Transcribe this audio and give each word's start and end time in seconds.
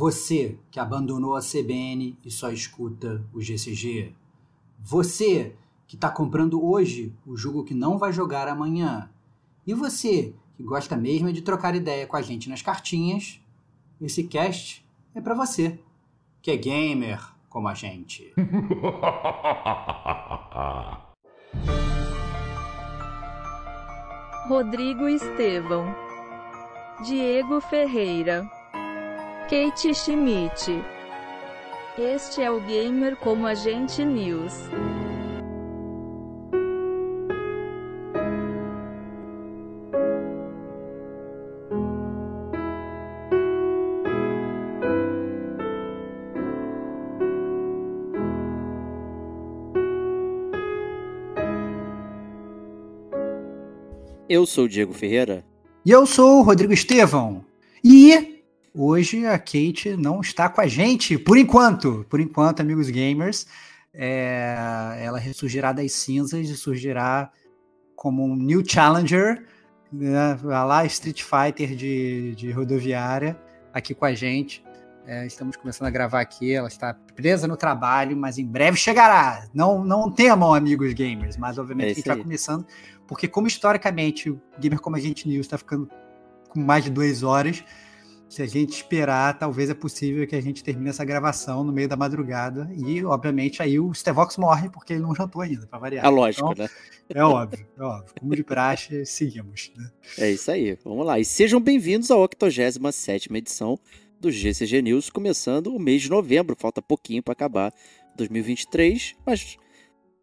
Você 0.00 0.58
que 0.70 0.80
abandonou 0.80 1.36
a 1.36 1.42
CBN 1.42 2.16
e 2.24 2.30
só 2.30 2.50
escuta 2.50 3.22
o 3.34 3.42
GCG. 3.42 4.14
Você 4.78 5.54
que 5.86 5.94
está 5.94 6.08
comprando 6.08 6.64
hoje 6.64 7.14
o 7.26 7.36
jogo 7.36 7.64
que 7.64 7.74
não 7.74 7.98
vai 7.98 8.10
jogar 8.10 8.48
amanhã. 8.48 9.10
E 9.66 9.74
você 9.74 10.32
que 10.56 10.62
gosta 10.62 10.96
mesmo 10.96 11.30
de 11.30 11.42
trocar 11.42 11.74
ideia 11.74 12.06
com 12.06 12.16
a 12.16 12.22
gente 12.22 12.48
nas 12.48 12.62
cartinhas, 12.62 13.42
esse 14.00 14.24
cast 14.24 14.82
é 15.14 15.20
para 15.20 15.34
você, 15.34 15.78
que 16.40 16.50
é 16.50 16.56
gamer 16.56 17.22
como 17.50 17.68
a 17.68 17.74
gente. 17.74 18.32
Rodrigo 24.48 25.06
Estevão, 25.06 25.94
Diego 27.04 27.60
Ferreira, 27.60 28.50
Kate 29.50 29.92
Schmidt. 29.92 30.80
Este 31.98 32.40
é 32.40 32.48
o 32.48 32.60
Gamer 32.60 33.16
como 33.16 33.48
a 33.48 33.52
gente 33.52 34.04
News. 34.04 34.52
Eu 54.28 54.46
sou 54.46 54.66
o 54.66 54.68
Diego 54.68 54.92
Ferreira. 54.92 55.44
E 55.84 55.90
eu 55.90 56.06
sou 56.06 56.38
o 56.38 56.42
Rodrigo 56.42 56.72
Estevão. 56.72 57.44
E 57.82 58.39
hoje 58.74 59.26
a 59.26 59.38
Kate 59.38 59.96
não 59.96 60.20
está 60.20 60.48
com 60.48 60.60
a 60.60 60.66
gente, 60.66 61.18
por 61.18 61.36
enquanto. 61.36 62.04
Por 62.08 62.20
enquanto, 62.20 62.60
amigos 62.60 62.88
gamers. 62.90 63.46
É, 63.92 64.56
ela 65.02 65.18
ressurgirá 65.18 65.72
das 65.72 65.92
cinzas 65.92 66.48
e 66.48 66.56
surgirá 66.56 67.30
como 67.96 68.24
um 68.24 68.36
new 68.36 68.62
challenger, 68.66 69.44
né, 69.92 70.38
lá 70.42 70.84
Street 70.86 71.22
Fighter 71.22 71.74
de, 71.74 72.34
de 72.36 72.50
rodoviária, 72.52 73.36
aqui 73.74 73.94
com 73.94 74.04
a 74.04 74.14
gente. 74.14 74.64
É, 75.06 75.26
estamos 75.26 75.56
começando 75.56 75.88
a 75.88 75.90
gravar 75.90 76.20
aqui, 76.20 76.52
ela 76.52 76.68
está 76.68 76.94
presa 77.16 77.48
no 77.48 77.56
trabalho, 77.56 78.16
mas 78.16 78.38
em 78.38 78.46
breve 78.46 78.76
chegará. 78.76 79.48
Não, 79.52 79.84
não 79.84 80.10
temam, 80.10 80.54
amigos 80.54 80.92
gamers, 80.92 81.36
mas 81.36 81.58
obviamente 81.58 81.88
é 81.88 81.90
a 81.90 81.94
gente 81.94 81.98
está 81.98 82.16
começando 82.16 82.64
porque 83.10 83.26
como 83.26 83.48
historicamente 83.48 84.30
o 84.30 84.40
Gamer 84.60 84.78
Como 84.78 84.94
a 84.94 85.00
Gente 85.00 85.26
News 85.26 85.46
está 85.46 85.58
ficando 85.58 85.90
com 86.48 86.60
mais 86.60 86.84
de 86.84 86.90
duas 86.90 87.24
horas, 87.24 87.64
se 88.30 88.42
a 88.42 88.46
gente 88.46 88.74
esperar, 88.74 89.36
talvez 89.36 89.68
é 89.68 89.74
possível 89.74 90.24
que 90.24 90.36
a 90.36 90.40
gente 90.40 90.62
termine 90.62 90.88
essa 90.88 91.04
gravação 91.04 91.64
no 91.64 91.72
meio 91.72 91.88
da 91.88 91.96
madrugada 91.96 92.70
e, 92.76 93.04
obviamente, 93.04 93.60
aí 93.60 93.80
o 93.80 93.92
Stevox 93.92 94.36
morre 94.36 94.70
porque 94.70 94.92
ele 94.92 95.02
não 95.02 95.12
jantou 95.12 95.42
ainda, 95.42 95.66
para 95.66 95.80
variar. 95.80 96.06
É 96.06 96.08
lógico, 96.08 96.52
então, 96.52 96.64
né? 96.64 96.70
É 97.12 97.24
óbvio, 97.24 97.66
é 97.76 97.82
óbvio. 97.82 98.14
Como 98.20 98.36
de 98.36 98.44
praxe, 98.44 99.04
seguimos. 99.04 99.72
Né? 99.76 99.90
É 100.16 100.30
isso 100.30 100.48
aí, 100.48 100.78
vamos 100.84 101.04
lá. 101.04 101.18
E 101.18 101.24
sejam 101.24 101.60
bem-vindos 101.60 102.08
à 102.12 102.16
87 102.16 103.28
edição 103.34 103.76
do 104.20 104.30
GCG 104.30 104.80
News, 104.80 105.10
começando 105.10 105.74
o 105.74 105.80
mês 105.80 106.02
de 106.02 106.10
novembro. 106.10 106.54
Falta 106.56 106.80
pouquinho 106.80 107.24
para 107.24 107.32
acabar 107.32 107.74
2023, 108.16 109.16
mas 109.26 109.56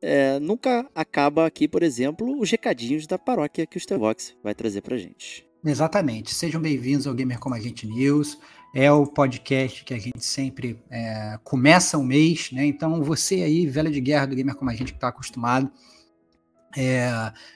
é, 0.01 0.39
nunca 0.39 0.89
acaba 0.95 1.45
aqui, 1.45 1.67
por 1.67 1.83
exemplo, 1.83 2.39
os 2.39 2.49
recadinhos 2.49 3.05
da 3.05 3.19
paróquia 3.19 3.65
que 3.67 3.75
o 3.75 3.81
Stevox 3.81 4.33
vai 4.41 4.55
trazer 4.55 4.79
pra 4.79 4.95
gente. 4.95 5.46
Exatamente. 5.65 6.33
Sejam 6.33 6.61
bem-vindos 6.61 7.07
ao 7.07 7.13
Gamer 7.13 7.39
Como 7.39 7.55
a 7.55 7.59
Gente 7.59 7.87
News. 7.87 8.37
É 8.73 8.91
o 8.91 9.07
podcast 9.07 9.83
que 9.83 9.93
a 9.93 9.99
gente 9.99 10.23
sempre 10.23 10.81
é, 10.89 11.39
começa 11.43 11.97
o 11.97 12.03
mês, 12.03 12.51
né? 12.51 12.65
Então, 12.65 13.03
você 13.03 13.41
aí, 13.41 13.65
velho 13.65 13.91
de 13.91 13.99
guerra 13.99 14.27
do 14.27 14.35
Gamer 14.35 14.55
Como 14.55 14.69
a 14.69 14.73
Gente, 14.75 14.91
que 14.91 14.97
está 14.97 15.07
acostumado, 15.07 15.71
é, 16.77 17.09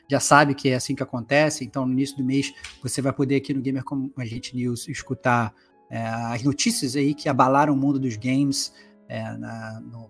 já 0.09 0.19
sabe 0.19 0.55
que 0.55 0.69
é 0.69 0.75
assim 0.75 0.95
que 0.95 1.03
acontece. 1.03 1.63
Então, 1.63 1.85
no 1.85 1.93
início 1.93 2.17
do 2.17 2.23
mês, 2.23 2.51
você 2.81 3.01
vai 3.01 3.13
poder 3.13 3.35
aqui 3.35 3.53
no 3.53 3.61
Gamer 3.61 3.83
Como 3.83 4.11
a 4.17 4.25
Gente 4.25 4.55
News 4.55 4.87
escutar 4.87 5.53
é, 5.89 6.01
as 6.01 6.41
notícias 6.41 6.95
aí 6.95 7.13
que 7.13 7.29
abalaram 7.29 7.73
o 7.73 7.77
mundo 7.77 7.99
dos 7.99 8.17
games 8.17 8.73
é, 9.07 9.21
na, 9.37 9.79
no 9.81 10.09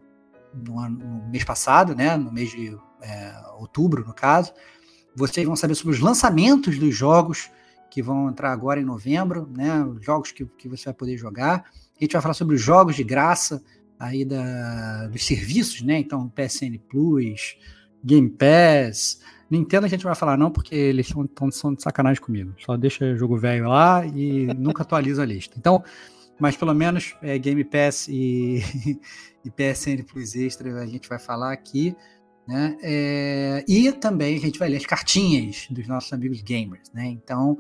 no, 0.54 0.90
no 0.90 1.30
mês 1.30 1.44
passado, 1.44 1.96
né, 1.96 2.18
no 2.18 2.32
mês 2.32 2.52
de 2.52 2.78
é, 3.02 3.34
outubro, 3.58 4.06
no 4.06 4.14
caso. 4.14 4.54
Vocês 5.16 5.46
vão 5.46 5.56
saber 5.56 5.76
sobre 5.76 5.96
os 5.96 6.02
lançamentos 6.02 6.78
dos 6.78 6.96
jogos 6.96 7.50
que 7.92 8.02
vão 8.02 8.30
entrar 8.30 8.52
agora 8.54 8.80
em 8.80 8.86
novembro, 8.86 9.48
né, 9.56 9.84
os 9.84 10.04
jogos 10.04 10.32
que, 10.32 10.46
que 10.58 10.70
você 10.70 10.86
vai 10.86 10.94
poder 10.94 11.18
jogar. 11.18 11.66
A 12.00 12.04
gente 12.04 12.14
vai 12.14 12.22
falar 12.22 12.34
sobre 12.34 12.56
os 12.56 12.62
jogos 12.62 12.96
de 12.96 13.04
graça 13.04 13.62
aí 14.00 14.26
da, 14.26 15.08
dos 15.08 15.24
serviços, 15.24 15.84
né? 15.84 16.00
Então, 16.00 16.28
PSN 16.30 16.80
Plus, 16.90 17.58
Game 18.04 18.30
Pass. 18.30 19.22
Nintendo 19.50 19.86
a 19.86 19.90
gente 19.90 20.06
vai 20.06 20.16
falar 20.16 20.38
não, 20.38 20.50
porque 20.50 20.74
eles 20.74 21.08
estão 21.08 21.74
de 21.74 21.84
sacanagem 21.84 22.22
comigo. 22.22 22.56
Só 22.58 22.78
deixa 22.78 23.16
jogo 23.16 23.38
velho 23.38 23.68
lá 23.68 24.06
e 24.06 24.48
nunca 24.58 24.82
atualiza 24.82 25.22
a 25.22 25.26
lista. 25.26 25.56
Então, 25.60 25.84
mas 26.40 26.56
pelo 26.56 26.74
menos 26.74 27.16
é, 27.22 27.38
Game 27.38 27.64
Pass 27.66 28.08
e, 28.08 28.64
e 29.46 29.52
PSN 29.52 30.04
Plus 30.12 30.36
Extra 30.36 30.82
a 30.82 30.88
gente 30.88 31.08
vai 31.08 31.20
falar 31.20 31.52
aqui. 31.52 31.96
Né? 32.48 32.76
É, 32.82 33.66
e 33.68 33.92
também 33.92 34.36
a 34.36 34.40
gente 34.40 34.58
vai 34.58 34.68
ler 34.68 34.78
as 34.78 34.86
cartinhas 34.86 35.68
dos 35.70 35.88
nossos 35.88 36.12
amigos 36.12 36.42
gamers. 36.42 36.90
Né? 36.92 37.06
Então, 37.06 37.60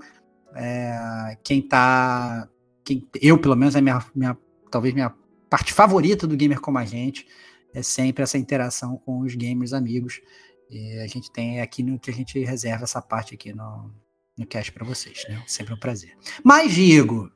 é, 0.55 1.37
quem 1.43 1.61
tá. 1.61 2.47
Quem, 2.83 3.07
eu, 3.21 3.37
pelo 3.37 3.55
menos, 3.55 3.75
é 3.75 3.81
minha, 3.81 4.03
minha, 4.15 4.37
talvez 4.69 4.93
minha 4.93 5.13
parte 5.49 5.73
favorita 5.73 6.25
do 6.25 6.35
gamer 6.35 6.59
como 6.59 6.77
a 6.77 6.85
gente 6.85 7.27
é 7.73 7.81
sempre 7.81 8.23
essa 8.23 8.37
interação 8.37 8.97
com 8.97 9.19
os 9.19 9.35
gamers 9.35 9.73
amigos. 9.73 10.21
E 10.69 10.99
a 10.99 11.07
gente 11.07 11.31
tem 11.31 11.59
aqui 11.61 11.83
no 11.83 11.99
que 11.99 12.09
a 12.09 12.13
gente 12.13 12.39
reserva 12.39 12.83
essa 12.83 13.01
parte 13.01 13.33
aqui 13.35 13.53
no, 13.53 13.91
no 14.37 14.45
cast 14.45 14.71
para 14.71 14.85
vocês, 14.85 15.25
né? 15.27 15.41
Sempre 15.45 15.73
um 15.73 15.77
prazer. 15.77 16.15
Mas, 16.43 16.73
Diego, 16.73 17.29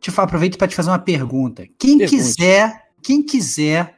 te 0.00 0.10
aproveito 0.16 0.56
para 0.56 0.68
te 0.68 0.76
fazer 0.76 0.90
uma 0.90 0.98
pergunta. 0.98 1.66
Quem 1.78 1.98
Pergunte. 1.98 2.22
quiser, 2.22 2.90
quem 3.02 3.22
quiser 3.22 3.96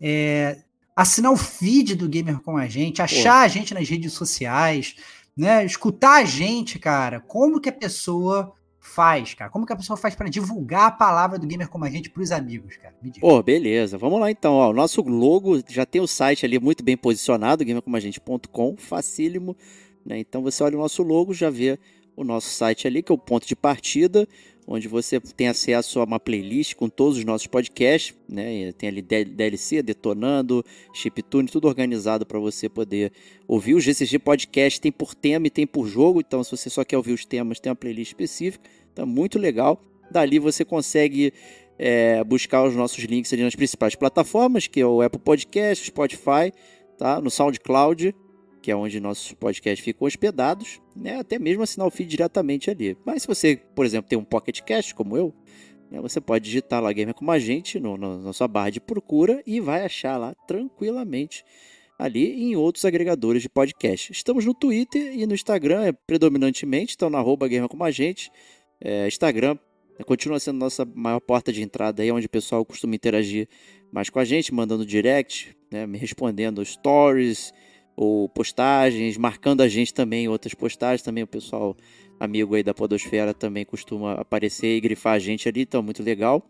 é, 0.00 0.62
assinar 0.94 1.32
o 1.32 1.36
feed 1.36 1.96
do 1.96 2.08
Gamer 2.08 2.40
com 2.40 2.56
a 2.56 2.68
gente, 2.68 3.02
achar 3.02 3.40
Pô. 3.40 3.44
a 3.44 3.48
gente 3.48 3.74
nas 3.74 3.88
redes 3.88 4.12
sociais, 4.12 4.94
né, 5.36 5.64
escutar 5.64 6.22
a 6.22 6.24
gente, 6.24 6.78
cara, 6.78 7.20
como 7.20 7.60
que 7.60 7.68
a 7.68 7.72
pessoa 7.72 8.54
faz, 8.86 9.34
cara? 9.34 9.50
Como 9.50 9.66
que 9.66 9.72
a 9.72 9.76
pessoa 9.76 9.96
faz 9.96 10.14
para 10.14 10.28
divulgar 10.28 10.86
a 10.86 10.90
palavra 10.90 11.38
do 11.38 11.46
Gamer 11.46 11.68
como 11.68 11.84
a 11.84 11.90
gente 11.90 12.08
para 12.08 12.22
os 12.22 12.30
amigos, 12.30 12.76
cara? 12.76 12.94
Me 13.02 13.10
diga. 13.10 13.26
Pô, 13.26 13.42
beleza. 13.42 13.98
Vamos 13.98 14.20
lá 14.20 14.30
então. 14.30 14.54
O 14.54 14.72
nosso 14.72 15.02
logo 15.02 15.60
já 15.68 15.84
tem 15.84 16.00
o 16.00 16.06
site 16.06 16.46
ali 16.46 16.58
muito 16.58 16.84
bem 16.84 16.96
posicionado, 16.96 17.64
gamercomagente.com, 17.64 18.76
facílimo. 18.76 19.56
Né? 20.04 20.18
Então 20.20 20.40
você 20.40 20.62
olha 20.62 20.78
o 20.78 20.80
nosso 20.80 21.02
logo, 21.02 21.34
já 21.34 21.50
vê 21.50 21.78
o 22.16 22.24
nosso 22.24 22.48
site 22.48 22.86
ali, 22.86 23.02
que 23.02 23.12
é 23.12 23.14
o 23.14 23.18
ponto 23.18 23.46
de 23.46 23.54
partida 23.54 24.26
onde 24.66 24.88
você 24.88 25.20
tem 25.20 25.48
acesso 25.48 26.00
a 26.00 26.04
uma 26.04 26.18
playlist 26.18 26.74
com 26.74 26.88
todos 26.88 27.18
os 27.18 27.24
nossos 27.24 27.46
podcasts, 27.46 28.16
né? 28.28 28.72
Tem 28.72 28.88
ali 28.88 29.00
DLC, 29.00 29.80
Detonando, 29.80 30.64
Chiptune, 30.92 31.48
tudo 31.48 31.68
organizado 31.68 32.26
para 32.26 32.38
você 32.38 32.68
poder 32.68 33.12
ouvir. 33.46 33.74
O 33.74 33.80
GCG 33.80 34.18
Podcast 34.18 34.80
tem 34.80 34.90
por 34.90 35.14
tema 35.14 35.46
e 35.46 35.50
tem 35.50 35.66
por 35.66 35.86
jogo, 35.86 36.20
então 36.20 36.42
se 36.42 36.50
você 36.50 36.68
só 36.68 36.84
quer 36.84 36.96
ouvir 36.96 37.12
os 37.12 37.24
temas, 37.24 37.60
tem 37.60 37.70
uma 37.70 37.76
playlist 37.76 38.10
específica, 38.10 38.68
tá 38.94 39.06
muito 39.06 39.38
legal. 39.38 39.80
Dali 40.10 40.38
você 40.38 40.64
consegue 40.64 41.32
é, 41.78 42.24
buscar 42.24 42.64
os 42.64 42.74
nossos 42.74 43.04
links 43.04 43.32
ali 43.32 43.42
nas 43.42 43.54
principais 43.54 43.94
plataformas, 43.94 44.66
que 44.66 44.80
é 44.80 44.86
o 44.86 45.00
Apple 45.00 45.20
Podcast, 45.20 45.86
Spotify, 45.86 46.52
tá? 46.98 47.20
No 47.20 47.30
SoundCloud, 47.30 48.12
que 48.66 48.70
é 48.72 48.74
onde 48.74 48.98
nossos 48.98 49.32
podcasts 49.32 49.78
ficam 49.78 50.08
hospedados, 50.08 50.80
né? 50.96 51.20
até 51.20 51.38
mesmo 51.38 51.62
assinar 51.62 51.86
o 51.86 51.90
feed 51.90 52.10
diretamente 52.10 52.68
ali. 52.68 52.98
Mas 53.06 53.22
se 53.22 53.28
você, 53.28 53.62
por 53.76 53.86
exemplo, 53.86 54.08
tem 54.08 54.18
um 54.18 54.24
Pocket 54.24 54.60
Cast 54.62 54.92
como 54.92 55.16
eu, 55.16 55.32
né? 55.88 56.00
você 56.00 56.20
pode 56.20 56.46
digitar 56.46 56.82
lá 56.82 56.92
Gamer 56.92 57.14
como 57.14 57.30
a 57.30 57.38
gente 57.38 57.78
no, 57.78 57.96
no, 57.96 58.20
na 58.20 58.32
sua 58.32 58.48
barra 58.48 58.70
de 58.70 58.80
procura 58.80 59.40
e 59.46 59.60
vai 59.60 59.84
achar 59.84 60.16
lá 60.16 60.34
tranquilamente 60.48 61.44
ali 61.96 62.42
em 62.42 62.56
outros 62.56 62.84
agregadores 62.84 63.40
de 63.40 63.48
podcast. 63.48 64.10
Estamos 64.10 64.44
no 64.44 64.52
Twitter 64.52 65.16
e 65.16 65.24
no 65.28 65.34
Instagram, 65.34 65.84
é 65.84 65.92
predominantemente, 65.92 66.94
então 66.96 67.08
na 67.08 67.18
arroba 67.18 67.46
Gamer 67.46 67.70
a 67.78 67.90
gente. 67.92 68.32
É, 68.80 69.06
Instagram 69.06 69.56
continua 70.04 70.40
sendo 70.40 70.58
nossa 70.58 70.84
maior 70.84 71.20
porta 71.20 71.52
de 71.52 71.62
entrada 71.62 72.02
aí, 72.02 72.10
onde 72.10 72.26
o 72.26 72.30
pessoal 72.30 72.64
costuma 72.64 72.96
interagir 72.96 73.48
mais 73.92 74.10
com 74.10 74.18
a 74.18 74.24
gente, 74.24 74.52
mandando 74.52 74.84
direct, 74.84 75.56
né, 75.70 75.86
me 75.86 75.98
respondendo 75.98 76.64
stories, 76.64 77.52
ou 77.96 78.28
postagens, 78.28 79.16
marcando 79.16 79.62
a 79.62 79.68
gente 79.68 79.94
também 79.94 80.24
em 80.24 80.28
outras 80.28 80.54
postagens. 80.54 81.02
Também 81.02 81.24
o 81.24 81.26
pessoal 81.26 81.74
amigo 82.20 82.54
aí 82.54 82.62
da 82.62 82.74
Podosfera 82.74 83.32
também 83.32 83.64
costuma 83.64 84.14
aparecer 84.14 84.76
e 84.76 84.80
grifar 84.80 85.14
a 85.14 85.18
gente 85.18 85.48
ali, 85.48 85.62
então 85.62 85.82
muito 85.82 86.02
legal. 86.02 86.46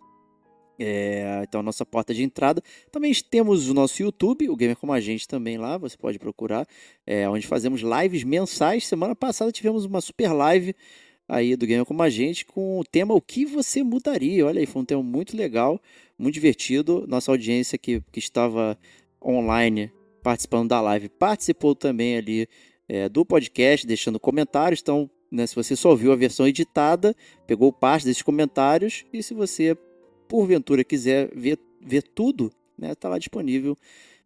É, 0.79 1.41
então, 1.43 1.63
nossa 1.63 1.87
porta 1.87 2.13
de 2.13 2.23
entrada. 2.23 2.63
Também 2.93 3.13
temos 3.31 3.71
o 3.71 3.75
nosso 3.75 4.03
YouTube, 4.03 4.51
o 4.51 4.57
Gamer 4.57 4.77
Como 4.77 4.93
a 4.93 5.01
Gente 5.01 5.27
também 5.27 5.57
lá, 5.57 5.79
você 5.79 5.97
pode 5.97 6.19
procurar, 6.19 6.67
é, 7.07 7.29
onde 7.29 7.47
fazemos 7.47 7.81
lives 7.81 8.25
mensais. 8.25 8.87
Semana 8.87 9.15
passada 9.15 9.51
tivemos 9.51 9.85
uma 9.85 10.01
super 10.01 10.33
live 10.33 10.75
aí 11.29 11.57
do 11.57 11.67
Gamer 11.67 11.87
Como 11.87 12.03
a 12.03 12.11
Gente 12.11 12.45
com 12.45 12.79
o 12.79 12.85
tema 12.85 13.15
O 13.15 13.23
que 13.23 13.47
você 13.47 13.83
mudaria? 13.83 14.45
Olha 14.45 14.61
aí, 14.61 14.67
foi 14.67 14.83
um 14.83 14.85
tema 14.85 15.03
muito 15.03 15.37
legal, 15.37 15.81
muito 16.19 16.35
divertido. 16.35 17.07
Nossa 17.09 17.31
audiência 17.31 17.79
que, 17.79 18.03
que 18.13 18.19
estava 18.19 18.79
online 19.25 19.91
participando 20.27 20.71
da 20.71 20.81
live 20.81 21.09
participou 21.09 21.73
também 21.73 22.17
ali 22.17 22.49
é, 22.89 23.09
do 23.09 23.25
podcast, 23.25 23.87
deixando 23.87 24.19
comentários. 24.19 24.81
Então, 24.83 25.09
né, 25.31 25.47
se 25.47 25.55
você 25.55 25.77
só 25.77 25.95
viu 25.95 26.11
a 26.11 26.17
versão 26.17 26.49
editada, 26.49 27.15
pegou 27.47 27.73
parte 27.73 28.05
desses 28.05 28.23
comentários. 28.23 29.05
E 29.13 29.23
se 29.23 29.33
você, 29.33 29.79
porventura, 30.27 30.83
quiser 30.83 31.31
ver, 31.33 31.61
ver 31.81 32.03
tudo, 32.03 32.51
né, 32.77 32.93
tá 32.97 33.09
lá 33.09 33.19
disponível 33.19 33.77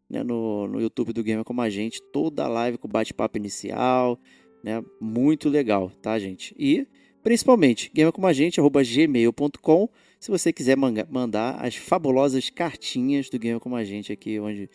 né, 0.08 0.22
no, 0.22 0.66
no 0.68 0.80
YouTube 0.80 1.12
do 1.12 1.22
Gamer 1.22 1.44
Como 1.44 1.60
a 1.60 1.68
Gente, 1.68 2.00
toda 2.10 2.44
a 2.44 2.48
live 2.48 2.78
com 2.78 2.88
bate-papo 2.88 3.36
inicial, 3.36 4.18
né, 4.64 4.82
muito 4.98 5.50
legal, 5.50 5.92
tá, 6.00 6.18
gente? 6.18 6.54
E, 6.58 6.88
principalmente, 7.22 7.90
gamercomagente.gmail.com 7.94 9.90
se 10.18 10.30
você 10.30 10.50
quiser 10.50 10.78
mandar 10.78 11.62
as 11.62 11.76
fabulosas 11.76 12.48
cartinhas 12.48 13.28
do 13.28 13.38
Gamer 13.38 13.60
Como 13.60 13.76
a 13.76 13.84
Gente 13.84 14.10
aqui, 14.10 14.40
onde, 14.40 14.68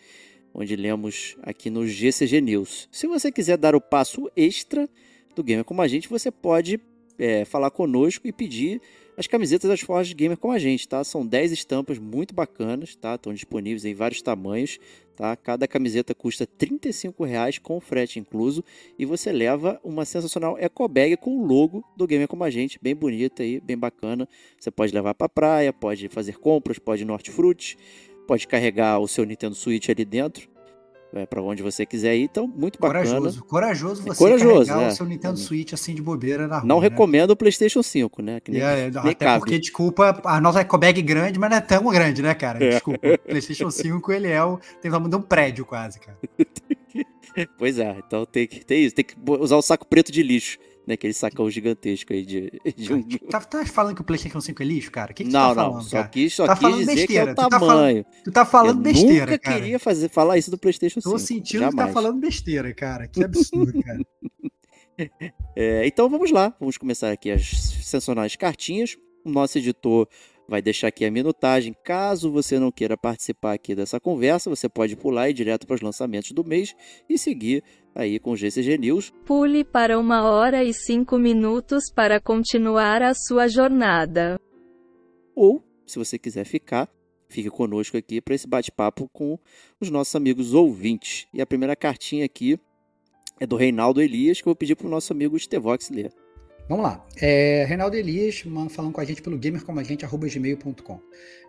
onde 0.56 0.74
lemos 0.74 1.36
aqui 1.42 1.68
no 1.68 1.86
GCG 1.86 2.40
News. 2.40 2.88
Se 2.90 3.06
você 3.06 3.30
quiser 3.30 3.58
dar 3.58 3.74
o 3.74 3.80
passo 3.80 4.30
extra 4.34 4.88
do 5.34 5.44
Gamer 5.44 5.64
Como 5.64 5.82
a 5.82 5.86
Gente, 5.86 6.08
você 6.08 6.30
pode 6.30 6.80
é, 7.18 7.44
falar 7.44 7.70
conosco 7.70 8.26
e 8.26 8.32
pedir 8.32 8.80
as 9.18 9.26
camisetas 9.26 9.68
das 9.68 9.80
Forjas 9.80 10.12
Gamer 10.12 10.36
com 10.36 10.50
a 10.50 10.58
gente, 10.58 10.86
tá? 10.86 11.02
São 11.02 11.26
10 11.26 11.52
estampas 11.52 11.98
muito 11.98 12.34
bacanas, 12.34 12.94
tá? 12.94 13.14
Estão 13.14 13.32
disponíveis 13.32 13.84
em 13.84 13.94
vários 13.94 14.20
tamanhos, 14.20 14.78
tá? 15.16 15.34
Cada 15.36 15.66
camiseta 15.66 16.14
custa 16.14 16.46
R$ 16.58 16.78
reais 17.26 17.58
com 17.58 17.80
frete 17.80 18.18
incluso 18.18 18.62
e 18.98 19.06
você 19.06 19.32
leva 19.32 19.80
uma 19.82 20.04
sensacional 20.04 20.58
eco 20.58 20.86
bag 20.86 21.16
com 21.16 21.38
o 21.38 21.46
logo 21.46 21.82
do 21.96 22.06
Gamer 22.06 22.28
com 22.28 22.42
a 22.44 22.50
gente, 22.50 22.78
bem 22.80 22.94
bonita 22.94 23.42
aí, 23.42 23.58
bem 23.58 23.76
bacana. 23.76 24.28
Você 24.58 24.70
pode 24.70 24.92
levar 24.92 25.14
para 25.14 25.28
praia, 25.28 25.72
pode 25.72 26.08
fazer 26.08 26.38
compras, 26.38 26.78
pode 26.78 27.02
ir 27.02 27.06
no 27.06 27.14
Hortifruti, 27.14 27.78
pode 28.26 28.46
carregar 28.46 28.98
o 28.98 29.08
seu 29.08 29.24
Nintendo 29.24 29.54
Switch 29.54 29.88
ali 29.88 30.04
dentro 30.04 30.48
é, 31.16 31.26
para 31.26 31.42
onde 31.42 31.62
você 31.62 31.86
quiser 31.86 32.16
ir. 32.16 32.22
Então, 32.22 32.46
muito 32.46 32.78
bacana. 32.78 33.04
Corajoso, 33.04 33.44
corajoso 33.44 34.02
você 34.02 34.10
é 34.10 34.14
corajoso, 34.14 34.66
carregar 34.66 34.88
é. 34.88 34.92
o 34.92 34.96
seu 34.96 35.06
Nintendo 35.06 35.34
é. 35.34 35.42
Switch 35.42 35.72
assim 35.72 35.94
de 35.94 36.02
bobeira 36.02 36.46
na 36.46 36.58
rua. 36.58 36.68
Não 36.68 36.80
né? 36.80 36.88
recomendo 36.88 37.30
o 37.30 37.36
PlayStation 37.36 37.82
5, 37.82 38.22
né? 38.22 38.40
Que 38.40 38.50
nem, 38.50 38.60
é, 38.60 38.90
nem 38.90 38.98
até 38.98 39.14
cabe. 39.14 39.40
porque, 39.40 39.58
desculpa, 39.58 40.20
a 40.24 40.40
nossa 40.40 40.60
ecobag 40.60 41.00
grande, 41.02 41.38
mas 41.38 41.50
não 41.50 41.56
é 41.56 41.60
tão 41.60 41.84
grande, 41.84 42.22
né, 42.22 42.34
cara? 42.34 42.62
É. 42.62 42.70
Desculpa. 42.70 43.00
O 43.06 43.18
PlayStation 43.18 43.70
5, 43.70 44.12
ele 44.12 44.28
é 44.28 44.42
o. 44.42 44.58
tem 44.80 44.92
o 44.92 45.08
de 45.08 45.16
um 45.16 45.22
prédio 45.22 45.64
quase, 45.64 46.00
cara. 46.00 46.18
pois 47.58 47.78
é, 47.78 47.96
então 48.06 48.24
tem 48.26 48.46
que 48.46 48.64
ter 48.64 48.76
isso, 48.76 48.94
tem 48.94 49.04
que 49.04 49.14
usar 49.26 49.56
o 49.56 49.62
saco 49.62 49.86
preto 49.86 50.10
de 50.10 50.22
lixo 50.22 50.58
né? 50.86 50.94
Aquele 50.94 51.12
sacão 51.12 51.50
gigantesco 51.50 52.12
aí 52.12 52.24
de, 52.24 52.52
de 52.76 52.92
um... 52.92 53.02
tá, 53.02 53.40
tá, 53.40 53.66
falando 53.66 53.94
que 53.94 54.00
o 54.00 54.04
PlayStation 54.04 54.40
5 54.40 54.62
é 54.62 54.66
lixo, 54.66 54.90
cara? 54.90 55.12
O 55.12 55.14
que, 55.14 55.24
que 55.24 55.30
não, 55.30 55.40
tu 55.40 55.54
tá 55.54 55.54
falando, 55.54 55.74
não, 55.74 55.82
só 55.82 55.88
só 56.30 56.46
tá 56.46 56.56
quis 56.56 56.76
dizer 56.76 56.94
besteira. 56.94 57.06
que 57.06 57.18
é 57.18 57.32
o 57.32 57.34
tamanho. 57.34 57.44
Tu 57.44 57.50
tá 57.50 57.60
falando, 57.60 58.04
tu 58.24 58.32
tá 58.32 58.46
falando 58.46 58.80
besteira, 58.80 59.26
nunca 59.26 59.38
cara. 59.38 59.60
queria 59.60 59.78
fazer, 59.78 60.08
falar 60.08 60.38
isso 60.38 60.50
do 60.50 60.58
PlayStation 60.58 61.00
5. 61.00 61.10
Tô 61.10 61.18
sentindo 61.18 61.60
Jamais. 61.60 61.74
que 61.74 61.86
tá 61.86 61.92
falando 61.92 62.20
besteira, 62.20 62.72
cara. 62.74 63.08
Que 63.08 63.24
absurdo, 63.24 63.72
cara. 63.82 64.00
É, 65.54 65.86
então 65.86 66.08
vamos 66.08 66.30
lá, 66.30 66.54
vamos 66.58 66.78
começar 66.78 67.10
aqui 67.10 67.30
as 67.30 67.46
sensacionais 67.46 68.36
cartinhas. 68.36 68.96
O 69.24 69.30
nosso 69.30 69.58
editor 69.58 70.08
vai 70.48 70.62
deixar 70.62 70.88
aqui 70.88 71.04
a 71.04 71.10
minutagem. 71.10 71.74
Caso 71.84 72.30
você 72.30 72.58
não 72.58 72.70
queira 72.70 72.96
participar 72.96 73.54
aqui 73.54 73.74
dessa 73.74 74.00
conversa, 74.00 74.48
você 74.48 74.68
pode 74.68 74.96
pular 74.96 75.28
e 75.28 75.30
ir 75.30 75.34
direto 75.34 75.66
para 75.66 75.74
os 75.74 75.80
lançamentos 75.80 76.32
do 76.32 76.44
mês 76.44 76.74
e 77.08 77.18
seguir 77.18 77.62
aí 77.96 78.18
com 78.18 78.32
o 78.32 78.36
GCG 78.36 78.78
News. 78.78 79.12
Pule 79.24 79.64
para 79.64 79.98
uma 79.98 80.22
hora 80.22 80.62
e 80.62 80.72
cinco 80.72 81.18
minutos 81.18 81.90
para 81.90 82.20
continuar 82.20 83.02
a 83.02 83.14
sua 83.14 83.48
jornada. 83.48 84.38
Ou, 85.34 85.62
se 85.86 85.98
você 85.98 86.18
quiser 86.18 86.44
ficar, 86.44 86.88
fique 87.28 87.50
conosco 87.50 87.96
aqui 87.96 88.20
para 88.20 88.34
esse 88.34 88.46
bate-papo 88.46 89.08
com 89.12 89.38
os 89.80 89.90
nossos 89.90 90.14
amigos 90.14 90.54
ouvintes. 90.54 91.26
E 91.32 91.40
a 91.40 91.46
primeira 91.46 91.74
cartinha 91.74 92.24
aqui 92.24 92.58
é 93.40 93.46
do 93.46 93.56
Reinaldo 93.56 94.00
Elias, 94.00 94.40
que 94.40 94.48
eu 94.48 94.50
vou 94.50 94.56
pedir 94.56 94.76
para 94.76 94.86
o 94.86 94.90
nosso 94.90 95.12
amigo 95.12 95.36
Estevox 95.36 95.90
ler. 95.90 96.12
Vamos 96.68 96.84
lá. 96.84 97.06
É, 97.16 97.64
Reinaldo 97.68 97.96
Elias 97.96 98.44
falando 98.70 98.92
com 98.92 99.00
a 99.00 99.04
gente 99.04 99.22
pelo 99.22 99.38
gamercomagente.gmail.com. 99.38 101.00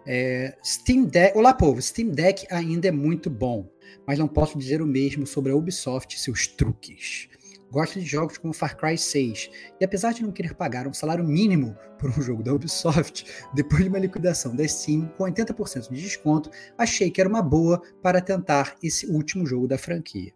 É, 0.05 0.55
Steam 0.63 1.05
Deck. 1.05 1.35
Olá, 1.35 1.55
povo. 1.55 1.81
Steam 1.81 2.09
Deck 2.09 2.45
ainda 2.51 2.89
é 2.89 2.91
muito 2.91 3.27
bom, 3.27 3.67
mas 4.05 4.19
não 4.19 4.27
posso 4.27 4.59
dizer 4.59 4.79
o 4.79 4.85
mesmo 4.85 5.25
sobre 5.25 5.51
a 5.51 5.55
Ubisoft 5.55 6.15
e 6.15 6.19
seus 6.19 6.45
truques. 6.45 7.29
Gosto 7.71 7.99
de 7.99 8.05
jogos 8.05 8.37
como 8.37 8.53
Far 8.53 8.77
Cry 8.77 8.97
6, 8.97 9.49
e 9.81 9.83
apesar 9.83 10.13
de 10.13 10.21
não 10.21 10.31
querer 10.31 10.53
pagar 10.53 10.87
um 10.87 10.93
salário 10.93 11.25
mínimo 11.25 11.75
por 11.99 12.11
um 12.11 12.21
jogo 12.21 12.43
da 12.43 12.53
Ubisoft, 12.53 13.25
depois 13.53 13.83
de 13.83 13.89
uma 13.89 13.99
liquidação 13.99 14.55
da 14.55 14.65
Steam 14.67 15.11
com 15.17 15.23
80% 15.23 15.89
de 15.89 16.01
desconto, 16.01 16.51
achei 16.77 17.09
que 17.09 17.19
era 17.19 17.29
uma 17.29 17.41
boa 17.41 17.81
para 18.03 18.21
tentar 18.21 18.75
esse 18.83 19.07
último 19.07 19.45
jogo 19.47 19.67
da 19.67 19.79
franquia. 19.79 20.31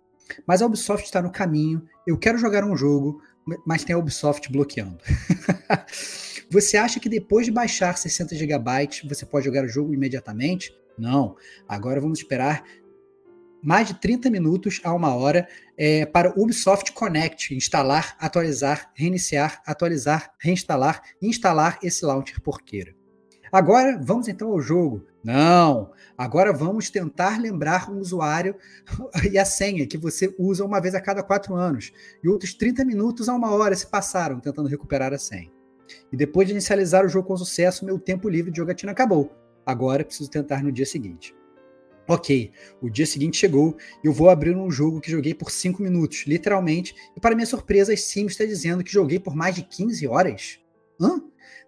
Mas 0.45 0.61
a 0.61 0.65
Ubisoft 0.65 1.05
está 1.05 1.21
no 1.21 1.31
caminho, 1.31 1.87
eu 2.05 2.17
quero 2.17 2.37
jogar 2.37 2.63
um 2.63 2.75
jogo, 2.75 3.21
mas 3.65 3.83
tem 3.83 3.95
a 3.95 3.99
Ubisoft 3.99 4.51
bloqueando. 4.51 4.99
você 6.49 6.77
acha 6.77 6.99
que 6.99 7.09
depois 7.09 7.45
de 7.45 7.51
baixar 7.51 7.97
60 7.97 8.35
GB 8.35 8.89
você 9.07 9.25
pode 9.25 9.45
jogar 9.45 9.63
o 9.63 9.69
jogo 9.69 9.93
imediatamente? 9.93 10.75
Não. 10.97 11.35
Agora 11.67 11.99
vamos 11.99 12.19
esperar 12.19 12.63
mais 13.63 13.87
de 13.87 13.93
30 13.93 14.29
minutos 14.29 14.81
a 14.83 14.93
uma 14.93 15.15
hora 15.15 15.47
é, 15.77 16.05
para 16.05 16.37
o 16.37 16.43
Ubisoft 16.43 16.91
Connect 16.93 17.55
instalar, 17.55 18.15
atualizar, 18.19 18.91
reiniciar, 18.95 19.61
atualizar, 19.65 20.33
reinstalar 20.39 21.01
instalar 21.21 21.79
esse 21.83 22.05
launcher 22.05 22.41
porqueira. 22.41 22.95
Agora 23.51 23.99
vamos 24.01 24.27
então 24.27 24.49
ao 24.49 24.61
jogo. 24.61 25.05
Não, 25.23 25.91
agora 26.17 26.51
vamos 26.51 26.89
tentar 26.89 27.39
lembrar 27.39 27.91
o 27.91 27.99
usuário 27.99 28.55
e 29.31 29.37
a 29.37 29.45
senha 29.45 29.85
que 29.85 29.97
você 29.97 30.33
usa 30.37 30.65
uma 30.65 30.81
vez 30.81 30.95
a 30.95 31.01
cada 31.01 31.21
quatro 31.21 31.55
anos. 31.55 31.91
E 32.23 32.27
outros 32.27 32.53
30 32.53 32.83
minutos 32.83 33.29
a 33.29 33.35
uma 33.35 33.51
hora 33.51 33.75
se 33.75 33.85
passaram 33.85 34.39
tentando 34.39 34.67
recuperar 34.67 35.13
a 35.13 35.19
senha. 35.19 35.51
E 36.11 36.17
depois 36.17 36.47
de 36.47 36.53
inicializar 36.53 37.05
o 37.05 37.09
jogo 37.09 37.27
com 37.27 37.37
sucesso, 37.37 37.85
meu 37.85 37.99
tempo 37.99 38.29
livre 38.29 38.51
de 38.51 38.57
jogatina 38.57 38.91
acabou. 38.91 39.31
Agora 39.65 40.03
preciso 40.03 40.29
tentar 40.29 40.63
no 40.63 40.71
dia 40.71 40.85
seguinte. 40.85 41.35
Ok, 42.07 42.51
o 42.81 42.89
dia 42.89 43.05
seguinte 43.05 43.37
chegou 43.37 43.77
e 44.03 44.07
eu 44.07 44.11
vou 44.11 44.29
abrir 44.29 44.55
um 44.55 44.71
jogo 44.71 44.99
que 44.99 45.11
joguei 45.11 45.33
por 45.35 45.51
5 45.51 45.83
minutos, 45.83 46.23
literalmente, 46.25 46.95
e 47.15 47.19
para 47.19 47.35
minha 47.35 47.45
surpresa, 47.45 47.93
a 47.93 47.95
Steam 47.95 48.25
está 48.25 48.43
dizendo 48.43 48.83
que 48.83 48.91
joguei 48.91 49.19
por 49.19 49.35
mais 49.35 49.55
de 49.55 49.61
15 49.61 50.07
horas. 50.07 50.59
Hã? 50.99 51.21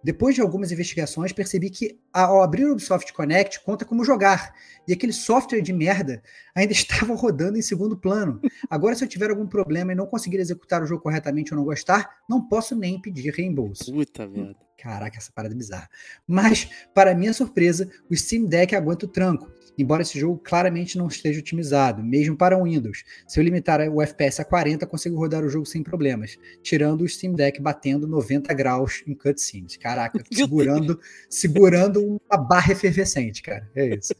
Depois 0.04 0.36
de 0.36 0.42
algumas 0.42 0.72
investigações, 0.72 1.32
percebi 1.32 1.70
que 1.70 2.00
ao 2.12 2.42
abrir 2.42 2.66
o 2.66 2.74
Ubisoft 2.74 3.12
Connect 3.14 3.64
conta 3.64 3.86
como 3.86 4.04
jogar. 4.04 4.54
E 4.88 4.94
aquele 4.94 5.14
software 5.14 5.62
de 5.62 5.74
merda 5.74 6.22
ainda 6.56 6.72
estava 6.74 7.16
rodando 7.16 7.58
em 7.58 7.62
segundo 7.62 7.98
plano. 7.98 8.42
Agora, 8.70 8.96
se 8.96 9.04
eu 9.04 9.08
tiver 9.08 9.30
algum 9.30 9.48
problema 9.48 9.92
e 9.92 9.96
não 9.96 10.06
conseguir 10.06 10.38
executar 10.38 10.84
o 10.84 10.86
jogo 10.86 11.02
corretamente 11.02 11.54
ou 11.54 11.58
não 11.58 11.66
gostar, 11.66 12.18
não 12.30 12.48
posso 12.48 12.76
nem 12.76 13.02
pedir 13.02 13.34
reembolso. 13.34 13.92
Puta 13.92 14.28
merda. 14.28 14.56
Caraca, 14.78 15.18
essa 15.18 15.32
parada 15.32 15.54
é 15.54 15.58
bizarra. 15.58 15.90
Mas, 16.28 16.68
para 16.94 17.16
minha 17.16 17.32
surpresa, 17.32 17.90
o 18.10 18.16
Steam 18.16 18.46
Deck 18.46 18.76
aguenta 18.76 19.06
o 19.06 19.10
tranco 19.10 19.50
embora 19.78 20.02
esse 20.02 20.20
jogo 20.20 20.40
claramente 20.44 20.98
não 20.98 21.08
esteja 21.08 21.40
otimizado, 21.40 22.04
mesmo 22.04 22.36
para 22.36 22.58
o 22.58 22.64
Windows. 22.64 23.04
Se 23.28 23.40
eu 23.40 23.44
limitar 23.44 23.80
o 23.90 24.02
FPS 24.02 24.42
a 24.42 24.46
40, 24.46 24.86
consigo 24.86 25.18
rodar 25.18 25.44
o 25.44 25.50
jogo 25.50 25.66
sem 25.66 25.84
problemas, 25.84 26.38
tirando 26.62 27.02
o 27.02 27.08
Steam 27.08 27.34
Deck 27.34 27.62
batendo 27.62 28.08
90 28.08 28.54
graus 28.54 29.04
em 29.08 29.14
cutscenes. 29.14 29.78
Caraca, 29.78 30.24
segurando, 30.32 31.00
segurando 31.30 32.20
uma 32.30 32.38
barra 32.38 32.74
efervescente, 32.74 33.42
cara. 33.42 33.70
É 33.76 33.96
isso. 33.96 34.14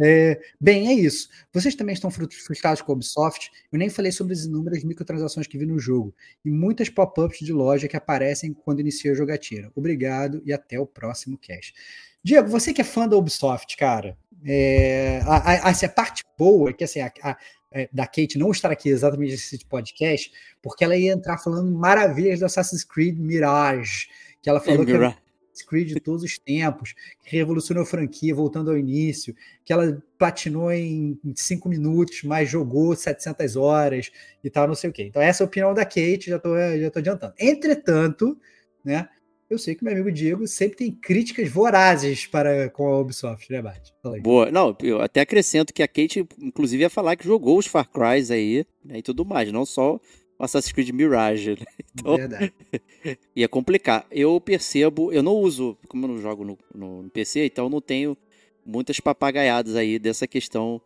É, 0.00 0.40
bem, 0.60 0.88
é 0.88 0.92
isso. 0.92 1.28
Vocês 1.52 1.74
também 1.74 1.92
estão 1.92 2.10
frustrados 2.10 2.80
com 2.80 2.92
a 2.92 2.94
Ubisoft? 2.94 3.50
Eu 3.72 3.78
nem 3.78 3.90
falei 3.90 4.12
sobre 4.12 4.32
as 4.32 4.44
inúmeras 4.44 4.84
microtransações 4.84 5.48
que 5.48 5.58
vi 5.58 5.66
no 5.66 5.78
jogo 5.78 6.14
e 6.44 6.50
muitas 6.50 6.88
pop-ups 6.88 7.40
de 7.40 7.52
loja 7.52 7.88
que 7.88 7.96
aparecem 7.96 8.52
quando 8.52 8.80
inicia 8.80 9.10
a 9.10 9.14
jogatina. 9.14 9.72
Obrigado 9.74 10.40
e 10.44 10.52
até 10.52 10.78
o 10.78 10.86
próximo 10.86 11.36
cast. 11.36 11.74
Diego, 12.22 12.48
você 12.48 12.72
que 12.72 12.80
é 12.80 12.84
fã 12.84 13.08
da 13.08 13.16
Ubisoft, 13.16 13.76
cara, 13.76 14.16
é, 14.44 15.20
a, 15.24 15.68
a, 15.68 15.70
a, 15.70 15.88
parte 15.88 16.22
boa 16.36 16.70
é 16.70 16.72
que 16.72 16.84
assim, 16.84 17.00
a, 17.00 17.12
a, 17.22 17.36
é, 17.70 17.88
da 17.92 18.06
Kate 18.06 18.38
não 18.38 18.50
estar 18.50 18.70
aqui 18.70 18.88
exatamente 18.88 19.32
nesse 19.32 19.64
podcast, 19.66 20.32
porque 20.62 20.84
ela 20.84 20.96
ia 20.96 21.12
entrar 21.12 21.38
falando 21.38 21.70
maravilhas 21.72 22.40
do 22.40 22.46
Assassin's 22.46 22.84
Creed 22.84 23.18
Mirage, 23.18 24.08
que 24.40 24.48
ela 24.48 24.60
falou 24.60 24.82
é, 24.82 24.86
que 24.86 24.92
era 24.92 25.08
Assassin's 25.08 25.66
Creed 25.68 25.88
de 25.88 26.00
todos 26.00 26.22
os 26.22 26.38
tempos, 26.38 26.94
que 27.24 27.36
revolucionou 27.36 27.82
a 27.82 27.86
franquia, 27.86 28.34
voltando 28.34 28.70
ao 28.70 28.78
início, 28.78 29.34
que 29.64 29.72
ela 29.72 30.02
platinou 30.16 30.72
em, 30.72 31.18
em 31.24 31.34
cinco 31.36 31.68
minutos, 31.68 32.22
mas 32.22 32.48
jogou 32.48 32.94
700 32.94 33.56
horas 33.56 34.10
e 34.42 34.48
tal, 34.48 34.66
não 34.66 34.74
sei 34.74 34.90
o 34.90 34.92
quê. 34.92 35.04
Então 35.04 35.20
essa 35.20 35.42
é 35.42 35.44
a 35.44 35.48
opinião 35.48 35.74
da 35.74 35.84
Kate, 35.84 36.30
já 36.30 36.36
estou 36.36 36.56
já 36.78 36.90
tô 36.90 36.98
adiantando. 37.00 37.34
Entretanto, 37.38 38.38
né, 38.84 39.08
eu 39.50 39.58
sei 39.58 39.74
que 39.74 39.82
meu 39.82 39.92
amigo 39.92 40.12
Diego 40.12 40.46
sempre 40.46 40.76
tem 40.76 40.92
críticas 40.92 41.48
vorazes 41.48 42.26
para 42.26 42.68
com 42.70 42.86
a 42.86 43.00
Ubisoft, 43.00 43.50
né, 43.50 43.62
Bate? 43.62 43.94
Boa. 44.22 44.50
Não, 44.50 44.76
eu 44.82 45.00
até 45.00 45.20
acrescento 45.20 45.72
que 45.72 45.82
a 45.82 45.88
Kate, 45.88 46.26
inclusive, 46.38 46.82
ia 46.82 46.90
falar 46.90 47.16
que 47.16 47.24
jogou 47.24 47.58
os 47.58 47.66
Far 47.66 47.88
Cry 47.88 48.30
aí 48.32 48.66
né, 48.84 48.98
e 48.98 49.02
tudo 49.02 49.24
mais, 49.24 49.50
não 49.50 49.64
só 49.64 49.96
o 50.38 50.44
Assassin's 50.44 50.72
Creed 50.72 50.90
Mirage. 50.90 51.50
Né? 51.52 51.66
Então, 51.98 52.16
Verdade. 52.16 52.52
ia 53.34 53.48
complicar. 53.48 54.06
Eu 54.10 54.40
percebo, 54.40 55.10
eu 55.12 55.22
não 55.22 55.32
uso, 55.32 55.76
como 55.88 56.04
eu 56.04 56.10
não 56.10 56.18
jogo 56.18 56.44
no, 56.44 56.58
no, 56.72 57.02
no 57.02 57.10
PC, 57.10 57.46
então 57.46 57.64
eu 57.64 57.70
não 57.70 57.80
tenho 57.80 58.16
muitas 58.64 59.00
papagaiadas 59.00 59.74
aí 59.74 59.98
dessa 59.98 60.26
questão 60.26 60.80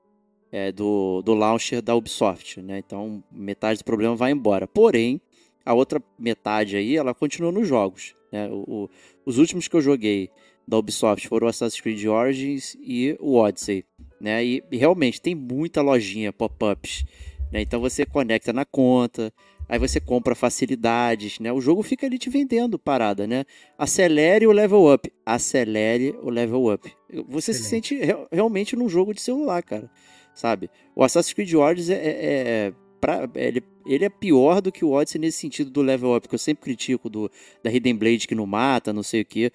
é, 0.51 0.73
do, 0.73 1.21
do 1.23 1.35
launcher 1.35 1.83
da 1.83 1.95
Ubisoft, 1.95 2.63
né? 2.63 2.79
Então 2.79 3.23
metade 3.31 3.81
do 3.81 3.85
problema 3.85 4.17
vai 4.17 4.31
embora. 4.31 4.67
Porém, 4.67 5.21
a 5.67 5.75
outra 5.75 6.03
metade 6.19 6.77
aí, 6.77 6.97
ela 6.97 7.13
continua 7.13 7.53
nos 7.53 7.69
jogos. 7.69 8.15
Né? 8.33 8.49
O, 8.49 8.65
o, 8.67 8.91
os 9.27 9.39
últimos 9.39 9.69
que 9.69 9.77
eu 9.77 9.81
joguei 9.81 10.31
da 10.67 10.79
Ubisoft 10.79 11.29
foram 11.29 11.47
o 11.47 11.51
Assassin's 11.51 11.81
Creed 11.81 12.05
Origins 12.07 12.77
e 12.81 13.17
o 13.21 13.37
Odyssey. 13.37 13.85
Né? 14.21 14.45
E, 14.45 14.65
e 14.71 14.77
realmente 14.77 15.21
tem 15.21 15.35
muita 15.35 15.83
lojinha 15.83 16.33
pop-ups. 16.33 17.05
Né? 17.53 17.61
Então 17.61 17.81
você 17.81 18.07
conecta 18.07 18.53
na 18.53 18.65
conta, 18.65 19.33
aí 19.69 19.79
você 19.79 20.01
compra 20.01 20.35
facilidades, 20.35 21.39
né? 21.39 21.53
O 21.53 21.61
jogo 21.61 21.83
fica 21.83 22.07
ali 22.07 22.19
te 22.19 22.31
vendendo 22.31 22.79
parada, 22.79 23.27
né? 23.27 23.45
Acelere 23.77 24.47
o 24.47 24.53
level 24.53 24.91
up, 24.91 25.13
acelere 25.27 26.17
o 26.23 26.31
level 26.31 26.73
up. 26.73 26.91
Você 27.29 27.51
Excelente. 27.51 27.55
se 27.55 27.63
sente 27.63 27.95
re 27.97 28.15
realmente 28.33 28.75
num 28.75 28.89
jogo 28.89 29.13
de 29.13 29.21
celular, 29.21 29.63
cara 29.63 29.91
sabe? 30.35 30.71
O 30.95 31.05
Assassin's 31.05 31.33
Creed 31.33 31.55
Origins 31.55 31.91
é, 31.91 31.95
é, 31.95 32.13
é 32.13 32.73
pra, 33.01 33.29
ele, 33.35 33.63
ele 33.87 34.05
é 34.05 34.09
pior 34.09 34.61
do 34.61 34.73
que 34.73 34.85
o 34.85 34.91
Odyssey 34.91 35.21
nesse 35.21 35.39
sentido 35.39 35.71
do 35.71 35.83
level 35.83 36.17
up, 36.17 36.29
que 36.29 36.35
eu 36.35 36.39
sempre 36.39 36.65
critico 36.65 37.09
do, 37.09 37.31
da 37.63 37.71
Hidden 37.71 37.97
Blade 37.97 38.29
que 38.29 38.35
não 38.35 38.47
mata, 38.47 38.93
não 38.93 39.03
sei 39.03 39.23
o 39.23 39.25
que. 39.25 39.53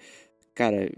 Cara, 0.54 0.90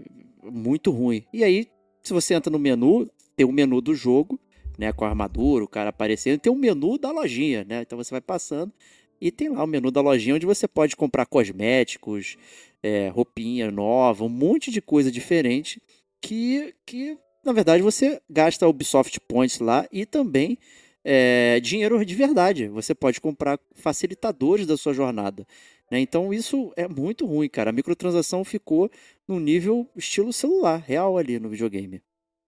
muito 0.43 0.91
ruim. 0.91 1.23
E 1.33 1.43
aí, 1.43 1.67
se 2.01 2.13
você 2.13 2.33
entra 2.33 2.51
no 2.51 2.59
menu, 2.59 3.09
tem 3.35 3.45
o 3.45 3.51
menu 3.51 3.81
do 3.81 3.93
jogo, 3.93 4.39
né, 4.77 4.91
com 4.91 5.05
a 5.05 5.09
armadura, 5.09 5.63
o 5.63 5.67
cara 5.67 5.89
aparecendo, 5.89 6.39
tem 6.39 6.51
o 6.51 6.55
menu 6.55 6.97
da 6.97 7.11
lojinha, 7.11 7.63
né? 7.63 7.81
Então 7.81 7.97
você 7.97 8.11
vai 8.11 8.21
passando 8.21 8.73
e 9.19 9.31
tem 9.31 9.49
lá 9.49 9.63
o 9.63 9.67
menu 9.67 9.91
da 9.91 10.01
lojinha 10.01 10.35
onde 10.35 10.45
você 10.45 10.67
pode 10.67 10.95
comprar 10.95 11.25
cosméticos, 11.25 12.37
é, 12.81 13.09
roupinha 13.09 13.69
nova, 13.69 14.23
um 14.23 14.29
monte 14.29 14.71
de 14.71 14.81
coisa 14.81 15.11
diferente 15.11 15.81
que, 16.19 16.73
que 16.85 17.17
na 17.43 17.53
verdade, 17.53 17.81
você 17.81 18.21
gasta 18.29 18.67
Ubisoft 18.67 19.19
Points 19.21 19.59
lá 19.59 19.87
e 19.91 20.05
também 20.05 20.57
é, 21.03 21.59
dinheiro 21.59 22.03
de 22.05 22.15
verdade. 22.15 22.67
Você 22.67 22.93
pode 22.93 23.19
comprar 23.19 23.59
facilitadores 23.75 24.65
da 24.65 24.77
sua 24.77 24.93
jornada. 24.93 25.45
Né? 25.89 25.99
Então 25.99 26.33
isso 26.33 26.71
é 26.75 26.87
muito 26.87 27.25
ruim, 27.25 27.49
cara. 27.49 27.69
A 27.69 27.73
microtransação 27.73 28.45
ficou 28.45 28.89
no 29.27 29.39
nível 29.39 29.89
estilo 29.95 30.31
celular, 30.31 30.83
real 30.85 31.17
ali 31.17 31.39
no 31.39 31.49
videogame. 31.49 32.01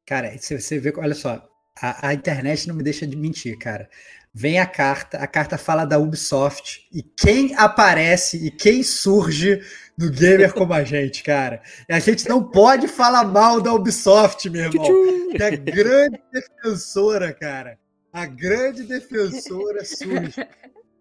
Cara, 0.05 0.36
você 0.38 0.79
vê, 0.79 0.93
olha 0.98 1.15
só, 1.15 1.48
a, 1.81 2.10
a, 2.10 2.13
internet 2.13 2.67
não 2.67 2.75
me 2.75 2.83
deixa 2.83 3.07
de 3.07 3.15
mentir, 3.15 3.57
cara. 3.57 3.89
Vem 4.33 4.60
a 4.60 4.65
carta, 4.65 5.17
a 5.17 5.27
carta 5.27 5.57
fala 5.57 5.86
da 5.86 6.00
Ubisoft 6.00 6.88
e 6.91 7.03
quem 7.03 7.53
aparece 7.55 8.45
e 8.45 8.51
quem 8.51 8.81
surge 8.81 9.62
no 9.98 10.10
gamer 10.10 10.51
como 10.55 10.74
a 10.74 10.83
gente, 10.83 11.24
cara. 11.24 11.62
E 11.88 11.93
a 11.93 12.00
gente 12.00 12.27
não 12.27 12.43
pode 12.43 12.88
falar 12.88 13.24
mal 13.24 13.62
da 13.62 13.74
Ubisoft, 13.74 14.50
meu 14.50 14.65
irmão. 14.65 14.86
Que 15.31 15.43
é 15.43 15.55
grande 15.55 16.19
defensora, 16.31 17.31
cara. 17.33 17.77
A 18.13 18.27
grande 18.27 18.84
defensora 18.84 19.84
surge. 19.84 20.36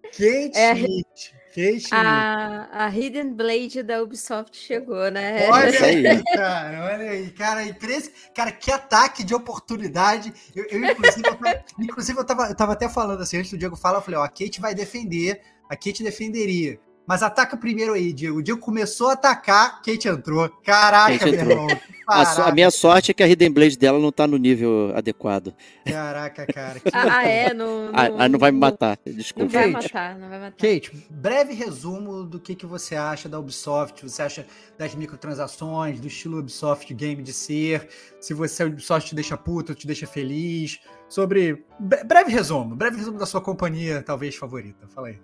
Kate 0.05 0.53
é, 0.55 0.75
Schmidt. 0.75 1.35
Kate 1.55 1.89
a, 1.95 2.87
a 2.87 2.89
Hidden 2.89 3.35
Blade 3.35 3.83
da 3.83 4.03
Ubisoft 4.03 4.57
chegou, 4.57 5.11
né? 5.11 5.47
Olha 5.51 5.85
aí, 5.85 6.25
cara, 6.25 6.85
olha 6.87 7.11
aí, 7.11 7.31
cara, 7.31 7.65
imprensa, 7.65 8.11
cara, 8.35 8.51
que 8.51 8.71
ataque 8.71 9.23
de 9.23 9.35
oportunidade. 9.35 10.33
Eu, 10.57 10.65
eu 10.71 10.85
inclusive, 10.85 11.29
eu 11.29 11.35
tava, 11.35 11.65
inclusive 11.79 12.19
eu, 12.19 12.25
tava, 12.25 12.47
eu 12.47 12.55
tava 12.55 12.73
até 12.73 12.89
falando 12.89 13.23
assim, 13.23 13.37
antes 13.37 13.51
do 13.51 13.59
Diego 13.59 13.77
falar, 13.77 13.99
eu 13.99 14.03
falei, 14.03 14.19
ó, 14.19 14.25
a 14.25 14.29
Kate 14.29 14.61
vai 14.61 14.75
defender, 14.75 15.43
a 15.69 15.77
Kate 15.77 16.03
defenderia. 16.03 16.81
Mas 17.07 17.23
ataca 17.23 17.57
primeiro 17.57 17.93
aí, 17.93 18.13
Diego. 18.13 18.39
O 18.39 18.43
Diego 18.43 18.61
começou 18.61 19.11
a 19.11 19.13
atacar, 19.13 19.83
Kate 19.83 20.09
entrou. 20.09 20.49
Caraca, 20.65 21.19
Kate 21.19 21.31
meu 21.33 21.51
irmão. 21.51 21.67
A, 22.07 22.49
a, 22.49 22.53
minha 22.53 22.71
sorte 22.71 23.11
é 23.11 23.15
que 23.15 23.23
a 23.23 23.29
Hidden 23.29 23.53
Blade 23.53 23.79
dela 23.79 23.99
não 23.99 24.11
tá 24.11 24.27
no 24.27 24.37
nível 24.37 24.93
adequado. 24.95 25.55
Caraca, 25.85 26.47
cara. 26.47 26.81
ah, 26.93 27.27
é? 27.27 27.55
Não, 27.55 27.93
não, 27.93 28.21
ah, 28.21 28.29
não 28.29 28.39
vai 28.39 28.51
me 28.51 28.59
matar, 28.59 28.99
desculpa. 29.07 29.45
Não 29.45 29.51
vai 29.51 29.71
matar, 29.71 30.19
não 30.19 30.29
vai 30.29 30.39
matar. 30.39 30.57
Kate, 30.57 30.91
breve 31.11 31.55
resumo 31.55 32.25
do 32.25 32.41
que, 32.41 32.55
que 32.55 32.67
você 32.67 32.97
acha 32.97 33.29
da 33.29 33.39
Ubisoft, 33.39 34.03
você 34.03 34.23
acha 34.23 34.47
das 34.77 34.95
microtransações, 34.95 36.01
do 36.01 36.07
estilo 36.07 36.39
Ubisoft 36.39 36.93
Game 36.95 37.23
de 37.23 37.33
ser, 37.33 37.89
se 38.21 38.35
você 38.35 38.63
a 38.65 38.67
Ubisoft 38.67 39.09
te 39.11 39.15
deixa 39.15 39.37
puto, 39.37 39.75
te 39.75 39.87
deixa 39.87 40.07
feliz, 40.07 40.81
sobre... 41.09 41.65
Breve 41.79 42.31
resumo, 42.31 42.75
breve 42.75 42.97
resumo 42.97 43.19
da 43.19 43.27
sua 43.27 43.41
companhia, 43.41 44.03
talvez, 44.03 44.35
favorita. 44.35 44.87
Fala 44.89 45.09
aí. 45.09 45.19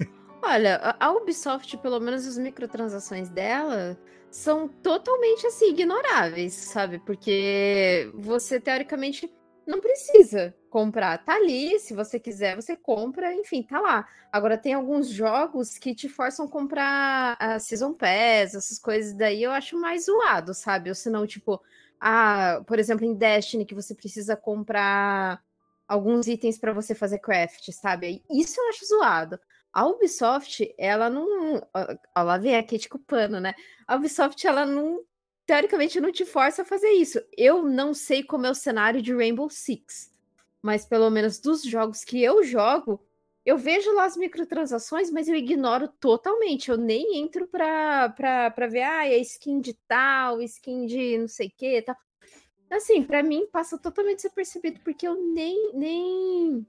Olha, 0.42 0.96
a 0.98 1.10
Ubisoft, 1.12 1.76
pelo 1.78 2.00
menos 2.00 2.26
as 2.26 2.36
microtransações 2.36 3.28
dela, 3.28 3.98
são 4.34 4.66
totalmente 4.66 5.46
assim 5.46 5.70
ignoráveis, 5.70 6.54
sabe? 6.54 6.98
Porque 6.98 8.10
você 8.14 8.58
teoricamente 8.58 9.32
não 9.64 9.80
precisa 9.80 10.52
comprar. 10.68 11.24
Tá 11.24 11.36
ali, 11.36 11.78
se 11.78 11.94
você 11.94 12.18
quiser, 12.18 12.56
você 12.56 12.74
compra, 12.76 13.32
enfim, 13.32 13.62
tá 13.62 13.80
lá. 13.80 14.08
Agora 14.32 14.58
tem 14.58 14.74
alguns 14.74 15.08
jogos 15.08 15.78
que 15.78 15.94
te 15.94 16.08
forçam 16.08 16.46
a 16.46 16.50
comprar 16.50 17.36
a 17.38 17.60
Season 17.60 17.94
Pass, 17.94 18.56
essas 18.56 18.76
coisas 18.80 19.14
daí 19.14 19.40
eu 19.40 19.52
acho 19.52 19.80
mais 19.80 20.06
zoado, 20.06 20.52
sabe? 20.52 20.88
Ou 20.88 20.96
senão, 20.96 21.24
tipo, 21.28 21.62
ah, 22.00 22.60
por 22.66 22.80
exemplo, 22.80 23.06
em 23.06 23.14
Destiny 23.14 23.64
que 23.64 23.74
você 23.74 23.94
precisa 23.94 24.34
comprar 24.36 25.40
alguns 25.86 26.26
itens 26.26 26.58
para 26.58 26.72
você 26.72 26.92
fazer 26.92 27.20
craft, 27.20 27.70
sabe? 27.70 28.24
Isso 28.28 28.60
eu 28.60 28.68
acho 28.68 28.84
zoado. 28.84 29.38
A 29.74 29.84
Ubisoft, 29.88 30.72
ela 30.78 31.10
não. 31.10 31.60
Ó, 32.14 32.22
lá 32.22 32.38
vem 32.38 32.56
a 32.56 32.62
Kate 32.62 32.88
culpando, 32.88 33.40
né? 33.40 33.54
A 33.88 33.96
Ubisoft, 33.96 34.46
ela 34.46 34.64
não. 34.64 35.04
Teoricamente, 35.44 36.00
não 36.00 36.12
te 36.12 36.24
força 36.24 36.62
a 36.62 36.64
fazer 36.64 36.90
isso. 36.92 37.20
Eu 37.36 37.64
não 37.64 37.92
sei 37.92 38.22
como 38.22 38.46
é 38.46 38.50
o 38.50 38.54
cenário 38.54 39.02
de 39.02 39.12
Rainbow 39.12 39.50
Six, 39.50 40.14
mas 40.62 40.86
pelo 40.86 41.10
menos 41.10 41.40
dos 41.40 41.62
jogos 41.64 42.04
que 42.04 42.22
eu 42.22 42.44
jogo, 42.44 43.04
eu 43.44 43.58
vejo 43.58 43.92
lá 43.92 44.04
as 44.04 44.16
microtransações, 44.16 45.10
mas 45.10 45.26
eu 45.28 45.34
ignoro 45.34 45.88
totalmente. 45.88 46.70
Eu 46.70 46.78
nem 46.78 47.18
entro 47.18 47.48
pra, 47.48 48.10
pra, 48.10 48.50
pra 48.52 48.66
ver, 48.68 48.82
ah, 48.82 49.06
é 49.08 49.18
skin 49.18 49.60
de 49.60 49.74
tal, 49.88 50.40
skin 50.40 50.86
de 50.86 51.18
não 51.18 51.28
sei 51.28 51.48
o 51.48 51.52
que 51.54 51.82
tal. 51.82 51.96
Assim, 52.70 53.02
para 53.02 53.24
mim 53.24 53.46
passa 53.52 53.76
totalmente 53.76 54.18
desapercebido, 54.18 54.80
porque 54.84 55.06
eu 55.06 55.16
nem, 55.16 55.72
nem, 55.74 56.66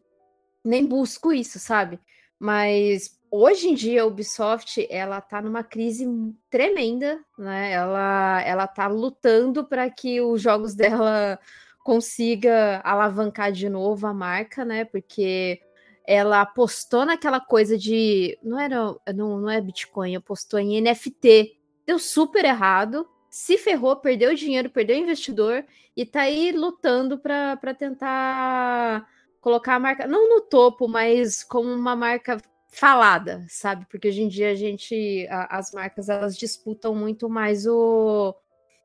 nem 0.63 0.85
busco 0.85 1.31
isso, 1.31 1.59
sabe? 1.59 1.99
Mas 2.39 3.17
hoje 3.31 3.67
em 3.67 3.73
dia 3.73 4.03
a 4.03 4.05
Ubisoft 4.05 4.85
ela 4.89 5.19
tá 5.21 5.41
numa 5.41 5.63
crise 5.63 6.05
tremenda, 6.49 7.19
né? 7.37 7.71
Ela 7.71 8.41
ela 8.43 8.67
tá 8.67 8.87
lutando 8.87 9.65
para 9.65 9.89
que 9.89 10.21
os 10.21 10.41
jogos 10.41 10.73
dela 10.75 11.39
consiga 11.83 12.81
alavancar 12.83 13.51
de 13.51 13.69
novo 13.69 14.07
a 14.07 14.13
marca, 14.13 14.65
né? 14.65 14.85
Porque 14.85 15.61
ela 16.07 16.41
apostou 16.41 17.05
naquela 17.05 17.39
coisa 17.39 17.77
de 17.77 18.37
não 18.43 18.59
era 18.59 18.95
não, 19.13 19.39
não 19.39 19.49
é 19.49 19.59
Bitcoin, 19.61 20.15
apostou 20.15 20.59
em 20.59 20.81
NFT. 20.81 21.57
Deu 21.85 21.99
super 21.99 22.45
errado, 22.45 23.07
se 23.29 23.57
ferrou, 23.57 23.95
perdeu 23.97 24.33
dinheiro, 24.33 24.69
perdeu 24.69 24.97
investidor 24.97 25.65
e 25.95 26.05
tá 26.05 26.21
aí 26.21 26.51
lutando 26.51 27.17
para 27.17 27.73
tentar 27.77 29.07
colocar 29.45 29.75
a 29.75 29.79
marca, 29.79 30.07
não 30.07 30.27
no 30.27 30.41
topo, 30.41 30.87
mas 30.87 31.43
como 31.43 31.71
uma 31.71 31.95
marca 31.95 32.41
falada, 32.67 33.45
sabe? 33.47 33.85
Porque 33.91 34.07
hoje 34.07 34.23
em 34.23 34.27
dia 34.27 34.49
a 34.49 34.55
gente, 34.55 35.27
a, 35.29 35.59
as 35.59 35.71
marcas, 35.71 36.09
elas 36.09 36.35
disputam 36.35 36.95
muito 36.95 37.29
mais 37.29 37.67
o, 37.67 38.35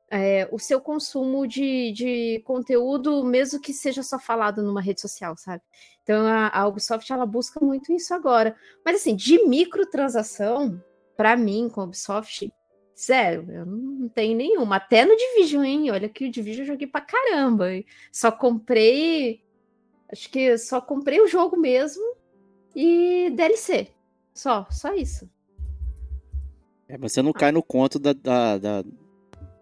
é, 0.07 0.47
o 0.51 0.59
seu 0.59 0.79
consumo 0.79 1.47
de, 1.47 1.91
de 1.93 2.43
conteúdo, 2.45 3.23
mesmo 3.23 3.59
que 3.59 3.73
seja 3.73 4.03
só 4.03 4.19
falado 4.19 4.61
numa 4.61 4.79
rede 4.79 5.01
social, 5.01 5.35
sabe? 5.35 5.63
Então 6.03 6.27
a, 6.27 6.55
a 6.55 6.67
Ubisoft, 6.67 7.11
ela 7.11 7.25
busca 7.25 7.59
muito 7.59 7.91
isso 7.91 8.13
agora. 8.13 8.55
Mas 8.85 8.97
assim, 8.97 9.15
de 9.15 9.43
microtransação, 9.47 10.79
para 11.17 11.35
mim, 11.35 11.69
com 11.69 11.81
a 11.81 11.85
Ubisoft, 11.85 12.53
Zero, 12.95 13.51
eu 13.51 13.65
não 13.65 14.07
tenho 14.09 14.37
nenhuma. 14.37 14.75
Até 14.75 15.05
no 15.05 15.17
Division, 15.17 15.63
hein? 15.63 15.89
Olha 15.89 16.07
que 16.07 16.27
o 16.27 16.31
Division 16.31 16.65
eu 16.65 16.73
joguei 16.73 16.85
pra 16.85 17.01
caramba. 17.01 17.65
Só 18.11 18.31
comprei 18.31 19.41
Acho 20.11 20.29
que 20.29 20.57
só 20.57 20.81
comprei 20.81 21.21
o 21.21 21.27
jogo 21.27 21.57
mesmo 21.57 22.03
e 22.75 23.31
DLC. 23.35 23.87
Só, 24.33 24.67
só 24.69 24.93
isso. 24.93 25.29
É, 26.87 26.97
você 26.97 27.21
não 27.21 27.31
ah. 27.31 27.33
cai 27.33 27.51
no 27.51 27.63
conto 27.63 27.97
da, 27.97 28.11
da, 28.11 28.57
da, 28.57 28.83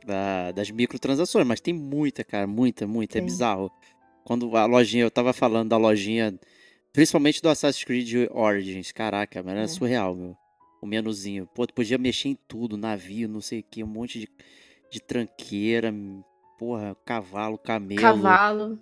da, 0.05 0.51
das 0.51 0.71
microtransações, 0.71 1.45
mas 1.45 1.59
tem 1.61 1.73
muita, 1.73 2.23
cara, 2.23 2.47
muita, 2.47 2.87
muita. 2.87 3.19
É 3.19 3.21
bizarro. 3.21 3.71
Quando 4.23 4.55
a 4.57 4.65
lojinha, 4.65 5.03
eu 5.03 5.11
tava 5.11 5.33
falando 5.33 5.69
da 5.69 5.77
lojinha, 5.77 6.39
principalmente 6.91 7.41
do 7.41 7.49
Assassin's 7.49 7.83
Creed 7.83 8.29
Origins, 8.31 8.91
caraca, 8.91 9.43
mas 9.43 9.53
era 9.53 9.63
é. 9.63 9.67
surreal, 9.67 10.15
meu. 10.15 10.35
O 10.81 10.87
menuzinho. 10.87 11.47
Pô, 11.53 11.67
tu 11.67 11.73
podia 11.73 11.97
mexer 11.97 12.29
em 12.29 12.39
tudo, 12.47 12.77
navio, 12.77 13.27
não 13.27 13.41
sei 13.41 13.59
o 13.59 13.63
que, 13.63 13.83
um 13.83 13.87
monte 13.87 14.21
de, 14.21 14.29
de 14.89 14.99
tranqueira, 14.99 15.93
porra, 16.57 16.95
cavalo, 17.05 17.57
camelo. 17.57 18.01
Cavalo. 18.01 18.79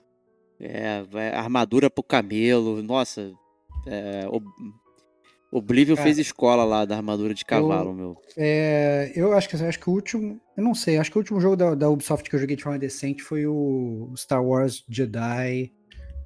É, 0.60 1.04
armadura 1.36 1.90
pro 1.90 2.04
camelo, 2.04 2.82
nossa. 2.82 3.32
É, 3.86 4.26
O 4.28 4.42
Oblivion 5.60 5.96
Cara. 5.96 6.06
fez 6.06 6.18
escola 6.18 6.64
lá 6.66 6.84
da 6.84 6.96
armadura 6.98 7.34
de 7.34 7.46
cavalo, 7.46 7.94
meu. 7.94 8.18
É, 8.36 9.12
eu 9.16 9.34
acho 9.34 9.48
que, 9.48 9.56
eu 9.56 9.68
acho 9.68 9.80
que 9.80 9.90
o 9.90 9.94
último. 9.94 10.42
Eu 10.58 10.64
não 10.64 10.76
sei, 10.76 10.98
acho 10.98 11.10
que 11.10 11.18
o 11.18 11.22
último 11.22 11.40
jogo 11.40 11.56
da, 11.56 11.74
da 11.74 11.90
Ubisoft 11.90 12.30
que 12.30 12.36
eu 12.36 12.40
joguei 12.40 12.56
de 12.56 12.64
forma 12.64 12.78
decente 12.78 13.24
foi 13.24 13.46
o 13.46 14.12
Star 14.18 14.44
Wars 14.44 14.84
Jedi 14.90 15.72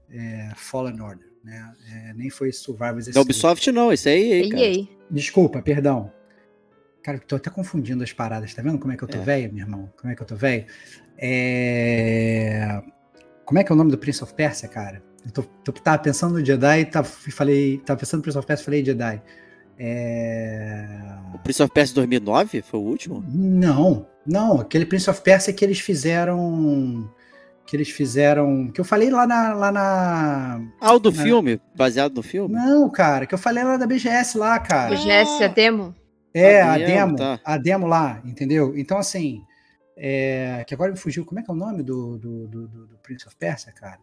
é, 0.09 0.51
Fallen 0.55 0.99
Order. 1.01 1.29
Né? 1.43 1.73
É, 1.91 2.13
nem 2.13 2.29
foi 2.29 2.51
Survivors 2.51 3.07
Da 3.07 3.21
Ubisoft 3.21 3.71
não, 3.71 3.91
esse 3.91 4.09
aí, 4.09 4.33
aí 4.33 4.49
cara. 4.49 4.63
EA. 4.63 4.87
Desculpa, 5.09 5.61
perdão. 5.61 6.11
Cara, 7.03 7.17
eu 7.17 7.21
tô 7.21 7.35
até 7.35 7.49
confundindo 7.49 8.03
as 8.03 8.13
paradas, 8.13 8.53
tá 8.53 8.61
vendo 8.61 8.77
como 8.79 8.93
é 8.93 8.97
que 8.97 9.03
eu 9.03 9.07
tô 9.07 9.17
É. 9.17 9.21
velho, 9.21 9.53
meu 9.53 9.63
irmão? 9.65 9.91
Como 9.99 10.13
é 10.13 10.15
que 10.15 10.21
eu 10.21 10.27
tô 10.27 10.35
velho? 10.35 10.65
É... 11.17 12.81
Como 13.51 13.59
é 13.59 13.65
que 13.65 13.71
é 13.73 13.75
o 13.75 13.77
nome 13.77 13.91
do 13.91 13.97
Prince 13.97 14.23
of 14.23 14.33
Persia, 14.33 14.69
cara? 14.69 15.03
Eu 15.25 15.31
tô, 15.33 15.43
tô- 15.61 15.73
tava 15.73 15.97
pensando 15.97 16.39
no 16.39 16.45
Jedi, 16.45 16.85
tava, 16.85 17.05
falei, 17.05 17.79
tava 17.85 17.99
pensando 17.99 18.19
no 18.19 18.23
Prince 18.23 18.37
of 18.37 18.47
Persia, 18.47 18.63
falei 18.63 18.85
Jedi. 18.85 19.21
É... 19.77 20.87
O 21.33 21.39
Prince 21.39 21.61
of 21.61 21.73
Persia 21.73 21.95
2009 21.95 22.61
foi 22.61 22.79
o 22.79 22.83
último? 22.83 23.21
Não, 23.27 24.07
não, 24.25 24.61
aquele 24.61 24.85
Prince 24.85 25.09
of 25.09 25.19
Persia 25.21 25.51
que 25.53 25.65
eles 25.65 25.81
fizeram. 25.81 27.09
Que 27.65 27.75
eles 27.75 27.89
fizeram. 27.89 28.69
Que 28.73 28.79
eu 28.79 28.85
falei 28.85 29.09
lá 29.09 29.27
na. 29.27 29.53
Lá 29.53 29.69
na 29.71 30.61
Ah, 30.79 30.93
o 30.93 30.99
do 30.99 31.11
Não. 31.11 31.21
filme, 31.21 31.59
baseado 31.75 32.15
no 32.15 32.23
filme? 32.23 32.55
não, 32.55 32.89
cara, 32.89 33.25
que 33.25 33.33
eu 33.33 33.37
falei 33.39 33.65
lá 33.65 33.75
da 33.75 33.85
BGS 33.85 34.37
lá, 34.37 34.57
cara. 34.59 34.93
O 34.93 34.97
GS, 34.97 35.43
a 35.43 35.47
demo. 35.47 35.93
É, 36.33 36.61
A 36.61 36.73
a 36.73 36.77
demo, 36.77 36.87
demo, 36.87 37.15
tá. 37.17 37.39
a 37.43 37.57
demo 37.57 37.85
lá, 37.87 38.21
entendeu? 38.23 38.73
Então, 38.77 38.97
assim, 38.97 39.41
é, 40.03 40.63
que 40.67 40.73
agora 40.73 40.91
me 40.91 40.97
fugiu, 40.97 41.23
como 41.23 41.39
é 41.39 41.43
que 41.43 41.51
é 41.51 41.53
o 41.53 41.57
nome 41.57 41.83
do, 41.83 42.17
do, 42.17 42.47
do- 42.47 42.67
do- 42.67 42.97
Prince 43.03 43.27
of 43.27 43.35
Persia, 43.35 43.71
cara? 43.71 43.99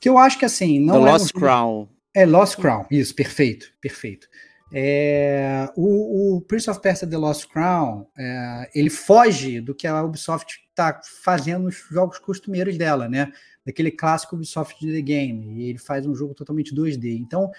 Que 0.00 0.08
eu 0.08 0.16
acho 0.16 0.38
que, 0.38 0.44
assim, 0.46 0.80
não 0.80 0.94
The 0.94 1.00
é 1.00 1.02
um 1.02 1.12
Lost 1.12 1.26
jogo- 1.28 1.38
Crown. 1.40 1.88
É, 2.14 2.24
Lost 2.24 2.56
Crown, 2.56 2.86
isso, 2.90 3.14
perfeito, 3.14 3.66
perfeito. 3.80 4.26
É, 4.72 5.68
o, 5.76 6.36
o 6.36 6.40
Prince 6.40 6.70
of 6.70 6.80
Persia 6.80 7.06
The 7.06 7.16
Lost 7.16 7.46
Crown, 7.48 8.06
é, 8.18 8.70
ele 8.74 8.88
foge 8.90 9.60
do 9.60 9.74
que 9.74 9.86
a 9.86 10.02
Ubisoft 10.02 10.60
está 10.70 11.00
fazendo 11.22 11.64
nos 11.64 11.76
jogos 11.90 12.18
costumeiros 12.18 12.76
dela, 12.78 13.08
né? 13.08 13.30
Daquele 13.66 13.90
clássico 13.90 14.34
Ubisoft 14.36 14.80
The 14.84 15.00
Game, 15.02 15.60
e 15.60 15.68
ele 15.70 15.78
faz 15.78 16.06
um 16.06 16.14
jogo 16.14 16.34
totalmente 16.34 16.74
2D. 16.74 17.18
Então, 17.18 17.50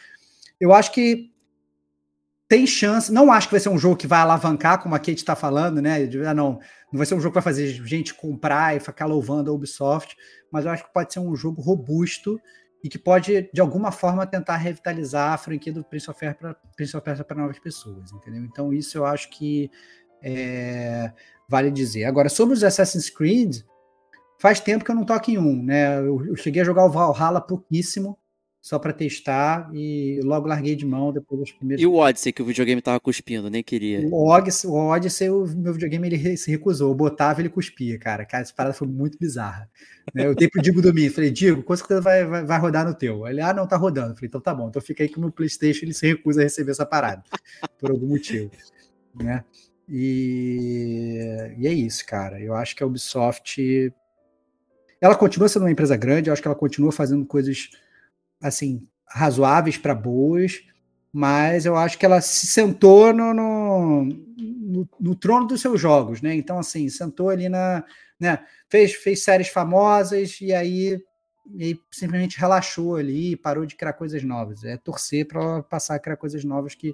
eu 0.60 0.74
acho 0.74 0.92
que 0.92 1.32
tem 2.48 2.68
chance, 2.68 3.12
não 3.12 3.32
acho 3.32 3.48
que 3.48 3.54
vai 3.54 3.60
ser 3.60 3.70
um 3.70 3.78
jogo 3.78 3.96
que 3.96 4.06
vai 4.06 4.20
alavancar, 4.20 4.82
como 4.82 4.94
a 4.94 5.00
Kate 5.00 5.16
está 5.16 5.36
falando, 5.36 5.82
né? 5.82 6.08
Ah, 6.28 6.34
não, 6.34 6.60
não 6.92 6.98
vai 6.98 7.06
ser 7.06 7.16
um 7.16 7.20
jogo 7.20 7.32
que 7.32 7.42
vai 7.42 7.44
fazer 7.44 7.68
gente 7.68 8.14
comprar 8.14 8.76
e 8.76 8.80
ficar 8.80 9.08
louvando 9.08 9.50
a 9.50 9.54
Ubisoft, 9.54 10.16
mas 10.52 10.66
eu 10.66 10.72
acho 10.72 10.86
que 10.86 10.94
pode 10.94 11.12
ser 11.12 11.20
um 11.20 11.36
jogo 11.36 11.62
robusto 11.62 12.40
e 12.84 12.90
que 12.90 13.00
pode, 13.00 13.50
de 13.52 13.60
alguma 13.62 13.92
forma, 13.92 14.28
tentar 14.28 14.58
revitalizar 14.58 15.34
a 15.34 15.38
franquia 15.38 15.74
do 15.74 15.84
Prince 15.84 16.10
of 16.10 16.20
Persia 16.78 17.24
para 17.24 17.38
novas 17.38 17.58
pessoas, 17.58 18.12
entendeu? 18.12 18.44
Então, 18.44 18.72
isso 18.72 18.96
eu 18.96 19.06
acho 19.06 19.30
que 19.32 19.72
é, 20.22 21.12
vale 21.50 21.72
dizer. 21.72 22.04
Agora, 22.04 22.30
sobre 22.30 22.54
os 22.54 22.64
Assassin's 22.64 23.10
Creed, 23.10 23.62
faz 24.40 24.60
tempo 24.60 24.86
que 24.86 24.92
eu 24.92 24.96
não 24.96 25.04
toco 25.04 25.32
em 25.32 25.38
um, 25.40 25.64
né? 25.64 25.98
Eu, 25.98 26.24
eu 26.28 26.36
cheguei 26.36 26.62
a 26.62 26.66
jogar 26.66 26.86
o 26.86 26.92
Valhalla 26.92 27.42
pouquíssimo, 27.42 28.20
só 28.66 28.80
para 28.80 28.92
testar, 28.92 29.70
e 29.76 30.20
logo 30.24 30.48
larguei 30.48 30.76
de 30.76 30.88
mão 30.88 31.14
depois 31.14 31.40
dos 31.40 31.52
primeiros. 31.52 31.84
E 31.84 31.86
o 31.86 31.98
Odyssey, 31.98 32.34
que 32.34 32.42
o 32.42 32.46
videogame 32.46 32.82
tava 32.82 33.00
cuspindo, 33.00 33.48
nem 33.48 33.62
queria. 33.62 34.00
O 34.08 34.28
Odyssey, 34.28 34.68
o 34.68 34.74
Odyssey, 34.74 35.30
o 35.30 35.46
meu 35.56 35.72
videogame, 35.72 36.08
ele 36.08 36.36
se 36.36 36.50
recusou. 36.50 36.90
Eu 36.90 36.96
botava, 36.96 37.42
ele 37.42 37.50
cuspia, 37.50 38.00
cara. 38.00 38.26
Cara, 38.26 38.42
essa 38.42 38.56
parada 38.56 38.74
foi 38.74 38.88
muito 38.88 39.20
bizarra. 39.20 39.70
né? 40.16 40.26
Eu 40.26 40.34
dei 40.34 40.50
pro 40.50 40.64
Digo 40.64 40.82
domingo, 40.82 41.14
falei, 41.14 41.30
Digo, 41.30 41.62
com 41.62 41.76
certeza 41.76 42.02
vai, 42.02 42.26
vai, 42.26 42.44
vai 42.44 42.60
rodar 42.60 42.88
no 42.88 42.96
teu. 42.96 43.28
Ele, 43.28 43.40
ah, 43.40 43.54
não, 43.54 43.68
tá 43.68 43.78
rodando. 43.78 44.14
Eu 44.14 44.16
falei, 44.16 44.30
então 44.30 44.42
tá 44.42 44.52
bom. 44.52 44.68
Então 44.68 44.82
fica 44.82 45.04
aí 45.04 45.10
que 45.10 45.20
o 45.20 45.22
meu 45.22 45.32
Playstation, 45.32 45.86
ele 45.86 45.94
se 45.94 46.08
recusa 46.08 46.42
a 46.42 46.46
receber 46.46 46.72
essa 46.72 46.88
parada, 46.88 47.22
por 47.78 47.92
algum 47.92 48.08
motivo, 48.08 48.50
né? 49.14 49.44
E, 49.88 51.54
e 51.60 51.68
é 51.68 51.72
isso, 51.72 52.04
cara. 52.04 52.42
Eu 52.42 52.56
acho 52.56 52.76
que 52.76 52.82
a 52.82 52.88
Ubisoft, 52.88 53.94
ela 55.00 55.14
continua 55.14 55.48
sendo 55.48 55.66
uma 55.66 55.72
empresa 55.72 55.96
grande, 55.96 56.32
eu 56.32 56.34
acho 56.34 56.42
que 56.42 56.48
ela 56.48 56.58
continua 56.58 56.92
fazendo 56.92 57.24
coisas, 57.28 57.70
assim, 58.48 58.88
razoáveis 59.08 59.78
para 59.78 59.96
boas, 59.96 60.62
mas 61.12 61.66
eu 61.66 61.76
acho 61.76 61.98
que 61.98 62.06
ela 62.06 62.22
se 62.22 62.46
sentou 62.48 63.14
no, 63.14 63.34
no, 63.34 64.04
no- 64.06 64.90
no 65.00 65.16
trono 65.16 65.48
dos 65.48 65.62
seus 65.62 65.80
jogos, 65.80 66.22
né? 66.22 66.36
Então, 66.36 66.60
assim, 66.60 66.90
sentou 66.90 67.30
ali 67.30 67.48
na. 67.50 67.84
Né? 68.20 68.40
Fez, 68.70 68.94
fez 68.94 69.24
séries 69.24 69.48
famosas 69.48 70.40
e 70.42 70.54
aí, 70.54 71.02
e 71.54 71.64
aí 71.64 71.80
simplesmente 71.92 72.38
relaxou 72.40 72.96
ali 72.96 73.32
e 73.32 73.36
parou 73.38 73.66
de 73.66 73.76
criar 73.76 73.94
coisas 73.94 74.24
novas. 74.24 74.64
É 74.64 74.78
torcer 74.78 75.26
para 75.28 75.64
passar 75.64 75.96
a 75.96 76.00
criar 76.00 76.18
coisas 76.18 76.44
novas 76.44 76.76
que, 76.76 76.94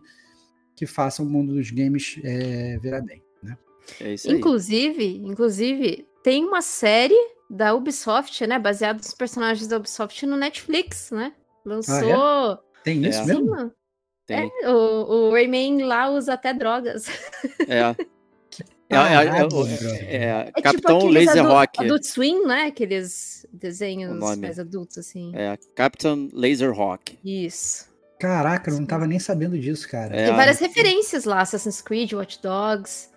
que 0.76 0.86
façam 0.86 1.26
o 1.26 1.30
mundo 1.30 1.54
dos 1.54 1.70
games 1.72 2.20
é, 2.24 2.78
virar 2.80 3.02
bem. 3.02 3.22
Né? 3.42 3.58
É 4.00 4.14
isso 4.14 4.30
aí. 4.30 4.36
Inclusive, 4.36 5.18
inclusive, 5.26 6.08
tem 6.24 6.46
uma 6.46 6.62
série 6.62 7.16
da 7.50 7.74
Ubisoft, 7.74 8.46
né? 8.48 8.58
Baseada 8.60 8.98
nos 9.00 9.14
personagens 9.14 9.68
da 9.68 9.78
Ubisoft 9.78 10.26
no 10.26 10.38
Netflix, 10.38 11.12
né? 11.12 11.34
Lançou. 11.66 12.60
Tem 12.84 13.06
isso 13.06 13.20
É. 13.22 13.26
Mesmo? 13.26 13.72
Tem. 14.26 14.52
É, 14.64 14.70
o, 14.70 15.28
o 15.28 15.32
Rayman 15.32 15.84
lá 15.84 16.10
usa 16.10 16.34
até 16.34 16.54
drogas. 16.54 17.06
É. 17.68 17.96
É, 18.92 18.96
é, 18.98 19.00
é, 19.00 20.16
é, 20.18 20.26
é, 20.26 20.52
É 20.54 20.62
Capitão 20.62 21.00
tipo 21.00 21.12
Laser 21.12 21.40
adu- 21.40 21.54
Rock. 21.54 21.82
Adult 21.82 22.04
Swim, 22.04 22.46
né? 22.46 22.64
Aqueles 22.64 23.46
desenhos 23.54 24.20
mais 24.38 24.60
adultos, 24.60 24.98
assim. 24.98 25.32
É, 25.34 25.58
Captain 25.74 26.30
Laser 26.34 26.74
Rock. 26.74 27.18
Isso. 27.24 27.88
Caraca, 28.20 28.70
eu 28.70 28.76
não 28.78 28.86
tava 28.86 29.08
nem 29.08 29.18
sabendo 29.18 29.58
disso, 29.58 29.88
cara. 29.88 30.14
É. 30.14 30.26
Tem 30.26 30.36
várias 30.36 30.60
referências 30.60 31.24
lá, 31.24 31.40
Assassin's 31.40 31.82
Creed, 31.82 32.12
Watch 32.12 32.42
Dogs. 32.42 33.10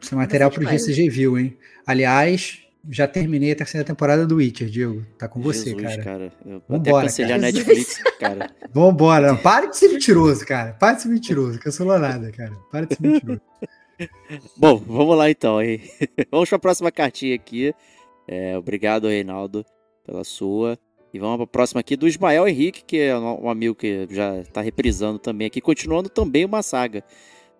Isso 0.00 0.12
é 0.12 0.18
material 0.18 0.50
pro 0.50 0.66
GCG 0.66 1.08
View, 1.08 1.38
hein? 1.38 1.56
Aliás, 1.86 2.58
já 2.88 3.06
terminei 3.06 3.52
a 3.52 3.56
terceira 3.56 3.84
temporada 3.84 4.26
do 4.26 4.36
Witcher, 4.36 4.68
Diego. 4.68 5.04
Tá 5.18 5.28
com 5.28 5.40
você, 5.40 5.70
Jesus, 5.70 5.96
cara. 6.02 6.32
Eu 6.44 6.56
até 6.56 6.66
Vambora, 6.68 7.02
cancelei 7.04 7.32
a 7.32 7.38
cara. 7.38 7.52
Netflix, 7.52 8.02
cara. 8.18 8.50
Vambora. 8.72 9.32
Não, 9.32 9.36
Para 9.36 9.66
de 9.66 9.76
ser 9.76 9.88
mentiroso, 9.88 10.46
cara. 10.46 10.72
Para 10.72 10.94
de 10.94 11.02
ser 11.02 11.08
mentiroso. 11.08 11.58
Cancelou 11.58 11.98
nada, 11.98 12.30
cara. 12.32 12.52
Para 12.70 12.86
de 12.86 12.94
ser 12.94 13.02
mentiroso. 13.02 13.40
Bom, 14.56 14.76
vamos 14.78 15.16
lá 15.16 15.30
então, 15.30 15.60
hein? 15.62 15.80
vamos 16.30 16.48
para 16.48 16.56
a 16.56 16.60
próxima 16.60 16.90
cartinha 16.90 17.34
aqui. 17.34 17.74
É, 18.26 18.56
obrigado, 18.56 19.08
Reinaldo, 19.08 19.64
pela 20.06 20.24
sua. 20.24 20.78
E 21.12 21.18
vamos 21.18 21.36
para 21.36 21.44
a 21.44 21.48
próxima 21.48 21.80
aqui 21.80 21.96
do 21.96 22.08
Ismael 22.08 22.48
Henrique, 22.48 22.84
que 22.84 22.98
é 22.98 23.18
um 23.18 23.44
um 23.44 23.50
amigo 23.50 23.74
que 23.74 24.06
já 24.10 24.38
está 24.38 24.60
reprisando 24.60 25.18
também 25.18 25.46
aqui, 25.46 25.60
continuando 25.60 26.08
também 26.08 26.44
uma 26.44 26.62
saga. 26.62 27.04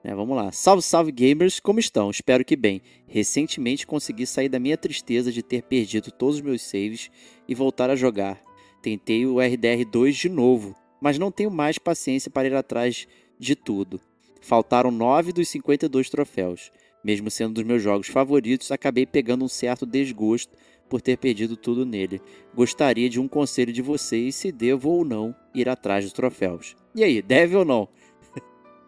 Né? 0.03 0.15
vamos 0.15 0.37
lá. 0.37 0.51
Salve, 0.53 0.83
salve, 0.83 1.13
gamers, 1.13 1.61
como 1.61 1.79
estão? 1.79 2.11
Espero 2.11 2.45
que 2.45 2.57
bem. 2.57 2.83
Recentemente 3.07 3.87
consegui 3.87 4.27
sair 4.27 4.49
da 4.49 4.59
minha 4.59 4.77
tristeza 4.77 5.31
de 5.31 5.43
ter 5.43 5.63
perdido 5.63 6.11
todos 6.11 6.37
os 6.37 6.43
meus 6.43 6.63
saves 6.63 7.11
e 7.47 7.55
voltar 7.55 7.91
a 7.91 7.97
jogar. 7.97 8.41
Tentei 8.83 9.27
o 9.27 9.37
RDR2 9.37 10.13
de 10.13 10.29
novo, 10.29 10.75
mas 11.01 11.19
não 11.19 11.31
tenho 11.31 11.51
mais 11.51 11.79
paciência 11.79 12.31
para 12.31 12.49
ir 12.49 12.55
atrás 12.55 13.07
de 13.39 13.55
tudo. 13.55 14.01
Faltaram 14.41 14.91
9 14.91 15.33
dos 15.33 15.49
52 15.49 16.09
troféus. 16.09 16.71
Mesmo 17.03 17.31
sendo 17.31 17.55
dos 17.55 17.65
meus 17.65 17.83
jogos 17.83 18.09
favoritos, 18.09 18.71
acabei 18.71 19.07
pegando 19.07 19.45
um 19.45 19.49
certo 19.49 19.87
desgosto 19.87 20.55
por 20.89 21.01
ter 21.01 21.17
perdido 21.17 21.57
tudo 21.57 21.87
nele. 21.87 22.21
Gostaria 22.55 23.09
de 23.09 23.21
um 23.21 23.29
conselho 23.29 23.73
de 23.73 23.81
vocês 23.81 24.35
se 24.35 24.51
devo 24.51 24.91
ou 24.91 25.05
não 25.05 25.35
ir 25.55 25.69
atrás 25.69 26.05
dos 26.05 26.13
troféus. 26.13 26.77
E 26.95 27.05
aí, 27.05 27.23
deve 27.23 27.57
ou 27.57 27.65
não? 27.65 27.89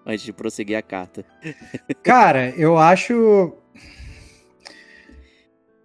Antes 0.05 0.25
de 0.25 0.33
prosseguir 0.33 0.77
a 0.77 0.83
carta. 0.83 1.25
Cara, 2.03 2.51
eu 2.51 2.77
acho. 2.77 3.57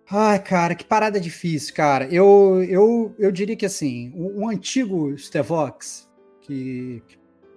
Ai, 0.09 0.41
cara, 0.41 0.73
que 0.73 0.85
parada 0.85 1.19
difícil, 1.19 1.75
cara. 1.75 2.05
Eu, 2.05 2.63
eu, 2.63 3.13
eu 3.19 3.29
diria 3.29 3.57
que 3.57 3.65
assim, 3.65 4.13
um, 4.15 4.43
um 4.43 4.49
antigo 4.49 5.17
Stevox 5.17 6.09
que, 6.39 7.03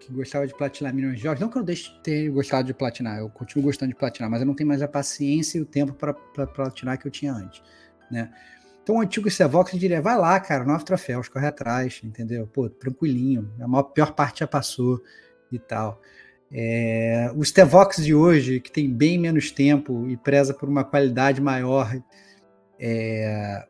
que, 0.01 0.13
gostava 0.13 0.49
de 0.49 0.55
platinar 0.57 0.93
milhões 0.93 1.19
de 1.19 1.23
jogos, 1.23 1.41
não 1.41 1.49
que 1.49 1.57
eu 1.57 1.63
deixe 1.63 1.93
de 1.93 2.01
ter 2.01 2.29
gostado 2.29 2.67
de 2.67 2.75
platinar, 2.75 3.21
eu 3.21 3.29
continuo 3.31 3.67
gostando 3.67 3.93
de 3.93 3.97
platinar, 3.97 4.29
mas 4.29 4.41
eu 4.41 4.47
não 4.49 4.55
tenho 4.55 4.69
mais 4.69 4.83
a 4.83 4.89
paciência 4.89 5.59
e 5.59 5.61
o 5.61 5.65
tempo 5.65 5.93
para 5.93 6.13
platinar 6.45 6.99
que 6.99 7.07
eu 7.07 7.11
tinha 7.13 7.33
antes, 7.33 7.63
né? 8.11 8.33
Então, 8.83 8.97
o 8.97 9.01
antigo 9.01 9.29
eu 9.29 9.79
diria, 9.79 10.03
vai 10.03 10.19
lá, 10.19 10.41
cara, 10.41 10.65
nove 10.65 10.85
troféus, 10.85 11.29
corre 11.29 11.47
atrás, 11.47 12.01
entendeu? 12.03 12.49
Pô, 12.49 12.69
tranquilinho, 12.69 13.49
a 13.61 13.69
maior, 13.69 13.85
pior 13.85 14.13
parte 14.13 14.41
já 14.41 14.49
passou 14.49 15.01
e 15.53 15.59
tal. 15.61 16.03
É, 16.53 17.31
o 17.37 17.45
Stevox 17.45 18.05
de 18.05 18.15
hoje, 18.15 18.61
que 18.61 18.73
tem 18.73 18.93
bem 18.93 19.19
menos 19.19 19.51
tempo 19.51 20.09
e 20.09 20.17
preza 20.17 20.53
por 20.53 20.69
uma 20.69 20.85
qualidade 20.85 21.41
maior 21.41 21.97
é, 22.79 23.67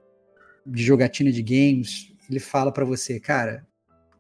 de 0.65 0.83
jogatina 0.83 1.31
de 1.31 1.43
games, 1.43 2.13
ele 2.29 2.41
fala 2.41 2.73
para 2.73 2.85
você, 2.85 3.21
cara, 3.21 3.67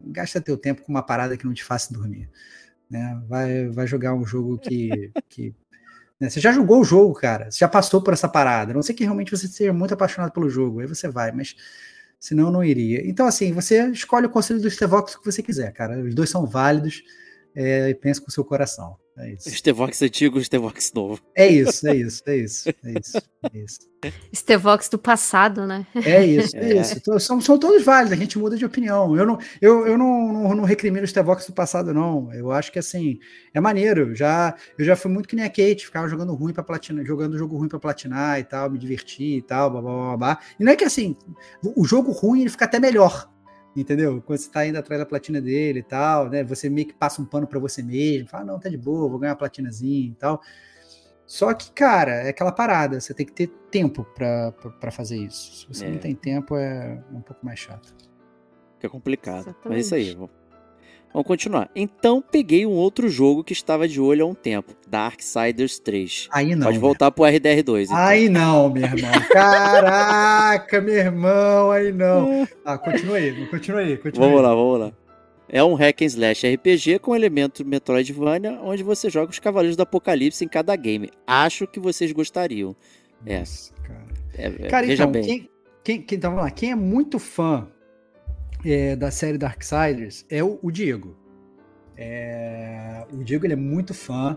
gasta 0.00 0.40
teu 0.40 0.56
tempo 0.56 0.82
com 0.82 0.92
uma 0.92 1.02
parada 1.02 1.36
que 1.36 1.46
não 1.46 1.54
te 1.54 1.64
faça 1.64 1.92
dormir. 1.92 2.28
Né? 2.90 3.22
Vai, 3.28 3.68
vai 3.68 3.86
jogar 3.86 4.14
um 4.14 4.26
jogo 4.26 4.58
que. 4.58 5.12
que 5.28 5.54
né? 6.18 6.28
Você 6.28 6.40
já 6.40 6.52
jogou 6.52 6.80
o 6.80 6.84
jogo, 6.84 7.14
cara. 7.14 7.50
Você 7.50 7.58
já 7.58 7.68
passou 7.68 8.02
por 8.02 8.12
essa 8.12 8.28
parada. 8.28 8.74
Não 8.74 8.82
sei 8.82 8.94
que 8.94 9.04
realmente 9.04 9.30
você 9.30 9.46
seja 9.46 9.72
muito 9.72 9.94
apaixonado 9.94 10.32
pelo 10.32 10.50
jogo. 10.50 10.80
Aí 10.80 10.86
você 10.86 11.08
vai, 11.08 11.32
mas 11.32 11.54
senão 12.18 12.50
não 12.50 12.64
iria. 12.64 13.08
Então, 13.08 13.26
assim, 13.26 13.52
você 13.52 13.88
escolhe 13.90 14.26
o 14.26 14.30
conselho 14.30 14.60
do 14.60 14.70
Stevox 14.70 15.16
que 15.16 15.24
você 15.24 15.42
quiser, 15.42 15.72
cara. 15.72 16.02
Os 16.02 16.14
dois 16.14 16.28
são 16.28 16.44
válidos. 16.44 17.02
É, 17.54 17.92
pense 17.94 18.20
com 18.20 18.28
o 18.28 18.32
seu 18.32 18.44
coração. 18.44 18.96
É 19.20 19.32
isso. 19.32 19.50
Stevox 19.50 20.00
antigo, 20.00 20.42
Stevox 20.42 20.92
novo. 20.94 21.20
É 21.34 21.46
isso, 21.46 21.86
é 21.86 21.96
isso, 21.96 22.22
é 22.26 22.36
isso, 22.36 22.68
é 22.68 22.98
isso. 22.98 23.18
É 23.52 23.58
isso. 23.58 23.80
Stevox 24.34 24.88
do 24.88 24.98
passado, 24.98 25.66
né? 25.66 25.86
É 25.94 26.24
isso, 26.24 26.56
é, 26.56 26.72
é. 26.72 26.80
isso. 26.80 27.20
São, 27.20 27.40
são 27.40 27.58
todos 27.58 27.84
válidos, 27.84 28.12
a 28.12 28.20
gente 28.20 28.38
muda 28.38 28.56
de 28.56 28.64
opinião. 28.64 29.14
Eu 29.16 29.26
não, 29.26 29.38
eu, 29.60 29.86
eu 29.86 29.98
não, 29.98 30.32
não, 30.32 30.54
não 30.56 30.64
recrimino 30.64 31.04
o 31.04 31.08
Stevox 31.08 31.46
do 31.46 31.52
passado, 31.52 31.92
não. 31.92 32.32
Eu 32.32 32.50
acho 32.50 32.72
que 32.72 32.78
assim, 32.78 33.18
é 33.52 33.60
maneiro. 33.60 34.14
Já, 34.14 34.54
eu 34.78 34.84
já 34.84 34.96
fui 34.96 35.10
muito 35.10 35.28
que 35.28 35.36
nem 35.36 35.44
a 35.44 35.50
Kate, 35.50 35.84
ficava 35.84 36.08
jogando 36.08 36.34
ruim 36.34 36.54
para 36.54 36.62
platinar, 36.62 37.04
jogando 37.04 37.36
jogo 37.36 37.58
ruim 37.58 37.68
para 37.68 37.78
platinar 37.78 38.40
e 38.40 38.44
tal, 38.44 38.70
me 38.70 38.78
divertir 38.78 39.38
e 39.38 39.42
tal, 39.42 39.70
blá, 39.70 39.82
blá, 39.82 39.92
blá, 39.92 40.16
blá. 40.16 40.38
E 40.58 40.64
não 40.64 40.72
é 40.72 40.76
que 40.76 40.84
assim, 40.84 41.14
o 41.62 41.84
jogo 41.84 42.10
ruim 42.10 42.40
ele 42.40 42.50
fica 42.50 42.64
até 42.64 42.80
melhor 42.80 43.28
entendeu? 43.76 44.22
Quando 44.22 44.38
você 44.38 44.50
tá 44.50 44.66
indo 44.66 44.76
atrás 44.78 45.00
da 45.00 45.06
platina 45.06 45.40
dele 45.40 45.80
e 45.80 45.82
tal, 45.82 46.28
né? 46.28 46.42
Você 46.44 46.68
meio 46.68 46.86
que 46.88 46.94
passa 46.94 47.20
um 47.22 47.24
pano 47.24 47.46
para 47.46 47.58
você 47.58 47.82
mesmo, 47.82 48.28
fala, 48.28 48.44
não, 48.44 48.58
tá 48.58 48.68
de 48.68 48.78
boa, 48.78 49.08
vou 49.08 49.18
ganhar 49.18 49.32
uma 49.32 49.38
platinazinha 49.38 50.10
e 50.10 50.14
tal. 50.14 50.40
Só 51.26 51.54
que, 51.54 51.70
cara, 51.70 52.12
é 52.12 52.30
aquela 52.30 52.50
parada, 52.50 53.00
você 53.00 53.14
tem 53.14 53.24
que 53.24 53.32
ter 53.32 53.46
tempo 53.70 54.04
para 54.04 54.90
fazer 54.90 55.16
isso. 55.16 55.60
Se 55.60 55.68
você 55.68 55.86
é. 55.86 55.90
não 55.90 55.98
tem 55.98 56.14
tempo, 56.14 56.56
é 56.56 57.00
um 57.12 57.20
pouco 57.20 57.46
mais 57.46 57.60
chato. 57.60 57.94
Fica 58.76 58.88
complicado. 58.88 59.42
Exatamente. 59.42 59.68
Mas 59.68 59.76
é 59.76 59.80
isso 59.80 59.94
aí, 59.94 60.28
Vamos 61.12 61.26
continuar. 61.26 61.68
Então 61.74 62.22
peguei 62.22 62.64
um 62.64 62.72
outro 62.72 63.08
jogo 63.08 63.42
que 63.42 63.52
estava 63.52 63.88
de 63.88 64.00
olho 64.00 64.24
há 64.24 64.28
um 64.28 64.34
tempo, 64.34 64.72
Darksiders 64.88 65.78
3. 65.80 66.28
Aí 66.30 66.54
não. 66.54 66.66
Pode 66.66 66.78
voltar 66.78 67.10
pro 67.10 67.24
RDR2. 67.24 67.84
Então. 67.84 67.96
Aí 67.96 68.28
não, 68.28 68.70
meu 68.70 68.84
irmão. 68.84 69.10
Caraca, 69.32 70.80
meu 70.80 70.94
irmão, 70.94 71.70
aí 71.72 71.92
não. 71.92 72.46
Ah, 72.64 72.78
continua 72.78 73.16
aí, 73.16 73.46
continua 73.48 73.80
aí, 73.80 73.96
continua 73.96 74.26
Vamos 74.26 74.40
aí. 74.40 74.46
lá, 74.46 74.54
vamos 74.54 74.80
lá. 74.80 74.92
É 75.48 75.64
um 75.64 75.74
hack 75.74 76.02
and 76.02 76.06
slash 76.06 76.46
RPG 76.46 77.00
com 77.00 77.16
elemento 77.16 77.64
Metroidvania, 77.64 78.60
onde 78.62 78.84
você 78.84 79.10
joga 79.10 79.32
os 79.32 79.40
Cavaleiros 79.40 79.76
do 79.76 79.82
Apocalipse 79.82 80.44
em 80.44 80.48
cada 80.48 80.76
game. 80.76 81.10
Acho 81.26 81.66
que 81.66 81.80
vocês 81.80 82.12
gostariam. 82.12 82.76
É. 83.26 83.40
Nossa, 83.40 83.72
cara. 83.82 84.04
É, 84.38 84.46
é, 84.46 84.68
cara, 84.68 84.86
veja 84.86 85.02
então, 85.02 85.12
bem. 85.12 85.24
Quem, 85.24 85.50
quem, 85.82 86.02
quem, 86.02 86.18
então, 86.18 86.30
vamos 86.30 86.44
lá. 86.44 86.50
Quem 86.52 86.70
é 86.70 86.76
muito 86.76 87.18
fã 87.18 87.66
é, 88.64 88.96
da 88.96 89.10
série 89.10 89.38
Darksiders 89.38 90.24
é 90.28 90.42
o, 90.42 90.58
o 90.62 90.70
Diego. 90.70 91.16
É, 91.96 93.04
o 93.12 93.22
Diego 93.22 93.46
ele 93.46 93.52
é 93.52 93.56
muito 93.56 93.92
fã. 93.92 94.36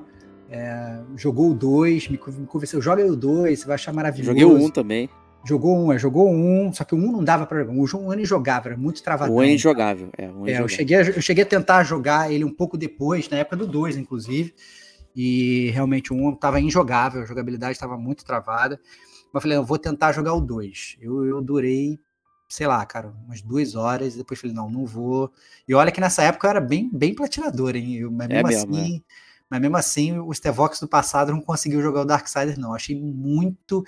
É, 0.50 1.00
jogou 1.16 1.52
o 1.52 1.54
2, 1.54 2.10
me, 2.10 2.20
me 2.38 2.46
convenceu. 2.46 2.82
Joga 2.82 3.06
o 3.06 3.16
2, 3.16 3.60
você 3.60 3.66
vai 3.66 3.76
achar 3.76 3.94
maravilhoso. 3.94 4.32
Joguei 4.32 4.46
o 4.46 4.58
1 4.58 4.66
um 4.66 4.70
também. 4.70 5.10
Jogou 5.46 5.78
um, 5.78 5.92
é, 5.92 5.98
jogou 5.98 6.32
um, 6.32 6.72
só 6.72 6.86
que 6.86 6.96
o 6.96 6.98
um 6.98 7.12
não 7.12 7.24
dava 7.24 7.46
para 7.46 7.60
jogar. 7.60 7.74
O 7.74 8.06
um 8.06 8.14
é 8.14 8.22
injogável, 8.22 8.72
era 8.72 8.80
muito 8.80 9.04
travado. 9.04 9.32
O 9.32 9.36
um 9.38 9.44
é 9.44 9.52
injogável, 9.52 10.10
é. 10.18 10.30
Um 10.30 10.48
é, 10.48 10.62
eu, 10.62 10.68
cheguei 10.70 10.98
a, 10.98 11.02
eu 11.02 11.22
cheguei 11.22 11.44
a 11.44 11.48
tentar 11.48 11.84
jogar 11.84 12.32
ele 12.32 12.46
um 12.46 12.54
pouco 12.54 12.78
depois, 12.78 13.30
na 13.30 13.38
época 13.38 13.58
do 13.58 13.68
2, 13.68 13.98
inclusive. 13.98 14.54
E 15.16 15.70
realmente 15.72 16.14
o 16.14 16.16
um 16.16 16.34
estava 16.34 16.60
injogável, 16.60 17.24
a 17.24 17.26
jogabilidade 17.26 17.74
estava 17.74 17.98
muito 17.98 18.24
travada. 18.24 18.80
Mas 19.34 19.36
eu 19.36 19.42
falei, 19.42 19.58
eu 19.58 19.66
vou 19.66 19.78
tentar 19.78 20.12
jogar 20.12 20.34
o 20.34 20.40
2. 20.40 20.98
Eu, 21.02 21.26
eu 21.26 21.42
durei 21.42 22.00
sei 22.54 22.68
lá, 22.68 22.86
cara, 22.86 23.12
umas 23.26 23.42
duas 23.42 23.74
horas, 23.74 24.14
e 24.14 24.20
depois 24.20 24.40
falei, 24.40 24.56
não, 24.56 24.70
não 24.70 24.86
vou. 24.86 25.34
E 25.68 25.74
olha 25.74 25.92
que 25.92 26.00
nessa 26.00 26.22
época 26.22 26.46
eu 26.46 26.52
era 26.52 26.62
bem, 26.62 26.88
bem 26.94 27.16
platinador, 27.16 27.76
hein? 27.76 27.96
Eu, 27.96 28.12
mas, 28.12 28.30
é 28.30 28.44
mesmo, 28.44 28.48
mesmo 28.48 28.76
assim, 28.76 28.98
é. 28.98 29.02
mas 29.50 29.62
mesmo 29.62 29.78
assim, 29.78 30.20
o 30.20 30.32
Stevox 30.32 30.80
do 30.80 30.88
passado 30.88 31.32
não 31.32 31.42
conseguiu 31.42 31.82
jogar 31.82 32.02
o 32.02 32.06
Darksiders, 32.06 32.60
não. 32.60 32.70
Eu 32.70 32.76
achei 32.76 32.96
muito. 32.96 33.84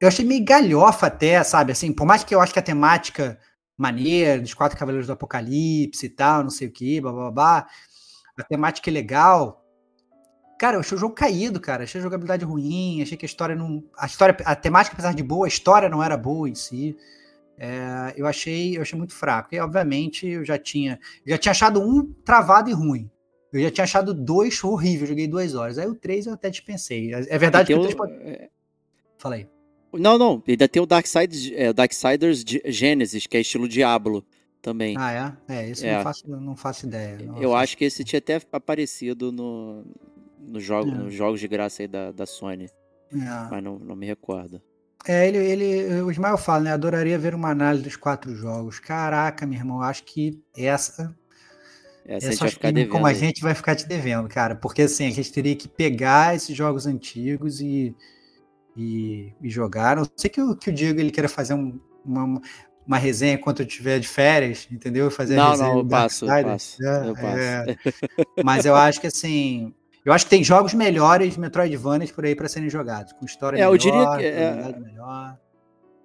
Eu 0.00 0.08
achei 0.08 0.24
meio 0.24 0.42
galhofa 0.42 1.08
até, 1.08 1.44
sabe? 1.44 1.72
Assim, 1.72 1.92
por 1.92 2.06
mais 2.06 2.24
que 2.24 2.34
eu 2.34 2.40
acho 2.40 2.54
que 2.54 2.58
a 2.58 2.62
temática 2.62 3.38
maneira, 3.76 4.40
dos 4.40 4.54
quatro 4.54 4.78
cavaleiros 4.78 5.06
do 5.06 5.12
apocalipse 5.12 6.06
e 6.06 6.08
tal, 6.08 6.42
não 6.42 6.50
sei 6.50 6.68
o 6.68 6.72
que, 6.72 7.02
blá 7.02 7.12
blá 7.12 7.30
blá. 7.30 7.66
A 8.38 8.42
temática 8.42 8.88
é 8.88 8.92
legal. 8.92 9.62
Cara, 10.58 10.76
eu 10.76 10.80
achei 10.80 10.96
o 10.96 11.00
jogo 11.00 11.14
caído, 11.14 11.60
cara. 11.60 11.84
Achei 11.84 12.00
a 12.00 12.02
jogabilidade 12.02 12.46
ruim, 12.46 13.02
achei 13.02 13.18
que 13.18 13.26
a 13.26 13.28
história 13.28 13.54
não. 13.54 13.84
A 13.98 14.06
história, 14.06 14.34
a 14.46 14.56
temática, 14.56 14.94
apesar 14.94 15.12
de 15.12 15.22
boa, 15.22 15.44
a 15.44 15.48
história 15.48 15.88
não 15.88 16.02
era 16.02 16.16
boa 16.16 16.48
em 16.48 16.54
si. 16.54 16.96
É, 17.64 18.12
eu 18.16 18.26
achei 18.26 18.76
eu 18.76 18.82
achei 18.82 18.98
muito 18.98 19.14
fraco. 19.14 19.54
E 19.54 19.60
obviamente 19.60 20.26
eu 20.26 20.44
já 20.44 20.58
tinha 20.58 20.98
já 21.24 21.38
tinha 21.38 21.52
achado 21.52 21.80
um 21.80 22.12
travado 22.24 22.68
e 22.68 22.72
ruim. 22.72 23.08
Eu 23.52 23.60
já 23.60 23.70
tinha 23.70 23.84
achado 23.84 24.12
dois 24.12 24.64
horrível, 24.64 25.06
joguei 25.06 25.28
duas 25.28 25.54
horas. 25.54 25.78
Aí 25.78 25.86
o 25.86 25.94
três 25.94 26.26
eu 26.26 26.32
até 26.32 26.50
dispensei. 26.50 27.14
É, 27.14 27.24
é 27.28 27.38
verdade 27.38 27.68
que 27.68 27.74
o 27.74 27.82
3 27.82 27.94
pode... 27.94 28.14
É... 28.14 28.48
Fala 29.16 29.36
aí. 29.36 29.48
Não, 29.92 30.18
não, 30.18 30.42
ainda 30.48 30.66
tem 30.66 30.82
o 30.82 30.86
Darksiders, 30.86 31.52
é, 31.54 31.72
Darksiders 31.72 32.42
Genesis, 32.64 33.26
que 33.26 33.36
é 33.36 33.40
estilo 33.40 33.68
Diablo 33.68 34.24
também. 34.60 34.96
Ah, 34.98 35.36
é? 35.48 35.54
É, 35.54 35.68
isso 35.68 35.86
é. 35.86 35.96
Não, 35.96 36.02
faço, 36.02 36.28
não 36.28 36.56
faço 36.56 36.86
ideia. 36.86 37.18
Não 37.18 37.36
eu 37.36 37.50
faço 37.50 37.62
acho 37.62 37.76
que 37.76 37.84
esse 37.84 38.02
tinha 38.02 38.18
até 38.18 38.40
aparecido 38.50 39.30
no, 39.30 39.84
no 40.40 40.58
jogo, 40.58 40.90
é. 40.90 40.94
nos 40.94 41.14
jogos 41.14 41.38
de 41.38 41.46
graça 41.46 41.82
aí 41.82 41.88
da, 41.88 42.10
da 42.10 42.26
Sony. 42.26 42.70
É. 43.12 43.50
Mas 43.50 43.62
não, 43.62 43.78
não 43.78 43.94
me 43.94 44.06
recordo. 44.06 44.60
É, 45.06 45.26
ele, 45.26 45.38
ele, 45.38 46.02
o 46.02 46.10
Ismael 46.10 46.38
fala, 46.38 46.64
né? 46.64 46.72
Adoraria 46.72 47.18
ver 47.18 47.34
uma 47.34 47.50
análise 47.50 47.84
dos 47.84 47.96
quatro 47.96 48.34
jogos. 48.34 48.78
Caraca, 48.78 49.44
meu 49.44 49.58
irmão, 49.58 49.82
acho 49.82 50.04
que 50.04 50.40
essa. 50.56 51.14
Essa, 52.04 52.28
essa 52.28 52.44
acho 52.46 52.58
que 52.58 52.86
como 52.86 53.06
a 53.06 53.12
gente 53.12 53.42
vai 53.42 53.54
ficar 53.54 53.74
te 53.74 53.86
devendo, 53.86 54.28
cara. 54.28 54.54
Porque 54.54 54.82
assim, 54.82 55.06
a 55.06 55.10
gente 55.10 55.32
teria 55.32 55.56
que 55.56 55.68
pegar 55.68 56.34
esses 56.34 56.56
jogos 56.56 56.86
antigos 56.86 57.60
e, 57.60 57.94
e, 58.76 59.32
e 59.40 59.50
jogar. 59.50 59.96
Não 59.96 60.06
sei 60.16 60.30
que 60.30 60.40
o, 60.40 60.56
que 60.56 60.70
o 60.70 60.72
Diego 60.72 61.00
ele 61.00 61.10
queira 61.10 61.28
fazer 61.28 61.54
um, 61.54 61.80
uma, 62.04 62.40
uma 62.86 62.98
resenha 62.98 63.34
enquanto 63.34 63.60
eu 63.60 63.66
estiver 63.66 63.98
de 63.98 64.08
férias, 64.08 64.68
entendeu? 64.70 65.10
Fazer 65.10 65.36
não, 65.36 65.56
não, 65.56 65.78
eu 65.78 65.86
passo, 65.86 66.24
eu 66.24 66.44
passo, 66.44 66.84
é, 66.84 67.08
eu 67.08 67.14
passo. 67.14 67.38
É, 67.38 67.76
mas 68.44 68.64
eu 68.64 68.74
acho 68.74 69.00
que 69.00 69.06
assim, 69.06 69.72
eu 70.04 70.12
acho 70.12 70.26
que 70.26 70.30
tem 70.30 70.42
jogos 70.42 70.74
melhores 70.74 71.36
Metroidvanias 71.36 72.10
por 72.10 72.24
aí 72.24 72.34
para 72.34 72.48
serem 72.48 72.68
jogados, 72.68 73.12
com 73.12 73.24
história 73.24 73.56
é, 73.56 73.60
melhor, 73.60 73.72
eu 73.72 73.78
diria 73.78 74.16
que, 74.16 74.24
é, 74.24 74.78
melhor. 74.78 75.38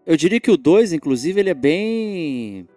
Eu 0.05 0.17
diria 0.17 0.39
que 0.39 0.51
o 0.51 0.57
2, 0.57 0.93
inclusive, 0.93 1.39
ele 1.39 1.49
é 1.49 1.53
bem 1.53 2.67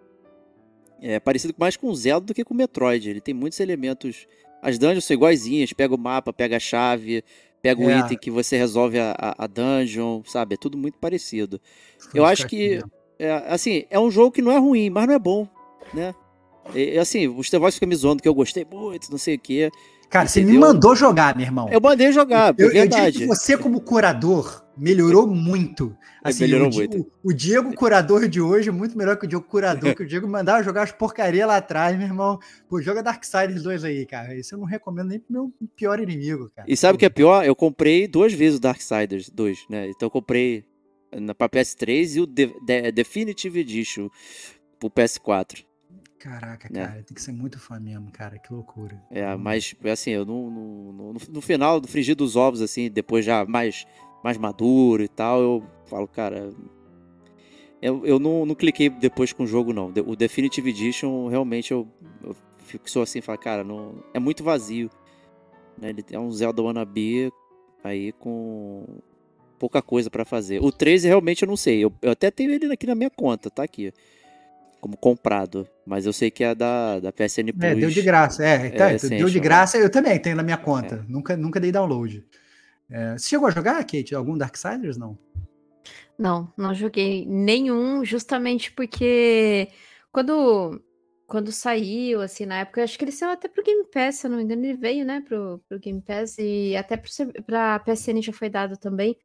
é 1.02 1.18
parecido 1.18 1.54
mais 1.56 1.76
com 1.76 1.88
o 1.88 1.94
Zelda 1.94 2.26
do 2.26 2.34
que 2.34 2.44
com 2.44 2.52
o 2.52 2.56
Metroid. 2.56 3.08
Ele 3.08 3.20
tem 3.20 3.34
muitos 3.34 3.58
elementos. 3.58 4.26
As 4.62 4.78
dungeons 4.78 5.04
são 5.04 5.14
iguaizinhas, 5.14 5.72
pega 5.72 5.94
o 5.94 5.98
mapa, 5.98 6.32
pega 6.32 6.56
a 6.56 6.60
chave, 6.60 7.24
pega 7.62 7.80
o 7.80 7.88
é. 7.88 7.98
item 8.00 8.18
que 8.18 8.30
você 8.30 8.58
resolve 8.58 8.98
a, 8.98 9.14
a, 9.16 9.46
dungeon, 9.46 10.22
sabe? 10.26 10.54
É 10.54 10.58
tudo 10.58 10.76
muito 10.76 10.98
parecido. 10.98 11.60
eu 12.14 12.26
acho 12.26 12.46
que, 12.46 12.82
é, 13.18 13.32
assim, 13.48 13.84
é 13.88 13.98
um 13.98 14.10
jogo 14.10 14.30
que 14.30 14.42
não 14.42 14.52
é 14.52 14.58
ruim, 14.58 14.90
mas 14.90 15.06
não 15.06 15.14
é 15.14 15.18
bom, 15.18 15.48
né? 15.94 16.14
E, 16.74 16.98
assim, 16.98 17.26
o 17.26 17.42
Stevox 17.42 17.74
fica 17.74 17.86
me 17.86 17.96
zoando 17.96 18.22
que 18.22 18.28
eu 18.28 18.34
gostei 18.34 18.66
muito, 18.70 19.10
não 19.10 19.18
sei 19.18 19.36
o 19.36 19.40
quê. 19.40 19.70
Cara, 20.10 20.28
Entendeu? 20.28 20.48
você 20.48 20.52
me 20.52 20.58
mandou 20.58 20.96
jogar, 20.96 21.36
meu 21.36 21.46
irmão. 21.46 21.68
Eu 21.70 21.80
mandei 21.80 22.10
jogar, 22.10 22.52
eu, 22.58 22.68
verdade. 22.68 23.22
Eu 23.22 23.28
você, 23.28 23.56
como 23.56 23.80
curador, 23.80 24.64
melhorou 24.76 25.24
muito. 25.24 25.96
Assim, 26.20 26.42
melhorou 26.42 26.68
o, 26.68 26.74
muito. 26.74 26.98
O, 27.22 27.30
o, 27.30 27.32
Diego 27.32 27.72
curador 27.72 28.28
de 28.28 28.40
hoje 28.40 28.70
é 28.70 28.72
muito 28.72 28.98
melhor 28.98 29.16
que 29.16 29.24
o 29.24 29.28
Diego 29.28 29.44
curador, 29.44 29.94
que 29.94 30.02
o 30.02 30.06
Diego 30.06 30.26
mandava 30.26 30.64
jogar 30.64 30.82
as 30.82 30.90
porcaria 30.90 31.46
lá 31.46 31.58
atrás, 31.58 31.96
meu 31.96 32.08
irmão. 32.08 32.40
Pô, 32.68 32.82
joga 32.82 33.04
Darksiders 33.04 33.62
2 33.62 33.84
aí, 33.84 34.04
cara. 34.04 34.34
Isso 34.34 34.56
eu 34.56 34.58
não 34.58 34.66
recomendo 34.66 35.10
nem 35.10 35.20
pro 35.20 35.32
meu 35.32 35.52
pior 35.76 36.00
inimigo, 36.00 36.50
cara. 36.56 36.66
E 36.68 36.76
sabe 36.76 36.96
o 36.96 36.98
que 36.98 37.06
é 37.06 37.10
pior? 37.10 37.44
Eu 37.44 37.54
comprei 37.54 38.08
duas 38.08 38.32
vezes 38.32 38.58
o 38.58 38.60
Darksiders 38.60 39.30
2, 39.30 39.66
né? 39.70 39.90
Então 39.90 40.06
eu 40.06 40.10
comprei 40.10 40.64
pra 41.38 41.48
PS3 41.48 42.16
e 42.16 42.20
o 42.20 42.26
De 42.26 42.52
De 42.66 42.90
Definitive 42.90 43.60
Edition 43.60 44.08
pro 44.80 44.90
PS4. 44.90 45.69
Caraca, 46.20 46.68
né? 46.70 46.86
cara, 46.86 47.02
tem 47.02 47.14
que 47.14 47.22
ser 47.22 47.32
muito 47.32 47.58
fã 47.58 47.80
mesmo, 47.80 48.10
cara, 48.12 48.38
que 48.38 48.52
loucura. 48.52 49.02
É, 49.10 49.34
mas 49.36 49.74
assim, 49.90 50.10
eu 50.10 50.26
no, 50.26 51.14
no 51.14 51.40
final 51.40 51.80
do 51.80 51.88
frigir 51.88 52.14
dos 52.14 52.36
ovos, 52.36 52.60
assim, 52.60 52.90
depois 52.90 53.24
já 53.24 53.46
mais, 53.46 53.86
mais 54.22 54.36
maduro 54.36 55.02
e 55.02 55.08
tal, 55.08 55.40
eu 55.40 55.66
falo, 55.86 56.06
cara. 56.06 56.52
Eu, 57.80 58.04
eu 58.04 58.18
não, 58.18 58.44
não 58.44 58.54
cliquei 58.54 58.90
depois 58.90 59.32
com 59.32 59.44
o 59.44 59.46
jogo, 59.46 59.72
não. 59.72 59.90
O 60.06 60.14
Definitive 60.14 60.68
Edition, 60.68 61.28
realmente, 61.28 61.70
eu, 61.70 61.88
eu 62.22 62.36
fico 62.58 62.90
só 62.90 63.00
assim, 63.00 63.22
falo, 63.22 63.38
cara, 63.38 63.64
não, 63.64 64.04
é 64.12 64.18
muito 64.18 64.44
vazio. 64.44 64.90
Né? 65.78 65.88
Ele 65.88 66.04
é 66.10 66.18
um 66.18 66.30
Zelda 66.30 66.62
Wannabe 66.62 67.32
aí 67.82 68.12
com 68.12 68.84
pouca 69.58 69.80
coisa 69.80 70.10
para 70.10 70.26
fazer. 70.26 70.62
O 70.62 70.70
13 70.70 71.08
realmente 71.08 71.44
eu 71.44 71.48
não 71.48 71.56
sei. 71.56 71.82
Eu, 71.82 71.90
eu 72.02 72.10
até 72.10 72.30
tenho 72.30 72.52
ele 72.52 72.70
aqui 72.70 72.86
na 72.86 72.94
minha 72.94 73.08
conta, 73.08 73.48
tá 73.48 73.62
aqui 73.62 73.90
como 74.80 74.96
comprado. 74.96 75.68
Mas 75.86 76.06
eu 76.06 76.12
sei 76.12 76.30
que 76.30 76.42
é 76.42 76.54
da, 76.54 76.98
da 76.98 77.12
PSN 77.12 77.52
Plus. 77.52 77.64
É, 77.64 77.74
deu 77.74 77.90
de 77.90 78.02
graça. 78.02 78.44
É, 78.44 78.66
é 78.66 78.70
tá, 78.70 78.88
deu 79.08 79.28
de 79.28 79.40
graça. 79.40 79.78
Eu 79.78 79.90
também 79.90 80.18
tenho 80.18 80.36
na 80.36 80.42
minha 80.42 80.56
conta. 80.56 81.04
É. 81.06 81.12
Nunca, 81.12 81.36
nunca 81.36 81.60
dei 81.60 81.70
download. 81.70 82.24
É, 82.90 83.16
você 83.16 83.28
chegou 83.28 83.46
a 83.46 83.50
jogar, 83.50 83.78
Kate, 83.84 84.14
algum 84.14 84.36
Darksiders? 84.36 84.96
Não? 84.96 85.16
Não, 86.18 86.52
não 86.56 86.74
joguei 86.74 87.24
nenhum, 87.24 88.04
justamente 88.04 88.72
porque 88.72 89.68
quando, 90.12 90.82
quando 91.26 91.50
saiu, 91.50 92.20
assim, 92.20 92.44
na 92.44 92.60
época, 92.60 92.84
acho 92.84 92.98
que 92.98 93.04
ele 93.04 93.12
saiu 93.12 93.30
até 93.30 93.48
pro 93.48 93.62
Game 93.62 93.86
Pass, 93.90 94.16
se 94.16 94.26
eu 94.26 94.30
não 94.30 94.36
me 94.36 94.44
engano, 94.44 94.64
ele 94.64 94.76
veio, 94.76 95.04
né, 95.06 95.22
pro, 95.26 95.62
pro 95.66 95.78
Game 95.78 96.02
Pass 96.02 96.36
e 96.38 96.76
até 96.76 96.96
pro, 96.96 97.08
pra 97.46 97.78
PSN 97.78 98.20
já 98.20 98.32
foi 98.32 98.50
dado 98.50 98.76
também. 98.76 99.16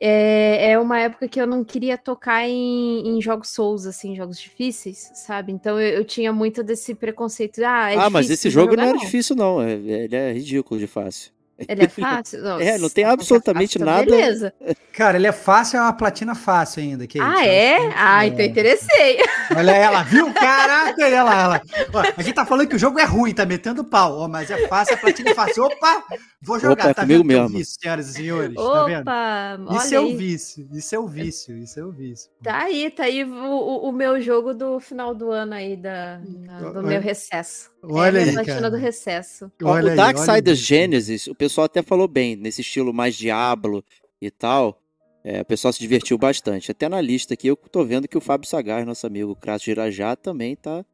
É, 0.00 0.72
é 0.72 0.78
uma 0.78 0.98
época 0.98 1.28
que 1.28 1.38
eu 1.40 1.46
não 1.46 1.62
queria 1.62 1.98
tocar 1.98 2.48
em, 2.48 3.06
em 3.06 3.20
jogos 3.20 3.50
Souls, 3.50 3.84
assim, 3.84 4.16
jogos 4.16 4.40
difíceis, 4.40 5.10
sabe? 5.14 5.52
Então 5.52 5.78
eu, 5.78 5.98
eu 5.98 6.04
tinha 6.04 6.32
muito 6.32 6.62
desse 6.62 6.94
preconceito. 6.94 7.60
Ah, 7.62 7.92
é 7.92 7.96
ah 7.96 8.08
mas 8.08 8.30
esse 8.30 8.48
não 8.48 8.52
jogo 8.52 8.76
não 8.76 8.84
jogar, 8.84 8.96
era 8.96 8.98
difícil, 8.98 9.36
não. 9.36 9.60
É- 9.60 9.72
Ele 9.72 10.16
é 10.16 10.32
ridículo 10.32 10.80
de 10.80 10.86
fácil. 10.86 11.30
Ele 11.68 11.84
é 11.84 11.88
fácil? 11.88 12.46
É, 12.60 12.78
não 12.78 12.88
tem 12.88 13.04
Nossa, 13.04 13.14
absolutamente 13.14 13.76
então 13.78 13.86
nada- 13.86 14.04
Beleza. 14.04 14.52
Cara, 14.92 15.16
ele 15.16 15.26
é 15.26 15.32
fácil, 15.32 15.78
é 15.78 15.80
uma 15.82 15.92
platina 15.92 16.34
fácil 16.34 16.82
ainda. 16.82 17.06
Kate. 17.06 17.20
Ah, 17.20 17.46
é? 17.46 17.78
Ah, 17.96 18.26
então 18.26 18.44
interessei. 18.44 19.18
Olha 19.56 19.72
ela, 19.72 20.02
viu? 20.02 20.32
Caraca, 20.32 21.02
olha 21.04 21.22
lá, 21.24 21.42
ela. 21.42 21.62
Ó, 21.92 22.02
a 22.16 22.22
gente 22.22 22.34
tá 22.34 22.46
falando 22.46 22.68
que 22.68 22.76
o 22.76 22.78
jogo 22.78 22.98
é 23.00 23.04
ruim, 23.04 23.34
tá 23.34 23.44
metendo 23.44 23.82
pau, 23.84 24.18
ó, 24.18 24.28
mas 24.28 24.50
é 24.50 24.66
fácil, 24.68 24.94
a 24.94 24.98
platina 24.98 25.30
é 25.30 25.34
fácil. 25.34 25.64
Opa, 25.64 26.04
vou 26.40 26.58
jogar, 26.60 26.72
Opa, 26.84 26.90
é 26.90 26.94
tá 26.94 27.02
comigo 27.02 27.24
vendo 27.26 27.42
mesmo. 27.42 27.58
vício, 27.58 27.74
senhoras 27.80 28.08
e 28.10 28.12
senhores, 28.12 28.54
tá 28.54 28.84
vendo? 28.84 29.00
Opa, 29.02 29.58
Isso 29.76 29.86
olha 29.88 29.96
é 29.96 30.00
o 30.00 30.16
vício, 30.16 30.68
isso 30.72 30.94
é 30.94 30.98
o 30.98 31.06
vício, 31.08 31.56
isso 31.56 31.80
é 31.80 31.84
o 31.84 31.90
vício. 31.90 32.30
Tá 32.42 32.58
aí, 32.62 32.90
tá 32.90 33.04
aí 33.04 33.24
o, 33.24 33.28
o- 33.34 33.88
o 33.88 33.92
meu 33.92 34.20
jogo 34.20 34.54
do 34.54 34.78
final 34.78 35.14
do 35.14 35.30
ano 35.32 35.54
aí, 35.54 35.76
da, 35.76 36.20
da- 36.60 36.70
do 36.70 36.82
meu 36.84 37.00
recesso. 37.00 37.70
Olha 37.82 38.18
é 38.18 38.22
a 38.22 38.40
aí, 38.40 38.46
cara. 38.46 38.70
do 38.70 38.76
recesso. 38.76 39.50
Olha 39.62 39.94
o 39.94 40.00
aí, 40.00 40.14
olha 40.16 40.54
Genesis, 40.54 41.26
o 41.26 41.34
pessoal 41.34 41.64
até 41.64 41.82
falou 41.82 42.08
bem, 42.08 42.36
nesse 42.36 42.60
estilo 42.60 42.92
mais 42.92 43.14
Diablo 43.14 43.84
e 44.20 44.30
tal. 44.30 44.80
É, 45.22 45.42
o 45.42 45.44
pessoal 45.44 45.72
se 45.72 45.80
divertiu 45.80 46.16
bastante. 46.16 46.70
Até 46.70 46.88
na 46.88 47.00
lista 47.00 47.34
aqui 47.34 47.48
eu 47.48 47.56
tô 47.56 47.84
vendo 47.84 48.08
que 48.08 48.16
o 48.16 48.20
Fábio 48.20 48.48
Sagar, 48.48 48.86
nosso 48.86 49.06
amigo 49.06 49.36
Crasso 49.36 49.66
Girajá, 49.66 50.16
também 50.16 50.56
tá, 50.56 50.84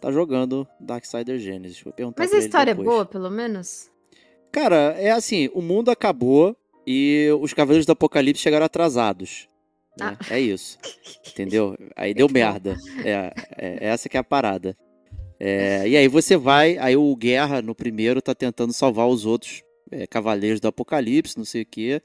tá 0.00 0.12
jogando 0.12 0.68
Darksiders 0.78 1.42
Genesis. 1.42 1.80
Vou 1.82 1.92
perguntar 1.92 2.22
Mas 2.22 2.32
a 2.32 2.36
ele 2.36 2.44
história 2.44 2.70
é 2.72 2.74
boa, 2.74 3.06
pelo 3.06 3.30
menos? 3.30 3.90
Cara, 4.52 4.94
é 4.98 5.10
assim, 5.10 5.48
o 5.54 5.62
mundo 5.62 5.90
acabou 5.90 6.56
e 6.86 7.28
os 7.40 7.54
Cavaleiros 7.54 7.86
do 7.86 7.92
Apocalipse 7.92 8.42
chegaram 8.42 8.66
atrasados. 8.66 9.48
né? 9.98 10.16
É 10.28 10.38
isso. 10.38 10.78
Entendeu? 11.26 11.76
Aí 11.96 12.12
deu 12.12 12.28
merda. 12.28 12.76
É, 13.04 13.32
é, 13.56 13.86
essa 13.86 14.08
que 14.08 14.16
é 14.16 14.20
a 14.20 14.24
parada. 14.24 14.76
É, 15.42 15.88
e 15.88 15.96
aí 15.96 16.06
você 16.06 16.36
vai, 16.36 16.76
aí 16.76 16.94
o 16.96 17.16
Guerra 17.16 17.62
no 17.62 17.74
primeiro 17.74 18.20
tá 18.20 18.34
tentando 18.34 18.74
salvar 18.74 19.08
os 19.08 19.24
outros 19.24 19.62
é, 19.90 20.06
Cavaleiros 20.06 20.60
do 20.60 20.68
Apocalipse, 20.68 21.38
não 21.38 21.46
sei 21.46 21.62
o 21.62 21.66
quê. 21.66 22.02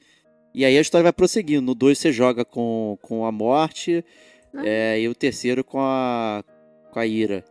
E 0.54 0.64
aí 0.64 0.78
a 0.78 0.82
história 0.82 1.04
vai 1.04 1.12
prosseguindo. 1.14 1.62
No 1.62 1.76
2 1.76 1.98
você 1.98 2.14
joga 2.14 2.46
com, 2.46 2.98
com 3.02 3.26
a 3.26 3.32
morte, 3.32 4.06
Ah. 4.54 4.66
é, 4.66 5.02
e 5.02 5.10
o 5.10 5.14
terceiro 5.14 5.66
com 5.66 5.80
a, 5.82 6.44
com 6.92 7.00
a 7.00 7.06
ira. 7.06 7.44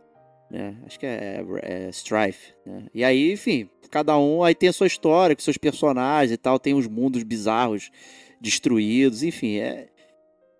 Né? 0.49 0.75
Acho 0.85 0.99
que 0.99 1.05
é, 1.05 1.43
é 1.61 1.89
Strife. 1.89 2.53
Né? 2.65 2.87
E 2.93 3.03
aí, 3.03 3.31
enfim, 3.31 3.69
cada 3.91 4.17
um 4.17 4.43
aí 4.43 4.55
tem 4.55 4.69
a 4.69 4.73
sua 4.73 4.87
história, 4.87 5.35
com 5.35 5.41
seus 5.41 5.57
personagens 5.57 6.31
e 6.31 6.37
tal, 6.37 6.57
tem 6.57 6.73
uns 6.73 6.87
mundos 6.87 7.21
bizarros 7.21 7.91
destruídos, 8.41 9.21
enfim, 9.21 9.57
é. 9.57 9.87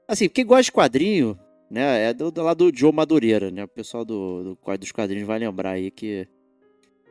Assim, 0.08 0.30
quem 0.30 0.46
gosta 0.46 0.64
de 0.64 0.72
quadrinho, 0.72 1.38
né, 1.70 2.10
é 2.10 2.14
do, 2.14 2.32
do 2.32 2.42
lado 2.44 2.72
do 2.72 2.78
Joe 2.78 2.92
Madureira, 2.92 3.50
né? 3.52 3.64
O 3.64 3.68
pessoal 3.68 4.06
do, 4.06 4.44
do 4.44 4.56
quadro 4.58 4.82
dos 4.82 4.92
quadrinhos 4.92 5.28
vai 5.28 5.40
lembrar 5.40 5.72
aí 5.72 5.92
que 5.92 6.28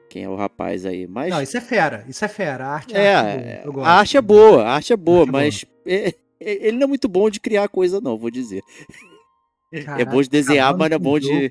quem 0.09 0.25
é 0.25 0.29
o 0.29 0.37
rapaz 0.37 0.87
aí. 0.87 1.07
Mas 1.07 1.31
Não, 1.31 1.43
isso 1.43 1.57
é 1.57 1.61
fera, 1.61 2.05
isso 2.09 2.25
é 2.25 2.29
fera. 2.29 2.67
A 2.67 2.75
arte 2.75 2.97
é, 2.97 3.23
boa, 3.23 3.61
eu 3.65 3.73
gosto. 3.73 3.87
a 3.87 3.91
arte 3.91 4.17
é 4.17 4.21
boa, 4.23 4.63
a 4.65 4.75
arte 4.75 4.93
é 4.93 4.97
boa, 4.97 5.21
Arte 5.21 5.29
é 5.29 5.33
mas 5.33 5.65
é- 5.87 6.09
é- 6.41 6.67
ele 6.69 6.77
não 6.77 6.85
é 6.85 6.89
muito 6.89 7.09
bom 7.09 7.29
de 7.29 7.41
criar 7.41 7.69
coisa, 7.69 8.01
não, 8.01 8.17
vou 8.17 8.31
dizer. 8.31 8.63
é 9.73 9.83
Caraca, 9.83 10.05
bom 10.07 10.23
de 10.23 10.29
desenhar, 10.29 10.77
mas 10.77 10.91
não 10.91 10.97
é 10.97 10.99
bom 10.99 11.19
de. 11.19 11.51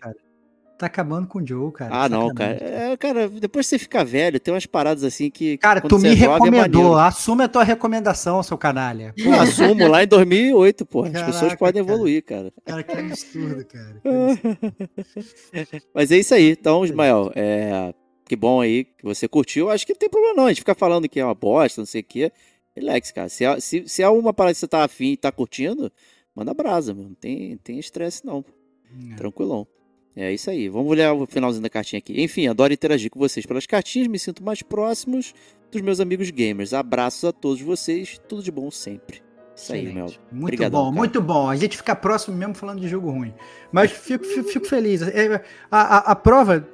Tá 0.77 0.88
acabando 0.88 1.27
com 1.27 1.39
o 1.39 1.47
Joe, 1.47 1.71
cara. 1.71 1.91
Ah, 1.93 2.09
não, 2.09 2.33
cara. 2.33 2.57
É, 2.59 2.97
cara, 2.97 3.29
depois 3.29 3.65
que 3.65 3.69
você 3.69 3.79
fica 3.79 4.03
velho, 4.03 4.39
tem 4.39 4.53
umas 4.53 4.65
paradas 4.65 5.03
assim 5.03 5.29
que. 5.29 5.57
Cara, 5.57 5.79
tu 5.79 5.99
me 5.99 6.09
é 6.09 6.12
é 6.12 6.15
recomendou. 6.15 6.62
maneiro. 6.62 6.95
Assume 6.95 7.43
a 7.43 7.47
tua 7.47 7.63
recomendação, 7.63 8.41
seu 8.41 8.57
canalha. 8.57 9.13
Pô, 9.23 9.31
assumo 9.33 9.88
lá 9.88 10.03
em 10.03 10.07
2008, 10.07 10.86
pô. 10.86 11.03
As 11.03 11.21
pessoas 11.21 11.55
podem 11.55 11.83
cara. 11.83 11.93
evoluir, 11.93 12.23
cara. 12.23 12.51
Cara, 12.65 12.83
que 12.83 12.91
absurdo, 12.97 13.65
cara. 13.65 14.01
que 14.01 14.07
absurdo. 14.09 15.83
Mas 15.93 16.12
é 16.12 16.17
isso 16.17 16.33
aí. 16.33 16.49
Então, 16.51 16.83
Ismael, 16.83 17.31
é... 17.36 17.93
que 18.25 18.36
bom 18.36 18.59
aí 18.59 18.86
que 18.86 19.03
você 19.03 19.27
curtiu. 19.27 19.69
Acho 19.69 19.86
que 19.86 19.93
não 19.93 19.99
tem 19.99 20.09
problema 20.09 20.36
não. 20.36 20.45
A 20.47 20.49
gente 20.49 20.62
fica 20.62 20.75
falando 20.75 21.07
que 21.07 21.19
é 21.19 21.25
uma 21.25 21.36
bosta, 21.36 21.81
não 21.81 21.86
sei 21.86 22.01
o 22.01 22.05
quê. 22.05 22.31
Relax, 22.75 23.12
cara. 23.12 23.29
Se 23.29 23.45
é, 23.45 23.59
se, 23.59 23.88
se 23.88 24.01
é 24.01 24.09
uma 24.09 24.33
parada 24.33 24.55
que 24.55 24.59
você 24.59 24.67
tá 24.67 24.83
afim 24.83 25.12
e 25.12 25.17
tá 25.17 25.31
curtindo, 25.31 25.91
manda 26.36 26.51
brasa, 26.51 26.95
meu. 26.95 27.03
Não 27.03 27.15
tem 27.15 27.57
tem 27.57 27.77
estresse 27.77 28.25
não. 28.25 28.43
Tranquilão. 29.15 29.67
É 30.15 30.32
isso 30.32 30.49
aí. 30.49 30.69
Vamos 30.69 30.95
ler 30.95 31.10
o 31.12 31.26
finalzinho 31.26 31.63
da 31.63 31.69
cartinha 31.69 31.97
aqui. 31.99 32.21
Enfim, 32.21 32.47
adoro 32.47 32.71
interagir 32.71 33.10
com 33.10 33.19
vocês 33.19 33.45
pelas 33.45 33.65
cartinhas. 33.65 34.08
Me 34.08 34.19
sinto 34.19 34.43
mais 34.43 34.62
próximos 34.62 35.34
dos 35.71 35.82
meus 35.82 35.99
amigos 35.99 36.30
gamers. 36.30 36.73
Abraços 36.73 37.23
a 37.23 37.32
todos 37.32 37.62
vocês. 37.62 38.19
Tudo 38.28 38.43
de 38.43 38.52
bom 38.52 38.69
sempre. 38.69 39.23
Isso 39.56 39.73
aí. 39.73 39.91
Mel. 39.91 40.12
Muito 40.32 40.43
Obrigadão, 40.43 40.80
bom, 40.80 40.86
cara. 40.89 40.97
muito 40.97 41.21
bom. 41.21 41.49
A 41.49 41.56
gente 41.56 41.78
fica 41.78 41.95
próximo 41.95 42.38
mesmo 42.38 42.54
falando 42.54 42.80
de 42.80 42.88
jogo 42.88 43.10
ruim. 43.10 43.34
Mas 43.71 43.91
fico, 43.91 44.23
fico, 44.23 44.49
fico 44.49 44.65
feliz. 44.67 45.02
É, 45.02 45.43
a, 45.71 45.82
a, 45.82 45.97
a 46.12 46.15
prova 46.15 46.67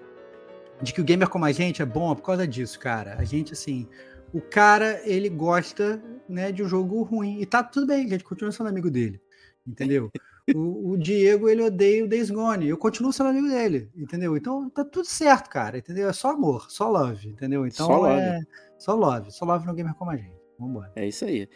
de 0.81 0.93
que 0.93 1.01
o 1.01 1.03
gamer 1.03 1.29
como 1.29 1.45
a 1.45 1.51
gente 1.51 1.81
é 1.81 1.85
bom 1.85 2.11
é 2.11 2.15
por 2.15 2.23
causa 2.23 2.47
disso, 2.47 2.79
cara. 2.79 3.15
A 3.17 3.23
gente, 3.23 3.53
assim, 3.53 3.87
o 4.33 4.41
cara, 4.41 5.01
ele 5.05 5.29
gosta 5.29 6.01
né, 6.27 6.51
de 6.51 6.63
um 6.63 6.67
jogo 6.67 7.01
ruim. 7.03 7.41
E 7.41 7.45
tá 7.45 7.63
tudo 7.63 7.87
bem, 7.87 8.05
a 8.05 8.09
gente 8.09 8.23
continua 8.23 8.51
sendo 8.51 8.67
amigo 8.69 8.89
dele. 8.89 9.21
Entendeu? 9.65 10.09
O, 10.55 10.91
o 10.91 10.97
Diego, 10.97 11.49
ele 11.49 11.63
odeia 11.63 12.03
o 12.03 12.07
Days 12.07 12.29
Gone. 12.29 12.67
Eu 12.67 12.77
continuo 12.77 13.11
sendo 13.13 13.29
amigo 13.29 13.47
dele, 13.47 13.89
entendeu? 13.95 14.35
Então 14.35 14.69
tá 14.69 14.83
tudo 14.83 15.05
certo, 15.05 15.49
cara, 15.49 15.77
entendeu? 15.77 16.09
É 16.09 16.13
só 16.13 16.31
amor, 16.31 16.69
só 16.69 16.89
love, 16.89 17.29
entendeu? 17.29 17.65
Então 17.65 17.85
Só 17.87 17.97
love. 17.97 18.19
é 18.19 18.39
só 18.77 18.95
love, 18.95 19.31
só 19.31 19.45
love 19.45 19.65
no 19.65 19.73
gamer 19.73 19.93
como 19.95 20.11
a 20.11 20.17
gente. 20.17 20.33
Vambora. 20.57 20.91
É 20.95 21.07
isso 21.07 21.25
aí. 21.25 21.47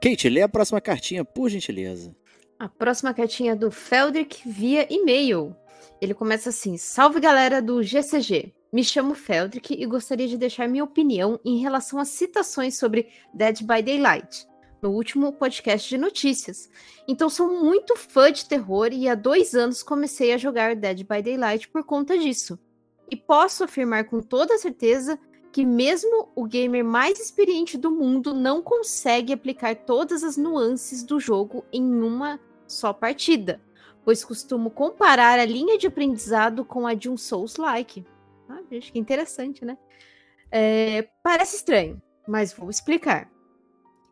Kate, 0.00 0.28
lê 0.28 0.42
a 0.42 0.48
próxima 0.48 0.80
cartinha, 0.80 1.24
por 1.24 1.48
gentileza. 1.48 2.14
A 2.58 2.68
próxima 2.68 3.12
cartinha 3.14 3.52
é 3.52 3.56
do 3.56 3.70
Feldrick 3.70 4.48
via 4.48 4.86
e-mail. 4.92 5.54
Ele 6.00 6.14
começa 6.14 6.50
assim: 6.50 6.76
Salve 6.76 7.20
galera 7.20 7.60
do 7.60 7.82
GCG. 7.82 8.54
Me 8.72 8.84
chamo 8.84 9.14
Feldrick 9.14 9.74
e 9.74 9.86
gostaria 9.86 10.28
de 10.28 10.36
deixar 10.36 10.68
minha 10.68 10.84
opinião 10.84 11.40
em 11.44 11.58
relação 11.58 11.98
às 11.98 12.08
citações 12.08 12.76
sobre 12.78 13.08
Dead 13.32 13.60
by 13.62 13.82
Daylight 13.82 14.46
no 14.80 14.90
último 14.90 15.32
podcast 15.32 15.88
de 15.88 15.98
notícias. 15.98 16.70
Então 17.06 17.28
sou 17.28 17.62
muito 17.62 17.96
fã 17.96 18.30
de 18.30 18.44
terror 18.44 18.90
e 18.92 19.08
há 19.08 19.14
dois 19.14 19.54
anos 19.54 19.82
comecei 19.82 20.32
a 20.32 20.38
jogar 20.38 20.76
Dead 20.76 20.98
by 20.98 21.22
Daylight 21.22 21.68
por 21.68 21.84
conta 21.84 22.16
disso. 22.16 22.58
E 23.10 23.16
posso 23.16 23.64
afirmar 23.64 24.04
com 24.04 24.20
toda 24.20 24.58
certeza 24.58 25.18
que 25.50 25.64
mesmo 25.64 26.28
o 26.34 26.44
gamer 26.44 26.84
mais 26.84 27.18
experiente 27.18 27.78
do 27.78 27.90
mundo 27.90 28.34
não 28.34 28.62
consegue 28.62 29.32
aplicar 29.32 29.74
todas 29.74 30.22
as 30.22 30.36
nuances 30.36 31.02
do 31.02 31.18
jogo 31.18 31.64
em 31.72 32.02
uma 32.02 32.38
só 32.66 32.92
partida, 32.92 33.60
pois 34.04 34.24
costumo 34.24 34.70
comparar 34.70 35.38
a 35.38 35.44
linha 35.44 35.78
de 35.78 35.86
aprendizado 35.86 36.64
com 36.64 36.86
a 36.86 36.94
de 36.94 37.08
um 37.08 37.16
Souls-like. 37.16 38.06
Ah, 38.48 38.60
gente, 38.70 38.92
que 38.92 38.98
interessante, 38.98 39.64
né? 39.64 39.76
É, 40.50 41.08
parece 41.22 41.56
estranho, 41.56 42.00
mas 42.26 42.52
vou 42.52 42.70
explicar. 42.70 43.30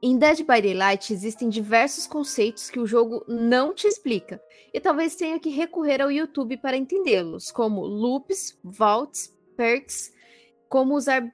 Em 0.02 0.18
Dead 0.18 0.38
by 0.38 0.60
Daylight 0.60 1.12
existem 1.12 1.48
diversos 1.48 2.06
conceitos 2.06 2.68
que 2.68 2.78
o 2.78 2.86
jogo 2.86 3.24
não 3.26 3.74
te 3.74 3.86
explica, 3.86 4.40
e 4.72 4.80
talvez 4.80 5.16
tenha 5.16 5.38
que 5.40 5.48
recorrer 5.48 6.02
ao 6.02 6.12
YouTube 6.12 6.58
para 6.58 6.76
entendê-los, 6.76 7.50
como 7.50 7.80
loops, 7.80 8.58
vaults, 8.62 9.34
perks, 9.56 10.12
como 10.68 10.94
usar, 10.94 11.26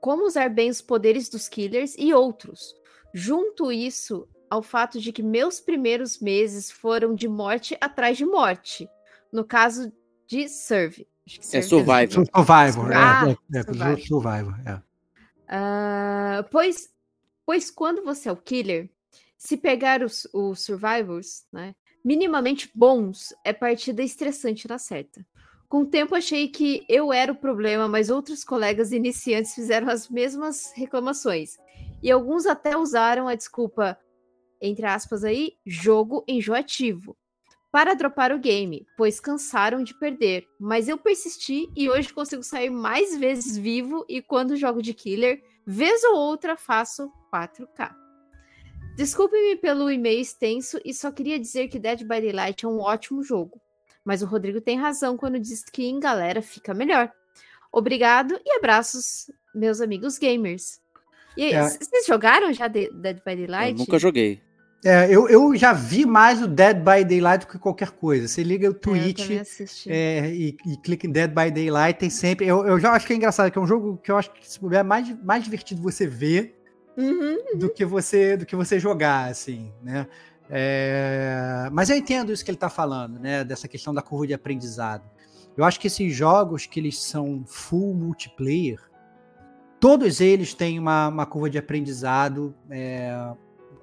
como 0.00 0.26
usar 0.26 0.50
bem 0.50 0.68
os 0.68 0.82
poderes 0.82 1.28
dos 1.28 1.48
killers 1.48 1.94
e 1.96 2.12
outros. 2.12 2.74
Junto 3.14 3.70
isso 3.70 4.28
ao 4.50 4.62
fato 4.62 5.00
de 5.00 5.12
que 5.12 5.22
meus 5.22 5.60
primeiros 5.60 6.18
meses 6.18 6.70
foram 6.70 7.14
de 7.14 7.28
morte 7.28 7.76
atrás 7.80 8.16
de 8.16 8.24
morte, 8.24 8.88
no 9.32 9.44
caso 9.44 9.92
de 10.26 10.48
Serve. 10.48 11.06
Acho 11.26 11.40
que 11.40 11.46
É 11.46 11.48
Serve 11.48 11.68
Survivor. 11.68 12.26
Survivor, 12.34 12.92
Ah, 12.96 13.28
é, 13.28 13.30
é, 13.30 13.60
é, 13.60 13.62
Survivor. 13.62 14.00
Survivor, 14.00 14.54
é. 14.66 14.82
Ah, 15.48 16.44
pois, 16.50 16.90
pois 17.48 17.70
quando 17.70 18.04
você 18.04 18.28
é 18.28 18.32
o 18.32 18.36
killer, 18.36 18.90
se 19.38 19.56
pegar 19.56 20.02
os, 20.02 20.28
os 20.34 20.62
survivors, 20.62 21.46
né, 21.50 21.74
minimamente 22.04 22.70
bons, 22.74 23.32
é 23.42 23.54
partida 23.54 24.02
estressante 24.02 24.68
na 24.68 24.76
certa. 24.76 25.24
Com 25.66 25.80
o 25.80 25.86
tempo 25.86 26.14
achei 26.14 26.48
que 26.48 26.84
eu 26.90 27.10
era 27.10 27.32
o 27.32 27.40
problema, 27.40 27.88
mas 27.88 28.10
outros 28.10 28.44
colegas 28.44 28.92
iniciantes 28.92 29.54
fizeram 29.54 29.88
as 29.88 30.10
mesmas 30.10 30.72
reclamações. 30.74 31.56
E 32.02 32.10
alguns 32.10 32.44
até 32.44 32.76
usaram 32.76 33.26
a 33.26 33.34
desculpa, 33.34 33.98
entre 34.60 34.84
aspas 34.84 35.24
aí, 35.24 35.54
jogo 35.64 36.22
enjoativo, 36.28 37.16
para 37.72 37.94
dropar 37.94 38.30
o 38.30 38.38
game, 38.38 38.86
pois 38.94 39.20
cansaram 39.20 39.82
de 39.82 39.98
perder. 39.98 40.44
Mas 40.60 40.86
eu 40.86 40.98
persisti 40.98 41.66
e 41.74 41.88
hoje 41.88 42.12
consigo 42.12 42.42
sair 42.42 42.68
mais 42.68 43.16
vezes 43.16 43.56
vivo 43.56 44.04
e 44.06 44.20
quando 44.20 44.54
jogo 44.54 44.82
de 44.82 44.92
killer, 44.92 45.42
vez 45.66 46.04
ou 46.04 46.14
outra 46.14 46.54
faço 46.54 47.10
4K. 47.32 47.94
Desculpe-me 48.96 49.56
pelo 49.56 49.90
e-mail 49.90 50.20
extenso 50.20 50.78
e 50.84 50.92
só 50.92 51.10
queria 51.12 51.38
dizer 51.38 51.68
que 51.68 51.78
Dead 51.78 52.00
by 52.00 52.20
Daylight 52.20 52.64
é 52.64 52.68
um 52.68 52.80
ótimo 52.80 53.22
jogo. 53.22 53.60
Mas 54.04 54.22
o 54.22 54.26
Rodrigo 54.26 54.60
tem 54.60 54.78
razão 54.78 55.16
quando 55.16 55.38
diz 55.38 55.62
que 55.64 55.84
em 55.86 56.00
galera 56.00 56.42
fica 56.42 56.74
melhor. 56.74 57.10
Obrigado 57.72 58.38
e 58.44 58.56
abraços, 58.56 59.30
meus 59.54 59.80
amigos 59.80 60.18
gamers. 60.18 60.80
E 61.36 61.44
aí, 61.44 61.52
É. 61.52 61.62
vocês 61.68 62.06
jogaram 62.06 62.52
já 62.52 62.66
de- 62.66 62.90
Dead 62.90 63.16
by 63.24 63.32
Eu 63.32 63.36
Daylight? 63.36 63.78
nunca 63.78 63.98
joguei. 63.98 64.42
É, 64.84 65.06
eu, 65.14 65.28
eu 65.28 65.54
já 65.56 65.72
vi 65.72 66.06
mais 66.06 66.40
o 66.40 66.46
Dead 66.48 66.76
by 66.78 67.04
Daylight 67.04 67.44
do 67.46 67.50
que 67.52 67.58
qualquer 67.58 67.90
coisa. 67.90 68.26
Você 68.26 68.42
liga 68.42 68.66
o 68.68 68.70
É, 68.70 68.74
eu 68.74 68.74
Twitch 68.80 69.30
assisti. 69.40 69.90
é, 69.92 70.30
e, 70.32 70.56
e 70.66 70.76
clica 70.78 71.06
em 71.06 71.10
Dead 71.12 71.28
by 71.30 71.50
Daylight, 71.50 71.98
tem 72.00 72.10
sempre. 72.10 72.46
Eu, 72.46 72.64
eu 72.66 72.80
já 72.80 72.92
acho 72.92 73.06
que 73.06 73.12
é 73.12 73.16
engraçado, 73.16 73.50
que 73.50 73.58
é 73.58 73.60
um 73.60 73.66
jogo 73.66 73.98
que 73.98 74.10
eu 74.10 74.16
acho 74.16 74.32
que 74.32 74.48
se 74.48 74.58
puder, 74.58 74.80
é 74.80 74.82
mais, 74.82 75.08
mais 75.22 75.44
divertido 75.44 75.82
você 75.82 76.06
ver 76.06 76.57
Uhum. 76.98 77.56
do 77.56 77.70
que 77.70 77.84
você 77.84 78.36
do 78.36 78.44
que 78.44 78.56
você 78.56 78.80
jogar, 78.80 79.30
assim, 79.30 79.72
né? 79.82 80.06
É, 80.50 81.68
mas 81.72 81.90
eu 81.90 81.96
entendo 81.96 82.32
isso 82.32 82.44
que 82.44 82.50
ele 82.50 82.56
está 82.56 82.68
falando, 82.68 83.20
né? 83.20 83.44
Dessa 83.44 83.68
questão 83.68 83.94
da 83.94 84.02
curva 84.02 84.26
de 84.26 84.34
aprendizado. 84.34 85.08
Eu 85.56 85.64
acho 85.64 85.78
que 85.78 85.86
esses 85.86 86.14
jogos 86.14 86.66
que 86.66 86.80
eles 86.80 86.98
são 87.00 87.44
full 87.46 87.94
multiplayer, 87.94 88.80
todos 89.78 90.20
eles 90.20 90.54
têm 90.54 90.78
uma, 90.78 91.08
uma 91.08 91.26
curva 91.26 91.48
de 91.50 91.58
aprendizado, 91.58 92.54
é, 92.70 93.12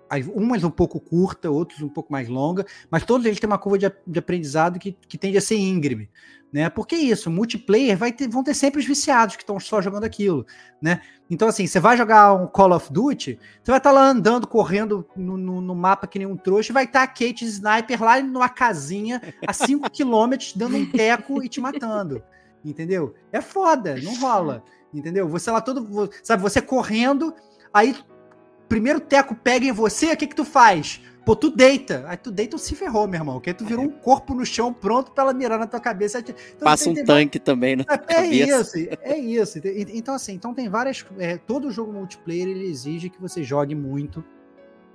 as- 0.10 0.28
umas 0.28 0.64
um 0.64 0.70
pouco 0.70 1.00
curta, 1.00 1.50
outros 1.50 1.82
um 1.82 1.90
pouco 1.90 2.12
mais 2.12 2.28
longa, 2.28 2.66
mas 2.90 3.06
todos 3.06 3.26
eles 3.26 3.40
têm 3.40 3.48
uma 3.48 3.58
curva 3.58 3.78
de, 3.78 3.92
de 4.06 4.20
aprendizado 4.20 4.80
que, 4.80 4.92
que 5.08 5.18
tende 5.18 5.38
a 5.38 5.42
ser 5.42 5.58
íngreme. 5.58 6.10
Né? 6.56 6.70
Porque 6.70 6.96
é 6.96 7.00
isso, 7.00 7.30
multiplayer 7.30 7.98
vai 7.98 8.14
ter, 8.14 8.30
vão 8.30 8.42
ter 8.42 8.54
sempre 8.54 8.80
os 8.80 8.86
viciados 8.86 9.36
que 9.36 9.44
estão 9.44 9.60
só 9.60 9.82
jogando 9.82 10.06
aquilo. 10.06 10.46
Né? 10.82 11.02
Então, 11.30 11.50
assim, 11.50 11.68
você 11.68 11.82
vai 11.82 11.98
jogar 11.98 12.32
um 12.34 12.48
Call 12.48 12.72
of 12.72 12.94
Duty, 12.94 13.38
você 13.62 13.72
vai 13.72 13.78
estar 13.78 13.92
lá 13.92 14.08
andando, 14.08 14.48
correndo 14.48 15.06
no, 15.18 15.36
no- 15.36 15.60
no 15.60 15.76
mapa 15.76 16.08
que 16.08 16.18
nem 16.18 16.26
um 16.26 16.38
trouxa, 16.38 16.72
e 16.72 16.74
vai 16.74 16.86
estar 16.86 17.04
a 17.04 17.08
Kate 17.08 17.44
Sniper 17.44 18.02
lá 18.02 18.22
numa 18.22 18.48
casinha 18.48 19.22
a 19.46 19.52
5 19.52 19.90
quilômetros 19.92 20.54
dando 20.56 20.78
um 20.78 20.90
teco 20.90 21.44
e 21.44 21.50
te 21.50 21.60
matando. 21.60 22.24
Entendeu? 22.64 23.14
É 23.34 23.42
foda, 23.42 23.98
não 24.02 24.18
rola. 24.18 24.64
Entendeu? 24.94 25.28
Você 25.28 25.52
lá 25.52 25.60
todo. 25.60 26.10
Sabe, 26.24 26.42
você 26.42 26.62
correndo, 26.62 27.36
aí 27.74 27.94
primeiro 28.70 29.02
teco 29.02 29.36
pega 29.36 29.66
em 29.66 29.74
você, 29.74 30.14
o 30.14 30.18
que 30.18 30.26
que 30.26 30.36
tu 30.36 30.46
faz? 30.46 31.02
Pô, 31.26 31.36
tu 31.36 31.50
deita. 31.50 32.06
Aí 32.08 32.16
tu 32.18 32.32
deita, 32.32 32.56
tu 32.56 32.60
se 32.62 32.76
ferrou, 32.76 33.08
meu 33.08 33.20
irmão. 33.20 33.36
Porque 33.36 33.54
tu 33.54 33.66
virou 33.66 33.84
um 33.84 33.90
corpo 33.90 34.36
no 34.36 34.46
chão 34.46 34.72
pronto 34.72 35.12
pra 35.12 35.24
ela 35.24 35.34
mirar 35.34 35.58
na 35.58 35.66
tua 35.66 35.80
cabeça. 35.80 36.20
Então, 36.20 36.36
Passa 36.60 36.84
tem- 36.84 36.94
um 36.94 36.96
tem 36.98 37.06
tanque 37.06 37.40
também 37.40 37.76
na 37.78 37.84
é, 37.90 37.94
é 37.94 37.98
cabeça. 37.98 38.80
isso, 38.80 38.90
é 39.02 39.18
isso. 39.18 39.62
Então, 39.94 40.14
assim, 40.14 40.34
então 40.34 40.54
tem 40.54 40.70
várias. 40.70 41.04
é, 41.18 41.38
todo 41.38 41.72
jogo 41.72 41.92
multiplayer 41.92 42.48
ele 42.48 42.66
exige 42.68 43.10
que 43.10 43.20
você 43.20 43.44
jogue 43.44 43.74
muito 43.74 44.24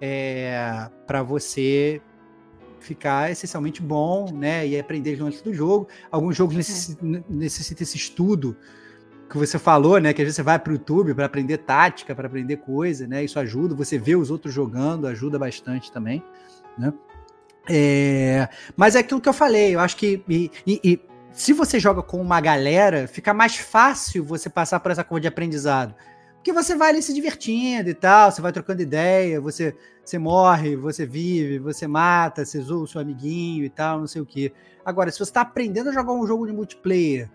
é, 0.01 0.89
para 1.07 1.23
você 1.23 2.01
ficar 2.79 3.31
essencialmente 3.31 3.83
bom, 3.83 4.33
né? 4.33 4.67
E 4.67 4.79
aprender 4.79 5.19
nuances 5.19 5.43
do 5.43 5.53
jogo. 5.53 5.89
Alguns 6.11 6.37
jogos 6.37 6.55
necessi- 6.57 6.97
necessitam 7.29 7.83
esse 7.83 7.97
estudo 7.97 8.57
que 9.31 9.39
você 9.39 9.59
falou, 9.59 9.99
né? 10.01 10.13
Que 10.13 10.21
às 10.23 10.27
vezes 10.27 10.37
você 10.37 10.43
vai 10.43 10.59
para 10.59 10.71
o 10.71 10.75
YouTube 10.75 11.15
para 11.15 11.25
aprender 11.25 11.59
tática, 11.59 12.15
para 12.15 12.27
aprender 12.27 12.57
coisa, 12.57 13.07
né? 13.07 13.25
Isso 13.25 13.39
ajuda. 13.39 13.75
Você 13.75 13.97
vê 13.99 14.17
os 14.17 14.31
outros 14.31 14.53
jogando, 14.53 15.07
ajuda 15.07 15.39
bastante 15.39 15.91
também, 15.93 16.23
né? 16.77 16.93
É, 17.69 18.49
mas 18.77 18.97
é 18.97 18.99
aquilo 18.99 19.21
que 19.21 19.29
eu 19.29 19.33
falei, 19.33 19.75
eu 19.75 19.81
acho 19.81 19.97
que. 19.97 20.23
e- 20.29 20.51
e- 20.67 20.81
e 20.83 21.01
se 21.33 21.53
você 21.53 21.79
joga 21.79 22.03
com 22.03 22.21
uma 22.21 22.41
galera, 22.41 23.07
fica 23.07 23.33
mais 23.33 23.57
fácil 23.57 24.25
você 24.25 24.51
passar 24.51 24.81
por 24.81 24.91
essa 24.91 25.05
curva 25.05 25.21
de 25.21 25.29
aprendizado. 25.29 25.95
Porque 26.35 26.53
você 26.53 26.75
vai 26.75 26.89
ali 26.89 27.03
se 27.03 27.15
divertindo 27.15 27.89
e 27.91 27.95
tal, 27.95 28.33
você 28.33 28.41
vai 28.43 28.51
trocando 28.51 28.83
ideia, 28.83 29.41
você, 29.41 29.77
você 30.05 30.19
morre, 30.19 30.75
você 30.75 31.07
vive, 31.07 31.59
você 31.59 31.87
mata, 31.87 32.45
você 32.45 32.61
zoa 32.61 32.83
o 32.83 32.87
seu 32.87 33.01
amiguinho 33.01 33.65
e 33.65 33.69
tal, 33.69 34.01
não 34.01 34.07
sei 34.07 34.23
o 34.23 34.27
quê. 34.27 34.53
Agora, 34.85 35.11
se 35.13 35.19
você 35.19 35.31
tá 35.33 35.43
aprendendo 35.43 35.91
a 35.91 35.93
jogar 35.93 36.13
um 36.13 36.27
jogo 36.27 36.47
de 36.47 36.53
multiplayer, 36.53 37.31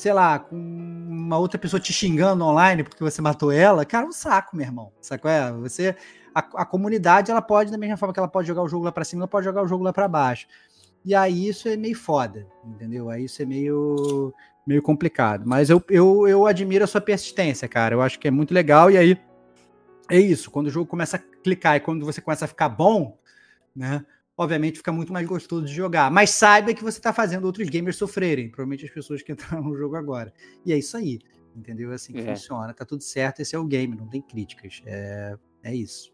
sei 0.00 0.12
lá, 0.14 0.38
com 0.38 0.56
uma 0.56 1.38
outra 1.38 1.58
pessoa 1.58 1.78
te 1.78 1.92
xingando 1.92 2.44
online 2.44 2.82
porque 2.82 3.02
você 3.02 3.20
matou 3.20 3.52
ela, 3.52 3.84
cara, 3.84 4.06
é 4.06 4.08
um 4.08 4.12
saco, 4.12 4.56
meu 4.56 4.64
irmão. 4.64 4.92
Saco 5.00 5.28
é? 5.28 5.52
Você. 5.52 5.94
A, 6.34 6.38
a 6.62 6.64
comunidade, 6.64 7.30
ela 7.30 7.42
pode, 7.42 7.70
da 7.70 7.76
mesma 7.78 7.96
forma 7.96 8.12
que 8.12 8.20
ela 8.20 8.28
pode 8.28 8.48
jogar 8.48 8.62
o 8.62 8.68
jogo 8.68 8.84
lá 8.84 8.92
pra 8.92 9.04
cima, 9.04 9.22
ela 9.22 9.28
pode 9.28 9.44
jogar 9.44 9.62
o 9.62 9.68
jogo 9.68 9.84
lá 9.84 9.92
pra 9.92 10.08
baixo. 10.08 10.46
E 11.04 11.14
aí 11.14 11.48
isso 11.48 11.68
é 11.68 11.76
meio 11.76 11.96
foda, 11.96 12.46
entendeu? 12.64 13.10
Aí 13.10 13.24
isso 13.24 13.42
é 13.42 13.44
meio, 13.44 14.32
meio 14.66 14.80
complicado. 14.80 15.44
Mas 15.46 15.70
eu, 15.70 15.82
eu, 15.90 16.28
eu 16.28 16.46
admiro 16.46 16.84
a 16.84 16.86
sua 16.86 17.00
persistência, 17.00 17.66
cara. 17.68 17.94
Eu 17.94 18.02
acho 18.02 18.18
que 18.18 18.28
é 18.28 18.30
muito 18.30 18.54
legal. 18.54 18.90
E 18.90 18.96
aí 18.96 19.20
é 20.08 20.18
isso. 20.18 20.50
Quando 20.50 20.68
o 20.68 20.70
jogo 20.70 20.86
começa 20.86 21.16
a 21.16 21.20
clicar 21.42 21.76
e 21.76 21.80
quando 21.80 22.06
você 22.06 22.20
começa 22.20 22.44
a 22.44 22.48
ficar 22.48 22.68
bom, 22.68 23.18
né? 23.74 24.04
Obviamente 24.42 24.78
fica 24.78 24.90
muito 24.90 25.12
mais 25.12 25.26
gostoso 25.26 25.66
de 25.66 25.72
jogar. 25.74 26.10
Mas 26.10 26.30
saiba 26.30 26.72
que 26.72 26.82
você 26.82 26.98
está 26.98 27.12
fazendo 27.12 27.44
outros 27.44 27.68
gamers 27.68 27.96
sofrerem. 27.96 28.48
Provavelmente 28.48 28.86
as 28.86 28.90
pessoas 28.90 29.20
que 29.22 29.32
entraram 29.32 29.62
no 29.62 29.76
jogo 29.76 29.96
agora. 29.96 30.32
E 30.64 30.72
é 30.72 30.78
isso 30.78 30.96
aí. 30.96 31.18
Entendeu? 31.54 31.92
É 31.92 31.96
assim 31.96 32.12
que 32.12 32.20
É. 32.20 32.34
funciona. 32.34 32.72
Tá 32.72 32.84
tudo 32.86 33.02
certo. 33.02 33.40
Esse 33.40 33.54
é 33.54 33.58
o 33.58 33.64
game, 33.66 33.94
não 33.94 34.08
tem 34.08 34.22
críticas. 34.22 34.80
É, 34.86 35.34
é 35.64 35.74
isso. 35.74 36.10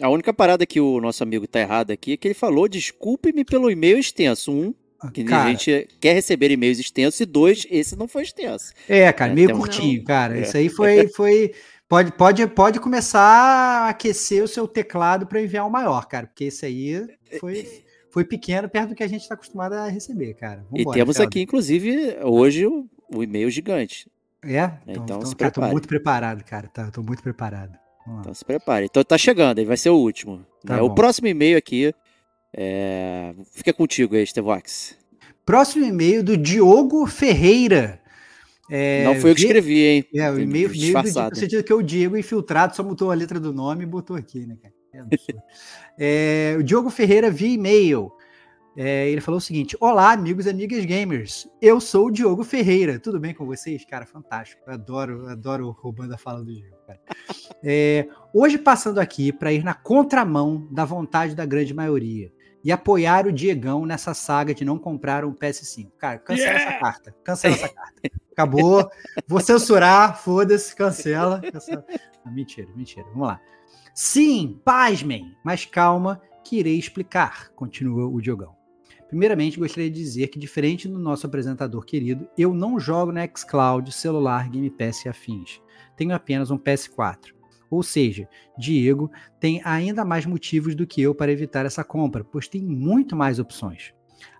A 0.00 0.08
única 0.10 0.34
parada 0.34 0.66
que 0.66 0.80
o 0.80 1.00
nosso 1.00 1.22
amigo 1.22 1.46
tá 1.46 1.60
errado 1.60 1.92
aqui 1.92 2.12
é 2.12 2.16
que 2.16 2.28
ele 2.28 2.34
falou: 2.34 2.68
desculpe-me 2.68 3.44
pelo 3.44 3.70
e-mail 3.70 3.98
extenso. 3.98 4.52
Um, 4.52 4.74
que 5.12 5.24
Cara, 5.24 5.48
a 5.48 5.50
gente 5.50 5.88
quer 6.00 6.12
receber 6.12 6.50
e-mails 6.52 6.78
extensos, 6.78 7.18
e 7.20 7.24
dois, 7.26 7.66
esse 7.70 7.96
não 7.96 8.06
foi 8.06 8.22
extenso. 8.22 8.72
É, 8.88 9.12
cara, 9.12 9.32
É, 9.32 9.34
meio 9.34 9.54
um- 9.54 9.58
curtinho, 9.58 10.04
cara. 10.04 10.38
É. 10.38 10.42
Isso 10.42 10.56
aí 10.56 10.68
foi. 10.68 11.08
foi 11.08 11.52
pode, 11.92 12.12
pode, 12.12 12.46
pode 12.46 12.80
começar 12.80 13.20
a 13.20 13.88
aquecer 13.90 14.42
o 14.42 14.48
seu 14.48 14.66
teclado 14.66 15.26
para 15.26 15.42
enviar 15.42 15.66
um 15.66 15.70
maior, 15.70 16.06
cara, 16.06 16.26
porque 16.26 16.44
esse 16.44 16.64
aí 16.64 17.06
foi, 17.38 17.84
foi 18.10 18.24
pequeno 18.24 18.66
perto 18.66 18.90
do 18.90 18.94
que 18.94 19.02
a 19.02 19.06
gente 19.06 19.20
está 19.20 19.34
acostumado 19.34 19.74
a 19.74 19.88
receber, 19.88 20.32
cara. 20.34 20.64
e 20.72 20.78
Vambora, 20.78 20.96
temos 20.96 21.16
Felder. 21.16 21.28
aqui, 21.28 21.42
inclusive, 21.42 22.16
hoje 22.22 22.66
o, 22.66 22.88
o 23.14 23.22
e-mail 23.22 23.50
gigante. 23.50 24.10
É? 24.42 24.72
Então 24.86 25.04
Então, 25.04 25.26
se 25.26 25.36
cara, 25.36 25.50
tô 25.50 25.60
prepare. 25.60 25.72
muito 25.72 25.86
preparado, 25.86 26.44
cara. 26.44 26.66
Tá, 26.68 26.90
tô 26.90 27.02
muito 27.02 27.22
preparado. 27.22 27.78
Então 28.20 28.32
se 28.32 28.44
prepare. 28.44 28.86
Então 28.86 29.04
tá 29.04 29.18
chegando, 29.18 29.58
aí 29.58 29.64
vai 29.66 29.76
ser 29.76 29.90
o 29.90 29.96
último. 29.96 30.44
Tá 30.66 30.76
né? 30.76 30.82
O 30.82 30.94
próximo 30.94 31.28
e-mail 31.28 31.58
aqui 31.58 31.94
é... 32.54 33.34
fica 33.52 33.72
contigo 33.72 34.16
aí, 34.16 34.26
Stevox. 34.26 34.96
Próximo 35.44 35.84
e-mail 35.84 36.24
do 36.24 36.38
Diogo 36.38 37.06
Ferreira. 37.06 38.01
É, 38.74 39.04
não 39.04 39.14
foi 39.20 39.30
eu 39.30 39.34
que 39.34 39.40
vi- 39.42 39.46
escrevi, 39.48 39.80
hein? 39.84 40.04
É, 40.14 40.30
o 40.30 40.34
e-mail, 40.34 40.42
e-mail 40.44 40.68
do 40.68 40.74
Diego, 40.74 41.02
disfarçado. 41.02 41.30
no 41.34 41.36
sentido 41.36 41.62
que 41.62 41.72
é 41.72 41.74
o 41.76 41.82
Diego 41.82 42.16
infiltrado 42.16 42.74
só 42.74 42.82
mutou 42.82 43.10
a 43.10 43.14
letra 43.14 43.38
do 43.38 43.52
nome 43.52 43.82
e 43.82 43.86
botou 43.86 44.16
aqui, 44.16 44.46
né, 44.46 44.56
cara? 44.62 44.74
É. 44.94 46.54
É, 46.54 46.56
o 46.58 46.62
Diogo 46.62 46.90
Ferreira 46.90 47.30
via 47.30 47.48
e-mail. 47.54 48.10
É, 48.74 49.08
ele 49.10 49.20
falou 49.20 49.36
o 49.38 49.40
seguinte: 49.42 49.76
Olá, 49.78 50.12
amigos 50.12 50.46
e 50.46 50.50
amigas 50.50 50.84
gamers. 50.86 51.46
Eu 51.60 51.80
sou 51.80 52.06
o 52.06 52.10
Diogo 52.10 52.42
Ferreira. 52.42 52.98
Tudo 52.98 53.20
bem 53.20 53.34
com 53.34 53.44
vocês? 53.44 53.84
Cara, 53.84 54.06
fantástico. 54.06 54.62
Eu 54.66 54.72
adoro, 54.72 55.26
adoro 55.28 55.70
roubando 55.78 56.14
a 56.14 56.18
fala 56.18 56.42
do 56.42 56.54
Diego. 56.54 56.76
cara. 56.86 56.98
É, 57.62 58.08
hoje 58.34 58.56
passando 58.56 58.98
aqui 58.98 59.30
para 59.32 59.52
ir 59.52 59.62
na 59.62 59.74
contramão 59.74 60.66
da 60.70 60.84
vontade 60.86 61.34
da 61.34 61.44
grande 61.44 61.74
maioria 61.74 62.32
e 62.64 62.72
apoiar 62.72 63.26
o 63.26 63.32
Diegão 63.32 63.84
nessa 63.84 64.14
saga 64.14 64.54
de 64.54 64.64
não 64.64 64.78
comprar 64.78 65.24
um 65.24 65.34
PS5. 65.34 65.90
Cara, 65.98 66.18
cancela 66.18 66.50
essa 66.58 66.72
carta. 66.78 67.14
Cancela 67.22 67.54
essa 67.54 67.68
carta. 67.74 68.10
Acabou. 68.32 68.88
Vou 69.26 69.40
censurar, 69.40 70.18
foda-se, 70.18 70.74
cancela. 70.74 71.40
cancela. 71.40 71.84
Não, 72.24 72.32
mentira, 72.32 72.68
mentira. 72.74 73.06
Vamos 73.12 73.28
lá. 73.28 73.40
Sim, 73.94 74.60
pasmem, 74.64 75.36
mas 75.44 75.66
calma, 75.66 76.20
que 76.44 76.58
irei 76.58 76.78
explicar, 76.78 77.50
continua 77.50 78.06
o 78.06 78.20
Diogão. 78.20 78.56
Primeiramente, 79.08 79.58
gostaria 79.58 79.90
de 79.90 80.00
dizer 80.00 80.28
que, 80.28 80.38
diferente 80.38 80.88
do 80.88 80.98
nosso 80.98 81.26
apresentador 81.26 81.84
querido, 81.84 82.26
eu 82.36 82.54
não 82.54 82.80
jogo 82.80 83.12
na 83.12 83.26
xCloud, 83.26 83.92
celular, 83.92 84.48
Game 84.48 84.70
Pass 84.70 85.04
e 85.04 85.08
afins. 85.10 85.60
Tenho 85.94 86.14
apenas 86.14 86.50
um 86.50 86.56
PS4. 86.56 87.34
Ou 87.70 87.82
seja, 87.82 88.26
Diego 88.58 89.10
tem 89.38 89.60
ainda 89.64 90.04
mais 90.04 90.24
motivos 90.24 90.74
do 90.74 90.86
que 90.86 91.02
eu 91.02 91.14
para 91.14 91.30
evitar 91.30 91.66
essa 91.66 91.84
compra, 91.84 92.24
pois 92.24 92.48
tem 92.48 92.62
muito 92.62 93.14
mais 93.14 93.38
opções. 93.38 93.92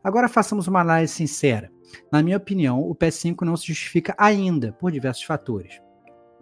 Agora 0.03 0.29
façamos 0.29 0.67
uma 0.67 0.81
análise 0.81 1.13
sincera. 1.13 1.71
Na 2.11 2.23
minha 2.23 2.37
opinião, 2.37 2.81
o 2.81 2.95
PS5 2.95 3.43
não 3.43 3.57
se 3.57 3.67
justifica 3.67 4.15
ainda 4.19 4.73
por 4.73 4.91
diversos 4.91 5.25
fatores. 5.25 5.81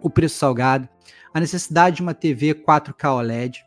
O 0.00 0.08
preço 0.08 0.36
salgado, 0.36 0.88
a 1.34 1.40
necessidade 1.40 1.96
de 1.96 2.02
uma 2.02 2.14
TV 2.14 2.54
4K 2.54 3.16
OLED. 3.16 3.64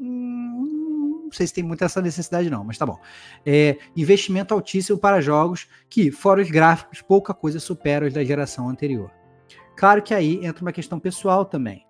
hum, 0.00 1.22
Não 1.24 1.32
sei 1.32 1.46
se 1.46 1.54
tem 1.54 1.62
muita 1.64 1.84
essa 1.84 2.00
necessidade, 2.00 2.50
não, 2.50 2.64
mas 2.64 2.78
tá 2.78 2.86
bom. 2.86 2.98
É, 3.44 3.76
investimento 3.96 4.54
altíssimo 4.54 4.98
para 4.98 5.20
jogos 5.20 5.68
que, 5.88 6.10
fora 6.10 6.40
os 6.40 6.50
gráficos, 6.50 7.02
pouca 7.02 7.34
coisa 7.34 7.60
supera 7.60 8.06
os 8.06 8.14
da 8.14 8.24
geração 8.24 8.68
anterior. 8.68 9.10
Claro 9.76 10.02
que 10.02 10.14
aí 10.14 10.44
entra 10.44 10.62
uma 10.62 10.72
questão 10.72 10.98
pessoal 10.98 11.44
também. 11.44 11.86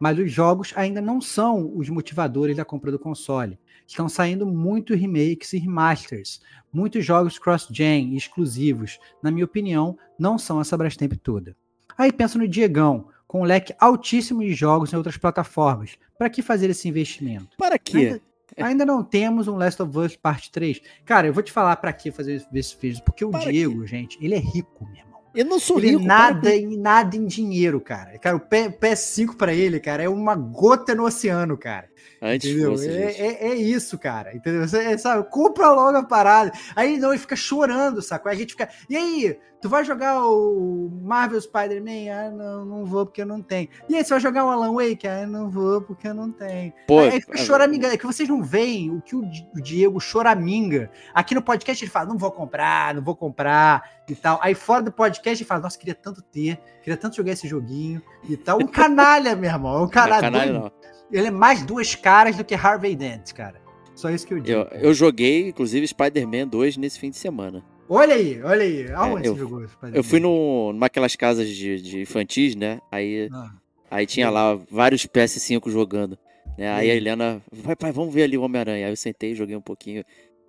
Mas 0.00 0.18
os 0.18 0.32
jogos 0.32 0.72
ainda 0.74 1.00
não 1.00 1.20
são 1.20 1.72
os 1.76 1.88
motivadores 1.88 2.56
da 2.56 2.64
compra 2.64 2.90
do 2.90 2.98
console. 2.98 3.60
Estão 3.92 4.08
saindo 4.08 4.46
muitos 4.46 4.98
remakes 4.98 5.52
e 5.52 5.58
remasters, 5.58 6.40
muitos 6.72 7.04
jogos 7.04 7.38
cross-gen 7.38 8.16
exclusivos. 8.16 8.98
Na 9.22 9.30
minha 9.30 9.44
opinião, 9.44 9.98
não 10.18 10.38
são 10.38 10.62
essa 10.62 10.78
Brastemp 10.78 11.12
toda. 11.22 11.54
Aí 11.98 12.10
pensa 12.10 12.38
no 12.38 12.48
Diegão, 12.48 13.08
com 13.26 13.42
um 13.42 13.44
leque 13.44 13.74
altíssimo 13.78 14.40
de 14.40 14.54
jogos 14.54 14.94
em 14.94 14.96
outras 14.96 15.18
plataformas. 15.18 15.98
Para 16.16 16.30
que 16.30 16.40
fazer 16.40 16.70
esse 16.70 16.88
investimento? 16.88 17.50
Para 17.58 17.78
quê? 17.78 18.18
Ainda, 18.56 18.66
ainda 18.66 18.86
não 18.86 19.04
temos 19.04 19.46
um 19.46 19.56
Last 19.56 19.82
of 19.82 19.98
Us 19.98 20.16
Parte 20.16 20.50
3. 20.50 20.80
Cara, 21.04 21.26
eu 21.26 21.34
vou 21.34 21.42
te 21.42 21.52
falar 21.52 21.76
para 21.76 21.92
que 21.92 22.10
fazer 22.10 22.42
esse 22.54 22.74
vídeo, 22.80 23.02
porque 23.04 23.26
o 23.26 23.30
Para 23.30 23.50
Diego, 23.50 23.86
gente, 23.86 24.16
ele 24.22 24.34
é 24.34 24.38
rico, 24.38 24.86
meu 24.86 24.96
irmão. 24.96 25.12
Eu 25.34 25.44
não 25.44 25.58
sou 25.60 25.78
Ele 25.78 25.90
rico. 25.90 26.02
nada 26.02 26.54
em 26.54 26.78
nada 26.78 27.16
em 27.16 27.26
dinheiro, 27.26 27.78
cara. 27.80 28.18
Cara, 28.18 28.36
o 28.36 28.40
P- 28.40 28.70
PS5 28.70 29.34
para 29.36 29.52
ele, 29.54 29.80
cara, 29.80 30.02
é 30.02 30.08
uma 30.08 30.34
gota 30.34 30.94
no 30.94 31.04
oceano, 31.04 31.56
cara. 31.58 31.88
Antes 32.20 32.50
entendeu? 32.50 32.70
fosse, 32.72 32.88
é, 32.88 33.20
é, 33.20 33.48
é 33.50 33.54
isso, 33.54 33.98
cara. 33.98 34.34
Entendeu? 34.34 34.66
Você 34.66 34.78
é, 34.78 34.96
sabe, 34.96 35.28
compra 35.30 35.70
logo 35.72 35.96
a 35.98 36.04
parada. 36.04 36.52
Aí 36.76 36.96
não, 36.98 37.10
ele 37.10 37.18
fica 37.18 37.34
chorando, 37.36 38.00
sacou? 38.00 38.30
Aí 38.30 38.36
a 38.36 38.40
gente 38.40 38.52
fica. 38.52 38.68
E 38.88 38.96
aí, 38.96 39.38
tu 39.60 39.68
vai 39.68 39.84
jogar 39.84 40.24
o 40.24 40.88
Marvel 41.02 41.40
Spider-Man? 41.40 42.12
Ah, 42.12 42.30
não, 42.30 42.64
não 42.64 42.84
vou 42.84 43.06
porque 43.06 43.22
eu 43.22 43.26
não 43.26 43.42
tenho. 43.42 43.68
E 43.88 43.96
aí, 43.96 44.04
você 44.04 44.10
vai 44.10 44.20
jogar 44.20 44.44
o 44.44 44.50
Alan 44.50 44.72
Wake? 44.72 45.06
Ah, 45.08 45.26
não 45.26 45.50
vou 45.50 45.80
porque 45.82 46.06
eu 46.06 46.14
não 46.14 46.30
tenho. 46.30 46.72
Pô, 46.86 47.00
aí 47.00 47.20
fica 47.20 47.36
choraminga. 47.38 47.88
É 47.88 47.96
que 47.96 48.06
vocês 48.06 48.28
não 48.28 48.42
veem 48.42 48.90
o 48.90 49.00
que 49.00 49.16
o 49.16 49.28
Di- 49.28 49.48
o 49.56 49.60
Diego 49.60 49.98
choraminga. 50.00 50.90
Aqui 51.12 51.34
no 51.34 51.42
podcast 51.42 51.84
ele 51.84 51.90
fala: 51.90 52.06
não 52.06 52.16
vou 52.18 52.30
comprar, 52.30 52.94
não 52.94 53.02
vou 53.02 53.16
comprar 53.16 53.82
e 54.08 54.14
tal. 54.14 54.38
Aí 54.42 54.54
fora 54.54 54.82
do 54.82 54.92
podcast 54.92 55.42
ele 55.42 55.48
fala: 55.48 55.62
nossa, 55.62 55.76
queria 55.78 55.94
tanto 55.94 56.22
ter, 56.22 56.56
queria 56.82 56.96
tanto 56.96 57.16
jogar 57.16 57.32
esse 57.32 57.48
joguinho 57.48 58.00
e 58.28 58.36
tal. 58.36 58.58
Um 58.62 58.66
canalha, 58.68 59.34
meu 59.34 59.50
irmão. 59.50 59.84
Um 59.84 59.88
canalha. 59.88 60.26
é 60.26 60.30
canalha, 60.30 60.52
não. 60.52 60.72
Ele 61.12 61.26
é 61.28 61.30
mais 61.30 61.62
duas 61.64 61.94
caras 61.94 62.36
do 62.36 62.44
que 62.44 62.54
Harvey 62.54 62.96
Dent, 62.96 63.32
cara. 63.32 63.60
Só 63.94 64.08
isso 64.10 64.26
que 64.26 64.34
eu 64.34 64.40
digo. 64.40 64.58
Eu, 64.58 64.64
eu 64.80 64.94
joguei, 64.94 65.48
inclusive, 65.48 65.86
Spider-Man 65.86 66.48
2 66.48 66.76
nesse 66.78 66.98
fim 66.98 67.10
de 67.10 67.16
semana. 67.16 67.62
Olha 67.88 68.14
aí, 68.14 68.40
olha 68.42 68.62
aí. 68.62 68.90
Aonde 68.92 69.26
É, 69.26 69.28
eu- 69.28 69.34
você 69.34 69.38
jogou? 69.40 69.68
Spider-Man? 69.68 69.96
Eu 69.98 70.02
fui 70.04 70.18
no, 70.18 70.72
numa 70.72 70.86
aquelas 70.86 71.14
casas 71.14 71.48
de, 71.48 71.80
de 71.80 72.00
infantis, 72.00 72.54
né? 72.56 72.80
Aí, 72.90 73.28
Ah, 73.30 73.50
aí 73.90 74.06
tinha 74.06 74.30
lá 74.30 74.54
vários 74.70 75.06
PS5 75.06 75.70
jogando. 75.70 76.18
Né? 76.56 76.72
Aí 76.72 76.90
a? 76.90 76.94
Helena, 76.94 77.42
vai, 77.52 77.76
pai, 77.76 77.92
vamos 77.92 78.12
ver 78.14 78.22
ali 78.22 78.38
o 78.38 78.42
Homem-Aranha. 78.42 78.86
Aí 78.86 78.92
eu 78.92 78.96
sentei, 78.96 79.34
joguei 79.34 79.54
um 79.56 79.60
pouquinho. 79.60 80.02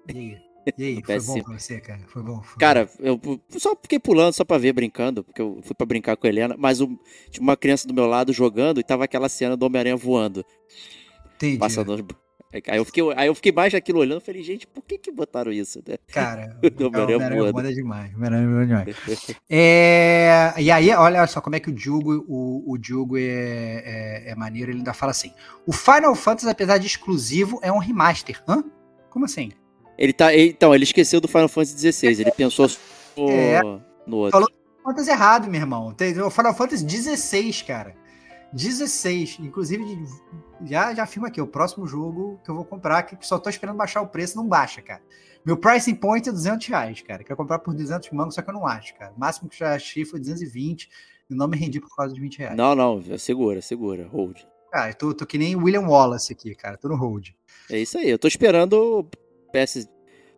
e 0.08 0.18
aí? 0.18 0.38
E 0.78 0.84
aí, 0.84 1.04
foi 1.04 1.20
bom 1.20 1.34
PS5. 1.36 1.44
pra 1.44 1.60
você, 1.60 1.80
cara? 1.82 2.00
Foi 2.08 2.24
bom? 2.24 2.42
Foi 2.42 2.58
Cara, 2.60 2.90
eu 3.00 3.20
só 3.58 3.76
fiquei 3.82 4.00
pulando 4.00 4.34
só 4.34 4.44
pra 4.46 4.58
ver, 4.58 4.74
brincando, 4.74 5.24
porque 5.24 5.42
eu 5.42 5.60
fui 5.64 5.76
pra 5.76 5.86
brincar 5.86 6.16
com 6.18 6.26
a 6.26 6.30
Helena, 6.30 6.56
mas 6.58 6.80
o- 6.82 6.98
tinha 7.30 7.42
uma 7.44 7.58
criança 7.58 7.88
do 7.88 7.94
meu 7.94 8.06
lado 8.06 8.32
jogando 8.34 8.80
e 8.80 8.84
tava 8.84 9.04
aquela 9.04 9.28
cena 9.30 9.58
do 9.58 9.66
Homem-Aranha 9.66 9.96
voando, 9.98 10.44
bom. 10.44 11.30
Entendi. 11.36 11.58
passando. 11.58 11.94
os- 11.94 12.04
Aí 12.68 12.78
eu, 12.78 12.86
fiquei, 12.86 13.04
aí 13.16 13.26
eu 13.28 13.34
fiquei 13.34 13.52
mais 13.52 13.74
aquilo 13.74 13.98
olhando 13.98 14.22
e 14.22 14.24
falei, 14.24 14.44
gente, 14.44 14.68
por 14.68 14.84
que 14.84 15.00
que 15.00 15.12
botaram 15.12 15.52
isso? 15.52 15.82
né? 15.88 15.96
Cara, 16.06 16.56
o 16.62 16.86
Homem-Aranha 16.86 17.52
voando 17.52 17.68
é 17.68 17.72
demais. 17.72 18.14
Homem-Aranha 18.14 18.48
voando 18.48 18.62
é 18.62 18.66
demais. 18.94 19.36
É, 19.50 20.54
e 20.60 20.70
aí, 20.70 20.92
olha 20.92 21.26
só 21.26 21.42
como 21.42 21.56
é 21.56 21.60
que 21.60 21.70
o 21.70 21.74
Diogo, 21.74 22.24
o, 22.28 22.72
o 22.74 22.78
Diogo 22.78 23.18
é, 23.18 23.24
é, 23.24 24.24
é 24.32 24.36
maneiro. 24.36 24.70
Ele 24.72 24.78
ainda 24.80 24.94
fala 24.94 25.10
assim: 25.12 25.32
o 25.66 25.74
Final 25.74 26.14
Fantasy, 26.14 26.48
apesar 26.48 26.78
de 26.78 26.86
exclusivo, 26.86 27.60
é 27.64 27.72
um 27.72 27.80
remaster. 27.80 28.40
Hã? 28.48 28.64
Como 29.10 29.26
assim? 29.26 29.52
Ele 29.98 30.14
tá, 30.14 30.34
ele- 30.34 30.50
então, 30.52 30.74
ele 30.74 30.84
esqueceu 30.84 31.22
do 31.22 31.28
Final 31.28 31.48
Fantasy 31.48 31.92
XVI, 31.92 32.22
ele 32.22 32.32
pensou 32.32 32.68
no, 33.18 33.30
É. 33.30 33.62
no 34.08 34.18
outro. 34.18 34.32
Falou- 34.32 34.50
Fantasy 34.84 35.10
errado, 35.12 35.50
meu 35.50 35.62
irmão. 35.62 35.96
O 36.26 36.30
Final 36.30 36.54
Fantasy 36.54 36.84
16, 36.86 37.62
cara. 37.62 37.96
16. 38.52 39.38
Inclusive, 39.40 39.84
já, 40.66 40.94
já 40.94 41.04
afirmo 41.04 41.26
aqui, 41.28 41.42
o 41.42 41.48
próximo 41.48 41.88
jogo 41.88 42.40
que 42.44 42.52
eu 42.52 42.56
vou 42.56 42.66
comprar, 42.66 43.04
que 43.04 43.18
só 43.26 43.40
tô 43.40 43.50
esperando 43.50 43.78
baixar 43.78 44.02
o 44.02 44.08
preço, 44.08 44.36
não 44.38 44.48
baixa, 44.48 44.82
cara. 44.82 45.02
Meu 45.46 45.58
pricing 45.58 45.96
point 45.96 46.28
é 46.28 46.32
200 46.32 46.68
reais, 46.68 47.02
cara. 47.02 47.24
Quero 47.24 47.36
comprar 47.36 47.60
por 47.60 47.74
200 47.74 48.10
mangos, 48.12 48.36
só 48.36 48.42
que 48.42 48.50
eu 48.50 48.54
não 48.54 48.66
acho, 48.68 48.94
cara. 48.96 49.12
O 49.16 49.20
máximo 49.20 49.50
que 49.50 49.58
já 49.58 49.74
achei 49.76 50.06
foi 50.06 50.20
220 50.20 50.90
e 51.30 51.36
não 51.36 51.48
me 51.48 51.58
rendi 51.58 51.80
por 51.82 51.94
causa 51.96 52.14
de 52.14 52.20
20 52.22 52.38
reais. 52.40 52.56
Não, 52.56 52.76
não, 52.76 53.02
segura, 53.18 53.62
segura, 53.62 54.08
hold. 54.12 54.38
Cara, 54.72 54.92
eu 54.92 54.96
tô, 54.96 55.14
tô 55.14 55.26
que 55.26 55.38
nem 55.38 55.56
William 55.56 55.88
Wallace 55.88 56.32
aqui, 56.34 56.56
cara. 56.56 56.78
Tô 56.78 56.88
no 56.88 56.96
hold. 56.96 57.30
É 57.70 57.78
isso 57.80 57.98
aí, 57.98 58.10
eu 58.10 58.20
tô 58.20 58.28
esperando 58.28 59.08
PS, 59.54 59.88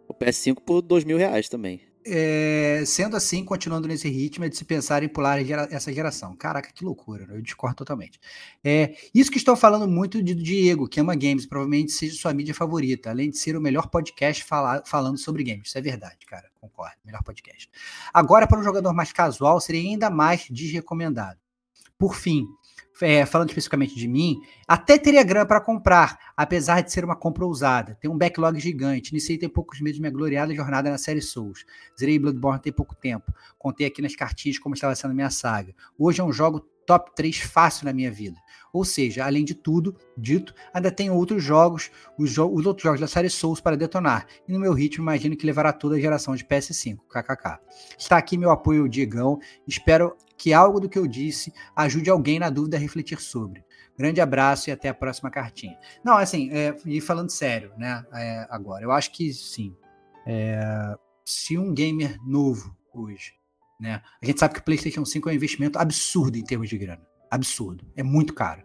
o 0.08 0.14
PS5 0.14 0.62
por 0.62 0.82
dois 0.82 1.04
mil 1.04 1.18
reais 1.18 1.48
também. 1.48 1.82
É, 2.08 2.84
sendo 2.86 3.18
assim, 3.18 3.44
continuando 3.44 3.88
nesse 3.88 4.08
ritmo, 4.08 4.46
é 4.46 4.50
de 4.50 4.56
se 4.56 4.64
pensar 4.64 5.02
em 5.02 5.08
pular 5.10 5.40
essa 5.72 5.92
geração. 5.92 6.36
Caraca, 6.36 6.72
que 6.72 6.86
loucura, 6.86 7.26
né? 7.26 7.36
eu 7.36 7.42
discordo 7.42 7.78
totalmente. 7.78 8.20
É, 8.64 8.96
isso 9.12 9.32
que 9.32 9.40
estou 9.40 9.56
falando 9.56 9.88
muito 9.88 10.22
de, 10.22 10.36
Diego, 10.36 10.88
que 10.88 11.00
ama 11.00 11.16
games, 11.16 11.48
provavelmente 11.48 11.92
seja 11.92 12.16
sua 12.16 12.32
mídia 12.32 12.54
favorita, 12.54 13.10
além 13.10 13.32
de 13.32 13.40
ser 13.40 13.58
o 13.58 13.62
melhor 13.62 13.88
podcast 13.90 14.44
fala- 14.44 14.84
falando 14.86 15.18
sobre 15.18 15.44
games. 15.44 15.70
Isso 15.70 15.80
é 15.80 15.82
verdade, 15.82 16.28
cara, 16.28 16.48
concordo, 16.62 16.96
melhor 17.04 17.24
podcast. 17.24 17.68
Agora, 18.14 18.46
para 18.46 18.60
um 18.60 18.64
jogador 18.64 18.94
mais 18.94 19.12
casual, 19.12 19.60
seria 19.60 19.82
ainda 19.82 20.12
mais 20.12 20.46
desrecomendado. 20.48 21.40
Por 21.98 22.16
fim, 22.16 22.46
é, 23.02 23.26
falando 23.26 23.50
especificamente 23.50 23.96
de 23.96 24.08
mim, 24.08 24.40
até 24.68 24.98
teria 24.98 25.24
grana 25.24 25.46
para 25.46 25.60
comprar, 25.60 26.18
apesar 26.36 26.82
de 26.82 26.92
ser 26.92 27.04
uma 27.04 27.16
compra 27.16 27.46
ousada. 27.46 27.98
Tem 28.00 28.10
um 28.10 28.18
backlog 28.18 28.60
gigante. 28.60 29.12
Iniciei 29.12 29.38
tem 29.38 29.50
poucos 29.50 29.82
meses 29.82 30.00
minha 30.00 30.12
gloriada 30.12 30.54
jornada 30.54 30.90
na 30.90 30.98
série 30.98 31.22
Souls. 31.22 31.66
Zerei 32.00 32.18
Bloodborne 32.18 32.62
tem 32.62 32.72
pouco 32.72 32.96
tempo. 32.96 33.34
Contei 33.58 33.88
aqui 33.88 34.02
nas 34.02 34.16
cartinhas 34.16 34.58
como 34.58 34.76
estava 34.76 34.96
sendo 34.96 35.14
minha 35.14 35.30
saga. 35.30 35.74
Hoje 35.98 36.22
é 36.22 36.24
um 36.24 36.32
jogo 36.32 36.60
top 36.86 37.14
3 37.16 37.38
fácil 37.38 37.86
na 37.86 37.94
minha 37.94 38.12
vida. 38.12 38.40
Ou 38.72 38.86
seja, 38.86 39.26
além 39.26 39.44
de 39.44 39.56
tudo 39.56 39.96
dito, 40.18 40.54
ainda 40.74 40.92
tenho 40.92 41.14
outros 41.14 41.44
jogos, 41.44 41.90
os, 42.18 42.30
jo 42.30 42.46
os 42.54 42.66
outros 42.66 42.84
jogos 42.84 43.00
da 43.00 43.08
série 43.08 43.30
Souls 43.30 43.62
para 43.62 43.78
detonar. 43.78 44.28
E 44.48 44.52
no 44.52 44.60
meu 44.60 44.74
ritmo, 44.74 45.04
imagino 45.04 45.36
que 45.36 45.46
levará 45.46 45.72
toda 45.74 45.96
a 45.96 46.00
geração 46.00 46.36
de 46.36 46.46
PS5. 46.46 46.98
KKK. 47.10 47.60
Está 47.98 48.18
aqui 48.18 48.38
meu 48.38 48.52
apoio, 48.52 48.88
Diegão. 48.88 49.40
Espero 49.68 50.16
que 50.38 50.54
algo 50.54 50.80
do 50.80 50.90
que 50.90 50.98
eu 50.98 51.08
disse 51.08 51.54
ajude 51.76 52.10
alguém 52.10 52.40
na 52.40 52.50
dúvida 52.50 52.78
a 52.78 52.80
refletir 52.80 53.20
sobre. 53.20 53.64
Grande 53.98 54.20
abraço 54.20 54.70
e 54.70 54.74
até 54.74 54.90
a 54.90 54.94
próxima 54.94 55.30
cartinha. 55.30 55.78
Não, 56.04 56.18
assim, 56.18 56.50
é, 56.52 56.76
e 56.86 57.00
falando 57.00 57.30
sério, 57.30 57.72
né? 57.78 58.06
é, 58.14 58.46
agora, 58.50 58.84
eu 58.84 58.92
acho 58.92 59.12
que 59.12 59.34
sim. 59.34 59.76
é, 60.28 60.96
se 61.24 61.58
um 61.58 61.74
gamer 61.74 62.18
novo 62.26 62.76
hoje, 62.94 63.34
né? 63.80 64.02
A 64.22 64.26
gente 64.26 64.40
sabe 64.40 64.54
que 64.54 64.60
o 64.60 64.64
PlayStation 64.64 65.04
5 65.04 65.30
é 65.30 65.34
um 65.34 65.36
investimento 65.36 65.78
absurdo 65.78 66.38
em 66.38 66.44
termos 66.44 66.70
de 66.70 66.78
grana. 66.78 67.02
Absurdo. 67.30 67.86
É 67.96 68.04
muito 68.04 68.34
caro. 68.34 68.64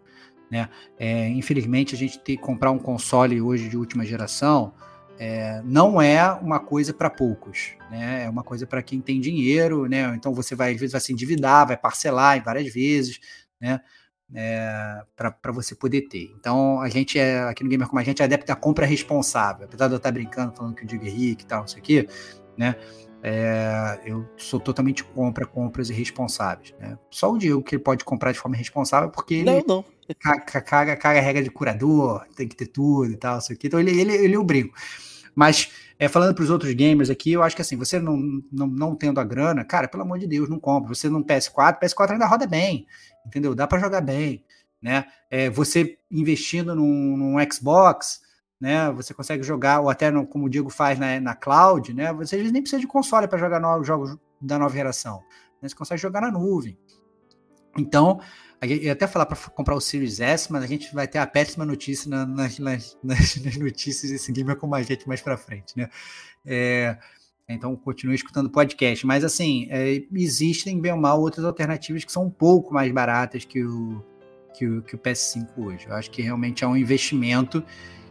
Né? 0.49 0.69
É, 0.97 1.27
infelizmente, 1.29 1.95
a 1.95 1.97
gente 1.97 2.19
ter 2.19 2.37
que 2.37 2.41
comprar 2.41 2.71
um 2.71 2.79
console 2.79 3.41
hoje 3.41 3.69
de 3.69 3.77
última 3.77 4.05
geração 4.05 4.73
é, 5.23 5.61
não 5.63 6.01
é 6.01 6.33
uma 6.33 6.59
coisa 6.59 6.91
para 6.91 7.07
poucos, 7.07 7.75
né? 7.91 8.23
É 8.23 8.29
uma 8.29 8.41
coisa 8.41 8.65
para 8.65 8.81
quem 8.81 8.99
tem 8.99 9.21
dinheiro, 9.21 9.85
né? 9.87 10.15
Então 10.15 10.33
você 10.33 10.55
vai 10.55 10.73
às 10.73 10.79
vezes 10.79 10.93
vai 10.93 10.99
se 10.99 11.13
endividar, 11.13 11.67
vai 11.67 11.77
parcelar 11.77 12.39
em 12.39 12.41
várias 12.41 12.73
vezes, 12.73 13.19
né? 13.61 13.81
É, 14.33 15.03
para 15.15 15.51
você 15.51 15.75
poder 15.75 16.07
ter. 16.07 16.33
Então 16.39 16.81
a 16.81 16.89
gente 16.89 17.19
é 17.19 17.43
aqui 17.43 17.63
no 17.63 17.69
Gamer 17.69 17.87
como 17.87 17.99
a 17.99 18.03
gente 18.03 18.19
é 18.19 18.25
adepto 18.25 18.47
da 18.47 18.55
compra 18.55 18.83
responsável, 18.83 19.65
apesar 19.65 19.89
de 19.89 19.93
eu 19.93 19.97
estar 19.97 20.11
brincando 20.11 20.55
falando 20.55 20.73
que 20.73 20.85
o 20.85 20.87
Diego 20.87 21.05
é 21.05 21.09
rico 21.09 21.43
e 21.43 21.45
tal, 21.45 21.59
não 21.59 21.67
sei 21.67 21.81
o 21.81 21.83
quê, 21.83 22.07
né? 22.57 22.75
É, 23.21 24.01
eu 24.03 24.27
sou 24.35 24.59
totalmente 24.59 25.03
contra 25.03 25.45
compras 25.45 25.91
irresponsáveis. 25.91 26.73
Né? 26.79 26.97
Só 27.11 27.31
o 27.31 27.37
Diego 27.37 27.61
que 27.61 27.75
ele 27.75 27.83
pode 27.83 28.03
comprar 28.03 28.31
de 28.31 28.39
forma 28.39 28.55
irresponsável, 28.55 29.11
porque 29.11 29.35
ele 29.35 29.51
Não, 29.51 29.63
não. 29.67 29.85
caga, 30.17 30.61
caga, 30.61 30.97
caga 30.97 31.19
a 31.19 31.21
regra 31.21 31.43
de 31.43 31.51
curador, 31.51 32.25
tem 32.35 32.47
que 32.47 32.55
ter 32.55 32.65
tudo 32.65 33.11
e 33.11 33.17
tal, 33.17 33.37
isso 33.37 33.53
aqui. 33.53 33.67
Então 33.67 33.79
ele, 33.79 33.91
ele, 33.91 34.15
ele 34.15 34.35
eu 34.35 34.43
brinco. 34.43 34.73
Mas 35.35 35.71
é, 35.97 36.07
falando 36.07 36.33
para 36.33 36.43
os 36.43 36.49
outros 36.49 36.73
gamers 36.73 37.09
aqui, 37.09 37.31
eu 37.31 37.43
acho 37.43 37.55
que 37.55 37.61
assim, 37.61 37.75
você 37.75 37.99
não, 37.99 38.17
não, 38.51 38.67
não 38.67 38.95
tendo 38.95 39.19
a 39.19 39.23
grana, 39.23 39.63
cara, 39.63 39.87
pelo 39.87 40.03
amor 40.03 40.19
de 40.19 40.27
Deus, 40.27 40.49
não 40.49 40.59
compra. 40.59 40.93
Você 40.93 41.09
não 41.09 41.23
PS4, 41.23 41.79
PS4 41.79 42.11
ainda 42.11 42.25
roda 42.25 42.47
bem, 42.47 42.85
entendeu? 43.25 43.53
Dá 43.55 43.67
para 43.67 43.79
jogar 43.79 44.01
bem, 44.01 44.43
né? 44.81 45.05
É, 45.29 45.49
você 45.49 45.97
investindo 46.09 46.75
num, 46.75 47.17
num 47.17 47.51
Xbox, 47.51 48.21
né? 48.59 48.91
Você 48.91 49.13
consegue 49.13 49.43
jogar, 49.43 49.79
ou 49.79 49.89
até 49.89 50.11
no, 50.11 50.25
como 50.25 50.45
o 50.45 50.49
Diego 50.49 50.69
faz 50.69 50.99
na, 50.99 51.19
na 51.19 51.35
cloud, 51.35 51.93
né? 51.93 52.11
Você 52.13 52.37
nem 52.43 52.61
precisa 52.61 52.79
de 52.79 52.87
console 52.87 53.27
para 53.27 53.39
jogar 53.39 53.59
novos 53.59 53.87
jogos 53.87 54.17
da 54.41 54.57
nova 54.57 54.75
geração. 54.75 55.23
Né? 55.61 55.69
Você 55.69 55.75
consegue 55.75 56.01
jogar 56.01 56.21
na 56.21 56.31
nuvem. 56.31 56.77
Então, 57.77 58.19
ia 58.63 58.93
até 58.93 59.07
falar 59.07 59.25
para 59.25 59.37
comprar 59.49 59.75
o 59.75 59.81
Series 59.81 60.19
S, 60.19 60.51
mas 60.51 60.63
a 60.63 60.67
gente 60.67 60.93
vai 60.93 61.07
ter 61.07 61.17
a 61.17 61.25
péssima 61.25 61.65
notícia 61.65 62.09
na, 62.09 62.25
nas, 62.25 62.59
nas, 62.59 62.97
nas, 63.03 63.57
notícias 63.57 64.11
desse 64.11 64.31
gamer 64.31 64.55
com 64.55 64.73
a 64.73 64.81
gente 64.83 65.07
mais 65.07 65.21
para 65.21 65.35
frente, 65.35 65.75
né? 65.75 65.89
É, 66.45 66.97
então, 67.49 67.75
continue 67.75 68.15
escutando 68.15 68.47
o 68.47 68.49
podcast. 68.49 69.05
Mas, 69.05 69.23
assim, 69.23 69.67
é, 69.69 70.03
existem, 70.13 70.79
bem 70.79 70.91
ou 70.91 70.97
mal, 70.97 71.19
outras 71.19 71.45
alternativas 71.45 72.03
que 72.03 72.11
são 72.11 72.25
um 72.25 72.29
pouco 72.29 72.73
mais 72.73 72.91
baratas 72.91 73.45
que 73.45 73.63
o, 73.63 74.03
que 74.53 74.67
o, 74.67 74.81
que 74.83 74.95
o 74.95 74.99
PS5 74.99 75.47
hoje. 75.57 75.87
Eu 75.87 75.95
acho 75.95 76.11
que 76.11 76.21
realmente 76.21 76.63
é 76.63 76.67
um 76.67 76.77
investimento 76.77 77.63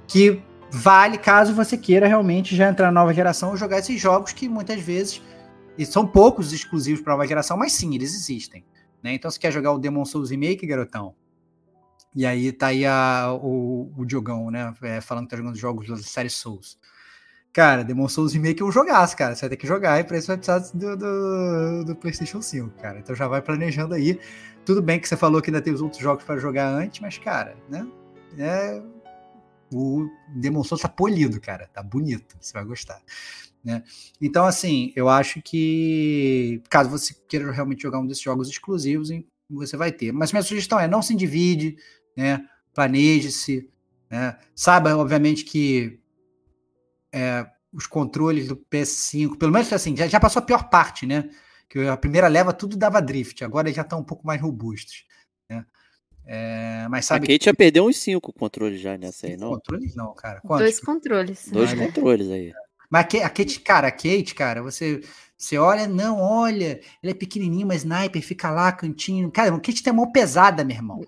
que 0.07 0.43
vale 0.71 1.19
caso 1.19 1.55
você 1.55 1.77
queira 1.77 2.07
realmente 2.07 2.55
já 2.55 2.69
entrar 2.69 2.87
na 2.87 3.01
nova 3.01 3.15
geração 3.15 3.55
e 3.55 3.57
jogar 3.57 3.79
esses 3.79 4.01
jogos 4.01 4.33
que 4.33 4.49
muitas 4.49 4.81
vezes 4.81 5.21
e 5.79 5.87
são 5.87 6.07
poucos 6.07 6.53
exclusivos 6.53 7.01
para 7.01 7.15
a 7.15 7.17
nova 7.17 7.27
geração, 7.27 7.57
mas 7.57 7.73
sim, 7.73 7.95
eles 7.95 8.15
existem. 8.15 8.65
Né? 9.03 9.15
Então, 9.15 9.31
se 9.31 9.39
quer 9.39 9.53
jogar 9.53 9.73
o 9.73 9.79
Demon 9.79 10.05
Souls 10.05 10.31
Remake, 10.31 10.67
garotão, 10.67 11.15
e 12.15 12.27
aí 12.27 12.51
tá 12.53 12.69
aí 12.69 12.85
a, 12.85 13.33
o, 13.41 13.93
o 13.97 14.05
Diogão, 14.05 14.51
né? 14.51 14.75
É, 14.83 15.01
falando 15.01 15.25
que 15.25 15.31
tá 15.31 15.37
jogando 15.37 15.57
jogos 15.57 15.87
da 15.87 15.97
série 15.99 16.31
Souls. 16.31 16.79
Cara, 17.53 17.83
Demon 17.83 18.09
Souls 18.09 18.33
Remake 18.33 18.63
é 18.63 18.65
um 18.65 18.71
jogaço, 18.71 19.17
cara. 19.17 19.35
Você 19.35 19.43
vai 19.43 19.51
ter 19.51 19.57
que 19.57 19.67
jogar 19.67 19.99
e 20.01 20.05
para 20.05 20.19
isso 20.19 20.29
vai 20.29 20.37
precisar 20.37 20.59
do, 20.73 20.97
do, 20.97 21.85
do, 21.85 21.97
PlayStation 21.97 22.41
5, 22.41 22.71
cara. 22.81 22.99
Então 22.99 23.15
já 23.15 23.27
vai 23.27 23.43
planejando 23.43 23.95
aí. 23.95 24.21
Tudo 24.65 24.83
bem 24.83 25.01
que 25.01 25.09
você 25.09 25.17
falou 25.17 25.41
que 25.43 25.51
ainda 25.51 25.63
tem 25.63 25.73
os 25.73 25.81
outros 25.81 26.01
jogos 26.01 26.25
para 26.25 26.39
jogar 26.39 26.69
antes, 26.69 27.01
mas, 27.01 27.19
cara, 27.19 27.57
né? 27.69 27.87
É, 28.39 28.81
o 29.73 30.09
Demon 30.29 30.63
Souls 30.63 30.83
tá 30.83 30.89
polido, 30.89 31.41
cara. 31.41 31.69
Tá 31.73 31.83
bonito. 31.83 32.37
Você 32.41 32.53
vai 32.53 32.65
gostar. 32.65 33.01
Né? 33.63 33.83
Então, 34.21 34.47
assim, 34.47 34.93
eu 34.97 35.09
acho 35.09 35.43
que 35.43 36.63
caso 36.71 36.89
você 36.89 37.15
queira 37.29 37.51
realmente 37.53 37.83
jogar 37.83 38.01
um 38.01 38.07
desses 38.07 38.23
jogos 38.23 38.49
exclusivos, 38.49 39.11
você 39.51 39.77
vai 39.77 39.93
ter. 39.93 40.13
Mas 40.13 40.33
minha 40.33 40.43
sugestão 40.43 40.79
é 40.81 40.89
não 40.89 41.03
se 41.03 41.15
divide, 41.15 41.77
né? 42.17 42.47
Planeje-se, 42.73 43.69
Né? 44.11 44.37
Sabe, 44.55 44.91
obviamente, 44.91 45.45
que 45.45 46.01
é, 47.13 47.47
os 47.73 47.87
controles 47.87 48.49
do 48.49 48.57
PS5, 48.57 49.37
pelo 49.37 49.53
menos 49.53 49.73
assim, 49.73 49.97
já, 49.97 50.07
já 50.07 50.19
passou 50.19 50.41
a 50.41 50.45
pior 50.45 50.69
parte, 50.69 51.07
né? 51.07 51.29
Que 51.69 51.87
a 51.87 51.97
primeira 51.97 52.27
leva 52.29 52.53
tudo 52.53 52.77
dava 52.77 53.01
drift, 53.01 53.45
agora 53.45 53.73
já 53.73 53.83
estão 53.83 54.01
um 54.01 54.05
pouco 54.05 54.27
mais 54.27 54.41
robustos. 54.41 55.05
Né? 55.49 55.65
É, 56.27 56.87
mas 56.89 57.07
sabe. 57.07 57.27
A 57.27 57.29
Kate 57.29 57.45
já 57.45 57.55
perdeu 57.55 57.87
uns 57.87 57.97
5 57.99 58.33
controles 58.33 58.81
já 58.81 58.97
nessa 58.97 59.27
aí, 59.27 59.37
não? 59.37 59.51
Controles 59.51 59.95
não, 59.95 60.15
cara. 60.15 60.41
Quantos? 60.41 60.65
Dois 60.65 60.81
controles. 60.81 61.49
Dois 61.51 61.75
controles 61.75 62.31
aí. 62.31 62.53
Mas 62.91 63.07
a 63.23 63.31
Kate, 63.31 63.61
cara, 63.61 63.89
a 63.89 63.93
Kate, 63.93 64.35
cara, 64.35 64.63
você, 64.63 65.01
você 65.39 65.57
olha, 65.57 65.87
não, 65.87 66.21
olha, 66.21 66.81
ele 67.03 67.13
é 67.13 67.15
pequenininho, 67.15 67.67
mas 67.67 67.85
sniper, 67.85 68.21
fica 68.21 68.51
lá, 68.51 68.73
cantinho. 68.73 69.31
Cara, 69.31 69.55
o 69.55 69.61
Kate 69.61 69.83
tem 69.83 69.93
mão 69.93 70.11
pesada, 70.11 70.65
meu 70.65 70.77
irmão. 70.77 71.01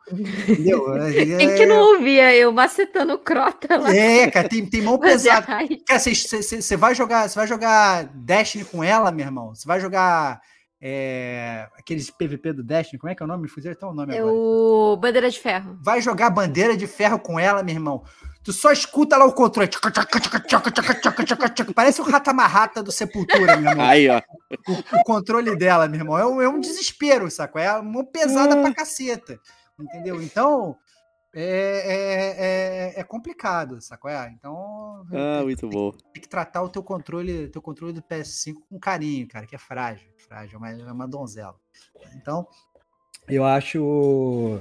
Entendeu? 0.49 0.85
Quem 1.39 1.51
é, 1.51 1.57
que 1.57 1.67
não 1.67 1.95
ouvia 1.95 2.35
eu 2.35 2.53
macetando 2.53 3.19
crota 3.19 3.77
lá? 3.77 3.95
É, 3.95 4.31
cara, 4.31 4.49
tem, 4.49 4.65
tem 4.65 4.81
mão 4.81 4.97
pesada. 5.01 5.45
Cara, 5.45 5.99
você, 5.99 6.77
vai 6.77 6.95
jogar, 6.95 7.29
você 7.29 7.35
vai 7.35 7.49
jogar 7.49 8.05
Destiny 8.15 8.65
com 8.65 8.83
ela, 8.83 9.11
meu 9.11 9.27
irmão. 9.27 9.55
Você 9.55 9.67
vai 9.67 9.81
jogar 9.81 10.41
é, 10.81 11.69
aqueles 11.79 12.11
PVP 12.11 12.55
do 12.55 12.65
Destiny, 12.65 12.99
como 12.99 13.13
é 13.13 13.15
que 13.15 13.23
é 13.23 13.27
o 13.27 13.29
nome? 13.29 13.43
Me 13.43 13.49
fugiu 13.49 13.71
até 13.71 13.87
o 13.87 13.93
nome 13.93 14.15
é 14.15 14.19
agora. 14.19 14.35
O 14.35 14.97
Bandeira 14.97 15.31
de 15.31 15.39
Ferro. 15.39 15.79
Vai 15.81 16.01
jogar 16.01 16.31
Bandeira 16.31 16.77
de 16.77 16.87
Ferro 16.87 17.19
com 17.19 17.39
ela, 17.39 17.63
meu 17.63 17.75
irmão. 17.75 18.03
Tu 18.45 18.53
só 18.53 18.73
escuta 18.73 19.17
lá 19.17 19.25
o 19.25 19.33
controle. 19.33 19.71
Parece 21.75 22.01
o 22.01 22.05
rata-marrata 22.05 22.83
do 22.83 22.91
Sepultura, 22.91 23.57
meu 23.57 23.71
irmão. 23.71 23.87
Aí, 23.87 24.09
ó. 24.09 24.21
O, 24.69 24.99
o, 24.99 25.05
controle 25.05 25.57
dela, 25.57 25.87
meu 25.87 26.01
irmão. 26.01 26.19
É 26.19 26.27
um, 26.27 26.43
é 26.43 26.49
um 26.49 26.59
desespero, 26.59 27.31
saco? 27.31 27.59
É 27.59 27.79
uma 27.79 28.05
pesada 28.05 28.61
pra 28.61 28.75
caceta. 28.75 29.39
Entendeu? 29.79 30.21
Então, 30.21 30.77
é, 31.35 32.95
é, 32.95 32.97
é, 32.97 33.01
é 33.01 33.05
complicado, 33.05 33.81
saco? 33.81 34.09
É, 34.09 34.29
então. 34.29 35.07
Ah, 35.13 35.37
tem, 35.39 35.45
muito 35.45 35.61
tem, 35.61 35.71
bom. 35.71 35.93
Tem 35.93 36.23
que 36.23 36.29
tratar 36.29 36.63
o 36.63 36.69
teu 36.69 36.83
controle, 36.83 37.49
teu 37.49 37.63
controle 37.63 37.93
do 37.93 38.03
PS5 38.03 38.55
com 38.69 38.79
carinho, 38.79 39.29
cara, 39.29 39.47
que 39.47 39.55
é 39.55 39.59
frágil. 39.59 40.09
Frágil, 40.19 40.59
mas 40.59 40.81
é 40.81 40.93
uma 40.93 41.07
donzela. 41.07 41.55
Então, 42.17 42.47
eu 43.29 43.45
acho 43.45 44.61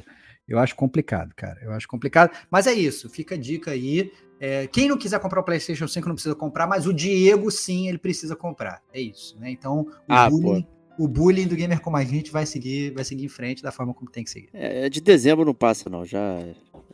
eu 0.52 0.60
acho 0.60 0.76
complicado, 0.76 1.34
cara. 1.34 1.58
Eu 1.62 1.72
acho 1.72 1.88
complicado. 1.88 2.38
Mas 2.50 2.68
é 2.68 2.74
isso. 2.74 3.10
Fica 3.10 3.36
a 3.36 3.38
dica 3.38 3.72
aí. 3.72 4.12
É, 4.40 4.68
quem 4.68 4.90
não 4.90 4.98
quiser 4.98 5.20
comprar 5.20 5.40
o 5.40 5.44
PlayStation 5.44 5.88
5 5.88 6.08
não 6.08 6.16
precisa 6.16 6.36
comprar, 6.36 6.68
mas 6.68 6.86
o 6.86 6.94
Diego 6.94 7.50
sim, 7.50 7.88
ele 7.88 7.98
precisa 7.98 8.36
comprar. 8.36 8.82
É 8.94 9.00
isso, 9.00 9.40
né? 9.40 9.50
Então, 9.50 9.82
o, 9.82 9.88
ah, 10.10 10.30
bullying, 10.30 10.68
o 11.00 11.08
bullying 11.08 11.48
do 11.48 11.56
gamer 11.56 11.80
como 11.80 11.96
a 11.96 12.04
gente 12.04 12.32
vai 12.32 12.46
seguir, 12.46 12.92
vai 12.92 13.06
seguir 13.06 13.24
em 13.24 13.30
frente 13.30 13.64
da 13.64 13.72
forma 13.72 13.94
como 13.94 14.12
tem 14.12 14.24
que 14.24 14.30
seguir. 14.30 14.50
É, 14.54 14.90
de 14.90 15.00
dezembro 15.00 15.46
não 15.46 15.54
passa, 15.54 15.90
não. 15.90 16.04
Já, 16.04 16.40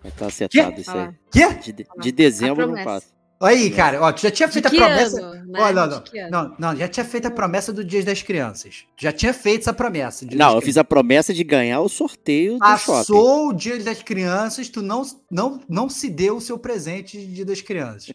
já 0.03 0.11
tá 0.11 0.27
acertado 0.27 0.75
Quê? 0.75 0.81
isso 0.81 0.91
aí. 0.91 1.09
Quê? 1.31 1.71
De, 1.73 1.85
de 1.99 2.11
dezembro 2.11 2.67
não 2.67 2.83
passa. 2.83 3.16
Aí, 3.39 3.69
cara, 3.69 4.01
ó, 4.01 4.11
tu 4.11 4.21
já 4.21 4.31
tinha 4.31 4.49
feito 4.49 4.67
a 4.67 4.71
promessa. 4.71 5.21
Ano, 5.21 5.51
né? 5.51 5.59
Ó, 5.61 5.71
não, 5.71 5.87
não, 5.87 6.03
não, 6.29 6.55
não, 6.57 6.75
já 6.75 6.87
tinha 6.87 7.05
feito 7.05 7.27
a 7.27 7.31
promessa 7.31 7.71
do 7.71 7.83
Dia 7.83 8.03
das 8.03 8.23
Crianças. 8.23 8.85
Já 8.97 9.11
tinha 9.11 9.33
feito 9.33 9.61
essa 9.61 9.73
promessa. 9.73 10.25
Não, 10.33 10.55
eu 10.55 10.61
fiz 10.61 10.75
a 10.75 10.83
promessa 10.83 11.33
de 11.33 11.43
ganhar 11.43 11.79
o 11.81 11.87
sorteio 11.87 12.53
do 12.53 12.59
Passou 12.59 13.03
shopping. 13.03 13.19
o 13.19 13.53
Dia 13.53 13.83
das 13.83 14.01
Crianças, 14.01 14.69
tu 14.69 14.81
não, 14.81 15.03
não, 15.29 15.61
não 15.69 15.87
se 15.87 16.09
deu 16.09 16.37
o 16.37 16.41
seu 16.41 16.57
presente 16.57 17.17
de 17.17 17.27
Dia 17.27 17.45
das 17.45 17.61
Crianças. 17.61 18.11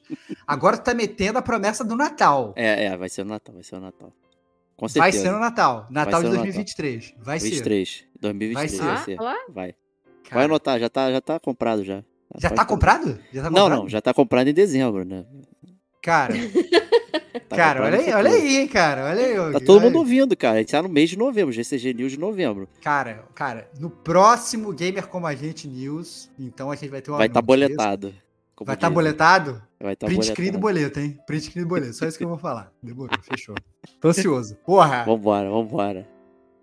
Agora 0.46 0.76
tu 0.76 0.84
tá 0.84 0.94
metendo 0.94 1.38
a 1.38 1.42
promessa 1.42 1.84
do 1.84 1.94
Natal. 1.94 2.52
É, 2.56 2.86
é, 2.86 2.96
vai 2.96 3.08
ser 3.08 3.22
o 3.22 3.24
Natal, 3.24 3.54
vai 3.54 3.62
ser 3.62 3.76
o 3.76 3.80
Natal. 3.80 4.12
Com 4.76 4.88
certeza. 4.88 5.02
Vai 5.02 5.12
ser 5.12 5.32
no 5.32 5.38
Natal. 5.38 5.86
Natal 5.88 6.22
de 6.22 6.30
2023. 6.30 7.10
Natal. 7.10 7.24
Vai 7.24 7.38
23, 7.38 7.88
ser. 7.88 8.04
2023 8.20 8.80
vai 8.80 8.96
ser. 8.96 8.96
Vai, 8.96 9.04
ser. 9.04 9.22
Ah, 9.22 9.44
vai. 9.48 9.74
vai 10.32 10.44
anotar, 10.46 10.80
já 10.80 10.88
tá, 10.88 11.12
já 11.12 11.20
tá 11.20 11.38
comprado 11.38 11.84
já. 11.84 12.02
Já 12.38 12.50
tá 12.50 12.64
comprado? 12.64 13.18
já 13.32 13.42
tá 13.42 13.48
comprado? 13.48 13.70
Não, 13.70 13.76
não, 13.76 13.88
já 13.88 14.00
tá 14.00 14.14
comprado 14.14 14.48
em 14.48 14.54
dezembro, 14.54 15.04
né? 15.04 15.24
Cara. 16.02 16.34
tá 17.48 17.56
cara, 17.56 17.84
olha 17.84 17.98
aí, 17.98 18.12
olha 18.12 18.30
aí, 18.30 18.68
cara. 18.68 19.04
Olha 19.06 19.46
aí. 19.46 19.52
Tá 19.52 19.60
todo 19.60 19.80
mundo 19.80 19.98
ouvindo, 19.98 20.36
cara. 20.36 20.56
A 20.56 20.58
gente 20.58 20.72
tá 20.72 20.82
no 20.82 20.88
mês 20.88 21.10
de 21.10 21.16
novembro, 21.16 21.52
GCG 21.52 21.94
News 21.94 22.12
de 22.12 22.18
novembro. 22.18 22.68
Cara, 22.82 23.24
cara, 23.34 23.68
no 23.78 23.88
próximo 23.88 24.72
Gamer 24.72 25.06
Como 25.06 25.26
a 25.26 25.34
Gente 25.34 25.68
News, 25.68 26.30
então 26.38 26.70
a 26.70 26.74
gente 26.74 26.90
vai 26.90 27.00
ter 27.00 27.10
uma. 27.10 27.18
Vai 27.18 27.28
estar 27.28 27.40
tá 27.40 27.46
boletado. 27.46 28.14
Vai 28.64 28.74
estar 28.74 28.88
tá 28.88 28.94
boletado? 28.94 29.62
Vai 29.80 29.92
estar 29.94 30.06
tá 30.06 30.06
Print 30.06 30.18
boletado. 30.18 30.34
screen 30.34 30.52
do 30.52 30.58
boleto, 30.58 31.00
hein? 31.00 31.18
Print 31.26 31.44
screen 31.44 31.64
do 31.64 31.68
boleto. 31.68 31.92
Só 31.94 32.06
isso 32.06 32.18
que 32.18 32.24
eu 32.24 32.28
vou 32.28 32.38
falar. 32.38 32.72
Demorou, 32.82 33.16
fechou. 33.22 33.54
Tô 34.00 34.08
ansioso. 34.08 34.56
Porra! 34.64 35.04
Vambora, 35.04 35.50
vambora. 35.50 36.08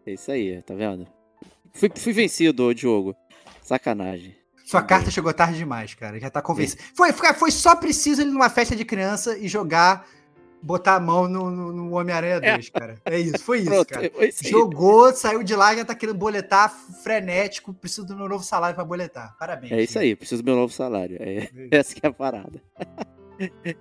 É 0.05 0.13
isso 0.13 0.31
aí, 0.31 0.61
tá 0.61 0.73
vendo? 0.73 1.07
Fui, 1.73 1.89
fui 1.95 2.13
vencido, 2.13 2.73
Diogo. 2.73 3.15
Sacanagem. 3.61 4.38
Sua 4.69 4.83
carta 4.83 5.09
chegou 5.09 5.33
tarde 5.33 5.57
demais, 5.57 5.95
cara. 5.95 6.19
Já 6.19 6.29
tá 6.29 6.43
convencido. 6.43 6.83
Foi, 6.93 7.11
foi 7.11 7.49
só 7.49 7.75
preciso 7.75 8.21
ele 8.21 8.29
numa 8.29 8.51
festa 8.51 8.75
de 8.75 8.85
criança 8.85 9.35
e 9.35 9.47
jogar, 9.47 10.07
botar 10.61 10.93
a 10.93 10.99
mão 10.99 11.27
no, 11.27 11.49
no, 11.49 11.71
no 11.71 11.95
Homem-Aranha 11.95 12.39
2, 12.39 12.67
é. 12.75 12.79
cara. 12.79 13.01
É 13.03 13.19
isso, 13.19 13.39
foi 13.39 13.61
isso, 13.65 13.71
Pronto, 13.71 13.87
cara. 13.87 14.11
Jogou, 14.43 15.11
saiu 15.11 15.41
de 15.41 15.55
lá, 15.55 15.75
já 15.75 15.83
tá 15.83 15.95
querendo 15.95 16.19
boletar, 16.19 16.69
frenético. 17.01 17.73
Preciso 17.73 18.05
do 18.05 18.15
meu 18.15 18.29
novo 18.29 18.43
salário 18.43 18.75
pra 18.75 18.85
boletar. 18.85 19.35
Parabéns. 19.39 19.71
É 19.71 19.81
isso 19.81 19.97
aí, 19.97 20.15
preciso 20.15 20.43
do 20.43 20.45
meu 20.45 20.55
novo 20.55 20.71
salário. 20.71 21.17
É, 21.19 21.49
é 21.49 21.49
essa 21.75 21.95
que 21.95 22.05
é 22.05 22.09
a 22.09 22.13
parada. 22.13 22.61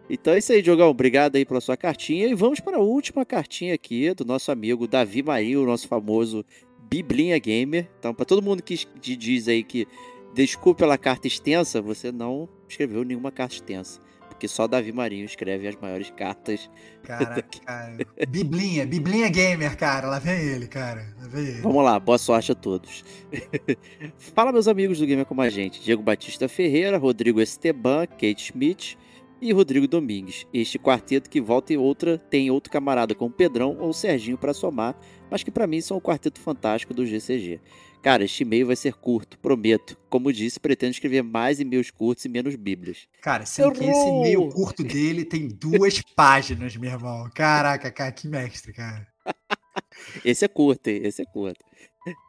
Então 0.08 0.34
é 0.34 0.38
isso 0.38 0.52
aí, 0.52 0.62
Diogão. 0.62 0.88
Obrigado 0.88 1.34
aí 1.34 1.44
pela 1.44 1.60
sua 1.60 1.76
cartinha. 1.76 2.28
E 2.28 2.34
vamos 2.34 2.60
para 2.60 2.76
a 2.76 2.80
última 2.80 3.26
cartinha 3.26 3.74
aqui 3.74 4.14
do 4.14 4.24
nosso 4.24 4.52
amigo 4.52 4.86
Davi 4.86 5.20
Marinho, 5.20 5.64
o 5.64 5.66
nosso 5.66 5.88
famoso 5.88 6.46
Biblinha 6.88 7.36
Gamer. 7.40 7.90
Então, 7.98 8.14
para 8.14 8.24
todo 8.24 8.40
mundo 8.40 8.62
que 8.62 8.78
diz 9.00 9.48
aí 9.48 9.64
que 9.64 9.88
Desculpe 10.34 10.80
pela 10.80 10.98
carta 10.98 11.26
extensa, 11.26 11.80
você 11.80 12.12
não 12.12 12.48
escreveu 12.68 13.04
nenhuma 13.04 13.32
carta 13.32 13.54
extensa. 13.54 14.00
Porque 14.28 14.46
só 14.46 14.68
Davi 14.68 14.92
Marinho 14.92 15.24
escreve 15.24 15.66
as 15.66 15.74
maiores 15.76 16.10
cartas. 16.10 16.70
Caraca, 17.02 17.42
cara. 17.64 17.96
Biblinha, 18.28 18.86
Biblinha 18.86 19.28
Gamer, 19.28 19.76
cara. 19.76 20.06
Lá 20.06 20.20
vem 20.20 20.38
ele, 20.38 20.68
cara. 20.68 21.12
Lá 21.20 21.26
vem 21.26 21.44
ele. 21.44 21.60
Vamos 21.60 21.82
lá, 21.82 21.98
boa 21.98 22.18
sorte 22.18 22.52
a 22.52 22.54
todos. 22.54 23.04
Fala, 24.34 24.52
meus 24.52 24.68
amigos 24.68 25.00
do 25.00 25.06
Gamer 25.06 25.26
Como 25.26 25.42
a 25.42 25.48
Gente. 25.48 25.82
Diego 25.82 26.02
Batista 26.02 26.48
Ferreira, 26.48 26.98
Rodrigo 26.98 27.40
Esteban, 27.40 28.06
Kate 28.06 28.52
Schmidt 28.52 28.96
e 29.40 29.52
Rodrigo 29.52 29.88
Domingues. 29.88 30.46
Este 30.52 30.78
quarteto 30.78 31.30
que 31.30 31.40
volta 31.40 31.72
e 31.72 31.76
outra 31.76 32.18
tem 32.18 32.50
outro 32.50 32.70
camarada 32.70 33.14
como 33.14 33.32
Pedrão 33.32 33.76
ou 33.78 33.92
Serginho 33.92 34.38
para 34.38 34.54
somar, 34.54 34.96
mas 35.30 35.42
que 35.42 35.50
para 35.50 35.66
mim 35.66 35.80
são 35.80 35.96
o 35.96 36.00
quarteto 36.00 36.40
fantástico 36.40 36.94
do 36.94 37.06
GCG. 37.06 37.60
Cara, 38.02 38.24
este 38.24 38.42
e-mail 38.42 38.66
vai 38.66 38.76
ser 38.76 38.94
curto, 38.94 39.38
prometo. 39.38 39.98
Como 40.08 40.32
disse, 40.32 40.60
pretendo 40.60 40.92
escrever 40.92 41.22
mais 41.22 41.60
e-mails 41.60 41.90
curtos 41.90 42.24
e 42.24 42.28
menos 42.28 42.54
bíblias. 42.54 43.08
Cara, 43.20 43.44
sendo 43.44 43.72
que 43.72 43.84
esse 43.84 44.08
e-mail 44.08 44.48
curto 44.48 44.84
dele 44.84 45.24
tem 45.24 45.48
duas 45.48 46.00
páginas, 46.14 46.76
meu 46.76 46.90
irmão. 46.90 47.28
Caraca, 47.34 47.90
cara, 47.90 48.12
que 48.12 48.28
mestre, 48.28 48.72
cara. 48.72 49.06
esse 50.24 50.44
é 50.44 50.48
curto, 50.48 50.88
hein? 50.88 51.00
Esse 51.04 51.22
é 51.22 51.24
curto. 51.24 51.64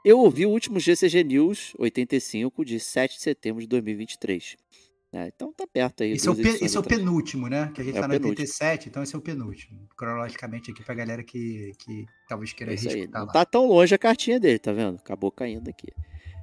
Eu 0.04 0.20
ouvi 0.20 0.46
o 0.46 0.50
último 0.50 0.80
GCG 0.80 1.24
News 1.24 1.74
85 1.78 2.66
de 2.66 2.80
7 2.80 3.16
de 3.16 3.22
setembro 3.22 3.62
de 3.62 3.68
2023. 3.68 4.58
É, 5.12 5.28
então 5.28 5.52
tá 5.52 5.66
perto 5.66 6.04
aí. 6.04 6.12
Esse, 6.12 6.28
é 6.28 6.32
o, 6.32 6.36
pe, 6.36 6.50
esse 6.64 6.78
é 6.78 6.80
o, 6.80 6.84
penúltimo, 6.84 7.48
né? 7.48 7.72
Que 7.74 7.82
a 7.82 7.84
gente 7.84 7.98
é 7.98 8.02
tá 8.02 8.08
no 8.08 8.14
87, 8.14 8.90
então 8.90 9.02
esse 9.02 9.16
é 9.16 9.18
o 9.18 9.22
penúltimo. 9.22 9.80
Cronologicamente 9.98 10.70
aqui 10.70 10.84
pra 10.84 10.94
galera 10.94 11.24
que, 11.24 11.74
que 11.80 12.06
talvez 12.28 12.54
queira 12.54 12.74
isso 12.74 12.90
aí. 12.90 13.08
Não 13.08 13.26
lá. 13.26 13.32
tá 13.32 13.44
tão 13.44 13.68
longe 13.68 13.94
a 13.96 13.98
cartinha 13.98 14.40
dele, 14.40 14.60
tá 14.60 14.72
vendo? 14.72 14.98
Acabou 14.98 15.32
caindo 15.32 15.68
aqui. 15.68 15.88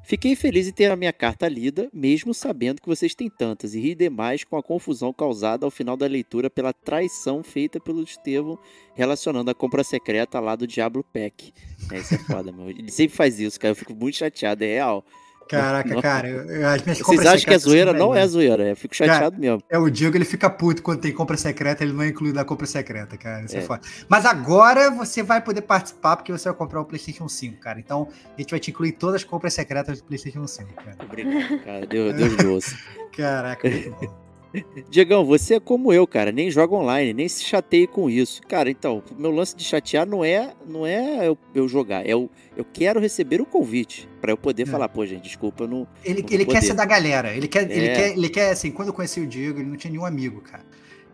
Fiquei 0.02 0.36
feliz 0.36 0.68
em 0.68 0.72
ter 0.72 0.88
a 0.88 0.94
minha 0.94 1.12
carta 1.12 1.48
lida, 1.48 1.88
mesmo 1.92 2.32
sabendo 2.32 2.80
que 2.80 2.86
vocês 2.86 3.12
têm 3.12 3.28
tantas, 3.28 3.74
e 3.74 3.80
ri 3.80 3.92
demais 3.92 4.44
com 4.44 4.56
a 4.56 4.62
confusão 4.62 5.12
causada 5.12 5.66
ao 5.66 5.70
final 5.70 5.96
da 5.96 6.06
leitura 6.06 6.48
pela 6.48 6.72
traição 6.72 7.42
feita 7.42 7.80
pelo 7.80 8.04
Estevão 8.04 8.56
relacionando 8.94 9.50
a 9.50 9.54
compra 9.54 9.82
secreta 9.82 10.38
lá 10.38 10.54
do 10.54 10.64
Diablo 10.64 11.02
Pack. 11.02 11.52
É, 11.90 11.98
isso 11.98 12.14
é 12.14 12.18
foda, 12.18 12.52
meu. 12.52 12.70
Ele 12.70 12.90
sempre 12.90 13.16
faz 13.16 13.40
isso, 13.40 13.58
cara. 13.58 13.72
Eu 13.72 13.76
fico 13.76 13.94
muito 13.94 14.16
chateado, 14.16 14.62
é 14.62 14.74
real. 14.74 15.04
Caraca, 15.48 15.94
não. 15.94 16.02
cara, 16.02 16.28
eu, 16.28 16.68
as 16.68 16.82
minhas 16.82 16.98
Vocês 16.98 17.26
acham 17.26 17.46
que 17.46 17.54
é 17.54 17.58
zoeira? 17.58 17.92
Não 17.92 18.14
é 18.14 18.26
zoeira, 18.26 18.68
eu 18.68 18.76
fico 18.76 18.94
chateado 18.94 19.36
cara, 19.36 19.38
mesmo. 19.38 19.62
É 19.68 19.78
o 19.78 19.88
Diego, 19.88 20.16
ele 20.16 20.24
fica 20.24 20.50
puto 20.50 20.82
quando 20.82 21.00
tem 21.00 21.12
compra 21.12 21.36
secreta, 21.36 21.84
ele 21.84 21.92
não 21.92 22.02
é 22.02 22.08
incluído 22.08 22.34
na 22.34 22.44
compra 22.44 22.66
secreta, 22.66 23.16
cara. 23.16 23.44
Isso 23.44 23.56
é. 23.56 23.60
é 23.60 23.62
foda. 23.62 23.80
Mas 24.08 24.26
agora 24.26 24.90
você 24.90 25.22
vai 25.22 25.40
poder 25.40 25.62
participar 25.62 26.16
porque 26.16 26.32
você 26.32 26.48
vai 26.48 26.58
comprar 26.58 26.80
o 26.80 26.84
PlayStation 26.84 27.28
5, 27.28 27.58
cara. 27.60 27.78
Então 27.78 28.08
a 28.36 28.40
gente 28.40 28.50
vai 28.50 28.58
te 28.58 28.70
incluir 28.70 28.92
todas 28.92 29.16
as 29.16 29.24
compras 29.24 29.54
secretas 29.54 30.00
do 30.00 30.04
PlayStation 30.04 30.46
5, 30.46 30.74
cara. 30.74 30.96
Obrigado, 31.00 31.64
cara. 31.64 31.86
Deus, 31.86 32.14
Deus 32.14 32.36
de 32.36 32.46
osso. 32.46 32.76
Caraca, 33.16 33.68
muito 33.68 33.90
bom. 33.90 34.25
Diegão, 34.90 35.24
você 35.24 35.54
é 35.54 35.60
como 35.60 35.92
eu, 35.92 36.06
cara, 36.06 36.32
nem 36.32 36.50
joga 36.50 36.74
online, 36.74 37.12
nem 37.12 37.28
se 37.28 37.44
chateie 37.44 37.86
com 37.86 38.08
isso. 38.08 38.40
Cara, 38.42 38.70
então, 38.70 39.02
meu 39.18 39.30
lance 39.30 39.56
de 39.56 39.64
chatear 39.64 40.06
não 40.06 40.24
é 40.24 40.52
não 40.66 40.86
é 40.86 41.28
eu, 41.28 41.38
eu 41.54 41.68
jogar, 41.68 42.06
é 42.06 42.10
eu, 42.10 42.30
eu 42.56 42.64
quero 42.64 43.00
receber 43.00 43.40
o 43.40 43.46
convite 43.46 44.08
para 44.20 44.32
eu 44.32 44.36
poder 44.36 44.62
é. 44.62 44.66
falar, 44.66 44.88
pô, 44.88 45.04
gente, 45.04 45.24
desculpa, 45.24 45.64
eu 45.64 45.68
não. 45.68 45.86
Ele, 46.04 46.22
não 46.22 46.28
ele 46.30 46.46
quer 46.46 46.62
ser 46.62 46.74
da 46.74 46.84
galera, 46.84 47.34
ele 47.34 47.48
quer, 47.48 47.70
é. 47.70 47.76
ele 47.76 47.88
quer, 47.88 48.10
ele 48.12 48.28
quer, 48.28 48.50
assim, 48.50 48.70
quando 48.70 48.88
eu 48.88 48.94
conheci 48.94 49.20
o 49.20 49.26
Diego, 49.26 49.60
ele 49.60 49.68
não 49.68 49.76
tinha 49.76 49.90
nenhum 49.90 50.04
amigo, 50.04 50.40
cara. 50.40 50.64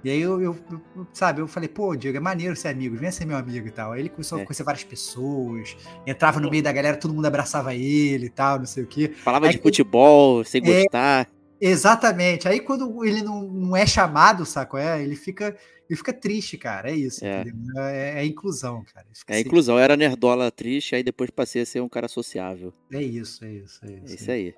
E 0.05 0.11
aí 0.11 0.21
eu, 0.21 0.41
eu, 0.43 0.57
eu, 0.97 1.07
sabe, 1.13 1.41
eu 1.41 1.47
falei, 1.47 1.69
pô, 1.69 1.95
Diego, 1.95 2.17
é 2.17 2.21
maneiro 2.21 2.57
ser 2.57 2.69
amigo, 2.69 2.97
vem 2.97 3.11
ser 3.13 3.25
meu 3.25 3.37
amigo 3.37 3.69
e 3.69 3.71
tal. 3.71 3.93
Aí 3.93 4.01
ele 4.01 4.09
começou 4.09 4.39
é. 4.39 4.43
a 4.43 4.45
conhecer 4.45 4.65
várias 4.65 4.83
pessoas, 4.83 5.77
entrava 6.05 6.41
no 6.41 6.51
meio 6.51 6.63
da 6.63 6.73
galera, 6.73 6.97
todo 6.97 7.15
mundo 7.15 7.27
abraçava 7.27 7.73
ele 7.73 8.27
e 8.27 8.31
tal, 8.31 8.59
não 8.59 8.67
sei 8.67 8.83
o 8.83 8.87
quê. 8.87 9.13
Falava 9.23 9.47
aí, 9.47 9.53
de 9.53 9.59
futebol, 9.59 10.43
sem 10.43 10.61
é, 10.65 10.83
gostar. 10.83 11.29
Exatamente. 11.65 12.49
Aí 12.49 12.59
quando 12.59 13.05
ele 13.05 13.23
não, 13.23 13.45
não 13.45 13.77
é 13.77 13.87
chamado, 13.87 14.45
saco? 14.45 14.77
É, 14.77 15.01
ele 15.01 15.15
fica, 15.15 15.57
ele 15.89 15.97
fica 15.97 16.13
triste, 16.13 16.59
cara. 16.59 16.91
É 16.91 16.97
isso. 16.97 17.25
É. 17.25 17.45
É, 17.77 18.21
é, 18.21 18.27
inclusão, 18.27 18.85
cara. 18.93 19.07
É 19.29 19.39
inclusão. 19.39 19.77
Eu 19.77 19.85
era 19.85 19.97
nerdola 19.97 20.51
triste, 20.51 20.97
aí 20.97 21.05
depois 21.05 21.31
passei 21.31 21.63
a 21.63 21.67
ser 21.67 21.81
um 21.81 21.89
cara 21.89 22.09
sociável. 22.09 22.75
É 22.93 23.01
isso, 23.01 23.45
é 23.45 23.53
isso, 23.53 23.79
é 23.85 23.93
isso. 23.93 24.13
É 24.13 24.15
isso 24.17 24.31
aí. 24.33 24.55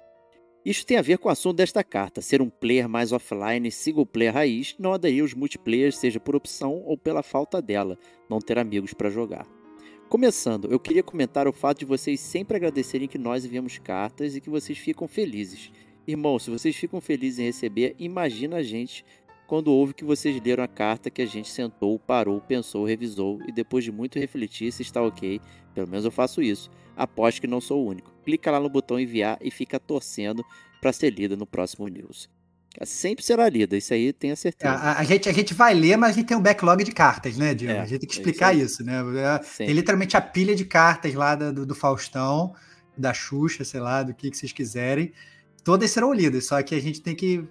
Isso 0.65 0.87
tem 0.87 0.97
a 0.97 1.03
ver 1.03 1.19
com 1.19 1.29
o 1.29 1.31
assunto 1.31 1.59
desta 1.59 1.85
carta, 1.85 2.23
ser 2.23 2.41
um 2.41 2.49
player 2.49 2.89
mais 2.89 3.13
offline, 3.13 3.71
single 3.71 4.07
player 4.07 4.33
raiz, 4.33 4.75
não 4.79 4.95
aderir 4.95 5.21
aos 5.21 5.35
multiplayers, 5.35 5.99
seja 5.99 6.19
por 6.19 6.35
opção 6.35 6.81
ou 6.87 6.97
pela 6.97 7.23
falta 7.23 7.61
dela, 7.61 7.99
não 8.31 8.39
ter 8.39 8.59
amigos 8.59 8.95
para 8.95 9.11
jogar. 9.11 9.47
Começando, 10.09 10.73
eu 10.73 10.81
queria 10.81 11.03
comentar 11.03 11.47
o 11.47 11.53
fato 11.53 11.81
de 11.81 11.85
vocês 11.85 12.19
sempre 12.19 12.57
agradecerem 12.57 13.07
que 13.07 13.19
nós 13.19 13.45
enviamos 13.45 13.77
cartas 13.77 14.35
e 14.35 14.41
que 14.41 14.49
vocês 14.49 14.79
ficam 14.79 15.07
felizes. 15.07 15.71
Irmão, 16.07 16.39
se 16.39 16.51
vocês 16.51 16.77
ficam 16.77 17.01
felizes 17.01 17.39
em 17.39 17.45
receber, 17.45 17.95
imagina 17.99 18.57
a 18.57 18.63
gente 18.63 19.05
quando 19.47 19.69
ouve 19.69 19.95
que 19.95 20.05
vocês 20.05 20.41
leram 20.43 20.65
a 20.65 20.69
carta 20.69 21.11
que 21.11 21.23
a 21.23 21.27
gente 21.27 21.49
sentou, 21.49 21.99
parou, 21.99 22.41
pensou, 22.41 22.85
revisou 22.85 23.39
e 23.47 23.53
depois 23.53 23.85
de 23.85 23.93
muito 23.93 24.19
refletir 24.19 24.73
se 24.73 24.83
está 24.83 25.03
ok, 25.03 25.41
pelo 25.75 25.89
menos 25.89 26.05
eu 26.05 26.11
faço 26.11 26.43
isso, 26.43 26.71
aposto 26.97 27.41
que 27.41 27.47
não 27.47 27.61
sou 27.61 27.85
o 27.85 27.89
único. 27.89 28.13
Clica 28.25 28.51
lá 28.51 28.59
no 28.59 28.69
botão 28.71 28.99
enviar 28.99 29.39
e 29.41 29.51
fica 29.51 29.79
torcendo 29.79 30.45
para 30.81 30.93
ser 30.93 31.11
lida 31.11 31.37
no 31.37 31.47
próximo 31.47 31.87
news. 31.89 32.29
Sempre 32.85 33.25
será 33.25 33.49
lida, 33.49 33.77
isso 33.77 33.95
aí 33.95 34.13
tenho 34.13 34.37
certeza. 34.37 34.75
A, 34.75 34.99
a, 34.99 35.05
gente, 35.05 35.29
a 35.29 35.33
gente 35.33 35.55
vai 35.55 35.73
ler, 35.75 35.97
mas 35.97 36.11
a 36.11 36.13
gente 36.15 36.27
tem 36.27 36.37
um 36.37 36.43
backlog 36.43 36.83
de 36.83 36.91
cartas, 36.91 37.37
né, 37.37 37.55
Diego? 37.55 37.75
É, 37.75 37.81
a 37.81 37.87
gente 37.87 38.01
tem 38.01 38.09
que 38.09 38.17
é 38.17 38.19
explicar 38.19 38.53
é 38.53 38.59
isso, 38.59 38.83
isso, 38.83 38.85
né? 38.85 39.01
É, 39.17 39.39
tem 39.59 39.73
literalmente 39.73 40.17
a 40.17 40.21
pilha 40.21 40.57
de 40.57 40.65
cartas 40.65 41.15
lá 41.15 41.37
do, 41.37 41.65
do 41.65 41.75
Faustão, 41.75 42.53
da 42.99 43.15
Xuxa, 43.15 43.63
sei 43.63 43.79
lá, 43.79 44.03
do 44.03 44.13
que, 44.13 44.29
que 44.29 44.37
vocês 44.37 44.51
quiserem. 44.51 45.13
Todas 45.65 45.91
serão 45.91 46.13
lidas, 46.13 46.47
só 46.47 46.63
que 46.63 46.75
a 46.75 46.81
gente 46.81 47.01
tem 47.01 47.15
que. 47.15 47.43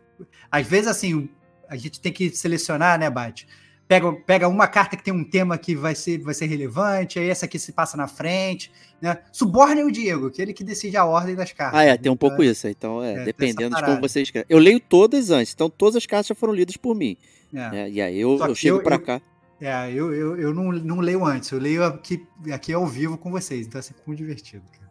Às 0.52 0.68
vezes, 0.68 0.88
assim, 0.88 1.28
a 1.68 1.76
gente 1.76 2.00
tem 2.00 2.14
que 2.14 2.30
selecionar, 2.30 3.00
né, 3.00 3.10
Bate? 3.10 3.48
Pega, 3.88 4.14
pega 4.14 4.48
uma 4.48 4.68
carta 4.68 4.96
que 4.96 5.04
tem 5.04 5.14
um 5.14 5.24
tema 5.24 5.58
que 5.58 5.76
vai 5.76 5.94
ser, 5.94 6.20
vai 6.20 6.34
ser 6.34 6.46
relevante, 6.46 7.20
aí 7.20 7.28
essa 7.30 7.46
aqui 7.46 7.60
se 7.60 7.74
passa 7.74 7.98
na 7.98 8.08
frente, 8.08 8.72
né? 9.02 9.18
Suborne 9.32 9.84
o 9.84 9.92
Diego, 9.92 10.32
que 10.32 10.42
é 10.42 10.46
ele 10.46 10.54
que 10.54 10.64
decide 10.64 10.96
a 10.96 11.06
ordem 11.06 11.36
das 11.36 11.52
cartas. 11.52 11.80
Ah, 11.80 11.84
é, 11.84 11.98
tem 11.98 12.12
um 12.12 12.16
pouco 12.16 12.36
então, 12.36 12.46
isso. 12.46 12.68
Então, 12.68 13.04
é, 13.04 13.16
é 13.16 13.24
dependendo 13.26 13.76
de 13.76 13.84
como 13.84 14.00
você 14.00 14.22
escreve. 14.22 14.46
Eu 14.48 14.60
leio 14.60 14.80
todas 14.80 15.32
antes, 15.32 15.54
então 15.54 15.70
todas 15.70 15.96
as 15.96 16.06
cartas 16.06 16.28
já 16.28 16.36
foram 16.36 16.54
lidas 16.54 16.78
por 16.78 16.96
mim. 16.96 17.18
É. 17.54 17.70
Né? 17.70 17.90
E 17.90 18.02
aí 18.02 18.20
eu, 18.20 18.38
eu 18.38 18.56
chego 18.56 18.82
para 18.82 18.98
cá. 18.98 19.22
É, 19.60 19.92
eu, 19.92 20.14
eu, 20.14 20.40
eu 20.40 20.54
não, 20.54 20.72
não 20.72 21.00
leio 21.00 21.26
antes, 21.26 21.50
eu 21.52 21.60
leio 21.60 21.84
aqui, 21.84 22.26
aqui 22.52 22.74
ao 22.74 22.86
vivo 22.86 23.18
com 23.18 23.32
vocês, 23.32 23.66
então 23.66 23.80
é 23.80 23.82
sempre 23.82 24.04
muito 24.06 24.20
divertido. 24.20 24.64
Cara. 24.72 24.83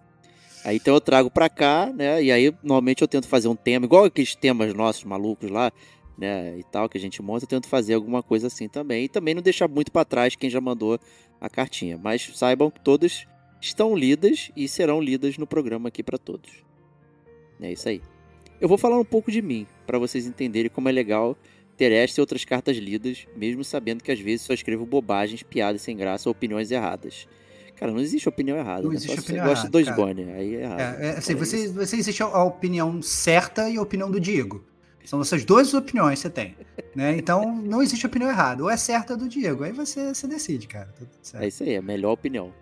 Aí 0.64 0.76
então 0.76 0.94
eu 0.94 1.00
trago 1.00 1.30
para 1.30 1.48
cá, 1.48 1.92
né? 1.92 2.22
E 2.22 2.30
aí 2.30 2.54
normalmente 2.62 3.02
eu 3.02 3.08
tento 3.08 3.26
fazer 3.26 3.48
um 3.48 3.56
tema, 3.56 3.86
igual 3.86 4.04
aqueles 4.04 4.34
temas 4.34 4.72
nossos 4.74 5.04
malucos 5.04 5.50
lá, 5.50 5.72
né, 6.16 6.56
e 6.58 6.62
tal, 6.62 6.88
que 6.88 6.96
a 6.96 7.00
gente 7.00 7.20
monta, 7.20 7.44
eu 7.44 7.48
tento 7.48 7.66
fazer 7.66 7.94
alguma 7.94 8.22
coisa 8.22 8.46
assim 8.46 8.68
também. 8.68 9.04
E 9.04 9.08
também 9.08 9.34
não 9.34 9.42
deixar 9.42 9.66
muito 9.66 9.90
para 9.90 10.04
trás 10.04 10.36
quem 10.36 10.48
já 10.48 10.60
mandou 10.60 10.98
a 11.40 11.48
cartinha. 11.48 11.98
Mas 11.98 12.30
saibam 12.34 12.70
que 12.70 12.80
todas 12.80 13.26
estão 13.60 13.96
lidas 13.96 14.50
e 14.56 14.68
serão 14.68 15.00
lidas 15.00 15.36
no 15.36 15.46
programa 15.46 15.88
aqui 15.88 16.02
para 16.02 16.18
todos. 16.18 16.50
É 17.60 17.72
isso 17.72 17.88
aí. 17.88 18.00
Eu 18.60 18.68
vou 18.68 18.78
falar 18.78 18.98
um 18.98 19.04
pouco 19.04 19.30
de 19.30 19.42
mim, 19.42 19.66
para 19.86 19.98
vocês 19.98 20.26
entenderem 20.26 20.70
como 20.70 20.88
é 20.88 20.92
legal 20.92 21.36
ter 21.76 21.90
esta 21.90 22.20
e 22.20 22.22
outras 22.22 22.44
cartas 22.44 22.76
lidas, 22.76 23.26
mesmo 23.36 23.64
sabendo 23.64 24.04
que 24.04 24.12
às 24.12 24.20
vezes 24.20 24.42
só 24.42 24.52
escrevo 24.52 24.86
bobagens, 24.86 25.42
piadas 25.42 25.82
sem 25.82 25.96
graça 25.96 26.28
ou 26.28 26.32
opiniões 26.32 26.70
erradas. 26.70 27.26
Cara, 27.76 27.92
não 27.92 28.00
existe 28.00 28.28
opinião 28.28 28.56
errada. 28.56 28.82
Não 28.82 28.90
né? 28.90 28.96
existe 28.96 29.18
opinião 29.18 29.44
errada. 29.44 29.54
Gosta 29.54 29.66
de 29.66 29.72
dois 29.72 29.96
Bonnie, 29.96 30.30
aí 30.30 30.56
é 30.56 30.62
errado. 30.62 30.80
É, 30.80 31.06
é 31.06 31.10
assim, 31.18 31.34
você, 31.34 31.68
você 31.68 31.96
existe 31.96 32.22
a 32.22 32.44
opinião 32.44 33.02
certa 33.02 33.68
e 33.68 33.76
a 33.76 33.82
opinião 33.82 34.10
do 34.10 34.20
Diego. 34.20 34.64
São 35.04 35.20
essas 35.20 35.44
duas 35.44 35.74
opiniões 35.74 36.20
que 36.20 36.22
você 36.22 36.30
tem. 36.30 36.56
Né? 36.94 37.16
Então, 37.16 37.56
não 37.56 37.82
existe 37.82 38.06
opinião 38.06 38.30
errada. 38.30 38.62
Ou 38.62 38.70
é 38.70 38.76
certa 38.76 39.16
do 39.16 39.28
Diego. 39.28 39.64
Aí 39.64 39.72
você, 39.72 40.14
você 40.14 40.28
decide, 40.28 40.68
cara. 40.68 40.92
Tá 41.32 41.42
é 41.42 41.48
isso 41.48 41.62
aí, 41.62 41.74
é 41.74 41.78
a 41.78 41.82
melhor 41.82 42.12
opinião. 42.12 42.52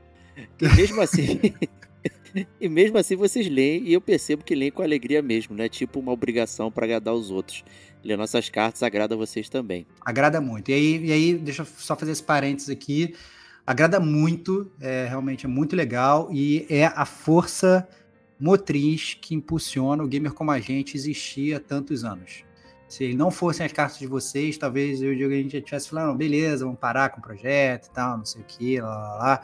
E 0.61 0.69
mesmo 0.75 1.01
assim. 1.03 1.39
e 2.61 2.69
mesmo 2.69 2.97
assim 2.97 3.17
vocês 3.17 3.49
leem 3.49 3.83
e 3.85 3.93
eu 3.93 4.01
percebo 4.01 4.45
que 4.45 4.55
leem 4.55 4.71
com 4.71 4.83
alegria 4.83 5.21
mesmo, 5.21 5.55
né? 5.55 5.69
Tipo 5.69 6.01
uma 6.01 6.13
obrigação 6.13 6.71
para 6.71 6.87
agradar 6.87 7.15
os 7.15 7.31
outros. 7.31 7.65
Ler 8.03 8.17
nossas 8.17 8.49
cartas 8.49 8.83
agrada 8.83 9.15
vocês 9.17 9.49
também. 9.49 9.87
Agrada 10.01 10.41
muito. 10.41 10.71
E 10.71 10.75
aí, 10.75 11.05
e 11.07 11.13
aí, 11.13 11.35
deixa 11.35 11.63
eu 11.63 11.67
só 11.67 11.95
fazer 11.95 12.13
esse 12.13 12.23
parênteses 12.23 12.71
aqui. 12.71 13.15
Agrada 13.71 14.01
muito, 14.01 14.68
é, 14.81 15.07
realmente 15.09 15.47
é 15.47 15.49
muito 15.49 15.77
legal 15.77 16.29
e 16.33 16.66
é 16.68 16.87
a 16.87 17.05
força 17.05 17.89
motriz 18.37 19.14
que 19.14 19.33
impulsiona 19.33 20.03
o 20.03 20.09
gamer 20.09 20.33
como 20.33 20.51
a 20.51 20.59
gente 20.59 20.97
existir 20.97 21.55
há 21.55 21.61
tantos 21.61 22.05
anos. 22.05 22.43
Se 22.89 23.14
não 23.14 23.31
fossem 23.31 23.64
as 23.64 23.71
cartas 23.71 24.01
de 24.01 24.09
vocês, 24.09 24.59
talvez 24.59 25.01
eu 25.01 25.12
e 25.12 25.14
o 25.14 25.16
Diego 25.16 25.33
a 25.33 25.37
gente 25.37 25.53
já 25.53 25.59
estivesse 25.59 25.89
falando, 25.89 26.18
beleza, 26.18 26.64
vamos 26.64 26.81
parar 26.81 27.11
com 27.11 27.21
o 27.21 27.23
projeto 27.23 27.87
e 27.87 27.91
tal, 27.93 28.18
não 28.18 28.25
sei 28.25 28.43
o 28.43 28.45
que, 28.45 28.81
lá, 28.81 28.89
lá, 28.89 29.16
lá. 29.18 29.43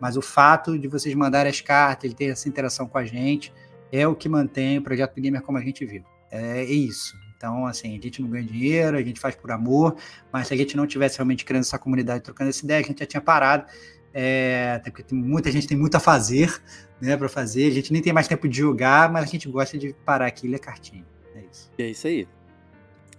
Mas 0.00 0.16
o 0.16 0.22
fato 0.22 0.76
de 0.76 0.88
vocês 0.88 1.14
mandarem 1.14 1.48
as 1.48 1.60
cartas, 1.60 2.10
de 2.10 2.16
ter 2.16 2.32
essa 2.32 2.48
interação 2.48 2.88
com 2.88 2.98
a 2.98 3.04
gente, 3.04 3.52
é 3.92 4.08
o 4.08 4.16
que 4.16 4.28
mantém 4.28 4.78
o 4.78 4.82
projeto 4.82 5.14
do 5.14 5.22
Gamer 5.22 5.42
como 5.42 5.56
a 5.56 5.62
gente 5.62 5.86
viu. 5.86 6.02
É, 6.32 6.62
é 6.62 6.64
isso. 6.64 7.16
Então, 7.38 7.66
assim, 7.66 7.96
a 7.96 8.02
gente 8.02 8.20
não 8.20 8.28
ganha 8.28 8.42
dinheiro, 8.42 8.96
a 8.96 9.02
gente 9.02 9.20
faz 9.20 9.36
por 9.36 9.52
amor, 9.52 9.96
mas 10.32 10.48
se 10.48 10.54
a 10.54 10.56
gente 10.56 10.76
não 10.76 10.88
tivesse 10.88 11.18
realmente 11.18 11.44
criando 11.44 11.62
essa 11.62 11.78
comunidade, 11.78 12.24
trocando 12.24 12.50
essa 12.50 12.64
ideia, 12.64 12.80
a 12.80 12.82
gente 12.82 12.98
já 12.98 13.06
tinha 13.06 13.20
parado. 13.20 13.64
É, 14.12 14.72
até 14.74 14.90
porque 14.90 15.04
tem, 15.04 15.16
muita 15.16 15.52
gente 15.52 15.68
tem 15.68 15.76
muito 15.76 15.94
a 15.94 16.00
fazer, 16.00 16.60
né, 17.00 17.16
para 17.16 17.28
fazer. 17.28 17.68
A 17.68 17.70
gente 17.70 17.92
nem 17.92 18.02
tem 18.02 18.12
mais 18.12 18.26
tempo 18.26 18.48
de 18.48 18.58
jogar, 18.58 19.10
mas 19.12 19.22
a 19.22 19.26
gente 19.26 19.48
gosta 19.48 19.78
de 19.78 19.94
parar 20.04 20.26
aqui 20.26 20.48
e 20.48 20.50
ler 20.50 20.58
cartinha. 20.58 21.06
É 21.32 21.40
isso. 21.40 21.70
É 21.78 21.86
isso 21.86 22.06
aí. 22.08 22.28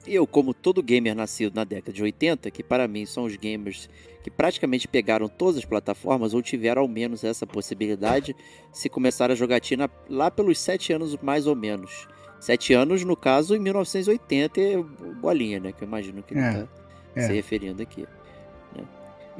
Eu, 0.05 0.27
como 0.27 0.53
todo 0.53 0.83
gamer 0.83 1.15
nascido 1.15 1.55
na 1.55 1.63
década 1.63 1.93
de 1.93 2.03
80, 2.03 2.51
que 2.51 2.63
para 2.63 2.89
mim 2.89 3.05
são 3.05 3.23
os 3.23 3.37
gamers 3.37 3.89
que 4.21 4.29
praticamente 4.29 4.85
pegaram 4.85 5.29
todas 5.29 5.57
as 5.57 5.65
plataformas 5.65 6.33
ou 6.33 6.41
tiveram 6.41 6.81
ao 6.81 6.87
menos 6.89 7.23
essa 7.23 7.47
possibilidade, 7.47 8.35
se 8.73 8.89
começar 8.89 9.31
a 9.31 9.35
jogatina 9.35 9.89
lá 10.09 10.29
pelos 10.29 10.59
7 10.59 10.91
anos 10.91 11.15
mais 11.21 11.47
ou 11.47 11.55
menos. 11.55 12.07
7 12.39 12.73
anos, 12.73 13.03
no 13.03 13.15
caso, 13.15 13.55
em 13.55 13.59
1980, 13.59 14.61
é 14.61 14.77
bolinha, 15.21 15.59
né? 15.59 15.71
Que 15.71 15.83
eu 15.83 15.87
imagino 15.87 16.23
que 16.23 16.33
ele 16.33 16.41
é, 16.41 16.53
tá 16.53 16.67
é. 17.15 17.21
se 17.21 17.33
referindo 17.33 17.81
aqui. 17.81 18.05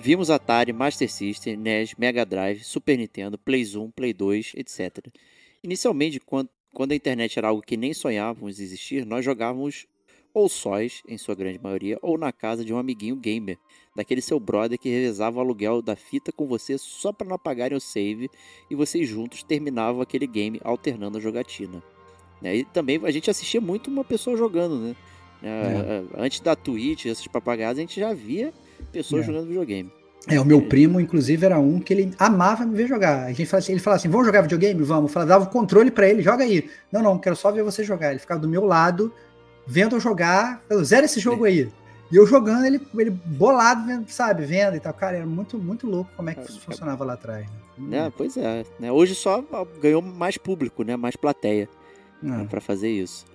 Vimos 0.02 0.30
Atari, 0.30 0.72
Master 0.72 1.12
System, 1.12 1.58
NES, 1.58 1.94
Mega 1.98 2.26
Drive, 2.26 2.64
Super 2.64 2.98
Nintendo, 2.98 3.38
Play 3.38 3.66
1, 3.66 3.92
Play 3.92 4.14
2, 4.14 4.54
etc. 4.56 5.06
Inicialmente, 5.62 6.22
quando, 6.22 6.50
quando 6.74 6.94
a 6.94 6.96
internet 6.96 7.38
era 7.38 7.50
algo 7.50 7.62
que 7.62 7.76
nem 7.76 7.94
sonhávamos 7.94 8.62
existir, 8.62 9.06
nós 9.06 9.26
jogávamos 9.26 9.88
ou 10.34 10.48
sós, 10.48 11.04
em 11.06 11.18
sua 11.18 11.36
grande 11.36 11.60
maioria, 11.62 12.00
ou 12.02 12.18
na 12.18 12.32
casa 12.32 12.64
de 12.64 12.74
um 12.74 12.78
amiguinho 12.78 13.18
gamer, 13.18 13.58
daquele 13.94 14.22
seu 14.22 14.40
brother 14.40 14.80
que 14.80 14.88
revezava 14.88 15.38
o 15.38 15.42
aluguel 15.42 15.82
da 15.82 15.98
fita 15.98 16.32
com 16.32 16.48
você 16.48 16.78
só 16.78 17.12
para 17.12 17.28
não 17.28 17.36
apagarem 17.36 17.78
o 17.78 17.82
save 17.82 18.30
e 18.72 18.76
vocês 18.76 19.06
juntos 19.06 19.44
terminavam 19.44 20.02
aquele 20.02 20.28
game 20.28 20.62
alternando 20.64 21.18
a 21.18 21.22
jogatina. 21.22 21.84
Né? 22.42 22.58
E 22.58 22.64
também 22.66 23.00
a 23.04 23.12
gente 23.12 23.30
assistia 23.30 23.62
muito 23.62 23.90
uma 23.90 24.04
pessoa 24.04 24.38
jogando, 24.38 24.78
né? 24.80 24.96
É. 25.42 26.04
Antes 26.18 26.42
da 26.42 26.56
Twitch, 26.56 27.06
esses 27.06 27.28
papagaios, 27.28 27.78
a 27.78 27.82
gente 27.82 28.00
já 28.00 28.14
via 28.14 28.54
pessoas 28.92 29.24
é. 29.24 29.26
jogando 29.28 29.48
videogame. 29.48 29.92
É, 30.28 30.40
o 30.40 30.46
meu 30.46 30.62
primo, 30.62 31.00
inclusive, 31.00 31.46
era 31.46 31.58
um 31.60 31.80
que 31.80 31.94
ele 31.94 32.14
amava 32.20 32.66
me 32.66 32.76
ver 32.76 32.88
jogar. 32.88 33.26
A 33.26 33.30
gente 33.30 33.46
falava 33.46 33.64
assim, 33.64 33.72
ele 33.72 33.82
falava 33.82 33.98
assim: 33.98 34.10
vamos 34.10 34.28
jogar 34.28 34.42
videogame? 34.42 34.84
Vamos. 34.84 35.10
Eu 35.10 35.14
falava, 35.14 35.30
dava 35.30 35.46
o 35.46 35.50
controle 35.50 35.90
para 35.90 36.10
ele, 36.10 36.22
joga 36.22 36.44
aí. 36.44 36.70
Não, 36.92 37.02
não, 37.02 37.18
quero 37.18 37.36
só 37.36 37.52
ver 37.52 37.64
você 37.64 37.84
jogar. 37.84 38.12
Ele 38.12 38.20
ficava 38.20 38.40
do 38.40 38.48
meu 38.48 38.66
lado, 38.66 39.14
vendo 39.66 39.96
eu 39.96 40.00
jogar, 40.00 40.62
eu 40.70 40.84
zero 40.84 41.06
esse 41.06 41.20
jogo 41.20 41.46
é. 41.46 41.50
aí. 41.50 41.70
E 42.12 42.16
eu 42.16 42.26
jogando, 42.26 42.66
ele, 42.66 42.82
ele 42.98 43.12
bolado, 43.12 44.04
sabe, 44.08 44.44
vendo 44.44 44.76
e 44.76 44.80
tal. 44.80 44.94
Cara, 44.94 45.18
era 45.18 45.26
muito, 45.26 45.58
muito 45.58 45.88
louco 45.88 46.10
como 46.18 46.30
é 46.30 46.34
que 46.34 46.42
é, 46.42 46.46
funcionava 46.46 47.06
lá 47.06 47.14
atrás. 47.14 47.48
Né? 47.78 48.08
É, 48.08 48.12
pois 48.16 48.36
é. 48.36 48.66
Né? 48.80 48.92
Hoje 48.92 49.16
só 49.16 49.44
ganhou 49.80 50.02
mais 50.02 50.38
público, 50.38 50.84
né? 50.84 50.96
Mais 50.96 51.16
plateia 51.16 51.70
né? 52.22 52.48
para 52.50 52.62
fazer 52.62 52.90
isso. 52.90 53.26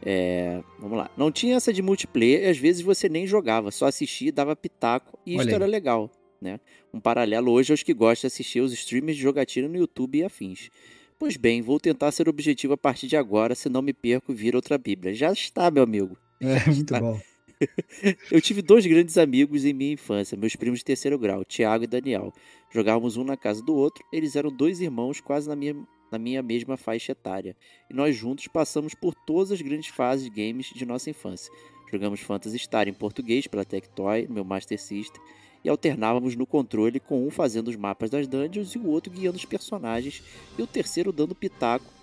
É, 0.00 0.62
vamos 0.78 0.96
lá. 0.96 1.10
Não 1.16 1.30
tinha 1.30 1.56
essa 1.56 1.72
de 1.72 1.82
multiplayer 1.82 2.44
e 2.44 2.46
às 2.46 2.58
vezes 2.58 2.82
você 2.82 3.08
nem 3.08 3.26
jogava, 3.26 3.70
só 3.70 3.86
assistia, 3.86 4.32
dava 4.32 4.54
pitaco 4.54 5.18
e 5.26 5.36
isso 5.36 5.50
era 5.50 5.66
legal. 5.66 6.10
Né? 6.40 6.60
Um 6.94 7.00
paralelo 7.00 7.50
hoje 7.50 7.72
aos 7.72 7.82
que 7.82 7.92
gostam 7.92 8.28
de 8.28 8.32
assistir 8.32 8.60
os 8.60 8.72
streamers 8.72 9.16
de 9.16 9.22
jogatina 9.22 9.68
no 9.68 9.76
YouTube 9.76 10.18
e 10.18 10.24
afins. 10.24 10.70
Pois 11.18 11.36
bem, 11.36 11.60
vou 11.60 11.80
tentar 11.80 12.12
ser 12.12 12.28
objetivo 12.28 12.74
a 12.74 12.76
partir 12.76 13.08
de 13.08 13.16
agora, 13.16 13.54
se 13.56 13.68
não 13.68 13.82
me 13.82 13.92
perco 13.92 14.30
e 14.30 14.34
vira 14.34 14.56
outra 14.56 14.78
Bíblia. 14.78 15.12
Já 15.12 15.32
está, 15.32 15.68
meu 15.68 15.82
amigo. 15.82 16.16
É, 16.40 16.70
muito 16.70 16.94
bom. 16.96 17.20
Eu 18.30 18.40
tive 18.40 18.62
dois 18.62 18.86
grandes 18.86 19.18
amigos 19.18 19.64
em 19.64 19.72
minha 19.72 19.94
infância, 19.94 20.38
meus 20.38 20.54
primos 20.54 20.78
de 20.78 20.84
terceiro 20.84 21.18
grau, 21.18 21.44
Tiago 21.44 21.82
e 21.82 21.88
Daniel. 21.88 22.32
Jogávamos 22.70 23.16
um 23.16 23.24
na 23.24 23.36
casa 23.36 23.60
do 23.60 23.74
outro, 23.74 24.04
eles 24.12 24.36
eram 24.36 24.54
dois 24.54 24.80
irmãos 24.80 25.20
quase 25.20 25.48
na 25.48 25.56
minha 25.56 25.74
na 26.10 26.18
minha 26.18 26.42
mesma 26.42 26.76
faixa 26.76 27.12
etária, 27.12 27.56
e 27.90 27.94
nós 27.94 28.16
juntos 28.16 28.46
passamos 28.48 28.94
por 28.94 29.14
todas 29.14 29.52
as 29.52 29.60
grandes 29.60 29.88
fases 29.88 30.24
de 30.24 30.30
games 30.30 30.66
de 30.74 30.86
nossa 30.86 31.10
infância. 31.10 31.52
Jogamos 31.90 32.20
Phantasy 32.20 32.58
Star 32.58 32.88
em 32.88 32.92
português 32.92 33.46
pela 33.46 33.64
Tectoy, 33.64 34.26
no 34.26 34.34
meu 34.34 34.44
Master 34.44 34.80
System, 34.80 35.20
e 35.64 35.68
alternávamos 35.68 36.36
no 36.36 36.46
controle 36.46 37.00
com 37.00 37.26
um 37.26 37.30
fazendo 37.30 37.68
os 37.68 37.76
mapas 37.76 38.10
das 38.10 38.28
dungeons 38.28 38.74
e 38.74 38.78
o 38.78 38.86
outro 38.86 39.12
guiando 39.12 39.36
os 39.36 39.44
personagens, 39.44 40.22
e 40.58 40.62
o 40.62 40.66
terceiro 40.66 41.12
dando 41.12 41.34
pitaco 41.34 41.98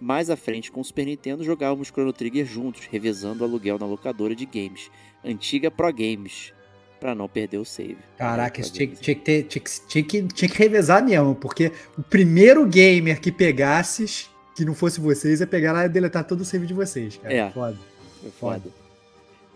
Mais 0.00 0.28
à 0.28 0.36
frente, 0.36 0.70
com 0.70 0.80
o 0.80 0.84
Super 0.84 1.06
Nintendo, 1.06 1.42
jogávamos 1.42 1.88
Chrono 1.88 2.12
Trigger 2.12 2.44
juntos, 2.44 2.86
revezando 2.86 3.42
o 3.42 3.46
aluguel 3.46 3.78
na 3.78 3.86
locadora 3.86 4.34
de 4.34 4.44
games. 4.44 4.90
Antiga 5.24 5.70
Pro 5.70 5.92
Games, 5.92 6.52
para 6.98 7.14
não 7.14 7.28
perder 7.28 7.58
o 7.58 7.64
save. 7.64 7.98
Caraca, 8.16 8.60
isso 8.60 8.72
tinha, 8.72 8.88
tinha, 8.88 9.14
que 9.14 9.20
ter, 9.20 9.42
tinha, 9.44 9.62
que, 9.62 9.70
tinha, 9.86 10.04
que, 10.04 10.22
tinha 10.22 10.48
que 10.48 10.58
revezar 10.58 11.04
mesmo, 11.04 11.34
porque 11.34 11.72
o 11.96 12.02
primeiro 12.02 12.66
gamer 12.66 13.20
que 13.20 13.30
pegasses, 13.30 14.30
que 14.54 14.64
não 14.64 14.74
fosse 14.74 15.00
vocês, 15.00 15.40
ia 15.40 15.46
pegar 15.46 15.72
lá 15.72 15.86
e 15.86 15.88
deletar 15.88 16.24
todo 16.24 16.40
o 16.40 16.44
save 16.44 16.66
de 16.66 16.74
vocês, 16.74 17.16
cara. 17.16 17.34
É. 17.34 17.50
Foda. 17.50 17.78
Foi 18.22 18.30
foda. 18.30 18.86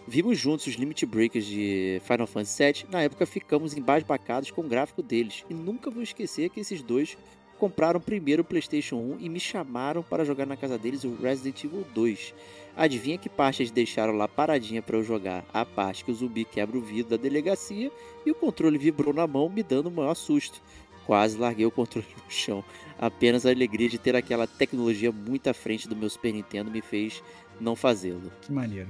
Vimos 0.07 0.39
juntos 0.39 0.67
os 0.67 0.75
Limit 0.75 1.07
Breakers 1.07 1.47
de 1.47 2.03
Final 2.05 2.27
Fantasy 2.27 2.65
VII. 2.65 2.87
Na 2.91 3.03
época 3.03 3.25
ficamos 3.27 3.77
embasbacados 3.77 4.51
com 4.51 4.63
o 4.63 4.69
gráfico 4.69 5.05
deles. 5.05 5.45
E 5.49 5.55
nunca 5.55 5.89
vou 5.89 6.03
esquecer 6.03 6.51
que 6.51 6.59
esses 6.59 6.83
dois 6.83 7.17
compraram 7.61 8.01
primeiro 8.01 8.41
o 8.41 8.45
PlayStation 8.45 8.97
1 8.97 9.19
e 9.21 9.29
me 9.29 9.39
chamaram 9.39 10.03
para 10.03 10.25
jogar 10.25 10.47
na 10.47 10.57
casa 10.57 10.79
deles 10.79 11.05
o 11.05 11.15
Resident 11.15 11.63
Evil 11.63 11.85
2. 11.95 12.35
Adivinha 12.75 13.19
que 13.19 13.29
parte 13.29 13.61
eles 13.61 13.71
deixaram 13.71 14.15
lá 14.15 14.27
paradinha 14.27 14.81
para 14.81 14.97
eu 14.97 15.05
jogar? 15.05 15.45
A 15.53 15.67
parte 15.67 16.03
que 16.03 16.11
o 16.11 16.15
zumbi 16.15 16.47
quebra 16.47 16.79
o 16.79 16.81
vidro 16.81 17.11
da 17.11 17.23
delegacia 17.23 17.93
e 18.25 18.31
o 18.31 18.35
controle 18.35 18.79
vibrou 18.79 19.13
na 19.13 19.27
mão, 19.27 19.51
me 19.51 19.63
dando 19.63 19.89
o 19.89 19.93
maior 19.93 20.15
susto. 20.15 20.63
Quase 21.05 21.37
larguei 21.37 21.67
o 21.67 21.71
controle 21.71 22.07
no 22.17 22.31
chão. 22.31 22.65
Apenas 22.99 23.45
a 23.45 23.51
alegria 23.51 23.91
de 23.91 23.99
ter 23.99 24.17
aquela 24.17 24.47
tecnologia 24.47 25.13
muito 25.13 25.51
à 25.51 25.53
frente 25.53 25.87
do 25.87 25.95
meu 25.95 26.09
Super 26.09 26.33
Nintendo 26.33 26.71
me 26.71 26.81
fez 26.81 27.23
não 27.61 27.77
fazê-lo. 27.77 28.33
Que 28.41 28.53
maneiro. 28.53 28.89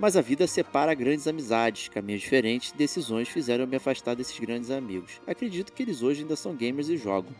Mas 0.00 0.16
a 0.16 0.22
vida 0.22 0.46
separa 0.46 0.94
grandes 0.94 1.26
amizades, 1.26 1.88
caminhos 1.88 2.22
diferentes, 2.22 2.72
decisões 2.72 3.28
fizeram 3.28 3.64
eu 3.64 3.68
me 3.68 3.76
afastar 3.76 4.16
desses 4.16 4.38
grandes 4.38 4.70
amigos. 4.70 5.20
Acredito 5.26 5.74
que 5.74 5.82
eles 5.82 6.02
hoje 6.02 6.22
ainda 6.22 6.34
são 6.36 6.56
gamers 6.56 6.88
e 6.88 6.96
jogam, 6.96 7.30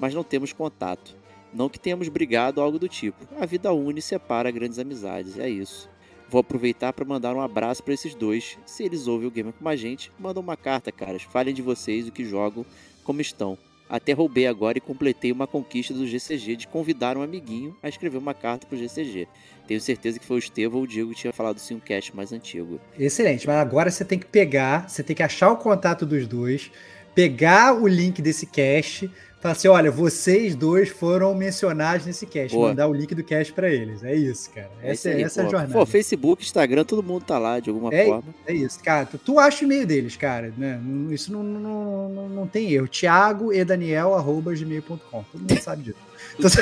mas 0.00 0.12
não 0.12 0.24
temos 0.24 0.52
contato. 0.52 1.14
Não 1.54 1.68
que 1.68 1.78
tenhamos 1.78 2.08
brigado 2.08 2.60
ou 2.60 2.66
algo 2.66 2.76
do 2.76 2.88
tipo. 2.88 3.24
A 3.40 3.46
vida 3.46 3.72
une 3.72 4.00
e 4.00 4.02
separa 4.02 4.50
grandes 4.50 4.80
amizades, 4.80 5.38
é 5.38 5.48
isso. 5.48 5.88
Vou 6.28 6.40
aproveitar 6.40 6.92
para 6.92 7.04
mandar 7.04 7.36
um 7.36 7.40
abraço 7.40 7.84
para 7.84 7.94
esses 7.94 8.16
dois. 8.16 8.58
Se 8.66 8.82
eles 8.82 9.06
ouvem 9.06 9.28
o 9.28 9.30
Gamer 9.30 9.52
com 9.52 9.68
a 9.68 9.76
gente, 9.76 10.10
mandam 10.18 10.42
uma 10.42 10.56
carta, 10.56 10.90
caras. 10.90 11.22
Falem 11.22 11.54
de 11.54 11.62
vocês, 11.62 12.08
o 12.08 12.12
que 12.12 12.24
jogam, 12.24 12.66
como 13.04 13.20
estão. 13.20 13.56
Até 13.88 14.12
roubei 14.12 14.46
agora 14.46 14.76
e 14.76 14.82
completei 14.82 15.32
uma 15.32 15.46
conquista 15.46 15.94
do 15.94 16.06
GCG 16.06 16.56
de 16.56 16.68
convidar 16.68 17.16
um 17.16 17.22
amiguinho 17.22 17.74
a 17.82 17.88
escrever 17.88 18.18
uma 18.18 18.34
carta 18.34 18.66
pro 18.66 18.76
GCG. 18.76 19.28
Tenho 19.68 19.82
certeza 19.82 20.18
que 20.18 20.24
foi 20.24 20.36
o 20.36 20.38
Estevão 20.38 20.78
ou 20.78 20.84
o 20.84 20.88
Diego 20.88 21.10
que 21.10 21.16
tinha 21.16 21.32
falado 21.32 21.58
isso 21.58 21.74
em 21.74 21.76
um 21.76 21.80
cast 21.80 22.16
mais 22.16 22.32
antigo. 22.32 22.80
Excelente, 22.98 23.46
mas 23.46 23.56
agora 23.56 23.90
você 23.90 24.02
tem 24.02 24.18
que 24.18 24.24
pegar, 24.24 24.88
você 24.88 25.02
tem 25.02 25.14
que 25.14 25.22
achar 25.22 25.50
o 25.50 25.58
contato 25.58 26.06
dos 26.06 26.26
dois, 26.26 26.70
pegar 27.14 27.74
o 27.78 27.86
link 27.86 28.22
desse 28.22 28.46
cast, 28.46 29.10
falar 29.42 29.52
assim: 29.52 29.68
olha, 29.68 29.90
vocês 29.90 30.56
dois 30.56 30.88
foram 30.88 31.34
mencionados 31.34 32.06
nesse 32.06 32.24
cast, 32.24 32.56
Boa. 32.56 32.70
mandar 32.70 32.88
o 32.88 32.94
link 32.94 33.14
do 33.14 33.22
cast 33.22 33.52
pra 33.52 33.68
eles. 33.70 34.02
É 34.02 34.14
isso, 34.14 34.48
cara. 34.52 34.70
É 34.82 34.92
Essa, 34.92 35.10
isso 35.10 35.18
aí, 35.18 35.22
essa 35.22 35.42
é 35.42 35.44
a 35.44 35.48
jornada. 35.50 35.72
Pô, 35.74 35.84
Facebook, 35.84 36.42
Instagram, 36.42 36.84
todo 36.84 37.02
mundo 37.02 37.26
tá 37.26 37.38
lá 37.38 37.60
de 37.60 37.68
alguma 37.68 37.92
É, 37.94 38.06
forma. 38.06 38.34
é 38.46 38.54
isso, 38.54 38.82
cara. 38.82 39.04
Tu, 39.04 39.18
tu 39.18 39.38
acha 39.38 39.62
o 39.62 39.66
e-mail 39.66 39.86
deles, 39.86 40.16
cara. 40.16 40.50
Né? 40.56 40.80
Isso 41.10 41.30
não, 41.30 41.42
não, 41.42 42.08
não, 42.08 42.28
não 42.30 42.46
tem 42.46 42.72
erro. 42.72 42.88
Thiago 42.88 43.52
e 43.52 43.62
Daniel, 43.66 44.14
arroba 44.14 44.54
gmail.com. 44.54 45.24
Todo 45.30 45.40
mundo 45.40 45.60
sabe 45.60 45.82
disso. 45.82 45.98
Então, 46.38 46.50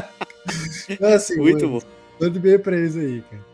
então, 0.88 1.08
assim, 1.12 1.36
Muito 1.36 1.66
manda- 1.68 1.80
bom. 1.86 1.90
Manda 2.20 2.38
e-mail 2.38 2.60
pra 2.60 2.76
eles 2.76 2.96
aí, 2.96 3.22
cara. 3.30 3.44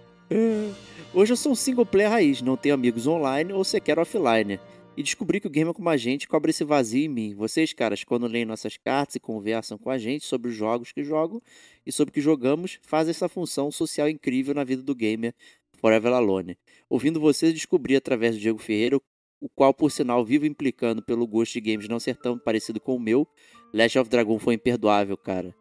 Hoje 1.14 1.32
eu 1.32 1.36
sou 1.36 1.52
um 1.52 1.54
single 1.54 1.86
player 1.86 2.10
raiz, 2.10 2.42
não 2.42 2.56
tenho 2.56 2.74
amigos 2.74 3.06
online 3.06 3.52
ou 3.52 3.62
sequer 3.64 3.98
offline. 3.98 4.58
E 4.96 5.02
descobri 5.02 5.40
que 5.40 5.46
o 5.46 5.50
Gamer 5.50 5.74
como 5.74 5.88
a 5.90 5.96
gente 5.96 6.26
cobra 6.26 6.50
esse 6.50 6.64
vazio 6.64 7.04
em 7.04 7.08
mim. 7.08 7.34
Vocês, 7.34 7.72
caras, 7.72 8.02
quando 8.02 8.26
leem 8.26 8.44
nossas 8.46 8.76
cartas 8.78 9.16
e 9.16 9.20
conversam 9.20 9.76
com 9.76 9.90
a 9.90 9.98
gente 9.98 10.24
sobre 10.24 10.48
os 10.50 10.56
jogos 10.56 10.90
que 10.90 11.04
jogam 11.04 11.40
e 11.86 11.92
sobre 11.92 12.10
o 12.10 12.12
que 12.14 12.20
jogamos, 12.20 12.78
fazem 12.82 13.10
essa 13.10 13.28
função 13.28 13.70
social 13.70 14.08
incrível 14.08 14.54
na 14.54 14.64
vida 14.64 14.82
do 14.82 14.94
gamer 14.94 15.34
Forever 15.78 16.12
Alone. 16.14 16.56
Ouvindo 16.88 17.20
vocês, 17.20 17.52
descobri 17.52 17.94
através 17.94 18.34
do 18.34 18.40
Diego 18.40 18.58
Ferreira, 18.58 18.96
o 19.38 19.48
qual, 19.50 19.74
por 19.74 19.90
sinal, 19.90 20.24
vivo 20.24 20.46
implicando 20.46 21.02
pelo 21.02 21.26
gosto 21.26 21.52
de 21.52 21.60
games 21.60 21.88
não 21.88 22.00
ser 22.00 22.16
tão 22.16 22.38
parecido 22.38 22.80
com 22.80 22.96
o 22.96 23.00
meu. 23.00 23.28
Last 23.74 23.98
of 23.98 24.08
Dragon 24.08 24.38
foi 24.38 24.54
imperdoável, 24.54 25.16
cara. 25.18 25.54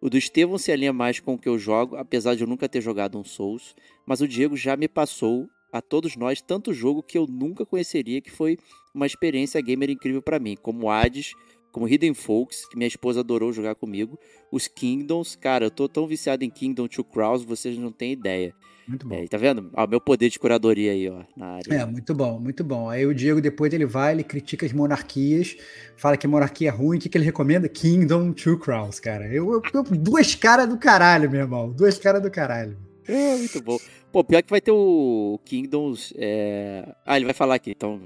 O 0.00 0.08
do 0.08 0.16
Estevão 0.16 0.58
se 0.58 0.70
alinha 0.70 0.92
mais 0.92 1.18
com 1.18 1.34
o 1.34 1.38
que 1.38 1.48
eu 1.48 1.58
jogo, 1.58 1.96
apesar 1.96 2.36
de 2.36 2.42
eu 2.42 2.46
nunca 2.46 2.68
ter 2.68 2.80
jogado 2.80 3.18
um 3.18 3.24
Souls, 3.24 3.74
mas 4.06 4.20
o 4.20 4.28
Diego 4.28 4.56
já 4.56 4.76
me 4.76 4.86
passou 4.86 5.48
a 5.72 5.82
todos 5.82 6.16
nós 6.16 6.40
tanto 6.40 6.72
jogo 6.72 7.02
que 7.02 7.18
eu 7.18 7.26
nunca 7.26 7.66
conheceria, 7.66 8.20
que 8.20 8.30
foi 8.30 8.56
uma 8.94 9.06
experiência 9.06 9.60
gamer 9.60 9.90
incrível 9.90 10.22
pra 10.22 10.38
mim, 10.38 10.56
como 10.62 10.88
Hades, 10.88 11.32
como 11.72 11.88
Hidden 11.88 12.14
Folks, 12.14 12.66
que 12.68 12.76
minha 12.76 12.86
esposa 12.88 13.20
adorou 13.20 13.52
jogar 13.52 13.74
comigo, 13.74 14.18
os 14.50 14.68
Kingdoms, 14.68 15.36
cara, 15.36 15.66
eu 15.66 15.70
tô 15.70 15.88
tão 15.88 16.06
viciado 16.06 16.44
em 16.44 16.50
Kingdom 16.50 16.86
Two 16.86 17.04
Crowns, 17.04 17.42
vocês 17.42 17.76
não 17.76 17.92
têm 17.92 18.12
ideia. 18.12 18.54
Muito 18.88 19.06
bom. 19.06 19.14
É, 19.14 19.26
tá 19.28 19.36
vendo? 19.36 19.70
Ó, 19.74 19.86
meu 19.86 20.00
poder 20.00 20.30
de 20.30 20.38
curadoria 20.38 20.92
aí, 20.92 21.08
ó, 21.10 21.22
na 21.36 21.46
área. 21.56 21.74
É, 21.74 21.84
muito 21.84 22.14
bom, 22.14 22.38
muito 22.40 22.64
bom. 22.64 22.88
Aí 22.88 23.04
o 23.04 23.14
Diego, 23.14 23.40
depois 23.40 23.72
ele 23.72 23.84
vai, 23.84 24.14
ele 24.14 24.24
critica 24.24 24.64
as 24.64 24.72
monarquias, 24.72 25.56
fala 25.96 26.16
que 26.16 26.26
a 26.26 26.30
monarquia 26.30 26.68
é 26.68 26.72
ruim, 26.72 26.96
o 26.96 27.00
que, 27.00 27.08
que 27.08 27.18
ele 27.18 27.24
recomenda? 27.24 27.68
Kingdom 27.68 28.32
Two 28.32 28.58
Crowns, 28.58 28.98
cara. 28.98 29.26
Eu, 29.26 29.52
eu, 29.52 29.62
eu- 29.74 29.82
duas 29.84 30.34
caras 30.34 30.68
do 30.68 30.78
caralho, 30.78 31.30
meu 31.30 31.40
irmão. 31.40 31.70
Duas 31.70 31.98
caras 31.98 32.22
do 32.22 32.30
caralho. 32.30 32.76
É, 33.06 33.36
muito 33.36 33.62
bom. 33.62 33.78
Pô, 34.10 34.24
pior 34.24 34.42
que 34.42 34.50
vai 34.50 34.60
ter 34.60 34.70
o 34.72 35.38
Kingdoms. 35.44 36.14
é, 36.16 36.94
Ah, 37.04 37.16
ele 37.16 37.26
vai 37.26 37.34
falar 37.34 37.56
aqui, 37.56 37.70
então 37.72 38.00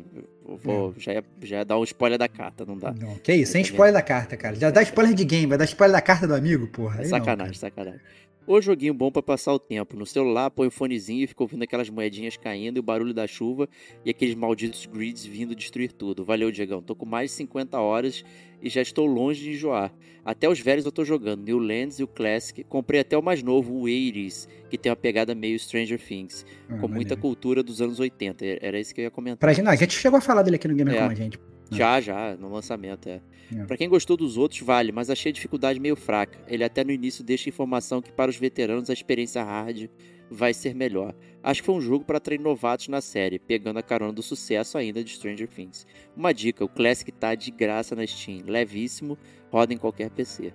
vou 0.62 0.94
já, 0.98 1.12
ia, 1.12 1.24
já 1.42 1.56
ia 1.58 1.64
dar 1.64 1.78
um 1.78 1.84
spoiler 1.84 2.18
da 2.18 2.28
carta, 2.28 2.64
não 2.66 2.76
dá. 2.76 2.92
Não, 2.92 3.14
que 3.16 3.32
isso, 3.32 3.52
sem 3.52 3.62
Tá 3.62 3.68
spoiler 3.70 3.94
da 3.94 4.02
carta, 4.02 4.36
cara. 4.36 4.56
Já 4.56 4.70
dá 4.70 4.82
spoiler 4.82 5.14
de 5.14 5.24
game, 5.24 5.46
vai 5.46 5.58
dar 5.58 5.64
spoiler 5.64 5.94
da 5.96 6.00
carta 6.02 6.26
do 6.26 6.34
amigo, 6.34 6.66
porra. 6.68 6.96
É 7.00 7.04
Aí 7.04 7.10
não, 7.10 7.18
sacanagem, 7.18 7.54
sacanagem. 7.54 8.00
O 8.44 8.60
joguinho 8.60 8.92
bom 8.92 9.10
pra 9.10 9.22
passar 9.22 9.52
o 9.54 9.58
tempo. 9.58 9.96
No 9.96 10.04
celular, 10.04 10.50
põe 10.50 10.66
o 10.66 10.70
fonezinho 10.70 11.22
e 11.22 11.26
fica 11.28 11.42
ouvindo 11.44 11.62
aquelas 11.62 11.88
moedinhas 11.88 12.36
caindo 12.36 12.76
e 12.76 12.80
o 12.80 12.82
barulho 12.82 13.14
da 13.14 13.26
chuva 13.26 13.68
e 14.04 14.10
aqueles 14.10 14.34
malditos 14.34 14.84
grids 14.84 15.24
vindo 15.24 15.54
destruir 15.54 15.92
tudo. 15.92 16.24
Valeu, 16.24 16.50
Diegão. 16.50 16.82
Tô 16.82 16.94
com 16.96 17.06
mais 17.06 17.30
de 17.30 17.36
50 17.36 17.78
horas 17.78 18.24
e 18.60 18.68
já 18.68 18.82
estou 18.82 19.06
longe 19.06 19.40
de 19.42 19.50
enjoar. 19.52 19.94
Até 20.24 20.48
os 20.48 20.58
velhos 20.58 20.84
eu 20.84 20.90
tô 20.92 21.04
jogando, 21.04 21.44
New 21.44 21.58
Lands 21.58 22.00
e 22.00 22.02
o 22.02 22.08
Classic. 22.08 22.64
Comprei 22.64 23.00
até 23.00 23.16
o 23.16 23.22
mais 23.22 23.42
novo, 23.44 23.72
o 23.74 23.82
80s, 23.84 24.48
que 24.68 24.76
tem 24.76 24.90
uma 24.90 24.96
pegada 24.96 25.34
meio 25.36 25.56
Stranger 25.58 26.00
Things, 26.00 26.44
Ah, 26.68 26.78
com 26.78 26.88
muita 26.88 26.90
maneiro. 27.14 27.16
cultura 27.20 27.62
dos 27.62 27.80
anos 27.80 28.00
80. 28.00 28.44
Era 28.60 28.78
isso 28.80 28.92
que 28.92 29.00
eu 29.00 29.04
ia 29.04 29.10
comentar. 29.10 29.38
Pra 29.38 29.52
gente, 29.52 29.64
não, 29.64 29.72
a 29.72 29.76
gente 29.76 29.94
chegou 29.96 30.18
a 30.18 30.20
falar 30.20 30.42
dele 30.42 30.56
aqui 30.56 30.66
no 30.66 30.74
Gamer 30.74 30.94
É. 30.96 30.98
com 30.98 31.04
a 31.04 31.14
gente. 31.14 31.38
Já, 31.76 32.00
já, 32.00 32.36
no 32.36 32.48
lançamento, 32.52 33.08
é. 33.08 33.20
É. 33.54 33.64
Pra 33.64 33.76
quem 33.76 33.88
gostou 33.88 34.16
dos 34.16 34.36
outros, 34.36 34.60
vale, 34.60 34.92
mas 34.92 35.10
achei 35.10 35.30
a 35.30 35.32
dificuldade 35.32 35.78
meio 35.78 35.96
fraca. 35.96 36.38
Ele 36.46 36.64
até 36.64 36.82
no 36.84 36.90
início 36.90 37.22
deixa 37.22 37.48
informação 37.48 38.00
que 38.00 38.12
para 38.12 38.30
os 38.30 38.36
veteranos 38.36 38.88
a 38.88 38.92
experiência 38.92 39.42
hard 39.42 39.88
vai 40.30 40.54
ser 40.54 40.74
melhor. 40.74 41.14
Acho 41.42 41.60
que 41.60 41.66
foi 41.66 41.74
um 41.74 41.80
jogo 41.80 42.04
para 42.04 42.16
atrair 42.16 42.40
novatos 42.40 42.88
na 42.88 43.00
série, 43.00 43.38
pegando 43.38 43.78
a 43.78 43.82
carona 43.82 44.12
do 44.12 44.22
sucesso 44.22 44.78
ainda 44.78 45.04
de 45.04 45.10
Stranger 45.10 45.48
Things. 45.48 45.86
Uma 46.16 46.32
dica, 46.32 46.64
o 46.64 46.68
Classic 46.68 47.10
tá 47.12 47.34
de 47.34 47.50
graça 47.50 47.94
na 47.94 48.06
Steam, 48.06 48.44
levíssimo, 48.46 49.18
roda 49.50 49.74
em 49.74 49.76
qualquer 49.76 50.10
PC. 50.10 50.52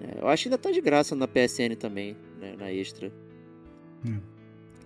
É, 0.00 0.20
eu 0.20 0.28
acho 0.28 0.44
que 0.44 0.48
ainda 0.48 0.58
tá 0.58 0.70
de 0.70 0.80
graça 0.80 1.14
na 1.14 1.26
PSN 1.26 1.76
também, 1.78 2.16
né, 2.38 2.54
na 2.58 2.70
Extra. 2.72 3.10
Hum. 4.06 4.20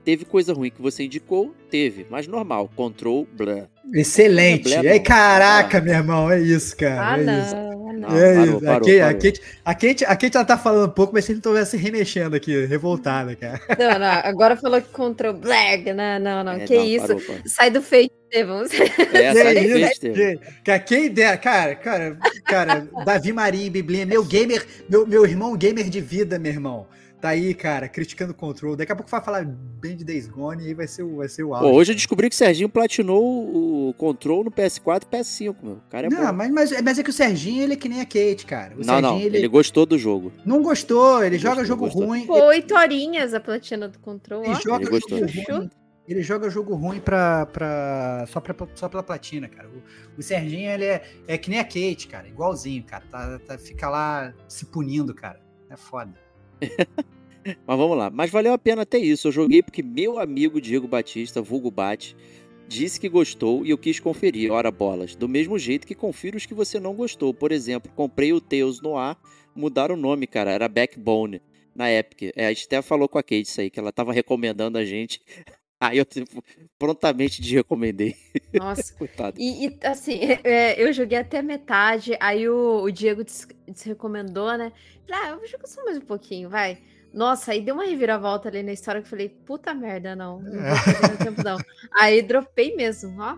Teve 0.05 0.25
coisa 0.25 0.53
ruim 0.53 0.71
que 0.71 0.83
você 0.83 1.05
indicou? 1.05 1.55
Teve, 1.71 2.07
mas 2.11 2.27
normal. 2.27 2.69
Control, 2.75 3.27
blá. 3.33 3.69
Excelente. 3.95 4.65
Não 4.65 4.73
é 4.73 4.77
Aí, 4.77 4.83
problema, 4.83 5.05
caraca, 5.05 5.81
meu 5.81 5.95
irmão, 5.95 6.31
é 6.31 6.41
isso, 6.41 6.77
cara. 6.77 7.13
Ah, 7.13 7.19
é 7.19 7.23
isso. 7.23 7.55
não, 7.55 7.89
ah, 7.89 7.93
não. 7.93 8.17
É 8.17 8.35
parou, 8.35 8.45
isso. 8.45 8.61
parou, 8.65 8.77
a, 8.77 8.81
Kate, 8.81 9.01
a. 9.01 9.15
Kate, 9.15 9.43
a, 9.65 9.75
Kate, 9.75 10.05
a 10.05 10.17
Kate 10.17 10.37
ela 10.37 10.47
tá 10.47 10.59
falando 10.59 10.91
um 10.91 10.93
pouco, 10.93 11.13
mas 11.13 11.25
se 11.25 11.33
ele 11.33 11.39
estivesse 11.39 11.77
remexendo 11.77 12.35
aqui, 12.35 12.65
revoltada, 12.67 13.37
cara. 13.37 13.61
Não, 13.79 13.99
não, 13.99 14.07
agora 14.07 14.57
falou 14.57 14.81
que 14.81 14.89
contra 14.89 15.31
o 15.31 15.35
Black. 15.35 15.93
Não, 15.93 16.19
não, 16.19 16.45
não. 16.45 16.53
É, 16.53 16.61
que 16.61 16.77
não, 16.77 16.85
isso? 16.85 17.07
parou, 17.07 17.21
parou. 17.21 17.43
Sai 17.47 17.71
do 17.71 17.83
feito, 17.83 18.13
Estevão. 18.25 18.63
É, 18.63 18.67
sai 19.35 19.55
do 19.55 19.61
Que 19.61 20.23
isso? 20.33 20.41
Cara, 20.65 20.79
quem 20.79 21.11
dera, 21.11 21.37
cara, 21.37 21.75
cara, 21.75 22.19
cara, 22.45 22.89
Davi 23.05 23.33
Maria 23.33 23.67
em 23.67 23.71
Biblinha, 23.71 24.07
meu 24.07 24.25
gamer, 24.25 24.65
meu, 24.89 25.07
meu 25.07 25.25
irmão 25.25 25.57
gamer 25.57 25.89
de 25.89 26.01
vida, 26.01 26.39
meu 26.39 26.53
irmão. 26.53 26.87
Tá 27.23 27.29
aí, 27.29 27.55
cara, 27.55 27.89
criticando 27.89 28.33
o 28.33 28.35
control. 28.35 28.75
Daqui 28.75 28.91
a 28.91 28.97
pouco 28.97 29.09
vai 29.09 29.23
falar 29.23 29.45
bem 29.47 29.95
de 29.97 30.05
Days 30.05 30.27
Gone 30.27 30.65
e 30.65 30.67
aí 30.67 30.75
vai 30.75 30.89
ser 30.89 31.05
o, 31.05 31.19
vai 31.19 31.29
ser 31.29 31.45
o 31.45 31.55
auge. 31.55 31.69
Pô, 31.71 31.73
hoje 31.77 31.93
eu 31.93 31.95
descobri 31.95 32.29
que 32.29 32.35
o 32.35 32.37
Serginho 32.37 32.69
platinou 32.69 33.23
o 33.89 33.95
Control 33.95 34.43
no 34.43 34.51
PS4 34.51 35.05
e 35.05 35.07
PS5, 35.17 35.55
meu. 35.63 35.75
O 35.75 35.81
cara 35.89 36.09
é 36.09 36.11
Não, 36.11 36.27
bom. 36.27 36.33
mas, 36.33 36.51
mas, 36.51 36.83
mas 36.83 36.99
é 36.99 37.03
que 37.05 37.11
o 37.11 37.13
Serginho, 37.13 37.63
ele 37.63 37.75
é 37.75 37.77
que 37.77 37.89
nem 37.89 38.01
a 38.01 38.05
Kate, 38.05 38.45
cara. 38.45 38.75
O 38.75 38.79
Não, 38.79 38.85
Serginho, 38.85 39.03
não, 39.13 39.21
ele, 39.21 39.37
ele 39.39 39.47
gostou 39.49 39.87
do 39.87 39.97
jogo. 39.97 40.33
não 40.45 40.61
gostou, 40.65 41.19
ele 41.23 41.37
Ele 41.37 41.39
joga 41.43 41.55
gostou, 41.65 41.67
jogo 41.77 41.85
gostou. 41.85 42.07
ruim. 42.07 42.27
Pô, 42.27 42.45
oito 42.47 42.75
horinhas 42.75 43.33
a 43.35 43.39
platina 43.41 43.89
do 43.89 44.01
control. 44.01 44.43
Ele 44.43 44.51
ó. 44.55 44.61
joga 44.61 44.83
Ele 44.83 44.91
gostou. 44.91 45.19
jogo 45.29 45.59
ruim. 45.59 45.71
Ele 46.09 46.23
joga 46.25 46.51
jogo 46.51 46.75
ruim 46.75 46.99
pra, 46.99 47.47
pra, 47.47 48.25
só, 48.27 48.41
pra, 48.41 48.53
só 48.75 48.89
pela 48.89 49.05
platina, 49.05 49.47
cara. 49.49 49.69
O, 49.69 50.19
o 50.19 50.23
Serginho, 50.25 50.69
ele 50.73 50.87
é, 50.87 51.05
é 51.29 51.39
que 51.39 51.49
nem 51.49 51.61
a 51.61 51.65
Kate, 51.65 52.09
cara. 52.09 52.27
Igualzinho, 52.27 52.83
cara. 52.83 53.05
Tá, 53.09 53.39
tá- 53.39 53.57
fica 53.59 53.89
lá 53.89 54.35
se 54.49 54.67
punindo, 54.67 55.15
cara. 55.15 55.41
É 55.71 55.77
foda. 55.77 56.13
Mas 57.67 57.79
vamos 57.79 57.99
lá. 57.99 58.09
Mas 58.11 58.31
valeu 58.31 58.53
a 58.53 58.59
pena 58.59 58.83
até 58.83 58.99
isso. 58.99 59.29
Eu 59.29 59.33
joguei 59.33 59.63
porque 59.63 59.83
meu 59.83 60.19
amigo 60.19 60.61
Diego 60.61 60.87
Batista, 60.87 61.43
vulgo 61.43 61.71
Bate, 61.71 62.17
Disse 62.73 62.99
que 62.99 63.07
gostou 63.07 63.67
e 63.67 63.71
eu 63.71 63.77
quis 63.77 64.01
conferir, 64.01 64.51
ora 64.51 64.71
bolas. 64.71 65.15
Do 65.15 65.29
mesmo 65.29 65.59
jeito 65.59 65.87
que 65.87 65.95
confiro 65.95 66.39
os 66.39 66.47
que 66.47 66.55
você 66.55 66.81
não 66.81 66.95
gostou. 66.95 67.35
Por 67.35 67.53
exemplo, 67.53 67.93
comprei 67.95 68.33
o 68.33 68.41
Tails 68.41 68.81
no 68.81 68.97
ar, 68.97 69.21
mudaram 69.55 69.95
o 69.95 69.99
nome, 69.99 70.27
cara, 70.27 70.51
era 70.51 70.67
Backbone 70.71 71.43
na 71.75 71.93
Epic. 71.93 72.33
É, 72.35 72.47
a 72.47 72.55
Steph 72.55 72.87
falou 72.87 73.11
com 73.11 73.19
a 73.19 73.23
Kate 73.23 73.43
isso 73.43 73.61
aí, 73.61 73.69
que 73.69 73.79
ela 73.79 73.93
tava 73.93 74.11
recomendando 74.11 74.79
a 74.79 74.85
gente. 74.87 75.21
Aí 75.83 75.99
eu 75.99 76.05
tipo, 76.05 76.45
prontamente 76.79 77.43
desrecomendei. 77.43 78.15
Nossa. 78.55 78.95
Coitado. 78.95 79.37
E, 79.37 79.67
e 79.67 79.79
assim, 79.83 80.21
é, 80.45 80.81
eu 80.81 80.93
joguei 80.93 81.19
até 81.19 81.43
metade, 81.43 82.17
aí 82.21 82.49
o, 82.49 82.83
o 82.85 82.91
Diego 82.93 83.25
des 83.25 83.49
desrecomendou, 83.67 84.57
né? 84.57 84.73
Ah, 85.11 85.31
eu 85.31 85.39
vou 85.39 85.47
jogar 85.49 85.67
só 85.67 85.85
mais 85.85 85.97
um 85.99 86.03
pouquinho, 86.03 86.49
vai. 86.49 86.79
Nossa, 87.13 87.51
aí 87.51 87.61
deu 87.61 87.75
uma 87.75 87.85
reviravolta 87.85 88.49
ali 88.49 88.63
na 88.63 88.73
história 88.73 89.01
que 89.01 89.07
eu 89.07 89.11
falei, 89.11 89.29
puta 89.29 89.75
merda, 89.75 90.15
não. 90.15 90.41
Não 90.41 90.53
vou 90.53 91.17
tempo, 91.19 91.43
não. 91.43 91.59
Aí 91.99 92.23
dropei 92.23 92.77
mesmo, 92.77 93.21
ó. 93.21 93.37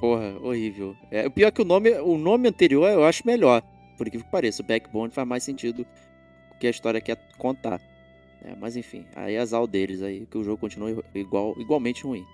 Porra, 0.00 0.36
horrível. 0.42 0.96
É, 1.08 1.24
o 1.24 1.30
pior 1.30 1.46
é 1.46 1.50
que 1.52 1.62
o 1.62 1.64
nome, 1.64 1.92
o 2.00 2.18
nome 2.18 2.48
anterior 2.48 2.90
eu 2.90 3.04
acho 3.04 3.24
melhor. 3.24 3.62
Por 3.96 4.10
que 4.10 4.18
pareça, 4.24 4.60
o 4.60 4.66
Backbone 4.66 5.12
faz 5.12 5.26
mais 5.26 5.44
sentido 5.44 5.86
que 6.58 6.66
a 6.66 6.70
história 6.70 7.00
quer 7.00 7.16
contar. 7.38 7.80
É, 8.44 8.54
mas 8.60 8.76
enfim, 8.76 9.06
aí 9.16 9.36
azar 9.38 9.66
deles 9.66 10.02
aí, 10.02 10.26
que 10.30 10.36
o 10.36 10.44
jogo 10.44 10.58
continua 10.58 11.02
igual, 11.14 11.54
igualmente 11.58 12.04
ruim. 12.04 12.26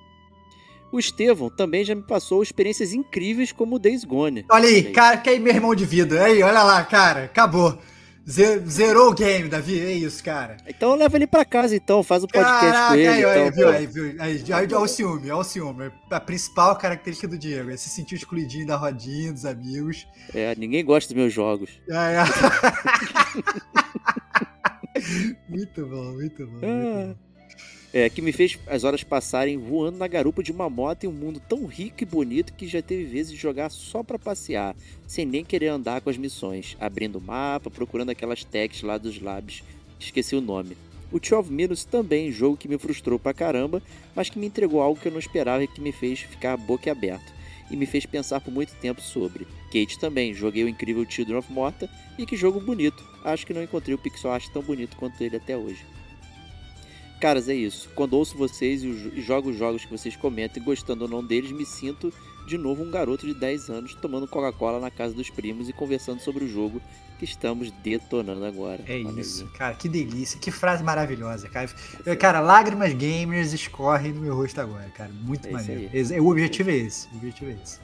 O 0.92 0.98
Estevão 0.98 1.48
também 1.48 1.84
já 1.84 1.94
me 1.94 2.02
passou 2.02 2.42
experiências 2.42 2.92
incríveis 2.92 3.52
como 3.52 3.76
o 3.76 3.78
Days 3.78 4.04
Gone. 4.04 4.44
Olha 4.50 4.68
aí, 4.68 4.90
cara, 4.90 5.16
que 5.18 5.30
aí 5.30 5.38
meu 5.38 5.54
irmão 5.54 5.72
de 5.72 5.84
vida. 5.84 6.20
Aí, 6.24 6.42
olha 6.42 6.64
lá, 6.64 6.84
cara, 6.84 7.24
acabou. 7.24 7.78
Zerou 8.26 9.10
o 9.10 9.14
game, 9.14 9.48
Davi, 9.48 9.80
é 9.80 9.92
isso, 9.92 10.22
cara. 10.22 10.56
Então 10.66 10.94
leva 10.94 11.16
ele 11.16 11.26
pra 11.26 11.44
casa, 11.44 11.74
então, 11.74 12.02
faz 12.02 12.22
um 12.22 12.26
podcast 12.26 12.70
Caraca, 12.70 12.88
com 12.88 12.94
ele. 12.94 13.08
Aí, 13.08 13.20
então, 13.20 13.32
aí, 13.32 13.50
viu, 13.50 13.68
aí, 13.68 13.86
viu, 13.86 14.04
aí, 14.20 14.44
aí, 14.52 14.66
olha 14.66 14.78
o 14.78 14.86
ciúme, 14.86 15.30
olha 15.30 15.40
o 15.40 15.44
ciúme. 15.44 15.90
A 16.10 16.20
principal 16.20 16.76
característica 16.76 17.26
do 17.26 17.38
Diego 17.38 17.70
é 17.70 17.76
se 17.76 17.88
sentir 17.88 18.16
excluidinho 18.16 18.66
da 18.66 18.76
rodinha, 18.76 19.32
dos 19.32 19.44
amigos. 19.44 20.06
É, 20.34 20.54
ninguém 20.56 20.84
gosta 20.84 21.12
dos 21.12 21.20
meus 21.20 21.32
jogos. 21.32 21.70
É, 21.88 22.16
é. 22.18 22.24
muito 25.48 25.86
bom, 25.86 26.12
muito 26.12 26.46
bom. 26.46 26.52
Muito 26.52 26.64
bom. 26.64 27.16
É, 27.92 28.08
que 28.08 28.22
me 28.22 28.30
fez 28.30 28.56
as 28.68 28.84
horas 28.84 29.02
passarem 29.02 29.58
voando 29.58 29.98
na 29.98 30.06
garupa 30.06 30.44
de 30.44 30.52
uma 30.52 30.70
moto 30.70 31.04
em 31.04 31.08
um 31.08 31.12
mundo 31.12 31.42
tão 31.48 31.66
rico 31.66 32.02
e 32.02 32.06
bonito 32.06 32.52
que 32.52 32.68
já 32.68 32.80
teve 32.80 33.04
vezes 33.04 33.32
de 33.32 33.38
jogar 33.38 33.68
só 33.68 34.04
para 34.04 34.18
passear, 34.18 34.76
sem 35.08 35.26
nem 35.26 35.44
querer 35.44 35.68
andar 35.68 36.00
com 36.00 36.08
as 36.08 36.16
missões, 36.16 36.76
abrindo 36.78 37.16
o 37.16 37.20
mapa, 37.20 37.68
procurando 37.68 38.10
aquelas 38.10 38.44
tags 38.44 38.82
lá 38.82 38.96
dos 38.96 39.20
labs, 39.20 39.64
esqueci 39.98 40.36
o 40.36 40.40
nome. 40.40 40.76
O 41.10 41.18
12 41.18 41.52
Minutes 41.52 41.84
também, 41.84 42.30
jogo 42.30 42.56
que 42.56 42.68
me 42.68 42.78
frustrou 42.78 43.18
pra 43.18 43.34
caramba, 43.34 43.82
mas 44.14 44.30
que 44.30 44.38
me 44.38 44.46
entregou 44.46 44.80
algo 44.80 45.00
que 45.00 45.08
eu 45.08 45.12
não 45.12 45.18
esperava 45.18 45.64
e 45.64 45.66
que 45.66 45.80
me 45.80 45.90
fez 45.90 46.20
ficar 46.20 46.56
boca 46.56 46.92
aberta 46.92 47.39
e 47.70 47.76
me 47.76 47.86
fez 47.86 48.04
pensar 48.04 48.40
por 48.40 48.52
muito 48.52 48.74
tempo 48.74 49.00
sobre. 49.00 49.46
Kate 49.66 49.98
também, 49.98 50.34
joguei 50.34 50.64
o 50.64 50.68
incrível 50.68 51.06
Children 51.08 51.38
of 51.38 51.52
Morta 51.52 51.88
e 52.18 52.26
que 52.26 52.36
jogo 52.36 52.60
bonito. 52.60 53.02
Acho 53.24 53.46
que 53.46 53.54
não 53.54 53.62
encontrei 53.62 53.94
o 53.94 53.98
pixel 53.98 54.32
art 54.32 54.46
tão 54.52 54.62
bonito 54.62 54.96
quanto 54.96 55.20
ele 55.22 55.36
até 55.36 55.56
hoje. 55.56 55.84
Caras, 57.20 57.48
é 57.48 57.54
isso. 57.54 57.90
Quando 57.94 58.14
ouço 58.14 58.36
vocês 58.36 58.82
e 58.82 59.20
jogo 59.20 59.50
os 59.50 59.56
jogos 59.56 59.84
que 59.84 59.90
vocês 59.90 60.16
comentam 60.16 60.60
e 60.60 60.64
gostando 60.64 61.04
ou 61.04 61.10
não 61.10 61.22
deles, 61.22 61.52
me 61.52 61.66
sinto 61.66 62.12
de 62.46 62.56
novo 62.56 62.82
um 62.82 62.90
garoto 62.90 63.26
de 63.26 63.34
10 63.34 63.68
anos 63.68 63.94
tomando 63.94 64.26
Coca-Cola 64.26 64.80
na 64.80 64.90
casa 64.90 65.14
dos 65.14 65.28
primos 65.28 65.68
e 65.68 65.72
conversando 65.72 66.20
sobre 66.20 66.44
o 66.44 66.48
jogo 66.48 66.80
que 67.20 67.26
estamos 67.26 67.70
detonando 67.70 68.46
agora. 68.46 68.82
É 68.88 68.96
isso, 68.96 69.46
cara, 69.48 69.74
que 69.74 69.90
delícia, 69.90 70.40
que 70.40 70.50
frase 70.50 70.82
maravilhosa, 70.82 71.50
cara. 71.50 71.68
Cara, 72.18 72.40
lágrimas 72.40 72.94
gamers 72.94 73.52
escorrem 73.52 74.10
no 74.10 74.22
meu 74.22 74.34
rosto 74.34 74.58
agora, 74.58 74.88
cara. 74.96 75.10
Muito 75.12 75.46
é 75.46 75.50
maneiro. 75.50 75.90
O 76.24 76.30
objetivo 76.30 76.70
é 76.70 76.76
esse. 76.76 77.08
O 77.12 77.16
objetivo 77.18 77.50
é 77.50 77.58
esse. 77.62 77.78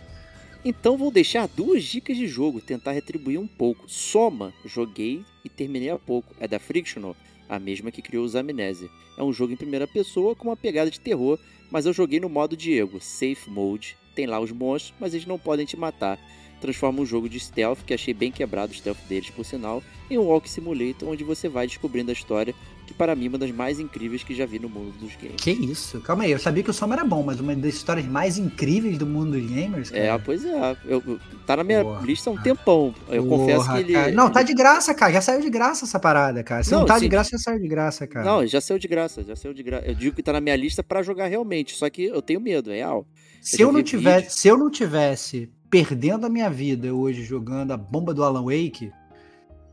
Então 0.65 0.97
vou 0.97 1.11
deixar 1.11 1.47
duas 1.49 1.85
dicas 1.85 2.17
de 2.17 2.27
jogo, 2.27 2.63
tentar 2.63 2.93
retribuir 2.93 3.39
um 3.39 3.47
pouco. 3.47 3.85
Soma, 3.87 4.55
joguei 4.65 5.23
e 5.45 5.51
terminei 5.51 5.91
há 5.91 5.99
pouco. 5.99 6.35
É 6.41 6.49
da 6.49 6.59
Frictional, 6.59 7.15
a 7.47 7.59
mesma 7.59 7.91
que 7.91 8.01
criou 8.01 8.25
os 8.25 8.35
Amnésia. 8.35 8.89
É 9.19 9.23
um 9.23 9.35
jogo 9.35 9.53
em 9.53 9.57
primeira 9.57 9.87
pessoa 9.87 10.35
com 10.35 10.49
uma 10.49 10.57
pegada 10.57 10.91
de 10.91 10.99
terror, 10.99 11.39
mas 11.71 11.85
eu 11.85 11.93
joguei 11.93 12.19
no 12.19 12.31
modo 12.31 12.57
Diego, 12.57 13.03
Safe 13.03 13.51
Mode. 13.51 13.99
Tem 14.15 14.27
lá 14.27 14.41
os 14.41 14.51
monstros, 14.51 14.95
mas 14.99 15.13
eles 15.13 15.27
não 15.27 15.39
podem 15.39 15.67
te 15.67 15.77
matar 15.77 16.19
transforma 16.61 17.01
um 17.01 17.07
jogo 17.07 17.29
de 17.29 17.39
stealth, 17.39 17.79
que 17.85 17.95
achei 17.95 18.15
bem 18.15 18.33
quebrado 18.33 18.73
o 18.73 18.75
stealth 18.75 18.99
deles, 19.09 19.31
por 19.31 19.45
sinal, 19.45 19.83
em 20.11 20.19
um 20.19 20.23
Walk 20.23 20.49
Simulator, 20.49 21.09
onde 21.09 21.25
você 21.25 21.49
vai 21.49 21.67
descobrindo 21.67 22.11
a 22.11 22.13
história, 22.13 22.55
que 22.87 22.95
para 22.95 23.15
mim 23.17 23.27
é 23.27 23.29
uma 23.29 23.39
das 23.39 23.51
mais 23.51 23.81
incríveis 23.81 24.23
que 24.23 24.35
já 24.35 24.47
vi 24.47 24.59
no 24.59 24.69
mundo 24.69 24.97
dos 24.99 25.17
games. 25.17 25.41
Que 25.41 25.51
isso? 25.51 26.01
Calma 26.01 26.25
aí, 26.25 26.31
eu 26.31 26.39
sabia 26.39 26.63
que 26.63 26.71
o 26.71 26.73
Soma 26.73 26.95
era 26.95 27.05
bom, 27.05 27.23
mas 27.23 27.41
uma 27.41 27.55
das 27.55 27.75
histórias 27.75 28.07
mais 28.07 28.39
incríveis 28.39 28.97
do 28.97 29.05
mundo 29.05 29.33
dos 29.33 29.51
gamers, 29.51 29.91
cara. 29.91 30.05
É, 30.05 30.19
pois 30.19 30.45
é. 30.45 30.77
Eu, 30.85 31.03
eu 31.05 31.21
tá 31.45 31.57
na 31.57 31.65
minha 31.65 31.83
Porra. 31.83 32.07
lista 32.07 32.31
há 32.31 32.33
um 32.33 32.41
tempão. 32.41 32.95
Eu 33.09 33.25
Porra, 33.25 33.39
confesso 33.39 33.73
que 33.73 33.79
ele. 33.79 33.93
Cara. 33.93 34.13
Não, 34.13 34.31
tá 34.31 34.43
de 34.43 34.55
graça, 34.55 34.95
cara. 34.95 35.13
Já 35.13 35.21
saiu 35.21 35.41
de 35.41 35.51
graça 35.51 35.85
essa 35.85 35.99
parada, 35.99 36.45
cara. 36.45 36.63
Se 36.63 36.71
não, 36.71 36.81
não 36.81 36.87
tá 36.87 36.95
sim. 36.95 37.01
de 37.01 37.09
graça, 37.09 37.31
já 37.33 37.39
saiu 37.39 37.59
de 37.59 37.69
graça, 37.69 38.07
cara. 38.07 38.25
Não, 38.25 38.47
já 38.47 38.61
saiu 38.61 38.79
de 38.79 38.87
graça, 38.87 39.25
já 39.25 39.35
saiu 39.35 39.53
de 39.53 39.63
graça. 39.65 39.87
Eu 39.87 39.95
digo 39.95 40.15
que 40.15 40.23
tá 40.23 40.33
na 40.33 40.41
minha 40.41 40.55
lista 40.55 40.83
para 40.83 41.03
jogar 41.03 41.27
realmente, 41.27 41.75
só 41.75 41.91
que 41.91 42.05
eu 42.05 42.23
tenho 42.23 42.41
medo, 42.41 42.71
é 42.71 42.77
real. 42.77 43.05
Se 43.41 43.61
eu, 43.61 43.69
eu 43.69 43.73
não 43.73 43.83
tivesse, 43.83 44.39
se 44.39 44.49
eu 44.49 44.57
não 44.57 44.71
tivesse 44.71 45.51
perdendo 45.85 46.25
a 46.25 46.29
minha 46.31 46.49
vida 46.49 46.95
hoje 46.95 47.23
jogando 47.23 47.73
a 47.73 47.77
bomba 47.77 48.15
do 48.15 48.25
Alan 48.25 48.45
Wake, 48.45 48.91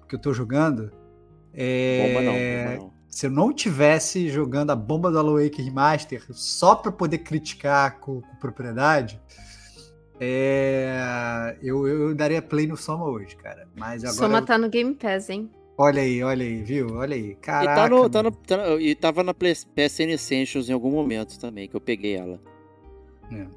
que 0.10 0.16
eu 0.16 0.20
tô 0.20 0.34
jogando. 0.34 0.92
É... 1.54 2.08
Bomba 2.08 2.22
não, 2.22 2.34
bomba 2.34 2.84
não. 2.84 2.94
Se 3.08 3.28
eu 3.28 3.32
não 3.32 3.54
tivesse 3.54 4.28
jogando 4.28 4.72
a 4.72 4.76
bomba 4.76 5.10
do 5.10 5.18
Alan 5.18 5.42
Wake 5.42 5.62
Remaster 5.62 6.22
só 6.32 6.76
para 6.76 6.92
poder 6.92 7.20
criticar 7.20 8.00
com, 8.00 8.20
com 8.20 8.36
propriedade, 8.36 9.22
é... 10.20 11.56
eu, 11.62 11.88
eu 11.88 12.14
daria 12.14 12.42
play 12.42 12.68
no 12.68 12.76
Soma 12.76 13.06
hoje, 13.06 13.38
cara. 13.38 13.66
Mas 13.74 14.04
agora. 14.04 14.18
Soma 14.18 14.42
tá 14.42 14.58
no 14.58 14.68
Game 14.68 14.94
Pass, 14.96 15.30
hein? 15.30 15.50
Olha 15.78 16.02
aí, 16.02 16.22
olha 16.22 16.46
aí, 16.46 16.64
viu? 16.64 16.96
Olha 16.96 17.16
aí. 17.16 17.36
Caraca. 17.36 17.72
E, 17.72 17.76
tá 17.76 17.90
no, 17.90 18.10
tá 18.10 18.24
no, 18.24 18.32
tá 18.32 18.58
no, 18.58 18.82
e 18.82 18.94
tava 18.94 19.24
na 19.24 19.34
PSN 19.34 20.12
Essentials 20.12 20.70
em 20.70 20.74
algum 20.74 20.92
momento 20.92 21.40
também, 21.40 21.70
que 21.70 21.76
eu 21.78 21.82
peguei 21.82 22.16
ela. 22.18 22.42
É. 23.32 23.48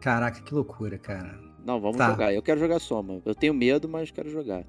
Caraca, 0.00 0.40
que 0.42 0.54
loucura, 0.54 0.98
cara. 0.98 1.45
Não, 1.66 1.80
vamos 1.80 1.96
tá. 1.96 2.10
jogar. 2.10 2.32
Eu 2.32 2.40
quero 2.40 2.60
jogar 2.60 2.78
Soma. 2.78 3.20
Eu 3.24 3.34
tenho 3.34 3.52
medo, 3.52 3.88
mas 3.88 4.12
quero 4.12 4.30
jogar. 4.30 4.64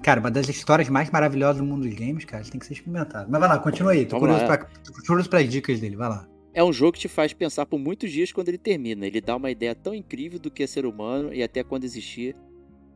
Cara, 0.00 0.20
uma 0.20 0.30
das 0.30 0.48
histórias 0.48 0.88
mais 0.88 1.10
maravilhosas 1.10 1.60
do 1.60 1.64
mundo 1.64 1.82
dos 1.88 1.94
games, 1.94 2.24
cara, 2.24 2.44
tem 2.44 2.60
que 2.60 2.66
ser 2.66 2.74
experimentado. 2.74 3.28
Mas 3.28 3.40
vai 3.40 3.48
lá, 3.48 3.58
continua 3.58 3.90
aí. 3.90 4.06
Tô 4.06 4.20
curioso, 4.20 4.42
lá, 4.42 4.58
pra, 4.58 4.68
tô 4.84 4.92
curioso 5.04 5.28
pras 5.28 5.48
dicas 5.48 5.80
dele, 5.80 5.96
vai 5.96 6.08
lá. 6.08 6.28
É 6.54 6.62
um 6.62 6.72
jogo 6.72 6.92
que 6.92 7.00
te 7.00 7.08
faz 7.08 7.32
pensar 7.32 7.66
por 7.66 7.80
muitos 7.80 8.12
dias 8.12 8.30
quando 8.30 8.48
ele 8.48 8.58
termina. 8.58 9.06
Ele 9.06 9.20
dá 9.20 9.34
uma 9.34 9.50
ideia 9.50 9.74
tão 9.74 9.92
incrível 9.92 10.38
do 10.38 10.52
que 10.52 10.62
é 10.62 10.68
ser 10.68 10.86
humano 10.86 11.34
e 11.34 11.42
até 11.42 11.64
quando 11.64 11.82
existir 11.82 12.36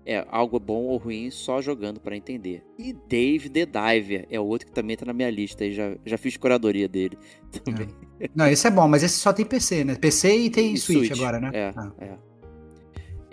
é 0.07 0.25
algo 0.31 0.59
bom 0.59 0.85
ou 0.85 0.97
ruim 0.97 1.29
só 1.31 1.61
jogando 1.61 2.01
para 2.01 2.17
entender. 2.17 2.63
E 2.79 2.93
Dave 2.93 3.49
the 3.49 3.67
Diver 3.67 4.27
é 4.31 4.39
outro 4.39 4.69
que 4.69 4.73
também 4.73 4.97
tá 4.97 5.05
na 5.05 5.13
minha 5.13 5.31
lista. 5.31 5.69
Já, 5.73 5.97
já 6.07 6.17
fiz 6.17 6.37
curadoria 6.37 6.89
dele 6.89 7.19
também. 7.65 7.89
É. 8.21 8.29
Não, 8.33 8.47
esse 8.47 8.65
é 8.67 8.71
bom, 8.71 8.87
mas 8.87 9.03
esse 9.03 9.19
só 9.19 9.33
tem 9.33 9.45
PC, 9.45 9.83
né? 9.83 9.97
PC 9.97 10.37
e 10.37 10.51
tem 10.51 10.75
e 10.75 10.79
Switch, 10.79 11.09
Switch, 11.09 11.19
agora, 11.19 11.41
né? 11.41 11.51
É, 11.53 11.73
ah. 11.77 11.93
é. 11.99 12.32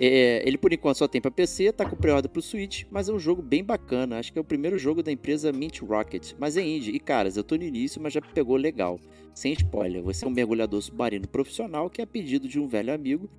É, 0.01 0.41
ele 0.47 0.57
por 0.57 0.71
enquanto 0.71 0.95
só 0.95 1.09
tem 1.09 1.19
para 1.19 1.29
PC, 1.29 1.73
tá 1.73 1.85
com 1.85 1.97
pré-order 1.97 2.31
pro 2.31 2.41
Switch, 2.41 2.85
mas 2.89 3.09
é 3.09 3.13
um 3.13 3.19
jogo 3.19 3.41
bem 3.41 3.61
bacana. 3.61 4.17
Acho 4.17 4.31
que 4.31 4.39
é 4.39 4.41
o 4.41 4.45
primeiro 4.45 4.79
jogo 4.79 5.03
da 5.03 5.11
empresa 5.11 5.51
Mint 5.51 5.81
Rocket, 5.81 6.31
mas 6.39 6.55
é 6.55 6.65
indie. 6.65 6.91
E 6.91 6.99
caras, 7.01 7.35
eu 7.35 7.43
tô 7.43 7.57
no 7.57 7.63
início, 7.63 8.01
mas 8.01 8.13
já 8.13 8.21
pegou 8.21 8.55
legal. 8.55 8.97
Sem 9.33 9.51
spoiler, 9.51 10.01
você 10.01 10.23
é 10.23 10.27
um 10.29 10.31
mergulhador 10.31 10.81
submarino 10.81 11.27
profissional 11.27 11.89
que, 11.89 12.01
a 12.01 12.07
pedido 12.07 12.47
de 12.47 12.57
um 12.57 12.65
velho 12.65 12.93
amigo, 12.93 13.29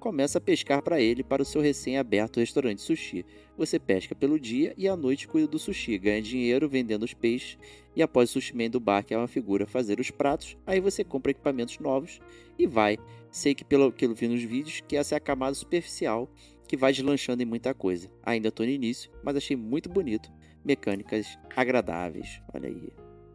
começa 0.00 0.38
a 0.38 0.40
pescar 0.40 0.82
para 0.82 1.00
ele 1.00 1.22
para 1.22 1.42
o 1.42 1.44
seu 1.44 1.60
recém-aberto 1.60 2.40
restaurante 2.40 2.82
sushi. 2.82 3.24
Você 3.56 3.78
pesca 3.78 4.12
pelo 4.12 4.40
dia 4.40 4.74
e 4.76 4.88
à 4.88 4.96
noite 4.96 5.28
cuida 5.28 5.46
do 5.46 5.58
sushi, 5.58 5.98
ganha 5.98 6.20
dinheiro 6.20 6.68
vendendo 6.68 7.04
os 7.04 7.14
peixes 7.14 7.56
e 7.94 8.02
após 8.02 8.30
o 8.30 8.32
sushi 8.32 8.56
man 8.56 8.70
do 8.70 8.80
bar, 8.80 9.04
que 9.04 9.14
é 9.14 9.18
uma 9.18 9.28
figura, 9.28 9.66
fazer 9.66 10.00
os 10.00 10.10
pratos, 10.10 10.56
aí 10.66 10.80
você 10.80 11.04
compra 11.04 11.30
equipamentos 11.30 11.78
novos 11.78 12.20
e 12.58 12.66
vai 12.66 12.98
Sei 13.30 13.54
que 13.54 13.64
pelo 13.64 13.92
que 13.92 14.06
eu 14.06 14.14
vi 14.14 14.28
nos 14.28 14.42
vídeos 14.42 14.82
que 14.86 14.96
essa 14.96 15.14
é 15.14 15.18
a 15.18 15.20
camada 15.20 15.54
superficial 15.54 16.30
que 16.66 16.76
vai 16.76 16.92
deslanchando 16.92 17.42
em 17.42 17.46
muita 17.46 17.72
coisa. 17.74 18.10
Ainda 18.22 18.48
estou 18.48 18.66
no 18.66 18.72
início, 18.72 19.10
mas 19.22 19.36
achei 19.36 19.56
muito 19.56 19.88
bonito. 19.88 20.30
Mecânicas 20.64 21.38
agradáveis. 21.56 22.42
Olha 22.52 22.68
aí. 22.68 22.92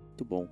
Muito 0.08 0.26
bom. 0.26 0.48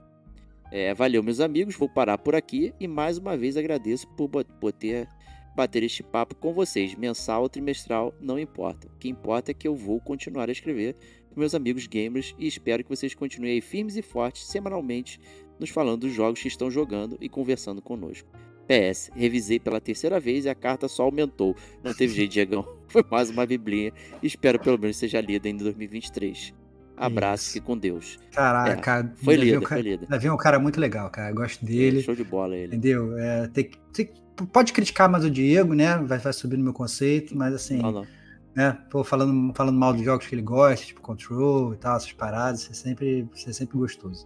É, 0.71 0.93
valeu, 0.93 1.21
meus 1.21 1.39
amigos. 1.39 1.75
Vou 1.75 1.89
parar 1.89 2.17
por 2.17 2.33
aqui 2.33 2.73
e 2.79 2.87
mais 2.87 3.17
uma 3.17 3.37
vez 3.37 3.55
agradeço 3.57 4.07
por 4.09 4.29
poder 4.29 5.07
bater 5.55 5.83
este 5.83 6.01
papo 6.01 6.35
com 6.35 6.53
vocês. 6.53 6.95
Mensal 6.95 7.43
ou 7.43 7.49
trimestral, 7.49 8.15
não 8.19 8.39
importa. 8.39 8.87
O 8.87 8.97
que 8.97 9.09
importa 9.09 9.51
é 9.51 9.53
que 9.53 9.67
eu 9.67 9.75
vou 9.75 9.99
continuar 9.99 10.49
a 10.49 10.51
escrever 10.51 10.95
para 11.29 11.39
meus 11.39 11.53
amigos 11.53 11.87
gamers 11.87 12.33
e 12.39 12.47
espero 12.47 12.83
que 12.83 12.89
vocês 12.89 13.13
continuem 13.13 13.61
firmes 13.61 13.95
e 13.95 14.01
fortes 14.01 14.47
semanalmente 14.47 15.19
nos 15.59 15.69
falando 15.69 16.01
dos 16.01 16.13
jogos 16.13 16.41
que 16.41 16.47
estão 16.47 16.71
jogando 16.71 17.17
e 17.21 17.29
conversando 17.29 17.81
conosco. 17.81 18.29
PS, 18.71 19.09
revisei 19.15 19.59
pela 19.59 19.81
terceira 19.81 20.19
vez 20.19 20.45
e 20.45 20.49
a 20.49 20.55
carta 20.55 20.87
só 20.87 21.03
aumentou. 21.03 21.55
Não 21.83 21.93
teve 21.93 22.13
jeito, 22.13 22.31
Diegão. 22.31 22.65
Foi 22.87 23.03
mais 23.09 23.29
uma 23.29 23.45
biblinha. 23.45 23.91
Espero 24.23 24.59
pelo 24.59 24.77
menos 24.79 24.97
seja 24.97 25.19
lida 25.19 25.49
em 25.49 25.57
2023. 25.57 26.53
Abraço, 26.97 27.43
Isso. 27.45 27.53
fique 27.53 27.65
com 27.65 27.77
Deus. 27.77 28.19
Caraca, 28.31 28.71
É, 28.71 28.75
cara, 28.75 29.13
Foi 29.23 29.35
Davi 29.35 29.49
é 29.49 29.53
um 29.53 29.55
lido, 29.55 29.67
cara- 29.67 29.81
foi 29.81 29.91
lido. 29.91 30.05
Davi 30.07 30.27
é 30.27 30.33
um 30.33 30.37
cara 30.37 30.59
muito 30.59 30.79
legal, 30.79 31.09
cara. 31.09 31.31
Eu 31.31 31.35
gosto 31.35 31.65
dele. 31.65 32.01
Show 32.03 32.15
de 32.15 32.23
bola 32.23 32.55
ele. 32.55 32.67
Entendeu? 32.75 33.17
É, 33.17 33.47
tem, 33.47 33.71
tem 33.91 34.09
pode 34.53 34.71
criticar 34.71 35.09
mais 35.09 35.25
o 35.25 35.29
Diego, 35.29 35.73
né? 35.73 35.97
Vai, 35.97 36.19
vai 36.19 36.33
subir 36.33 36.57
no 36.57 36.63
meu 36.63 36.73
conceito, 36.73 37.35
mas 37.35 37.53
assim, 37.53 37.77
Não, 37.77 37.91
não. 37.91 38.07
né? 38.55 38.77
Pô, 38.91 39.03
falando, 39.03 39.53
falando 39.55 39.77
mal 39.79 39.93
dos 39.93 40.03
jogos 40.03 40.27
que 40.27 40.35
ele 40.35 40.41
gosta, 40.43 40.85
tipo 40.85 41.01
Control 41.01 41.73
e 41.73 41.77
tal, 41.77 41.97
essas 41.97 42.11
paradas, 42.13 42.61
isso 42.61 42.71
é 42.71 42.75
sempre, 42.75 43.27
isso 43.33 43.49
é 43.49 43.53
sempre 43.53 43.77
gostoso. 43.77 44.25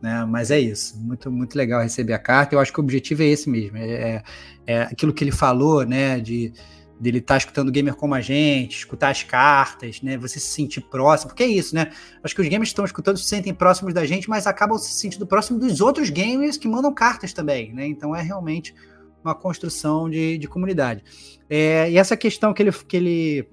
Né? 0.00 0.24
Mas 0.24 0.50
é 0.50 0.60
isso, 0.60 0.96
muito, 1.00 1.30
muito 1.30 1.56
legal 1.56 1.82
receber 1.82 2.12
a 2.12 2.18
carta. 2.18 2.54
Eu 2.54 2.60
acho 2.60 2.72
que 2.72 2.78
o 2.80 2.82
objetivo 2.82 3.22
é 3.22 3.26
esse 3.26 3.50
mesmo. 3.50 3.76
É, 3.76 3.90
é- 3.90 4.22
é 4.66 4.82
aquilo 4.82 5.12
que 5.12 5.24
ele 5.24 5.32
falou, 5.32 5.84
né? 5.84 6.20
De 6.20 6.52
dele 7.00 7.18
estar 7.18 7.36
escutando 7.36 7.70
gamer 7.70 7.94
como 7.94 8.14
a 8.14 8.20
gente, 8.20 8.78
escutar 8.78 9.10
as 9.10 9.22
cartas, 9.22 10.02
né? 10.02 10.16
Você 10.18 10.40
se 10.40 10.48
sentir 10.48 10.80
próximo, 10.80 11.28
porque 11.30 11.44
é 11.44 11.46
isso, 11.46 11.74
né? 11.74 11.92
Acho 12.22 12.34
que 12.34 12.42
os 12.42 12.48
gamers 12.48 12.70
que 12.70 12.72
estão 12.72 12.84
escutando 12.84 13.16
se 13.16 13.24
sentem 13.24 13.54
próximos 13.54 13.94
da 13.94 14.04
gente, 14.04 14.28
mas 14.28 14.46
acabam 14.46 14.76
se 14.78 14.92
sentindo 14.92 15.26
próximos 15.26 15.60
dos 15.60 15.80
outros 15.80 16.10
gamers 16.10 16.56
que 16.56 16.66
mandam 16.66 16.92
cartas 16.92 17.32
também, 17.32 17.72
né? 17.72 17.86
Então 17.86 18.14
é 18.14 18.20
realmente 18.20 18.74
uma 19.22 19.34
construção 19.34 20.10
de, 20.10 20.38
de 20.38 20.48
comunidade. 20.48 21.04
É, 21.48 21.90
e 21.90 21.96
essa 21.96 22.16
questão 22.16 22.52
que 22.52 22.62
ele, 22.62 22.72
que 22.72 22.96
ele 22.96 23.48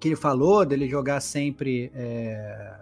que 0.00 0.08
ele 0.08 0.16
falou 0.16 0.66
dele 0.66 0.88
jogar 0.88 1.20
sempre 1.20 1.92
é, 1.94 2.74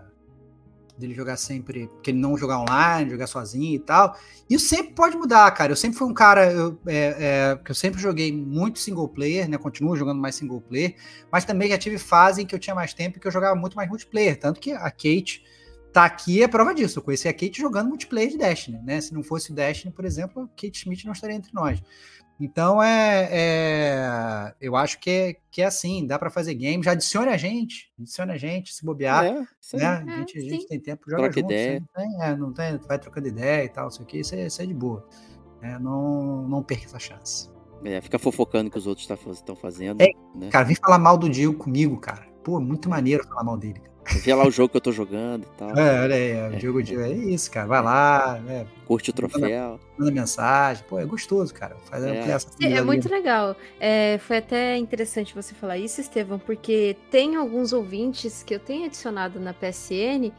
dele 1.00 1.14
jogar 1.14 1.36
sempre 1.36 1.90
que 2.02 2.10
ele 2.10 2.18
não 2.18 2.36
jogar 2.36 2.60
online, 2.60 3.10
jogar 3.10 3.26
sozinho 3.26 3.74
e 3.74 3.78
tal. 3.78 4.16
Isso 4.48 4.66
sempre 4.66 4.92
pode 4.92 5.16
mudar, 5.16 5.50
cara. 5.52 5.72
Eu 5.72 5.76
sempre 5.76 5.98
fui 5.98 6.06
um 6.06 6.14
cara 6.14 6.52
eu, 6.52 6.78
é, 6.86 7.16
é, 7.18 7.56
que 7.64 7.70
eu 7.70 7.74
sempre 7.74 8.00
joguei 8.00 8.32
muito 8.32 8.78
single 8.78 9.08
player, 9.08 9.48
né? 9.48 9.58
Continuo 9.58 9.96
jogando 9.96 10.20
mais 10.20 10.34
single 10.34 10.60
player, 10.60 10.94
mas 11.32 11.44
também 11.44 11.68
já 11.68 11.78
tive 11.78 11.98
fase 11.98 12.42
em 12.42 12.46
que 12.46 12.54
eu 12.54 12.58
tinha 12.58 12.74
mais 12.74 12.94
tempo 12.94 13.16
e 13.16 13.20
que 13.20 13.26
eu 13.26 13.32
jogava 13.32 13.56
muito 13.56 13.76
mais 13.76 13.88
multiplayer, 13.88 14.38
tanto 14.38 14.60
que 14.60 14.72
a 14.72 14.90
Kate 14.90 15.42
tá 15.92 16.04
aqui 16.04 16.42
é 16.42 16.48
prova 16.48 16.74
disso. 16.74 16.98
Eu 16.98 17.02
conheci 17.02 17.28
a 17.28 17.32
Kate 17.32 17.60
jogando 17.60 17.88
multiplayer 17.88 18.30
de 18.30 18.38
Destiny, 18.38 18.80
né? 18.82 19.00
Se 19.00 19.12
não 19.12 19.22
fosse 19.22 19.50
o 19.50 19.54
Destiny, 19.54 19.92
por 19.92 20.04
exemplo, 20.04 20.42
a 20.42 20.48
Kate 20.48 20.78
Schmidt 20.78 21.04
não 21.06 21.12
estaria 21.12 21.36
entre 21.36 21.52
nós. 21.52 21.82
Então 22.40 22.82
é, 22.82 23.28
é- 23.30 24.54
eu 24.58 24.74
acho 24.74 24.98
que 24.98 25.10
é, 25.10 25.36
que 25.50 25.60
é 25.60 25.66
assim, 25.66 26.06
dá 26.06 26.18
para 26.18 26.30
fazer 26.30 26.54
game, 26.54 26.82
já 26.82 26.92
adicione 26.92 27.28
a 27.28 27.36
gente, 27.36 27.92
adicione 28.00 28.32
a 28.32 28.38
gente, 28.38 28.72
se 28.72 28.82
bobear, 28.82 29.26
é, 29.26 29.32
né? 29.34 29.46
É, 29.74 29.86
a, 29.86 30.18
gente, 30.20 30.38
a 30.38 30.40
gente 30.40 30.66
tem 30.66 30.80
tempo, 30.80 31.02
joga 31.10 31.24
Troca 31.24 31.40
junto, 31.40 31.52
ideia. 31.52 31.80
Não 31.80 32.02
tem, 32.02 32.22
é, 32.22 32.36
não 32.36 32.52
tem, 32.52 32.78
vai 32.78 32.98
trocando 32.98 33.28
ideia 33.28 33.64
e 33.64 33.68
tal, 33.68 33.88
isso 33.88 34.00
aqui, 34.00 34.20
isso 34.20 34.34
é, 34.34 34.46
isso 34.46 34.62
é 34.62 34.66
de 34.66 34.72
boa. 34.72 35.06
É, 35.60 35.78
não, 35.78 36.48
não 36.48 36.62
perca 36.62 36.86
essa 36.86 36.98
chance. 36.98 37.50
É, 37.84 38.00
fica 38.00 38.18
fofocando 38.18 38.70
que 38.70 38.78
os 38.78 38.86
outros 38.86 39.08
estão 39.30 39.54
fazendo. 39.54 40.00
É, 40.00 40.10
né? 40.34 40.48
Cara, 40.50 40.64
vem 40.64 40.76
falar 40.76 40.98
mal 40.98 41.18
do 41.18 41.28
Diego 41.28 41.54
comigo, 41.54 41.98
cara. 41.98 42.26
Pô, 42.42 42.58
muito 42.58 42.88
maneiro 42.88 43.26
falar 43.26 43.44
mal 43.44 43.58
dele. 43.58 43.80
cara. 43.80 43.89
Vê 44.22 44.34
lá 44.34 44.46
o 44.46 44.50
jogo 44.50 44.68
que 44.70 44.76
eu 44.76 44.80
tô 44.80 44.92
jogando 44.92 45.44
e 45.44 45.58
tal. 45.58 45.70
É, 45.78 46.00
olha 46.02 46.14
aí, 46.14 46.54
o 46.54 46.58
Diego, 46.58 46.82
Diego, 46.82 47.02
é 47.02 47.10
isso, 47.12 47.50
cara. 47.50 47.66
Vai 47.66 47.82
lá, 47.82 48.40
né, 48.44 48.66
Curte 48.86 49.10
o 49.10 49.12
troféu. 49.12 49.78
manda 49.96 50.10
mensagem. 50.10 50.84
Pô, 50.88 50.98
é 50.98 51.04
gostoso, 51.04 51.54
cara. 51.54 51.76
Faz 51.84 52.02
É. 52.02 52.18
essa 52.30 52.48
É, 52.60 52.72
é 52.72 52.82
muito 52.82 53.08
legal. 53.08 53.54
É, 53.78 54.18
foi 54.18 54.38
até 54.38 54.76
interessante 54.76 55.34
você 55.34 55.54
falar 55.54 55.78
isso, 55.78 56.00
Estevão, 56.00 56.38
porque 56.38 56.96
tem 57.10 57.36
alguns 57.36 57.72
ouvintes 57.72 58.42
que 58.42 58.54
eu 58.54 58.58
tenho 58.58 58.86
adicionado 58.86 59.38
na 59.38 59.52
PSN. 59.54 60.32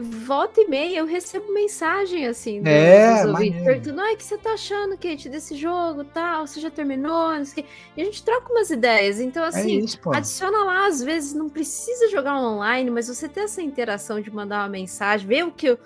Volta 0.00 0.60
e 0.60 0.68
meia 0.68 0.98
eu 0.98 1.06
recebo 1.06 1.52
mensagem 1.52 2.26
assim 2.26 2.58
dos, 2.62 2.72
É, 2.72 3.22
dos 3.22 3.32
ouvintes 3.32 3.62
perguntando: 3.62 4.00
"Ai, 4.00 4.14
o 4.14 4.16
que 4.16 4.24
você 4.24 4.38
tá 4.38 4.52
achando, 4.52 4.96
Kate, 4.96 5.28
desse 5.28 5.56
jogo 5.56 6.04
tal? 6.04 6.46
Você 6.46 6.60
já 6.60 6.70
terminou? 6.70 7.30
Não 7.36 7.44
sei 7.44 7.62
o 7.62 7.66
quê." 7.66 7.72
E 7.96 8.02
a 8.02 8.04
gente 8.04 8.22
troca 8.22 8.52
umas 8.52 8.70
ideias. 8.70 9.20
Então, 9.20 9.44
É 9.44 9.48
assim, 9.48 9.78
isso, 9.78 9.98
pô. 10.00 10.12
adiciona 10.12 10.64
lá, 10.64 10.86
às 10.86 11.02
vezes 11.02 11.34
não 11.34 11.48
precisa 11.48 12.08
jogar 12.08 12.40
online, 12.40 12.90
mas 12.90 13.08
você 13.08 13.28
ter 13.28 13.40
essa 13.40 13.60
interação 13.62 14.20
de 14.20 14.30
mandar 14.30 14.62
uma 14.62 14.68
mensagem, 14.68 15.26
ver 15.26 15.44
o 15.44 15.50
que 15.52 15.76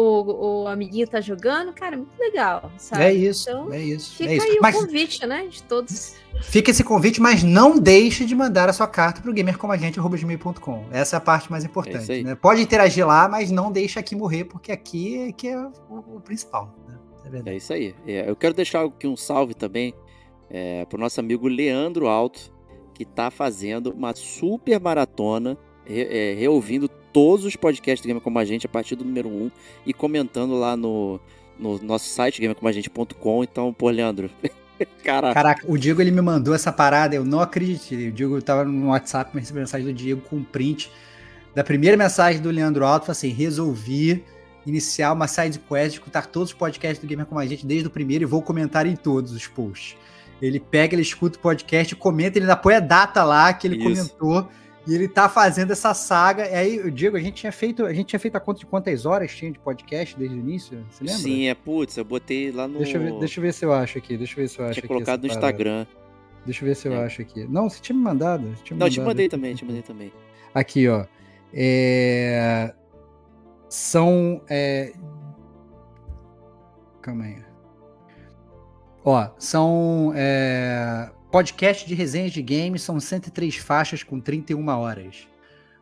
o, 0.00 0.62
o 0.62 0.68
amiguinho 0.68 1.08
tá 1.08 1.20
jogando, 1.20 1.72
cara, 1.72 1.94
é 1.94 1.98
muito 1.98 2.18
legal, 2.18 2.70
sabe? 2.78 3.02
É 3.04 3.12
isso, 3.12 3.50
Então, 3.50 3.72
é 3.72 3.82
isso. 3.82 4.14
Fica 4.14 4.30
é 4.30 4.36
isso. 4.36 4.46
aí 4.46 4.58
o 4.58 4.62
Mas 4.62 4.76
convite, 4.76 5.26
né, 5.26 5.46
de 5.48 5.62
todos. 5.64 6.14
fica 6.42 6.70
esse 6.70 6.84
convite, 6.84 7.20
mas 7.20 7.42
não 7.42 7.78
deixe 7.78 8.24
de 8.24 8.34
mandar 8.34 8.68
a 8.68 8.72
sua 8.72 8.86
carta 8.86 9.20
pro 9.20 9.32
gamercomagente.com. 9.34 10.84
Essa 10.90 11.16
é 11.16 11.18
a 11.18 11.20
parte 11.20 11.50
mais 11.50 11.64
É 11.64 11.66
importante. 11.66 12.12
aí. 12.12 12.22
né? 12.22 12.34
Pode 12.34 12.62
interagir 12.62 13.06
lá, 13.06 13.28
mas 13.28 13.50
não 13.50 13.72
deixe 13.72 13.98
aqui 13.98 14.14
morrer, 14.14 14.44
porque 14.44 14.70
aqui 14.70 15.18
é 15.28 15.32
que 15.32 15.48
é 15.48 15.58
o, 15.58 16.16
o 16.16 16.20
principal. 16.20 16.72
Né? 16.86 17.42
É 17.44 17.50
É 17.50 17.56
isso 17.56 17.72
aí. 17.72 17.94
É, 18.06 18.28
eu 18.30 18.36
quero 18.36 18.54
deixar 18.54 18.84
aqui 18.84 19.06
um 19.06 19.16
salve 19.16 19.54
também 19.54 19.94
é, 20.48 20.84
pro 20.86 20.98
nosso 20.98 21.18
amigo 21.20 21.48
Leandro 21.48 22.06
Alto, 22.06 22.52
que 22.94 23.04
tá 23.04 23.30
fazendo 23.30 23.90
uma 23.92 24.14
super 24.14 24.80
maratona, 24.80 25.56
re, 25.84 26.02
é, 26.02 26.34
reouvindo 26.34 26.88
todos 27.18 27.44
os 27.44 27.56
podcasts 27.56 28.00
do 28.00 28.06
Gamer 28.06 28.22
Como 28.22 28.38
a 28.38 28.44
Gente 28.44 28.64
a 28.64 28.68
partir 28.68 28.94
do 28.94 29.04
número 29.04 29.28
1 29.28 29.50
e 29.84 29.92
comentando 29.92 30.54
lá 30.56 30.76
no, 30.76 31.18
no 31.58 31.76
nosso 31.82 32.08
site, 32.08 32.40
gamercomagente.com. 32.40 33.42
Então, 33.42 33.72
pô, 33.72 33.90
Leandro, 33.90 34.30
cara, 35.02 35.34
Caraca, 35.34 35.64
o 35.66 35.76
Diego 35.76 36.00
ele 36.00 36.12
me 36.12 36.20
mandou 36.20 36.54
essa 36.54 36.70
parada, 36.70 37.16
eu 37.16 37.24
não 37.24 37.40
acreditei. 37.40 38.10
O 38.10 38.12
Diego 38.12 38.40
tava 38.40 38.64
no 38.64 38.90
WhatsApp, 38.90 39.34
me 39.34 39.40
recebeu 39.40 39.62
mensagem 39.62 39.84
do 39.84 39.92
Diego 39.92 40.20
com 40.30 40.36
um 40.36 40.44
print 40.44 40.92
da 41.56 41.64
primeira 41.64 41.96
mensagem 41.96 42.40
do 42.40 42.52
Leandro 42.52 42.86
Alto, 42.86 43.10
assim: 43.10 43.30
resolvi 43.30 44.24
iniciar 44.64 45.12
uma 45.12 45.26
side 45.26 45.58
quest, 45.58 45.94
escutar 45.94 46.26
todos 46.26 46.50
os 46.50 46.54
podcasts 46.54 47.00
do 47.00 47.08
Gamer 47.08 47.26
Como 47.26 47.40
a 47.40 47.46
Gente 47.46 47.66
desde 47.66 47.88
o 47.88 47.90
primeiro 47.90 48.22
e 48.22 48.26
vou 48.26 48.42
comentar 48.42 48.86
em 48.86 48.94
todos 48.94 49.32
os 49.32 49.44
posts. 49.48 49.96
Ele 50.40 50.60
pega, 50.60 50.94
ele 50.94 51.02
escuta 51.02 51.36
o 51.36 51.40
podcast, 51.40 51.96
comenta, 51.96 52.38
ele 52.38 52.44
ainda 52.44 52.56
põe 52.56 52.76
a 52.76 52.80
data 52.80 53.24
lá 53.24 53.52
que 53.52 53.66
ele 53.66 53.76
Isso. 53.76 54.14
comentou. 54.14 54.48
E 54.88 54.94
ele 54.94 55.06
tá 55.06 55.28
fazendo 55.28 55.70
essa 55.72 55.92
saga. 55.92 56.48
E 56.48 56.54
aí, 56.54 56.80
o 56.80 56.90
Diego, 56.90 57.16
a 57.16 57.20
gente 57.20 57.34
tinha 57.34 57.52
feito, 57.52 57.84
a 57.84 57.92
gente 57.92 58.06
tinha 58.06 58.18
feito 58.18 58.36
a 58.36 58.40
conta 58.40 58.60
de 58.60 58.66
quantas 58.66 59.04
horas 59.04 59.30
tinha 59.36 59.52
de 59.52 59.58
podcast 59.58 60.16
desde 60.18 60.34
o 60.34 60.38
início? 60.38 60.82
Você 60.90 61.04
lembra? 61.04 61.18
sim, 61.20 61.46
é 61.48 61.54
putz, 61.54 61.96
eu 61.98 62.04
botei 62.04 62.50
lá 62.50 62.66
no. 62.66 62.78
Deixa 62.78 62.96
eu, 62.96 63.02
ver, 63.02 63.18
deixa 63.18 63.38
eu 63.38 63.42
ver 63.42 63.52
se 63.52 63.64
eu 63.66 63.72
acho 63.72 63.98
aqui. 63.98 64.16
Deixa 64.16 64.32
eu 64.32 64.36
ver 64.36 64.48
se 64.48 64.58
eu 64.58 64.64
acho 64.64 64.74
tinha 64.74 64.80
aqui 64.80 64.88
colocado 64.88 65.22
no 65.22 65.28
parada. 65.28 65.46
Instagram. 65.46 65.86
Deixa 66.46 66.64
eu 66.64 66.68
ver 66.68 66.74
se 66.74 66.88
eu 66.88 66.92
É. 66.94 67.04
acho 67.04 67.20
aqui. 67.20 67.46
Não, 67.46 67.68
você 67.68 67.80
tinha 67.80 67.94
me 67.96 68.02
mandado. 68.02 68.54
tinha 68.64 68.74
me 68.74 68.80
Não, 68.80 68.86
eu 68.86 68.90
te 68.90 68.98
mandado. 68.98 69.08
mandei 69.10 69.28
também, 69.28 69.54
te 69.54 69.64
mandei 69.64 69.82
também. 69.82 70.12
Aqui, 70.54 70.88
ó. 70.88 71.04
É, 71.52 72.72
São. 73.68 74.40
é, 74.48 74.92
Calma 77.02 77.24
aí. 77.24 77.36
Ó, 79.04 79.28
são. 79.38 80.12
É... 80.14 81.10
Podcast 81.30 81.86
de 81.86 81.94
resenhas 81.94 82.32
de 82.32 82.40
games 82.40 82.80
são 82.80 82.98
103 82.98 83.56
faixas 83.56 84.02
com 84.02 84.18
31 84.18 84.66
horas. 84.68 85.28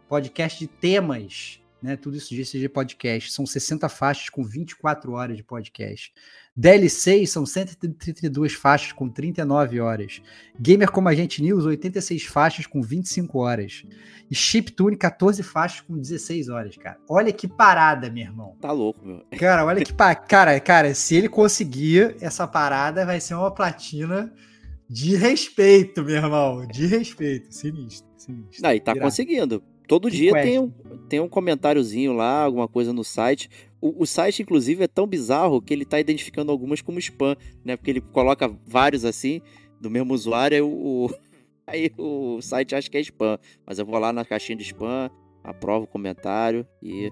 Podcast 0.08 0.58
de 0.58 0.66
temas, 0.66 1.60
né? 1.80 1.96
Tudo 1.96 2.16
isso 2.16 2.34
disse 2.34 2.58
de 2.58 2.68
podcast. 2.68 3.30
São 3.30 3.46
60 3.46 3.88
faixas 3.88 4.28
com 4.28 4.42
24 4.42 5.12
horas 5.12 5.36
de 5.36 5.44
podcast. 5.44 6.12
DLCs 6.56 7.30
são 7.30 7.46
132 7.46 8.54
faixas 8.54 8.90
com 8.90 9.08
39 9.08 9.78
horas. 9.78 10.20
Gamer 10.58 10.90
como 10.90 11.08
Agente 11.08 11.40
News, 11.40 11.64
86 11.64 12.24
faixas 12.24 12.66
com 12.66 12.82
25 12.82 13.38
horas. 13.38 13.84
E 14.28 14.34
Chiptune, 14.34 14.96
14 14.96 15.44
faixas 15.44 15.80
com 15.82 15.96
16 15.96 16.48
horas, 16.48 16.76
cara. 16.76 16.98
Olha 17.08 17.32
que 17.32 17.46
parada, 17.46 18.10
meu 18.10 18.24
irmão. 18.24 18.56
Tá 18.60 18.72
louco, 18.72 19.06
meu. 19.06 19.24
Cara, 19.38 19.64
olha 19.64 19.84
que 19.84 19.92
pa... 19.92 20.12
cara, 20.12 20.58
cara, 20.58 20.92
se 20.92 21.14
ele 21.14 21.28
conseguir 21.28 22.16
essa 22.20 22.48
parada, 22.48 23.06
vai 23.06 23.20
ser 23.20 23.34
uma 23.34 23.52
platina 23.52 24.34
de 24.88 25.16
respeito, 25.16 26.02
meu 26.02 26.16
irmão. 26.16 26.66
De 26.66 26.86
respeito. 26.86 27.52
Sinistro, 27.52 28.08
sinistro. 28.16 28.62
Não, 28.62 28.72
e 28.72 28.80
tá 28.80 28.92
Irado. 28.92 29.04
conseguindo. 29.04 29.62
Todo 29.88 30.10
Que 30.10 30.16
dia 30.16 30.32
quest. 30.32 30.44
tem 30.44 30.58
um, 30.58 30.70
tem 31.08 31.20
um 31.20 31.28
comentáriozinho 31.28 32.12
lá, 32.12 32.42
alguma 32.42 32.66
coisa 32.66 32.92
no 32.92 33.04
site. 33.04 33.48
O, 33.80 34.02
o 34.02 34.06
site, 34.06 34.42
inclusive, 34.42 34.82
é 34.82 34.88
tão 34.88 35.06
bizarro 35.06 35.62
que 35.62 35.72
ele 35.72 35.84
tá 35.84 36.00
identificando 36.00 36.50
algumas 36.50 36.82
como 36.82 36.98
spam, 36.98 37.36
né? 37.64 37.76
Porque 37.76 37.90
ele 37.90 38.00
coloca 38.00 38.48
vários 38.66 39.04
assim, 39.04 39.40
do 39.80 39.90
mesmo 39.90 40.12
usuário, 40.12 40.56
aí 40.56 40.62
o, 40.62 41.10
aí 41.66 41.90
o 41.96 42.40
site 42.42 42.74
acha 42.74 42.90
que 42.90 42.96
é 42.96 43.00
spam. 43.00 43.38
Mas 43.64 43.78
eu 43.78 43.86
vou 43.86 43.98
lá 43.98 44.12
na 44.12 44.24
caixinha 44.24 44.56
de 44.56 44.64
spam, 44.64 45.10
aprovo 45.42 45.84
o 45.84 45.88
comentário 45.88 46.66
e 46.82 47.10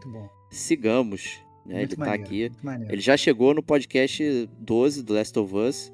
sigamos. 0.50 1.38
Né? 1.64 1.82
ele 1.82 1.96
tá 1.96 2.04
maneiro, 2.04 2.22
aqui. 2.22 2.50
Ele 2.92 3.00
já 3.00 3.16
chegou 3.16 3.54
no 3.54 3.62
podcast 3.62 4.48
12 4.58 5.02
do 5.02 5.14
Last 5.14 5.38
of 5.38 5.54
Us. 5.56 5.93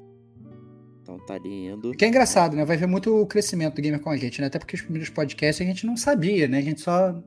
Então 1.15 1.25
tá 1.25 1.33
ali 1.35 1.67
indo. 1.67 1.91
Que 1.93 2.05
é 2.05 2.07
engraçado, 2.07 2.55
né? 2.55 2.63
Vai 2.65 2.77
ver 2.77 2.87
muito 2.87 3.13
o 3.21 3.25
crescimento 3.25 3.75
do 3.75 3.81
gamer 3.81 3.99
com 3.99 4.09
a 4.09 4.17
gente, 4.17 4.39
né? 4.39 4.47
Até 4.47 4.57
porque 4.59 4.75
os 4.75 4.81
primeiros 4.81 5.09
podcasts 5.09 5.65
a 5.65 5.69
gente 5.69 5.85
não 5.85 5.97
sabia, 5.97 6.47
né? 6.47 6.59
A 6.59 6.61
gente 6.61 6.81
só. 6.81 7.21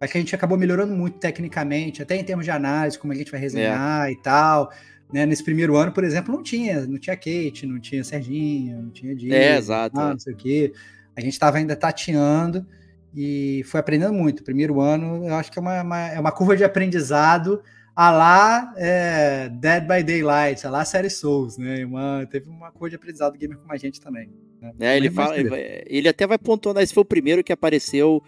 Acho 0.00 0.12
que 0.12 0.18
a 0.18 0.20
gente 0.20 0.34
acabou 0.34 0.58
melhorando 0.58 0.92
muito 0.94 1.18
tecnicamente, 1.18 2.02
até 2.02 2.16
em 2.16 2.24
termos 2.24 2.44
de 2.44 2.50
análise, 2.50 2.98
como 2.98 3.12
a 3.12 3.16
gente 3.16 3.30
vai 3.30 3.40
resenhar 3.40 4.08
É. 4.08 4.12
e 4.12 4.16
tal. 4.16 4.70
Né? 5.12 5.24
Nesse 5.26 5.44
primeiro 5.44 5.76
ano, 5.76 5.92
por 5.92 6.02
exemplo, 6.02 6.34
não 6.34 6.42
tinha, 6.42 6.86
não 6.86 6.98
tinha 6.98 7.14
Kate, 7.16 7.66
não 7.66 7.78
tinha 7.78 8.02
Serginho, 8.02 8.82
não 8.82 8.90
tinha 8.90 9.14
Diego, 9.14 9.34
É, 9.34 9.56
exato, 9.56 10.00
ah, 10.00 10.08
é. 10.08 10.12
não 10.12 10.18
sei 10.18 10.32
o 10.32 10.36
quê. 10.36 10.72
A 11.16 11.20
gente 11.20 11.34
estava 11.34 11.58
ainda 11.58 11.76
tateando 11.76 12.66
e 13.14 13.62
foi 13.66 13.78
aprendendo 13.78 14.12
muito. 14.14 14.42
Primeiro 14.42 14.80
ano, 14.80 15.24
eu 15.28 15.34
acho 15.36 15.52
que 15.52 15.58
é 15.58 15.62
uma, 15.62 15.82
uma- 15.82 16.08
é 16.08 16.18
uma 16.18 16.32
curva 16.32 16.56
de 16.56 16.64
aprendizado 16.64 17.62
a 17.94 18.10
lá 18.10 18.74
é, 18.76 19.48
Dead 19.50 19.82
by 19.86 20.02
Daylight, 20.02 20.66
a 20.66 20.70
lá 20.70 20.84
série 20.84 21.10
Souls, 21.10 21.58
né? 21.58 21.84
Uma, 21.84 22.26
teve 22.30 22.48
uma 22.48 22.70
curva 22.70 22.90
de 22.90 22.96
aprendizado 22.96 23.36
gamer 23.36 23.58
com 23.58 23.72
a 23.72 23.76
gente 23.76 24.00
também. 24.00 24.30
né? 24.60 24.72
É, 24.80 24.96
ele 24.96 25.10
fala, 25.10 25.34
ele, 25.38 26.08
até 26.08 26.26
vai 26.26 26.38
pontuando, 26.38 26.80
esse 26.80 26.94
foi 26.94 27.02
o 27.02 27.06
primeiro 27.06 27.44
que 27.44 27.52
apareceu 27.52 28.22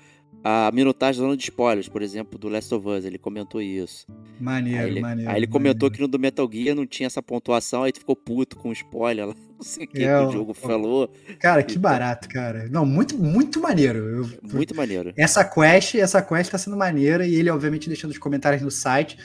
a 0.46 0.70
minutagem 0.74 1.22
da 1.22 1.26
zona 1.26 1.36
de 1.38 1.44
spoilers, 1.44 1.88
por 1.88 2.02
exemplo, 2.02 2.38
do 2.38 2.50
Last 2.50 2.74
of 2.74 2.86
Us, 2.86 3.06
ele 3.06 3.16
comentou 3.16 3.62
isso. 3.62 4.06
Maneiro, 4.38 4.78
aí 4.84 4.90
ele, 4.90 5.00
maneiro. 5.00 5.30
Aí 5.30 5.36
ele 5.38 5.46
comentou 5.46 5.86
maneiro. 5.88 5.94
que 5.94 6.00
no 6.02 6.08
do 6.08 6.18
Metal 6.18 6.46
Gear 6.52 6.76
não 6.76 6.86
tinha 6.86 7.06
essa 7.06 7.22
pontuação, 7.22 7.82
aí 7.84 7.92
tu 7.92 8.00
ficou 8.00 8.14
puto 8.14 8.56
com 8.58 8.68
o 8.68 8.72
spoiler 8.72 9.28
lá, 9.28 9.34
não 9.56 9.64
sei 9.64 9.84
o 9.84 9.88
que, 9.88 10.04
É, 10.04 10.18
que 10.18 10.24
o 10.26 10.30
jogo 10.32 10.52
falou. 10.52 11.08
Cara, 11.38 11.62
que 11.62 11.72
Então- 11.72 11.82
barato, 11.82 12.28
cara. 12.28 12.68
Não, 12.70 12.84
muito, 12.84 13.16
muito 13.16 13.58
maneiro. 13.58 13.98
Eu- 13.98 14.30
Muito 14.52 14.74
maneiro. 14.76 15.14
Essa 15.16 15.42
quest, 15.46 15.94
essa 15.94 16.20
quest 16.20 16.50
tá 16.50 16.58
sendo 16.58 16.76
maneira 16.76 17.26
e 17.26 17.34
ele, 17.36 17.48
obviamente, 17.48 17.88
deixando 17.88 18.10
os 18.10 18.18
comentários 18.18 18.60
no 18.60 18.70
site. 18.70 19.16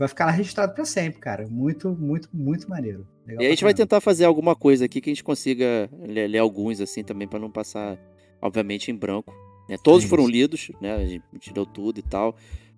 Vai 0.00 0.08
ficar 0.08 0.24
lá 0.24 0.30
registrado 0.30 0.72
pra 0.72 0.86
sempre, 0.86 1.20
cara. 1.20 1.46
Muito, 1.46 1.90
muito, 1.90 2.26
muito 2.32 2.70
maneiro. 2.70 3.06
Legal 3.26 3.42
E 3.42 3.46
a 3.46 3.50
gente 3.50 3.62
vai 3.62 3.74
tentar 3.74 4.00
fazer 4.00 4.24
alguma 4.24 4.56
coisa 4.56 4.86
aqui 4.86 4.98
que 4.98 5.10
a 5.10 5.12
gente 5.12 5.22
consiga 5.22 5.90
ler, 5.92 6.26
ler 6.26 6.38
alguns, 6.38 6.80
assim, 6.80 7.04
também, 7.04 7.28
pra 7.28 7.38
não 7.38 7.50
passar, 7.50 7.98
obviamente, 8.40 8.90
em 8.90 8.94
branco. 8.94 9.30
né? 9.68 9.76
Todos 9.76 10.04
Isso. 10.04 10.08
foram 10.08 10.26
lidos, 10.26 10.72
né? 10.80 10.94
A 10.94 11.04
gente 11.04 11.52
leu 11.54 11.66
tudo 11.66 12.00
e 12.00 12.02
tal. 12.02 12.34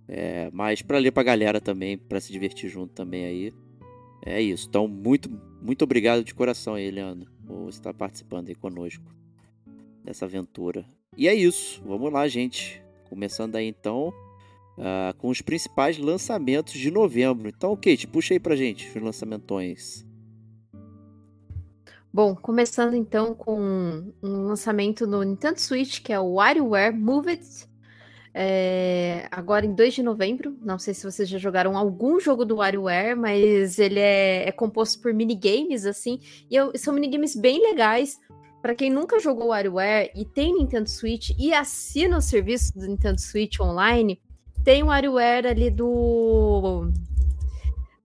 É, 0.09 0.51
mas 0.53 0.83
pra 0.83 0.99
ler 0.99 1.13
pra 1.13 1.23
galera 1.23 1.61
também, 1.61 1.97
pra 1.97 2.21
se 2.21 2.33
divertir 2.33 2.69
junto 2.69 2.93
também 2.93 3.25
aí. 3.25 3.53
É 4.27 4.43
isso. 4.43 4.67
Então, 4.69 4.89
muito, 4.89 5.31
muito 5.63 5.83
obrigado 5.83 6.25
de 6.25 6.35
coração 6.35 6.75
aí, 6.75 6.91
Leandro, 6.91 7.31
por 7.47 7.69
estar 7.69 7.95
participando 7.95 8.49
aí 8.49 8.57
conosco 8.57 9.05
dessa 10.05 10.25
aventura. 10.25 10.85
E 11.17 11.29
é 11.29 11.35
isso. 11.37 11.81
Vamos 11.87 12.13
lá, 12.13 12.27
gente. 12.27 12.83
Começando 13.09 13.55
aí 13.55 13.69
então. 13.69 14.13
Ah, 14.79 15.15
com 15.19 15.29
os 15.29 15.41
principais 15.41 15.99
lançamentos 15.99 16.75
de 16.75 16.91
novembro. 16.91 17.49
Então, 17.49 17.75
Kate, 17.77 18.07
puxa 18.07 18.35
aí 18.35 18.41
pra 18.41 18.57
gente 18.57 18.87
os 18.97 19.03
lançamentões. 19.03 20.07
Bom, 22.13 22.35
começando 22.37 22.95
então 22.95 23.35
com 23.35 24.13
um 24.23 24.43
lançamento 24.47 25.07
no 25.07 25.23
Nintendo 25.23 25.59
Switch, 25.59 26.03
que 26.03 26.13
é 26.13 26.21
o 26.21 26.35
WarioWare 26.35 26.95
Move 26.95 27.31
It. 27.31 27.47
é, 28.35 29.27
agora 29.31 29.65
em 29.67 29.75
2 29.75 29.95
de 29.95 30.03
novembro. 30.03 30.57
Não 30.63 30.79
sei 30.79 30.93
se 30.95 31.05
vocês 31.05 31.29
já 31.29 31.39
jogaram 31.39 31.77
algum 31.77 32.19
jogo 32.21 32.45
do 32.45 32.57
WarioWare, 32.57 33.15
mas 33.17 33.79
ele 33.79 33.99
é, 33.99 34.49
é 34.49 34.53
composto 34.53 35.01
por 35.03 35.13
minigames, 35.15 35.85
assim. 35.87 36.19
E 36.51 36.55
eu- 36.57 36.73
são 36.77 36.93
minigames 36.95 37.35
bem 37.37 37.61
legais. 37.63 38.19
Pra 38.63 38.75
quem 38.75 38.91
nunca 38.91 39.19
jogou 39.19 39.49
WarioWare 39.49 40.13
e 40.15 40.25
tem 40.25 40.55
Nintendo 40.55 40.89
Switch 40.89 41.31
e 41.39 41.53
assina 41.53 42.17
o 42.17 42.23
serviço 42.23 42.73
do 42.79 42.87
Nintendo 42.87 43.21
Switch 43.21 43.59
online, 43.61 44.21
tem 44.65 44.83
o 44.83 44.87
WarioWare 44.87 45.47
ali 45.47 45.71
do. 45.71 46.89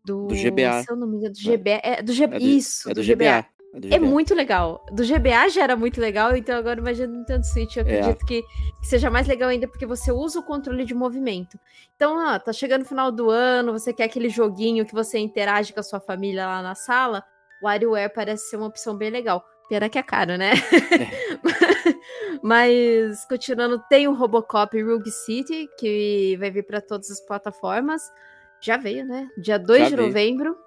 Do, 0.05 0.27
Do 0.27 0.35
GBA. 0.35 0.83
Se 0.83 0.91
eu 0.91 0.95
não 0.95 1.05
me 1.07 1.17
engano, 1.17 1.33
do 1.33 1.39
GBA. 1.41 1.81
É, 1.83 2.01
do 2.01 2.13
G- 2.13 2.23
É 2.23 2.27
do- 2.27 2.37
isso, 2.37 2.89
É 2.89 2.93
do, 2.93 3.03
GBA. 3.03 3.25
É, 3.73 3.79
do 3.79 3.87
É 3.87 3.97
GBA. 3.99 4.07
muito 4.07 4.33
legal. 4.33 4.85
Do 4.91 5.03
GBA 5.03 5.49
já 5.49 5.63
era 5.63 5.75
muito 5.75 5.99
legal, 5.99 6.35
então 6.35 6.55
agora 6.57 6.79
imagina 6.79 7.07
no 7.11 7.19
Nintendo 7.19 7.45
Switch. 7.45 7.75
Eu 7.75 7.85
É. 7.85 7.99
acredito 7.99 8.25
que, 8.25 8.41
que 8.79 8.87
seja 8.87 9.09
mais 9.09 9.27
legal 9.27 9.49
ainda 9.49 9.67
porque 9.67 9.85
você 9.85 10.09
usa 10.11 10.39
o 10.39 10.43
controle 10.43 10.85
de 10.85 10.93
movimento. 10.93 11.59
Então, 11.97 12.15
ó, 12.17 12.39
tá 12.39 12.53
chegando 12.53 12.83
o 12.83 12.85
final 12.85 13.11
do 13.11 13.29
ano, 13.29 13.73
você 13.73 13.91
quer 13.91 14.05
aquele 14.05 14.29
joguinho 14.29 14.85
que 14.85 14.93
você 14.93 15.19
interage 15.19 15.73
com 15.73 15.81
a 15.81 15.83
sua 15.83 15.99
família 15.99 16.45
lá 16.47 16.61
na 16.61 16.73
sala. 16.73 17.21
O 17.61 17.65
WarioWare 17.65 18.13
parece 18.13 18.49
ser 18.49 18.55
uma 18.55 18.67
opção 18.67 18.95
bem 18.95 19.09
legal. 19.09 19.43
Pena 19.67 19.89
que 19.89 19.97
é 19.99 20.03
caro, 20.03 20.37
né? 20.37 20.51
Mas, 22.43 23.25
continuando, 23.25 23.81
tem 23.89 24.07
o 24.07 24.13
Robocop 24.13 24.81
Rogue 24.81 25.11
City, 25.11 25.67
que 25.79 26.35
vai 26.39 26.51
vir 26.51 26.63
para 26.65 26.81
todas 26.81 27.09
as 27.11 27.19
plataformas. 27.19 28.01
Já 28.61 28.77
veio, 28.77 29.05
né? 29.05 29.27
Dia 29.37 29.57
2 29.59 29.79
Já 29.83 29.89
de 29.89 29.95
veio. 29.95 30.07
novembro. 30.07 30.57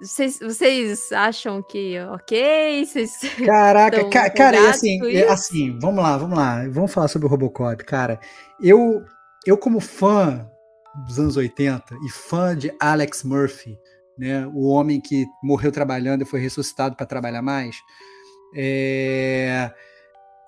Vocês, 0.00 0.38
vocês 0.38 1.10
acham 1.10 1.60
que 1.62 1.98
ok? 2.00 2.84
Vocês... 2.86 3.18
Caraca, 3.44 4.08
ca- 4.08 4.30
cara, 4.30 4.56
e 4.56 4.66
assim, 4.68 5.16
é, 5.16 5.28
assim, 5.28 5.76
vamos 5.80 6.02
lá, 6.02 6.16
vamos 6.16 6.38
lá. 6.38 6.68
Vamos 6.68 6.92
falar 6.92 7.08
sobre 7.08 7.26
o 7.26 7.30
Robocop, 7.30 7.82
cara. 7.84 8.20
Eu, 8.62 9.02
eu 9.44 9.58
como 9.58 9.80
fã 9.80 10.48
dos 11.06 11.18
anos 11.18 11.36
80 11.36 11.96
e 12.06 12.10
fã 12.10 12.56
de 12.56 12.72
Alex 12.80 13.24
Murphy, 13.24 13.76
né, 14.16 14.46
o 14.54 14.68
homem 14.68 15.00
que 15.00 15.26
morreu 15.42 15.70
trabalhando 15.72 16.22
e 16.22 16.24
foi 16.26 16.40
ressuscitado 16.40 16.96
para 16.96 17.06
trabalhar 17.06 17.42
mais, 17.42 17.76
é, 18.54 19.70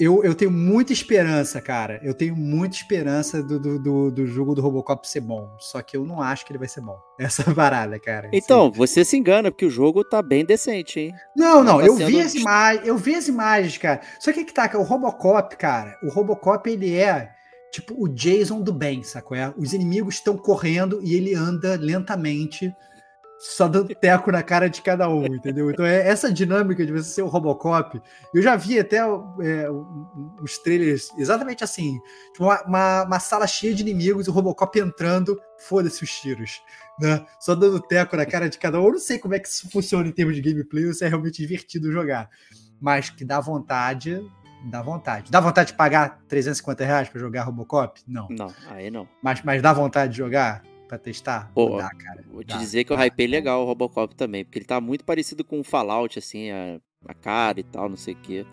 eu, 0.00 0.24
eu 0.24 0.34
tenho 0.34 0.50
muita 0.50 0.94
esperança, 0.94 1.60
cara. 1.60 2.00
Eu 2.02 2.14
tenho 2.14 2.34
muita 2.34 2.74
esperança 2.74 3.42
do, 3.42 3.60
do, 3.60 3.78
do, 3.78 4.10
do 4.10 4.26
jogo 4.26 4.54
do 4.54 4.62
Robocop 4.62 5.06
ser 5.06 5.20
bom. 5.20 5.54
Só 5.58 5.82
que 5.82 5.94
eu 5.94 6.06
não 6.06 6.22
acho 6.22 6.46
que 6.46 6.52
ele 6.52 6.58
vai 6.58 6.68
ser 6.68 6.80
bom. 6.80 6.98
Essa 7.20 7.54
parada, 7.54 8.00
cara. 8.00 8.28
assim. 8.28 8.38
Então, 8.38 8.72
você 8.72 9.04
se 9.04 9.18
engana, 9.18 9.50
porque 9.50 9.66
o 9.66 9.70
jogo 9.70 10.02
tá 10.02 10.22
bem 10.22 10.42
decente, 10.42 10.98
hein? 10.98 11.14
Não, 11.36 11.62
não, 11.62 11.76
Tava 11.76 11.86
eu 11.86 11.96
sendo 11.98 12.06
vi 12.06 12.20
as 12.22 12.34
imagens, 12.34 12.86
eu 12.86 12.96
vi 12.96 13.14
as 13.14 13.28
imagens, 13.28 13.76
cara. 13.76 14.00
Só 14.18 14.32
que 14.32 14.42
que 14.42 14.54
tá, 14.54 14.70
o 14.74 14.82
Robocop, 14.82 15.54
cara, 15.56 15.98
o 16.02 16.08
Robocop 16.08 16.68
ele 16.70 16.96
é 16.96 17.30
tipo 17.70 17.94
o 18.02 18.08
Jason 18.08 18.62
do 18.62 18.72
bem, 18.72 19.02
sacou? 19.02 19.36
É? 19.36 19.52
Os 19.56 19.74
inimigos 19.74 20.14
estão 20.14 20.36
correndo 20.36 21.00
e 21.02 21.14
ele 21.14 21.34
anda 21.34 21.76
lentamente, 21.76 22.74
só 23.40 23.66
dando 23.66 23.94
teco 23.94 24.30
na 24.30 24.42
cara 24.42 24.68
de 24.68 24.82
cada 24.82 25.08
um, 25.08 25.24
entendeu? 25.24 25.70
Então 25.70 25.84
é 25.84 26.06
essa 26.06 26.30
dinâmica 26.30 26.84
de 26.84 26.92
você 26.92 27.08
ser 27.08 27.22
o 27.22 27.26
Robocop. 27.26 28.00
Eu 28.34 28.42
já 28.42 28.54
vi 28.54 28.78
até 28.78 28.98
é, 28.98 29.66
os 30.42 30.58
trailers 30.58 31.08
exatamente 31.16 31.64
assim, 31.64 31.98
tipo, 32.32 32.44
uma, 32.44 32.62
uma, 32.64 33.04
uma 33.04 33.18
sala 33.18 33.46
cheia 33.46 33.74
de 33.74 33.82
inimigos, 33.82 34.28
o 34.28 34.32
Robocop 34.32 34.78
entrando, 34.78 35.40
foda-se 35.58 36.04
os 36.04 36.10
tiros 36.10 36.60
né? 37.00 37.24
Só 37.40 37.54
dando 37.54 37.80
teco 37.80 38.16
na 38.16 38.26
cara 38.26 38.48
de 38.48 38.58
cada 38.58 38.78
um. 38.78 38.84
Eu 38.84 38.92
não 38.92 38.98
sei 38.98 39.18
como 39.18 39.34
é 39.34 39.38
que 39.38 39.48
isso 39.48 39.68
funciona 39.70 40.06
em 40.06 40.12
termos 40.12 40.36
de 40.36 40.42
gameplay, 40.42 40.86
ou 40.86 40.92
se 40.92 41.04
é 41.04 41.08
realmente 41.08 41.38
divertido 41.38 41.90
jogar. 41.90 42.28
Mas 42.78 43.08
que 43.08 43.24
dá 43.24 43.40
vontade, 43.40 44.22
dá 44.64 44.82
vontade. 44.82 45.30
Dá 45.30 45.40
vontade 45.40 45.72
de 45.72 45.76
pagar 45.76 46.20
350 46.28 46.84
reais 46.84 47.08
pra 47.08 47.18
jogar 47.18 47.44
Robocop? 47.44 48.00
Não. 48.06 48.28
Não, 48.28 48.52
aí 48.68 48.90
não. 48.90 49.08
Mas, 49.22 49.42
mas 49.42 49.62
dá 49.62 49.72
vontade 49.72 50.12
de 50.12 50.18
jogar 50.18 50.62
pra 50.90 50.98
testar? 50.98 51.50
Pô, 51.54 51.76
dá, 51.78 51.88
cara. 51.90 52.24
Vou 52.32 52.42
te 52.42 52.48
Dá, 52.48 52.58
dizer 52.58 52.82
que 52.84 52.92
eu 52.92 52.96
dá. 52.96 53.04
hypei 53.06 53.26
legal 53.28 53.62
o 53.62 53.64
Robocop 53.64 54.14
também, 54.16 54.44
porque 54.44 54.58
ele 54.58 54.66
tá 54.66 54.80
muito 54.80 55.04
parecido 55.04 55.44
com 55.44 55.60
o 55.60 55.64
Fallout, 55.64 56.18
assim, 56.18 56.50
a, 56.50 56.80
a 57.06 57.14
cara 57.14 57.60
e 57.60 57.62
tal, 57.62 57.88
não 57.88 57.96
sei 57.96 58.14
o 58.14 58.16
quê. 58.16 58.44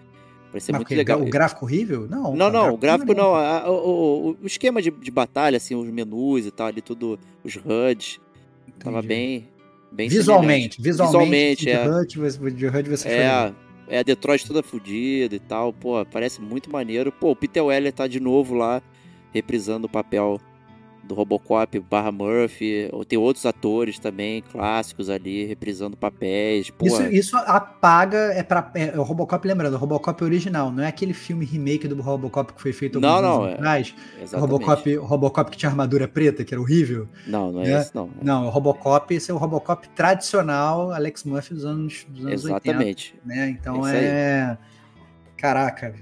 Parece 0.52 0.72
muito 0.72 0.94
legal. 0.96 1.22
O 1.22 1.26
gráfico 1.30 1.66
horrível? 1.66 2.08
Não. 2.08 2.36
Não, 2.36 2.50
não, 2.52 2.74
o 2.74 2.78
gráfico 2.78 3.14
não. 3.14 3.36
a- 3.36 3.70
o, 3.70 4.30
o- 4.30 4.38
o 4.44 4.46
esquema 4.48 4.82
de, 4.82 4.92
de 4.92 5.12
batalha, 5.12 5.58
assim, 5.58 5.76
os 5.76 5.90
menus 5.90 6.46
e 6.46 6.52
tal, 6.52 6.68
ali 6.68 6.82
tudo, 6.82 7.20
os 7.44 7.56
HUDs, 7.56 8.20
tava 8.80 9.00
Entendi. 9.00 9.08
bem. 9.08 9.48
bem 9.92 10.08
Visualmente, 10.10 10.82
visualmente, 10.82 11.66
Visualmente, 11.66 11.70
é. 11.70 11.84
De 12.52 12.68
HUD 12.68 12.90
você 12.90 13.08
É, 13.10 13.54
é 13.90 14.00
a 14.00 14.04
Detroit 14.04 14.46
toda 14.48 14.62
fodida 14.64 15.36
e 15.36 15.40
tal, 15.40 15.74
pô, 15.74 16.06
parece 16.06 16.40
muito 16.42 16.72
maneiro. 16.72 17.12
Pô, 17.12 17.32
o 17.32 17.36
Peter 17.36 17.64
Weller 17.64 17.92
tá 17.92 18.08
de 18.08 18.20
novo 18.20 18.54
lá, 18.54 18.82
reprisando 19.34 19.88
o 19.88 19.90
papel 19.90 20.40
do 21.08 21.16
Robocop 21.16 21.80
barra 21.80 22.12
Murphy. 22.12 22.90
Ou 22.92 23.04
Tem 23.04 23.18
outros 23.18 23.46
atores 23.46 23.98
também, 23.98 24.42
clássicos 24.42 25.10
ali, 25.10 25.46
reprisando 25.46 25.96
papéis. 25.98 26.72
Isso, 26.84 27.04
isso 27.04 27.38
apaga, 27.38 28.18
é 28.34 28.44
para 28.44 28.72
é, 28.76 28.98
o 28.98 29.04
Robocop, 29.04 29.48
lembrando, 29.48 29.74
o 29.76 29.78
Robocop 29.78 30.24
original, 30.24 30.72
não 30.72 30.84
é 30.84 30.88
aquele 30.88 31.14
filme 31.14 31.46
remake 31.46 31.88
do 31.88 32.02
Robocop 32.02 32.54
que 32.54 32.62
foi 32.62 32.74
feito 32.74 32.98
alguns 32.98 33.22
não, 33.22 33.44
anos 33.44 33.50
é- 33.50 33.54
atrás. 33.56 33.96
O 34.20 34.24
exatamente. 34.24 34.52
Robocop, 34.52 34.98
o 34.98 35.06
Robocop 35.06 35.52
que 35.52 35.58
tinha 35.58 35.70
armadura 35.70 36.08
preta, 36.08 36.44
que 36.44 36.54
era 36.54 36.62
horrível. 36.62 37.08
Não, 37.26 37.52
não 37.52 37.62
é, 37.62 37.68
né? 37.68 37.82
esse 37.82 37.96
não. 37.96 38.06
é. 38.06 38.24
Não, 38.24 38.46
o 38.48 38.50
Robocop, 38.50 39.14
esse 39.14 39.32
é 39.32 39.34
o 39.34 39.38
Robocop 39.38 39.88
tradicional 39.90 40.92
Alex 40.92 41.24
Murphy 41.24 41.54
dos 41.54 41.66
anos, 41.66 42.06
dos 42.10 42.26
anos 42.26 42.46
80. 42.46 42.70
Exatamente. 42.70 43.16
Né? 43.26 43.50
Então 43.50 43.88
É 43.88 43.98
é. 43.98 44.58
Caraca. 45.38 45.94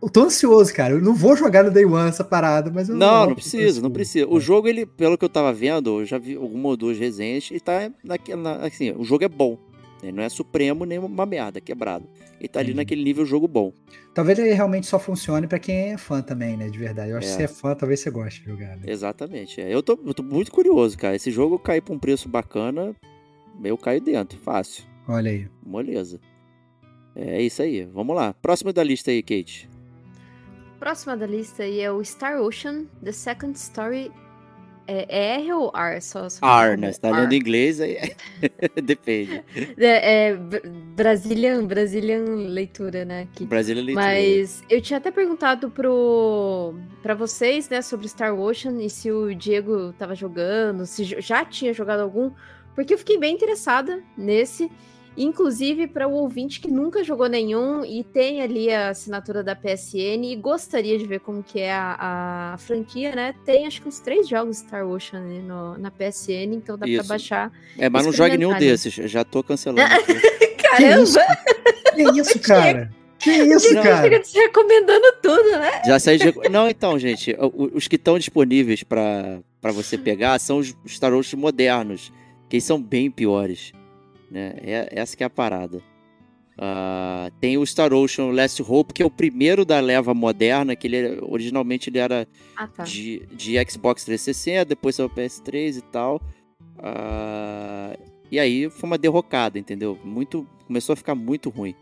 Eu 0.00 0.08
tô 0.08 0.22
ansioso, 0.22 0.72
cara. 0.72 0.94
Eu 0.94 1.00
não 1.00 1.14
vou 1.14 1.36
jogar 1.36 1.64
no 1.64 1.70
Day 1.72 1.84
One 1.84 2.08
essa 2.08 2.22
parada, 2.22 2.70
mas 2.72 2.88
eu 2.88 2.94
Não, 2.94 3.20
não 3.22 3.28
tô 3.30 3.34
precisa, 3.34 3.80
não 3.82 3.90
precisa. 3.90 4.28
O 4.28 4.38
jogo, 4.38 4.68
ele, 4.68 4.86
pelo 4.86 5.18
que 5.18 5.24
eu 5.24 5.28
tava 5.28 5.52
vendo, 5.52 6.00
eu 6.00 6.06
já 6.06 6.18
vi 6.18 6.36
alguma 6.36 6.68
ou 6.68 6.76
duas 6.76 6.96
resenhas, 6.98 7.48
e 7.50 7.58
tá 7.58 7.90
naquela. 8.04 8.40
na- 8.42 8.66
Assim, 8.66 8.92
o 8.92 9.02
jogo 9.04 9.24
é 9.24 9.28
bom. 9.28 9.58
Ele 10.00 10.12
não 10.12 10.22
é 10.22 10.28
supremo 10.28 10.84
nem 10.84 10.96
uma 10.98 11.26
merda, 11.26 11.60
quebrado. 11.60 12.06
Ele 12.38 12.46
tá 12.48 12.60
ali 12.60 12.68
Entendi. 12.68 12.76
naquele 12.76 13.02
nível 13.02 13.26
jogo 13.26 13.48
bom. 13.48 13.72
Talvez 14.14 14.38
ele 14.38 14.52
realmente 14.54 14.86
só 14.86 14.96
funcione 14.96 15.48
pra 15.48 15.58
quem 15.58 15.90
é 15.92 15.98
fã 15.98 16.22
também, 16.22 16.56
né? 16.56 16.68
De 16.68 16.78
verdade. 16.78 17.10
Eu 17.10 17.18
acho 17.18 17.26
É. 17.26 17.30
que 17.30 17.36
se 17.36 17.42
é 17.42 17.48
fã, 17.48 17.74
talvez 17.74 17.98
você 17.98 18.08
goste 18.08 18.40
de 18.40 18.46
jogar. 18.46 18.76
Né? 18.76 18.82
Exatamente. 18.86 19.60
é. 19.60 19.74
Eu, 19.74 19.82
tô, 19.82 19.98
eu 20.06 20.14
tô 20.14 20.22
muito 20.22 20.52
curioso, 20.52 20.96
cara. 20.96 21.16
Esse 21.16 21.32
jogo 21.32 21.58
cair 21.58 21.80
pra 21.80 21.92
um 21.92 21.98
preço 21.98 22.28
bacana, 22.28 22.94
eu 23.64 23.76
caio 23.76 24.00
dentro, 24.00 24.38
fácil. 24.38 24.84
Olha 25.08 25.32
aí. 25.32 25.48
Moleza. 25.66 26.20
É 27.16 27.42
isso 27.42 27.60
aí. 27.60 27.84
Vamos 27.92 28.14
lá. 28.14 28.32
Próximo 28.34 28.72
da 28.72 28.84
lista 28.84 29.10
aí, 29.10 29.20
Kate. 29.20 29.68
Próxima 30.78 31.16
da 31.16 31.26
lista 31.26 31.64
aí 31.64 31.80
é 31.80 31.90
o 31.90 32.02
Star 32.04 32.40
Ocean, 32.40 32.84
The 33.02 33.12
Second 33.12 33.56
Story. 33.56 34.12
É, 34.90 35.06
é 35.08 35.40
R 35.40 35.52
ou 35.52 35.70
R? 35.76 36.00
Só, 36.00 36.30
só 36.30 36.46
R, 36.64 36.76
né? 36.78 36.92
Você 36.92 37.00
tá 37.00 37.10
lendo 37.10 37.34
inglês 37.34 37.78
aí. 37.78 37.98
Depende. 38.82 39.44
É, 39.76 40.28
é 40.28 40.34
Br- 40.34 40.66
Brazilian, 40.96 41.66
Brazilian 41.66 42.24
leitura, 42.24 43.04
né? 43.04 43.28
Aqui. 43.30 43.44
Brasília 43.44 43.82
leitura. 43.82 44.06
Mas 44.06 44.62
eu 44.70 44.80
tinha 44.80 44.96
até 44.96 45.10
perguntado 45.10 45.70
pro 45.70 46.74
para 47.02 47.14
vocês, 47.14 47.68
né, 47.68 47.82
sobre 47.82 48.08
Star 48.08 48.34
Ocean 48.34 48.80
e 48.82 48.88
se 48.88 49.10
o 49.12 49.34
Diego 49.34 49.92
tava 49.98 50.14
jogando, 50.14 50.86
se 50.86 51.04
já 51.04 51.44
tinha 51.44 51.74
jogado 51.74 52.00
algum, 52.00 52.30
porque 52.74 52.94
eu 52.94 52.98
fiquei 52.98 53.18
bem 53.18 53.34
interessada 53.34 54.02
nesse. 54.16 54.70
Inclusive, 55.20 55.88
para 55.88 56.06
o 56.06 56.12
ouvinte 56.12 56.60
que 56.60 56.70
nunca 56.70 57.02
jogou 57.02 57.28
nenhum 57.28 57.84
e 57.84 58.04
tem 58.04 58.40
ali 58.40 58.72
a 58.72 58.90
assinatura 58.90 59.42
da 59.42 59.56
PSN 59.56 60.24
e 60.24 60.36
gostaria 60.36 60.96
de 60.96 61.04
ver 61.04 61.18
como 61.18 61.42
que 61.42 61.58
é 61.58 61.72
a, 61.72 62.52
a 62.54 62.58
franquia, 62.58 63.12
né? 63.16 63.34
Tem 63.44 63.66
acho 63.66 63.82
que 63.82 63.88
uns 63.88 63.98
três 63.98 64.28
jogos 64.28 64.58
Star 64.58 64.86
Ocean 64.86 65.20
ali 65.20 65.40
no, 65.40 65.76
na 65.76 65.90
PSN, 65.90 66.54
então 66.54 66.78
dá 66.78 66.86
para 66.86 67.02
baixar. 67.02 67.50
É, 67.76 67.88
mas 67.88 68.06
não 68.06 68.12
jogue 68.12 68.38
nenhum 68.38 68.56
desses, 68.56 68.94
já 68.94 69.24
tô 69.24 69.42
cancelando. 69.42 69.82
Caramba! 70.62 71.20
Que 71.96 72.02
isso, 72.02 72.12
que 72.12 72.20
isso 72.20 72.40
cara? 72.40 72.94
Que 73.18 73.30
isso, 73.30 73.74
não, 73.74 73.82
cara? 73.82 74.02
Fica 74.02 74.20
te 74.20 74.38
recomendando 74.38 75.12
tudo, 75.20 75.50
né? 75.58 75.82
Já 75.84 75.98
saí 75.98 76.18
de... 76.18 76.32
Não, 76.48 76.68
então, 76.68 76.96
gente, 76.96 77.36
os 77.74 77.88
que 77.88 77.96
estão 77.96 78.16
disponíveis 78.16 78.84
para 78.84 79.42
você 79.72 79.98
pegar 79.98 80.38
são 80.38 80.58
os 80.58 80.76
Star 80.86 81.12
Ocean 81.12 81.40
modernos, 81.40 82.12
que 82.48 82.60
são 82.60 82.80
bem 82.80 83.10
piores. 83.10 83.72
Né? 84.30 84.54
É, 84.62 84.88
essa 84.92 85.16
que 85.16 85.22
é 85.22 85.26
a 85.26 85.30
parada. 85.30 85.82
Uh, 86.58 87.30
tem 87.40 87.56
o 87.56 87.64
Star 87.64 87.92
Ocean 87.92 88.32
Last 88.32 88.60
Hope, 88.62 88.92
que 88.92 89.02
é 89.02 89.06
o 89.06 89.10
primeiro 89.10 89.64
da 89.64 89.78
leva 89.78 90.12
moderna, 90.12 90.74
que 90.74 90.88
ele 90.88 91.20
originalmente 91.22 91.88
ele 91.88 91.98
era 91.98 92.26
ah, 92.56 92.66
tá. 92.66 92.82
de, 92.82 93.24
de 93.26 93.54
Xbox 93.70 94.04
360, 94.04 94.64
depois 94.64 94.96
saiu 94.96 95.08
PS3 95.08 95.76
e 95.76 95.82
tal. 95.82 96.20
Uh, 96.78 97.96
e 98.30 98.40
aí 98.40 98.68
foi 98.68 98.90
uma 98.90 98.98
derrocada, 98.98 99.58
entendeu? 99.58 99.96
Muito, 100.02 100.46
começou 100.66 100.94
a 100.94 100.96
ficar 100.96 101.14
muito 101.14 101.48
ruim 101.48 101.76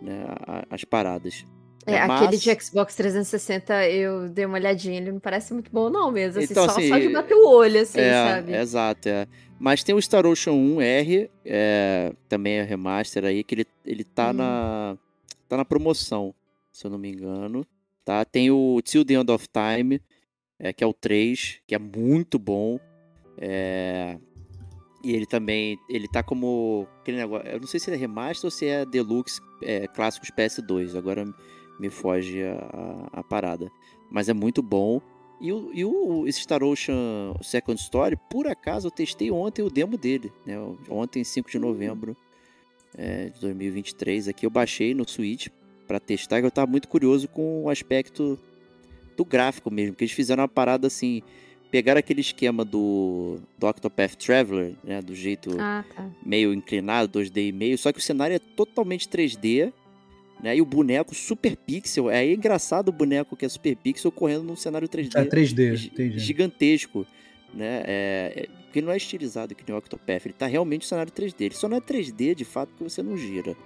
né, 0.00 0.24
as 0.70 0.84
paradas. 0.84 1.44
É, 1.86 2.06
Mas... 2.06 2.22
aquele 2.22 2.36
de 2.36 2.62
Xbox 2.62 2.94
360 2.94 3.88
eu 3.88 4.28
dei 4.28 4.44
uma 4.44 4.58
olhadinha, 4.58 4.98
ele 4.98 5.12
não 5.12 5.20
parece 5.20 5.52
muito 5.54 5.70
bom 5.72 5.88
não 5.88 6.10
mesmo, 6.10 6.42
assim, 6.42 6.52
então, 6.52 6.66
só, 6.66 6.72
assim, 6.72 6.88
só 6.88 6.98
de 6.98 7.08
bater 7.08 7.34
o 7.34 7.48
olho, 7.48 7.80
assim, 7.80 8.00
é, 8.00 8.12
sabe? 8.12 8.54
Exato, 8.54 9.08
é. 9.08 9.26
Mas 9.60 9.84
tem 9.84 9.94
o 9.94 10.00
Star 10.00 10.24
Ocean 10.24 10.54
1R, 10.54 11.28
é, 11.44 12.14
também 12.30 12.54
é 12.54 12.62
remaster 12.62 13.26
aí, 13.26 13.44
que 13.44 13.56
ele, 13.56 13.66
ele 13.84 14.04
tá, 14.04 14.30
hum. 14.30 14.32
na, 14.32 14.98
tá 15.46 15.58
na 15.58 15.66
promoção, 15.66 16.34
se 16.72 16.86
eu 16.86 16.90
não 16.90 16.98
me 16.98 17.12
engano. 17.12 17.66
Tá? 18.02 18.24
Tem 18.24 18.50
o 18.50 18.80
Till 18.82 19.04
the 19.04 19.12
End 19.12 19.30
of 19.30 19.46
Time, 19.48 20.00
é, 20.58 20.72
que 20.72 20.82
é 20.82 20.86
o 20.86 20.94
3, 20.94 21.60
que 21.66 21.74
é 21.74 21.78
muito 21.78 22.38
bom. 22.38 22.80
É, 23.36 24.18
e 25.04 25.12
ele 25.12 25.26
também, 25.26 25.78
ele 25.90 26.08
tá 26.08 26.22
como 26.22 26.88
aquele 27.02 27.18
negócio, 27.18 27.46
eu 27.46 27.60
não 27.60 27.66
sei 27.66 27.78
se 27.78 27.90
ele 27.90 27.98
é 27.98 28.00
remaster 28.00 28.46
ou 28.46 28.50
se 28.50 28.64
é 28.64 28.86
Deluxe 28.86 29.42
é, 29.62 29.86
clássicos 29.88 30.30
PS2, 30.30 30.96
agora 30.96 31.26
me 31.78 31.90
foge 31.90 32.42
a, 32.42 32.54
a, 33.12 33.20
a 33.20 33.22
parada. 33.22 33.70
Mas 34.10 34.30
é 34.30 34.32
muito 34.32 34.62
bom. 34.62 35.02
E 35.40 35.52
o, 35.52 35.70
e 35.72 35.84
o 35.84 36.26
esse 36.26 36.40
Star 36.40 36.62
Ocean 36.62 37.34
Second 37.42 37.80
Story, 37.80 38.16
por 38.28 38.46
acaso, 38.46 38.88
eu 38.88 38.90
testei 38.90 39.30
ontem 39.30 39.62
o 39.62 39.70
demo 39.70 39.96
dele. 39.96 40.30
Né? 40.44 40.54
Ontem, 40.88 41.24
5 41.24 41.50
de 41.50 41.58
novembro 41.58 42.16
é, 42.96 43.30
de 43.30 43.40
2023. 43.40 44.28
Aqui 44.28 44.44
eu 44.44 44.50
baixei 44.50 44.94
no 44.94 45.08
Switch 45.08 45.48
para 45.86 45.98
testar, 45.98 46.40
que 46.40 46.46
eu 46.46 46.50
tava 46.50 46.70
muito 46.70 46.88
curioso 46.88 47.26
com 47.26 47.64
o 47.64 47.70
aspecto 47.70 48.38
do 49.16 49.24
gráfico 49.24 49.70
mesmo. 49.70 49.96
Que 49.96 50.04
eles 50.04 50.14
fizeram 50.14 50.42
uma 50.42 50.48
parada 50.48 50.86
assim. 50.86 51.22
Pegaram 51.70 52.00
aquele 52.00 52.20
esquema 52.20 52.64
do, 52.64 53.38
do 53.56 53.66
Octopath 53.66 54.16
Traveler, 54.16 54.74
né? 54.82 55.00
Do 55.00 55.14
jeito 55.14 55.56
ah, 55.58 55.84
tá. 55.94 56.10
meio 56.22 56.52
inclinado, 56.52 57.18
2D 57.18 57.48
e 57.48 57.52
meio. 57.52 57.78
Só 57.78 57.92
que 57.92 57.98
o 57.98 58.02
cenário 58.02 58.34
é 58.34 58.40
totalmente 58.40 59.08
3D 59.08 59.72
né? 60.42 60.56
E 60.56 60.62
o 60.62 60.64
boneco 60.64 61.14
super 61.14 61.56
pixel. 61.56 62.10
É 62.10 62.26
engraçado 62.32 62.88
o 62.88 62.92
boneco 62.92 63.36
que 63.36 63.44
é 63.44 63.48
super 63.48 63.76
pixel 63.76 64.10
correndo 64.10 64.44
num 64.44 64.56
cenário 64.56 64.88
3D. 64.88 65.14
É 65.14 65.24
3D, 65.24 65.86
entendi. 65.86 66.18
Gigantesco. 66.18 67.06
Né? 67.52 67.82
É, 67.84 68.32
é, 68.36 68.48
porque 68.64 68.80
não 68.80 68.92
é 68.92 68.96
estilizado 68.96 69.54
que 69.54 69.64
nem 69.66 69.74
o 69.74 69.78
Octopath. 69.78 70.24
Ele 70.24 70.34
tá 70.34 70.46
realmente 70.46 70.82
no 70.82 70.88
cenário 70.88 71.12
3D. 71.12 71.34
Ele 71.40 71.54
só 71.54 71.68
não 71.68 71.76
é 71.76 71.80
3D 71.80 72.34
de 72.34 72.44
fato 72.44 72.70
porque 72.70 72.84
você 72.84 73.02
não 73.02 73.16
gira 73.16 73.56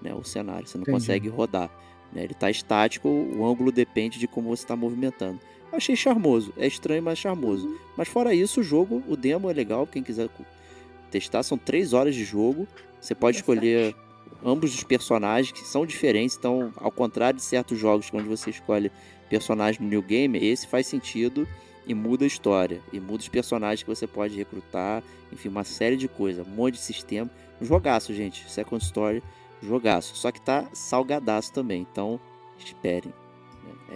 né, 0.00 0.14
o 0.14 0.24
cenário. 0.24 0.66
Você 0.66 0.78
não 0.78 0.82
entendi. 0.82 0.98
consegue 0.98 1.28
rodar. 1.28 1.70
Né? 2.12 2.24
Ele 2.24 2.34
tá 2.34 2.50
estático, 2.50 3.08
o 3.08 3.44
ângulo 3.46 3.72
depende 3.72 4.18
de 4.18 4.26
como 4.26 4.48
você 4.48 4.64
está 4.64 4.76
movimentando. 4.76 5.40
Achei 5.72 5.96
charmoso. 5.96 6.52
É 6.56 6.66
estranho, 6.66 7.02
mas 7.02 7.18
charmoso. 7.18 7.66
Uhum. 7.66 7.78
Mas 7.96 8.08
fora 8.08 8.34
isso, 8.34 8.60
o 8.60 8.62
jogo, 8.62 9.02
o 9.08 9.16
demo 9.16 9.50
é 9.50 9.52
legal. 9.52 9.86
Quem 9.86 10.02
quiser 10.02 10.28
testar, 11.10 11.42
são 11.42 11.56
três 11.56 11.92
horas 11.92 12.14
de 12.14 12.24
jogo. 12.24 12.68
Você 13.00 13.14
pode 13.14 13.38
escolher 13.38 13.94
ambos 14.44 14.74
os 14.74 14.82
personagens 14.82 15.52
que 15.52 15.66
são 15.66 15.86
diferentes, 15.86 16.36
então, 16.36 16.72
ao 16.76 16.90
contrário 16.90 17.36
de 17.36 17.44
certos 17.44 17.78
jogos 17.78 18.08
onde 18.12 18.28
você 18.28 18.50
escolhe 18.50 18.90
personagem 19.28 19.80
no 19.80 19.88
New 19.88 20.02
Game, 20.02 20.38
esse 20.38 20.66
faz 20.66 20.86
sentido 20.86 21.48
e 21.86 21.94
muda 21.94 22.24
a 22.24 22.26
história, 22.26 22.80
e 22.92 23.00
muda 23.00 23.20
os 23.20 23.28
personagens 23.28 23.82
que 23.82 23.88
você 23.88 24.06
pode 24.06 24.36
recrutar, 24.36 25.02
enfim, 25.32 25.48
uma 25.48 25.64
série 25.64 25.96
de 25.96 26.06
coisas, 26.06 26.46
um 26.46 26.50
monte 26.50 26.74
de 26.74 26.80
sistema. 26.80 27.30
Um 27.60 27.64
jogaço, 27.64 28.12
gente. 28.12 28.50
Second 28.50 28.84
Story, 28.84 29.22
jogaço. 29.62 30.14
Só 30.16 30.30
que 30.30 30.40
tá 30.40 30.68
salgadaço 30.72 31.52
também, 31.52 31.86
então 31.90 32.20
esperem. 32.58 33.12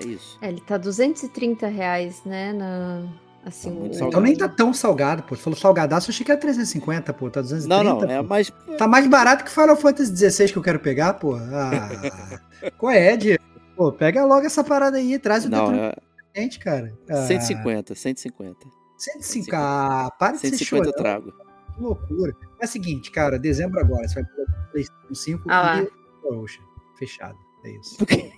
É 0.01 0.06
isso. 0.06 0.39
É, 0.40 0.48
ele 0.48 0.60
tá 0.60 0.77
230 0.77 1.66
reais, 1.68 2.23
né, 2.24 2.52
na, 2.52 3.06
Assim, 3.47 3.89
tá 3.90 4.06
então 4.06 4.20
nem 4.20 4.36
tá 4.36 4.48
tão 4.48 4.74
salgado, 4.74 5.23
pô. 5.23 5.36
Você 5.36 5.43
falou 5.43 5.56
salgadaço, 5.56 6.10
eu 6.10 6.12
achei 6.12 6.27
que 6.27 6.32
era 6.32 6.40
350, 6.40 7.14
pô. 7.14 7.31
Tá 7.31 7.40
230. 7.40 7.85
Não, 7.85 8.01
não, 8.01 8.10
é 8.10 8.20
mais. 8.20 8.52
Tá 8.77 8.89
mais 8.89 9.06
barato 9.06 9.44
que 9.44 9.51
Final 9.52 9.77
Fantasy 9.77 10.16
XVI 10.16 10.51
que 10.51 10.59
eu 10.59 10.62
quero 10.62 10.81
pegar, 10.81 11.14
pô. 11.14 11.36
Ah, 11.36 11.89
qual 12.77 12.90
é, 12.90 13.16
Diego? 13.16 13.44
Pô, 13.77 13.93
pega 13.93 14.24
logo 14.24 14.44
essa 14.44 14.64
parada 14.64 14.97
aí, 14.97 15.16
traz 15.16 15.44
o 15.44 15.48
não, 15.48 15.73
é... 15.73 15.94
gente, 16.35 16.59
cara. 16.59 16.93
Ah, 17.09 17.24
150, 17.24 17.94
150. 17.94 18.66
150, 18.98 19.56
ah, 19.56 20.10
para 20.18 20.32
de 20.32 20.39
150 20.40 20.59
ser 20.59 20.64
chorando. 20.64 20.86
eu 20.86 20.93
trago. 20.93 21.32
Que 21.73 21.81
loucura. 21.81 22.36
É 22.60 22.64
o 22.64 22.68
seguinte, 22.68 23.12
cara, 23.12 23.39
dezembro 23.39 23.78
agora, 23.78 24.09
você 24.09 24.14
vai 24.14 24.24
pegar 24.24 24.43
o 24.43 24.70
PlayStation 24.73 25.14
5 25.14 25.44
ah, 25.48 25.82
e. 25.82 25.89
Poxa, 26.20 26.60
fechado. 26.98 27.39
É 27.64 27.70
isso. 27.70 27.97
Por 27.97 28.09
quê? 28.09 28.32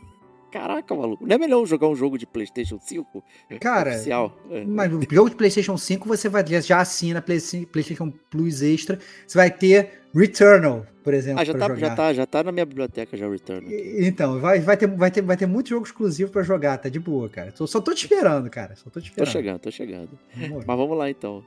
Caraca, 0.58 0.92
maluco. 0.92 1.24
Não 1.24 1.36
é 1.36 1.38
melhor 1.38 1.64
jogar 1.66 1.86
um 1.86 1.94
jogo 1.94 2.18
de 2.18 2.26
PlayStation 2.26 2.80
5? 2.80 3.24
Cara, 3.60 3.90
oficial? 3.90 4.36
É. 4.50 4.64
mas 4.64 4.92
o 4.92 5.00
jogo 5.08 5.30
de 5.30 5.36
PlayStation 5.36 5.78
5 5.78 6.08
você 6.08 6.28
vai 6.28 6.44
já 6.60 6.80
assina 6.80 7.22
PlayStation 7.22 8.12
Plus 8.28 8.60
Extra. 8.60 8.98
Você 9.24 9.38
vai 9.38 9.52
ter 9.52 10.00
Returnal, 10.12 10.84
por 11.04 11.14
exemplo. 11.14 11.40
Ah, 11.40 11.44
já, 11.44 11.54
tá, 11.54 11.74
já, 11.76 11.94
tá, 11.94 12.12
já 12.12 12.26
tá 12.26 12.42
na 12.42 12.50
minha 12.50 12.66
biblioteca 12.66 13.16
já 13.16 13.28
Returnal. 13.28 13.70
Então, 13.70 14.40
vai, 14.40 14.58
vai, 14.58 14.76
ter, 14.76 14.88
vai, 14.88 15.10
ter, 15.12 15.22
vai 15.22 15.36
ter 15.36 15.46
muito 15.46 15.68
jogo 15.68 15.86
exclusivo 15.86 16.32
pra 16.32 16.42
jogar, 16.42 16.76
tá 16.78 16.88
de 16.88 16.98
boa, 16.98 17.28
cara. 17.28 17.52
Tô, 17.52 17.64
só 17.64 17.80
tô 17.80 17.94
te 17.94 18.02
esperando, 18.02 18.50
cara. 18.50 18.74
Só 18.74 18.90
tô 18.90 19.00
te 19.00 19.10
esperando. 19.10 19.26
Tô 19.26 19.32
chegando, 19.32 19.58
tô 19.60 19.70
chegando. 19.70 20.18
Vamos 20.34 20.64
mas 20.66 20.76
vamos 20.76 20.98
lá 20.98 21.08
então. 21.08 21.44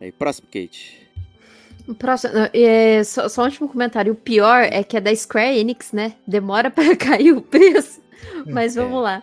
Aí, 0.00 0.10
próximo, 0.10 0.48
Kate. 0.50 1.06
Próximo, 1.98 2.32
é, 2.54 3.04
só, 3.04 3.28
só 3.28 3.42
um 3.42 3.44
último 3.44 3.68
comentário. 3.68 4.14
O 4.14 4.16
pior 4.16 4.62
é 4.62 4.82
que 4.82 4.96
é 4.96 5.00
da 5.02 5.14
Square 5.14 5.58
Enix, 5.58 5.92
né? 5.92 6.14
Demora 6.26 6.70
para 6.72 6.96
cair 6.96 7.32
o 7.32 7.42
preço. 7.42 8.01
Mas 8.46 8.74
vamos 8.74 8.98
é, 8.98 9.00
lá. 9.00 9.22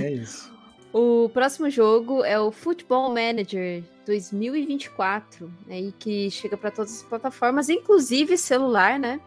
É 0.00 0.10
isso. 0.12 0.50
O 0.92 1.28
próximo 1.28 1.70
jogo 1.70 2.24
é 2.24 2.38
o 2.40 2.50
Football 2.50 3.10
Manager 3.10 3.84
2024, 4.04 5.48
aí 5.68 5.94
que 5.96 6.28
chega 6.32 6.56
para 6.56 6.72
todas 6.72 6.96
as 6.96 7.02
plataformas, 7.04 7.68
inclusive 7.68 8.36
celular, 8.36 8.98
né? 8.98 9.20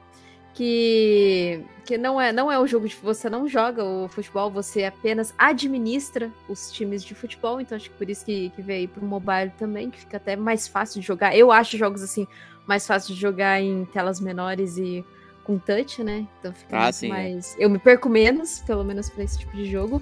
Que, 0.53 1.63
que 1.85 1.97
não 1.97 2.19
é 2.19 2.31
não 2.33 2.51
é 2.51 2.59
o 2.59 2.67
jogo 2.67 2.87
de 2.87 2.95
você 2.95 3.29
não 3.29 3.47
joga 3.47 3.83
o 3.83 4.09
futebol, 4.09 4.51
você 4.51 4.83
apenas 4.83 5.33
administra 5.37 6.31
os 6.49 6.69
times 6.69 7.03
de 7.03 7.15
futebol, 7.15 7.61
então 7.61 7.75
acho 7.75 7.89
que 7.89 7.97
por 7.97 8.09
isso 8.09 8.25
que, 8.25 8.49
que 8.49 8.61
veio 8.61 8.89
para 8.89 9.01
o 9.01 9.07
mobile 9.07 9.51
também, 9.57 9.89
que 9.89 10.01
fica 10.01 10.17
até 10.17 10.35
mais 10.35 10.67
fácil 10.67 10.99
de 10.99 11.07
jogar. 11.07 11.35
Eu 11.35 11.49
acho 11.49 11.77
jogos 11.77 12.03
assim 12.03 12.27
mais 12.67 12.85
fácil 12.85 13.15
de 13.15 13.21
jogar 13.21 13.61
em 13.61 13.85
telas 13.85 14.19
menores 14.19 14.77
e 14.77 15.03
com 15.43 15.57
touch, 15.57 16.03
né? 16.03 16.25
Então 16.39 16.53
fica 16.53 16.87
ah, 16.87 16.91
sim, 16.91 17.07
é. 17.07 17.09
mais. 17.09 17.55
É. 17.57 17.65
Eu 17.65 17.69
me 17.69 17.79
perco 17.79 18.09
menos, 18.09 18.59
pelo 18.61 18.83
menos 18.83 19.09
para 19.09 19.23
esse 19.23 19.39
tipo 19.39 19.55
de 19.55 19.69
jogo. 19.69 20.01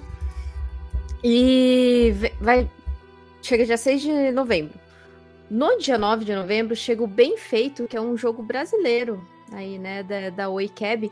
E 1.24 2.14
vai. 2.40 2.70
Chega 3.42 3.66
dia 3.66 3.78
6 3.78 4.02
de 4.02 4.32
novembro. 4.32 4.80
No 5.50 5.78
dia 5.78 5.98
9 5.98 6.24
de 6.24 6.34
novembro 6.34 6.76
chega 6.76 7.04
o 7.04 7.08
Bem 7.08 7.38
Feito, 7.38 7.88
que 7.88 7.98
é 7.98 8.02
um 8.02 8.16
jogo 8.16 8.42
brasileiro 8.42 9.22
aí, 9.52 9.78
né? 9.78 10.04
Da, 10.04 10.30
da 10.30 10.50
Oicab. 10.50 11.12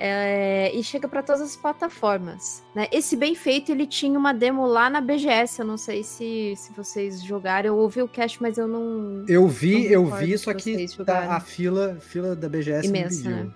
É, 0.00 0.70
e 0.72 0.84
chega 0.84 1.08
para 1.08 1.24
todas 1.24 1.42
as 1.42 1.56
plataformas. 1.56 2.62
Né? 2.72 2.86
Esse 2.92 3.16
bem 3.16 3.34
feito 3.34 3.72
ele 3.72 3.84
tinha 3.84 4.16
uma 4.16 4.32
demo 4.32 4.64
lá 4.64 4.88
na 4.88 5.00
BGS. 5.00 5.58
Eu 5.58 5.66
não 5.66 5.76
sei 5.76 6.04
se, 6.04 6.54
se 6.56 6.72
vocês 6.72 7.20
jogaram. 7.22 7.70
Eu 7.70 7.76
ouvi 7.76 8.00
o 8.00 8.06
cast, 8.06 8.40
mas 8.40 8.56
eu 8.56 8.68
não. 8.68 9.24
Eu 9.28 9.48
vi, 9.48 9.84
não 9.84 9.90
eu 9.90 10.06
vi, 10.06 10.38
só 10.38 10.54
que 10.54 10.86
tá, 11.04 11.34
a 11.34 11.40
fila, 11.40 11.96
fila 12.00 12.36
da 12.36 12.48
BGS 12.48 12.86
Imensa, 12.86 13.16
me 13.16 13.34
pediu. 13.34 13.44
Né? 13.44 13.52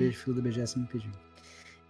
É, 0.00 0.06
é. 0.08 0.12
fila 0.12 0.36
da 0.36 0.42
BGS 0.42 0.78
me 0.78 0.86
pediu. 0.86 1.10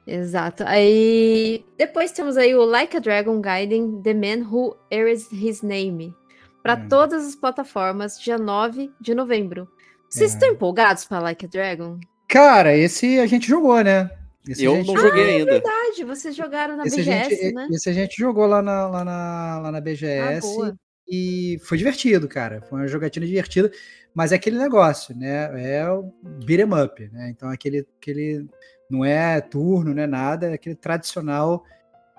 Exato. 0.06 0.62
Aí 0.66 1.64
depois 1.78 2.12
temos 2.12 2.36
aí 2.36 2.54
o 2.54 2.64
Like 2.64 2.96
a 2.96 3.00
Dragon 3.00 3.40
Guiding 3.40 4.02
The 4.02 4.12
Man 4.12 4.46
Who 4.50 4.76
Erased 4.90 5.32
His 5.32 5.62
Name 5.62 6.14
para 6.62 6.74
é. 6.74 6.86
todas 6.88 7.26
as 7.26 7.34
plataformas, 7.34 8.20
dia 8.20 8.36
9 8.36 8.92
de 9.00 9.14
novembro. 9.14 9.68
Vocês 10.08 10.32
é. 10.32 10.34
estão 10.34 10.50
empolgados 10.50 11.04
para 11.04 11.20
Like 11.20 11.46
a 11.46 11.48
Dragon? 11.48 11.98
Cara, 12.30 12.76
esse 12.76 13.18
a 13.18 13.26
gente 13.26 13.48
jogou, 13.48 13.82
né? 13.82 14.08
Esse 14.48 14.64
eu 14.64 14.76
gente... 14.76 14.86
não 14.86 14.96
joguei 14.96 15.24
ah, 15.24 15.38
ainda. 15.38 15.50
É 15.50 15.54
verdade, 15.54 16.04
vocês 16.04 16.34
jogaram 16.34 16.76
na 16.76 16.84
esse 16.84 16.96
BGS, 16.96 17.30
gente, 17.30 17.52
né? 17.52 17.68
Esse 17.72 17.90
a 17.90 17.92
gente 17.92 18.16
jogou 18.16 18.46
lá 18.46 18.62
na, 18.62 18.86
lá 18.86 19.04
na, 19.04 19.58
lá 19.58 19.72
na 19.72 19.80
BGS. 19.80 20.46
Ah, 20.62 20.72
E 21.08 21.58
foi 21.64 21.76
divertido, 21.76 22.28
cara. 22.28 22.62
Foi 22.62 22.78
uma 22.78 22.86
jogatina 22.86 23.26
divertida. 23.26 23.70
Mas 24.14 24.30
é 24.30 24.36
aquele 24.36 24.58
negócio, 24.58 25.14
né? 25.16 25.50
É 25.76 25.90
o 25.90 26.12
beat 26.46 26.60
'em 26.60 26.84
up, 26.84 27.10
né? 27.12 27.30
Então 27.30 27.48
aquele, 27.48 27.86
aquele 28.00 28.46
não 28.88 29.04
é 29.04 29.40
turno, 29.40 29.92
não 29.92 30.02
é 30.02 30.06
nada, 30.06 30.50
é 30.50 30.54
aquele 30.54 30.76
tradicional 30.76 31.64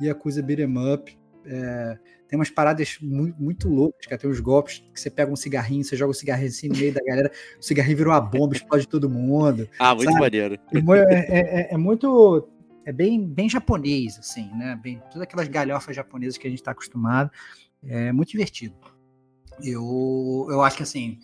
Yakuza 0.01 0.41
beat 0.41 0.59
'em 0.59 0.93
up. 0.93 1.17
É, 1.45 1.97
tem 2.31 2.39
umas 2.39 2.49
paradas 2.49 2.97
muito, 3.01 3.43
muito 3.43 3.67
loucas, 3.67 4.05
cara. 4.05 4.17
Tem 4.17 4.29
uns 4.29 4.39
golpes 4.39 4.81
que 4.93 4.97
você 5.01 5.09
pega 5.09 5.29
um 5.29 5.35
cigarrinho, 5.35 5.83
você 5.83 5.97
joga 5.97 6.07
o 6.07 6.11
um 6.11 6.13
cigarrinho 6.13 6.47
assim 6.47 6.69
no 6.69 6.77
meio 6.77 6.93
da 6.93 7.01
galera, 7.03 7.29
o 7.59 7.61
cigarrinho 7.61 7.97
vira 7.97 8.09
uma 8.09 8.21
bomba, 8.21 8.55
explode 8.55 8.87
todo 8.87 9.09
mundo. 9.09 9.67
Ah, 9.77 9.93
muito 9.93 10.07
sabe? 10.07 10.21
maneiro. 10.21 10.57
É, 10.73 11.13
é, 11.13 11.39
é, 11.39 11.73
é, 11.73 11.77
muito. 11.77 12.47
É 12.85 12.93
bem, 12.93 13.21
bem 13.21 13.49
japonês, 13.49 14.17
assim, 14.17 14.49
né? 14.55 14.79
Bem, 14.81 15.03
todas 15.11 15.23
aquelas 15.23 15.49
galhofas 15.49 15.93
japonesas 15.93 16.37
que 16.37 16.47
a 16.47 16.49
gente 16.49 16.61
está 16.61 16.71
acostumado. 16.71 17.29
É 17.83 18.13
muito 18.13 18.29
divertido. 18.29 18.75
Eu, 19.61 20.47
eu 20.49 20.61
acho 20.61 20.77
que 20.77 20.83
assim, 20.83 21.19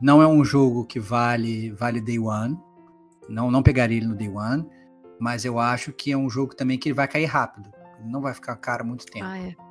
não 0.00 0.22
é 0.22 0.26
um 0.26 0.42
jogo 0.42 0.86
que 0.86 0.98
vale 0.98 1.70
vale 1.72 2.00
day 2.00 2.18
one. 2.18 2.56
Não, 3.28 3.50
não 3.50 3.62
pegaria 3.62 3.98
ele 3.98 4.06
no 4.06 4.14
day 4.14 4.30
one, 4.30 4.66
mas 5.20 5.44
eu 5.44 5.58
acho 5.58 5.92
que 5.92 6.12
é 6.12 6.16
um 6.16 6.30
jogo 6.30 6.56
também 6.56 6.78
que 6.78 6.88
ele 6.88 6.94
vai 6.94 7.06
cair 7.06 7.26
rápido. 7.26 7.70
Ele 8.00 8.08
não 8.08 8.22
vai 8.22 8.32
ficar 8.32 8.56
caro 8.56 8.86
muito 8.86 9.04
tempo. 9.04 9.26
Ah, 9.26 9.38
é. 9.38 9.65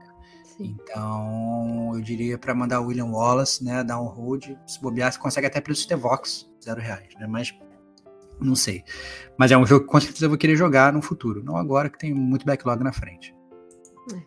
Sim. 0.57 0.77
Então, 0.81 1.91
eu 1.95 2.01
diria 2.01 2.37
para 2.37 2.55
mandar 2.55 2.79
o 2.79 2.87
William 2.87 3.07
Wallace, 3.07 3.63
né, 3.63 3.83
dar 3.83 3.99
um 3.99 4.05
hold, 4.05 4.51
se 4.65 4.81
bobear, 4.81 5.11
você 5.11 5.19
consegue 5.19 5.47
até 5.47 5.59
pelo 5.59 5.75
Stevox, 5.75 6.49
zero 6.63 6.79
reais, 6.79 7.13
né, 7.19 7.27
mas 7.27 7.53
não 8.39 8.55
sei. 8.55 8.83
Mas 9.37 9.51
é 9.51 9.57
um 9.57 9.65
jogo 9.65 9.85
que 9.85 9.91
com 9.91 9.99
certeza 9.99 10.25
eu 10.25 10.29
vou 10.29 10.37
querer 10.37 10.55
jogar 10.55 10.93
no 10.93 11.01
futuro, 11.01 11.43
não 11.43 11.57
agora 11.57 11.89
que 11.89 11.97
tem 11.97 12.13
muito 12.13 12.45
backlog 12.45 12.83
na 12.83 12.93
frente. 12.93 13.35
É. 14.13 14.21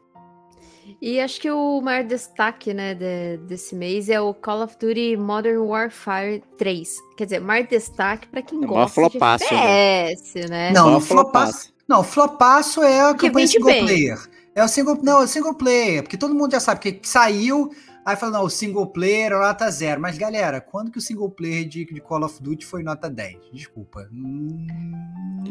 E 1.01 1.21
acho 1.21 1.41
que 1.41 1.51
o 1.51 1.81
maior 1.81 2.05
destaque, 2.05 2.75
né, 2.75 2.95
de, 2.95 3.39
desse 3.47 3.75
mês 3.75 4.11
é 4.11 4.21
o 4.21 4.35
Call 4.35 4.65
of 4.65 4.77
Duty 4.79 5.17
Modern 5.17 5.59
Warfare 5.59 6.43
3. 6.59 6.97
Quer 7.17 7.25
dizer, 7.25 7.41
maior 7.41 7.67
destaque 7.67 8.29
para 8.29 8.43
quem 8.43 8.63
é 8.63 8.67
gosta 8.67 8.95
flopaço, 8.95 9.49
de 9.49 9.55
FPS, 9.55 10.35
né? 10.35 10.49
né? 10.49 10.73
Não, 10.73 11.01
flopaço. 11.01 11.73
Não, 11.89 12.05
flopaço 12.05 12.83
é 12.83 13.01
a 13.01 13.15
campanha 13.15 13.47
single 13.47 13.67
bem. 13.73 13.85
player. 13.87 14.38
É 14.59 14.65
o 14.65 14.67
single, 14.67 14.99
não, 15.05 15.21
é 15.21 15.25
o 15.25 15.29
single 15.29 15.55
player, 15.55 16.03
porque 16.03 16.17
todo 16.17 16.35
mundo 16.35 16.51
já 16.51 16.59
sabe 16.59 16.81
que 16.81 17.09
saiu, 17.09 17.71
aí 18.05 18.17
fala, 18.17 18.33
não, 18.33 18.45
o 18.45 18.51
single 18.51 18.89
player 18.89 19.31
é 19.31 19.39
nota 19.39 19.71
zero. 19.71 20.01
Mas, 20.01 20.19
galera, 20.19 20.61
quando 20.61 20.91
que 20.91 20.99
o 20.99 21.01
single 21.01 21.31
player 21.31 21.65
de, 21.69 21.85
de 21.85 22.01
Call 22.01 22.25
of 22.25 22.43
Duty 22.43 22.67
foi 22.67 22.83
nota 22.83 23.09
10? 23.09 23.37
Desculpa. 23.53 24.09
Hum, 24.13 24.67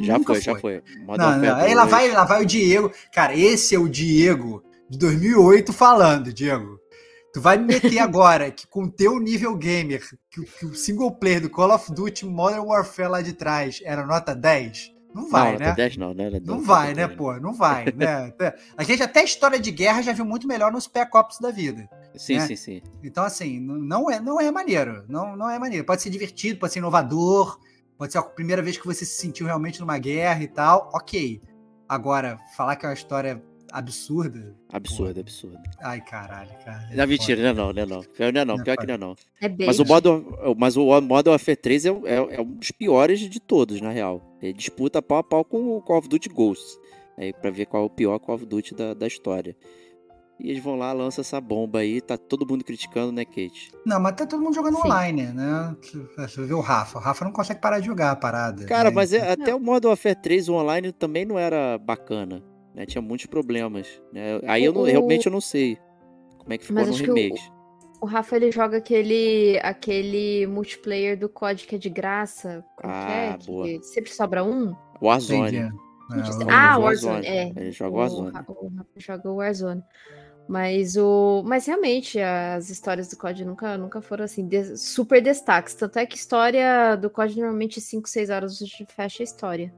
já 0.01 0.15
foi, 0.15 0.25
foi, 0.25 0.41
já 0.41 0.59
foi. 0.59 0.83
não, 1.17 1.37
não. 1.37 1.55
Aí 1.55 1.73
lá 1.73 1.85
vai, 1.85 2.11
lá 2.11 2.25
vai 2.25 2.41
o 2.41 2.45
Diego. 2.45 2.91
Cara, 3.13 3.33
esse 3.33 3.73
é 3.73 3.79
o 3.79 3.87
Diego 3.87 4.61
de 4.89 4.97
2008 4.97 5.71
falando, 5.71 6.33
Diego. 6.33 6.77
Tu 7.33 7.39
vai 7.39 7.57
me 7.57 7.65
meter 7.65 7.99
agora 8.03 8.51
que 8.51 8.67
com 8.67 8.89
teu 8.89 9.21
nível 9.21 9.55
gamer, 9.55 10.03
que, 10.29 10.43
que, 10.43 10.65
o 10.65 10.75
single 10.75 11.11
player 11.11 11.39
do 11.39 11.49
Call 11.49 11.73
of 11.73 11.93
Duty 11.93 12.25
Modern 12.25 12.65
Warfare 12.65 13.09
lá 13.09 13.21
de 13.21 13.31
trás 13.31 13.79
era 13.85 14.05
nota 14.05 14.35
10? 14.35 14.96
Não 15.17 15.27
vai, 15.27 15.53
não, 15.53 15.59
né? 15.59 15.73
10 15.73 15.97
não, 15.97 16.13
né? 16.13 16.29
Não 16.43 16.61
vai, 16.61 16.93
né, 16.93 17.07
pô? 17.07 17.33
Não 17.39 17.51
vai, 17.51 17.85
né? 17.85 18.31
A 18.77 18.83
gente 18.83 19.01
até 19.01 19.23
história 19.23 19.59
de 19.59 19.71
guerra 19.71 20.03
já 20.03 20.13
viu 20.13 20.23
muito 20.23 20.47
melhor 20.47 20.71
nos 20.71 20.83
Spec 20.83 21.09
Ops 21.17 21.39
da 21.39 21.49
vida. 21.49 21.89
Sim, 22.15 22.35
né? 22.35 22.45
sim, 22.45 22.55
sim. 22.55 22.81
Então, 23.03 23.23
assim, 23.23 23.59
não 23.59 24.11
é, 24.11 24.19
não 24.19 24.39
é 24.39 24.51
maneiro. 24.51 25.03
Não, 25.09 25.35
não 25.35 25.49
é 25.49 25.57
maneiro. 25.57 25.83
Pode 25.83 26.03
ser 26.03 26.11
divertido, 26.11 26.59
pode 26.59 26.71
ser 26.71 26.79
inovador, 26.79 27.59
pode 27.97 28.11
ser 28.11 28.19
a 28.19 28.21
primeira 28.21 28.61
vez 28.61 28.77
que 28.77 28.85
você 28.85 29.03
se 29.03 29.19
sentiu 29.19 29.47
realmente 29.47 29.79
numa 29.79 29.97
guerra 29.97 30.43
e 30.43 30.47
tal. 30.47 30.91
Ok. 30.93 31.41
Agora, 31.89 32.37
falar 32.55 32.75
que 32.75 32.85
é 32.85 32.89
uma 32.89 32.93
história 32.93 33.43
absurda. 33.71 34.55
Absurda, 34.69 35.21
absurda. 35.21 35.61
Ai, 35.81 36.01
caralho, 36.01 36.51
cara. 36.63 36.89
Não, 36.93 37.07
mentira, 37.07 37.41
não 37.41 37.49
é 37.49 37.53
não, 37.53 37.73
não 37.73 37.81
é 37.81 37.85
não. 37.85 38.01
Pior 38.03 38.33
não 38.33 38.41
é 38.41 38.45
não, 38.45 38.63
pior 38.63 38.77
que 38.77 38.87
não 38.87 38.93
é 38.93 38.97
não. 38.97 39.15
É 39.41 39.49
bem 39.49 39.67
mas 39.67 39.79
o 39.79 39.85
modo, 39.85 40.55
mas 40.57 40.77
o 40.77 41.01
modo 41.01 41.29
Warfare 41.29 41.57
3 41.57 41.85
é, 41.85 41.89
é, 41.89 42.35
é, 42.35 42.41
um 42.41 42.55
dos 42.55 42.71
piores 42.71 43.19
de 43.19 43.39
todos, 43.39 43.81
na 43.81 43.91
real. 43.91 44.37
Ele 44.41 44.53
disputa 44.53 45.01
pau 45.01 45.17
a 45.19 45.23
pau 45.23 45.43
com 45.43 45.77
o 45.77 45.81
Call 45.81 45.99
of 45.99 46.07
Duty 46.07 46.29
Ghosts. 46.29 46.77
Aí, 47.17 47.33
pra 47.33 47.49
ver 47.49 47.65
qual 47.65 47.83
é 47.83 47.85
o 47.85 47.89
pior 47.89 48.19
Call 48.19 48.35
of 48.35 48.45
Duty 48.45 48.75
da, 48.75 48.93
da 48.93 49.07
história. 49.07 49.55
E 50.39 50.51
eles 50.51 50.63
vão 50.63 50.75
lá, 50.75 50.93
lançam 50.93 51.21
essa 51.21 51.41
bomba 51.41 51.79
aí, 51.79 51.99
tá 51.99 52.15
todo 52.15 52.45
mundo 52.45 52.63
criticando, 52.63 53.11
né, 53.11 53.25
Kate? 53.25 53.71
Não, 53.83 53.99
mas 53.99 54.15
tá 54.15 54.25
todo 54.27 54.43
mundo 54.43 54.53
jogando 54.53 54.75
Sim. 54.75 54.87
online, 54.87 55.23
né? 55.23 55.75
Você 56.15 56.43
vê 56.43 56.53
o 56.53 56.59
Rafa. 56.59 56.99
O 56.99 57.01
Rafa 57.01 57.25
não 57.25 57.31
consegue 57.31 57.59
parar 57.59 57.79
de 57.79 57.87
jogar 57.87 58.11
a 58.11 58.15
parada. 58.15 58.63
Cara, 58.65 58.89
né? 58.89 58.95
mas 58.95 59.13
é, 59.13 59.31
até 59.31 59.55
o 59.55 59.59
modo 59.59 59.87
Warfare 59.87 60.15
3 60.21 60.47
o 60.49 60.53
online 60.53 60.91
também 60.91 61.25
não 61.25 61.39
era 61.39 61.79
bacana 61.79 62.43
né? 62.77 62.85
Tinha 62.85 63.01
muitos 63.01 63.25
problemas. 63.25 63.87
Né? 64.13 64.39
Aí 64.45 64.63
eu 64.63 64.71
não, 64.71 64.83
realmente 64.83 65.25
eu 65.25 65.31
não 65.31 65.41
sei 65.41 65.79
como 66.37 66.53
é 66.53 66.57
que 66.59 66.65
ficou 66.65 66.85
Mas 66.85 67.01
no 67.01 67.05
remake. 67.05 67.41
O, 67.99 68.05
o, 68.05 68.07
Rafa 68.07 68.35
ele 68.35 68.51
joga 68.51 68.77
aquele 68.77 69.59
aquele 69.63 70.45
multiplayer 70.45 71.17
do 71.17 71.27
COD 71.27 71.65
que 71.65 71.75
é 71.75 71.79
de 71.79 71.89
graça. 71.89 72.63
Como 72.75 72.93
ah, 72.93 73.11
é? 73.11 73.37
boa. 73.45 73.65
Que 73.65 73.81
sempre 73.81 74.13
sobra 74.13 74.43
um. 74.43 74.75
Warzone. 75.01 75.57
É, 75.57 75.71
ah, 76.49 76.77
Warzone. 76.77 77.25
É. 77.25 77.51
Ele 77.55 77.71
joga 77.71 77.95
o 77.95 77.99
Warzone. 77.99 78.29
O 78.29 78.31
Rafa 78.31 78.53
joga 78.97 79.31
o 79.31 79.35
Warzone. 79.37 79.83
Mas 80.47 80.95
o, 80.95 81.43
mas 81.45 81.65
realmente 81.65 82.21
as 82.21 82.69
histórias 82.69 83.09
do 83.09 83.17
COD 83.17 83.43
nunca, 83.43 83.77
nunca 83.77 84.01
foram 84.01 84.23
assim 84.23 84.47
de, 84.47 84.77
super 84.77 85.19
destaques. 85.19 85.73
Tanto 85.73 85.97
é 85.97 86.05
que 86.05 86.13
a 86.13 86.15
história 86.15 86.95
do 86.95 87.09
COD 87.09 87.37
normalmente 87.39 87.81
5, 87.81 88.07
6 88.07 88.29
horas 88.29 88.59
você 88.59 88.85
fecha 88.85 89.23
a 89.23 89.25
história. 89.25 89.73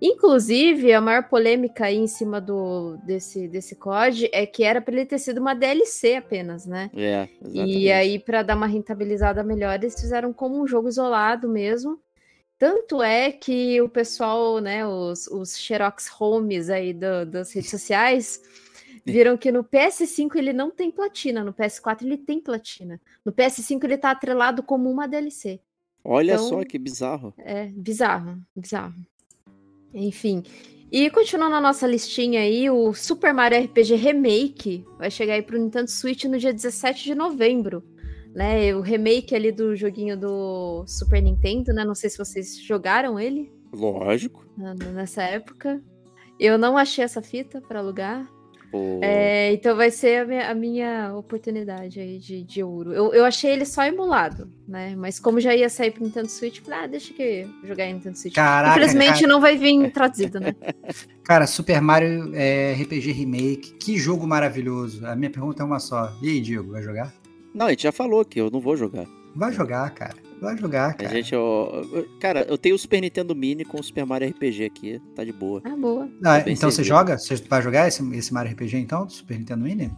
Inclusive, 0.00 0.92
a 0.92 1.00
maior 1.00 1.28
polêmica 1.28 1.86
aí 1.86 1.96
em 1.96 2.06
cima 2.06 2.40
do, 2.40 2.96
desse, 3.04 3.48
desse 3.48 3.74
COD 3.74 4.28
é 4.32 4.44
que 4.44 4.62
era 4.64 4.80
para 4.80 4.94
ele 4.94 5.06
ter 5.06 5.18
sido 5.18 5.38
uma 5.38 5.54
DLC 5.54 6.16
apenas, 6.16 6.66
né? 6.66 6.90
É, 6.94 7.28
exatamente. 7.40 7.78
E 7.78 7.92
aí, 7.92 8.18
para 8.18 8.42
dar 8.42 8.56
uma 8.56 8.66
rentabilizada 8.66 9.42
melhor, 9.42 9.74
eles 9.74 9.98
fizeram 9.98 10.32
como 10.32 10.60
um 10.60 10.66
jogo 10.66 10.88
isolado 10.88 11.48
mesmo. 11.48 11.98
Tanto 12.58 13.02
é 13.02 13.32
que 13.32 13.80
o 13.80 13.88
pessoal, 13.88 14.58
né, 14.58 14.86
os, 14.86 15.26
os 15.26 15.58
Xerox 15.58 16.10
Homes 16.20 16.70
aí 16.70 16.92
do, 16.92 17.26
das 17.26 17.52
redes 17.52 17.70
sociais, 17.70 18.40
viram 19.04 19.36
que 19.36 19.50
no 19.50 19.64
PS5 19.64 20.36
ele 20.36 20.52
não 20.52 20.70
tem 20.70 20.90
platina, 20.90 21.44
no 21.44 21.52
PS4 21.52 22.02
ele 22.02 22.16
tem 22.16 22.40
platina. 22.40 23.00
No 23.24 23.32
PS5 23.32 23.82
ele 23.84 23.98
tá 23.98 24.10
atrelado 24.10 24.62
como 24.62 24.90
uma 24.90 25.06
DLC. 25.06 25.60
Olha 26.04 26.34
então, 26.34 26.48
só 26.48 26.64
que 26.64 26.78
bizarro. 26.78 27.32
É, 27.38 27.66
bizarro, 27.68 28.38
bizarro. 28.54 28.94
Enfim. 29.94 30.42
E 30.90 31.10
continuando 31.10 31.56
a 31.56 31.60
nossa 31.60 31.86
listinha 31.86 32.40
aí, 32.40 32.68
o 32.70 32.92
Super 32.94 33.32
Mario 33.32 33.64
RPG 33.64 33.94
Remake 33.96 34.84
vai 34.98 35.10
chegar 35.10 35.34
aí 35.34 35.42
pro 35.42 35.58
Nintendo 35.58 35.90
Switch 35.90 36.24
no 36.24 36.38
dia 36.38 36.52
17 36.52 37.04
de 37.04 37.14
novembro. 37.14 37.82
Né, 38.34 38.74
o 38.74 38.80
remake 38.80 39.32
ali 39.32 39.52
do 39.52 39.76
joguinho 39.76 40.18
do 40.18 40.84
Super 40.88 41.22
Nintendo, 41.22 41.72
né? 41.72 41.84
Não 41.84 41.94
sei 41.94 42.10
se 42.10 42.18
vocês 42.18 42.60
jogaram 42.60 43.18
ele. 43.18 43.52
Lógico. 43.72 44.44
Nessa 44.92 45.22
época. 45.22 45.80
Eu 46.38 46.58
não 46.58 46.76
achei 46.76 47.04
essa 47.04 47.22
fita 47.22 47.60
para 47.60 47.78
alugar. 47.78 48.28
É, 49.02 49.52
então 49.52 49.76
vai 49.76 49.90
ser 49.90 50.22
a 50.22 50.24
minha, 50.24 50.50
a 50.50 50.54
minha 50.54 51.14
oportunidade 51.16 52.00
aí 52.00 52.18
de, 52.18 52.42
de 52.42 52.62
ouro. 52.62 52.92
Eu, 52.92 53.12
eu 53.12 53.24
achei 53.24 53.52
ele 53.52 53.64
só 53.64 53.84
emulado, 53.84 54.50
né? 54.66 54.94
Mas 54.96 55.18
como 55.18 55.40
já 55.40 55.54
ia 55.54 55.68
sair 55.68 55.90
pro 55.90 56.04
Nintendo 56.04 56.28
Switch, 56.28 56.60
falei, 56.60 56.80
ah, 56.80 56.86
deixa 56.86 57.12
que 57.12 57.46
jogar 57.64 57.86
em 57.86 57.94
Nintendo 57.94 58.16
Switch. 58.18 58.34
Caraca, 58.34 58.72
Infelizmente 58.72 59.20
cara... 59.20 59.26
não 59.26 59.40
vai 59.40 59.56
vir 59.56 59.90
traduzido, 59.92 60.40
né? 60.40 60.54
Cara, 61.24 61.46
Super 61.46 61.80
Mario 61.80 62.32
é, 62.34 62.74
RPG 62.74 63.10
Remake, 63.12 63.76
que 63.80 63.96
jogo 63.96 64.26
maravilhoso. 64.26 65.06
A 65.06 65.16
minha 65.16 65.30
pergunta 65.30 65.62
é 65.62 65.66
uma 65.66 65.80
só. 65.80 66.12
E 66.20 66.28
aí, 66.28 66.40
Diego, 66.40 66.72
vai 66.72 66.82
jogar? 66.82 67.14
Não, 67.54 67.66
a 67.66 67.70
gente 67.70 67.84
já 67.84 67.92
falou 67.92 68.22
que 68.26 68.38
eu 68.38 68.50
não 68.50 68.60
vou 68.60 68.76
jogar. 68.76 69.06
Vai 69.34 69.50
jogar, 69.50 69.88
cara. 69.90 70.14
Vai 70.44 70.58
jogar, 70.58 70.94
cara. 70.94 71.10
A 71.10 71.14
gente, 71.14 71.32
eu, 71.32 72.06
cara, 72.20 72.42
eu 72.42 72.58
tenho 72.58 72.74
o 72.74 72.78
Super 72.78 73.00
Nintendo 73.00 73.34
Mini 73.34 73.64
com 73.64 73.80
o 73.80 73.82
Super 73.82 74.04
Mario 74.04 74.28
RPG 74.28 74.64
aqui, 74.64 75.00
tá 75.14 75.24
de 75.24 75.32
boa. 75.32 75.62
Ah, 75.64 75.76
boa. 75.76 76.08
Ah, 76.24 76.44
então 76.46 76.70
você 76.70 76.84
joga? 76.84 77.18
Você 77.18 77.36
vai 77.36 77.62
jogar 77.62 77.88
esse, 77.88 78.02
esse 78.14 78.32
Mario 78.32 78.52
RPG 78.52 78.76
então, 78.76 79.06
do 79.06 79.12
Super 79.12 79.38
Nintendo 79.38 79.64
Mini? 79.64 79.90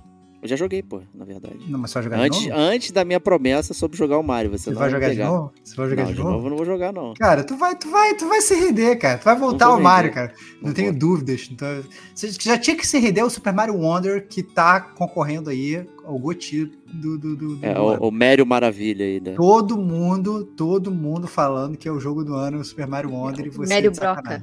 Eu 0.47 0.51
já 0.51 0.56
joguei, 0.56 0.81
pô, 0.81 1.01
na 1.12 1.24
verdade. 1.24 1.59
Não, 1.68 1.77
mas 1.77 1.90
você 1.90 1.94
vai 1.94 2.02
jogar 2.05 2.20
antes, 2.20 2.40
de 2.40 2.48
novo? 2.48 2.60
Antes 2.60 2.90
da 2.93 3.05
minha 3.05 3.18
promessa 3.18 3.74
sobre 3.74 3.98
jogar 3.98 4.16
o 4.16 4.23
Mario. 4.23 4.52
Você, 4.52 4.70
você 4.70 4.78
vai 4.78 4.90
jogar 4.90 5.10
de 5.10 5.18
novo? 5.18 5.52
Você 5.64 5.74
vai 5.74 5.90
jogar 5.90 6.05
não, 6.05 6.12
de, 6.12 6.18
novo? 6.18 6.31
novo? 6.31 6.51
não 6.51 6.56
vou 6.56 6.64
jogar, 6.64 6.93
não. 6.93 7.14
Cara, 7.14 7.43
tu 7.43 7.56
vai, 7.56 7.74
tu 7.74 7.90
vai, 7.90 8.14
tu 8.14 8.28
vai 8.28 8.40
se 8.40 8.55
render, 8.55 8.94
cara. 8.94 9.18
Tu 9.18 9.24
vai 9.24 9.36
voltar 9.36 9.66
ao 9.66 9.81
Mario, 9.81 10.12
cara. 10.12 10.32
Não, 10.62 10.68
não 10.68 10.73
tenho 10.73 10.93
vou. 10.93 11.01
dúvidas. 11.01 11.48
Então, 11.51 11.82
você 12.14 12.31
já 12.31 12.56
tinha 12.56 12.77
que 12.77 12.86
se 12.86 12.97
render 12.98 13.23
ao 13.23 13.31
Super 13.31 13.52
Mario 13.52 13.74
Wonder, 13.74 14.28
que 14.28 14.40
tá 14.40 14.81
concorrendo 14.81 15.51
aí 15.51 15.85
ao 16.05 16.16
Goti 16.16 16.64
do, 16.64 17.18
do, 17.18 17.36
do, 17.36 17.56
do 17.56 17.66
É, 17.66 17.77
o, 17.77 18.09
o 18.09 18.12
Mario 18.12 18.47
Maravilha 18.47 19.05
aí, 19.05 19.20
né? 19.20 19.35
Todo 19.35 19.77
mundo, 19.77 20.44
todo 20.44 20.93
mundo 20.93 21.27
falando 21.27 21.77
que 21.77 21.89
é 21.89 21.93
o 21.93 21.98
jogo 21.98 22.24
do 22.24 22.35
ano, 22.35 22.60
o 22.60 22.64
Super 22.64 22.86
Mario 22.86 23.10
Wonder, 23.10 23.47
e 23.47 23.51
você 23.51 23.74
Mario 23.74 23.90
Broca. 23.90 24.43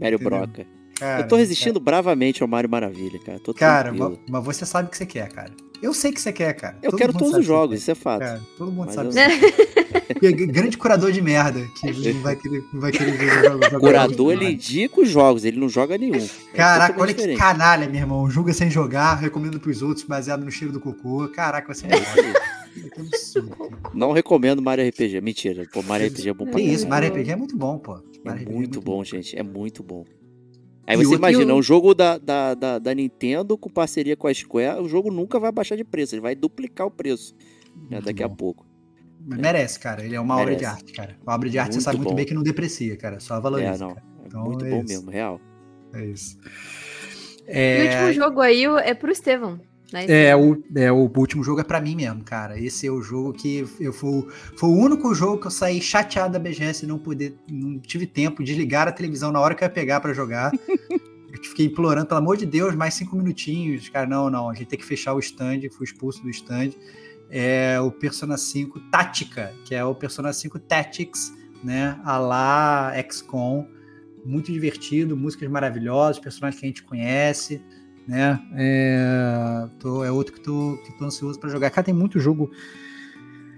Mario 0.00 0.18
Broca. 0.18 0.66
Cara, 0.98 1.22
eu 1.22 1.28
tô 1.28 1.36
resistindo 1.36 1.80
cara. 1.80 1.84
bravamente 1.84 2.42
ao 2.42 2.48
Mario 2.48 2.70
Maravilha, 2.70 3.18
cara. 3.18 3.38
Tô 3.38 3.52
cara, 3.52 3.92
mas, 3.92 4.18
mas, 4.28 4.44
você 4.44 4.64
sabe 4.66 4.88
o 4.88 4.90
que 4.90 4.96
você 4.96 5.06
quer, 5.06 5.28
cara. 5.28 5.50
Eu 5.82 5.92
sei 5.92 6.10
que 6.10 6.20
você 6.20 6.32
quer, 6.32 6.54
cara. 6.54 6.78
Eu 6.82 6.90
Todo 6.90 6.98
quero 6.98 7.12
todos 7.12 7.32
os 7.34 7.36
que 7.40 7.42
jogos, 7.42 7.78
isso 7.80 7.90
é 7.90 7.94
fato. 7.94 8.20
Cara, 8.20 8.40
todo 8.56 8.72
mundo 8.72 8.86
Mas 8.86 8.94
sabe. 8.94 9.08
eu- 9.08 9.12
que 9.12 9.18
você 9.18 10.32
quer. 10.32 10.46
Grande 10.46 10.78
curador 10.78 11.12
de 11.12 11.20
merda, 11.20 11.60
que 11.78 12.12
não 12.14 12.22
vai 12.22 12.34
querer, 12.36 12.64
não 12.72 12.80
vai 12.80 12.92
querer 12.92 13.12
ver 13.12 13.44
jogos. 13.44 13.66
O 13.66 13.80
curador, 13.80 14.32
ele 14.32 14.52
indica 14.52 15.00
os 15.02 15.08
jogos, 15.10 15.44
ele 15.44 15.58
não 15.60 15.68
joga 15.68 15.98
nenhum. 15.98 16.16
É 16.16 16.28
Caraca, 16.56 16.98
olha 16.98 17.12
que 17.12 17.20
diferente. 17.20 17.38
canalha, 17.38 17.86
meu 17.86 18.00
irmão. 18.00 18.30
Julga 18.30 18.54
sem 18.54 18.70
jogar, 18.70 19.16
recomendo 19.16 19.60
pros 19.60 19.82
outros, 19.82 20.04
baseado 20.06 20.42
no 20.44 20.50
cheiro 20.50 20.72
do 20.72 20.80
cocô. 20.80 21.28
Caraca, 21.28 21.74
você 21.74 21.86
é 21.86 21.90
que 21.90 23.00
absurdo. 23.00 23.68
Não 23.94 24.12
recomendo 24.12 24.62
Mario 24.62 24.88
RPG. 24.88 25.20
Mentira. 25.20 25.66
Pô, 25.72 25.82
Mario 25.82 26.08
RPG 26.08 26.28
é 26.30 26.34
bom 26.34 26.46
pra 26.46 26.54
Que 26.54 26.62
isso. 26.62 26.88
Mario 26.88 27.10
RPG 27.10 27.30
é 27.32 27.36
muito 27.36 27.56
bom, 27.56 27.78
pô. 27.78 27.96
É 27.96 27.98
Mario 28.24 28.42
RPG 28.42 28.54
muito 28.54 28.80
bom, 28.80 29.04
gente. 29.04 29.38
É 29.38 29.42
muito 29.42 29.82
bom. 29.82 30.04
Aí 30.86 30.96
E 30.96 31.04
você 31.04 31.14
imagina, 31.16 31.50
e 31.50 31.54
o- 31.54 31.58
um 31.58 31.62
jogo 31.62 31.94
da, 31.94 32.16
da, 32.18 32.54
da, 32.54 32.78
da 32.78 32.94
Nintendo 32.94 33.58
com 33.58 33.68
parceria 33.68 34.16
com 34.16 34.26
a 34.28 34.32
Square, 34.34 34.80
o 34.80 34.88
jogo 34.88 35.10
nunca 35.10 35.38
vai 35.40 35.50
baixar 35.50 35.76
de 35.76 35.82
preço, 35.84 36.14
ele 36.14 36.22
vai 36.22 36.34
duplicar 36.34 36.86
o 36.86 36.90
preço 36.90 37.34
né, 37.90 38.00
daqui 38.00 38.22
a 38.22 38.28
bom. 38.28 38.36
pouco. 38.36 38.66
Merece, 39.20 39.80
cara. 39.80 40.04
Ele 40.04 40.14
é 40.14 40.20
uma 40.20 40.34
obra 40.36 40.54
de 40.54 40.62
Merece. 40.62 40.66
arte, 40.80 40.92
cara. 40.92 41.16
Uma 41.22 41.34
obra 41.34 41.50
de 41.50 41.58
arte, 41.58 41.72
você 41.72 41.76
Muito 41.78 41.84
sabe 41.84 41.96
muito 41.96 42.08
bom. 42.10 42.14
bem 42.14 42.24
que 42.24 42.34
não 42.34 42.42
deprecia, 42.44 42.96
cara. 42.96 43.18
Só 43.18 43.40
valoriza. 43.40 43.74
é, 43.74 43.78
não. 43.78 43.90
É 43.90 43.96
Então, 44.26 44.44
muito 44.44 44.64
é 44.64 44.70
bom 44.70 44.76
isso. 44.78 44.86
mesmo, 44.86 45.10
real. 45.10 45.40
É 45.92 46.04
isso. 46.06 46.38
E 47.48 47.50
o 47.50 47.52
É, 47.52 47.84
último 48.06 48.12
jogo 48.24 48.40
aí 48.40 48.64
é 48.64 48.94
pro 48.94 49.10
Estevão. 49.10 49.60
Né? 49.92 50.06
é, 50.08 50.36
o, 50.36 50.62
é, 50.74 50.90
o 50.90 51.10
último 51.16 51.44
jogo 51.44 51.60
é 51.60 51.64
pra 51.64 51.80
mim 51.80 51.94
mesmo, 51.94 52.24
cara. 52.24 52.58
Esse 52.58 52.86
é 52.86 52.90
o 52.90 53.00
jogo 53.00 53.32
que 53.32 53.64
eu 53.78 53.92
foi, 53.92 54.26
foi 54.56 54.68
o 54.68 54.72
único 54.72 55.14
jogo 55.14 55.40
que 55.40 55.46
eu 55.46 55.50
saí 55.50 55.80
chateado 55.80 56.32
da 56.32 56.38
BGS 56.38 56.84
e 56.84 56.88
não 56.88 56.98
poder, 56.98 57.36
não 57.48 57.78
tive 57.78 58.06
tempo 58.06 58.42
de 58.42 58.54
ligar 58.54 58.88
a 58.88 58.92
televisão 58.92 59.30
na 59.30 59.40
hora 59.40 59.54
que 59.54 59.62
eu 59.62 59.66
ia 59.66 59.72
pegar 59.72 60.00
pra 60.00 60.12
jogar. 60.12 60.52
eu 60.68 61.42
fiquei 61.44 61.66
implorando, 61.66 62.06
pelo 62.06 62.18
amor 62.18 62.36
de 62.36 62.46
Deus, 62.46 62.74
mais 62.74 62.94
cinco 62.94 63.16
minutinhos. 63.16 63.88
Cara, 63.88 64.06
não, 64.06 64.28
não, 64.28 64.50
a 64.50 64.54
gente 64.54 64.66
tem 64.68 64.78
que 64.78 64.84
fechar 64.84 65.14
o 65.14 65.20
stand, 65.20 65.60
fui 65.70 65.84
expulso 65.84 66.22
do 66.22 66.30
stand. 66.30 66.70
É 67.28 67.80
o 67.80 67.90
Persona 67.90 68.36
5 68.36 68.78
Tática, 68.88 69.52
que 69.64 69.74
é 69.74 69.84
o 69.84 69.94
Persona 69.94 70.32
5 70.32 70.60
Tactics, 70.60 71.32
né? 71.62 72.00
A 72.04 72.18
lá 72.18 72.92
XCOM. 73.10 73.66
Muito 74.24 74.52
divertido, 74.52 75.16
músicas 75.16 75.48
maravilhosas, 75.48 76.18
personagens 76.18 76.58
que 76.60 76.66
a 76.66 76.68
gente 76.68 76.82
conhece 76.82 77.62
né? 78.06 78.40
É, 78.54 79.68
tô- 79.78 80.04
é 80.04 80.10
outro 80.10 80.32
que 80.34 80.40
tô, 80.40 80.78
que 80.84 80.96
tô 80.98 81.04
ansioso 81.04 81.38
pra 81.38 81.48
jogar. 81.50 81.70
Cara, 81.70 81.84
tem 81.84 81.94
muito 81.94 82.18
jogo. 82.20 82.50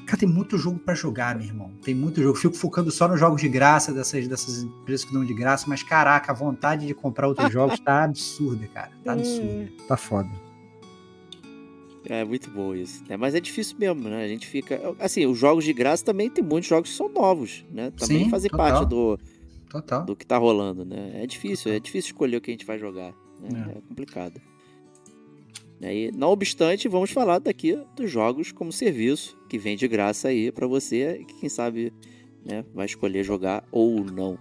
Cara, 0.07 0.19
tem 0.21 0.29
muito 0.29 0.57
jogo 0.57 0.79
pra 0.79 0.95
jogar, 0.95 1.37
meu 1.37 1.47
irmão. 1.47 1.71
Tem 1.83 1.95
muito 1.95 2.23
jogo. 2.23 2.39
Fico 2.39 2.55
focando 2.57 2.91
só 2.91 3.07
nos 3.07 3.21
jogos 3.21 3.41
de 3.43 3.49
graça 3.49 3.93
dessas, 3.93 4.27
dessas 4.27 4.63
empresas 4.63 5.05
que 5.05 5.13
dão 5.13 5.23
de 5.25 5.35
graça, 5.35 5.67
mas 5.69 5.83
caraca, 5.83 6.33
a 6.33 6.35
vontade 6.35 6.87
de 6.87 6.95
comprar 6.95 7.29
outros 7.29 7.51
jogos 7.53 7.79
tá 7.79 8.05
absurda, 8.05 8.67
cara. 8.69 8.91
Tá 9.05 9.13
absurda. 9.13 9.69
Tá 9.87 9.97
foda. 9.97 10.31
É 12.11 12.25
muito 12.25 12.49
bom 12.51 12.75
isso. 12.75 13.05
né? 13.07 13.19
Mas 13.19 13.35
é 13.35 13.41
difícil 13.41 13.77
mesmo, 13.79 14.09
né? 14.09 14.25
A 14.25 14.29
gente 14.29 14.47
fica. 14.47 14.81
Assim, 14.99 15.27
os 15.27 15.37
jogos 15.39 15.63
de 15.65 15.75
graça 15.75 16.03
também 16.03 16.31
tem 16.31 16.43
muitos 16.43 16.71
jogos 16.71 16.89
que 16.91 16.97
são 16.97 17.11
novos, 17.13 17.67
né? 17.71 17.91
Também 17.91 18.25
Sim, 18.25 18.31
fazem 18.31 18.51
total. 18.51 18.67
parte 18.71 18.89
do, 18.89 19.19
Total. 19.69 20.05
do 20.07 20.17
que 20.17 20.25
tá 20.25 20.39
rolando, 20.39 20.87
né? 20.87 21.11
É 21.23 21.27
difícil, 21.27 21.71
é 21.71 21.79
difícil 21.79 22.13
escolher 22.13 22.39
o 22.39 22.41
que 22.41 22.51
a 22.51 22.55
gente 22.55 22.65
vai 22.65 22.79
jogar. 22.79 23.13
Né? 23.41 23.75
É. 23.77 23.81
complicado. 23.89 24.41
E, 25.81 26.11
não 26.13 26.31
obstante, 26.31 26.89
vamos 26.89 27.11
falar 27.11 27.39
daqui 27.39 27.79
dos 27.95 28.11
jogos 28.11 28.51
como 28.51 28.73
serviço, 28.73 29.39
que 29.49 29.59
vem 29.59 29.77
de 29.77 29.87
graça 29.87 30.29
aí 30.29 30.51
pra 30.51 30.67
você, 30.67 31.25
que 31.27 31.35
quem 31.35 31.49
sabe 31.49 31.93
né, 32.45 32.65
vai 32.75 32.87
escolher 32.87 33.23
jogar 33.23 33.65
ou 33.71 34.05
não. 34.05 34.39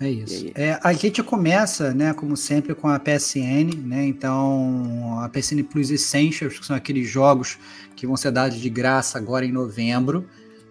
É 0.00 0.08
isso. 0.08 0.46
É, 0.54 0.80
a 0.82 0.94
gente 0.94 1.22
começa, 1.22 1.92
né, 1.92 2.14
como 2.14 2.34
sempre, 2.34 2.74
com 2.74 2.88
a 2.88 2.98
PSN, 2.98 3.76
né? 3.84 4.06
Então, 4.06 5.20
a 5.20 5.28
PSN 5.28 5.62
Plus 5.62 5.90
Essentials, 5.90 6.58
que 6.58 6.64
são 6.64 6.74
aqueles 6.74 7.06
jogos 7.06 7.58
que 7.94 8.06
vão 8.06 8.16
ser 8.16 8.30
dados 8.30 8.58
de 8.58 8.70
graça 8.70 9.18
agora 9.18 9.44
em 9.44 9.52
novembro. 9.52 10.26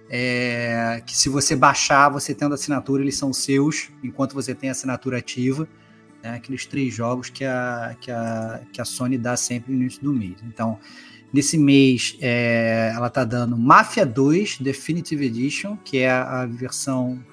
É, 0.09 1.03
que 1.05 1.15
se 1.15 1.29
você 1.29 1.55
baixar, 1.55 2.09
você 2.09 2.33
tendo 2.33 2.55
assinatura, 2.55 3.03
eles 3.03 3.15
são 3.15 3.31
seus, 3.31 3.91
enquanto 4.03 4.33
você 4.33 4.55
tem 4.55 4.71
assinatura 4.71 5.19
ativa. 5.19 5.67
Né, 6.23 6.31
aqueles 6.35 6.65
três 6.65 6.93
jogos 6.93 7.29
que 7.29 7.45
a, 7.45 7.95
que, 8.01 8.11
a, 8.11 8.61
que 8.73 8.81
a 8.81 8.85
Sony 8.85 9.17
dá 9.17 9.37
sempre 9.37 9.71
no 9.73 9.79
início 9.81 10.01
do 10.03 10.11
mês. 10.13 10.35
Então, 10.45 10.77
nesse 11.31 11.57
mês, 11.57 12.17
é, 12.19 12.91
ela 12.93 13.09
tá 13.09 13.23
dando 13.23 13.57
Mafia 13.57 14.05
2 14.05 14.57
Definitive 14.59 15.25
Edition, 15.25 15.77
que 15.77 15.99
é 15.99 16.09
a, 16.11 16.41
a 16.41 16.45
versão 16.45 17.23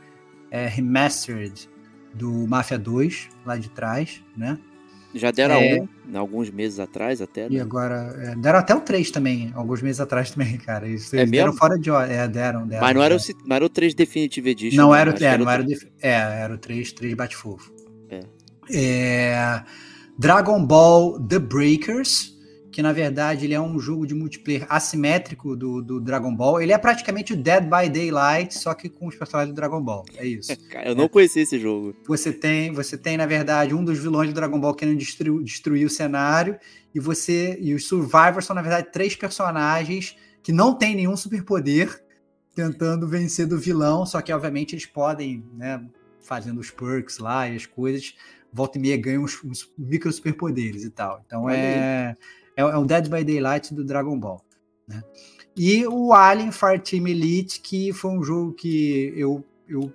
é, 0.53 0.69
remastered 0.69 1.69
do 2.15 2.47
Mafia 2.47 2.79
2, 2.79 3.29
lá 3.45 3.57
de 3.57 3.69
trás, 3.71 4.23
né? 4.37 4.57
Já 5.15 5.31
deram 5.31 5.55
É. 5.57 5.81
um, 6.09 6.19
alguns 6.19 6.51
meses 6.51 6.79
atrás 6.79 7.21
até, 7.23 7.47
E 7.47 7.55
né? 7.57 7.61
agora, 7.61 8.15
é, 8.23 8.37
deram 8.37 8.59
até 8.59 8.75
o 8.75 8.81
3 8.83 9.11
também, 9.11 9.51
alguns 9.55 9.81
meses 9.83 9.99
atrás 10.01 10.31
também, 10.31 10.59
cara. 10.59 10.87
Isso, 10.87 11.17
É 11.17 11.21
eles 11.21 11.31
deram 11.33 11.53
fora 11.55 11.79
de 11.79 11.91
hora. 11.91 12.13
É, 12.13 12.29
deram, 12.29 12.67
deram. 12.67 12.83
Mas 12.85 12.95
não 12.95 13.03
era, 13.03 13.17
o, 13.17 13.19
ci- 13.19 13.35
não 13.45 13.57
era 13.57 13.65
o 13.65 13.69
3 13.69 13.95
Definitive 13.95 14.51
Edition. 14.51 14.77
Não 14.77 14.93
né? 14.93 15.01
era, 15.01 15.11
o- 15.11 15.15
que 15.15 15.25
é, 15.25 15.39
não 15.39 15.51
era 15.51 15.63
o. 15.63 15.67
É, 16.01 16.11
era 16.11 16.55
o 16.55 16.59
3, 16.59 16.93
3 16.93 17.15
bate-fofo. 17.15 17.75
É. 18.11 18.21
É, 18.70 19.62
Dragon 20.18 20.64
Ball 20.64 21.20
The 21.20 21.38
Breakers, 21.38 22.36
que 22.72 22.82
na 22.82 22.93
verdade 22.93 23.47
ele 23.47 23.55
é 23.55 23.60
um 23.60 23.78
jogo 23.78 24.06
de 24.06 24.14
multiplayer 24.14 24.66
assimétrico 24.68 25.56
do, 25.56 25.80
do 25.80 26.01
Dragon 26.01 26.34
Ball. 26.34 26.60
Ele 26.60 26.72
é 26.72 26.78
praticamente 26.78 27.32
o 27.32 27.36
Dead 27.36 27.64
by 27.64 27.88
Daylight, 27.88 28.52
só 28.55 28.74
que 28.74 28.88
com 28.88 29.06
os 29.06 29.16
personagens 29.16 29.55
do 29.55 29.56
Dragon 29.56 29.80
Ball. 29.80 30.05
É 30.16 30.26
isso. 30.26 30.55
Cara, 30.68 30.88
eu 30.88 30.94
não 30.94 31.09
conhecia 31.09 31.43
esse 31.43 31.59
jogo. 31.59 31.94
Você 32.06 32.32
tem, 32.32 32.72
você 32.72 32.98
tem, 32.98 33.16
na 33.16 33.24
verdade, 33.24 33.74
um 33.74 33.84
dos 33.84 33.98
vilões 33.98 34.28
do 34.28 34.34
Dragon 34.34 34.60
Ball 34.60 34.74
querendo 34.74 34.98
destruir, 34.98 35.43
destruir 35.43 35.86
o 35.86 35.90
cenário, 35.90 36.59
e 36.94 37.01
você 37.01 37.59
e 37.60 37.72
os 37.74 37.86
Survivors 37.86 38.44
são, 38.44 38.55
na 38.55 38.62
verdade, 38.62 38.90
três 38.93 39.16
personagens 39.16 40.16
que 40.43 40.52
não 40.52 40.74
têm 40.74 40.94
nenhum 40.94 41.16
superpoder 41.16 42.02
tentando 42.55 43.06
vencer 43.06 43.47
do 43.47 43.59
vilão, 43.59 44.06
só 44.06 44.22
que, 44.22 44.32
obviamente, 44.32 44.74
eles 44.74 44.86
podem, 44.86 45.44
né, 45.55 45.82
fazendo 46.22 46.60
os 46.60 46.70
perks 46.70 47.18
lá 47.18 47.48
e 47.48 47.56
as 47.56 47.66
coisas, 47.66 48.14
volta 48.52 48.78
e 48.78 48.81
meia 48.81 48.97
ganham 48.97 49.24
uns, 49.24 49.43
uns 49.44 49.73
micro 49.78 50.12
superpoderes 50.12 50.85
e 50.85 50.90
tal. 50.90 51.23
Então 51.27 51.44
Olha 51.44 51.55
é, 51.55 52.16
é, 52.56 52.62
é 52.62 52.78
um 52.78 52.86
Dead 52.86 53.09
by 53.09 53.24
Daylight 53.24 53.74
do 53.74 53.85
Dragon 53.85 54.18
Ball. 54.18 54.44
Né? 54.89 55.02
E 55.56 55.86
o 55.86 56.12
Alien 56.12 56.52
Fireteam 56.52 57.06
Elite, 57.06 57.60
que 57.60 57.93
foi 57.93 58.10
um 58.10 58.23
jogo 58.23 58.52
que 58.52 59.12
eu, 59.16 59.44
eu 59.68 59.93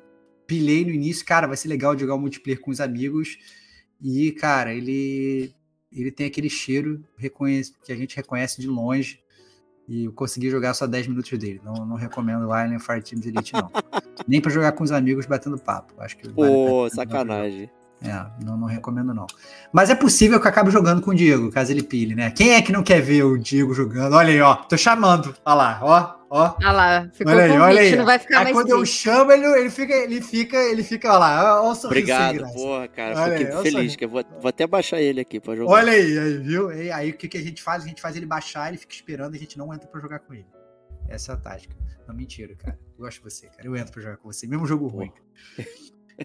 pilei 0.47 0.83
no 0.83 0.91
início, 0.91 1.25
cara, 1.25 1.47
vai 1.47 1.55
ser 1.55 1.67
legal 1.67 1.97
jogar 1.97 2.15
o 2.15 2.19
multiplayer 2.19 2.59
com 2.59 2.71
os 2.71 2.81
amigos. 2.81 3.37
E, 4.01 4.31
cara, 4.31 4.73
ele 4.73 5.53
ele 5.91 6.09
tem 6.09 6.25
aquele 6.25 6.49
cheiro 6.49 7.03
reconhece, 7.17 7.73
que 7.83 7.91
a 7.91 7.95
gente 7.95 8.15
reconhece 8.15 8.61
de 8.61 8.67
longe. 8.67 9.19
E 9.87 10.05
eu 10.05 10.13
consegui 10.13 10.49
jogar 10.49 10.73
só 10.73 10.87
10 10.87 11.07
minutos 11.07 11.37
dele. 11.37 11.59
Não, 11.65 11.85
não 11.85 11.95
recomendo 11.97 12.47
o 12.47 12.53
Alien 12.53 12.79
Fireteam 12.79 13.19
Elite, 13.25 13.53
não. 13.53 13.69
Nem 14.25 14.39
pra 14.39 14.49
jogar 14.49 14.71
com 14.71 14.83
os 14.83 14.91
amigos 14.91 15.25
batendo 15.25 15.57
papo. 15.57 15.93
Acho 15.99 16.15
que 16.15 16.29
vale 16.29 16.35
Pô, 16.35 16.87
pena 16.89 16.95
sacanagem. 16.95 17.69
É, 18.03 18.43
não, 18.43 18.57
não 18.57 18.67
recomendo 18.67 19.13
não. 19.13 19.27
Mas 19.71 19.89
é 19.91 19.95
possível 19.95 20.39
que 20.39 20.47
eu 20.47 20.49
acabe 20.49 20.71
jogando 20.71 21.01
com 21.01 21.11
o 21.11 21.15
Diego, 21.15 21.51
caso 21.51 21.71
ele 21.71 21.83
pile, 21.83 22.15
né? 22.15 22.31
Quem 22.31 22.53
é 22.53 22.61
que 22.61 22.71
não 22.71 22.81
quer 22.81 22.99
ver 22.99 23.23
o 23.23 23.37
Diego 23.37 23.73
jogando? 23.73 24.13
Olha 24.15 24.29
aí, 24.29 24.41
ó. 24.41 24.55
Tô 24.55 24.75
chamando. 24.75 25.35
Olha 25.45 25.55
lá, 25.55 25.79
ó, 25.83 26.15
ó. 26.29 26.55
Ah 26.63 26.71
lá, 26.71 27.09
ficou 27.13 27.31
Olha 27.31 27.43
aí, 27.43 27.49
convite, 27.49 27.63
olha 27.65 27.81
aí. 27.81 27.95
não 27.95 28.05
vai 28.05 28.17
ficar 28.17 28.39
Aí 28.39 28.43
mais 28.45 28.55
quando 28.55 28.69
eu 28.71 28.77
triste. 28.79 29.03
chamo, 29.03 29.31
ele, 29.31 29.45
ele 29.45 29.69
fica, 29.69 29.93
ele 29.93 30.21
fica, 30.21 30.57
ele 30.57 30.83
fica, 30.83 31.09
olha 31.09 31.17
lá, 31.19 31.61
ó, 31.61 31.71
o 31.71 31.85
Obrigado, 31.85 32.43
porra, 32.53 32.87
cara. 32.87 33.15
Olha 33.19 33.31
Fiquei 33.37 33.47
aí, 33.47 33.53
olha 33.53 33.71
feliz. 33.71 33.95
Que 33.95 34.05
eu 34.05 34.09
vou, 34.09 34.23
vou 34.39 34.49
até 34.49 34.65
baixar 34.65 34.99
ele 34.99 35.21
aqui 35.21 35.39
pra 35.39 35.55
jogar. 35.55 35.71
Olha 35.71 35.91
aí, 35.91 36.17
aí, 36.17 36.37
viu? 36.39 36.71
E 36.73 36.91
aí 36.91 37.11
o 37.11 37.13
que, 37.13 37.27
que 37.27 37.37
a 37.37 37.41
gente 37.41 37.61
faz? 37.61 37.83
A 37.83 37.87
gente 37.87 38.01
faz 38.01 38.15
ele 38.15 38.25
baixar, 38.25 38.69
ele 38.69 38.77
fica 38.77 38.95
esperando, 38.95 39.35
a 39.35 39.37
gente 39.37 39.57
não 39.59 39.71
entra 39.73 39.87
pra 39.87 40.01
jogar 40.01 40.19
com 40.19 40.33
ele. 40.33 40.47
Essa 41.07 41.33
é 41.33 41.35
a 41.35 41.37
tática. 41.37 41.75
Não, 42.07 42.15
mentira, 42.15 42.55
cara. 42.55 42.79
Eu 42.97 43.05
gosto 43.05 43.17
de 43.17 43.23
você, 43.23 43.47
cara. 43.47 43.65
Eu 43.65 43.75
entro 43.75 43.91
pra 43.93 44.01
jogar 44.01 44.17
com 44.17 44.31
você, 44.31 44.47
mesmo 44.47 44.65
jogo 44.65 44.87
ruim. 44.87 45.11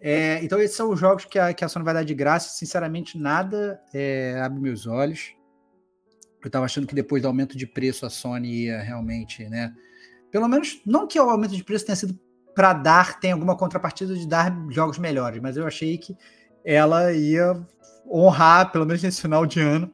É, 0.01 0.43
então, 0.43 0.61
esses 0.61 0.77
são 0.77 0.91
os 0.91 0.99
jogos 1.01 1.25
que 1.25 1.39
a, 1.39 1.53
que 1.53 1.65
a 1.65 1.69
Sony 1.69 1.85
vai 1.85 1.95
dar 1.95 2.05
de 2.05 2.15
graça. 2.15 2.51
Sinceramente, 2.51 3.19
nada 3.19 3.81
é, 3.93 4.41
abre 4.41 4.61
meus 4.61 4.87
olhos. 4.87 5.35
Eu 6.45 6.51
tava 6.51 6.65
achando 6.65 6.87
que 6.87 6.95
depois 6.95 7.23
do 7.23 7.29
aumento 7.29 7.57
de 7.57 7.67
preço 7.67 8.07
a 8.07 8.11
Sony 8.11 8.67
ia 8.67 8.81
realmente, 8.81 9.49
né? 9.49 9.75
Pelo 10.31 10.49
menos, 10.49 10.81
não 10.87 11.07
que 11.07 11.19
o 11.19 11.29
aumento 11.29 11.57
de 11.57 11.65
preço 11.65 11.87
tenha 11.87 11.97
sido 11.97 12.19
para 12.55 12.73
dar, 12.73 13.21
tem 13.21 13.33
alguma 13.33 13.57
contrapartida 13.57 14.15
de 14.15 14.27
dar 14.27 14.57
jogos 14.71 14.99
melhores, 14.99 15.41
mas 15.43 15.57
eu 15.57 15.67
achei 15.67 15.99
que 15.99 16.17
ela 16.65 17.13
ia 17.13 17.67
honrar, 18.09 18.73
pelo 18.73 18.87
menos 18.87 19.03
nesse 19.03 19.21
final 19.21 19.45
de 19.45 19.61
ano, 19.61 19.93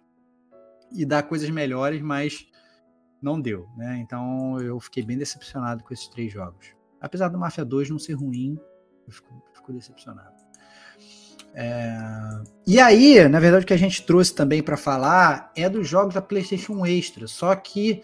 e 0.92 1.04
dar 1.04 1.22
coisas 1.24 1.48
melhores, 1.50 2.00
mas 2.02 2.46
não 3.20 3.40
deu, 3.40 3.68
né? 3.76 3.98
Então 3.98 4.58
eu 4.60 4.78
fiquei 4.78 5.02
bem 5.02 5.16
decepcionado 5.16 5.82
com 5.82 5.92
esses 5.92 6.08
três 6.08 6.32
jogos. 6.32 6.74
Apesar 7.00 7.28
do 7.28 7.38
Mafia 7.38 7.64
2 7.64 7.90
não 7.90 7.98
ser 7.98 8.12
ruim, 8.12 8.58
eu 9.06 9.12
fico, 9.12 9.42
fico 9.62 9.72
decepcionado. 9.72 10.34
É, 11.54 12.42
E 12.66 12.80
aí, 12.80 13.28
na 13.28 13.38
verdade, 13.38 13.64
o 13.64 13.66
que 13.66 13.74
a 13.74 13.78
gente 13.78 14.02
trouxe 14.04 14.34
também 14.34 14.62
para 14.62 14.76
falar 14.76 15.52
é 15.56 15.68
dos 15.68 15.88
jogos 15.88 16.14
da 16.14 16.22
PlayStation 16.22 16.84
Extra. 16.84 17.26
Só 17.26 17.54
que, 17.54 18.02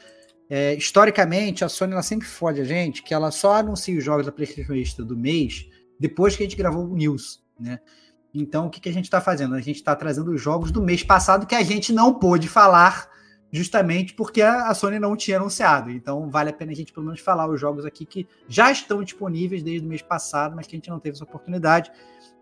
é, 0.48 0.74
historicamente, 0.74 1.64
a 1.64 1.68
Sony 1.68 1.92
ela 1.92 2.02
sempre 2.02 2.26
fode 2.26 2.60
a 2.60 2.64
gente 2.64 3.02
que 3.02 3.12
ela 3.12 3.30
só 3.30 3.56
anuncia 3.56 3.98
os 3.98 4.04
jogos 4.04 4.26
da 4.26 4.32
PlayStation 4.32 4.74
Extra 4.74 5.04
do 5.04 5.16
mês 5.16 5.66
depois 5.98 6.36
que 6.36 6.42
a 6.42 6.46
gente 6.46 6.56
gravou 6.56 6.84
o 6.86 6.94
News, 6.94 7.42
né? 7.58 7.80
Então, 8.32 8.66
o 8.66 8.70
que, 8.70 8.80
que 8.80 8.88
a 8.88 8.92
gente 8.92 9.04
está 9.04 9.20
fazendo? 9.20 9.54
A 9.54 9.60
gente 9.60 9.76
está 9.76 9.96
trazendo 9.96 10.30
os 10.30 10.40
jogos 10.40 10.70
do 10.70 10.82
mês 10.82 11.02
passado 11.02 11.46
que 11.46 11.54
a 11.54 11.62
gente 11.62 11.92
não 11.92 12.14
pôde 12.14 12.46
falar 12.46 13.08
justamente 13.52 14.14
porque 14.14 14.42
a 14.42 14.72
Sony 14.74 14.98
não 14.98 15.16
tinha 15.16 15.38
anunciado. 15.38 15.90
Então 15.90 16.28
vale 16.30 16.50
a 16.50 16.52
pena 16.52 16.72
a 16.72 16.74
gente 16.74 16.92
pelo 16.92 17.06
menos 17.06 17.20
falar 17.20 17.48
os 17.48 17.60
jogos 17.60 17.84
aqui 17.84 18.04
que 18.04 18.26
já 18.48 18.70
estão 18.70 19.02
disponíveis 19.02 19.62
desde 19.62 19.86
o 19.86 19.88
mês 19.88 20.02
passado, 20.02 20.54
mas 20.54 20.66
que 20.66 20.76
a 20.76 20.78
gente 20.78 20.90
não 20.90 21.00
teve 21.00 21.16
essa 21.16 21.24
oportunidade. 21.24 21.90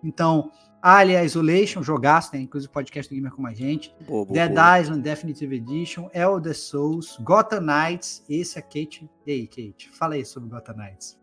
Então, 0.02 0.50
Alien 0.82 1.24
Isolation, 1.24 1.82
jogaço, 1.82 2.30
tem 2.30 2.42
inclusive 2.42 2.72
podcast 2.72 3.12
do 3.12 3.16
Gamer 3.16 3.32
com 3.32 3.46
a 3.46 3.54
gente. 3.54 3.94
Boa, 4.06 4.24
boa, 4.24 4.32
Dead 4.32 4.52
boa. 4.52 4.80
Island 4.80 5.02
Definitive 5.02 5.56
Edition, 5.56 6.08
Elder 6.12 6.56
Souls, 6.56 7.18
Gotham 7.22 7.60
Knights, 7.60 8.24
esse 8.28 8.58
é 8.58 8.62
Kate. 8.62 9.08
E 9.26 9.32
aí, 9.32 9.46
Kate, 9.46 9.90
fala 9.90 10.14
aí 10.14 10.24
sobre 10.24 10.48
Gotham 10.48 10.76
Knights. 10.76 11.18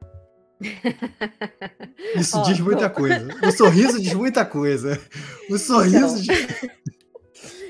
Isso 2.15 2.39
oh, 2.39 2.43
diz 2.43 2.59
muita 2.59 2.89
coisa. 2.89 3.27
O 3.45 3.51
sorriso 3.51 4.01
diz 4.01 4.13
muita 4.13 4.45
coisa. 4.45 4.99
O 5.49 5.57
sorriso 5.57 6.21
então... 6.21 6.35
diz... 6.35 6.93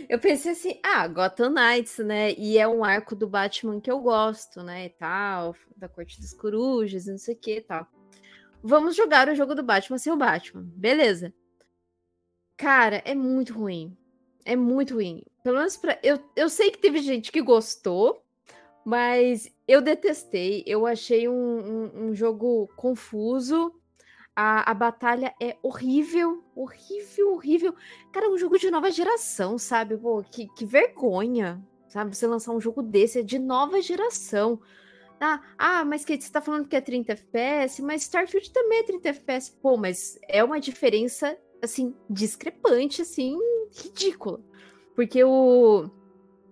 Eu 0.09 0.19
pensei 0.19 0.51
assim, 0.51 0.79
ah, 0.83 1.07
Gotham 1.07 1.49
Knights, 1.49 1.97
né? 1.99 2.33
E 2.33 2.57
é 2.57 2.67
um 2.67 2.83
arco 2.83 3.15
do 3.15 3.27
Batman 3.27 3.79
que 3.79 3.91
eu 3.91 3.99
gosto, 3.99 4.61
né? 4.63 4.85
E 4.85 4.89
tal, 4.89 5.55
da 5.75 5.87
Corte 5.87 6.19
das 6.21 6.33
Corujas, 6.33 7.05
não 7.05 7.17
sei 7.17 7.35
o 7.35 7.37
que 7.37 7.57
e 7.57 7.61
tal. 7.61 7.87
Vamos 8.61 8.95
jogar 8.95 9.27
o 9.27 9.35
jogo 9.35 9.53
do 9.53 9.63
Batman 9.63 9.97
sem 9.97 10.11
o 10.11 10.17
Batman. 10.17 10.63
Beleza. 10.75 11.33
Cara, 12.57 13.01
é 13.05 13.13
muito 13.13 13.53
ruim. 13.53 13.97
É 14.45 14.55
muito 14.55 14.95
ruim. 14.95 15.23
Pelo 15.43 15.57
menos 15.57 15.77
pra. 15.77 15.99
Eu, 16.01 16.19
eu 16.35 16.49
sei 16.49 16.71
que 16.71 16.77
teve 16.77 16.99
gente 16.99 17.31
que 17.31 17.41
gostou, 17.41 18.23
mas 18.85 19.51
eu 19.67 19.81
detestei. 19.81 20.63
Eu 20.65 20.85
achei 20.85 21.27
um, 21.27 21.33
um, 21.33 22.05
um 22.05 22.15
jogo 22.15 22.69
confuso. 22.75 23.73
A, 24.35 24.71
a 24.71 24.73
batalha 24.73 25.33
é 25.39 25.57
horrível, 25.61 26.43
horrível, 26.55 27.33
horrível. 27.33 27.75
Cara, 28.11 28.25
é 28.25 28.29
um 28.29 28.37
jogo 28.37 28.57
de 28.57 28.71
nova 28.71 28.89
geração, 28.89 29.57
sabe? 29.57 29.95
Pô, 29.95 30.23
que, 30.23 30.47
que 30.55 30.65
vergonha, 30.65 31.63
sabe? 31.87 32.15
Você 32.15 32.25
lançar 32.25 32.51
um 32.51 32.59
jogo 32.59 32.81
desse 32.81 33.19
é 33.19 33.23
de 33.23 33.37
nova 33.37 33.79
geração. 33.81 34.59
Ah, 35.19 35.41
ah, 35.57 35.85
mas 35.85 36.03
que 36.03 36.19
você 36.19 36.31
tá 36.31 36.41
falando 36.41 36.67
que 36.67 36.75
é 36.75 36.81
30 36.81 37.13
FPS, 37.13 37.81
mas 37.81 38.01
Starfield 38.01 38.51
também 38.51 38.79
é 38.79 38.83
30 38.83 39.09
FPS. 39.09 39.51
Pô, 39.61 39.77
mas 39.77 40.19
é 40.27 40.43
uma 40.43 40.59
diferença, 40.59 41.37
assim, 41.61 41.95
discrepante, 42.09 43.01
assim, 43.03 43.37
ridícula. 43.71 44.41
Porque 44.95 45.23
o 45.23 45.89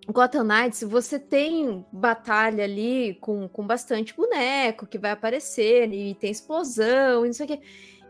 Gotham 0.08 0.44
Knights, 0.44 0.84
você 0.84 1.20
tem 1.20 1.86
batalha 1.92 2.64
ali 2.64 3.18
com, 3.22 3.48
com 3.48 3.66
bastante 3.66 4.16
boneco 4.16 4.88
que 4.88 4.98
vai 4.98 5.12
aparecer, 5.12 5.92
e 5.94 6.16
tem 6.16 6.32
explosão, 6.32 7.24
e 7.24 7.28
não 7.28 7.34
sei 7.34 7.46
o 7.46 7.50
quê. 7.50 7.60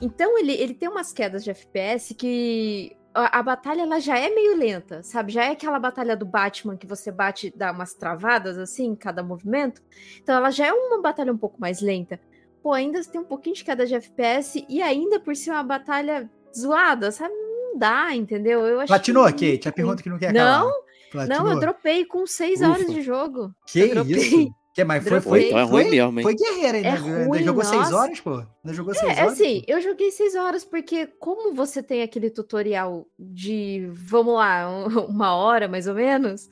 Então 0.02 0.38
ele, 0.38 0.54
ele 0.54 0.74
tem 0.74 0.90
umas 0.90 1.14
quedas 1.14 1.44
de 1.44 1.52
FPS 1.52 2.16
que 2.16 2.96
a, 3.14 3.40
a, 3.40 3.44
batalha 3.44 3.82
ela 3.82 4.00
já 4.00 4.18
é 4.18 4.30
meio 4.30 4.58
lenta, 4.58 5.04
sabe? 5.04 5.32
Já 5.32 5.46
é 5.46 5.52
aquela 5.52 5.78
batalha 5.78 6.16
do 6.16 6.26
Batman 6.26 6.78
que 6.78 6.88
você 6.88 7.12
bate, 7.12 7.54
dá 7.56 7.72
umas 7.72 7.94
travadas 7.94 8.58
assim 8.58 8.88
em 8.88 8.96
cada 8.96 9.22
movimento. 9.22 9.82
Então 10.22 10.36
ela 10.36 10.50
já 10.50 10.68
é 10.68 10.74
uma 10.74 11.02
batalha 11.02 11.32
um 11.32 11.38
pouco 11.38 11.60
mais 11.60 11.82
lenta. 11.82 12.20
Pô, 12.64 12.74
ainda 12.74 13.04
tem 13.04 13.20
um 13.20 13.26
pouquinho 13.26 13.56
de 13.56 13.64
queda 13.64 13.86
de 13.86 13.96
FPS 13.96 14.66
e 14.68 14.82
ainda 14.82 15.20
por 15.20 15.36
ser 15.36 15.52
uma 15.52 15.64
batalha 15.64 16.30
zoada, 16.58 17.12
sabe? 17.12 17.34
Não 17.34 17.78
dá, 17.78 18.16
entendeu? 18.16 18.66
Eu 18.66 18.80
acho 18.80 18.88
Platinou, 18.88 19.26
Kate? 19.26 19.68
A 19.68 19.72
pergunta 19.72 20.02
que 20.02 20.10
não 20.10 20.18
quer 20.18 20.30
acabar. 20.30 20.64
Não, 20.64 20.72
Platinou? 21.12 21.40
Não, 21.44 21.52
eu 21.52 21.60
dropei 21.60 22.06
com 22.06 22.26
seis 22.26 22.62
horas 22.62 22.88
de 22.88 23.02
jogo. 23.02 23.54
Que 23.68 23.84
isso? 23.84 24.56
Que, 24.74 24.86
mas 24.86 25.06
foi, 25.06 25.20
foi, 25.20 25.48
então 25.48 25.60
é 25.60 25.64
ruim 25.64 25.90
mesmo, 25.90 26.18
hein? 26.18 26.24
Foi 26.24 26.34
guerreira, 26.34 26.78
hein? 26.78 26.86
É 26.86 26.96
ruim, 26.96 27.44
jogou 27.44 27.62
nossa. 27.62 27.76
seis 27.76 27.92
horas, 27.92 28.22
pô? 28.22 28.42
Não 28.64 28.74
jogou 28.74 28.94
seis 28.94 29.18
é, 29.18 29.22
horas? 29.22 29.34
assim, 29.34 29.64
eu 29.68 29.82
joguei 29.82 30.12
seis 30.12 30.34
horas 30.34 30.64
porque 30.64 31.06
como 31.06 31.54
você 31.54 31.84
tem 31.84 32.02
aquele 32.02 32.30
tutorial 32.30 33.06
de, 33.20 33.90
vamos 33.92 34.36
lá, 34.36 34.70
uma 35.10 35.36
hora 35.36 35.68
mais 35.68 35.88
ou 35.88 35.94
menos, 35.94 36.50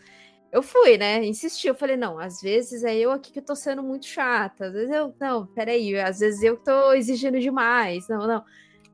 eu 0.52 0.62
fui, 0.62 0.98
né? 0.98 1.24
Insisti, 1.24 1.70
eu 1.70 1.76
falei, 1.76 1.96
não, 1.96 2.20
às 2.20 2.42
vezes 2.42 2.84
é 2.84 2.94
eu 2.94 3.10
aqui 3.12 3.32
que 3.32 3.42
tô 3.42 3.56
sendo 3.56 3.82
muito 3.82 4.06
chata, 4.06 4.66
às 4.66 4.74
vezes 4.74 4.94
eu, 4.94 5.16
não, 5.18 5.46
peraí, 5.48 5.98
às 5.98 6.20
vezes 6.20 6.44
eu 6.44 6.58
tô 6.58 6.92
exigindo 6.92 7.40
demais, 7.40 8.06
não, 8.10 8.28
não. 8.28 8.44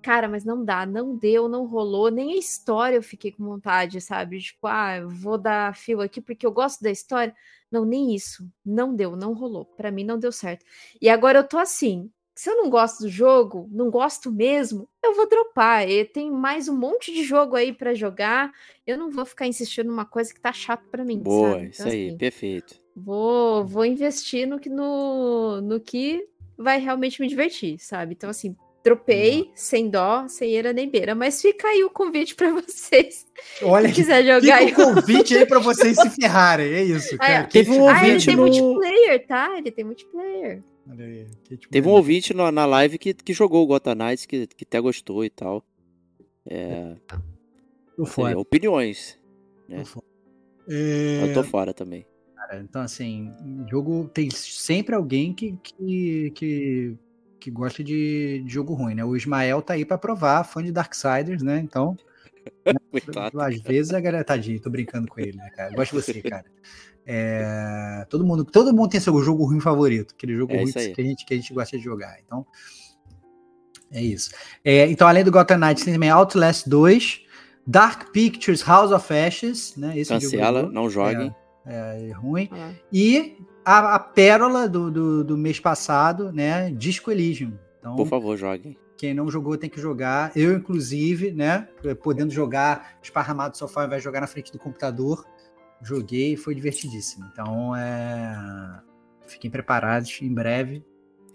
Cara, 0.05 0.29
mas 0.29 0.45
não 0.45 0.63
dá, 0.63 0.85
não 0.85 1.15
deu, 1.15 1.49
não 1.49 1.65
rolou, 1.65 2.11
nem 2.11 2.33
a 2.33 2.37
história 2.37 2.95
eu 2.95 3.01
fiquei 3.01 3.31
com 3.31 3.43
vontade, 3.43 3.99
sabe? 3.99 4.39
Tipo, 4.39 4.67
ah, 4.67 5.03
vou 5.03 5.35
dar 5.35 5.75
fio 5.75 5.99
aqui 5.99 6.21
porque 6.21 6.45
eu 6.45 6.51
gosto 6.51 6.83
da 6.83 6.91
história. 6.91 7.35
Não, 7.71 7.83
nem 7.83 8.13
isso. 8.13 8.47
Não 8.63 8.95
deu, 8.95 9.15
não 9.15 9.33
rolou. 9.33 9.65
Para 9.65 9.89
mim 9.89 10.03
não 10.03 10.19
deu 10.19 10.31
certo. 10.31 10.63
E 11.01 11.09
agora 11.09 11.39
eu 11.39 11.43
tô 11.43 11.57
assim, 11.57 12.11
se 12.35 12.47
eu 12.47 12.55
não 12.55 12.69
gosto 12.69 12.99
do 12.99 13.09
jogo, 13.09 13.67
não 13.71 13.89
gosto 13.89 14.31
mesmo, 14.31 14.87
eu 15.03 15.15
vou 15.15 15.27
dropar. 15.27 15.89
E 15.89 16.05
tem 16.05 16.29
mais 16.29 16.69
um 16.69 16.77
monte 16.77 17.11
de 17.11 17.23
jogo 17.23 17.55
aí 17.55 17.73
para 17.73 17.95
jogar. 17.95 18.51
Eu 18.85 18.99
não 18.99 19.09
vou 19.09 19.25
ficar 19.25 19.47
insistindo 19.47 19.87
numa 19.87 20.05
coisa 20.05 20.31
que 20.31 20.39
tá 20.39 20.53
chato 20.53 20.87
para 20.91 21.03
mim. 21.03 21.17
Boa, 21.17 21.49
sabe? 21.49 21.55
Então, 21.55 21.69
isso 21.71 21.87
aí, 21.87 22.07
assim, 22.09 22.17
perfeito. 22.17 22.79
Vou, 22.95 23.65
vou 23.65 23.83
investir 23.83 24.47
no 24.47 24.59
que, 24.59 24.69
no, 24.69 25.61
no 25.61 25.79
que 25.79 26.29
vai 26.55 26.77
realmente 26.79 27.19
me 27.19 27.27
divertir, 27.27 27.79
sabe? 27.79 28.13
Então, 28.13 28.29
assim, 28.29 28.55
Dropei, 28.85 29.51
sem 29.55 29.89
dó, 29.89 30.27
sem 30.27 30.51
eira 30.51 30.71
nem 30.71 30.87
beira. 30.87 31.15
Mas 31.15 31.41
fica 31.41 31.67
aí 31.67 31.83
o 31.83 31.89
convite 31.89 32.35
para 32.35 32.51
vocês. 32.61 33.25
Olha, 33.63 33.89
que 33.89 33.95
quiser 33.95 34.23
jogar 34.23 34.59
fica 34.59 34.83
o 34.83 34.93
convite 34.93 35.35
aí 35.35 35.43
para 35.43 35.57
vocês 35.59 35.97
se 35.97 36.09
ferrarem. 36.11 36.71
É 36.71 36.83
isso, 36.83 37.17
cara. 37.17 37.39
Ah, 37.39 37.43
teve 37.45 37.71
um 37.71 37.81
ouvinte 37.81 37.99
ah, 37.99 38.07
ele 38.07 38.25
tem 38.25 38.35
no... 38.35 38.43
multiplayer, 38.43 39.27
tá? 39.27 39.57
Ele 39.57 39.71
tem 39.71 39.85
multiplayer. 39.85 40.63
Aí, 40.87 41.27
teve 41.71 41.87
um 41.87 41.93
ouvinte 41.93 42.31
na, 42.31 42.51
na 42.51 42.67
live 42.67 42.99
que, 42.99 43.15
que 43.15 43.33
jogou 43.33 43.63
o 43.63 43.65
Gotham 43.65 43.95
Knights, 43.95 44.27
que, 44.27 44.45
que 44.45 44.63
até 44.63 44.79
gostou 44.79 45.25
e 45.25 45.31
tal. 45.31 45.65
É... 46.45 46.95
Tô 47.97 48.05
fora. 48.05 48.33
É, 48.33 48.37
opiniões. 48.37 49.17
Né? 49.67 49.79
Tô 49.79 49.85
fora. 49.85 50.05
É... 50.69 51.23
Eu 51.23 51.33
tô 51.33 51.43
fora 51.43 51.73
também. 51.73 52.05
Cara, 52.35 52.59
então, 52.59 52.83
assim, 52.83 53.33
jogo 53.67 54.07
tem 54.13 54.29
sempre 54.29 54.93
alguém 54.93 55.33
que, 55.33 55.57
que, 55.63 56.31
que 56.35 56.97
que 57.39 57.51
gosta 57.51 57.83
de, 57.83 58.43
de, 58.45 58.53
jogo 58.53 58.73
ruim, 58.73 58.95
né? 58.95 59.03
O 59.03 59.15
Ismael 59.15 59.61
tá 59.61 59.73
aí 59.73 59.85
para 59.85 59.97
provar, 59.97 60.43
fã 60.43 60.63
de 60.63 60.71
Darksiders, 60.71 61.41
né? 61.41 61.59
Então, 61.59 61.97
né? 62.65 62.73
às 63.39 63.61
vezes 63.61 63.93
a 63.93 63.99
galera 63.99 64.23
tadinho, 64.23 64.61
tô 64.61 64.69
brincando 64.69 65.07
com 65.07 65.19
ele, 65.19 65.37
né, 65.37 65.49
cara? 65.55 65.73
Gosto 65.75 65.95
de 65.95 66.01
você, 66.01 66.21
cara. 66.21 66.45
É, 67.07 68.05
todo 68.09 68.25
mundo, 68.25 68.43
todo 68.43 68.75
mundo 68.75 68.89
tem 68.89 68.99
seu 68.99 69.21
jogo 69.21 69.45
ruim 69.45 69.59
favorito, 69.59 70.15
aquele 70.15 70.35
jogo 70.35 70.53
é 70.53 70.63
ruim 70.63 70.71
que 70.71 70.79
a, 70.79 71.03
gente, 71.03 71.25
que 71.25 71.33
a 71.33 71.37
gente 71.37 71.53
gosta 71.53 71.77
de 71.77 71.83
jogar. 71.83 72.17
Então, 72.25 72.45
é 73.91 74.01
isso. 74.01 74.31
É, 74.63 74.87
então, 74.87 75.07
além 75.07 75.23
do 75.23 75.31
Gotham 75.31 75.57
Knights, 75.57 75.83
tem 75.83 75.93
também 75.93 76.09
Outlast 76.09 76.67
2, 76.67 77.21
Dark 77.67 78.11
Pictures 78.11 78.61
House 78.61 78.91
of 78.91 79.13
Ashes, 79.13 79.75
né? 79.75 79.97
Esse 79.97 80.11
Cancela, 80.11 80.61
jogo, 80.61 80.73
não 80.73 80.89
joguem. 80.89 81.33
É, 81.65 82.09
é 82.09 82.11
ruim. 82.11 82.49
Ah. 82.51 82.71
E 82.91 83.37
a, 83.65 83.95
a 83.95 83.99
pérola 83.99 84.69
do, 84.69 84.91
do, 84.91 85.23
do, 85.23 85.37
mês 85.37 85.59
passado, 85.59 86.31
né? 86.31 86.69
Disco 86.71 87.11
Elysium. 87.11 87.53
Então, 87.79 87.95
Por 87.95 88.07
favor, 88.07 88.37
jogue. 88.37 88.77
Quem 88.97 89.13
não 89.13 89.29
jogou 89.29 89.57
tem 89.57 89.69
que 89.69 89.81
jogar. 89.81 90.31
Eu, 90.35 90.55
inclusive, 90.55 91.31
né? 91.31 91.67
Podendo 92.01 92.31
jogar 92.31 92.97
esparramado 93.01 93.49
no 93.49 93.57
sofá, 93.57 93.87
vai 93.87 93.99
jogar 93.99 94.21
na 94.21 94.27
frente 94.27 94.51
do 94.51 94.59
computador. 94.59 95.25
Joguei 95.81 96.33
e 96.33 96.37
foi 96.37 96.55
divertidíssimo. 96.55 97.25
Então, 97.31 97.75
é... 97.75 98.81
fiquem 99.25 99.51
preparados 99.51 100.19
em 100.21 100.33
breve. 100.33 100.83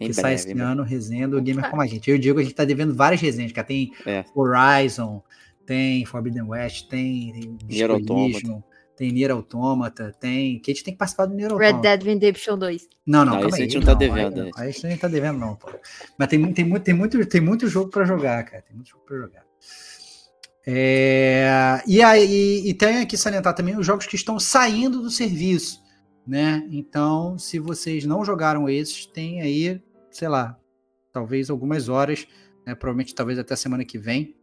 Em 0.01 0.09
que 0.09 0.15
breve, 0.15 0.15
sai 0.15 0.35
esse 0.35 0.53
ano, 0.59 0.83
resenha 0.83 1.29
do 1.29 1.43
Gamer 1.43 1.69
Como 1.69 1.83
a 1.83 1.87
Gente. 1.87 2.09
Eu 2.09 2.17
e 2.17 2.19
o 2.19 2.21
Diego, 2.21 2.39
a 2.39 2.43
gente 2.43 2.55
tá 2.55 2.65
devendo 2.65 2.95
várias 2.95 3.21
resenhas, 3.21 3.53
cara. 3.53 3.67
Tem 3.67 3.93
é. 4.07 4.25
Horizon, 4.35 5.23
tem 5.67 6.05
Forbidden 6.07 6.45
West, 6.45 6.89
tem, 6.89 7.33
tem 7.33 7.59
Nier 7.69 7.91
Automata 7.91 8.70
tem 9.01 9.13
Nier 9.13 9.31
Automata, 9.31 10.15
tem. 10.21 10.59
Que 10.59 10.71
a 10.71 10.75
gente 10.75 10.85
tem 10.85 10.93
que 10.93 10.99
participar 10.99 11.25
do 11.25 11.35
Nier 11.35 11.51
Automata. 11.51 11.73
Red 11.75 11.81
Dead 11.81 12.03
Redemption 12.03 12.59
2. 12.59 12.89
Não, 13.07 13.25
não, 13.25 13.33
não 13.33 13.41
calma 13.41 13.57
aí. 13.57 13.63
A 13.63 13.65
gente 13.65 13.79
não, 13.79 13.83
tá 13.83 13.95
devendo. 13.95 14.43
Aí, 14.43 14.53
aí 14.59 14.69
a 14.69 14.71
gente 14.71 14.87
não 14.87 14.97
tá 14.99 15.09
devendo, 15.09 15.39
não, 15.39 15.57
pô. 15.57 15.71
Mas 16.19 16.29
tem, 16.29 16.53
tem, 16.53 16.67
muito, 16.67 16.85
tem, 16.85 16.93
muito, 16.93 17.27
tem 17.27 17.41
muito 17.41 17.67
jogo 17.67 17.91
para 17.91 18.05
jogar, 18.05 18.45
cara. 18.45 18.63
Tem 18.63 18.77
muito 18.77 18.91
jogo 18.91 19.03
para 19.07 19.17
jogar. 19.17 19.43
É, 20.67 21.83
e 21.87 22.03
aí 22.03 22.69
e 22.69 22.75
tem 22.75 22.99
aqui 22.99 23.17
salientar 23.17 23.55
também 23.55 23.75
os 23.79 23.87
jogos 23.87 24.07
que 24.07 24.17
estão 24.17 24.39
saindo 24.39 25.01
do 25.01 25.09
serviço, 25.09 25.81
né? 26.27 26.69
Então, 26.71 27.39
se 27.39 27.59
vocês 27.59 28.05
não 28.05 28.23
jogaram 28.23 28.69
esses, 28.69 29.07
tem 29.07 29.41
aí, 29.41 29.81
sei 30.11 30.29
lá, 30.29 30.59
talvez 31.11 31.49
algumas 31.49 31.89
horas, 31.89 32.29
né? 32.67 32.75
provavelmente 32.75 33.15
talvez 33.15 33.39
até 33.39 33.57
semana 33.57 33.83
que 33.83 33.97
vem, 33.97 34.37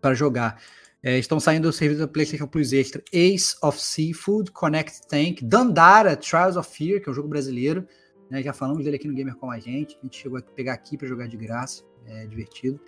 para 0.00 0.14
jogar. 0.14 0.62
É, 1.04 1.18
estão 1.18 1.38
saindo 1.38 1.68
do 1.68 1.72
serviço 1.72 2.00
da 2.00 2.08
PlayStation 2.08 2.46
Plus 2.46 2.72
Extra 2.72 3.02
Ace 3.12 3.54
of 3.62 3.78
Seafood, 3.78 4.50
Connect 4.52 5.06
Tank, 5.06 5.44
Dandara, 5.44 6.16
Trials 6.16 6.56
of 6.56 6.74
Fear, 6.74 7.02
que 7.02 7.10
é 7.10 7.12
um 7.12 7.14
jogo 7.14 7.28
brasileiro. 7.28 7.86
Né, 8.30 8.42
já 8.42 8.54
falamos 8.54 8.84
dele 8.84 8.96
aqui 8.96 9.06
no 9.06 9.12
Gamer 9.12 9.34
com 9.34 9.50
a 9.50 9.58
gente. 9.58 9.98
A 10.00 10.02
gente 10.02 10.22
chegou 10.22 10.38
a 10.38 10.42
pegar 10.42 10.72
aqui 10.72 10.96
para 10.96 11.06
jogar 11.06 11.28
de 11.28 11.36
graça. 11.36 11.82
É 12.06 12.26
divertido. 12.26 12.80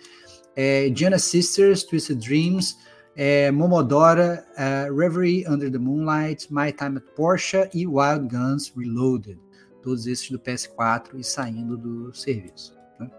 É, 0.55 0.89
Diana 0.89 1.19
Sisters, 1.19 1.83
Twisted 1.83 2.19
Dreams, 2.19 2.77
é, 3.15 3.51
Momodora, 3.51 4.43
uh, 4.53 4.95
Reverie 4.95 5.47
Under 5.47 5.71
the 5.71 5.77
Moonlight, 5.77 6.51
My 6.51 6.71
Time 6.71 6.97
at 6.97 7.03
Porsche 7.15 7.69
e 7.71 7.85
Wild 7.85 8.35
Guns 8.35 8.73
Reloaded. 8.75 9.39
Todos 9.83 10.07
esses 10.07 10.31
do 10.31 10.39
PS4 10.39 11.19
e 11.19 11.23
saindo 11.23 11.77
do 11.77 12.11
serviço. 12.15 12.75
Né? 12.99 13.09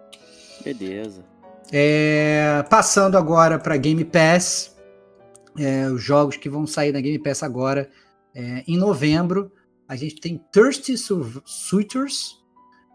Beleza. 0.64 1.24
É, 1.72 2.64
passando 2.68 3.16
agora 3.16 3.58
para 3.58 3.76
Game 3.76 4.04
Pass, 4.04 4.77
é, 5.58 5.90
os 5.90 6.02
jogos 6.02 6.36
que 6.36 6.48
vão 6.48 6.66
sair 6.66 6.92
na 6.92 7.00
Game 7.00 7.18
Pass 7.18 7.42
agora 7.42 7.90
É, 8.34 8.62
em 8.68 8.76
novembro, 8.76 9.50
a 9.88 9.96
gente 9.96 10.20
tem 10.20 10.40
Thirsty 10.52 10.94
Suitors, 11.44 12.36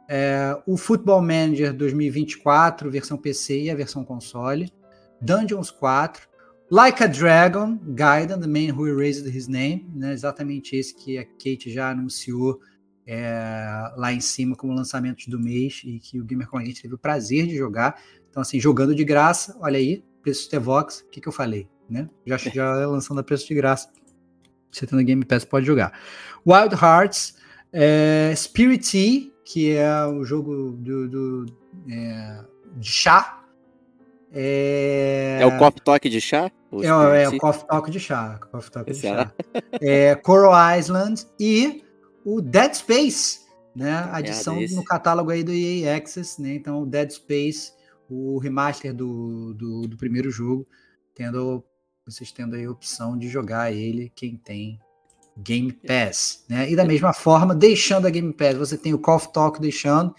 é, 0.07 0.55
o 0.65 0.77
Football 0.77 1.21
Manager 1.21 1.73
2024, 1.73 2.89
versão 2.89 3.17
PC 3.17 3.63
e 3.63 3.69
a 3.71 3.75
versão 3.75 4.05
console, 4.05 4.71
Dungeons 5.19 5.71
4, 5.71 6.29
Like 6.71 7.03
a 7.03 7.07
Dragon, 7.07 7.77
Gaiden, 7.77 8.39
The 8.39 8.47
Man 8.47 8.73
Who 8.73 8.87
Erased 8.87 9.27
His 9.27 9.47
Name, 9.47 9.89
né, 9.93 10.13
exatamente 10.13 10.75
esse 10.75 10.95
que 10.95 11.17
a 11.17 11.25
Kate 11.25 11.69
já 11.69 11.89
anunciou 11.89 12.59
é, 13.05 13.91
lá 13.97 14.13
em 14.13 14.21
cima 14.21 14.55
como 14.55 14.73
lançamento 14.73 15.29
do 15.29 15.39
mês 15.39 15.81
e 15.83 15.99
que 15.99 16.21
o 16.21 16.25
Gamer 16.25 16.47
com 16.47 16.57
a 16.57 16.63
gente 16.63 16.81
teve 16.81 16.93
o 16.93 16.97
prazer 16.97 17.47
de 17.47 17.55
jogar. 17.57 18.01
Então, 18.29 18.41
assim, 18.41 18.59
jogando 18.59 18.95
de 18.95 19.03
graça, 19.03 19.57
olha 19.59 19.77
aí, 19.77 20.03
preço 20.21 20.49
Tevox, 20.49 21.01
o 21.01 21.09
que, 21.09 21.19
que 21.19 21.27
eu 21.27 21.33
falei? 21.33 21.67
Né? 21.89 22.09
Já, 22.25 22.37
já 22.37 22.73
lançando 22.87 23.19
a 23.19 23.23
preço 23.23 23.47
de 23.47 23.53
graça. 23.53 23.89
Você 24.71 24.87
tendo 24.87 25.03
Game 25.03 25.23
Pass 25.23 25.45
pode 25.45 25.65
jogar. 25.65 25.93
Wild 26.45 26.75
Hearts, 26.75 27.35
é, 27.71 28.33
Spirit 28.35 29.33
que 29.43 29.75
é 29.75 30.05
o 30.05 30.23
jogo 30.23 30.71
do, 30.71 31.09
do 31.09 31.45
é, 31.89 32.43
de 32.77 32.87
chá. 32.87 33.43
É, 34.31 35.39
é 35.41 35.45
o 35.45 35.57
Coffee 35.59 35.81
Talk 35.81 36.09
de 36.09 36.19
chá? 36.19 36.51
É, 36.81 37.23
é, 37.23 37.29
o 37.29 37.37
Coffee 37.37 37.67
Talk 37.67 37.91
de 37.91 37.99
chá. 37.99 38.39
Coffee 38.51 38.71
Talk 38.71 38.91
de 38.91 38.99
chá. 38.99 39.31
É, 39.79 40.15
Coral 40.15 40.77
Island 40.77 41.27
e 41.39 41.83
o 42.25 42.41
Dead 42.41 42.73
Space, 42.73 43.41
né? 43.75 44.09
Adição 44.11 44.59
no 44.59 44.83
catálogo 44.83 45.29
aí 45.29 45.43
do 45.43 45.51
EA 45.51 45.97
Access, 45.97 46.41
né? 46.41 46.55
Então, 46.55 46.81
o 46.81 46.85
Dead 46.85 47.11
Space, 47.11 47.73
o 48.09 48.39
remaster 48.39 48.93
do, 48.93 49.53
do, 49.53 49.87
do 49.87 49.97
primeiro 49.97 50.31
jogo, 50.31 50.65
tendo 51.13 51.63
vocês 52.05 52.31
tendo 52.31 52.55
aí 52.55 52.65
a 52.65 52.71
opção 52.71 53.17
de 53.17 53.29
jogar 53.29 53.71
ele, 53.71 54.11
quem 54.13 54.35
tem 54.35 54.79
Game 55.37 55.71
Pass, 55.71 56.43
né? 56.49 56.69
E 56.69 56.75
da 56.75 56.85
mesma 56.85 57.13
forma, 57.13 57.55
deixando 57.55 58.05
a 58.05 58.09
Game 58.09 58.33
Pass, 58.33 58.55
você 58.55 58.77
tem 58.77 58.93
o 58.93 58.99
Call 58.99 59.15
of 59.15 59.31
Talk 59.31 59.59
deixando. 59.59 60.13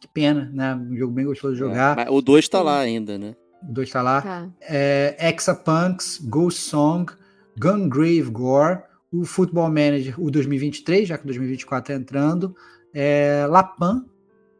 Que 0.00 0.08
pena, 0.08 0.50
né? 0.52 0.74
Um 0.74 0.96
jogo 0.96 1.14
bem 1.14 1.24
gostoso 1.24 1.54
de 1.54 1.62
é, 1.62 1.66
jogar. 1.66 1.98
É, 1.98 2.10
o 2.10 2.20
2 2.20 2.48
tá 2.48 2.60
lá 2.60 2.80
ainda, 2.80 3.16
né? 3.16 3.34
O 3.62 3.72
2 3.72 3.90
tá 3.90 4.02
lá. 4.02 4.20
Tá. 4.20 4.50
É, 4.60 5.16
Exapunks, 5.32 6.18
Ghost 6.24 6.60
Song, 6.60 7.10
Gungrave 7.58 8.30
Gore, 8.30 8.82
o 9.10 9.24
Football 9.24 9.68
Manager, 9.68 10.20
o 10.20 10.30
2023, 10.30 11.08
já 11.08 11.16
que 11.16 11.24
o 11.24 11.26
2024 11.26 11.94
tá 11.94 11.98
entrando, 11.98 12.54
é, 12.92 13.46
Lapan 13.48 14.04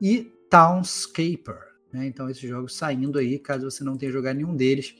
e 0.00 0.32
Townscaper. 0.48 1.58
Né? 1.92 2.06
Então, 2.06 2.30
esses 2.30 2.48
jogos 2.48 2.74
saindo 2.74 3.18
aí, 3.18 3.38
caso 3.38 3.70
você 3.70 3.84
não 3.84 3.96
tenha 3.98 4.12
jogado 4.12 4.36
nenhum 4.36 4.56
deles, 4.56 4.94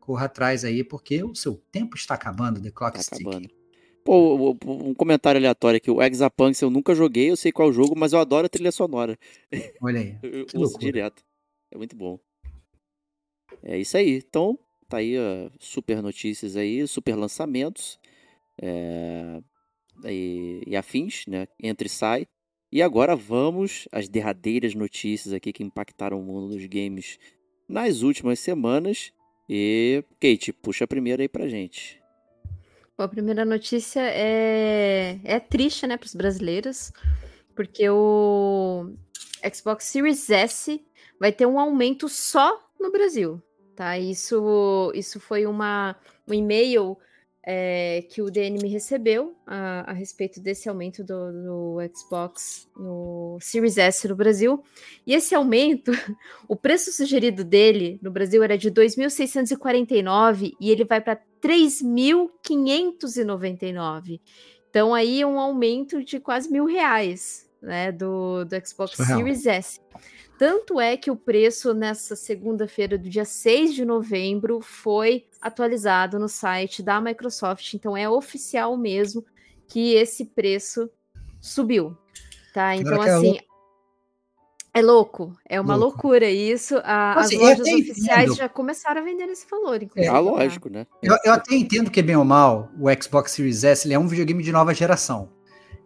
corra 0.00 0.26
atrás 0.26 0.64
aí, 0.64 0.82
porque 0.82 1.22
o 1.22 1.34
seu 1.34 1.56
tempo 1.70 1.96
está 1.96 2.14
acabando, 2.14 2.60
The 2.60 2.70
Clock 2.70 2.98
está 2.98 3.16
acabando. 3.16 3.48
Pô, 4.04 4.56
um 4.64 4.94
comentário 4.94 5.38
aleatório 5.38 5.76
aqui. 5.76 5.90
O 5.90 6.02
Exapunks 6.02 6.60
eu 6.62 6.70
nunca 6.70 6.94
joguei, 6.94 7.30
eu 7.30 7.36
sei 7.36 7.52
qual 7.52 7.68
o 7.68 7.72
jogo, 7.72 7.94
mas 7.96 8.12
eu 8.12 8.18
adoro 8.18 8.46
a 8.46 8.48
trilha 8.48 8.72
sonora. 8.72 9.18
Olha 9.80 10.00
aí. 10.00 10.18
eu 10.24 10.46
uso 10.54 10.58
loucura. 10.58 10.84
direto. 10.84 11.22
É 11.70 11.76
muito 11.76 11.94
bom. 11.94 12.18
É 13.62 13.78
isso 13.78 13.96
aí. 13.96 14.16
Então, 14.16 14.58
tá 14.88 14.98
aí 14.98 15.16
uh, 15.18 15.52
super 15.58 16.02
notícias 16.02 16.56
aí, 16.56 16.86
super 16.88 17.14
lançamentos. 17.14 17.98
É, 18.60 19.40
e, 20.06 20.62
e 20.66 20.76
afins, 20.76 21.26
né? 21.26 21.46
Entra 21.62 21.86
e 21.86 21.90
sai. 21.90 22.26
E 22.72 22.82
agora 22.82 23.16
vamos 23.16 23.88
às 23.90 24.08
derradeiras 24.08 24.74
notícias 24.74 25.34
aqui 25.34 25.52
que 25.52 25.62
impactaram 25.62 26.20
o 26.20 26.24
mundo 26.24 26.54
dos 26.54 26.64
games 26.66 27.18
nas 27.68 28.02
últimas 28.02 28.38
semanas. 28.38 29.12
E, 29.52 30.04
Kate, 30.20 30.52
puxa 30.52 30.84
a 30.84 30.86
primeira 30.86 31.24
aí 31.24 31.28
pra 31.28 31.48
gente. 31.48 32.00
Bom, 32.96 33.02
a 33.02 33.08
primeira 33.08 33.44
notícia 33.44 34.00
é, 34.00 35.18
é 35.24 35.40
triste, 35.40 35.88
né, 35.88 35.96
para 35.96 36.06
os 36.06 36.14
brasileiros, 36.14 36.92
porque 37.56 37.90
o 37.90 38.92
Xbox 39.52 39.86
Series 39.86 40.30
S 40.30 40.80
vai 41.18 41.32
ter 41.32 41.46
um 41.46 41.58
aumento 41.58 42.08
só 42.08 42.64
no 42.78 42.92
Brasil, 42.92 43.42
tá? 43.74 43.98
Isso, 43.98 44.92
isso 44.94 45.18
foi 45.18 45.44
uma, 45.46 45.96
um 46.28 46.32
e-mail 46.32 46.96
é, 47.42 48.04
que 48.10 48.20
o 48.20 48.30
DN 48.30 48.62
me 48.62 48.68
recebeu 48.68 49.34
a, 49.46 49.90
a 49.90 49.94
respeito 49.94 50.38
desse 50.40 50.68
aumento 50.68 51.02
do, 51.02 51.32
do, 51.32 51.78
Xbox 51.94 52.68
no 52.76 53.38
Series 53.40 53.78
S 53.78 54.06
no 54.06 54.14
Brasil. 54.14 54.62
E 55.06 55.14
esse 55.14 55.34
aumento, 55.34 55.90
o 56.46 56.54
preço 56.54 56.92
sugerido 56.92 57.42
dele 57.42 57.98
no 58.02 58.10
Brasil 58.10 58.42
era 58.42 58.58
de 58.58 58.70
2.649 58.70 60.52
e 60.60 60.70
ele 60.70 60.84
vai 60.84 61.00
para 61.00 61.18
3.599. 61.42 64.20
Então 64.68 64.92
aí 64.94 65.24
um 65.24 65.40
aumento 65.40 66.04
de 66.04 66.20
quase 66.20 66.50
mil 66.50 66.66
reais, 66.66 67.49
né, 67.60 67.92
do, 67.92 68.44
do 68.44 68.66
Xbox 68.66 68.96
Surreal. 68.96 69.18
Series 69.18 69.46
S. 69.46 69.80
Tanto 70.38 70.80
é 70.80 70.96
que 70.96 71.10
o 71.10 71.16
preço 71.16 71.74
nessa 71.74 72.16
segunda-feira 72.16 72.96
do 72.96 73.08
dia 73.08 73.26
6 73.26 73.74
de 73.74 73.84
novembro 73.84 74.60
foi 74.62 75.26
atualizado 75.40 76.18
no 76.18 76.28
site 76.28 76.82
da 76.82 77.00
Microsoft, 77.00 77.74
então 77.74 77.96
é 77.96 78.08
oficial 78.08 78.76
mesmo 78.76 79.24
que 79.68 79.92
esse 79.94 80.24
preço 80.24 80.88
subiu, 81.40 81.96
tá? 82.54 82.74
Então 82.74 83.04
é 83.04 83.10
assim, 83.10 83.38
é 84.72 84.80
louco, 84.80 85.36
é 85.48 85.60
uma 85.60 85.74
louco. 85.74 85.96
loucura 85.96 86.30
isso. 86.30 86.78
A, 86.84 87.20
assim, 87.20 87.36
as 87.36 87.58
lojas 87.58 87.74
oficiais 87.74 88.24
entendo. 88.24 88.36
já 88.36 88.48
começaram 88.48 89.00
a 89.00 89.04
vender 89.04 89.26
nesse 89.26 89.46
valor, 89.50 89.82
inclusive. 89.82 90.06
É, 90.06 90.10
tá? 90.10 90.18
lógico, 90.20 90.70
né? 90.70 90.86
Eu, 91.02 91.16
eu, 91.24 91.32
até 91.32 91.56
entendo 91.56 91.90
que, 91.90 92.00
bem 92.00 92.16
ou 92.16 92.24
mal, 92.24 92.70
o 92.78 92.86
Xbox 93.02 93.32
Series 93.32 93.64
S 93.64 93.86
ele 93.86 93.94
é 93.94 93.98
um 93.98 94.06
videogame 94.06 94.42
de 94.42 94.52
nova 94.52 94.72
geração. 94.72 95.28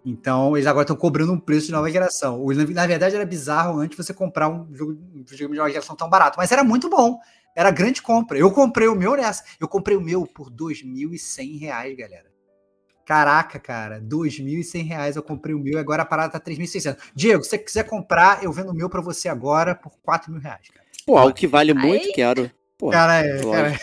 Então, 0.05 0.56
eles 0.56 0.66
agora 0.66 0.82
estão 0.82 0.97
cobrando 0.97 1.32
um 1.32 1.39
preço 1.39 1.66
de 1.66 1.72
nova 1.72 1.90
geração. 1.90 2.44
Na 2.70 2.86
verdade, 2.86 3.14
era 3.14 3.24
bizarro 3.24 3.78
antes 3.78 3.97
você 3.97 4.12
comprar 4.12 4.48
um 4.48 4.68
jogo 4.74 4.93
um 4.93 5.22
de 5.22 5.48
nova 5.48 5.70
geração 5.70 5.97
tão 5.97 6.10
barato, 6.10 6.36
mas 6.36 6.52
era 6.52 6.62
muito 6.62 6.90
bom. 6.90 7.18
Era 7.56 7.70
grande 7.70 8.02
compra. 8.02 8.36
Eu 8.36 8.51
comprei 8.51 8.86
o 8.89 8.94
meu 8.94 9.16
nessa. 9.16 9.44
Eu 9.59 9.66
comprei 9.66 9.97
o 9.97 10.01
meu 10.01 10.26
por 10.26 10.48
R$ 10.48 10.55
2.100, 10.56 11.97
galera. 11.97 12.35
Caraca, 13.06 13.59
cara, 13.59 13.97
R$ 13.97 14.02
2.100 14.02 15.16
eu 15.16 15.22
comprei 15.22 15.55
o 15.55 15.59
meu 15.59 15.74
e 15.74 15.78
agora 15.78 16.02
a 16.02 16.06
parada 16.06 16.39
tá 16.39 16.40
3.600. 16.40 16.97
Diego, 17.14 17.43
se 17.43 17.51
você 17.51 17.59
quiser 17.59 17.85
comprar, 17.85 18.43
eu 18.43 18.51
vendo 18.51 18.72
o 18.72 18.74
meu 18.74 18.89
para 18.89 19.01
você 19.01 19.28
agora 19.28 19.74
por 19.74 19.93
R$ 19.93 20.39
reais, 20.39 20.68
cara. 20.68 20.86
Pô, 21.06 21.16
algo 21.16 21.35
que 21.35 21.47
vale 21.47 21.74
muito, 21.74 22.12
quero. 22.12 22.51
Pô, 22.77 22.91
cara, 22.91 23.25
é, 23.25 23.41
cara. 23.41 23.79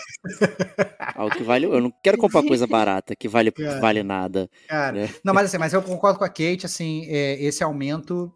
Algo 1.15 1.35
que 1.35 1.43
vale. 1.43 1.65
Eu 1.65 1.81
não 1.81 1.93
quero 2.03 2.17
comprar 2.17 2.43
coisa 2.43 2.65
barata, 2.67 3.15
que 3.15 3.27
vale, 3.27 3.51
cara, 3.51 3.79
vale 3.79 4.03
nada. 4.03 4.49
Cara, 4.67 4.91
né? 4.91 5.09
não, 5.23 5.33
mas 5.33 5.45
assim, 5.45 5.57
mas 5.57 5.73
eu 5.73 5.81
concordo 5.81 6.19
com 6.19 6.25
a 6.25 6.29
Kate, 6.29 6.65
assim, 6.65 7.05
é, 7.07 7.41
esse 7.41 7.63
aumento. 7.63 8.31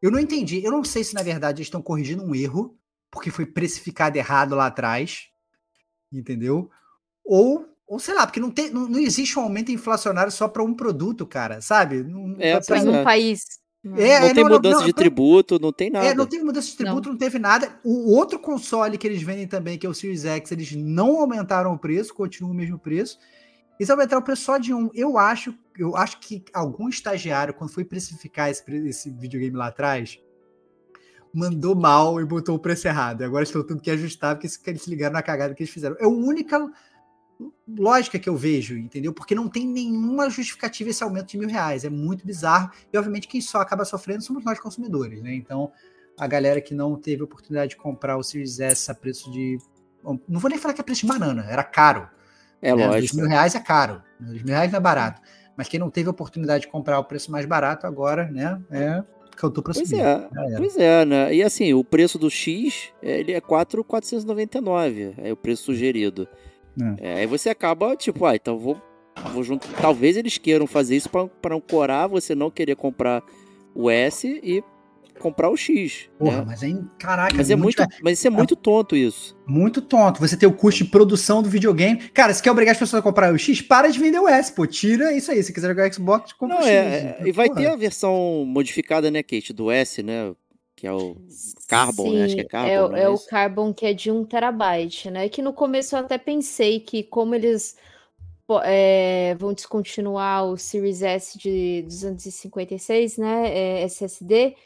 Eu 0.00 0.10
não 0.10 0.18
entendi. 0.18 0.64
Eu 0.64 0.72
não 0.72 0.82
sei 0.82 1.04
se, 1.04 1.14
na 1.14 1.22
verdade, 1.22 1.58
eles 1.58 1.68
estão 1.68 1.80
corrigindo 1.80 2.24
um 2.24 2.34
erro, 2.34 2.76
porque 3.10 3.30
foi 3.30 3.46
precificado 3.46 4.16
errado 4.18 4.54
lá 4.54 4.66
atrás. 4.66 5.28
Entendeu? 6.12 6.68
Ou 7.24 7.72
ou 7.92 7.98
sei 7.98 8.14
lá, 8.14 8.26
porque 8.26 8.40
não, 8.40 8.50
tem, 8.50 8.70
não, 8.70 8.88
não 8.88 8.98
existe 8.98 9.38
um 9.38 9.42
aumento 9.42 9.70
inflacionário 9.70 10.32
só 10.32 10.48
para 10.48 10.62
um 10.62 10.72
produto, 10.72 11.26
cara, 11.26 11.60
sabe? 11.60 12.02
Não, 12.02 12.34
é, 12.38 12.58
para 12.58 12.80
um 12.80 12.94
é. 12.94 13.04
É, 13.96 14.20
não 14.20 14.34
tem 14.34 14.44
não, 14.44 14.50
mudança 14.50 14.78
não, 14.78 14.86
de 14.86 14.92
tributo, 14.92 15.58
não 15.58 15.72
tem 15.72 15.90
nada. 15.90 16.06
É, 16.06 16.14
não 16.14 16.24
tem 16.24 16.42
mudança 16.44 16.68
de 16.68 16.76
tributo, 16.76 17.08
não. 17.08 17.16
teve 17.16 17.38
nada. 17.40 17.80
O 17.82 18.14
outro 18.14 18.38
console 18.38 18.96
que 18.96 19.06
eles 19.06 19.22
vendem 19.22 19.48
também, 19.48 19.76
que 19.76 19.84
é 19.84 19.88
o 19.88 19.94
Series 19.94 20.24
X, 20.24 20.52
eles 20.52 20.72
não 20.72 21.20
aumentaram 21.20 21.72
o 21.72 21.78
preço, 21.78 22.14
continua 22.14 22.52
o 22.52 22.54
mesmo 22.54 22.78
preço. 22.78 23.18
Eles 23.80 23.90
aumentaram 23.90 24.22
o 24.22 24.24
preço 24.24 24.42
só 24.42 24.56
de 24.56 24.72
um. 24.72 24.88
Eu 24.94 25.18
acho, 25.18 25.52
eu 25.76 25.96
acho 25.96 26.20
que 26.20 26.44
algum 26.54 26.88
estagiário, 26.88 27.52
quando 27.52 27.70
foi 27.70 27.84
precificar 27.84 28.48
esse, 28.48 28.62
esse 28.86 29.10
videogame 29.10 29.56
lá 29.56 29.66
atrás, 29.66 30.20
mandou 31.34 31.74
mal 31.74 32.20
e 32.20 32.24
botou 32.24 32.54
o 32.54 32.60
preço 32.60 32.86
errado. 32.86 33.22
Agora 33.22 33.42
estão 33.42 33.66
tendo 33.66 33.80
que 33.80 33.90
ajustar, 33.90 34.36
porque 34.36 34.48
eles 34.70 34.82
se 34.82 34.90
ligaram 34.90 35.14
na 35.14 35.22
cagada 35.22 35.54
que 35.54 35.62
eles 35.64 35.72
fizeram. 35.72 35.96
É 35.98 36.04
a 36.04 36.08
única 36.08 36.70
lógica 37.66 38.18
que 38.18 38.28
eu 38.28 38.36
vejo, 38.36 38.76
entendeu? 38.76 39.12
Porque 39.12 39.34
não 39.34 39.48
tem 39.48 39.66
nenhuma 39.66 40.28
justificativa 40.28 40.90
esse 40.90 41.02
aumento 41.02 41.28
de 41.28 41.38
mil 41.38 41.48
reais. 41.48 41.84
É 41.84 41.90
muito 41.90 42.26
bizarro. 42.26 42.70
E, 42.92 42.98
obviamente, 42.98 43.28
quem 43.28 43.40
só 43.40 43.60
acaba 43.60 43.84
sofrendo 43.84 44.22
somos 44.22 44.44
nós 44.44 44.60
consumidores, 44.60 45.22
né? 45.22 45.34
Então, 45.34 45.72
a 46.18 46.26
galera 46.26 46.60
que 46.60 46.74
não 46.74 46.96
teve 46.96 47.22
oportunidade 47.22 47.70
de 47.70 47.76
comprar 47.76 48.16
o 48.16 48.22
Series 48.22 48.60
S 48.60 48.90
a 48.90 48.94
preço 48.94 49.30
de. 49.30 49.58
Não 50.28 50.40
vou 50.40 50.50
nem 50.50 50.58
falar 50.58 50.74
que 50.74 50.80
é 50.80 50.84
preço 50.84 51.02
de 51.02 51.06
banana, 51.06 51.46
era 51.48 51.64
caro. 51.64 52.08
É 52.60 52.74
né? 52.74 52.86
lógico. 52.86 53.14
Os 53.14 53.20
mil 53.20 53.28
reais 53.28 53.54
é 53.54 53.60
caro. 53.60 54.02
Os 54.20 54.42
mil 54.42 54.54
reais 54.54 54.70
não 54.70 54.78
é 54.78 54.82
barato. 54.82 55.20
Mas 55.56 55.68
quem 55.68 55.78
não 55.78 55.90
teve 55.90 56.08
oportunidade 56.08 56.62
de 56.62 56.68
comprar 56.68 56.98
o 56.98 57.04
preço 57.04 57.30
mais 57.30 57.46
barato 57.46 57.86
agora, 57.86 58.30
né? 58.30 58.60
É 58.70 59.04
cantou 59.36 59.62
pra 59.62 59.74
pois 59.74 59.88
subir. 59.88 60.00
É, 60.00 60.28
pois 60.56 60.76
é, 60.76 61.04
né? 61.04 61.34
E 61.34 61.42
assim, 61.42 61.74
o 61.74 61.82
preço 61.82 62.18
do 62.18 62.30
X, 62.30 62.92
ele 63.02 63.32
é 63.32 63.40
4,499, 63.40 65.14
é 65.18 65.32
o 65.32 65.36
preço 65.36 65.64
sugerido. 65.64 66.28
É. 66.80 67.10
É, 67.10 67.14
aí 67.20 67.26
você 67.26 67.50
acaba, 67.50 67.96
tipo, 67.96 68.24
ah, 68.24 68.34
então 68.34 68.58
vou, 68.58 68.80
vou 69.32 69.42
junto. 69.42 69.68
Talvez 69.80 70.16
eles 70.16 70.38
queiram 70.38 70.66
fazer 70.66 70.96
isso 70.96 71.08
para 71.08 71.54
ancorar 71.54 72.08
você 72.08 72.34
não 72.34 72.50
querer 72.50 72.76
comprar 72.76 73.22
o 73.74 73.90
S 73.90 74.40
e 74.42 74.62
comprar 75.18 75.50
o 75.50 75.56
X. 75.56 76.10
Porra, 76.18 76.38
né? 76.38 76.44
mas 76.46 76.62
aí, 76.62 76.76
caraca, 76.98 77.34
Mas 77.36 77.48
é 77.48 77.54
muito, 77.54 77.84
mas 78.02 78.18
isso 78.18 78.26
é 78.26 78.30
muito 78.30 78.56
tonto 78.56 78.96
isso. 78.96 79.36
Muito 79.46 79.80
tonto. 79.80 80.20
Você 80.20 80.36
tem 80.36 80.48
o 80.48 80.52
custo 80.52 80.84
de 80.84 80.90
produção 80.90 81.42
do 81.42 81.48
videogame. 81.48 81.98
Cara, 82.10 82.34
se 82.34 82.42
quer 82.42 82.50
obrigar 82.50 82.72
as 82.72 82.78
pessoas 82.78 83.00
a 83.00 83.02
comprar 83.02 83.32
o 83.32 83.38
X, 83.38 83.60
para 83.60 83.88
de 83.88 83.98
vender 83.98 84.18
o 84.18 84.28
S, 84.28 84.52
pô. 84.52 84.66
Tira 84.66 85.12
isso 85.12 85.30
aí. 85.30 85.42
Se 85.42 85.52
quiser 85.52 85.68
jogar 85.68 85.92
Xbox, 85.92 86.32
compra 86.32 86.56
Não, 86.56 86.62
o 86.62 86.66
X. 86.66 86.72
é, 86.72 87.10
Então, 87.14 87.26
e 87.26 87.32
vai 87.32 87.48
ter 87.48 87.66
a 87.66 87.76
versão 87.76 88.44
modificada, 88.46 89.10
né, 89.10 89.22
Kate, 89.22 89.52
do 89.52 89.70
S, 89.70 90.02
né? 90.02 90.32
Que 90.82 90.88
é 90.88 90.92
o 90.92 91.16
Carbon, 91.68 92.10
né? 92.10 92.24
Acho 92.24 92.34
que 92.34 92.40
é 92.40 92.42
Sim, 92.42 92.48
Carbon. 92.48 92.96
é, 92.96 93.02
é 93.04 93.08
o? 93.08 93.16
Carbon 93.16 93.72
que 93.72 93.86
é 93.86 93.94
de 93.94 94.10
1 94.10 94.24
terabyte, 94.24 95.12
né? 95.12 95.28
Que 95.28 95.40
no 95.40 95.52
começo 95.52 95.94
eu 95.94 96.00
até 96.00 96.18
pensei 96.18 96.80
que 96.80 97.04
como 97.04 97.36
eles 97.36 97.76
é, 98.64 99.36
vão 99.38 99.52
descontinuar 99.52 100.44
o 100.44 100.56
Series 100.56 101.00
S 101.00 101.38
de 101.38 101.82
256, 101.82 103.16
né? 103.16 103.48
é, 103.48 103.82
SSD, 103.84 104.56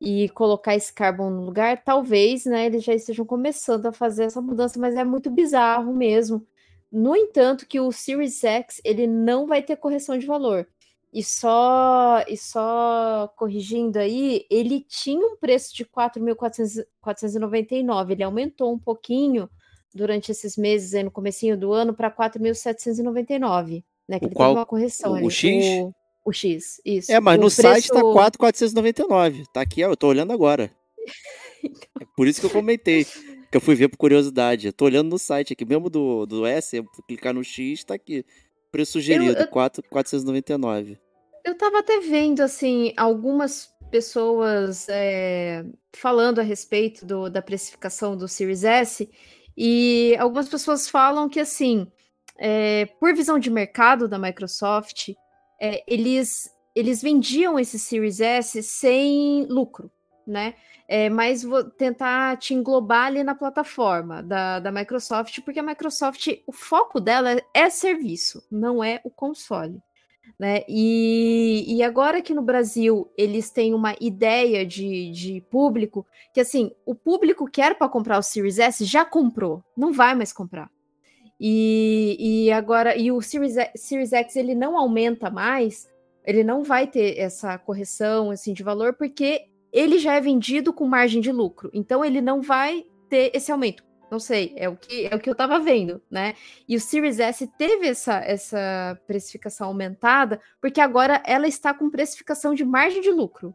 e 0.00 0.30
colocar 0.30 0.74
esse 0.74 0.90
Carbon 0.90 1.28
no 1.28 1.44
lugar, 1.44 1.84
talvez, 1.84 2.46
né? 2.46 2.64
Eles 2.64 2.82
já 2.82 2.94
estejam 2.94 3.26
começando 3.26 3.84
a 3.84 3.92
fazer 3.92 4.24
essa 4.24 4.40
mudança, 4.40 4.80
mas 4.80 4.96
é 4.96 5.04
muito 5.04 5.30
bizarro 5.30 5.92
mesmo. 5.92 6.46
No 6.90 7.14
entanto, 7.14 7.66
que 7.66 7.78
o 7.78 7.92
Series 7.92 8.42
X 8.42 8.80
ele 8.82 9.06
não 9.06 9.46
vai 9.46 9.62
ter 9.62 9.76
correção 9.76 10.16
de 10.16 10.24
valor. 10.24 10.66
E 11.12 11.22
só, 11.24 12.22
e 12.28 12.36
só 12.36 13.32
corrigindo 13.36 13.98
aí, 13.98 14.44
ele 14.50 14.80
tinha 14.80 15.26
um 15.26 15.36
preço 15.36 15.74
de 15.74 15.84
4.499, 15.84 18.10
ele 18.12 18.22
aumentou 18.22 18.72
um 18.72 18.78
pouquinho 18.78 19.48
durante 19.94 20.30
esses 20.30 20.56
meses 20.56 20.94
aí 20.94 21.02
no 21.02 21.10
comecinho 21.10 21.56
do 21.56 21.72
ano 21.72 21.94
para 21.94 22.10
4.799, 22.10 23.82
né? 24.08 24.18
Que 24.18 24.26
O 24.26 24.28
ele 24.28 24.34
qual- 24.34 24.52
uma 24.52 24.66
correção 24.66 25.12
o- 25.12 25.14
ali. 25.16 25.26
o 25.26 25.30
X? 25.30 25.64
O, 25.82 25.94
o 26.26 26.32
X, 26.32 26.80
isso. 26.84 27.10
É, 27.10 27.18
mas 27.20 27.38
O 27.38 27.40
no 27.40 27.50
site 27.50 27.88
tá 27.88 27.94
preço- 27.94 28.12
4,499. 28.12 29.44
Tá 29.52 29.62
aqui, 29.62 29.82
ó, 29.84 29.90
eu 29.90 29.96
tô 29.96 30.08
olhando 30.08 30.32
agora. 30.32 30.70
É 32.00 32.04
por 32.16 32.28
isso 32.28 32.38
que 32.40 32.46
eu 32.46 32.50
comentei. 32.50 33.04
Que 33.50 33.56
eu 33.56 33.60
fui 33.60 33.74
ver 33.74 33.88
por 33.88 33.96
curiosidade. 33.96 34.68
Eu 34.68 34.72
tô 34.72 34.84
olhando 34.84 35.08
no 35.10 35.18
site 35.18 35.52
aqui, 35.54 35.64
mesmo 35.64 35.90
do, 35.90 36.24
do 36.24 36.46
S, 36.46 36.76
eu 36.76 36.84
clicar 37.08 37.34
no 37.34 37.42
X, 37.42 37.82
tá 37.82 37.94
aqui. 37.94 38.24
Preço 38.70 38.92
sugerido, 38.92 39.40
eu- 39.40 39.48
4,499. 39.48 40.98
Eu 41.44 41.56
tava 41.56 41.78
até 41.78 42.00
vendo, 42.00 42.40
assim, 42.40 42.92
algumas 42.96 43.70
pessoas 43.90 44.86
é, 44.90 45.64
falando 45.96 46.40
a 46.40 46.42
respeito 46.42 47.06
do- 47.06 47.30
da 47.30 47.40
precificação 47.40 48.16
do 48.16 48.28
Series 48.28 48.64
S, 48.64 49.08
e 49.56 50.14
algumas 50.18 50.48
pessoas 50.48 50.88
falam 50.88 51.28
que, 51.28 51.40
assim, 51.40 51.90
é, 52.38 52.86
por 53.00 53.14
visão 53.14 53.38
de 53.38 53.50
mercado 53.50 54.06
da 54.06 54.18
Microsoft, 54.18 55.08
é, 55.60 55.82
eles, 55.88 56.50
eles 56.76 57.00
vendiam 57.02 57.58
esse 57.58 57.78
Series 57.78 58.20
S 58.20 58.62
sem 58.62 59.46
lucro, 59.48 59.90
né? 60.28 60.54
É, 60.86 61.10
mas 61.10 61.42
vou 61.42 61.64
tentar 61.64 62.36
te 62.38 62.54
englobar 62.54 63.06
ali 63.06 63.22
na 63.22 63.34
plataforma 63.34 64.22
da, 64.22 64.58
da 64.58 64.72
Microsoft, 64.72 65.40
porque 65.40 65.60
a 65.60 65.62
Microsoft, 65.62 66.28
o 66.46 66.52
foco 66.52 67.00
dela 67.00 67.40
é, 67.52 67.68
serviço, 67.68 68.42
não 68.50 68.82
é 68.82 69.00
o 69.04 69.10
console 69.10 69.82
né? 70.38 70.62
E, 70.68 71.64
e 71.66 71.82
agora 71.82 72.22
que 72.22 72.32
no 72.32 72.42
Brasil 72.42 73.10
eles 73.16 73.50
têm 73.50 73.74
uma 73.74 73.94
ideia 74.00 74.64
de, 74.64 75.10
de 75.10 75.40
público, 75.50 76.06
que 76.32 76.40
assim, 76.40 76.70
o 76.86 76.94
público 76.94 77.46
que 77.50 77.60
era 77.60 77.74
para 77.74 77.88
comprar 77.88 78.18
o 78.18 78.22
Series 78.22 78.58
S 78.58 78.84
já 78.84 79.04
comprou, 79.04 79.62
não 79.76 79.92
vai 79.92 80.14
mais 80.14 80.32
comprar. 80.32 80.70
E, 81.40 82.16
e 82.18 82.52
agora, 82.52 82.96
e 82.96 83.10
o 83.10 83.20
Series, 83.20 83.56
Series 83.76 84.12
X 84.12 84.36
ele 84.36 84.54
não 84.54 84.76
aumenta 84.76 85.30
mais, 85.30 85.88
ele 86.24 86.44
não 86.44 86.62
vai 86.62 86.86
ter 86.86 87.18
essa 87.18 87.58
correção 87.58 88.30
assim 88.30 88.52
de 88.52 88.62
valor, 88.62 88.94
porque 88.94 89.46
ele 89.72 89.98
já 89.98 90.14
é 90.14 90.20
vendido 90.20 90.72
com 90.72 90.86
margem 90.86 91.20
de 91.20 91.32
lucro. 91.32 91.70
Então 91.72 92.04
ele 92.04 92.20
não 92.20 92.40
vai 92.40 92.84
ter 93.08 93.30
esse 93.34 93.50
aumento. 93.50 93.88
Não 94.10 94.18
sei, 94.18 94.54
é 94.56 94.68
o 94.68 94.76
que 94.76 95.06
é 95.06 95.14
o 95.14 95.20
que 95.20 95.28
eu 95.28 95.34
tava 95.34 95.58
vendo, 95.58 96.00
né? 96.10 96.34
E 96.66 96.74
o 96.76 96.80
Series 96.80 97.18
S 97.20 97.46
teve 97.58 97.88
essa, 97.88 98.16
essa 98.20 98.98
precificação 99.06 99.68
aumentada, 99.68 100.40
porque 100.62 100.80
agora 100.80 101.22
ela 101.26 101.46
está 101.46 101.74
com 101.74 101.90
precificação 101.90 102.54
de 102.54 102.64
margem 102.64 103.02
de 103.02 103.10
lucro, 103.10 103.54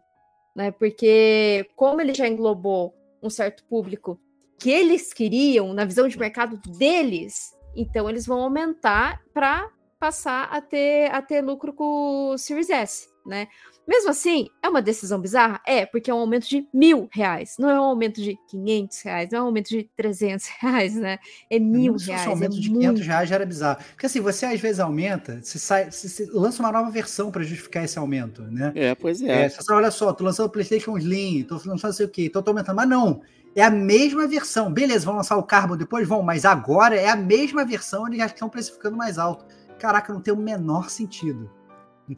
né? 0.55 0.69
Porque 0.69 1.67
como 1.75 2.01
ele 2.01 2.13
já 2.13 2.27
englobou 2.27 2.93
um 3.21 3.31
certo 3.31 3.63
público 3.65 4.19
que 4.59 4.69
eles 4.69 5.11
queriam, 5.11 5.73
na 5.73 5.85
visão 5.85 6.07
de 6.07 6.19
mercado 6.19 6.57
deles, 6.77 7.51
então 7.75 8.07
eles 8.07 8.25
vão 8.25 8.41
aumentar 8.41 9.21
para 9.33 9.71
passar 9.99 10.49
a 10.51 10.61
ter, 10.61 11.09
a 11.11 11.21
ter 11.21 11.41
lucro 11.41 11.73
com 11.73 12.31
o 12.33 12.37
Series 12.37 12.69
S, 12.69 13.09
né? 13.25 13.47
Mesmo 13.87 14.09
assim, 14.11 14.47
é 14.61 14.69
uma 14.69 14.81
decisão 14.81 15.19
bizarra? 15.19 15.59
É, 15.67 15.85
porque 15.85 16.09
é 16.09 16.13
um 16.13 16.19
aumento 16.19 16.47
de 16.47 16.65
mil 16.73 17.09
reais, 17.11 17.55
não 17.59 17.69
é 17.69 17.79
um 17.79 17.83
aumento 17.83 18.21
de 18.21 18.37
500 18.49 19.01
reais, 19.01 19.29
não 19.31 19.39
é 19.39 19.41
um 19.41 19.45
aumento 19.47 19.69
de 19.69 19.89
300 19.95 20.47
reais, 20.61 20.95
né? 20.95 21.19
É 21.49 21.59
mil 21.59 21.93
Mesmo 21.93 21.99
se 21.99 22.05
fosse 22.05 22.11
reais. 22.11 22.27
um 22.27 22.31
aumento 22.31 22.55
é 22.57 22.59
de 22.59 22.69
muito. 22.69 22.81
500 22.81 23.07
reais 23.07 23.29
já 23.29 23.35
era 23.35 23.45
bizarro. 23.45 23.83
Porque 23.91 24.05
assim, 24.05 24.21
você 24.21 24.45
às 24.45 24.59
vezes 24.59 24.79
aumenta, 24.79 25.39
você, 25.41 25.59
sai, 25.59 25.91
você, 25.91 26.07
você 26.07 26.25
lança 26.31 26.63
uma 26.63 26.71
nova 26.71 26.89
versão 26.89 27.29
para 27.29 27.43
justificar 27.43 27.83
esse 27.83 27.99
aumento, 27.99 28.41
né? 28.43 28.71
É, 28.75 28.95
pois 28.95 29.21
É, 29.21 29.45
é. 29.45 29.49
você 29.49 29.61
fala, 29.63 29.79
olha 29.79 29.91
só, 29.91 30.13
tô 30.13 30.23
lançando 30.23 30.47
o 30.47 30.49
PlayStation 30.49 30.97
Slim, 30.97 31.43
tô 31.43 31.55
lançando 31.55 31.83
não 31.83 31.93
sei 31.93 32.05
o 32.05 32.09
quê, 32.09 32.25
então 32.25 32.41
tô 32.41 32.51
aumentando. 32.51 32.75
Mas 32.77 32.87
não, 32.87 33.21
é 33.55 33.63
a 33.63 33.69
mesma 33.69 34.25
versão. 34.27 34.71
Beleza, 34.71 35.05
vão 35.05 35.15
lançar 35.15 35.37
o 35.37 35.43
Carbon 35.43 35.75
depois? 35.75 36.07
Vão, 36.07 36.23
mas 36.23 36.45
agora 36.45 36.95
é 36.95 37.09
a 37.09 37.15
mesma 37.15 37.65
versão, 37.65 38.07
eles 38.07 38.19
já 38.19 38.27
estão 38.27 38.47
precificando 38.49 38.95
mais 38.95 39.17
alto. 39.17 39.45
Caraca, 39.77 40.13
não 40.13 40.21
tem 40.21 40.33
o 40.33 40.37
menor 40.37 40.89
sentido. 40.89 41.51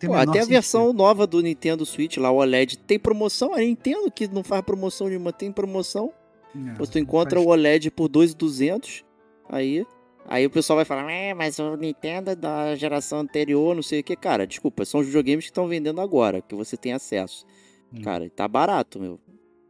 Pô, 0.06 0.14
até 0.14 0.32
a 0.32 0.34
sentido. 0.34 0.48
versão 0.50 0.94
nova 0.94 1.28
do 1.28 1.42
Nintendo 1.42 1.86
Switch, 1.86 2.18
lá, 2.18 2.32
o 2.32 2.38
OLED, 2.38 2.78
tem 2.80 2.98
promoção. 3.00 3.54
A 3.54 3.60
Nintendo, 3.60 4.10
que 4.12 4.28
não 4.28 4.44
faz 4.44 4.62
promoção 4.64 5.08
nenhuma, 5.08 5.32
tem 5.32 5.52
promoção. 5.52 6.12
Não, 6.54 6.74
não 6.74 7.02
encontra 7.02 7.36
faz- 7.38 7.46
o 7.48 7.50
OLED 7.50 7.92
por 7.92 8.08
2,200, 8.08 9.04
aí... 9.50 9.86
Aí 10.28 10.44
o 10.44 10.50
pessoal 10.50 10.78
vai 10.78 10.86
falar, 10.86 11.12
é, 11.12 11.36
mas 11.36 11.60
o 11.60 11.76
Nintendo 11.78 12.32
é 12.32 12.36
da 12.36 12.74
geração 12.74 13.20
anterior, 13.20 13.76
não 13.76 13.84
sei 13.84 14.00
o 14.00 14.04
que. 14.04 14.16
Cara, 14.16 14.48
desculpa, 14.48 14.84
são 14.84 15.02
os 15.02 15.06
videogames 15.06 15.46
que 15.46 15.52
estão 15.52 15.68
vendendo 15.68 16.02
agora, 16.02 16.42
que 16.42 16.56
você 16.56 16.76
tem 16.76 16.94
acesso. 16.94 17.46
Hum. 17.94 18.02
Cara, 18.02 18.28
tá 18.32 18.48
barato, 18.48 19.00
meu. 19.00 19.20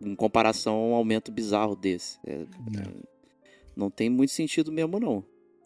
Em 0.01 0.15
comparação 0.15 0.75
a 0.75 0.87
um 0.87 0.93
aumento 0.95 1.29
bizarro 1.29 1.75
desse. 1.75 2.17
É, 2.25 2.37
Não. 2.71 2.93
não 3.75 3.89
tem 3.89 4.09
muito 4.09 4.31
sentido 4.31 4.71
mesmo, 4.71 4.97
não. 4.97 5.25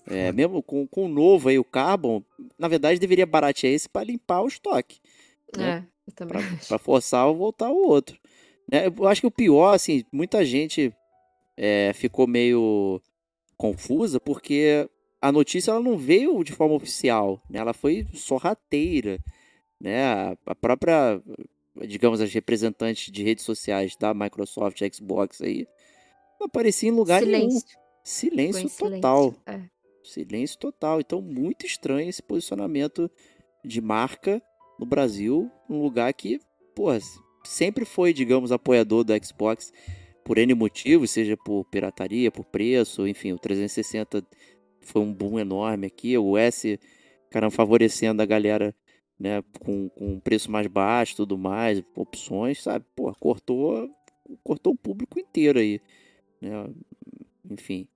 É, 0.09 0.31
mesmo 0.31 0.63
com, 0.63 0.87
com 0.87 1.05
o 1.05 1.09
novo 1.09 1.49
aí, 1.49 1.59
o 1.59 1.63
Carbon, 1.63 2.23
na 2.57 2.67
verdade 2.67 2.99
deveria 2.99 3.25
baratear 3.25 3.73
esse 3.73 3.87
para 3.87 4.05
limpar 4.05 4.41
o 4.41 4.47
estoque. 4.47 4.99
né? 5.55 5.85
É, 6.07 6.25
pra 6.67 6.79
forçar 6.79 7.27
ou 7.27 7.35
voltar 7.35 7.69
o 7.69 7.87
outro. 7.87 8.19
Né, 8.71 8.87
Eu 8.87 9.07
acho 9.07 9.21
que 9.21 9.27
o 9.27 9.31
pior, 9.31 9.73
assim, 9.73 10.03
muita 10.11 10.43
gente 10.43 10.93
é, 11.55 11.91
ficou 11.93 12.25
meio 12.25 13.01
confusa 13.57 14.19
porque 14.19 14.89
a 15.21 15.31
notícia 15.31 15.71
ela 15.71 15.81
não 15.81 15.97
veio 15.97 16.43
de 16.43 16.53
forma 16.53 16.75
oficial, 16.75 17.41
né? 17.49 17.59
Ela 17.59 17.73
foi 17.73 18.07
sorrateira, 18.13 19.19
né? 19.79 20.35
A, 20.45 20.55
própria, 20.55 21.21
digamos, 21.85 22.21
as 22.21 22.33
representantes 22.33 23.11
de 23.11 23.23
redes 23.23 23.43
sociais 23.43 23.95
da 23.97 24.13
Microsoft, 24.13 24.81
Xbox 24.93 25.41
aí, 25.41 25.67
não 26.39 26.47
aparecia 26.47 26.89
em 26.89 26.93
lugar 26.93 27.21
nenhum. 27.21 27.49
Silêncio. 27.49 27.79
Silêncio 28.01 28.69
total. 28.69 29.23
silêncio, 29.23 29.41
é. 29.45 29.78
Silêncio 30.09 30.57
total. 30.57 30.99
Então, 30.99 31.21
muito 31.21 31.65
estranho 31.65 32.09
esse 32.09 32.21
posicionamento 32.21 33.09
de 33.63 33.81
marca 33.81 34.41
no 34.79 34.85
Brasil, 34.85 35.51
num 35.67 35.81
lugar 35.81 36.13
que, 36.13 36.39
pô, 36.75 36.87
sempre 37.43 37.85
foi, 37.85 38.13
digamos, 38.13 38.51
apoiador 38.51 39.03
do 39.03 39.13
Xbox 39.25 39.71
por 40.23 40.37
N 40.37 40.53
motivos, 40.53 41.11
seja 41.11 41.35
por 41.35 41.65
pirataria, 41.65 42.31
por 42.31 42.45
preço, 42.45 43.07
enfim, 43.07 43.33
o 43.33 43.39
360 43.39 44.25
foi 44.81 45.01
um 45.01 45.13
boom 45.13 45.39
enorme 45.39 45.87
aqui, 45.87 46.17
o 46.17 46.37
S, 46.37 46.79
caramba, 47.29 47.51
favorecendo 47.51 48.21
a 48.21 48.25
galera, 48.25 48.73
né, 49.19 49.43
com, 49.59 49.89
com 49.89 50.13
um 50.13 50.19
preço 50.19 50.51
mais 50.51 50.67
baixo, 50.67 51.17
tudo 51.17 51.37
mais, 51.37 51.83
opções, 51.95 52.61
sabe? 52.63 52.85
Pô, 52.95 53.11
cortou, 53.19 53.89
cortou 54.43 54.73
o 54.73 54.77
público 54.77 55.19
inteiro 55.19 55.59
aí, 55.59 55.81
né? 56.41 56.69
Enfim, 57.49 57.87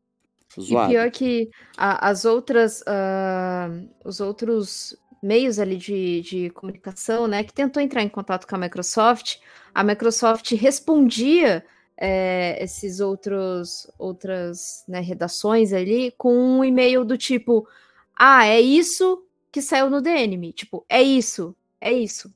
zoado. 0.61 0.91
E 0.91 0.93
pior 0.93 1.11
que 1.11 1.49
a- 1.77 2.09
as 2.09 2.25
outras, 2.25 2.83
ah, 2.87 3.69
os 4.03 4.19
outros 4.19 4.95
meios 5.21 5.57
ali 5.59 5.77
de, 5.77 6.21
de 6.21 6.49
comunicação, 6.51 7.27
né, 7.27 7.43
que 7.43 7.53
tentou 7.53 7.81
entrar 7.81 8.01
em 8.03 8.09
contato 8.09 8.45
com 8.47 8.55
a 8.55 8.59
Microsoft, 8.59 9.37
a 9.73 9.83
Microsoft 9.83 10.51
respondia 10.53 11.65
é, 11.95 12.61
esses 12.61 12.99
outros 12.99 13.87
outras 13.99 14.83
né, 14.87 14.99
redações 14.99 15.71
ali 15.71 16.11
com 16.17 16.33
um 16.35 16.63
e-mail 16.63 17.05
do 17.05 17.17
tipo, 17.17 17.67
ah, 18.15 18.45
é 18.45 18.59
isso 18.59 19.23
que 19.51 19.61
saiu 19.61 19.89
no 19.89 20.01
DNM, 20.01 20.51
tipo, 20.51 20.83
é 20.89 21.01
isso, 21.01 21.55
é 21.79 21.93
isso, 21.93 22.33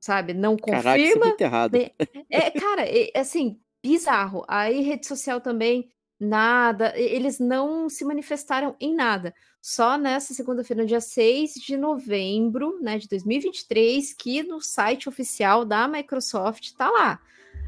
sabe? 0.00 0.32
Não 0.34 0.56
Caraca, 0.56 0.98
isso 0.98 1.18
é 1.18 1.20
confirma, 1.20 1.26
muito 1.26 1.40
errado. 1.40 1.72
né? 1.72 1.90
é, 2.30 2.50
cara, 2.50 2.82
é, 2.86 3.10
assim, 3.18 3.58
bizarro. 3.82 4.44
Aí 4.48 4.80
rede 4.82 5.06
social 5.06 5.40
também, 5.40 5.90
nada. 6.18 6.92
Eles 6.98 7.38
não 7.38 7.88
se 7.88 8.04
manifestaram 8.04 8.74
em 8.80 8.94
nada. 8.94 9.34
Só 9.60 9.98
nessa 9.98 10.32
segunda-feira, 10.34 10.86
dia 10.86 11.00
6 11.00 11.54
de 11.54 11.76
novembro, 11.76 12.78
né, 12.80 12.98
de 12.98 13.08
2023, 13.08 14.12
que 14.14 14.42
no 14.44 14.60
site 14.60 15.08
oficial 15.08 15.64
da 15.64 15.88
Microsoft 15.88 16.72
tá 16.76 16.88
lá. 16.90 17.20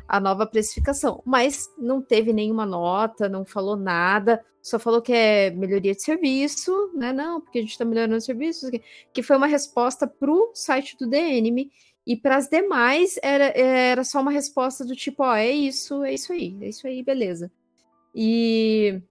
a 0.08 0.18
nova 0.18 0.46
precificação, 0.46 1.22
mas 1.24 1.68
não 1.76 2.00
teve 2.00 2.32
nenhuma 2.32 2.64
nota, 2.64 3.28
não 3.28 3.44
falou 3.44 3.76
nada, 3.76 4.42
só 4.62 4.78
falou 4.78 5.02
que 5.02 5.12
é 5.12 5.50
melhoria 5.50 5.94
de 5.94 6.02
serviço, 6.02 6.90
né? 6.94 7.12
Não, 7.12 7.40
porque 7.40 7.58
a 7.58 7.60
gente 7.60 7.72
está 7.72 7.84
melhorando 7.84 8.16
o 8.16 8.20
serviço, 8.20 8.70
que 9.12 9.22
foi 9.22 9.36
uma 9.36 9.46
resposta 9.46 10.06
para 10.06 10.30
o 10.30 10.50
site 10.54 10.96
do 10.96 11.14
Enemy, 11.14 11.70
e 12.06 12.16
para 12.16 12.36
as 12.36 12.48
demais 12.48 13.18
era, 13.22 13.46
era 13.54 14.02
só 14.02 14.20
uma 14.22 14.30
resposta 14.30 14.82
do 14.84 14.96
tipo, 14.96 15.22
ó, 15.22 15.34
é 15.36 15.50
isso, 15.50 16.02
é 16.02 16.14
isso 16.14 16.32
aí, 16.32 16.56
é 16.62 16.68
isso 16.70 16.86
aí, 16.86 17.02
beleza. 17.02 17.52
E 18.14 19.02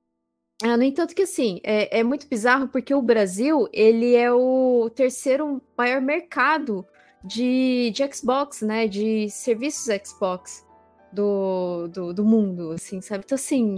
ah, 0.63 0.75
no 0.75 0.83
entanto 0.83 1.13
que 1.13 1.21
assim, 1.21 1.59
é, 1.63 1.99
é 1.99 2.03
muito 2.03 2.27
bizarro 2.27 2.67
porque 2.67 2.93
o 2.93 3.01
Brasil, 3.01 3.67
ele 3.71 4.15
é 4.15 4.31
o 4.31 4.89
terceiro 4.89 5.61
maior 5.77 6.01
mercado 6.01 6.85
de, 7.23 7.91
de 7.91 8.15
Xbox, 8.15 8.61
né, 8.61 8.87
de 8.87 9.29
serviços 9.29 9.87
Xbox 10.03 10.65
do, 11.13 11.87
do, 11.89 12.13
do 12.13 12.25
mundo, 12.25 12.71
assim, 12.71 13.01
sabe? 13.01 13.23
Então 13.25 13.35
assim, 13.35 13.77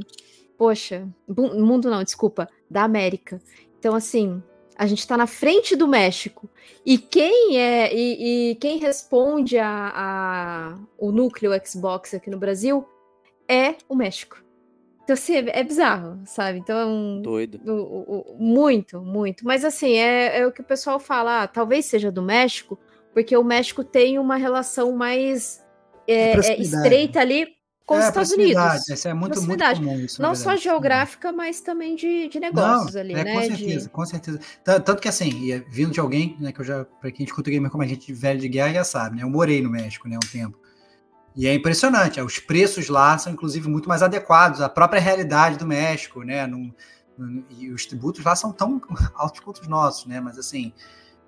poxa, 0.57 1.07
mundo 1.27 1.89
não, 1.89 2.03
desculpa, 2.03 2.47
da 2.69 2.83
América. 2.83 3.41
Então 3.77 3.93
assim, 3.93 4.41
a 4.77 4.87
gente 4.87 4.99
está 4.99 5.17
na 5.17 5.27
frente 5.27 5.75
do 5.75 5.85
México. 5.85 6.49
E 6.85 6.97
quem 6.97 7.57
é 7.59 7.93
e, 7.93 8.51
e 8.51 8.55
quem 8.55 8.77
responde 8.77 9.57
a, 9.57 9.91
a, 9.93 10.79
o 10.97 11.11
núcleo 11.11 11.51
Xbox 11.65 12.13
aqui 12.13 12.29
no 12.29 12.37
Brasil 12.37 12.87
é 13.49 13.75
o 13.89 13.95
México. 13.95 14.48
Então, 15.09 15.13
assim, 15.15 15.35
é, 15.35 15.59
é 15.59 15.63
bizarro, 15.63 16.19
sabe? 16.25 16.59
Então. 16.59 17.19
Doido. 17.23 17.59
O, 17.65 18.35
o, 18.35 18.37
muito, 18.39 19.01
muito. 19.01 19.43
Mas, 19.43 19.65
assim, 19.65 19.93
é, 19.93 20.39
é 20.39 20.45
o 20.45 20.51
que 20.51 20.61
o 20.61 20.63
pessoal 20.63 20.99
fala. 20.99 21.43
Ah, 21.43 21.47
talvez 21.47 21.85
seja 21.85 22.11
do 22.11 22.21
México, 22.21 22.77
porque 23.11 23.35
o 23.35 23.43
México 23.43 23.83
tem 23.83 24.19
uma 24.19 24.35
relação 24.35 24.95
mais 24.95 25.63
é, 26.07 26.33
é 26.33 26.61
estreita 26.61 27.19
ali 27.19 27.47
com 27.87 27.95
os 27.95 28.03
é, 28.03 28.07
Estados 28.07 28.31
Unidos. 28.31 28.87
Isso 28.87 29.07
é 29.07 29.13
muito, 29.15 29.41
muito 29.41 29.63
comum. 29.63 29.99
Isso, 29.99 30.21
Não 30.21 30.35
só 30.35 30.55
geográfica, 30.55 31.31
mas 31.31 31.59
também 31.59 31.95
de, 31.95 32.27
de 32.27 32.39
negócios 32.39 32.93
Não, 32.93 33.01
ali, 33.01 33.13
é, 33.13 33.23
né? 33.23 33.33
Com 33.33 33.41
certeza, 33.41 33.85
de... 33.85 33.89
com 33.89 34.05
certeza. 34.05 34.39
Tanto 34.63 34.97
que 34.97 35.07
assim, 35.07 35.63
vindo 35.71 35.91
de 35.91 35.99
alguém, 35.99 36.37
né, 36.39 36.51
que 36.51 36.61
eu 36.61 36.65
já, 36.65 36.85
para 36.85 37.11
quem 37.11 37.25
escuta 37.25 37.49
gamer 37.49 37.71
como 37.71 37.81
a 37.81 37.87
gente 37.87 38.13
velho 38.13 38.39
de 38.39 38.47
guerra 38.47 38.73
já 38.73 38.83
sabe, 38.83 39.17
né? 39.17 39.23
Eu 39.23 39.29
morei 39.29 39.59
no 39.59 39.71
México, 39.71 40.07
né, 40.07 40.17
um 40.17 40.31
tempo. 40.31 40.59
E 41.35 41.47
é 41.47 41.53
impressionante, 41.53 42.19
os 42.19 42.39
preços 42.39 42.89
lá 42.89 43.17
são 43.17 43.31
inclusive 43.33 43.69
muito 43.69 43.87
mais 43.87 44.01
adequados 44.01 44.61
à 44.61 44.67
própria 44.67 44.99
realidade 44.99 45.57
do 45.57 45.65
México, 45.65 46.23
né? 46.23 46.45
No, 46.45 46.73
no, 47.17 47.45
e 47.49 47.71
os 47.71 47.85
tributos 47.85 48.23
lá 48.23 48.35
são 48.35 48.51
tão 48.51 48.81
altos 49.15 49.39
quanto 49.39 49.61
os 49.61 49.67
nossos, 49.67 50.05
né? 50.05 50.19
Mas 50.19 50.37
assim, 50.37 50.73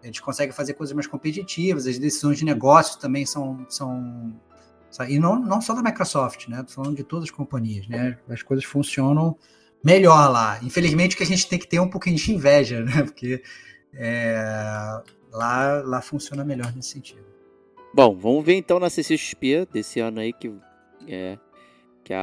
a 0.01 0.05
gente 0.07 0.21
consegue 0.21 0.51
fazer 0.51 0.73
coisas 0.73 0.93
mais 0.93 1.07
competitivas, 1.07 1.85
as 1.85 1.99
decisões 1.99 2.37
de 2.37 2.45
negócio 2.45 2.99
também 2.99 3.25
são. 3.25 3.65
são 3.69 4.33
e 5.07 5.19
não, 5.19 5.39
não 5.39 5.61
só 5.61 5.73
da 5.73 5.81
Microsoft, 5.81 6.49
né? 6.49 6.63
Tô 6.63 6.73
falando 6.73 6.97
de 6.97 7.03
todas 7.03 7.25
as 7.25 7.31
companhias, 7.31 7.87
né? 7.87 8.17
As 8.29 8.43
coisas 8.43 8.65
funcionam 8.65 9.37
melhor 9.83 10.29
lá. 10.29 10.59
Infelizmente 10.61 11.15
que 11.15 11.23
a 11.23 11.25
gente 11.25 11.47
tem 11.47 11.57
que 11.57 11.67
ter 11.67 11.79
um 11.79 11.89
pouquinho 11.89 12.17
de 12.17 12.33
inveja, 12.33 12.81
né? 12.83 13.03
Porque 13.03 13.41
é, 13.93 15.01
lá, 15.31 15.81
lá 15.85 16.01
funciona 16.01 16.43
melhor 16.43 16.73
nesse 16.75 16.89
sentido. 16.89 17.30
Bom, 17.93 18.15
vamos 18.15 18.45
ver 18.45 18.55
então 18.55 18.79
na 18.79 18.89
CCXP 18.89 19.67
desse 19.71 19.99
ano 19.99 20.19
aí 20.19 20.31
que 20.33 20.51
é 21.07 21.37
que 22.03 22.13
a, 22.13 22.19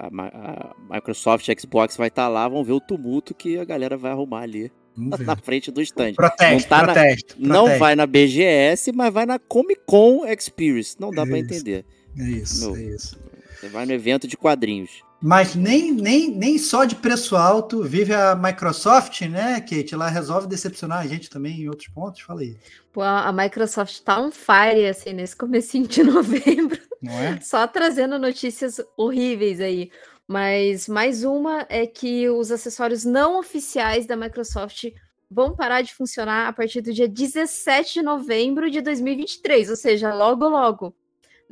a, 0.00 0.08
a 0.08 0.94
Microsoft 0.94 1.46
Xbox 1.58 1.96
vai 1.96 2.08
estar 2.08 2.24
tá 2.24 2.28
lá, 2.28 2.48
vamos 2.48 2.66
ver 2.66 2.72
o 2.72 2.80
tumulto 2.80 3.34
que 3.34 3.56
a 3.56 3.64
galera 3.64 3.96
vai 3.96 4.10
arrumar 4.10 4.40
ali 4.40 4.70
na 4.96 5.36
frente 5.36 5.70
do 5.70 5.80
stand. 5.80 6.14
Protesto, 6.14 6.52
não, 6.52 6.60
tá 6.68 6.84
protesto, 6.84 7.36
na, 7.38 7.54
não 7.54 7.78
vai 7.78 7.94
na 7.94 8.06
BGS, 8.06 8.92
mas 8.92 9.12
vai 9.12 9.24
na 9.24 9.38
Comic 9.38 9.80
Con 9.86 10.26
Experience. 10.26 10.96
Não 10.98 11.10
dá 11.10 11.22
é 11.22 11.26
para 11.26 11.38
entender. 11.38 11.84
É 12.18 12.24
isso, 12.24 12.72
Meu, 12.72 12.76
é 12.76 12.82
isso. 12.94 13.18
Você 13.58 13.68
vai 13.68 13.86
no 13.86 13.92
evento 13.92 14.26
de 14.26 14.36
quadrinhos. 14.36 15.02
Mas 15.22 15.54
nem, 15.54 15.92
nem, 15.92 16.30
nem 16.32 16.58
só 16.58 16.84
de 16.84 16.96
preço 16.96 17.36
alto 17.36 17.84
vive 17.84 18.12
a 18.12 18.34
Microsoft, 18.34 19.20
né, 19.22 19.60
Kate? 19.60 19.94
Ela 19.94 20.08
resolve 20.08 20.48
decepcionar 20.48 20.98
a 20.98 21.06
gente 21.06 21.30
também 21.30 21.60
em 21.60 21.68
outros 21.68 21.86
pontos. 21.86 22.22
Fala 22.22 22.40
aí. 22.40 22.56
Pô, 22.92 23.02
a 23.02 23.32
Microsoft 23.32 24.00
tá 24.00 24.20
on 24.20 24.32
fire, 24.32 24.88
assim, 24.88 25.12
nesse 25.12 25.36
comecinho 25.36 25.86
de 25.86 26.02
novembro. 26.04 26.80
Não 27.00 27.12
é? 27.12 27.40
Só 27.40 27.66
trazendo 27.68 28.18
notícias 28.18 28.80
horríveis 28.96 29.60
aí. 29.60 29.92
Mas 30.26 30.88
mais 30.88 31.22
uma 31.22 31.66
é 31.68 31.86
que 31.86 32.28
os 32.28 32.50
acessórios 32.50 33.04
não 33.04 33.38
oficiais 33.38 34.06
da 34.06 34.16
Microsoft 34.16 34.86
vão 35.30 35.54
parar 35.54 35.82
de 35.82 35.94
funcionar 35.94 36.48
a 36.48 36.52
partir 36.52 36.80
do 36.80 36.92
dia 36.92 37.08
17 37.08 37.94
de 37.94 38.02
novembro 38.02 38.68
de 38.70 38.80
2023, 38.80 39.70
ou 39.70 39.76
seja, 39.76 40.12
logo 40.12 40.48
logo. 40.48 40.94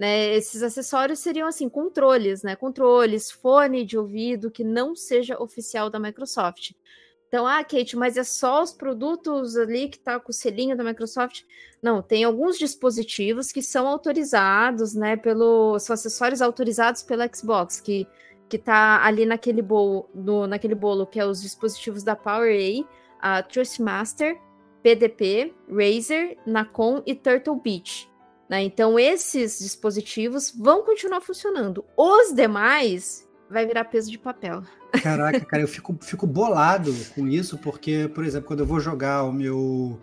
Né, 0.00 0.34
esses 0.34 0.62
acessórios 0.62 1.18
seriam 1.18 1.46
assim 1.46 1.68
controles, 1.68 2.42
né? 2.42 2.56
Controles, 2.56 3.30
fone 3.30 3.84
de 3.84 3.98
ouvido 3.98 4.50
que 4.50 4.64
não 4.64 4.96
seja 4.96 5.38
oficial 5.38 5.90
da 5.90 6.00
Microsoft. 6.00 6.70
Então, 7.28 7.46
ah, 7.46 7.62
Kate, 7.62 7.98
mas 7.98 8.16
é 8.16 8.24
só 8.24 8.62
os 8.62 8.72
produtos 8.72 9.58
ali 9.58 9.90
que 9.90 9.98
tá 9.98 10.18
com 10.18 10.30
o 10.30 10.32
selinho 10.32 10.74
da 10.74 10.82
Microsoft? 10.82 11.42
Não, 11.82 12.00
tem 12.00 12.24
alguns 12.24 12.58
dispositivos 12.58 13.52
que 13.52 13.60
são 13.60 13.86
autorizados, 13.86 14.94
né, 14.94 15.18
pelo 15.18 15.78
são 15.78 15.92
acessórios 15.92 16.40
autorizados 16.40 17.02
pela 17.02 17.28
Xbox, 17.30 17.78
que 17.78 18.06
que 18.48 18.56
tá 18.58 19.04
ali 19.04 19.26
naquele 19.26 19.62
bolo, 19.62 20.08
no, 20.14 20.46
naquele 20.46 20.74
bolo 20.74 21.06
que 21.06 21.20
é 21.20 21.26
os 21.26 21.42
dispositivos 21.42 22.02
da 22.02 22.16
PowerA, 22.16 22.84
a 23.20 23.42
Trustmaster, 23.42 24.40
PDP, 24.82 25.54
Razer, 25.68 26.38
Nacon 26.46 27.02
e 27.06 27.14
Turtle 27.14 27.60
Beach. 27.60 28.09
Né? 28.50 28.64
Então, 28.64 28.98
esses 28.98 29.60
dispositivos 29.60 30.50
vão 30.50 30.82
continuar 30.82 31.20
funcionando. 31.20 31.84
Os 31.96 32.34
demais 32.34 33.24
vai 33.48 33.64
virar 33.64 33.84
peso 33.84 34.10
de 34.10 34.18
papel. 34.18 34.64
Caraca, 35.00 35.38
cara, 35.38 35.62
eu 35.62 35.68
fico, 35.68 35.96
fico 36.02 36.26
bolado 36.26 36.92
com 37.14 37.28
isso, 37.28 37.56
porque, 37.58 38.10
por 38.12 38.24
exemplo, 38.24 38.48
quando 38.48 38.60
eu 38.60 38.66
vou 38.66 38.80
jogar 38.80 39.22
o 39.22 39.32
meu, 39.32 40.00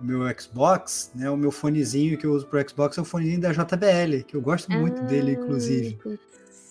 o 0.00 0.04
meu 0.04 0.20
Xbox, 0.40 1.10
né, 1.12 1.28
o 1.28 1.36
meu 1.36 1.50
fonezinho 1.50 2.16
que 2.16 2.24
eu 2.24 2.32
uso 2.32 2.46
pro 2.46 2.64
Xbox 2.68 2.96
é 2.96 3.00
o 3.00 3.04
fonezinho 3.04 3.40
da 3.40 3.50
JBL, 3.50 4.22
que 4.28 4.36
eu 4.36 4.40
gosto 4.40 4.70
muito 4.70 5.02
ah, 5.02 5.04
dele, 5.04 5.32
inclusive. 5.32 5.98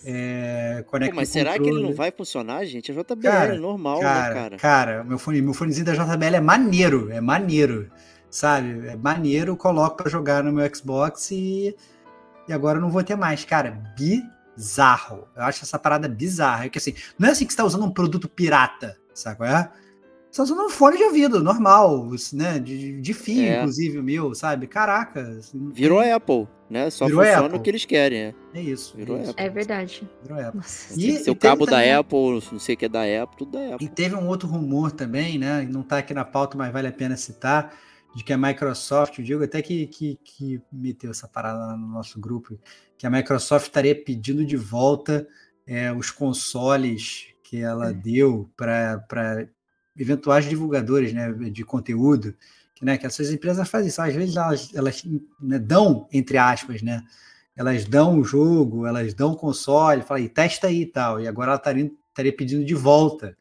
É, 0.05 0.83
Pô, 0.89 0.97
mas 1.13 1.27
será 1.27 1.59
que 1.59 1.67
ele 1.67 1.83
não 1.83 1.93
vai 1.93 2.09
funcionar, 2.09 2.63
gente? 2.63 2.89
A 2.89 2.95
JBL 2.95 3.21
cara, 3.21 3.55
é 3.55 3.59
normal, 3.59 3.99
cara, 3.99 4.29
né, 4.29 4.33
cara? 4.33 4.57
Cara, 4.57 5.03
meu, 5.03 5.19
fone, 5.19 5.41
meu 5.41 5.53
fonezinho 5.53 5.85
da 5.85 5.93
JBL 5.93 6.38
é 6.38 6.41
maneiro, 6.41 7.11
é 7.11 7.19
maneiro 7.19 7.91
sabe? 8.31 8.87
É 8.87 8.95
maneiro, 8.95 9.57
coloco 9.57 9.97
para 9.97 10.09
jogar 10.09 10.43
no 10.43 10.53
meu 10.53 10.73
Xbox 10.73 11.29
e, 11.31 11.75
e 12.47 12.53
agora 12.53 12.77
eu 12.77 12.81
não 12.81 12.89
vou 12.89 13.03
ter 13.03 13.17
mais. 13.17 13.43
Cara, 13.43 13.83
bizarro. 13.95 15.27
Eu 15.35 15.43
acho 15.43 15.63
essa 15.63 15.77
parada 15.77 16.07
bizarra. 16.07 16.65
É 16.65 16.69
que 16.69 16.77
assim, 16.77 16.95
não 17.19 17.27
é 17.27 17.31
assim 17.33 17.45
que 17.45 17.51
você 17.51 17.57
tá 17.57 17.65
usando 17.65 17.85
um 17.85 17.91
produto 17.91 18.29
pirata, 18.29 18.97
sabe? 19.13 19.45
É? 19.45 19.69
Você 20.31 20.37
tá 20.37 20.43
usando 20.43 20.65
um 20.65 20.69
fone 20.69 20.95
de 20.95 21.03
ouvido, 21.03 21.43
normal, 21.43 22.09
né? 22.31 22.57
De, 22.57 23.01
de 23.01 23.13
fio, 23.13 23.43
é. 23.43 23.57
inclusive, 23.57 23.99
o 23.99 24.03
meu, 24.03 24.33
sabe? 24.33 24.65
Caraca. 24.65 25.19
Assim, 25.19 25.69
Virou 25.71 25.99
a 25.99 26.15
Apple, 26.15 26.47
né? 26.69 26.89
Só 26.89 27.05
Virou 27.05 27.21
funciona 27.21 27.47
Apple. 27.47 27.59
o 27.59 27.61
que 27.61 27.69
eles 27.69 27.83
querem, 27.83 28.17
é. 28.17 28.35
É 28.53 28.61
isso. 28.61 28.95
Virou 28.95 29.17
é, 29.17 29.23
isso. 29.23 29.33
é 29.35 29.49
verdade. 29.49 30.09
Virou 30.23 30.39
Apple. 30.39 30.61
E, 30.95 31.17
Seu 31.17 31.35
cabo 31.35 31.65
da 31.65 31.73
também... 31.73 31.93
Apple, 31.93 32.43
não 32.49 32.59
sei 32.59 32.75
o 32.75 32.77
que 32.77 32.85
é 32.85 32.89
da 32.89 33.01
Apple, 33.01 33.39
tudo 33.39 33.51
da 33.51 33.75
Apple. 33.75 33.85
E 33.85 33.89
teve 33.89 34.15
um 34.15 34.25
outro 34.25 34.47
rumor 34.47 34.93
também, 34.93 35.37
né? 35.37 35.67
Não 35.69 35.83
tá 35.83 35.97
aqui 35.97 36.13
na 36.13 36.23
pauta, 36.23 36.57
mas 36.57 36.71
vale 36.71 36.87
a 36.87 36.93
pena 36.93 37.17
citar 37.17 37.73
de 38.15 38.23
que 38.23 38.33
a 38.33 38.38
Microsoft, 38.38 39.19
o 39.19 39.23
Diego 39.23 39.43
até 39.43 39.61
que, 39.61 39.88
que, 39.88 40.19
que 40.23 40.61
meteu 40.71 41.11
essa 41.11 41.27
parada 41.27 41.75
no 41.77 41.88
nosso 41.88 42.19
grupo, 42.19 42.59
que 42.97 43.07
a 43.07 43.09
Microsoft 43.09 43.67
estaria 43.67 43.95
pedindo 43.95 44.45
de 44.45 44.57
volta 44.57 45.27
é, 45.65 45.91
os 45.91 46.11
consoles 46.11 47.27
que 47.43 47.57
ela 47.61 47.89
é. 47.89 47.93
deu 47.93 48.49
para 48.57 49.47
eventuais 49.97 50.45
divulgadores 50.45 51.13
né, 51.13 51.31
de 51.49 51.63
conteúdo, 51.63 52.35
que, 52.75 52.83
né, 52.83 52.97
que 52.97 53.05
essas 53.05 53.31
empresas 53.31 53.69
fazem 53.69 53.88
isso, 53.88 54.01
às 54.01 54.13
vezes 54.13 54.35
elas, 54.35 54.73
elas 54.73 55.03
né, 55.39 55.59
dão, 55.59 56.07
entre 56.11 56.38
aspas, 56.38 56.81
né, 56.81 57.03
elas 57.55 57.85
dão 57.85 58.19
o 58.19 58.23
jogo, 58.23 58.85
elas 58.85 59.13
dão 59.13 59.31
o 59.31 59.35
console, 59.35 60.01
fala 60.01 60.19
aí, 60.19 60.27
testa 60.27 60.67
aí 60.67 60.81
e 60.81 60.85
tal, 60.85 61.21
e 61.21 61.27
agora 61.27 61.51
ela 61.51 61.57
estaria, 61.57 61.91
estaria 62.09 62.35
pedindo 62.35 62.65
de 62.65 62.73
volta 62.73 63.38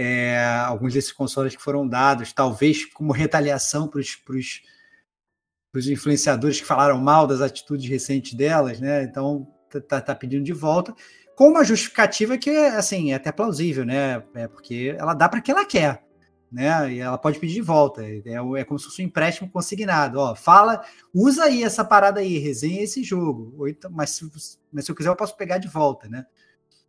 é, 0.00 0.38
alguns 0.64 0.94
desses 0.94 1.10
consoles 1.10 1.56
que 1.56 1.62
foram 1.62 1.86
dados, 1.86 2.32
talvez 2.32 2.84
como 2.84 3.12
retaliação 3.12 3.88
para 3.88 3.98
os 3.98 5.88
influenciadores 5.88 6.60
que 6.60 6.66
falaram 6.66 7.00
mal 7.00 7.26
das 7.26 7.40
atitudes 7.40 7.90
recentes 7.90 8.34
delas, 8.34 8.78
né? 8.80 9.02
Então 9.02 9.48
tá, 9.68 9.80
tá, 9.80 10.00
tá 10.00 10.14
pedindo 10.14 10.44
de 10.44 10.52
volta 10.52 10.94
com 11.34 11.48
uma 11.48 11.64
justificativa 11.64 12.38
que 12.38 12.48
assim 12.48 13.10
é 13.10 13.16
até 13.16 13.32
plausível, 13.32 13.84
né? 13.84 14.22
É 14.34 14.46
porque 14.46 14.94
ela 14.96 15.14
dá 15.14 15.28
para 15.28 15.40
quem 15.40 15.52
ela 15.52 15.66
quer, 15.66 16.04
né? 16.50 16.92
E 16.92 17.00
ela 17.00 17.18
pode 17.18 17.40
pedir 17.40 17.54
de 17.54 17.60
volta. 17.60 18.04
É, 18.04 18.34
é 18.56 18.64
como 18.64 18.78
se 18.78 18.84
fosse 18.84 19.02
um 19.02 19.06
empréstimo 19.06 19.50
consignado. 19.50 20.20
Ó, 20.20 20.32
fala, 20.36 20.80
usa 21.12 21.42
aí 21.42 21.64
essa 21.64 21.84
parada 21.84 22.20
aí, 22.20 22.38
resenha 22.38 22.84
esse 22.84 23.02
jogo. 23.02 23.66
Então, 23.66 23.90
mas, 23.90 24.10
se, 24.10 24.30
mas 24.72 24.84
se 24.84 24.92
eu 24.92 24.94
quiser 24.94 25.08
eu 25.10 25.16
posso 25.16 25.36
pegar 25.36 25.58
de 25.58 25.66
volta, 25.66 26.08
né? 26.08 26.24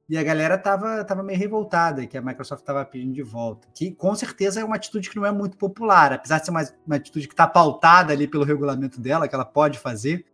E 0.10 0.18
a 0.18 0.24
galera 0.24 0.58
tava, 0.58 1.04
tava 1.06 1.22
meio 1.22 1.38
revoltada 1.38 2.08
que 2.08 2.18
a 2.18 2.22
Microsoft 2.22 2.62
estava 2.62 2.84
pedindo 2.84 3.14
de 3.14 3.22
volta. 3.22 3.68
Que 3.76 3.92
com 3.92 4.16
certeza 4.16 4.60
é 4.60 4.64
uma 4.64 4.76
atitude 4.76 5.08
que 5.08 5.16
não 5.16 5.26
é 5.26 5.32
muito 5.32 5.56
popular, 5.56 6.12
apesar 6.12 6.40
de 6.40 6.46
ser 6.46 6.52
uma, 6.52 6.68
uma 6.86 6.96
atitude 6.96 7.28
que 7.28 7.34
está 7.34 7.46
pautada 7.46 8.12
ali 8.12 8.28
pelo 8.28 8.44
regulamento 8.44 9.00
dela, 9.00 9.28
que 9.28 9.36
ela 9.36 9.46
pode 9.46 9.78
fazer, 9.78 10.26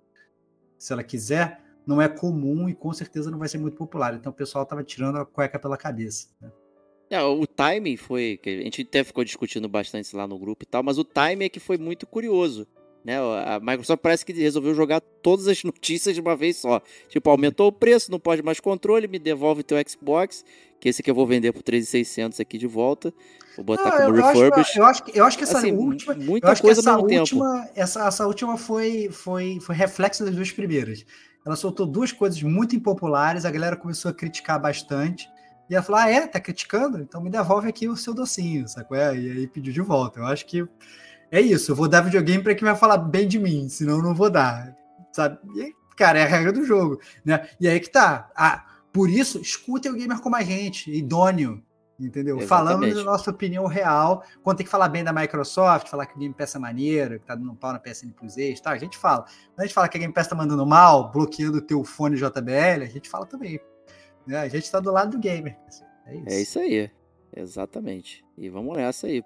se 0.77 0.93
ela 0.93 1.03
quiser. 1.03 1.61
não 1.85 2.02
é 2.02 2.07
comum 2.07 2.69
e 2.69 2.73
com 2.73 2.93
certeza 2.93 3.30
não 3.30 3.38
vai 3.38 3.49
ser 3.49 3.57
muito 3.57 3.76
popular. 3.76 4.14
Então 4.14 4.31
o 4.31 4.35
pessoal 4.35 4.65
tava 4.65 4.81
tirando 4.81 5.18
a 5.18 5.26
cueca 5.26 5.60
pela 5.60 5.77
cabeça. 5.77 6.30
Né? 6.41 6.49
É, 7.10 7.22
o 7.22 7.45
timing 7.45 7.97
foi. 7.97 8.39
A 8.45 8.49
gente 8.49 8.81
até 8.81 9.03
ficou 9.03 9.26
discutindo 9.26 9.68
bastante 9.68 10.15
lá 10.15 10.26
no 10.26 10.39
grupo 10.39 10.64
e 10.64 10.65
tal, 10.65 10.84
mas 10.84 10.97
o 10.97 11.03
timing 11.03 11.45
é 11.45 11.49
que 11.49 11.60
foi 11.60 11.77
muito 11.77 12.07
curioso. 12.07 12.65
Né? 13.06 13.19
A 13.19 13.60
Microsoft 13.60 14.02
parece 14.02 14.26
que 14.26 14.34
resolveu 14.34 14.73
jogar 14.73 14.99
todas 14.99 15.48
as 15.48 15.61
notícias 15.64 16.15
de 16.15 16.22
uma 16.22 16.36
vez 16.36 16.57
só. 16.57 16.82
Tipo, 17.07 17.30
aumentou 17.30 17.68
o 17.68 17.72
preço, 17.72 18.10
não 18.10 18.19
pode 18.19 18.41
mais 18.41 18.60
controle, 18.60 19.07
me 19.07 19.19
devolve 19.19 19.61
teu 19.61 19.77
Xbox, 19.88 20.44
que 20.80 20.90
esse 20.90 21.02
aqui 21.02 21.11
eu 21.11 21.15
vou 21.15 21.27
vender 21.27 21.53
por 21.53 21.61
3.600 21.61 22.41
aqui 22.41 22.57
de 22.57 22.65
volta. 22.65 23.14
Vou 23.56 23.64
botar 23.64 23.91
não, 23.91 24.07
como 24.07 24.18
eu 24.18 24.26
refurbish. 24.26 24.60
Acho, 24.60 24.80
eu, 24.80 24.86
acho 24.86 25.03
que, 25.03 25.19
eu 25.19 25.23
acho 25.23 25.38
que 25.38 25.44
essa 25.44 25.60
assim, 25.60 25.72
última. 25.72 26.15
Muita 26.15 26.56
coisa 26.56 26.82
essa 26.82 26.98
última, 26.98 27.61
tempo. 27.61 27.72
Essa, 27.76 28.07
essa 28.07 28.26
última 28.26 28.57
foi, 28.57 29.10
foi, 29.11 29.60
foi 29.61 29.76
reflexo 29.76 30.26
das 30.26 30.36
duas 30.36 30.52
primeiras. 30.52 31.06
Ela 31.45 31.56
soltou 31.56 31.86
duas 31.86 32.11
coisas 32.11 32.41
muito 32.41 32.76
impopulares, 32.76 33.45
a 33.45 33.52
galera 33.52 33.76
começou 33.76 34.10
a 34.10 34.14
criticar 34.14 34.60
bastante. 34.60 35.30
E 35.69 35.76
ela 35.76 35.84
falou: 35.84 36.02
Ah, 36.02 36.10
é? 36.10 36.26
Tá 36.26 36.40
criticando? 36.40 36.99
Então 36.99 37.22
me 37.22 37.30
devolve 37.30 37.69
aqui 37.69 37.88
o 37.88 37.95
seu 37.95 38.15
docinho, 38.15 38.68
sacou? 38.68 38.98
É? 38.98 39.15
E 39.15 39.32
aí 39.32 39.48
pediu 39.48 39.72
de 39.72 39.82
volta. 39.82 40.19
Eu 40.19 40.26
acho 40.26 40.45
que 40.48 40.68
é 41.31 41.41
isso. 41.41 41.72
Eu 41.72 41.76
vou 41.76 41.88
dar 41.88 42.02
videogame 42.02 42.43
para 42.43 42.56
quem 42.56 42.65
vai 42.65 42.76
falar 42.76 42.97
bem 42.97 43.27
de 43.27 43.39
mim, 43.39 43.69
senão 43.69 43.97
eu 43.97 44.03
não 44.03 44.15
vou 44.15 44.30
dar. 44.30 44.76
Sabe? 45.11 45.38
E, 45.56 45.73
cara, 45.95 46.19
é 46.19 46.23
a 46.23 46.27
regra 46.27 46.52
do 46.52 46.65
jogo. 46.65 46.99
Né? 47.23 47.47
E 47.60 47.68
aí 47.68 47.80
que 47.80 47.89
tá. 47.89 48.30
Ah, 48.35 48.65
por 48.91 49.10
isso, 49.10 49.39
escutem 49.39 49.91
o 49.91 49.95
gamer 49.95 50.19
como 50.19 50.35
a 50.35 50.43
gente, 50.43 50.91
idôneo. 50.91 51.64
Entendeu? 51.99 52.38
Exatamente. 52.38 52.47
Falando 52.47 52.95
da 52.95 53.03
nossa 53.03 53.31
opinião 53.31 53.65
real. 53.68 54.23
Quando 54.43 54.57
tem 54.57 54.65
que 54.65 54.72
falar 54.72 54.89
bem 54.89 55.03
da 55.03 55.14
Microsoft, 55.14 55.88
falar 55.88 56.06
que 56.06 56.15
o 56.15 56.19
Game 56.19 56.34
Pass 56.34 56.56
é 56.56 56.60
maneiro, 56.60 57.19
que 57.19 57.26
tá 57.26 57.35
dando 57.35 57.52
um 57.52 57.56
pau 57.56 57.72
na 57.72 57.80
PSN 57.80 58.11
Plus 58.11 58.38
Ex, 58.38 58.60
tá? 58.60 58.72
A 58.72 58.77
gente 58.77 58.97
fala. 58.97 59.23
Quando 59.23 59.60
a 59.60 59.64
gente 59.64 59.73
fala 59.73 59.88
que 59.88 59.97
a 59.97 59.99
Game 60.02 60.14
Pass 60.14 60.27
tá 60.27 60.35
mandando 60.35 60.65
mal, 60.65 61.10
bloqueando 61.11 61.60
o 61.60 61.61
teu 61.61 61.84
fone 61.85 62.18
JBL, 62.18 62.84
a 62.84 62.88
gente 62.88 63.10
fala 63.10 63.26
também. 63.26 63.60
Né? 64.27 64.39
A 64.39 64.47
gente 64.49 64.69
tá 64.69 64.80
do 64.80 64.91
lado 64.91 65.11
do 65.11 65.19
gamer. 65.19 65.57
É 66.06 66.15
isso. 66.15 66.30
É 66.30 66.41
isso 66.41 66.60
aí. 66.60 66.91
Exatamente. 67.34 68.26
E 68.38 68.49
vamos 68.49 68.76
nessa 68.76 69.07
aí. 69.07 69.23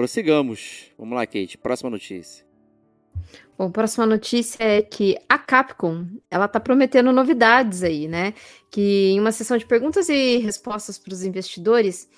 Prossigamos. 0.00 0.90
Vamos 0.98 1.14
lá, 1.14 1.26
Kate. 1.26 1.58
Próxima 1.58 1.90
notícia. 1.90 2.42
Bom, 3.58 3.70
próxima 3.70 4.06
notícia 4.06 4.56
é 4.64 4.80
que 4.80 5.14
a 5.28 5.36
Capcom, 5.36 6.06
ela 6.30 6.48
tá 6.48 6.58
prometendo 6.58 7.12
novidades 7.12 7.82
aí, 7.82 8.08
né? 8.08 8.32
Que 8.70 9.10
em 9.10 9.20
uma 9.20 9.30
sessão 9.30 9.58
de 9.58 9.66
perguntas 9.66 10.08
e 10.08 10.38
respostas 10.38 10.98
para 10.98 11.12
os 11.12 11.22
investidores, 11.22 12.08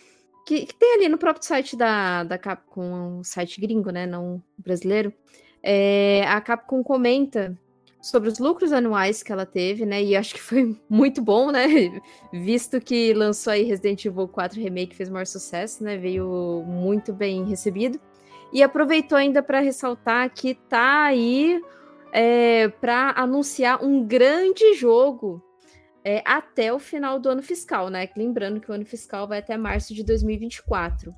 que, 0.46 0.64
que, 0.64 0.74
tem 0.76 0.94
ali 0.94 1.08
no 1.08 1.18
próprio 1.18 1.44
site 1.44 1.76
da, 1.76 2.22
da 2.22 2.38
Capcom, 2.38 3.18
um 3.18 3.24
site 3.24 3.60
gringo, 3.60 3.90
né? 3.90 4.06
Não 4.06 4.40
brasileiro, 4.56 5.12
é, 5.60 6.22
a 6.28 6.40
Capcom 6.40 6.84
comenta 6.84 7.58
sobre 8.02 8.28
os 8.28 8.40
lucros 8.40 8.72
anuais 8.72 9.22
que 9.22 9.30
ela 9.30 9.46
teve, 9.46 9.86
né? 9.86 10.02
E 10.02 10.16
acho 10.16 10.34
que 10.34 10.42
foi 10.42 10.76
muito 10.90 11.22
bom, 11.22 11.52
né? 11.52 11.66
Visto 12.32 12.80
que 12.80 13.14
lançou 13.14 13.52
aí 13.52 13.62
Resident 13.62 14.04
Evil 14.04 14.26
4 14.26 14.60
Remake, 14.60 14.96
fez 14.96 15.08
maior 15.08 15.26
sucesso, 15.26 15.84
né? 15.84 15.96
Veio 15.96 16.64
muito 16.66 17.12
bem 17.12 17.44
recebido. 17.44 18.00
E 18.52 18.62
aproveitou 18.62 19.16
ainda 19.16 19.42
para 19.42 19.60
ressaltar 19.60 20.28
que 20.34 20.54
tá 20.54 21.04
aí 21.04 21.62
é, 22.12 22.68
para 22.68 23.12
anunciar 23.16 23.82
um 23.82 24.04
grande 24.04 24.74
jogo 24.74 25.42
é, 26.04 26.22
até 26.26 26.72
o 26.72 26.78
final 26.78 27.20
do 27.20 27.28
ano 27.28 27.42
fiscal, 27.42 27.88
né? 27.88 28.08
Lembrando 28.16 28.60
que 28.60 28.70
o 28.70 28.74
ano 28.74 28.84
fiscal 28.84 29.28
vai 29.28 29.38
até 29.38 29.56
março 29.56 29.94
de 29.94 30.02
2024. 30.02 31.14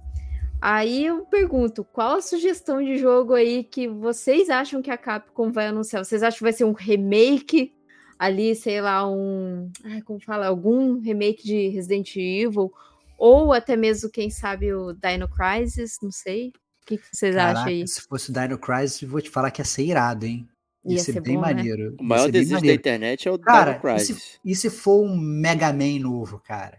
Aí 0.67 1.05
eu 1.05 1.27
pergunto, 1.27 1.85
qual 1.85 2.17
a 2.17 2.23
sugestão 2.23 2.83
de 2.83 2.97
jogo 2.97 3.35
aí 3.35 3.65
que 3.65 3.87
vocês 3.87 4.49
acham 4.49 4.81
que 4.81 4.91
a 4.91 4.97
Capcom 4.97 5.53
vai 5.53 5.67
anunciar? 5.67 6.03
Vocês 6.03 6.23
acham 6.23 6.39
que 6.39 6.43
vai 6.43 6.55
ser 6.55 6.65
um 6.65 6.73
remake 6.73 7.75
ali, 8.19 8.55
sei 8.55 8.81
lá, 8.81 9.07
um, 9.07 9.71
ai, 9.85 10.01
como 10.01 10.19
fala, 10.19 10.47
algum 10.47 10.99
remake 11.01 11.45
de 11.45 11.69
Resident 11.69 12.17
Evil 12.17 12.73
ou 13.19 13.53
até 13.53 13.77
mesmo, 13.77 14.09
quem 14.09 14.31
sabe, 14.31 14.73
o 14.73 14.95
Dino 14.95 15.29
Crisis, 15.29 15.99
não 16.03 16.11
sei. 16.11 16.49
O 16.49 16.87
que, 16.87 16.99
vocês 17.13 17.35
Caraca, 17.35 17.59
acham 17.59 17.69
aí? 17.69 17.87
Se 17.87 18.01
fosse 18.01 18.31
o 18.31 18.33
Dino 18.33 18.57
Crisis, 18.57 19.03
vou 19.03 19.21
te 19.21 19.29
falar 19.29 19.51
que 19.51 19.61
ia 19.61 19.67
ser 19.67 19.85
irado, 19.85 20.25
hein? 20.25 20.49
Ia, 20.83 20.95
ia 20.95 20.99
ser, 20.99 21.13
ser, 21.13 21.21
bem 21.21 21.35
bom, 21.35 21.43
né? 21.43 21.55
maneiro. 21.55 21.91
Né? 21.91 21.97
O 22.01 22.05
maior 22.05 22.31
desejo 22.31 22.63
da 22.63 22.73
internet 22.73 23.29
é 23.29 23.31
o 23.31 23.39
cara, 23.39 23.73
Dino 23.73 23.83
Crisis. 23.83 24.09
E 24.09 24.15
se, 24.15 24.39
e 24.47 24.55
se 24.55 24.71
for 24.71 25.05
um 25.05 25.15
Mega 25.15 25.71
Man 25.75 25.99
novo, 26.01 26.41
cara? 26.43 26.79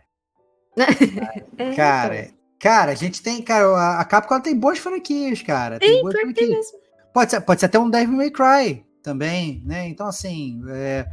é, 1.60 1.76
cara, 1.76 2.20
então. 2.22 2.45
Cara, 2.66 2.94
a 2.94 2.96
gente 2.96 3.22
tem, 3.22 3.44
cara, 3.44 4.00
a 4.00 4.04
Capcom 4.04 4.42
tem 4.42 4.58
boas 4.58 4.80
franquias, 4.80 5.40
cara. 5.44 5.78
Tem, 5.78 5.88
tem 5.88 6.02
boas 6.02 6.16
franquias. 6.16 6.50
Mesmo. 6.50 6.80
Pode 7.14 7.30
ser, 7.30 7.42
pode 7.42 7.60
ser 7.60 7.68
até 7.68 7.78
um 7.78 7.92
Devil 7.92 8.18
May 8.18 8.32
Cry 8.32 8.84
também, 9.04 9.62
né? 9.64 9.88
Então, 9.88 10.08
assim, 10.08 10.64
é, 10.70 11.06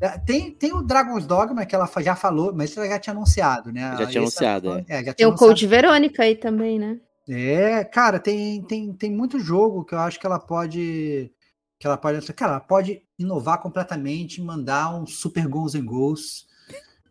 é, 0.00 0.08
tem, 0.20 0.50
tem 0.50 0.72
o 0.72 0.80
Dragon's 0.80 1.26
Dogma 1.26 1.66
que 1.66 1.74
ela 1.74 1.86
já 2.00 2.16
falou, 2.16 2.54
mas 2.54 2.74
ela 2.74 2.88
já 2.88 2.98
tinha 2.98 3.12
anunciado, 3.12 3.70
né? 3.70 3.94
Já 3.98 4.06
tinha 4.06 4.22
anunciado, 4.22 4.78
é. 4.78 4.84
é 4.88 4.96
já 4.96 5.02
tinha 5.02 5.14
tem 5.14 5.26
o 5.26 5.34
Code 5.34 5.66
Verônica 5.66 6.22
aí 6.22 6.36
também, 6.36 6.78
né? 6.78 6.98
É, 7.28 7.84
cara, 7.84 8.18
tem, 8.18 8.62
tem, 8.62 8.90
tem 8.94 9.12
muito 9.12 9.38
jogo 9.38 9.84
que 9.84 9.94
eu 9.94 9.98
acho 9.98 10.18
que 10.18 10.24
ela 10.24 10.38
pode. 10.38 11.30
Que 11.78 11.86
ela 11.86 11.98
pode. 11.98 12.32
Cara, 12.32 12.52
ela 12.52 12.60
pode 12.60 13.02
inovar 13.18 13.60
completamente, 13.60 14.40
mandar 14.40 14.98
um 14.98 15.06
Super 15.06 15.46
Goals 15.46 15.74
and 15.74 15.84
Goals 15.84 16.46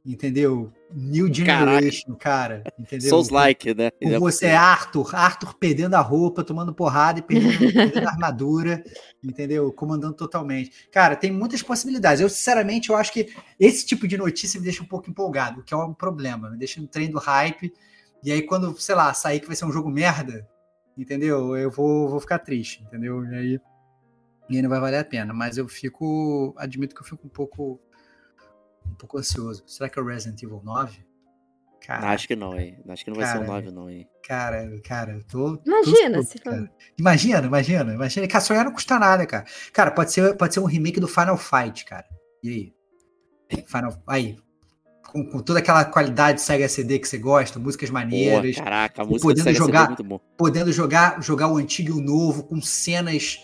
entendeu? 0.05 0.71
New 0.93 1.33
Generation, 1.33 2.15
Caraca. 2.15 2.63
cara, 2.63 2.73
entendeu? 2.77 3.09
Souls 3.09 3.29
like, 3.29 3.73
né? 3.73 3.91
Com 3.91 4.19
você 4.19 4.47
é 4.47 4.55
Arthur, 4.55 5.15
Arthur 5.15 5.55
perdendo 5.55 5.95
a 5.95 6.01
roupa, 6.01 6.43
tomando 6.43 6.73
porrada 6.73 7.19
e 7.19 7.21
perdendo, 7.21 7.57
perdendo 7.73 8.07
a 8.07 8.11
armadura, 8.11 8.83
entendeu? 9.23 9.71
Comandando 9.71 10.13
totalmente. 10.13 10.89
Cara, 10.91 11.15
tem 11.15 11.31
muitas 11.31 11.63
possibilidades. 11.63 12.21
Eu, 12.21 12.29
sinceramente, 12.29 12.89
eu 12.89 12.97
acho 12.97 13.13
que 13.13 13.33
esse 13.59 13.85
tipo 13.85 14.07
de 14.07 14.17
notícia 14.17 14.59
me 14.59 14.65
deixa 14.65 14.83
um 14.83 14.87
pouco 14.87 15.09
empolgado, 15.09 15.63
que 15.63 15.73
é 15.73 15.77
um 15.77 15.93
problema, 15.93 16.49
me 16.49 16.57
deixa 16.57 16.81
no 16.81 16.87
trem 16.87 17.09
do 17.09 17.17
hype, 17.17 17.73
e 18.23 18.31
aí 18.31 18.41
quando, 18.41 18.77
sei 18.79 18.95
lá, 18.95 19.13
sair 19.13 19.39
que 19.39 19.47
vai 19.47 19.55
ser 19.55 19.65
um 19.65 19.71
jogo 19.71 19.89
merda, 19.89 20.47
entendeu? 20.97 21.55
Eu 21.55 21.71
vou, 21.71 22.09
vou 22.09 22.19
ficar 22.19 22.39
triste, 22.39 22.83
entendeu? 22.83 23.25
E 23.25 23.35
aí, 23.35 23.59
e 24.49 24.55
aí 24.57 24.61
não 24.61 24.69
vai 24.69 24.79
valer 24.79 24.99
a 24.99 25.05
pena, 25.05 25.33
mas 25.33 25.57
eu 25.57 25.67
fico, 25.67 26.53
admito 26.57 26.93
que 26.93 27.01
eu 27.01 27.05
fico 27.05 27.25
um 27.25 27.29
pouco 27.29 27.79
um 28.85 28.93
pouco 28.95 29.17
ansioso. 29.17 29.63
Será 29.67 29.89
que 29.89 29.97
é 29.97 30.01
o 30.01 30.05
Resident 30.05 30.41
Evil 30.41 30.61
9? 30.63 31.13
Cara, 31.85 32.11
acho 32.11 32.27
que 32.27 32.35
não, 32.35 32.57
hein? 32.57 32.77
Acho 32.87 33.03
que 33.03 33.09
não 33.09 33.17
vai 33.17 33.25
cara, 33.25 33.39
ser 33.39 33.43
o 33.43 33.47
9, 33.47 33.71
não, 33.71 33.89
hein? 33.89 34.07
Cara, 34.25 34.79
cara, 34.85 35.11
eu 35.11 35.23
tô. 35.25 35.59
Imagina, 35.65 36.19
tô, 36.19 36.23
se 36.23 36.39
cara. 36.39 36.71
Imagina, 36.97 37.45
imagina, 37.45 37.93
imagina. 37.93 38.27
Cara, 38.27 38.43
sonhar 38.43 38.63
não 38.63 38.71
custa 38.71 38.97
nada, 38.97 39.25
cara. 39.25 39.43
Cara, 39.73 39.91
pode 39.91 40.13
ser, 40.13 40.37
pode 40.37 40.53
ser 40.53 40.61
um 40.61 40.65
remake 40.65 41.01
do 41.01 41.09
Final 41.09 41.37
Fight, 41.37 41.83
cara. 41.83 42.05
E 42.41 42.49
aí? 42.49 43.63
Final. 43.67 44.01
Aí. 44.07 44.37
Com, 45.11 45.29
com 45.29 45.39
toda 45.39 45.59
aquela 45.59 45.83
qualidade 45.83 46.41
Sega 46.41 46.67
CD 46.67 46.97
que 46.97 47.07
você 47.07 47.17
gosta, 47.17 47.59
músicas 47.59 47.89
maneiras. 47.89 48.55
Boa, 48.55 48.63
caraca, 48.63 49.01
a 49.01 49.05
música 49.05 49.27
podendo 49.27 49.53
jogar, 49.53 49.79
CD 49.79 49.83
é 49.83 49.87
muito 49.87 50.03
bom. 50.03 50.19
Podendo 50.37 50.71
jogar, 50.71 51.21
jogar 51.21 51.47
o 51.49 51.57
antigo 51.57 51.89
e 51.89 51.91
o 51.91 52.01
novo, 52.01 52.43
com 52.43 52.61
cenas 52.61 53.39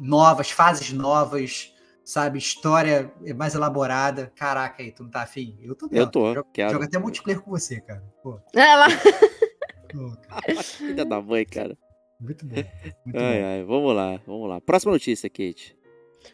novas, 0.00 0.50
fases 0.50 0.92
novas 0.92 1.74
sabe? 2.10 2.38
História 2.38 3.12
mais 3.36 3.54
elaborada. 3.54 4.32
Caraca, 4.34 4.82
aí, 4.82 4.90
tu 4.90 5.04
não 5.04 5.10
tá 5.10 5.22
afim? 5.22 5.56
Eu 5.62 5.74
tô 5.74 5.88
Eu 5.92 6.10
tô, 6.10 6.34
jogo, 6.34 6.48
quero. 6.52 6.72
Joga 6.72 6.84
até 6.86 6.98
multiplayer 6.98 7.40
com 7.40 7.50
você, 7.50 7.80
cara. 7.80 8.02
Pô. 8.22 8.40
É 8.54 8.74
lá. 8.74 8.88
Filha 10.62 11.04
da 11.04 11.20
mãe, 11.20 11.44
cara. 11.44 11.76
Muito 12.20 12.44
bom. 12.44 12.54
Muito 12.54 13.18
ai, 13.18 13.40
bom. 13.40 13.46
ai, 13.46 13.64
vamos 13.64 13.96
lá, 13.96 14.20
vamos 14.26 14.48
lá. 14.48 14.60
Próxima 14.60 14.92
notícia, 14.92 15.30
Kate. 15.30 15.76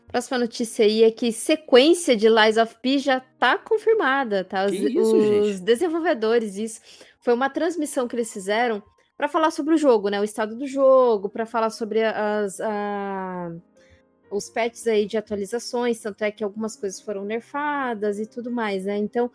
Próxima 0.08 0.38
notícia 0.38 0.84
aí 0.84 1.04
é 1.04 1.10
que 1.10 1.30
sequência 1.30 2.16
de 2.16 2.28
Lies 2.28 2.56
of 2.56 2.74
P 2.82 2.98
já 2.98 3.20
tá 3.20 3.56
confirmada, 3.56 4.44
tá? 4.44 4.66
Os, 4.66 4.72
isso, 4.72 5.16
os 5.16 5.60
desenvolvedores, 5.60 6.56
isso. 6.56 6.80
Foi 7.20 7.34
uma 7.34 7.48
transmissão 7.48 8.08
que 8.08 8.16
eles 8.16 8.32
fizeram 8.32 8.82
para 9.16 9.28
falar 9.28 9.50
sobre 9.50 9.74
o 9.74 9.78
jogo, 9.78 10.08
né? 10.08 10.20
O 10.20 10.24
estado 10.24 10.56
do 10.56 10.66
jogo, 10.66 11.28
para 11.28 11.46
falar 11.46 11.70
sobre 11.70 12.02
as, 12.02 12.60
a, 12.60 13.52
os 14.30 14.48
patches 14.48 14.86
aí 14.86 15.06
de 15.06 15.16
atualizações, 15.16 16.00
tanto 16.00 16.22
é 16.22 16.30
que 16.30 16.42
algumas 16.42 16.76
coisas 16.76 17.00
foram 17.00 17.24
nerfadas 17.24 18.18
e 18.18 18.26
tudo 18.26 18.50
mais, 18.50 18.84
né? 18.84 18.96
Então, 18.96 19.30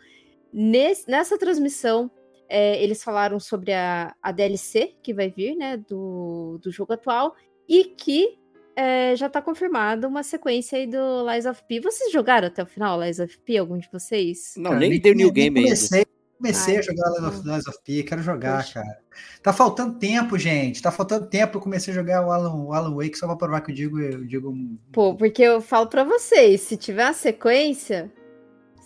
nesse, 0.52 1.10
nessa 1.10 1.38
transmissão, 1.38 2.12
é, 2.50 2.82
eles 2.84 3.04
falaram 3.04 3.40
sobre 3.40 3.72
a, 3.72 4.14
a 4.22 4.32
DLC 4.32 4.96
que 5.02 5.14
vai 5.14 5.30
vir, 5.30 5.56
né, 5.56 5.78
do, 5.78 6.60
do 6.62 6.72
jogo 6.72 6.94
atual, 6.94 7.36
e 7.68 7.86
que 7.86 8.38
é, 8.76 9.16
já 9.16 9.28
está 9.28 9.42
confirmada 9.42 10.08
uma 10.08 10.24
sequência 10.24 10.78
aí 10.78 10.88
do 10.88 11.30
Lies 11.30 11.46
of 11.46 11.64
P. 11.68 11.80
Vocês 11.80 12.12
jogaram 12.12 12.48
até 12.48 12.62
o 12.64 12.66
final 12.66 13.02
Lies 13.02 13.20
of 13.20 13.38
P, 13.40 13.58
algum 13.58 13.78
de 13.78 13.90
vocês? 13.92 14.54
Não, 14.58 14.76
nem 14.76 15.00
deu 15.00 15.16
New 15.16 15.32
Game 15.32 15.60
ainda. 15.60 15.70
Comecei 15.70 16.06
Ai, 16.44 16.78
a 16.78 16.82
jogar 16.82 17.10
Lies 17.10 17.24
of, 17.24 17.48
Lies 17.48 17.68
of 17.68 17.78
P, 17.84 18.04
quero 18.04 18.22
jogar, 18.22 18.64
Poxa. 18.64 18.82
cara. 18.82 18.98
Tá 19.44 19.52
faltando 19.52 20.00
tempo, 20.00 20.38
gente. 20.38 20.82
Tá 20.82 20.92
faltando 20.92 21.28
tempo. 21.28 21.58
Eu 21.58 21.62
comecei 21.62 21.92
a 21.94 21.96
jogar 21.96 22.26
o 22.26 22.32
Alan, 22.32 22.54
o 22.54 22.74
Alan 22.74 22.96
Wake 22.96 23.18
só 23.18 23.28
pra 23.28 23.36
provar 23.36 23.62
que 23.62 23.72
eu 23.72 23.76
digo, 23.76 24.00
eu 24.00 24.26
digo. 24.26 24.54
Pô, 24.92 25.16
porque 25.16 25.42
eu 25.42 25.62
falo 25.62 25.88
pra 25.88 26.04
vocês, 26.04 26.62
se 26.62 26.78
tiver 26.78 27.06
uma 27.06 27.14
sequência, 27.14 28.12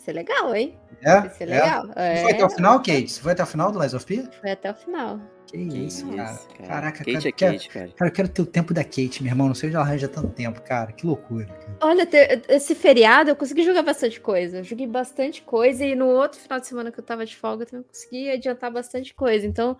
ser 0.05 0.13
legal, 0.13 0.55
hein? 0.55 0.77
É? 1.01 1.19
Vai 1.21 1.29
ser 1.29 1.43
é? 1.43 1.47
legal. 1.47 1.87
Você 1.87 2.21
Foi 2.21 2.31
até 2.31 2.45
o 2.45 2.49
final, 2.49 2.77
Kate? 2.79 3.07
Você 3.11 3.21
foi 3.21 3.31
até 3.33 3.43
o 3.43 3.45
final 3.47 3.71
do 3.71 3.79
Lies 3.81 3.93
of 3.93 4.05
P? 4.05 4.23
Foi 4.39 4.51
até 4.51 4.71
o 4.71 4.75
final. 4.75 5.19
Que, 5.47 5.57
isso, 5.57 6.07
cara. 6.15 6.31
Isso, 6.33 6.47
cara. 6.49 6.67
Caraca, 6.69 6.97
Kate 6.99 7.11
cara, 7.13 7.27
é 7.27 7.31
quero- 7.31 7.53
Kate, 7.53 7.69
cara. 7.69 7.89
Cara, 7.95 8.09
eu 8.09 8.13
quero 8.15 8.29
ter 8.29 8.41
o 8.41 8.45
tempo 8.45 8.73
da 8.73 8.83
Kate, 8.83 9.21
meu 9.21 9.31
irmão. 9.31 9.47
Não 9.47 9.55
sei 9.55 9.67
onde 9.69 9.75
ela 9.75 9.85
arranja 9.85 10.07
tanto 10.07 10.29
tempo, 10.29 10.61
cara. 10.61 10.91
Que 10.91 11.05
loucura. 11.05 11.45
cara. 11.45 11.77
Olha, 11.81 12.07
esse 12.49 12.73
feriado 12.73 13.29
eu 13.29 13.35
consegui 13.35 13.63
jogar 13.63 13.83
bastante 13.83 14.19
coisa. 14.19 14.57
Eu 14.59 14.63
joguei 14.63 14.87
bastante 14.87 15.41
coisa 15.41 15.85
e 15.85 15.95
no 15.95 16.07
outro 16.07 16.39
final 16.39 16.59
de 16.59 16.67
semana 16.67 16.91
que 16.91 16.99
eu 16.99 17.03
tava 17.03 17.25
de 17.25 17.35
folga 17.35 17.63
eu 17.63 17.67
também 17.67 17.85
consegui 17.85 18.29
adiantar 18.31 18.71
bastante 18.71 19.13
coisa. 19.13 19.45
Então, 19.45 19.77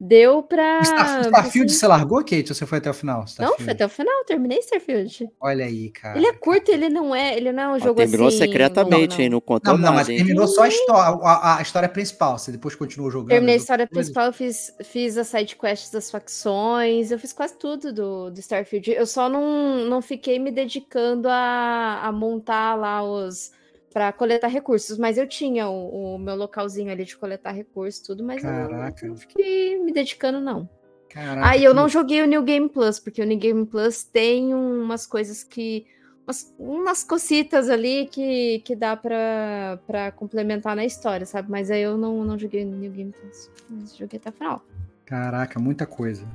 deu 0.00 0.42
pra. 0.42 0.84
Star- 0.84 1.20
Starfield 1.22 1.72
você 1.72 1.86
largou, 1.86 2.18
Kate, 2.18 2.46
ou 2.50 2.54
você 2.54 2.66
foi 2.66 2.78
até 2.78 2.90
o 2.90 2.94
final? 2.94 3.18
Não, 3.20 3.24
Starfield? 3.26 3.64
foi 3.64 3.72
até 3.72 3.86
o 3.86 3.88
final, 3.88 4.24
terminei 4.24 4.58
Starfield. 4.58 5.28
Olha 5.40 5.64
aí, 5.64 5.90
cara. 5.90 6.16
ele 6.18 6.26
é 6.26 6.32
curto, 6.32 6.70
ele 6.70 6.88
não 6.88 7.14
é, 7.14 7.36
ele 7.36 7.52
não 7.52 7.62
é 7.62 7.68
um 7.76 7.78
jogo 7.80 7.94
terminou 7.94 8.28
assim. 8.28 8.38
secretamente, 8.38 9.10
longo, 9.12 9.22
hein? 9.22 9.28
não. 9.30 9.36
Não 9.36 9.40
contou 9.40 9.74
Não, 9.74 9.80
não, 9.80 9.94
mas 9.94 10.06
terminou 10.06 10.46
só 10.46 10.62
a 10.62 10.68
história, 10.68 11.18
a, 11.22 11.58
a 11.58 11.62
história 11.62 11.88
principal. 11.88 12.38
Você 12.38 12.52
depois 12.52 12.74
continuou 12.74 13.10
jogando. 13.10 13.28
Terminei 13.30 13.54
a 13.54 13.58
história 13.58 13.86
principal, 13.86 14.26
eu 14.26 14.32
fiz, 14.32 14.72
fiz 14.84 15.16
as 15.18 15.28
sidequests 15.28 15.90
das 15.90 16.10
facções, 16.10 17.10
eu 17.10 17.18
fiz 17.18 17.32
quase 17.32 17.56
tudo 17.58 17.92
do, 17.92 18.30
do 18.30 18.38
Starfield. 18.40 18.90
Eu 18.90 19.06
só 19.06 19.28
não, 19.28 19.84
não 19.86 20.00
fiquei 20.02 20.38
me 20.38 20.50
dedicando 20.50 21.28
a, 21.28 22.00
a 22.04 22.12
montar 22.12 22.74
lá 22.74 23.02
os. 23.02 23.50
Pra 23.96 24.12
coletar 24.12 24.48
recursos, 24.48 24.98
mas 24.98 25.16
eu 25.16 25.26
tinha 25.26 25.70
o, 25.70 26.16
o 26.16 26.18
meu 26.18 26.36
localzinho 26.36 26.92
ali 26.92 27.02
de 27.06 27.16
coletar 27.16 27.52
recursos, 27.52 27.98
tudo, 28.02 28.22
mas 28.22 28.44
eu 28.44 28.50
não- 28.52 28.68
Caraca. 28.68 29.16
fiquei 29.16 29.82
me 29.82 29.90
dedicando, 29.90 30.38
não. 30.38 30.68
Caraca, 31.08 31.48
Aí 31.48 31.64
eu 31.64 31.72
não 31.72 31.88
joguei 31.88 32.20
o 32.20 32.26
New 32.26 32.42
Game 32.42 32.68
Plus, 32.68 33.00
porque 33.00 33.22
o 33.22 33.24
New 33.24 33.38
Game 33.38 33.64
Plus 33.64 34.04
tem 34.04 34.52
umas 34.52 35.06
coisas 35.06 35.42
que. 35.42 35.86
Umas, 36.26 36.54
umas 36.58 37.04
cocitas 37.04 37.70
ali 37.70 38.06
que, 38.12 38.58
que 38.66 38.76
dá 38.76 38.94
pra, 38.98 39.78
pra 39.86 40.12
complementar 40.12 40.76
na 40.76 40.84
história, 40.84 41.24
sabe? 41.24 41.50
Mas 41.50 41.70
aí 41.70 41.80
eu 41.80 41.96
não, 41.96 42.22
não 42.22 42.38
joguei 42.38 42.64
o 42.66 42.68
New 42.68 42.90
Game 42.92 43.12
Plus. 43.18 43.50
Mas 43.70 43.96
joguei 43.96 44.18
até 44.18 44.28
o 44.28 44.32
final. 44.34 44.62
Caraca, 45.06 45.58
muita 45.58 45.86
coisa. 45.86 46.26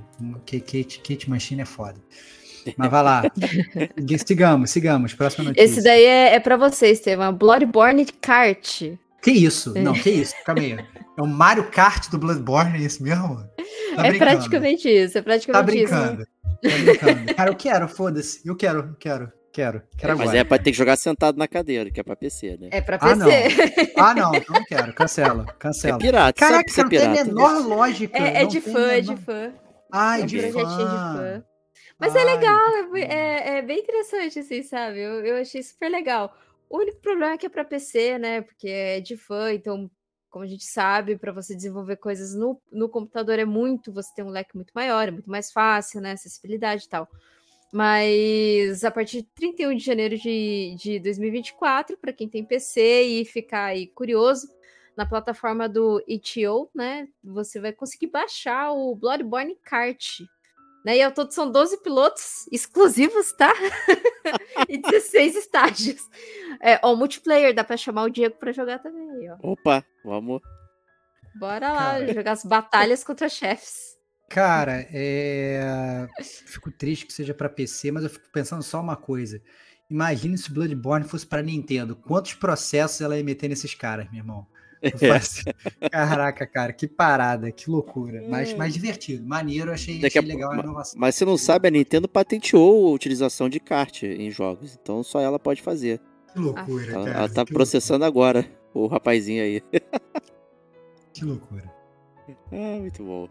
Kate, 0.47 0.99
Kate 1.01 1.29
Machine 1.29 1.61
é 1.61 1.65
foda. 1.65 1.99
Mas 2.77 2.91
vai 2.91 3.03
lá. 3.03 3.23
sigamos, 4.25 4.69
sigamos. 4.71 5.13
Próxima 5.13 5.45
notícia. 5.45 5.63
Esse 5.65 5.83
daí 5.83 6.03
é, 6.03 6.35
é 6.35 6.39
pra 6.39 6.57
você, 6.57 6.87
Estevam. 6.91 7.33
Bloodborne 7.33 8.05
Kart. 8.05 8.81
Que 9.21 9.31
isso? 9.31 9.73
Não, 9.77 9.93
que 9.93 10.09
isso? 10.09 10.33
Calma 10.45 10.61
aí. 10.61 10.73
É 11.17 11.21
o 11.21 11.27
Mario 11.27 11.69
Kart 11.69 12.09
do 12.09 12.17
Bloodborne, 12.17 12.77
é 12.77 12.81
isso 12.81 13.03
mesmo? 13.03 13.37
Tá 13.95 14.07
é 14.07 14.13
praticamente 14.17 14.89
isso, 14.89 15.17
é 15.17 15.21
Tá 15.21 15.25
praticamente 15.25 15.83
isso. 15.83 15.93
brincando. 15.93 16.25
Tá 16.25 16.77
brincando. 16.77 17.35
Cara, 17.35 17.49
eu 17.51 17.55
quero, 17.55 17.87
foda-se. 17.87 18.41
Eu 18.45 18.55
quero, 18.55 18.79
eu 18.79 18.95
quero, 18.99 19.31
quero. 19.53 19.81
Quero 19.97 20.13
Mas 20.17 20.21
agora. 20.21 20.37
é 20.39 20.43
pra 20.43 20.57
ter 20.57 20.71
que 20.71 20.77
jogar 20.77 20.95
sentado 20.95 21.37
na 21.37 21.47
cadeira, 21.47 21.91
que 21.91 21.99
é 21.99 22.03
pra 22.03 22.15
PC, 22.15 22.57
né? 22.59 22.69
É 22.71 22.81
pra 22.81 22.97
Ah, 22.99 23.15
não. 23.15 23.27
PC. 23.27 23.93
Ah, 23.97 24.13
não, 24.15 24.33
então 24.33 24.55
não 24.55 24.65
quero. 24.65 24.93
Cancela, 24.93 25.45
É 25.47 25.53
cancela. 25.59 25.97
pirata, 25.99 26.33
Caraca, 26.39 26.55
sabe 26.55 26.63
que 26.65 26.71
isso 26.71 26.79
é 26.79 26.83
não 26.83 26.89
tem 26.89 26.97
a 26.99 27.01
pirata. 27.11 27.23
né? 27.25 27.33
menor 27.33 27.67
lógica. 27.67 28.17
É, 28.17 28.41
é 28.41 28.45
de 28.45 28.61
fã, 28.61 28.87
é 28.91 29.01
de 29.01 29.07
menor- 29.09 29.23
fã. 29.23 29.51
Ai, 29.91 30.21
É 30.21 30.23
um 30.23 30.25
de 30.25 30.37
projetinho 30.39 30.77
de 30.77 30.95
fã. 30.95 31.43
Mas 32.01 32.15
é 32.15 32.19
Ai, 32.19 32.25
legal, 32.35 32.95
é, 32.95 33.01
é- 33.01 33.57
é 33.59 33.61
bem 33.61 33.79
interessante, 33.79 34.39
assim, 34.39 34.63
sabe? 34.63 34.99
Eu, 34.99 35.25
eu 35.25 35.37
achei 35.37 35.61
super 35.63 35.89
legal. 35.89 36.35
O 36.69 36.79
único 36.79 36.99
problema 37.01 37.33
é 37.33 37.37
que 37.37 37.45
é 37.45 37.49
para 37.49 37.63
PC, 37.65 38.17
né? 38.17 38.41
Porque 38.41 38.67
é 38.67 38.99
de 38.99 39.15
fã, 39.17 39.53
então, 39.53 39.89
como 40.29 40.43
a 40.43 40.47
gente 40.47 40.65
sabe, 40.65 41.17
para 41.17 41.31
você 41.31 41.55
desenvolver 41.55 41.97
coisas 41.97 42.33
no, 42.35 42.59
no 42.71 42.89
computador 42.89 43.37
é 43.39 43.45
muito, 43.45 43.93
você 43.93 44.13
tem 44.15 44.25
um 44.25 44.29
leque 44.29 44.55
muito 44.55 44.71
maior, 44.73 45.07
é 45.07 45.11
muito 45.11 45.29
mais 45.29 45.51
fácil, 45.51 46.01
né? 46.01 46.13
Acessibilidade 46.13 46.85
e 46.85 46.89
tal. 46.89 47.07
Mas 47.73 48.83
a 48.83 48.91
partir 48.91 49.21
de 49.21 49.29
31 49.35 49.75
de 49.75 49.83
janeiro 49.83 50.17
de, 50.17 50.75
de 50.77 50.99
2024, 50.99 51.97
para 51.97 52.11
quem 52.13 52.27
tem 52.29 52.43
PC 52.43 53.03
e 53.03 53.25
ficar 53.25 53.65
aí 53.65 53.87
curioso, 53.87 54.47
na 54.97 55.05
plataforma 55.05 55.69
do 55.69 56.03
itch.io, 56.07 56.69
né? 56.75 57.07
Você 57.23 57.59
vai 57.61 57.71
conseguir 57.73 58.07
baixar 58.07 58.71
o 58.73 58.93
Bloodborne 58.95 59.55
Kart. 59.63 60.21
Né? 60.83 60.97
E 60.97 61.01
ao 61.01 61.11
todo 61.11 61.31
são 61.31 61.51
12 61.51 61.77
pilotos 61.83 62.47
exclusivos, 62.51 63.31
tá? 63.33 63.53
e 64.67 64.77
16 64.79 65.35
estágios. 65.35 66.09
É, 66.59 66.79
ó, 66.83 66.95
multiplayer, 66.95 67.53
dá 67.53 67.63
pra 67.63 67.77
chamar 67.77 68.03
o 68.03 68.09
Diego 68.09 68.35
pra 68.37 68.51
jogar 68.51 68.79
também, 68.79 69.29
ó. 69.31 69.37
Opa, 69.51 69.85
vamos. 70.03 70.41
Bora 71.35 71.71
lá, 71.71 71.99
Cara. 71.99 72.13
jogar 72.13 72.31
as 72.31 72.43
batalhas 72.43 73.03
contra 73.03 73.29
chefes. 73.29 73.91
Cara, 74.29 74.87
é... 74.93 76.07
fico 76.21 76.71
triste 76.71 77.05
que 77.05 77.13
seja 77.13 77.33
pra 77.33 77.49
PC, 77.49 77.91
mas 77.91 78.03
eu 78.03 78.09
fico 78.09 78.29
pensando 78.31 78.63
só 78.63 78.79
uma 78.79 78.95
coisa. 78.95 79.41
Imagine 79.89 80.37
se 80.37 80.49
o 80.49 80.53
Bloodborne 80.53 81.05
fosse 81.05 81.27
pra 81.27 81.41
Nintendo. 81.41 81.97
Quantos 81.97 82.33
processos 82.33 83.01
ela 83.01 83.17
ia 83.17 83.23
meter 83.23 83.49
nesses 83.49 83.75
caras, 83.75 84.09
meu 84.09 84.19
irmão? 84.19 84.47
Eu 84.81 84.97
faço- 84.97 85.43
Caraca, 85.91 86.47
cara, 86.47 86.73
que 86.73 86.87
parada, 86.87 87.51
que 87.51 87.69
loucura. 87.69 88.23
Mas, 88.27 88.53
mas 88.55 88.73
divertido, 88.73 89.25
maneiro, 89.27 89.71
achei, 89.71 89.99
Daqui 89.99 90.17
a 90.17 90.21
achei 90.21 90.33
legal 90.33 90.51
a 90.51 90.57
inovação. 90.57 90.99
Mas 90.99 91.15
você 91.15 91.23
não 91.25 91.37
sabe, 91.37 91.67
a 91.67 91.71
Nintendo 91.71 92.07
patenteou 92.07 92.87
a 92.87 92.91
utilização 92.91 93.47
de 93.47 93.59
kart 93.59 94.03
em 94.03 94.31
jogos, 94.31 94.77
então 94.81 95.03
só 95.03 95.19
ela 95.19 95.37
pode 95.37 95.61
fazer. 95.61 95.99
Que 96.33 96.39
loucura, 96.39 96.91
Ela, 96.93 97.05
cara. 97.05 97.17
ela 97.19 97.29
tá 97.29 97.45
processando 97.45 98.05
agora 98.05 98.45
o 98.73 98.87
rapazinho 98.87 99.43
aí. 99.43 99.61
loucura, 99.71 99.81
Que 101.13 101.25
loucura. 101.25 101.71
Ah, 102.51 102.79
muito 102.79 103.03
bom. 103.03 103.27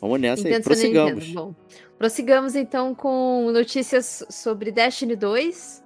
Vamos 0.00 0.20
nessa 0.20 0.42
aí, 0.46 0.54
Nintendo 0.54 0.62
Super 0.64 0.74
prossigamos. 0.76 1.24
Nintendo. 1.28 1.34
Bom, 1.40 1.54
prossigamos 1.96 2.54
então 2.54 2.94
com 2.94 3.50
notícias 3.52 4.24
sobre 4.30 4.70
Destiny 4.70 5.16
2 5.16 5.82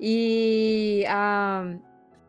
e 0.00 1.04
a, 1.08 1.74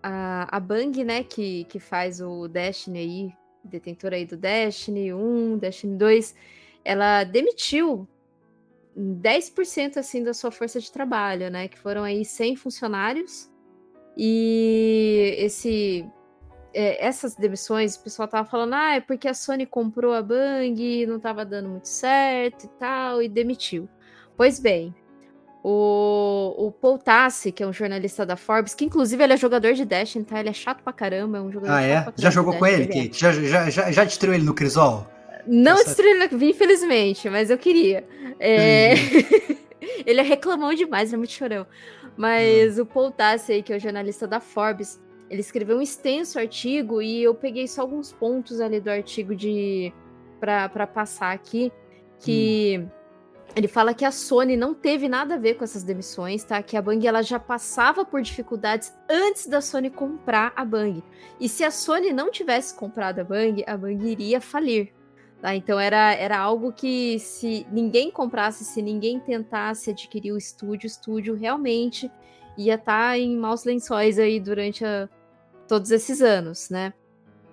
a, 0.03 0.57
a 0.57 0.59
Bang, 0.59 1.03
né, 1.03 1.23
que, 1.23 1.63
que 1.65 1.79
faz 1.79 2.19
o 2.21 2.47
Destiny 2.47 2.99
aí, 2.99 3.33
detentora 3.63 4.17
aí 4.17 4.25
do 4.25 4.35
Destiny 4.35 5.13
1, 5.13 5.57
Destiny 5.57 5.97
2, 5.97 6.35
ela 6.83 7.23
demitiu 7.23 8.07
10% 8.97 9.97
assim 9.97 10.21
da 10.23 10.33
sua 10.33 10.51
força 10.51 10.79
de 10.79 10.91
trabalho, 10.91 11.49
né, 11.49 11.69
que 11.69 11.79
foram 11.79 12.03
aí 12.03 12.25
100 12.25 12.57
funcionários 12.57 13.49
e 14.17 15.35
esse 15.39 16.05
é, 16.73 17.05
essas 17.05 17.35
demissões, 17.35 17.95
o 17.95 18.03
pessoal 18.03 18.27
tava 18.27 18.49
falando, 18.49 18.73
ah, 18.73 18.95
é 18.95 18.99
porque 18.99 19.27
a 19.27 19.33
Sony 19.33 19.65
comprou 19.65 20.13
a 20.13 20.21
Bang, 20.21 21.05
não 21.05 21.19
tava 21.19 21.45
dando 21.45 21.69
muito 21.69 21.87
certo 21.87 22.65
e 22.65 22.69
tal, 22.79 23.21
e 23.21 23.29
demitiu. 23.29 23.87
Pois 24.35 24.59
bem, 24.59 24.93
o, 25.63 26.53
o 26.67 26.71
Paul 26.71 26.97
Tassi, 26.97 27.51
que 27.51 27.63
é 27.63 27.67
um 27.67 27.71
jornalista 27.71 28.25
da 28.25 28.35
Forbes, 28.35 28.75
que 28.75 28.83
inclusive 28.85 29.23
ele 29.23 29.33
é 29.33 29.37
jogador 29.37 29.73
de 29.73 29.85
Destiny, 29.85 30.25
tá? 30.25 30.39
Ele 30.39 30.49
é 30.49 30.53
chato 30.53 30.83
pra 30.83 30.91
caramba, 30.91 31.37
é 31.37 31.41
um 31.41 31.51
jogador 31.51 31.73
Ah, 31.73 31.81
é? 31.81 32.05
Já 32.17 32.29
jogou 32.29 32.53
com 32.57 32.65
ele. 32.65 32.87
Kate? 32.87 33.17
Já, 33.19 33.31
já, 33.31 33.69
já, 33.69 33.91
já 33.91 34.03
destruiu 34.03 34.33
ele 34.35 34.43
no 34.43 34.53
Crisol? 34.53 35.07
Não 35.47 35.73
Essa- 35.75 35.85
destruiu 35.85 36.21
ele, 36.21 36.45
infelizmente, 36.49 37.29
mas 37.29 37.49
eu 37.49 37.57
queria. 37.57 38.03
É, 38.39 38.93
ele 40.05 40.19
é 40.19 40.23
reclamão 40.23 40.73
demais, 40.73 41.09
ele 41.09 41.15
é 41.15 41.17
muito 41.17 41.31
chorão. 41.33 41.65
Mas 42.17 42.77
o 42.77 42.85
Paul 42.85 43.11
Tassi 43.11 43.53
aí, 43.53 43.63
que 43.63 43.71
é 43.73 43.77
o 43.77 43.79
jornalista 43.79 44.27
da 44.27 44.39
Forbes, 44.39 45.01
ele 45.29 45.41
escreveu 45.41 45.77
um 45.77 45.81
extenso 45.81 46.37
artigo 46.37 47.01
e 47.01 47.23
eu 47.23 47.33
peguei 47.33 47.67
só 47.67 47.81
alguns 47.81 48.11
pontos 48.11 48.59
ali 48.61 48.79
do 48.79 48.89
artigo 48.89 49.33
de 49.35 49.91
para 50.39 50.85
passar 50.85 51.31
aqui, 51.31 51.71
que 52.19 52.85
ele 53.55 53.67
fala 53.67 53.93
que 53.93 54.03
a 54.03 54.11
Sony 54.11 54.57
não 54.57 54.73
teve 54.73 55.07
nada 55.07 55.35
a 55.35 55.37
ver 55.37 55.55
com 55.55 55.63
essas 55.63 55.83
demissões, 55.83 56.43
tá? 56.43 56.61
Que 56.63 56.75
a 56.75 56.81
Bang 56.81 57.05
ela 57.05 57.21
já 57.21 57.37
passava 57.39 58.03
por 58.03 58.21
dificuldades 58.21 58.93
antes 59.09 59.45
da 59.47 59.61
Sony 59.61 59.89
comprar 59.89 60.51
a 60.55 60.65
Bang. 60.65 61.03
E 61.39 61.47
se 61.47 61.63
a 61.63 61.69
Sony 61.69 62.11
não 62.11 62.31
tivesse 62.31 62.73
comprado 62.75 63.19
a 63.19 63.23
Bang, 63.23 63.63
a 63.67 63.77
Bang 63.77 64.03
iria 64.09 64.41
falir. 64.41 64.91
Tá? 65.41 65.53
Então 65.55 65.77
era, 65.79 66.13
era 66.15 66.39
algo 66.39 66.71
que 66.71 67.19
se 67.19 67.67
ninguém 67.69 68.09
comprasse, 68.09 68.63
se 68.63 68.81
ninguém 68.81 69.19
tentasse 69.19 69.91
adquirir 69.91 70.31
o 70.31 70.37
estúdio, 70.37 70.85
o 70.85 70.87
estúdio 70.87 71.35
realmente 71.35 72.09
ia 72.57 72.75
estar 72.75 73.19
em 73.19 73.35
maus 73.35 73.65
lençóis 73.65 74.17
aí 74.17 74.39
durante 74.39 74.85
a- 74.85 75.09
todos 75.67 75.91
esses 75.91 76.21
anos, 76.21 76.69
né? 76.69 76.93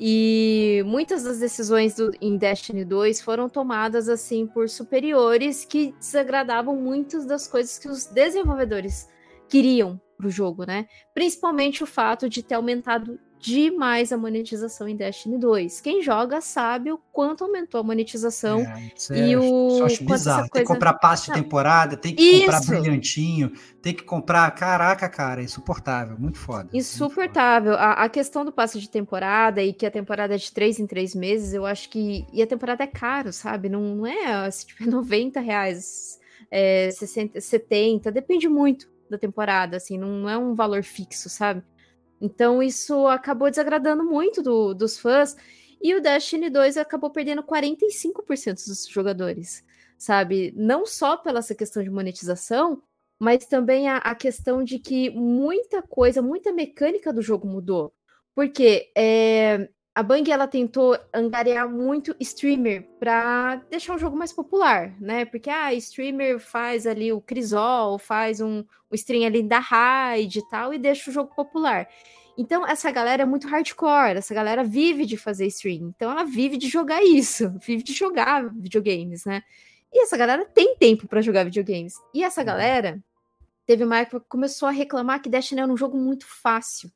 E 0.02 0.82
muitas 0.86 1.24
das 1.24 1.40
decisões 1.40 1.94
do, 1.94 2.10
em 2.22 2.38
Destiny 2.38 2.86
2 2.86 3.20
foram 3.20 3.50
tomadas 3.50 4.08
assim 4.08 4.46
por 4.46 4.66
superiores 4.66 5.66
que 5.66 5.92
desagradavam 5.98 6.74
muitas 6.74 7.26
das 7.26 7.46
coisas 7.46 7.78
que 7.78 7.86
os 7.86 8.06
desenvolvedores 8.06 9.10
queriam 9.46 10.00
pro 10.16 10.30
jogo, 10.30 10.64
né? 10.64 10.86
Principalmente 11.12 11.84
o 11.84 11.86
fato 11.86 12.30
de 12.30 12.42
ter 12.42 12.54
aumentado 12.54 13.20
demais 13.40 14.12
a 14.12 14.16
monetização 14.16 14.86
em 14.88 14.94
Destiny 14.94 15.38
2. 15.38 15.80
Quem 15.80 16.02
joga 16.02 16.40
sabe 16.40 16.92
o 16.92 16.98
quanto 17.12 17.44
aumentou 17.44 17.80
a 17.80 17.82
monetização. 17.82 18.60
É, 18.60 18.90
E 19.28 19.32
é- 19.32 19.38
o- 19.38 19.84
acho 19.84 20.04
bizarro. 20.04 20.42
Tem 20.42 20.46
que 20.46 20.50
coisa- 20.58 20.66
comprar 20.74 20.94
passe 20.94 21.26
de 21.26 21.32
temporada, 21.32 21.96
tem 21.96 22.14
que 22.14 22.40
comprar 22.40 22.60
Isso. 22.60 22.68
brilhantinho, 22.70 23.52
tem 23.82 23.94
que 23.94 24.02
comprar. 24.02 24.50
Caraca, 24.54 25.08
cara, 25.08 25.40
é 25.40 25.44
insuportável, 25.44 26.18
muito 26.18 26.38
foda. 26.38 26.58
muito 26.64 26.72
foda. 26.72 26.78
Insuportável. 26.78 27.74
A, 27.74 27.92
a 28.04 28.08
questão 28.08 28.44
do 28.44 28.52
passe 28.52 28.78
de 28.78 28.88
temporada 28.90 29.62
e 29.62 29.72
que 29.72 29.86
a 29.86 29.90
temporada 29.90 30.34
é 30.34 30.38
de 30.38 30.52
três 30.52 30.78
em 30.78 30.86
três 30.86 31.14
meses, 31.14 31.52
eu 31.54 31.64
acho 31.64 31.88
que. 31.88 32.26
E 32.32 32.42
a 32.42 32.46
temporada 32.46 32.84
é 32.84 32.86
caro, 32.86 33.32
sabe? 33.32 33.68
Não, 33.68 33.80
não 33.96 34.06
é 34.06 34.26
assim, 34.46 34.66
tipo, 34.66 34.84
90 34.90 35.40
reais, 35.40 36.18
é, 36.50 36.90
60, 36.90 37.40
70, 37.40 38.10
depende 38.12 38.48
muito 38.48 38.88
da 39.08 39.18
temporada, 39.18 39.76
assim, 39.76 39.98
não 39.98 40.28
é 40.28 40.38
um 40.38 40.54
valor 40.54 40.84
fixo, 40.84 41.28
sabe? 41.28 41.62
Então 42.20 42.62
isso 42.62 43.06
acabou 43.06 43.48
desagradando 43.48 44.04
muito 44.04 44.42
do, 44.42 44.74
dos 44.74 44.98
fãs. 44.98 45.36
E 45.80 45.94
o 45.94 46.00
Destiny 46.00 46.50
2 46.50 46.76
acabou 46.76 47.10
perdendo 47.10 47.42
45% 47.42 48.66
dos 48.66 48.86
jogadores, 48.86 49.64
sabe? 49.96 50.52
Não 50.54 50.84
só 50.84 51.16
pela 51.16 51.38
essa 51.38 51.54
questão 51.54 51.82
de 51.82 51.88
monetização, 51.88 52.82
mas 53.18 53.46
também 53.46 53.88
a, 53.88 53.96
a, 53.98 54.14
questão 54.14 54.62
de 54.62 54.78
que 54.78 55.10
muita 55.10 55.82
coisa, 55.82 56.20
muita 56.20 56.52
mecânica 56.52 57.12
do 57.12 57.22
jogo 57.22 57.46
mudou. 57.46 57.94
Porque 58.34 58.90
é, 58.96 59.68
a 59.94 60.02
Bang 60.02 60.30
ela 60.30 60.46
tentou 60.46 60.96
angariar 61.12 61.68
muito 61.68 62.14
streamer 62.20 62.88
para 62.98 63.56
deixar 63.68 63.96
o 63.96 63.98
jogo 63.98 64.16
mais 64.16 64.32
popular, 64.32 64.94
né? 65.00 65.24
Porque 65.24 65.50
a 65.50 65.66
ah, 65.66 65.74
streamer 65.74 66.38
faz 66.38 66.86
ali 66.86 67.12
o 67.12 67.20
Crisol, 67.20 67.98
faz 67.98 68.40
um, 68.40 68.58
um 68.90 68.94
stream 68.94 69.26
ali 69.26 69.42
da 69.42 69.58
raid 69.58 70.38
e 70.38 70.48
tal, 70.48 70.72
e 70.72 70.78
deixa 70.78 71.10
o 71.10 71.12
jogo 71.12 71.34
popular. 71.34 71.88
Então, 72.38 72.66
essa 72.66 72.90
galera 72.90 73.22
é 73.22 73.26
muito 73.26 73.48
hardcore, 73.48 74.16
essa 74.16 74.32
galera 74.32 74.62
vive 74.62 75.04
de 75.04 75.16
fazer 75.16 75.46
stream. 75.48 75.92
Então, 75.94 76.10
ela 76.10 76.24
vive 76.24 76.56
de 76.56 76.68
jogar 76.68 77.02
isso, 77.02 77.52
vive 77.66 77.82
de 77.82 77.92
jogar 77.92 78.48
videogames, 78.48 79.24
né? 79.24 79.42
E 79.92 80.04
essa 80.04 80.16
galera 80.16 80.46
tem 80.46 80.76
tempo 80.76 81.08
para 81.08 81.20
jogar 81.20 81.44
videogames. 81.44 81.94
E 82.14 82.22
essa 82.22 82.40
uhum. 82.40 82.46
galera 82.46 83.02
teve 83.66 83.82
uma 83.82 83.98
época 83.98 84.20
que 84.20 84.28
começou 84.28 84.68
a 84.68 84.72
reclamar 84.72 85.20
que 85.20 85.28
Destiny 85.28 85.60
era 85.60 85.72
um 85.72 85.76
jogo 85.76 85.98
muito 85.98 86.26
fácil. 86.26 86.90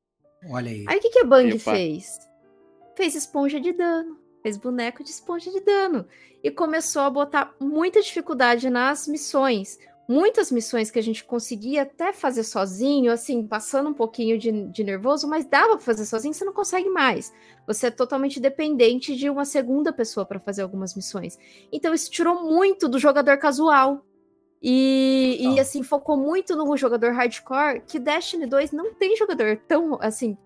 Olha 0.48 0.70
aí. 0.70 0.84
Aí 0.86 0.98
o 0.98 1.00
que, 1.00 1.10
que 1.10 1.18
a 1.18 1.24
Bang 1.24 1.48
Epa. 1.48 1.72
fez? 1.72 2.18
Fez 2.96 3.14
esponja 3.14 3.60
de 3.60 3.72
dano. 3.72 4.18
Fez 4.42 4.56
boneco 4.56 5.02
de 5.02 5.10
esponja 5.10 5.50
de 5.50 5.60
dano. 5.60 6.06
E 6.42 6.50
começou 6.50 7.02
a 7.02 7.10
botar 7.10 7.54
muita 7.60 8.02
dificuldade 8.02 8.68
nas 8.68 9.08
missões 9.08 9.78
muitas 10.08 10.50
missões 10.50 10.90
que 10.90 10.98
a 10.98 11.02
gente 11.02 11.24
conseguia 11.24 11.82
até 11.82 12.12
fazer 12.12 12.44
sozinho, 12.44 13.10
assim, 13.10 13.46
passando 13.46 13.90
um 13.90 13.94
pouquinho 13.94 14.38
de, 14.38 14.52
de 14.68 14.84
nervoso, 14.84 15.26
mas 15.26 15.46
dava 15.46 15.76
para 15.76 15.80
fazer 15.84 16.04
sozinho, 16.04 16.34
você 16.34 16.44
não 16.44 16.52
consegue 16.52 16.88
mais. 16.88 17.32
Você 17.66 17.86
é 17.86 17.90
totalmente 17.90 18.38
dependente 18.38 19.16
de 19.16 19.30
uma 19.30 19.44
segunda 19.44 19.92
pessoa 19.92 20.26
para 20.26 20.38
fazer 20.38 20.62
algumas 20.62 20.94
missões. 20.94 21.38
Então 21.72 21.94
isso 21.94 22.10
tirou 22.10 22.44
muito 22.44 22.88
do 22.88 22.98
jogador 22.98 23.38
casual. 23.38 24.04
E, 24.66 25.40
e 25.40 25.60
assim, 25.60 25.82
focou 25.82 26.16
muito 26.16 26.56
no 26.56 26.74
jogador 26.74 27.12
hardcore, 27.12 27.82
que 27.86 27.98
Destiny 27.98 28.46
2 28.46 28.72
não 28.72 28.94
tem 28.94 29.14
jogador 29.14 29.60
tão, 29.68 29.98
assim, 30.00 30.38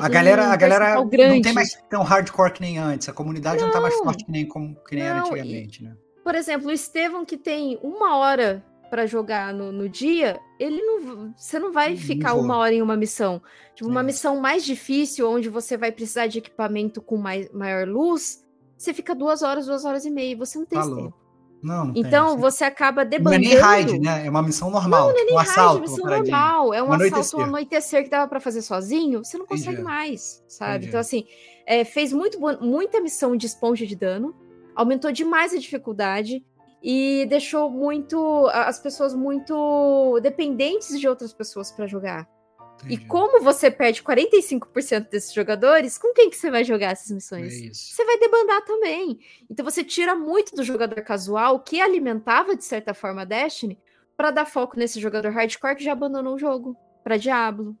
a 0.00 0.08
galera, 0.08 0.48
um 0.48 0.52
a 0.52 0.56
galera 0.56 0.94
não 0.96 1.08
tem 1.08 1.52
mais 1.52 1.74
tão 1.88 2.02
hardcore 2.02 2.52
que 2.52 2.60
nem 2.60 2.78
antes. 2.78 3.08
A 3.08 3.12
comunidade 3.12 3.60
não, 3.60 3.68
não 3.68 3.72
tá 3.72 3.80
mais 3.80 3.94
forte 3.96 4.24
que 4.24 4.30
nem, 4.30 4.46
como, 4.46 4.76
que 4.86 4.94
nem 4.94 5.04
não, 5.04 5.10
era 5.10 5.20
antigamente, 5.20 5.82
né? 5.82 5.96
Por 6.22 6.34
exemplo, 6.34 6.68
o 6.68 6.72
Estevão, 6.72 7.24
que 7.24 7.36
tem 7.36 7.78
uma 7.82 8.16
hora 8.16 8.64
para 8.90 9.06
jogar 9.06 9.54
no, 9.54 9.72
no, 9.72 9.88
dia, 9.88 10.40
ele 10.58 10.82
não. 10.82 11.32
Você 11.36 11.58
não 11.58 11.72
vai 11.72 11.96
ficar 11.96 12.34
uma 12.34 12.56
hora 12.56 12.74
em 12.74 12.82
uma 12.82 12.96
missão. 12.96 13.40
Tipo, 13.74 13.88
uma 13.88 14.00
é. 14.00 14.04
missão 14.04 14.40
mais 14.40 14.64
difícil, 14.64 15.30
onde 15.30 15.48
você 15.48 15.76
vai 15.76 15.92
precisar 15.92 16.26
de 16.26 16.38
equipamento 16.38 17.00
com 17.00 17.16
mais, 17.16 17.50
maior 17.52 17.86
luz, 17.86 18.44
você 18.76 18.92
fica 18.92 19.14
duas 19.14 19.42
horas, 19.42 19.66
duas 19.66 19.84
horas 19.84 20.04
e 20.04 20.10
meia. 20.10 20.36
Você 20.36 20.58
não 20.58 20.66
tem 20.66 20.78
Falou. 20.78 20.96
tempo. 20.96 21.19
Não, 21.62 21.86
não 21.86 21.92
então 21.94 22.30
tem, 22.30 22.38
você 22.38 22.64
acaba 22.64 23.04
debandando. 23.04 23.42
Não 23.42 23.50
é 23.50 23.54
nem 23.54 23.60
raid, 23.60 23.98
né? 23.98 24.26
É 24.26 24.30
uma 24.30 24.42
missão 24.42 24.70
normal. 24.70 25.08
Não, 25.08 25.12
não 25.12 25.20
é 25.20 25.24
nem 25.24 25.34
um 25.34 25.36
raid, 25.36 25.50
assalto, 25.50 25.78
é 25.78 25.80
missão 25.80 26.06
normal. 26.06 26.74
É 26.74 26.82
um, 26.82 26.86
um 26.86 26.92
assalto 26.92 27.04
anoitecer. 27.04 27.38
um 27.38 27.42
anoitecer 27.42 28.04
que 28.04 28.10
dava 28.10 28.28
para 28.28 28.40
fazer 28.40 28.62
sozinho. 28.62 29.24
Você 29.24 29.36
não 29.36 29.46
consegue 29.46 29.74
Entendi. 29.74 29.82
mais, 29.82 30.42
sabe? 30.48 30.72
Entendi. 30.72 30.88
Então, 30.88 31.00
assim, 31.00 31.26
é, 31.66 31.84
fez 31.84 32.12
muito, 32.12 32.40
muita 32.40 33.00
missão 33.00 33.36
de 33.36 33.46
esponja 33.46 33.86
de 33.86 33.94
dano. 33.94 34.34
Aumentou 34.74 35.12
demais 35.12 35.52
a 35.52 35.58
dificuldade 35.58 36.42
e 36.82 37.26
deixou 37.28 37.70
muito 37.70 38.46
as 38.52 38.78
pessoas 38.78 39.14
muito 39.14 40.18
dependentes 40.22 40.98
de 40.98 41.06
outras 41.06 41.32
pessoas 41.32 41.70
para 41.70 41.86
jogar. 41.86 42.26
Entendi. 42.84 42.94
E 42.94 43.06
como 43.06 43.42
você 43.42 43.70
perde 43.70 44.02
45% 44.02 45.10
desses 45.10 45.32
jogadores, 45.32 45.98
com 45.98 46.12
quem 46.14 46.30
que 46.30 46.36
você 46.36 46.50
vai 46.50 46.64
jogar 46.64 46.92
essas 46.92 47.10
missões? 47.10 47.52
É 47.52 47.72
você 47.72 48.04
vai 48.04 48.18
debandar 48.18 48.64
também. 48.64 49.20
Então 49.48 49.64
você 49.64 49.84
tira 49.84 50.14
muito 50.14 50.54
do 50.54 50.62
jogador 50.62 51.00
casual 51.02 51.60
que 51.60 51.80
alimentava 51.80 52.56
de 52.56 52.64
certa 52.64 52.94
forma 52.94 53.22
a 53.22 53.24
Destiny 53.24 53.78
para 54.16 54.30
dar 54.30 54.46
foco 54.46 54.78
nesse 54.78 55.00
jogador 55.00 55.30
hardcore 55.30 55.76
que 55.76 55.84
já 55.84 55.92
abandonou 55.92 56.34
o 56.34 56.38
jogo 56.38 56.76
para 57.04 57.16
Diablo. 57.16 57.76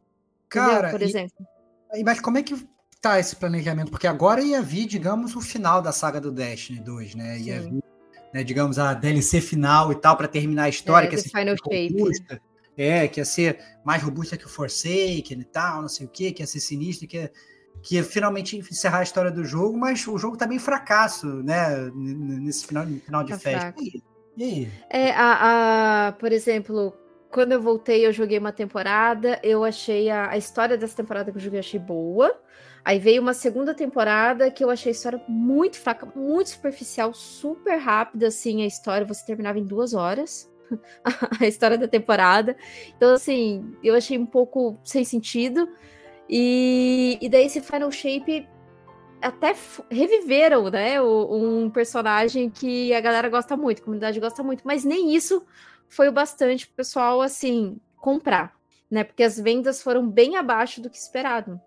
Cara, 0.48 0.90
por 0.90 1.02
exemplo. 1.02 1.46
E, 1.94 2.04
mas 2.04 2.20
como 2.20 2.38
é 2.38 2.42
que 2.42 2.56
tá 3.00 3.18
esse 3.18 3.36
planejamento? 3.36 3.90
Porque 3.90 4.06
agora 4.06 4.42
ia 4.42 4.60
vir, 4.60 4.86
digamos, 4.86 5.34
o 5.34 5.40
final 5.40 5.80
da 5.80 5.92
saga 5.92 6.20
do 6.20 6.30
Destiny 6.30 6.80
2, 6.80 7.14
né? 7.14 7.38
Ia 7.38 7.60
vir 7.60 7.82
né, 8.32 8.44
digamos, 8.44 8.78
a 8.78 8.94
DLC 8.94 9.40
final 9.40 9.92
e 9.92 9.96
tal, 9.96 10.16
para 10.16 10.28
terminar 10.28 10.64
a 10.64 10.68
história, 10.68 11.06
é, 11.06 11.08
que 11.08 11.16
ia 11.16 11.22
ser 11.22 11.30
Final 11.30 11.56
robusta. 11.62 12.40
É, 12.76 13.06
que 13.08 13.20
ia 13.20 13.24
ser 13.24 13.58
mais 13.84 14.02
robusta 14.02 14.36
que 14.36 14.46
o 14.46 14.48
Forsaken 14.48 15.40
e 15.40 15.44
tal, 15.44 15.82
não 15.82 15.88
sei 15.88 16.06
o 16.06 16.08
que, 16.08 16.32
que 16.32 16.42
ia 16.42 16.46
ser 16.46 16.60
sinistro, 16.60 17.06
que 17.06 17.16
ia, 17.16 17.32
que 17.82 17.96
ia 17.96 18.04
finalmente 18.04 18.56
encerrar 18.56 18.98
a 18.98 19.02
história 19.02 19.30
do 19.30 19.44
jogo, 19.44 19.76
mas 19.76 20.06
o 20.06 20.16
jogo 20.16 20.36
tá 20.36 20.46
bem 20.46 20.58
fracasso, 20.58 21.26
né, 21.42 21.90
nesse 21.94 22.66
final, 22.66 22.86
final 22.86 23.24
de 23.24 23.32
tá 23.32 23.38
festa. 23.38 23.74
E, 23.78 24.02
e 24.36 24.44
aí? 24.44 24.72
É, 24.88 25.10
a, 25.12 26.08
a, 26.08 26.12
por 26.12 26.32
exemplo, 26.32 26.94
quando 27.30 27.52
eu 27.52 27.60
voltei, 27.60 28.06
eu 28.06 28.12
joguei 28.12 28.38
uma 28.38 28.52
temporada, 28.52 29.38
eu 29.42 29.64
achei 29.64 30.10
a, 30.10 30.30
a 30.30 30.36
história 30.36 30.76
dessa 30.76 30.96
temporada 30.96 31.30
que 31.30 31.38
eu 31.38 31.42
joguei, 31.42 31.60
achei 31.60 31.78
boa. 31.78 32.34
Aí 32.84 32.98
veio 32.98 33.22
uma 33.22 33.34
segunda 33.34 33.74
temporada 33.74 34.50
que 34.50 34.64
eu 34.64 34.70
achei 34.70 34.90
a 34.90 34.94
história 34.94 35.22
muito 35.28 35.76
fraca, 35.78 36.06
muito 36.16 36.50
superficial, 36.50 37.12
super 37.12 37.76
rápida, 37.76 38.28
assim, 38.28 38.62
a 38.62 38.66
história, 38.66 39.06
você 39.06 39.24
terminava 39.24 39.58
em 39.58 39.64
duas 39.64 39.94
horas. 39.94 40.49
a 41.40 41.46
história 41.46 41.78
da 41.78 41.88
temporada. 41.88 42.56
Então, 42.96 43.14
assim, 43.14 43.74
eu 43.82 43.94
achei 43.94 44.18
um 44.18 44.26
pouco 44.26 44.78
sem 44.84 45.04
sentido. 45.04 45.68
E, 46.28 47.18
e 47.20 47.28
daí 47.28 47.46
esse 47.46 47.60
Final 47.60 47.90
Shape 47.90 48.48
até 49.20 49.54
reviveram, 49.90 50.70
né? 50.70 51.00
um 51.02 51.68
personagem 51.68 52.48
que 52.48 52.92
a 52.94 53.00
galera 53.00 53.28
gosta 53.28 53.56
muito, 53.56 53.82
a 53.82 53.84
comunidade 53.84 54.20
gosta 54.20 54.42
muito, 54.42 54.62
mas 54.64 54.84
nem 54.84 55.14
isso 55.14 55.44
foi 55.88 56.08
o 56.08 56.12
bastante 56.12 56.66
pro 56.66 56.76
pessoal, 56.76 57.20
assim, 57.20 57.78
comprar, 57.96 58.54
né? 58.90 59.04
Porque 59.04 59.22
as 59.22 59.38
vendas 59.38 59.82
foram 59.82 60.08
bem 60.08 60.36
abaixo 60.36 60.80
do 60.80 60.88
que 60.88 60.96
esperado. 60.96 61.60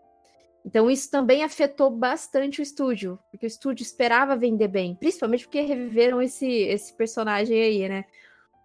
Então 0.66 0.90
isso 0.90 1.12
também 1.12 1.44
afetou 1.44 1.90
bastante 1.90 2.62
o 2.62 2.64
estúdio, 2.64 3.20
porque 3.30 3.46
o 3.46 3.48
estúdio 3.48 3.84
esperava 3.84 4.36
vender 4.36 4.70
bem, 4.70 4.96
principalmente 4.96 5.46
porque 5.46 5.62
reviveram 5.62 6.22
esse, 6.22 6.48
esse 6.48 6.94
personagem 6.94 7.62
aí, 7.62 7.90
né? 7.90 8.06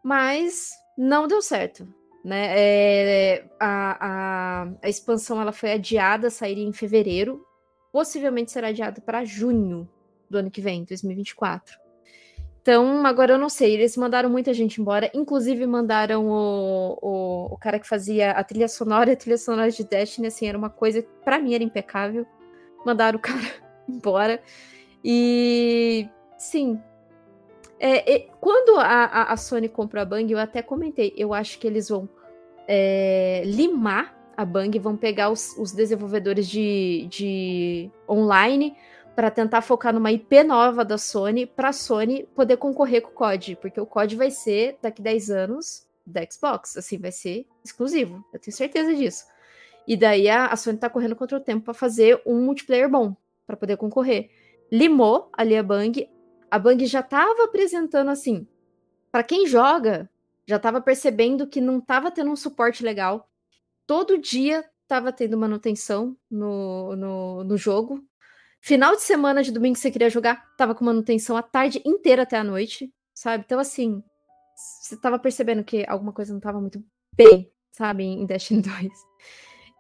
Mas 0.03 0.71
não 0.97 1.27
deu 1.27 1.43
certo, 1.43 1.87
né? 2.25 2.55
É, 2.57 3.45
a, 3.61 4.07
a, 4.07 4.69
a 4.83 4.89
expansão 4.89 5.41
ela 5.41 5.53
foi 5.53 5.73
adiada, 5.73 6.31
sairia 6.31 6.65
em 6.65 6.73
fevereiro, 6.73 7.45
possivelmente 7.93 8.51
será 8.51 8.69
adiada 8.69 9.01
para 9.01 9.25
junho 9.25 9.89
do 10.31 10.39
ano 10.39 10.51
que 10.51 10.61
vem, 10.61 10.85
2024. 10.85 11.79
Então, 12.61 13.07
agora 13.07 13.33
eu 13.33 13.39
não 13.39 13.49
sei, 13.49 13.73
eles 13.73 13.97
mandaram 13.97 14.29
muita 14.29 14.53
gente 14.53 14.79
embora, 14.79 15.11
inclusive 15.15 15.67
mandaram 15.67 16.27
o, 16.29 16.99
o, 17.01 17.55
o 17.55 17.57
cara 17.57 17.79
que 17.79 17.89
fazia 17.89 18.33
a 18.33 18.45
trilha 18.45 18.69
sonora, 18.69 19.13
a 19.13 19.17
trilha 19.17 19.39
sonora 19.39 19.71
de 19.71 19.83
Destiny, 19.85 20.27
assim, 20.27 20.47
era 20.47 20.59
uma 20.59 20.69
coisa 20.69 21.01
que 21.01 21.09
pra 21.25 21.39
mim 21.39 21.55
era 21.55 21.65
impecável. 21.65 22.27
Mandaram 22.85 23.19
o 23.19 23.23
cara 23.23 23.41
embora. 23.89 24.43
E, 25.03 26.07
sim, 26.37 26.79
é, 27.81 28.15
é, 28.15 28.29
quando 28.41 28.79
a, 28.79 29.33
a, 29.33 29.37
Sony 29.37 29.69
comprou 29.69 30.03
a 30.03 30.05
Bang, 30.05 30.31
eu 30.33 30.39
até 30.39 30.63
comentei, 30.63 31.15
eu 31.17 31.33
acho 31.33 31.59
que 31.59 31.67
eles 31.67 31.89
vão 31.89 32.09
é, 32.67 33.43
limar 33.45 34.17
a 34.37 34.45
Bang, 34.45 34.77
vão 34.79 34.97
pegar 34.97 35.31
os, 35.31 35.57
os 35.57 35.73
desenvolvedores 35.73 36.49
de, 36.49 37.07
de 37.11 37.91
online 38.09 38.77
para 39.15 39.31
tentar 39.31 39.63
focar 39.63 39.93
numa 39.93 40.13
IP 40.13 40.45
nova 40.45 40.85
da 40.85 40.97
Sony, 40.97 41.45
para 41.47 41.71
a 41.71 41.73
Sony 41.73 42.29
poder 42.35 42.57
concorrer 42.57 43.03
com 43.03 43.11
o 43.11 43.15
COD, 43.15 43.57
porque 43.57 43.81
o 43.81 43.87
COD 43.87 44.17
vai 44.17 44.31
ser 44.31 44.79
daqui 44.81 45.03
10 45.03 45.31
anos 45.31 45.87
da 46.07 46.25
Xbox, 46.29 46.77
assim, 46.77 46.99
vai 46.99 47.13
ser 47.13 47.47
exclusivo, 47.65 48.25
eu 48.33 48.39
tenho 48.39 48.57
certeza 48.57 48.95
disso. 48.95 49.25
E 49.87 49.97
daí 49.97 50.29
a, 50.29 50.47
a 50.47 50.57
Sony 50.57 50.79
tá 50.79 50.89
correndo 50.89 51.17
contra 51.17 51.37
o 51.37 51.41
tempo 51.41 51.65
para 51.65 51.75
fazer 51.75 52.21
um 52.27 52.41
multiplayer 52.43 52.89
bom, 52.89 53.17
para 53.47 53.57
poder 53.57 53.77
concorrer. 53.77 54.31
Limou 54.71 55.31
ali 55.33 55.57
a 55.57 55.63
Bang, 55.63 56.09
a 56.51 56.59
Bang 56.59 56.85
já 56.87 57.03
tava 57.03 57.45
apresentando 57.45 58.11
assim, 58.11 58.47
para 59.11 59.23
quem 59.23 59.47
joga, 59.47 60.09
já 60.47 60.59
tava 60.59 60.81
percebendo 60.81 61.47
que 61.47 61.61
não 61.61 61.81
tava 61.81 62.11
tendo 62.11 62.31
um 62.31 62.37
suporte 62.37 62.83
legal. 62.83 63.29
Todo 63.87 64.19
dia 64.19 64.65
tava 64.87 65.13
tendo 65.13 65.37
manutenção 65.37 66.17
no, 66.31 66.97
no, 66.97 67.45
no 67.45 67.57
jogo, 67.57 68.03
Final 68.61 68.97
de 68.97 69.03
semana 69.03 69.43
de 69.43 69.53
domingo 69.53 69.75
que 69.75 69.81
você 69.81 69.91
queria 69.91 70.11
jogar, 70.11 70.45
tava 70.57 70.75
com 70.75 70.85
manutenção 70.85 71.37
a 71.37 71.43
tarde 71.43 71.81
inteira 71.85 72.23
até 72.23 72.37
a 72.37 72.45
noite, 72.45 72.93
sabe? 73.15 73.45
Então, 73.47 73.59
assim, 73.59 74.03
você 74.57 74.97
tava 75.01 75.19
percebendo 75.19 75.63
que 75.63 75.85
alguma 75.89 76.13
coisa 76.13 76.33
não 76.33 76.41
tava 76.41 76.61
muito 76.61 76.83
bem, 77.15 77.51
sabe, 77.73 78.05
em 78.05 78.27
Destiny 78.27 78.63
2. 78.63 78.93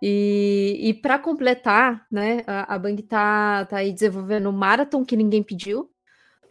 E, 0.00 0.78
e 0.80 0.94
para 0.94 1.18
completar, 1.18 2.06
né, 2.10 2.44
a, 2.46 2.76
a 2.76 2.78
Bang 2.78 3.02
tá, 3.02 3.66
tá 3.66 3.78
aí 3.78 3.92
desenvolvendo 3.92 4.48
o 4.48 4.52
Marathon 4.52 5.04
que 5.04 5.16
ninguém 5.16 5.42
pediu, 5.42 5.90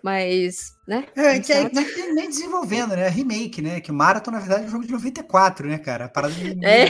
Mas, 0.03 0.75
né? 0.87 1.05
É, 1.15 1.39
que 1.39 1.51
é, 1.51 1.69
nem, 1.73 2.13
nem 2.13 2.29
desenvolvendo, 2.29 2.95
né? 2.95 3.07
Remake, 3.09 3.61
né? 3.61 3.81
Que 3.81 3.91
o 3.91 3.93
Marathon, 3.93 4.31
na 4.31 4.39
verdade, 4.39 4.63
é 4.63 4.67
um 4.67 4.69
jogo 4.69 4.85
de 4.85 4.91
94, 4.91 5.67
né, 5.67 5.77
cara? 5.77 6.05
A 6.05 6.09
parada 6.09 6.33
de. 6.33 6.63
É. 6.65 6.85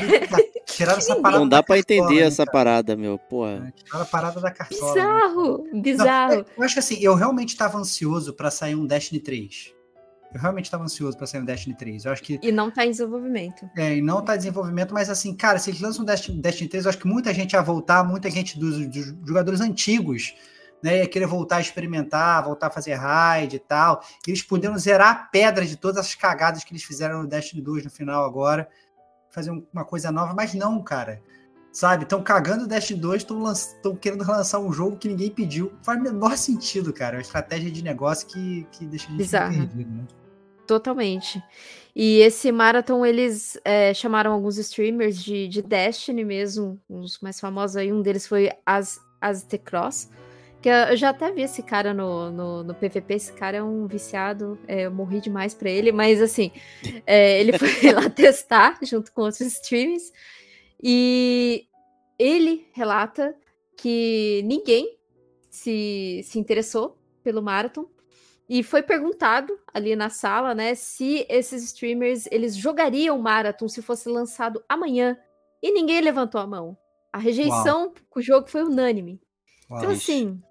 Tiraram 0.66 0.98
essa 0.98 1.16
parada. 1.16 1.40
Não 1.40 1.48
dá 1.48 1.64
pra 1.64 1.76
cartola, 1.78 1.80
entender 2.00 2.22
né, 2.22 2.28
essa 2.28 2.46
cara? 2.46 2.52
parada, 2.52 2.96
meu. 2.96 3.18
Porra. 3.18 3.74
É, 3.76 3.84
Tiraram 3.84 4.04
a 4.04 4.06
parada 4.06 4.40
da 4.42 4.52
cartola. 4.52 4.94
né? 4.94 5.02
Bizarro, 5.02 5.64
Não, 5.74 5.82
bizarro. 5.82 6.34
é, 6.34 6.46
eu 6.58 6.64
acho 6.64 6.74
que 6.76 6.80
assim, 6.80 6.98
eu 7.02 7.16
realmente 7.16 7.50
estava 7.50 7.78
ansioso 7.78 8.34
pra 8.34 8.52
sair 8.52 8.76
um 8.76 8.86
Destiny 8.86 9.20
3. 9.22 9.74
Eu 10.34 10.42
realmente 10.42 10.66
estava 10.66 10.84
ansioso 10.84 11.18
pra 11.18 11.26
sair 11.26 11.42
um 11.42 11.46
Destiny 11.46 11.76
3. 11.76 12.04
Eu 12.06 12.12
acho 12.12 12.22
que 12.22 12.38
E 12.44 12.52
não 12.52 12.70
tá 12.70 12.86
em 12.86 12.92
desenvolvimento. 12.92 13.68
é, 13.78 13.96
e 13.96 14.02
não 14.02 14.22
tá 14.22 14.36
em 14.36 14.38
desenvolvimento, 14.40 14.94
mas 14.94 15.10
assim, 15.10 15.34
cara, 15.34 15.58
se 15.58 15.70
eles 15.70 15.80
lançam 15.80 16.04
um 16.04 16.06
Destiny, 16.06 16.40
Destiny 16.42 16.70
3, 16.70 16.84
eu 16.86 16.90
acho 16.90 16.98
que 17.00 17.08
muita 17.08 17.34
gente 17.34 17.54
ia 17.54 17.62
voltar, 17.62 18.04
muita 18.04 18.30
gente 18.30 18.60
dos, 18.60 18.86
dos 18.88 19.16
jogadores 19.26 19.62
antigos, 19.62 20.36
né, 20.84 21.00
ia 21.00 21.08
querer 21.08 21.26
voltar 21.26 21.58
a 21.58 21.62
experimentar, 21.62 22.44
voltar 22.44 22.68
a 22.68 22.72
fazer 22.72 22.94
raid 22.94 23.56
e 23.56 23.60
tal. 23.60 24.02
E 24.28 24.32
eles 24.32 24.42
puderam 24.44 24.78
zerar 24.78 25.10
a 25.12 25.16
pedra 25.16 25.66
de 25.66 25.76
todas 25.76 25.98
as 25.98 26.16
cagadas 26.16 26.64
que 26.64 26.72
eles 26.72 26.84
fizeram 26.84 27.22
no 27.24 27.28
Destiny 27.28 27.62
2 27.62 27.84
no 27.86 27.90
final 27.90 28.24
agora, 28.26 28.68
fazer 29.30 29.52
um- 29.52 29.66
uma 29.74 29.84
coisa 29.86 30.12
nova, 30.12 30.34
mas 30.34 30.54
não, 30.54 30.82
cara. 30.84 31.22
Sabe, 31.72 32.04
estão 32.04 32.24
cagando 32.24 32.64
o 32.64 32.68
Destiny 32.68 33.00
2, 33.00 33.24
estão 33.24 33.96
querendo 33.96 34.26
lançar 34.26 34.58
um 34.60 34.72
jogo 34.72 34.98
que 34.98 35.08
ninguém 35.08 35.30
pediu. 35.30 35.74
Faz 35.84 36.00
o 36.00 36.04
menor 36.04 36.36
sentido, 36.38 36.92
cara. 36.92 37.16
É 37.16 37.18
uma 37.18 37.22
estratégia 37.22 37.70
de 37.70 37.84
negócio 37.84 38.28
que, 38.28 38.66
que 38.72 38.86
deixa 38.86 39.06
a 39.06 39.10
gente 39.12 39.18
Bizarro. 39.20 39.54
perdido, 39.54 39.92
né? 39.92 40.04
Totalmente. 40.66 41.42
E 41.96 42.20
esse 42.20 42.52
Marathon, 42.52 43.06
eles 43.06 43.60
é, 43.64 43.94
chamaram 43.94 44.32
alguns 44.34 44.58
streamers 44.58 45.24
de, 45.24 45.48
de 45.48 45.62
Destiny 45.62 46.26
mesmo, 46.26 46.80
uns 46.90 47.20
mais 47.22 47.40
famosos 47.40 47.78
aí. 47.78 47.92
Um 47.94 48.02
deles 48.02 48.28
foi 48.28 48.52
As, 48.66 49.00
As 49.22 49.44
The 49.44 49.58
Cross. 49.58 50.10
Que 50.68 50.72
eu 50.92 50.98
já 50.98 51.12
até 51.12 51.32
vi 51.32 51.44
esse 51.44 51.64
cara 51.64 51.94
no, 51.94 52.30
no, 52.30 52.62
no 52.62 52.76
PVP. 52.76 53.14
Esse 53.14 53.32
cara 53.32 53.56
é 53.56 53.64
um 53.64 53.88
viciado. 53.88 54.60
é, 54.68 54.82
eu 54.82 54.92
morri 54.92 55.22
demais 55.22 55.54
pra 55.54 55.70
ele, 55.70 55.94
mas 55.94 56.22
assim, 56.22 56.52
é, 57.06 57.40
ele 57.40 57.58
foi 57.58 57.70
lá 57.96 58.10
testar 58.10 58.78
junto 58.82 59.14
com 59.14 59.22
outros 59.22 59.40
streamers. 59.40 60.12
E 60.84 61.70
ele 62.20 62.68
relata 62.74 63.34
que 63.78 64.42
ninguém 64.44 65.00
se, 65.50 66.20
se 66.26 66.38
interessou 66.38 66.98
pelo 67.24 67.42
Marathon. 67.42 67.86
E 68.50 68.62
foi 68.62 68.84
perguntado 68.84 69.58
ali 69.74 69.96
na 69.96 70.10
sala, 70.10 70.54
né, 70.54 70.76
se 70.76 71.26
esses 71.30 71.64
streamers 71.64 72.28
eles 72.30 72.58
jogariam 72.58 73.18
Marathon 73.18 73.70
se 73.70 73.82
fosse 73.82 74.10
lançado 74.10 74.62
amanhã. 74.68 75.18
E 75.64 75.72
ninguém 75.72 76.02
levantou 76.02 76.42
a 76.42 76.48
mão. 76.48 76.78
A 77.14 77.20
rejeição 77.20 77.94
com 78.10 78.20
o 78.20 78.22
jogo 78.22 78.50
foi 78.50 78.64
unânime. 78.64 79.22
Uau. 79.70 79.80
Então, 79.80 79.92
assim, 79.92 80.42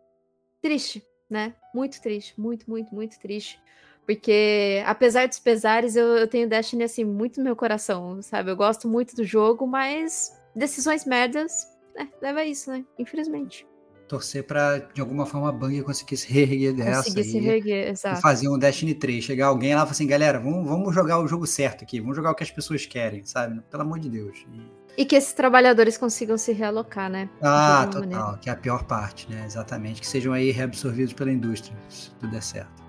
triste, 0.62 1.02
né? 1.30 1.54
Muito 1.74 2.00
triste, 2.00 2.38
muito, 2.40 2.68
muito, 2.68 2.94
muito 2.94 3.18
triste. 3.18 3.58
Porque, 4.06 4.82
apesar 4.86 5.26
dos 5.26 5.38
pesares, 5.40 5.96
eu, 5.96 6.06
eu 6.16 6.28
tenho 6.28 6.48
Destiny, 6.48 6.84
assim, 6.84 7.04
muito 7.04 7.38
no 7.38 7.44
meu 7.44 7.56
coração, 7.56 8.22
sabe? 8.22 8.50
Eu 8.50 8.56
gosto 8.56 8.86
muito 8.88 9.16
do 9.16 9.24
jogo, 9.24 9.66
mas 9.66 10.30
decisões 10.54 11.04
merdas, 11.04 11.66
né? 11.94 12.08
Leva 12.22 12.40
a 12.40 12.44
isso, 12.44 12.70
né? 12.70 12.84
Infelizmente. 12.98 13.66
torcer 14.06 14.44
pra, 14.46 14.78
de 14.78 15.00
alguma 15.00 15.26
forma, 15.26 15.48
a 15.48 15.52
Bang 15.52 15.82
conseguisse 15.82 16.32
reerguer 16.32 16.72
dessa 16.74 17.02
Conseguir 17.02 17.24
se 17.24 17.38
reerguer, 17.40 17.88
exato. 17.88 18.22
fazer 18.22 18.48
um 18.48 18.56
Destiny 18.56 18.94
3. 18.94 19.24
Chegar 19.24 19.48
alguém 19.48 19.70
lá 19.74 19.80
e 19.80 19.82
falar 19.82 19.90
assim, 19.90 20.06
galera, 20.06 20.38
vamos, 20.38 20.68
vamos 20.68 20.94
jogar 20.94 21.18
o 21.18 21.26
jogo 21.26 21.44
certo 21.44 21.82
aqui, 21.82 21.98
vamos 22.00 22.14
jogar 22.16 22.30
o 22.30 22.34
que 22.36 22.44
as 22.44 22.50
pessoas 22.52 22.86
querem, 22.86 23.24
sabe? 23.24 23.60
Pelo 23.68 23.82
amor 23.82 23.98
de 23.98 24.08
Deus. 24.08 24.46
E- 24.52 24.85
E 24.96 25.04
que 25.04 25.14
esses 25.14 25.32
trabalhadores 25.34 25.98
consigam 25.98 26.38
se 26.38 26.52
realocar, 26.52 27.10
né? 27.10 27.28
Ah, 27.42 27.86
total, 27.86 28.00
maneira. 28.00 28.38
que 28.38 28.48
é 28.48 28.52
a 28.52 28.56
pior 28.56 28.84
parte, 28.84 29.30
né? 29.30 29.44
Exatamente. 29.44 30.00
Que 30.00 30.06
sejam 30.06 30.32
aí 30.32 30.50
reabsorvidos 30.50 31.12
pela 31.12 31.30
indústria, 31.30 31.76
se 31.88 32.10
tudo 32.12 32.30
der 32.30 32.42
certo. 32.42 32.82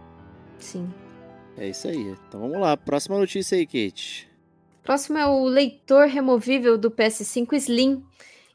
Sim. 0.58 0.90
É 1.58 1.68
isso 1.68 1.88
aí. 1.88 2.16
Então 2.28 2.40
vamos 2.40 2.60
lá. 2.60 2.78
Próxima 2.78 3.18
notícia 3.18 3.58
aí, 3.58 3.66
Kate. 3.66 4.30
Próximo 4.84 5.18
é 5.18 5.26
o 5.26 5.44
leitor 5.44 6.08
removível 6.08 6.78
do 6.78 6.90
PS5 6.90 7.54
Slim. 7.54 8.04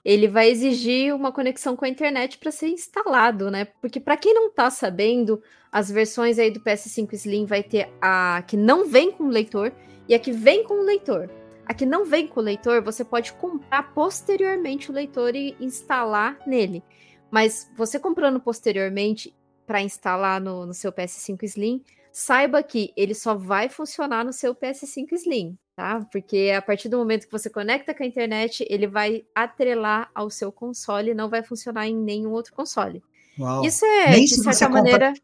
Ele 0.02 0.26
vai 0.26 0.48
exigir 0.48 1.14
uma 1.14 1.30
conexão 1.30 1.76
com 1.76 1.84
a 1.84 1.88
internet 1.88 2.38
para 2.38 2.50
ser 2.50 2.68
instalado, 2.68 3.50
né? 3.50 3.66
Porque 3.80 4.00
para 4.00 4.16
quem 4.16 4.34
não 4.34 4.50
tá 4.50 4.70
sabendo, 4.70 5.42
as 5.70 5.90
versões 5.90 6.38
aí 6.38 6.50
do 6.50 6.60
PS5 6.60 7.12
Slim 7.12 7.44
vai 7.44 7.62
ter 7.62 7.92
a 8.00 8.42
que 8.46 8.56
não 8.56 8.88
vem 8.88 9.12
com 9.12 9.24
o 9.24 9.28
leitor 9.28 9.72
e 10.08 10.14
a 10.14 10.18
que 10.18 10.32
vem 10.32 10.64
com 10.64 10.80
o 10.80 10.84
leitor. 10.84 11.30
A 11.66 11.74
que 11.74 11.86
não 11.86 12.04
vem 12.04 12.26
com 12.26 12.40
o 12.40 12.42
leitor, 12.42 12.82
você 12.82 13.04
pode 13.04 13.32
comprar 13.34 13.94
posteriormente 13.94 14.90
o 14.90 14.94
leitor 14.94 15.34
e 15.34 15.56
instalar 15.60 16.38
nele. 16.46 16.82
Mas 17.30 17.70
você 17.76 17.98
comprando 17.98 18.40
posteriormente 18.40 19.34
para 19.66 19.80
instalar 19.80 20.40
no, 20.40 20.66
no 20.66 20.74
seu 20.74 20.92
PS5 20.92 21.42
Slim, 21.44 21.82
saiba 22.12 22.62
que 22.62 22.92
ele 22.96 23.14
só 23.14 23.34
vai 23.34 23.68
funcionar 23.68 24.24
no 24.24 24.32
seu 24.32 24.54
PS5 24.54 25.12
Slim, 25.12 25.56
tá? 25.74 26.06
Porque 26.12 26.52
a 26.54 26.60
partir 26.60 26.88
do 26.90 26.98
momento 26.98 27.26
que 27.26 27.32
você 27.32 27.48
conecta 27.48 27.94
com 27.94 28.02
a 28.02 28.06
internet, 28.06 28.66
ele 28.68 28.86
vai 28.86 29.24
atrelar 29.34 30.10
ao 30.14 30.28
seu 30.28 30.52
console 30.52 31.12
e 31.12 31.14
não 31.14 31.30
vai 31.30 31.42
funcionar 31.42 31.86
em 31.86 31.96
nenhum 31.96 32.32
outro 32.32 32.52
console. 32.52 33.02
Uau. 33.38 33.64
Isso 33.64 33.84
é, 33.86 34.10
Nem 34.10 34.24
de 34.26 34.34
certa 34.34 34.52
você 34.52 34.66
compra- 34.66 34.82
maneira, 34.82 35.14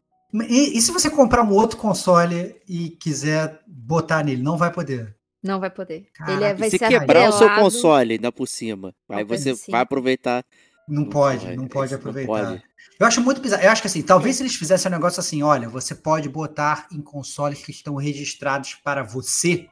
E, 0.48 0.78
e 0.78 0.80
se 0.80 0.92
você 0.92 1.10
comprar 1.10 1.42
um 1.42 1.52
outro 1.52 1.76
console 1.76 2.56
e 2.66 2.90
quiser 2.90 3.60
botar 3.66 4.22
nele, 4.24 4.42
não 4.42 4.56
vai 4.56 4.72
poder. 4.72 5.14
Não 5.48 5.60
vai 5.60 5.70
poder. 5.70 6.08
Caraca, 6.12 6.32
ele 6.32 6.44
é, 6.44 6.54
vai 6.54 6.70
Se 6.70 6.78
ser 6.78 6.88
quebrar 6.88 7.28
o 7.28 7.32
seu 7.32 7.48
console 7.50 8.12
ainda 8.14 8.30
por 8.32 8.46
cima, 8.46 8.94
aí 9.08 9.24
você 9.24 9.54
sim. 9.54 9.72
vai 9.72 9.80
aproveitar. 9.82 10.44
Não, 10.88 11.04
Não 11.04 11.10
pode, 11.10 11.44
pode, 11.46 11.56
não 11.56 11.68
pode 11.68 11.94
isso 11.94 11.96
não 11.96 12.00
aproveitar. 12.00 12.26
pode. 12.26 12.62
Eu 13.00 13.06
acho 13.06 13.20
muito 13.20 13.40
bizarro. 13.40 13.62
Eu 13.62 13.70
acho 13.70 13.82
que 13.82 13.88
assim, 13.88 14.02
talvez 14.02 14.36
se 14.36 14.42
eles 14.42 14.54
fizessem 14.56 14.90
um 14.90 14.94
negócio 14.94 15.20
assim, 15.20 15.42
olha, 15.42 15.68
você 15.68 15.94
pode 15.94 16.28
botar 16.28 16.86
em 16.92 17.00
consoles 17.00 17.62
que 17.64 17.70
estão 17.70 17.94
registrados 17.96 18.74
para 18.74 19.02
você, 19.02 19.68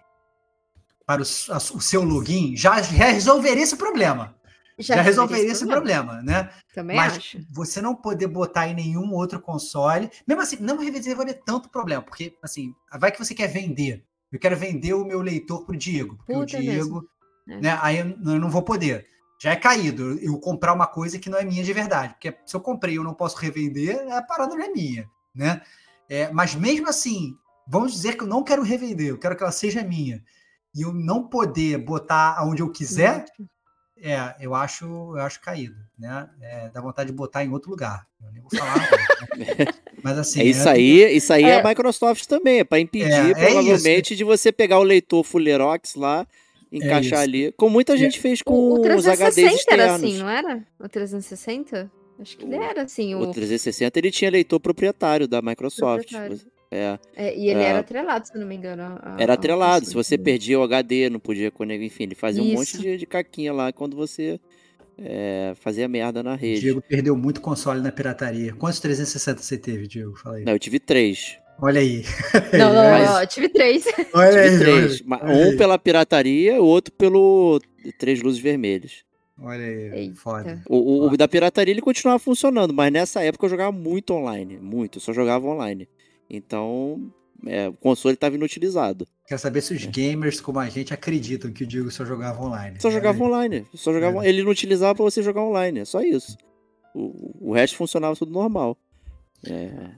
para 1.06 1.22
o, 1.22 1.24
a- 1.50 1.56
o 1.56 1.80
seu 1.80 2.02
login, 2.02 2.56
já 2.56 2.74
resolveria 2.74 3.62
esse 3.62 3.76
problema. 3.76 4.34
Já, 4.78 5.00
resolveria 5.00 5.50
esse 5.52 5.66
problema, 5.66 6.20
né? 6.22 6.50
Também 6.74 6.98
Mas 6.98 7.16
acho. 7.16 7.38
você 7.50 7.80
não 7.80 7.94
poder 7.94 8.26
botar 8.26 8.68
em 8.68 8.74
nenhum 8.74 9.12
outro 9.14 9.40
console, 9.40 10.10
mesmo 10.26 10.42
assim, 10.42 10.56
não 10.60 10.76
resolveria 10.78 11.32
tanto 11.46 11.70
problema, 11.70 12.02
porque 12.02 12.36
assim, 12.42 12.74
vai 12.98 13.10
que 13.10 13.18
você 13.18 13.34
quer 13.34 13.46
vender. 13.46 14.04
Eu 14.32 14.38
quero 14.38 14.56
vender 14.56 14.92
o 14.94 15.04
meu 15.04 15.20
leitor 15.20 15.64
pro 15.64 15.76
Diego, 15.76 16.16
porque 16.16 16.32
Puta 16.32 16.58
o 16.58 16.60
Diego, 16.60 17.08
É. 17.48 17.60
né, 17.60 17.78
aí 17.80 17.98
eu, 17.98 18.38
não 18.40 18.50
vou 18.50 18.62
poder. 18.62 19.06
Já 19.40 19.52
é 19.52 19.56
caído 19.56 20.12
eu, 20.12 20.18
eu 20.34 20.40
comprar 20.40 20.72
uma 20.72 20.86
coisa 20.86 21.18
que 21.18 21.30
não 21.30 21.38
é 21.38 21.44
minha 21.44 21.62
de 21.62 21.72
verdade, 21.72 22.14
porque 22.14 22.36
se 22.44 22.56
eu 22.56 22.60
comprei 22.60 22.94
e 22.94 22.96
eu 22.96 23.04
não 23.04 23.14
posso 23.14 23.36
revender, 23.36 24.10
a 24.12 24.22
parada 24.22 24.54
não 24.54 24.64
é 24.64 24.68
minha, 24.68 25.08
né? 25.34 25.60
É, 26.08 26.30
mas 26.32 26.54
mesmo 26.54 26.88
assim, 26.88 27.36
vamos 27.66 27.92
dizer 27.92 28.16
que 28.16 28.22
eu 28.22 28.28
não 28.28 28.42
quero 28.42 28.62
revender, 28.62 29.08
eu 29.08 29.18
quero 29.18 29.36
que 29.36 29.42
ela 29.42 29.52
seja 29.52 29.82
minha. 29.82 30.22
E 30.74 30.82
eu 30.82 30.92
não 30.92 31.28
poder 31.28 31.78
botar 31.78 32.36
aonde 32.38 32.62
eu 32.62 32.70
quiser, 32.70 33.24
é, 34.02 34.34
eu 34.40 34.54
acho, 34.54 34.84
eu 34.84 35.20
acho 35.20 35.40
caído, 35.40 35.76
né? 35.98 36.28
É, 36.40 36.68
dá 36.70 36.80
vontade 36.80 37.10
de 37.10 37.16
botar 37.16 37.44
em 37.44 37.50
outro 37.50 37.70
lugar. 37.70 38.06
Eu 38.24 38.32
nem 38.32 38.42
vou 38.42 38.50
falar. 38.50 38.78
né? 39.36 39.66
Mas 40.02 40.18
assim, 40.18 40.40
É 40.40 40.44
isso 40.44 40.68
aí, 40.68 41.16
isso 41.16 41.32
aí 41.32 41.44
é, 41.44 41.48
É. 41.48 41.60
a 41.60 41.64
Microsoft 41.68 42.26
também, 42.26 42.60
é 42.60 42.64
para 42.64 42.78
impedir 42.80 43.10
É, 43.10 43.30
é 43.30 43.34
provavelmente 43.34 44.14
de 44.14 44.22
você 44.24 44.52
pegar 44.52 44.78
o 44.78 44.82
leitor 44.82 45.24
Fulerox 45.24 45.94
lá, 45.94 46.26
encaixar 46.70 47.20
ali, 47.20 47.52
como 47.56 47.72
muita 47.72 47.96
gente 47.96 48.20
fez 48.20 48.42
com 48.42 48.52
O, 48.52 48.74
o 48.76 48.80
os 48.96 49.06
HDs 49.06 49.34
360 49.34 49.54
externos. 49.54 49.84
era 49.84 49.94
assim, 49.94 50.18
não 50.18 50.28
era? 50.28 50.62
O 50.78 50.88
360? 50.88 51.90
Acho 52.18 52.36
que 52.36 52.44
ele 52.44 52.56
era 52.56 52.82
assim. 52.82 53.14
O 53.14 53.20
O, 53.20 53.32
360 53.32 53.98
ele 53.98 54.10
tinha 54.10 54.30
leitor 54.30 54.58
proprietário 54.60 55.28
da 55.28 55.42
Microsoft. 55.42 56.08
Proprietário. 56.10 56.55
É, 56.70 56.98
é, 57.14 57.36
e 57.36 57.48
ele 57.48 57.60
é. 57.60 57.64
era 57.68 57.78
atrelado, 57.78 58.26
se 58.26 58.34
eu 58.34 58.40
não 58.40 58.46
me 58.48 58.54
engano. 58.56 58.82
a- 59.00 59.16
era 59.18 59.34
atrelado. 59.34 59.86
Se 59.86 59.94
console. 59.94 60.04
você 60.04 60.18
perdia 60.18 60.58
o 60.58 60.62
HD, 60.62 61.08
não 61.08 61.20
podia 61.20 61.50
conectar, 61.50 61.84
enfim, 61.84 62.02
ele 62.04 62.14
fazia 62.14 62.42
um 62.42 62.46
monte 62.52 62.74
Isso. 62.74 62.82
de, 62.82 62.96
de 62.98 63.06
caquinha 63.06 63.52
lá 63.52 63.72
quando 63.72 63.96
você 63.96 64.40
é, 64.98 65.52
fazia 65.56 65.86
merda 65.88 66.22
na 66.22 66.32
o 66.32 66.36
rede. 66.36 66.60
Diego 66.60 66.82
perdeu 66.82 67.16
muito 67.16 67.40
console 67.40 67.80
na 67.80 67.92
pirataria. 67.92 68.52
Quantos 68.54 68.80
360 68.80 69.42
você 69.42 69.56
teve, 69.58 69.86
Diego? 69.86 70.16
Fala 70.16 70.36
aí. 70.36 70.44
Não, 70.44 70.52
eu 70.52 70.58
tive 70.58 70.80
três. 70.80 71.38
Olha 71.60 71.80
aí. 71.80 72.02
Não, 72.52 72.72
não, 72.74 72.82
Mas- 72.90 73.10
não, 73.10 73.20
eu 73.20 73.26
tive 73.26 73.48
três. 73.48 73.84
Olha 74.12 74.30
Tive 74.30 74.40
aí. 74.48 74.58
três. 74.58 75.02
olha- 75.08 75.24
Um 75.24 75.50
aí. 75.50 75.56
pela 75.56 75.78
pirataria, 75.78 76.60
o 76.60 76.66
outro 76.66 76.92
pelo 76.94 77.60
Três 77.98 78.20
Luzes 78.22 78.40
Vermelhas. 78.40 79.04
Olha 79.40 79.64
aí. 79.64 79.90
Eita. 80.00 80.14
Foda. 80.16 80.62
O, 80.68 80.76
o- 80.76 81.12
o 81.12 81.16
da 81.16 81.28
pirataria 81.28 81.72
ele 81.72 81.80
continuava 81.82 82.18
funcionando, 82.18 82.72
mas 82.74 82.92
nessa 82.92 83.22
época 83.22 83.46
eu 83.46 83.50
jogava 83.50 83.72
muito 83.72 84.12
online. 84.14 84.58
Muito, 84.58 84.96
eu 84.96 85.00
só 85.00 85.12
jogava 85.12 85.46
online. 85.46 85.88
Então, 86.28 87.12
é, 87.46 87.68
o 87.68 87.72
console 87.74 88.14
estava 88.14 88.34
inutilizado. 88.34 89.06
Quero 89.26 89.40
saber 89.40 89.60
se 89.60 89.74
os 89.74 89.84
gamers 89.86 90.40
como 90.40 90.58
a 90.58 90.68
gente 90.68 90.92
acreditam 90.94 91.52
que 91.52 91.64
o 91.64 91.66
Diego 91.66 91.90
só 91.90 92.04
jogava 92.04 92.42
online. 92.42 92.80
Só 92.80 92.90
jogava 92.90 93.22
online. 93.22 93.66
Só 93.74 93.92
jogava, 93.92 94.26
Ele 94.26 94.42
não 94.42 94.50
utilizava 94.50 94.94
pra 94.94 95.04
você 95.04 95.22
jogar 95.22 95.42
online, 95.42 95.80
é 95.80 95.84
só 95.84 96.00
isso. 96.00 96.36
O, 96.94 97.50
o 97.50 97.52
resto 97.52 97.76
funcionava 97.76 98.14
tudo 98.16 98.32
normal. 98.32 98.76
É, 99.46 99.90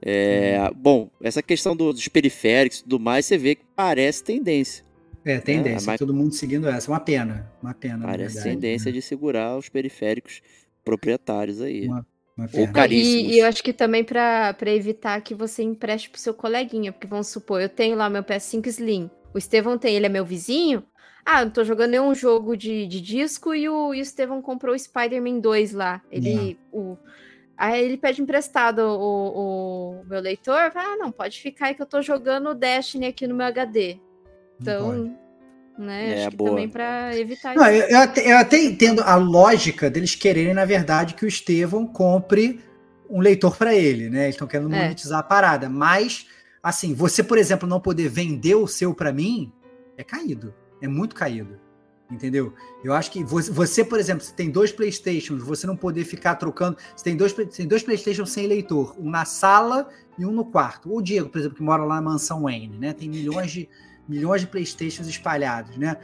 é, 0.00 0.70
bom, 0.76 1.10
essa 1.20 1.42
questão 1.42 1.74
do- 1.76 1.92
dos 1.92 2.06
periféricos 2.08 2.78
e 2.78 2.82
tudo 2.84 3.00
mais, 3.00 3.26
você 3.26 3.36
vê 3.36 3.54
que 3.54 3.64
parece 3.74 4.22
tendência. 4.22 4.84
É, 5.24 5.38
tendência. 5.38 5.90
É, 5.90 5.94
a 5.94 5.98
Todo 5.98 6.14
mundo 6.14 6.32
seguindo 6.34 6.68
essa. 6.68 6.90
Uma 6.90 7.00
pena. 7.00 7.50
Uma 7.62 7.74
pena. 7.74 7.98
na 7.98 8.06
Parece 8.06 8.36
verdade, 8.36 8.54
tendência 8.56 8.86
né? 8.86 8.92
de 8.92 9.02
segurar 9.02 9.58
os 9.58 9.68
periféricos 9.68 10.40
proprietários 10.84 11.60
aí. 11.60 11.86
Uma- 11.86 12.06
Ou 12.52 12.68
caríssimos. 12.72 13.32
E, 13.32 13.34
e 13.34 13.38
eu 13.40 13.46
acho 13.46 13.62
que 13.62 13.72
também 13.72 14.04
para 14.04 14.54
evitar 14.66 15.20
que 15.20 15.34
você 15.34 15.62
empreste 15.62 16.08
pro 16.08 16.20
seu 16.20 16.32
coleguinha, 16.32 16.92
porque 16.92 17.06
vamos 17.06 17.28
supor, 17.28 17.60
eu 17.60 17.68
tenho 17.68 17.96
lá 17.96 18.08
meu 18.08 18.22
PS5 18.22 18.66
Slim, 18.66 19.10
o 19.34 19.38
Estevão 19.38 19.76
tem, 19.76 19.96
ele 19.96 20.06
é 20.06 20.08
meu 20.08 20.24
vizinho. 20.24 20.84
Ah, 21.24 21.44
não 21.44 21.52
tô 21.52 21.62
jogando 21.62 21.90
nenhum 21.90 22.14
jogo 22.14 22.56
de, 22.56 22.86
de 22.86 23.00
disco 23.00 23.54
e 23.54 23.68
o, 23.68 23.92
e 23.92 24.00
o 24.00 24.02
Estevão 24.02 24.40
comprou 24.40 24.74
o 24.74 24.78
Spider-Man 24.78 25.40
2 25.40 25.72
lá. 25.72 26.00
Ele. 26.10 26.58
O, 26.72 26.96
aí 27.56 27.84
ele 27.84 27.98
pede 27.98 28.22
emprestado 28.22 28.78
o, 28.78 30.00
o 30.00 30.04
meu 30.06 30.20
leitor. 30.20 30.70
Fala, 30.72 30.94
ah, 30.94 30.96
não, 30.96 31.12
pode 31.12 31.38
ficar 31.38 31.66
aí 31.66 31.74
que 31.74 31.82
eu 31.82 31.86
tô 31.86 32.00
jogando 32.00 32.48
o 32.48 32.54
Destiny 32.54 33.06
aqui 33.06 33.26
no 33.26 33.34
meu 33.34 33.46
HD. 33.46 34.00
Então, 34.58 35.14
né? 35.78 36.10
É, 36.10 36.20
acho 36.22 36.30
que 36.30 36.36
boa. 36.36 36.50
também 36.50 36.68
para 36.68 37.16
evitar 37.16 37.54
Não, 37.54 37.62
isso. 37.70 37.84
eu, 37.84 37.88
eu 37.90 37.98
até, 38.00 38.32
eu 38.32 38.36
até 38.38 38.62
entendo 38.62 39.00
a 39.02 39.14
lógica 39.14 39.88
deles 39.88 40.14
quererem, 40.14 40.52
na 40.54 40.64
verdade, 40.64 41.14
que 41.14 41.24
o 41.24 41.28
Estevão 41.28 41.86
compre 41.86 42.60
um 43.08 43.20
leitor 43.20 43.56
para 43.56 43.74
ele, 43.74 44.10
né? 44.10 44.24
Eles 44.24 44.34
estão 44.34 44.46
querendo 44.48 44.74
É. 44.74 44.82
monetizar 44.82 45.20
a 45.20 45.22
parada. 45.22 45.68
Mas, 45.68 46.26
assim, 46.62 46.92
você, 46.94 47.22
por 47.22 47.38
exemplo, 47.38 47.68
não 47.68 47.80
poder 47.80 48.08
vender 48.08 48.54
o 48.56 48.66
seu 48.66 48.92
para 48.94 49.12
mim 49.12 49.52
é 49.96 50.04
caído. 50.04 50.52
É 50.82 50.88
muito 50.88 51.14
caído. 51.14 51.58
Entendeu? 52.10 52.54
Eu 52.82 52.94
acho 52.94 53.10
que 53.10 53.22
você, 53.22 53.84
por 53.84 54.00
exemplo, 54.00 54.24
se 54.24 54.32
tem 54.32 54.50
dois 54.50 54.72
Playstations, 54.72 55.42
você 55.42 55.66
não 55.66 55.76
poder 55.76 56.04
ficar 56.04 56.36
trocando. 56.36 56.78
Você 56.96 57.04
tem 57.04 57.14
dois, 57.14 57.34
Play- 57.34 57.46
tem 57.46 57.66
dois 57.66 57.82
Playstations 57.82 58.30
sem 58.30 58.46
leitor, 58.46 58.94
um 58.98 59.10
na 59.10 59.26
sala 59.26 59.88
e 60.18 60.24
um 60.24 60.32
no 60.32 60.46
quarto. 60.46 60.90
O 60.90 61.02
Diego, 61.02 61.28
por 61.28 61.38
exemplo, 61.38 61.58
que 61.58 61.62
mora 61.62 61.84
lá 61.84 61.96
na 61.96 62.02
mansão 62.02 62.44
Wayne, 62.44 62.78
né? 62.78 62.94
Tem 62.94 63.10
milhões 63.10 63.50
de, 63.50 63.68
milhões 64.08 64.40
de 64.40 64.46
Playstations 64.46 65.06
espalhados, 65.06 65.76
né? 65.76 65.96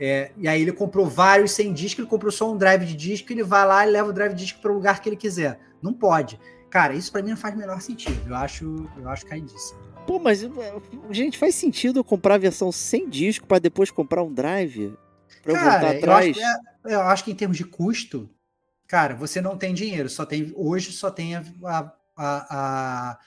É, 0.00 0.32
e 0.36 0.48
aí 0.48 0.60
ele 0.60 0.72
comprou 0.72 1.06
vários 1.06 1.52
sem 1.52 1.72
disco, 1.72 2.00
ele 2.00 2.08
comprou 2.08 2.32
só 2.32 2.50
um 2.52 2.56
drive 2.56 2.84
de 2.84 2.94
disco, 2.96 3.32
ele 3.32 3.44
vai 3.44 3.64
lá 3.66 3.86
e 3.86 3.90
leva 3.90 4.08
o 4.10 4.12
drive 4.12 4.32
de 4.34 4.42
disco 4.44 4.60
para 4.60 4.72
o 4.72 4.74
lugar 4.74 5.00
que 5.00 5.08
ele 5.08 5.16
quiser. 5.16 5.60
Não 5.80 5.92
pode. 5.92 6.40
Cara, 6.68 6.94
isso 6.94 7.12
para 7.12 7.22
mim 7.22 7.30
não 7.30 7.36
faz 7.36 7.54
o 7.54 7.58
menor 7.58 7.80
sentido. 7.80 8.20
Eu 8.28 8.34
acho, 8.34 8.88
eu 8.96 9.08
acho 9.08 9.24
caidíssimo. 9.26 9.78
Pô, 10.06 10.18
mas, 10.18 10.44
gente, 11.10 11.38
faz 11.38 11.54
sentido 11.54 12.00
eu 12.00 12.04
comprar 12.04 12.34
a 12.34 12.38
versão 12.38 12.72
sem 12.72 13.08
disco 13.08 13.46
pra 13.46 13.58
depois 13.60 13.90
comprar 13.90 14.22
um 14.24 14.32
drive? 14.32 14.92
Pra 15.42 15.52
eu 15.52 15.56
voltar 15.56 15.80
Cara, 15.80 15.92
eu 15.94 15.98
atrás? 15.98 16.36
acho, 16.36 16.40
é, 16.88 16.94
eu 16.94 17.00
acho 17.02 17.24
que 17.24 17.30
em 17.30 17.34
termos 17.36 17.56
de 17.56 17.64
custo, 17.64 18.28
cara, 18.88 19.14
você 19.14 19.40
não 19.40 19.56
tem 19.56 19.72
dinheiro. 19.72 20.08
Só 20.08 20.26
tem 20.26 20.52
hoje 20.56 20.90
só 20.92 21.10
tem 21.10 21.36
a, 21.36 21.44
a, 21.64 21.92
a- 22.16 23.18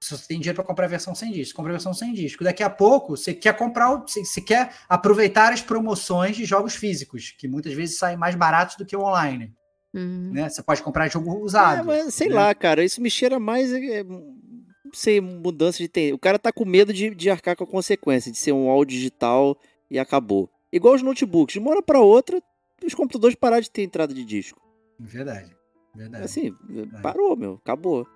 a- 0.00 0.04
só 0.04 0.16
tem 0.16 0.38
dinheiro 0.38 0.56
para 0.56 0.64
comprar 0.64 0.84
a 0.84 0.88
versão 0.88 1.14
sem 1.14 1.32
disco. 1.32 1.56
Compra 1.56 1.72
a 1.72 1.76
versão 1.76 1.92
sem 1.94 2.12
disco. 2.12 2.44
Daqui 2.44 2.62
a 2.62 2.70
pouco 2.70 3.16
você 3.16 3.32
quer 3.34 3.56
comprar, 3.56 3.96
você, 3.96 4.24
você 4.24 4.40
quer 4.40 4.72
aproveitar 4.88 5.52
as 5.52 5.60
promoções 5.62 6.36
de 6.36 6.44
jogos 6.44 6.74
físicos, 6.74 7.34
que 7.38 7.48
muitas 7.48 7.72
vezes 7.72 7.98
saem 7.98 8.16
mais 8.16 8.34
baratos 8.34 8.76
do 8.76 8.84
que 8.86 8.96
o 8.96 9.00
online. 9.02 9.52
Uhum. 9.94 10.30
Né? 10.32 10.48
Você 10.48 10.62
pode 10.62 10.82
comprar 10.82 11.08
jogo 11.10 11.30
É, 11.30 11.38
usado. 11.38 11.86
mas 11.86 12.12
sei 12.14 12.28
né? 12.28 12.34
lá, 12.34 12.54
cara, 12.54 12.84
isso 12.84 13.00
me 13.00 13.10
cheira 13.10 13.38
mais. 13.40 13.72
é, 13.72 14.02
não 14.04 14.92
sei, 14.92 15.20
mudança 15.20 15.78
de 15.78 15.88
tempo. 15.88 16.16
O 16.16 16.18
cara 16.18 16.38
tá 16.38 16.52
com 16.52 16.64
medo 16.64 16.92
de, 16.92 17.14
de 17.14 17.30
arcar 17.30 17.56
com 17.56 17.64
a 17.64 17.66
consequência, 17.66 18.30
de 18.30 18.38
ser 18.38 18.52
um 18.52 18.68
áudio 18.70 18.96
digital 18.96 19.56
e 19.90 19.98
acabou. 19.98 20.50
Igual 20.72 20.94
os 20.94 21.02
notebooks, 21.02 21.54
de 21.54 21.58
uma 21.58 21.70
hora 21.70 21.82
pra 21.82 22.00
outra, 22.00 22.42
os 22.84 22.94
computadores 22.94 23.34
pararam 23.34 23.62
de 23.62 23.70
ter 23.70 23.82
entrada 23.82 24.12
de 24.12 24.24
disco. 24.24 24.60
Verdade. 25.00 25.54
Verdade. 25.94 26.24
Assim, 26.24 26.54
parou, 27.02 27.34
meu, 27.36 27.54
acabou. 27.54 28.06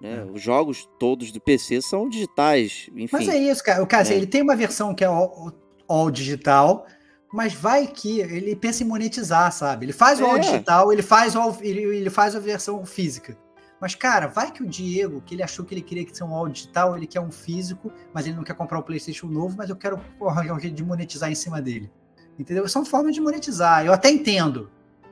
Né? 0.00 0.18
É. 0.18 0.24
Os 0.32 0.40
jogos 0.40 0.88
todos 0.98 1.30
do 1.30 1.40
PC 1.40 1.82
são 1.82 2.08
digitais, 2.08 2.88
enfim. 2.94 3.08
Mas 3.12 3.28
é 3.28 3.36
isso, 3.36 3.62
cara. 3.62 3.82
O 3.82 3.86
cara, 3.86 4.02
assim, 4.02 4.14
É. 4.14 4.16
ele 4.16 4.26
tem 4.26 4.42
uma 4.42 4.56
versão 4.56 4.94
que 4.94 5.04
é 5.04 5.06
all, 5.06 5.52
all 5.86 6.10
digital, 6.10 6.86
mas 7.32 7.52
vai 7.52 7.86
que 7.86 8.20
ele 8.20 8.56
pensa 8.56 8.82
em 8.82 8.86
monetizar, 8.86 9.52
sabe? 9.52 9.86
Ele 9.86 9.92
faz 9.92 10.20
o 10.20 10.24
all 10.24 10.36
É. 10.36 10.40
digital, 10.40 10.92
ele 10.92 11.02
faz, 11.02 11.36
all- 11.36 11.56
ele, 11.60 11.82
ele 11.96 12.10
faz 12.10 12.34
a 12.34 12.40
versão 12.40 12.84
física. 12.84 13.36
Mas, 13.80 13.94
cara, 13.94 14.26
vai 14.26 14.50
que 14.52 14.62
o 14.62 14.66
Diego, 14.66 15.22
que 15.22 15.34
ele 15.34 15.42
achou 15.42 15.64
que 15.64 15.72
ele 15.74 15.80
queria 15.80 16.04
que 16.04 16.14
ser 16.14 16.24
um 16.24 16.34
all 16.34 16.48
digital, 16.48 16.96
ele 16.96 17.06
quer 17.06 17.20
um 17.20 17.30
físico, 17.30 17.90
mas 18.12 18.26
ele 18.26 18.36
não 18.36 18.44
quer 18.44 18.54
comprar 18.54 18.78
o 18.78 18.82
PlayStation 18.82 19.26
novo, 19.26 19.54
mas 19.56 19.70
eu 19.70 19.76
quero 19.76 19.98
arranjar 20.20 20.54
um 20.54 20.60
jeito 20.60 20.74
de 20.74 20.84
monetizar 20.84 21.30
em 21.30 21.34
cima 21.34 21.62
dele. 21.62 21.90
Entendeu? 22.38 22.66
São 22.68 22.84
formas 22.84 23.14
de 23.14 23.20
monetizar. 23.22 23.84
Eu 23.86 23.92
até 23.92 24.10
entendo. 24.10 24.70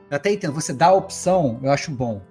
Eu 0.09 0.17
até 0.17 0.31
entendo. 0.31 0.53
Você 0.53 0.71
dá 0.73 0.87
a 0.87 0.93
opção, 0.93 1.59
eu 1.63 1.71
acho 1.71 1.89
bom. 1.91 2.21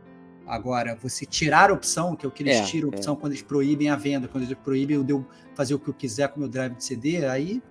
Agora, 0.48 0.96
você 1.00 1.26
tirar 1.26 1.70
a 1.70 1.74
opção, 1.74 2.16
que 2.16 2.24
é 2.24 2.28
o 2.28 2.32
que 2.32 2.42
eles 2.42 2.56
É, 2.56 2.62
tiram 2.62 2.88
a 2.88 2.92
é. 2.92 2.96
opção 2.96 3.14
quando 3.14 3.32
eles 3.32 3.42
proíbem 3.42 3.90
a 3.90 3.96
venda, 3.96 4.26
quando 4.26 4.44
eles 4.44 4.56
proíbem 4.64 4.96
eu 5.06 5.26
fazer 5.54 5.74
o 5.74 5.78
que 5.78 5.88
eu 5.88 5.94
quiser 5.94 6.28
com 6.28 6.36
o 6.36 6.40
meu 6.40 6.48
drive 6.48 6.74
de 6.74 6.82
CD, 6.82 7.26
aí, 7.26 7.62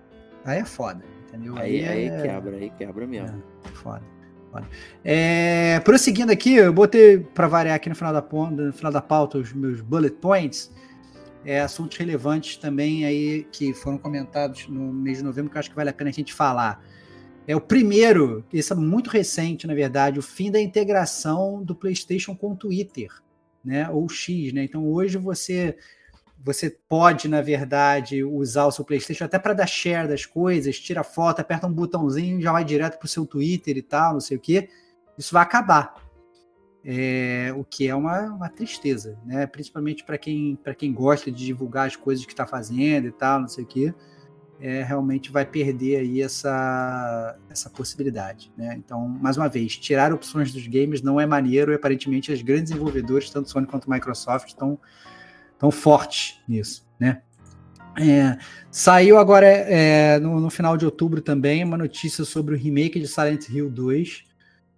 aí 0.44 0.60
é 0.60 0.64
foda, 0.64 1.04
entendeu? 1.26 1.56
Aí, 1.58 1.84
aí 1.84 2.04
é, 2.06 2.22
quebra, 2.22 2.56
aí 2.56 2.70
quebra 2.70 3.06
mesmo. 3.06 3.42
é 3.64 3.68
foda. 3.70 4.02
foda. 4.52 4.68
É, 5.04 5.80
prosseguindo 5.80 6.30
aqui, 6.30 6.54
eu 6.54 6.72
botei 6.72 7.18
para 7.18 7.48
variar 7.48 7.74
aqui 7.74 7.88
no 7.88 7.96
final 7.96 8.12
da, 8.12 8.22
no 8.22 8.72
final 8.72 8.92
da 8.92 9.02
pauta 9.02 9.38
os 9.38 9.52
meus 9.52 9.80
bullet 9.80 10.14
points, 10.16 10.70
é, 11.44 11.60
assuntos 11.60 11.96
relevantes 11.96 12.56
também 12.58 13.04
aí 13.04 13.46
que 13.50 13.72
foram 13.74 13.98
comentados 13.98 14.68
no 14.68 14.92
mês 14.92 15.18
de 15.18 15.24
novembro 15.24 15.50
que 15.50 15.56
eu 15.56 15.60
acho 15.60 15.70
que 15.70 15.76
vale 15.76 15.90
a 15.90 15.92
pena 15.92 16.10
a 16.10 16.12
gente 16.12 16.32
falar. 16.32 16.80
É 17.48 17.56
o 17.56 17.60
primeiro, 17.62 18.44
isso 18.52 18.74
é 18.74 18.76
muito 18.76 19.08
recente, 19.08 19.66
na 19.66 19.72
verdade, 19.72 20.18
o 20.18 20.22
fim 20.22 20.50
da 20.50 20.60
integração 20.60 21.64
do 21.64 21.74
PlayStation 21.74 22.36
com 22.36 22.52
o 22.52 22.54
Twitter, 22.54 23.08
né? 23.64 23.88
Ou 23.88 24.06
X, 24.06 24.52
né? 24.52 24.64
Então 24.64 24.86
hoje 24.86 25.16
você 25.16 25.74
você 26.44 26.70
pode, 26.70 27.26
na 27.26 27.40
verdade, 27.40 28.22
usar 28.22 28.66
o 28.66 28.70
seu 28.70 28.84
PlayStation 28.84 29.24
até 29.24 29.38
para 29.38 29.54
dar 29.54 29.66
share 29.66 30.06
das 30.06 30.26
coisas, 30.26 30.78
tira 30.78 31.02
foto, 31.02 31.40
aperta 31.40 31.66
um 31.66 31.72
botãozinho, 31.72 32.40
já 32.40 32.52
vai 32.52 32.64
direto 32.64 32.98
para 32.98 33.06
o 33.06 33.08
seu 33.08 33.24
Twitter 33.24 33.78
e 33.78 33.82
tal, 33.82 34.12
não 34.12 34.20
sei 34.20 34.36
o 34.36 34.40
quê. 34.40 34.68
Isso 35.16 35.32
vai 35.32 35.42
acabar. 35.42 35.94
É, 36.84 37.52
o 37.56 37.64
que 37.64 37.88
é 37.88 37.94
uma, 37.94 38.26
uma 38.26 38.50
tristeza, 38.50 39.18
né? 39.24 39.46
Principalmente 39.46 40.04
para 40.04 40.18
quem, 40.18 40.58
quem 40.76 40.92
gosta 40.92 41.30
de 41.30 41.46
divulgar 41.46 41.86
as 41.86 41.96
coisas 41.96 42.26
que 42.26 42.32
está 42.32 42.46
fazendo 42.46 43.08
e 43.08 43.12
tal, 43.12 43.40
não 43.40 43.48
sei 43.48 43.64
o 43.64 43.66
quê. 43.66 43.94
É, 44.60 44.82
realmente 44.82 45.30
vai 45.30 45.46
perder 45.46 45.98
aí 45.98 46.20
essa, 46.20 47.36
essa 47.48 47.70
possibilidade, 47.70 48.52
né? 48.56 48.74
Então, 48.76 49.08
mais 49.08 49.36
uma 49.36 49.48
vez, 49.48 49.76
tirar 49.76 50.12
opções 50.12 50.52
dos 50.52 50.66
games 50.66 51.00
não 51.00 51.20
é 51.20 51.26
maneiro 51.26 51.70
e 51.70 51.76
aparentemente 51.76 52.32
as 52.32 52.42
grandes 52.42 52.70
desenvolvedores, 52.70 53.30
tanto 53.30 53.48
Sony 53.48 53.68
quanto 53.68 53.88
Microsoft, 53.88 54.48
estão 54.48 54.76
tão 55.58 55.70
fortes 55.70 56.40
nisso, 56.48 56.84
né? 56.98 57.22
É, 58.00 58.38
saiu 58.70 59.18
agora 59.18 59.46
é, 59.46 60.18
no, 60.20 60.38
no, 60.40 60.50
final 60.50 60.76
de 60.76 60.84
outubro 60.84 61.20
também 61.20 61.64
uma 61.64 61.76
notícia 61.76 62.24
sobre 62.24 62.54
o 62.54 62.58
remake 62.58 63.00
de 63.00 63.08
Silent 63.08 63.48
Hill 63.48 63.68
2. 63.68 64.24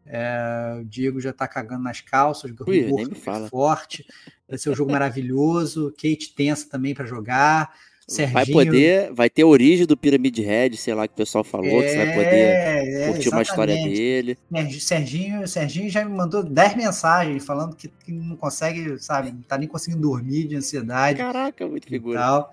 É, 0.07 0.79
o 0.81 0.85
Diego 0.85 1.21
já 1.21 1.33
tá 1.33 1.47
cagando 1.47 1.83
nas 1.83 2.01
calças, 2.01 2.51
o 2.51 2.55
Ui, 2.67 3.15
fala. 3.15 3.49
forte. 3.49 4.07
Vai 4.49 4.59
ser 4.59 4.71
um 4.71 4.75
jogo 4.75 4.91
maravilhoso. 4.91 5.93
Kate 5.93 6.35
tensa 6.35 6.69
também 6.69 6.95
para 6.95 7.05
jogar. 7.05 7.73
Serginho, 8.11 8.35
vai 8.35 8.47
poder, 8.47 9.13
vai 9.13 9.31
ter 9.31 9.43
a 9.43 9.47
origem 9.47 9.87
do 9.87 9.97
Pyramid 9.97 10.37
Head, 10.43 10.77
sei 10.77 10.93
lá 10.95 11.07
que 11.07 11.15
o 11.15 11.17
pessoal 11.17 11.45
falou, 11.45 11.81
é, 11.81 11.85
que 11.85 11.91
você 11.91 11.97
vai 11.97 12.15
poder 12.17 12.27
é, 12.29 13.09
curtir 13.13 13.29
uma 13.29 13.43
história 13.43 13.75
dele. 13.77 14.37
Serginho, 14.81 15.47
Serginho 15.47 15.89
já 15.89 16.05
me 16.05 16.13
mandou 16.17 16.43
10 16.43 16.75
mensagens 16.77 17.47
falando 17.47 17.77
que, 17.77 17.87
que, 17.87 18.11
não 18.11 18.35
consegue, 18.35 18.99
sabe, 18.99 19.31
não 19.31 19.43
tá 19.43 19.57
nem 19.57 19.69
conseguindo 19.69 20.03
dormir 20.03 20.49
de 20.49 20.57
ansiedade. 20.57 21.19
Caraca, 21.19 21.69
muito 21.69 21.87
figura. 21.87 22.19
Tal. 22.19 22.51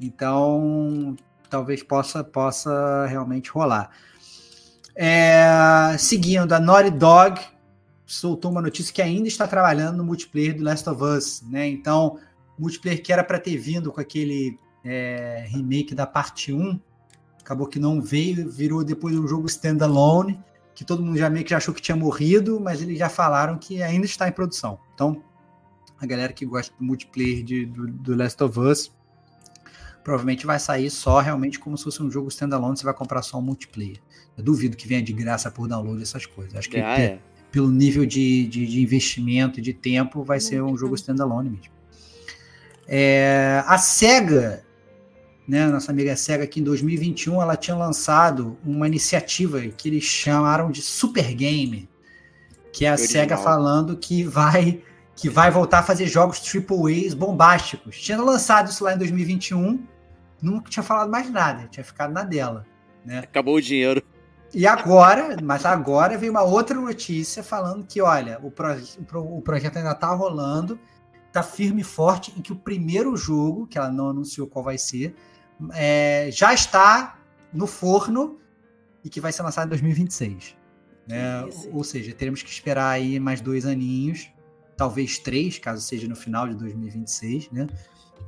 Então, 0.00 1.14
talvez 1.48 1.84
possa, 1.84 2.24
possa 2.24 3.06
realmente 3.06 3.48
rolar. 3.48 3.92
É, 4.92 5.94
seguindo, 6.00 6.52
a 6.52 6.58
Naughty 6.58 6.90
Dog 6.90 7.40
soltou 8.04 8.50
uma 8.50 8.60
notícia 8.60 8.92
que 8.92 9.00
ainda 9.00 9.28
está 9.28 9.46
trabalhando 9.46 9.98
no 9.98 10.04
multiplayer 10.04 10.56
do 10.56 10.64
Last 10.64 10.88
of 10.90 11.00
Us, 11.00 11.42
né? 11.48 11.68
Então, 11.68 12.18
multiplayer 12.58 13.00
que 13.00 13.12
era 13.12 13.22
para 13.22 13.38
ter 13.38 13.56
vindo 13.56 13.92
com 13.92 14.00
aquele 14.00 14.58
é, 14.86 15.44
remake 15.48 15.94
da 15.94 16.06
parte 16.06 16.52
1, 16.52 16.78
acabou 17.40 17.66
que 17.66 17.78
não 17.78 18.00
veio, 18.00 18.48
virou 18.48 18.84
depois 18.84 19.16
um 19.16 19.26
jogo 19.26 19.46
standalone, 19.46 20.38
que 20.74 20.84
todo 20.84 21.02
mundo 21.02 21.18
já 21.18 21.28
meio 21.28 21.44
que 21.44 21.50
já 21.50 21.56
achou 21.56 21.74
que 21.74 21.82
tinha 21.82 21.96
morrido, 21.96 22.60
mas 22.60 22.80
eles 22.80 22.98
já 22.98 23.08
falaram 23.08 23.58
que 23.58 23.82
ainda 23.82 24.06
está 24.06 24.28
em 24.28 24.32
produção. 24.32 24.78
Então, 24.94 25.22
a 25.98 26.06
galera 26.06 26.32
que 26.32 26.44
gosta 26.44 26.72
do 26.78 26.84
multiplayer 26.84 27.42
de, 27.42 27.66
do, 27.66 27.86
do 27.86 28.14
Last 28.14 28.42
of 28.42 28.60
Us 28.60 28.92
provavelmente 30.04 30.46
vai 30.46 30.60
sair 30.60 30.88
só 30.88 31.18
realmente 31.18 31.58
como 31.58 31.76
se 31.76 31.82
fosse 31.82 32.00
um 32.00 32.08
jogo 32.08 32.28
standalone, 32.28 32.76
você 32.76 32.84
vai 32.84 32.94
comprar 32.94 33.22
só 33.22 33.38
um 33.38 33.42
multiplayer. 33.42 33.98
Eu 34.36 34.44
duvido 34.44 34.76
que 34.76 34.86
venha 34.86 35.02
de 35.02 35.12
graça 35.12 35.50
por 35.50 35.66
download 35.66 36.00
essas 36.00 36.26
coisas. 36.26 36.54
Acho 36.54 36.70
que 36.70 36.76
ah, 36.76 37.00
é. 37.00 37.18
pelo 37.50 37.70
nível 37.70 38.06
de, 38.06 38.46
de, 38.46 38.66
de, 38.66 38.82
investimento 38.82 39.58
e 39.58 39.62
de 39.62 39.72
tempo 39.72 40.22
vai 40.22 40.38
ser 40.38 40.62
um 40.62 40.76
jogo 40.76 40.94
standalone 40.94 41.50
mesmo. 41.50 41.72
É, 42.86 43.64
a 43.66 43.78
SEGA, 43.78 44.65
né, 45.46 45.66
nossa 45.68 45.92
amiga 45.92 46.16
SEGA, 46.16 46.44
aqui 46.44 46.60
em 46.60 46.64
2021, 46.64 47.40
ela 47.40 47.56
tinha 47.56 47.76
lançado 47.76 48.58
uma 48.64 48.86
iniciativa 48.86 49.60
que 49.60 49.88
eles 49.88 50.04
chamaram 50.04 50.70
de 50.70 50.82
Super 50.82 51.32
Game, 51.34 51.88
que 52.72 52.84
é 52.84 52.90
a 52.90 52.92
Original. 52.92 53.12
SEGA 53.12 53.36
falando 53.36 53.96
que 53.96 54.24
vai 54.24 54.82
que 55.14 55.30
vai 55.30 55.50
voltar 55.50 55.78
a 55.78 55.82
fazer 55.82 56.06
jogos 56.06 56.42
AAAs 56.54 57.14
bombásticos. 57.14 57.98
Tinha 57.98 58.20
lançado 58.20 58.68
isso 58.68 58.84
lá 58.84 58.92
em 58.92 58.98
2021, 58.98 59.82
nunca 60.42 60.68
tinha 60.68 60.82
falado 60.82 61.10
mais 61.10 61.30
nada, 61.30 61.66
tinha 61.68 61.82
ficado 61.82 62.12
na 62.12 62.22
dela. 62.22 62.66
Né? 63.02 63.20
Acabou 63.20 63.54
o 63.54 63.60
dinheiro. 63.62 64.02
E 64.52 64.66
agora, 64.66 65.36
mas 65.42 65.64
agora 65.64 66.18
veio 66.18 66.30
uma 66.30 66.42
outra 66.42 66.78
notícia 66.78 67.42
falando 67.42 67.86
que, 67.86 68.00
olha, 68.00 68.38
o, 68.42 68.50
pro, 68.50 68.76
o, 69.20 69.40
projeto 69.40 69.78
ainda 69.78 69.94
tá 69.94 70.08
rolando, 70.08 70.78
tá 71.32 71.42
firme 71.42 71.80
e 71.80 71.84
forte 71.84 72.32
em 72.36 72.42
que 72.42 72.52
o 72.52 72.56
primeiro 72.56 73.16
jogo, 73.16 73.66
que 73.66 73.78
ela 73.78 73.90
não 73.90 74.10
anunciou 74.10 74.46
qual 74.46 74.64
vai 74.64 74.78
ser, 74.78 75.14
é, 75.72 76.28
já 76.32 76.52
está 76.52 77.18
no 77.52 77.66
forno 77.66 78.38
e 79.04 79.08
que 79.08 79.20
vai 79.20 79.32
ser 79.32 79.42
lançado 79.42 79.66
em 79.66 79.70
2026. 79.70 80.56
Né? 81.06 81.48
Ou 81.72 81.84
seja, 81.84 82.12
teremos 82.12 82.42
que 82.42 82.50
esperar 82.50 82.90
aí 82.90 83.20
mais 83.20 83.40
dois 83.40 83.64
aninhos, 83.64 84.28
talvez 84.76 85.18
três, 85.18 85.58
caso 85.58 85.80
seja 85.80 86.08
no 86.08 86.16
final 86.16 86.48
de 86.48 86.54
2026, 86.56 87.50
né? 87.50 87.66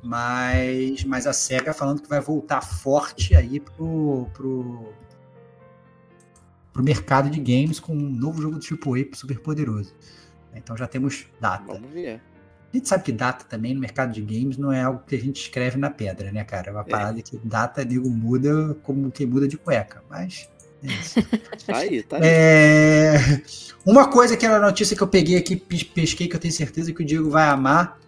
Mas, 0.02 1.02
mas 1.04 1.26
a 1.26 1.32
SEGA 1.32 1.74
falando 1.74 2.00
que 2.00 2.08
vai 2.08 2.20
voltar 2.20 2.60
forte 2.60 3.34
aí 3.34 3.58
pro, 3.58 4.28
pro, 4.32 4.92
pro 6.72 6.82
mercado 6.82 7.28
de 7.28 7.40
games 7.40 7.80
com 7.80 7.92
um 7.92 8.08
novo 8.08 8.40
jogo 8.40 8.58
do 8.58 8.64
AAA 8.64 9.06
super 9.14 9.40
poderoso. 9.40 9.94
Então 10.54 10.76
já 10.76 10.86
temos 10.86 11.26
data. 11.40 11.72
Vamos 11.72 11.90
ver. 11.90 12.22
A 12.72 12.76
gente 12.76 12.88
sabe 12.88 13.04
que 13.04 13.12
data 13.12 13.44
também 13.48 13.74
no 13.74 13.80
mercado 13.80 14.12
de 14.12 14.20
games 14.20 14.58
não 14.58 14.70
é 14.70 14.82
algo 14.82 15.02
que 15.06 15.14
a 15.14 15.18
gente 15.18 15.40
escreve 15.40 15.78
na 15.78 15.88
pedra, 15.88 16.30
né, 16.30 16.44
cara? 16.44 16.68
É 16.68 16.72
uma 16.72 16.84
parada 16.84 17.18
é. 17.18 17.22
que 17.22 17.38
data, 17.42 17.84
digo, 17.84 18.10
muda 18.10 18.76
como 18.82 19.10
quem 19.10 19.26
muda 19.26 19.48
de 19.48 19.56
cueca. 19.56 20.02
Mas 20.08 20.48
tá 21.66 21.76
aí, 21.76 22.02
tá 22.02 22.16
aí. 22.16 22.22
É... 22.24 23.42
Uma 23.86 24.08
coisa 24.08 24.36
que 24.36 24.44
era 24.44 24.56
a 24.56 24.60
notícia 24.60 24.94
que 24.94 25.02
eu 25.02 25.08
peguei 25.08 25.38
aqui, 25.38 25.56
pesquei, 25.56 26.28
que 26.28 26.36
eu 26.36 26.40
tenho 26.40 26.52
certeza 26.52 26.92
que 26.92 27.02
o 27.02 27.06
Diego 27.06 27.30
vai 27.30 27.48
amar. 27.48 27.98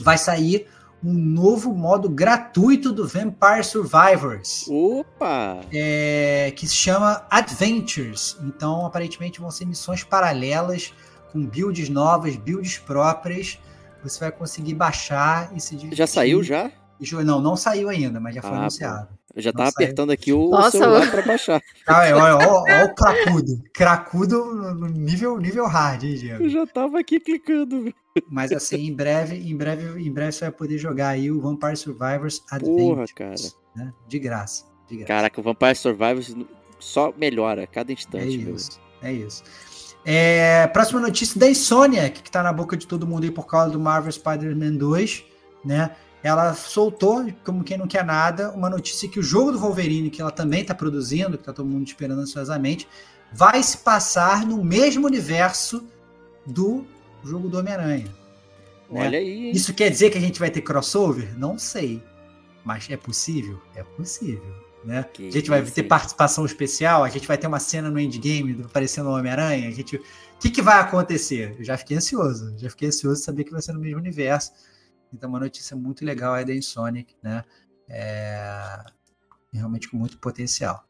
Vai 0.00 0.16
sair 0.16 0.66
um 1.02 1.12
novo 1.12 1.74
modo 1.74 2.08
gratuito 2.08 2.90
do 2.90 3.06
Vampire 3.06 3.62
Survivors. 3.62 4.66
Opa! 4.68 5.60
É, 5.70 6.52
que 6.56 6.66
se 6.66 6.74
chama 6.74 7.26
Adventures. 7.28 8.38
Então, 8.42 8.86
aparentemente, 8.86 9.40
vão 9.40 9.50
ser 9.50 9.66
missões 9.66 10.02
paralelas, 10.02 10.94
com 11.34 11.44
builds 11.44 11.88
novas, 11.88 12.36
builds 12.36 12.78
próprias. 12.78 13.58
Você 14.04 14.20
vai 14.20 14.30
conseguir 14.30 14.74
baixar 14.74 15.50
e 15.54 15.60
se 15.60 15.74
divertir. 15.74 15.98
Já 15.98 16.06
saiu 16.06 16.42
já? 16.42 16.70
Não, 17.24 17.40
não 17.40 17.56
saiu 17.56 17.88
ainda, 17.88 18.20
mas 18.20 18.36
já 18.36 18.40
foi 18.40 18.52
ah, 18.52 18.60
anunciado. 18.60 19.08
Eu 19.34 19.42
já 19.42 19.52
tava 19.52 19.68
apertando 19.68 20.10
aqui 20.10 20.32
o 20.32 20.50
Nossa, 20.50 20.78
celular 20.78 21.10
para 21.10 21.22
baixar. 21.22 21.60
Ah, 21.86 22.06
é, 22.06 22.14
olha, 22.14 22.36
olha, 22.36 22.48
olha, 22.48 22.84
o 22.84 22.94
cracudo. 22.94 23.62
Cracudo 23.74 24.54
no 24.74 24.86
nível, 24.86 25.38
nível 25.38 25.66
hard, 25.66 26.04
hein, 26.04 26.14
Diego? 26.14 26.44
Eu 26.44 26.48
já 26.48 26.66
tava 26.66 27.00
aqui 27.00 27.18
clicando. 27.18 27.92
Mas 28.30 28.52
assim, 28.52 28.86
em 28.86 28.94
breve, 28.94 29.36
em 29.36 29.56
breve, 29.56 30.00
em 30.00 30.12
breve 30.12 30.32
você 30.32 30.44
vai 30.44 30.52
poder 30.52 30.78
jogar 30.78 31.08
aí 31.08 31.30
o 31.30 31.40
Vampire 31.40 31.76
Survivors 31.76 32.42
Adventures. 32.50 32.86
Porra, 32.86 33.04
cara. 33.14 33.34
Né? 33.74 33.92
De 34.06 34.18
graça. 34.20 34.64
De 34.88 34.96
graça. 34.96 35.08
Caraca, 35.08 35.40
o 35.40 35.44
Vampire 35.44 35.74
Survivors 35.74 36.34
só 36.78 37.12
melhora 37.16 37.64
a 37.64 37.66
cada 37.66 37.92
instante. 37.92 38.24
É 38.24 38.28
isso, 38.28 38.80
meu. 39.02 39.10
é 39.10 39.12
isso. 39.12 39.42
É, 40.04 40.66
próxima 40.68 41.00
notícia 41.00 41.38
da 41.40 41.48
Insomniac, 41.48 42.22
que 42.22 42.30
tá 42.30 42.42
na 42.42 42.52
boca 42.52 42.76
de 42.76 42.86
todo 42.86 43.06
mundo 43.06 43.24
aí 43.24 43.30
por 43.30 43.46
causa 43.46 43.70
do 43.70 43.80
Marvel 43.80 44.12
Spider-Man 44.12 44.74
2, 44.74 45.24
né? 45.64 45.90
ela 46.24 46.54
soltou, 46.54 47.30
como 47.44 47.62
quem 47.62 47.76
não 47.76 47.86
quer 47.86 48.02
nada, 48.02 48.50
uma 48.52 48.70
notícia 48.70 49.06
que 49.06 49.20
o 49.20 49.22
jogo 49.22 49.52
do 49.52 49.58
Wolverine, 49.58 50.08
que 50.08 50.22
ela 50.22 50.30
também 50.30 50.62
está 50.62 50.74
produzindo, 50.74 51.36
que 51.36 51.42
está 51.42 51.52
todo 51.52 51.68
mundo 51.68 51.86
esperando 51.86 52.20
ansiosamente, 52.20 52.88
vai 53.30 53.62
se 53.62 53.76
passar 53.76 54.46
no 54.46 54.64
mesmo 54.64 55.06
universo 55.06 55.86
do 56.46 56.86
jogo 57.22 57.50
do 57.50 57.58
Homem-Aranha. 57.58 58.06
Né? 58.90 59.06
Olha 59.06 59.18
aí. 59.18 59.50
Isso 59.50 59.74
quer 59.74 59.90
dizer 59.90 60.08
que 60.08 60.16
a 60.16 60.20
gente 60.20 60.40
vai 60.40 60.50
ter 60.50 60.62
crossover? 60.62 61.38
Não 61.38 61.58
sei. 61.58 62.02
Mas 62.64 62.88
é 62.88 62.96
possível? 62.96 63.60
É 63.74 63.82
possível. 63.82 64.63
Né? 64.84 65.06
a 65.18 65.30
gente 65.30 65.48
vai 65.48 65.62
ter 65.62 65.84
participação 65.84 66.44
especial, 66.44 67.04
a 67.04 67.08
gente 67.08 67.26
vai 67.26 67.38
ter 67.38 67.46
uma 67.46 67.58
cena 67.58 67.90
no 67.90 67.98
endgame 67.98 68.62
aparecendo 68.64 69.08
o 69.08 69.12
Homem-Aranha. 69.12 69.68
A 69.68 69.72
gente... 69.72 69.96
O 69.96 70.38
que, 70.38 70.50
que 70.50 70.60
vai 70.60 70.78
acontecer? 70.78 71.56
Eu 71.58 71.64
já 71.64 71.76
fiquei 71.78 71.96
ansioso. 71.96 72.54
Já 72.58 72.68
fiquei 72.68 72.88
ansioso 72.88 73.20
de 73.20 73.24
saber 73.24 73.44
que 73.44 73.52
vai 73.52 73.62
ser 73.62 73.72
no 73.72 73.80
mesmo 73.80 73.98
universo. 73.98 74.52
Então, 75.12 75.30
uma 75.30 75.40
notícia 75.40 75.76
muito 75.76 76.04
legal 76.04 76.34
aí 76.34 76.44
da 76.44 76.54
Insonic, 76.54 77.14
né? 77.22 77.44
É, 77.88 78.84
realmente 79.52 79.88
com 79.88 79.96
muito 79.96 80.18
potencial. 80.18 80.84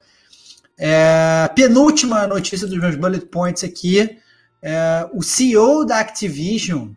É, 0.77 1.49
penúltima 1.55 2.27
notícia 2.27 2.67
dos 2.67 2.79
meus 2.79 2.97
bullet 2.97 3.27
points 3.27 3.63
aqui. 3.63 4.19
É, 4.63 5.09
o 5.13 5.23
CEO 5.23 5.85
da 5.85 6.01
Activision, 6.01 6.93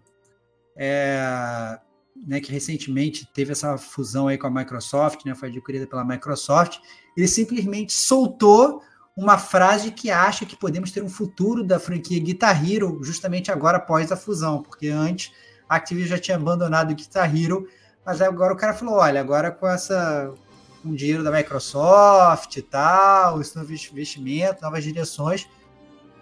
é, 0.76 1.78
né, 2.26 2.40
que 2.40 2.52
recentemente 2.52 3.28
teve 3.34 3.52
essa 3.52 3.78
fusão 3.78 4.28
aí 4.28 4.38
com 4.38 4.48
a 4.48 4.52
Microsoft, 4.52 5.26
né, 5.26 5.36
foi 5.36 5.50
adquirida 5.50 5.86
pela 5.86 6.06
Microsoft, 6.06 6.80
ele 7.16 7.28
simplesmente 7.28 7.94
soltou 7.94 8.82
uma 9.16 9.38
frase 9.38 9.92
que 9.92 10.12
acha 10.12 10.46
que 10.46 10.56
podemos 10.56 10.92
ter 10.92 11.04
um 11.04 11.10
futuro 11.10 11.64
da 11.64 11.80
franquia 11.80 12.20
Guitar 12.20 12.64
Hero 12.64 13.00
justamente 13.04 13.52
agora 13.52 13.78
após 13.78 14.12
a 14.12 14.16
fusão, 14.16 14.62
porque 14.62 14.90
antes 14.90 15.32
a 15.68 15.76
Activision 15.76 16.10
já 16.16 16.22
tinha 16.22 16.38
abandonado 16.38 16.92
o 16.92 16.96
Guitar 16.96 17.36
Hero, 17.36 17.68
mas 18.06 18.22
agora 18.22 18.54
o 18.54 18.58
cara 18.58 18.74
falou: 18.74 18.96
olha, 18.96 19.20
agora 19.20 19.52
com 19.52 19.68
essa 19.68 20.32
com 20.84 20.94
dinheiro 20.94 21.24
da 21.24 21.32
Microsoft 21.32 22.56
e 22.56 22.62
tal, 22.62 23.42
esse 23.42 23.58
novo 23.58 23.74
investimento, 23.74 24.62
novas 24.62 24.84
direções, 24.84 25.48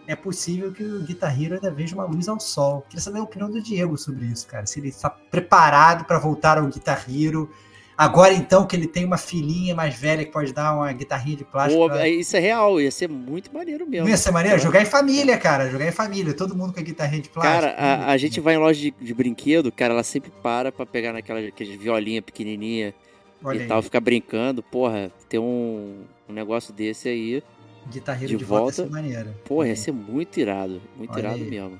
é 0.07 0.15
possível 0.15 0.71
que 0.71 0.83
o 0.83 1.03
Guitar 1.03 1.39
Hero 1.39 1.55
ainda 1.55 1.71
veja 1.71 1.95
uma 1.95 2.05
luz 2.05 2.27
ao 2.27 2.39
sol. 2.39 2.85
Queria 2.89 3.01
saber 3.01 3.19
a 3.19 3.23
opinião 3.23 3.49
do 3.49 3.61
Diego 3.61 3.97
sobre 3.97 4.25
isso, 4.25 4.47
cara. 4.47 4.65
Se 4.65 4.79
ele 4.79 4.89
está 4.89 5.09
preparado 5.09 6.05
para 6.05 6.19
voltar 6.19 6.57
ao 6.57 6.67
Guitar 6.67 7.05
Hero, 7.09 7.49
Agora, 7.97 8.33
então, 8.33 8.67
que 8.67 8.75
ele 8.75 8.87
tem 8.87 9.05
uma 9.05 9.17
filhinha 9.17 9.73
mais 9.73 9.95
velha 9.95 10.25
que 10.25 10.31
pode 10.31 10.51
dar 10.51 10.75
uma 10.75 10.91
guitarrinha 10.91 11.37
de 11.37 11.45
plástico. 11.45 11.81
Pô, 11.81 11.87
pra... 11.87 12.07
Isso 12.07 12.35
é 12.35 12.39
real, 12.39 12.79
ia 12.81 12.91
ser 12.91 13.07
muito 13.07 13.53
maneiro 13.53 13.87
mesmo. 13.87 14.03
Não 14.03 14.11
ia 14.11 14.17
ser 14.17 14.31
maneiro? 14.31 14.59
Jogar 14.59 14.81
em 14.81 14.85
família, 14.85 15.37
cara. 15.37 15.69
Jogar 15.69 15.87
em 15.87 15.93
família. 15.93 16.33
Todo 16.33 16.55
mundo 16.55 16.73
com 16.73 16.79
a 16.79 16.83
guitarrinha 16.83 17.21
de 17.21 17.29
plástico. 17.29 17.61
Cara, 17.61 17.73
a, 17.77 18.11
a 18.11 18.17
gente 18.17 18.41
vai 18.41 18.55
em 18.55 18.57
loja 18.57 18.81
de, 18.81 18.91
de, 18.91 19.13
brinquedo, 19.13 19.71
cara, 19.71 19.93
ela 19.93 20.03
sempre 20.03 20.29
para 20.43 20.73
pra 20.73 20.85
pegar 20.85 21.13
naquela 21.13 21.39
violinha 21.79 22.21
pequenininha 22.21 22.93
Olha 23.41 23.59
e 23.59 23.61
aí. 23.61 23.67
tal, 23.67 23.81
ficar 23.81 24.01
brincando. 24.01 24.61
Porra, 24.61 25.09
ter 25.29 25.39
um, 25.39 26.01
um 26.27 26.33
negócio 26.33 26.73
desse 26.73 27.07
aí. 27.07 27.41
Guitarreiro 27.89 28.33
de, 28.33 28.37
de 28.37 28.45
volta, 28.45 28.63
volta 28.63 28.81
ia 28.81 28.85
ser 28.85 28.91
maneiro. 28.91 29.35
Porra, 29.45 29.67
ia 29.67 29.75
ser 29.75 29.91
muito 29.91 30.39
irado. 30.39 30.81
Muito 30.97 31.11
Olha 31.11 31.19
irado 31.19 31.35
aí. 31.35 31.49
mesmo. 31.49 31.79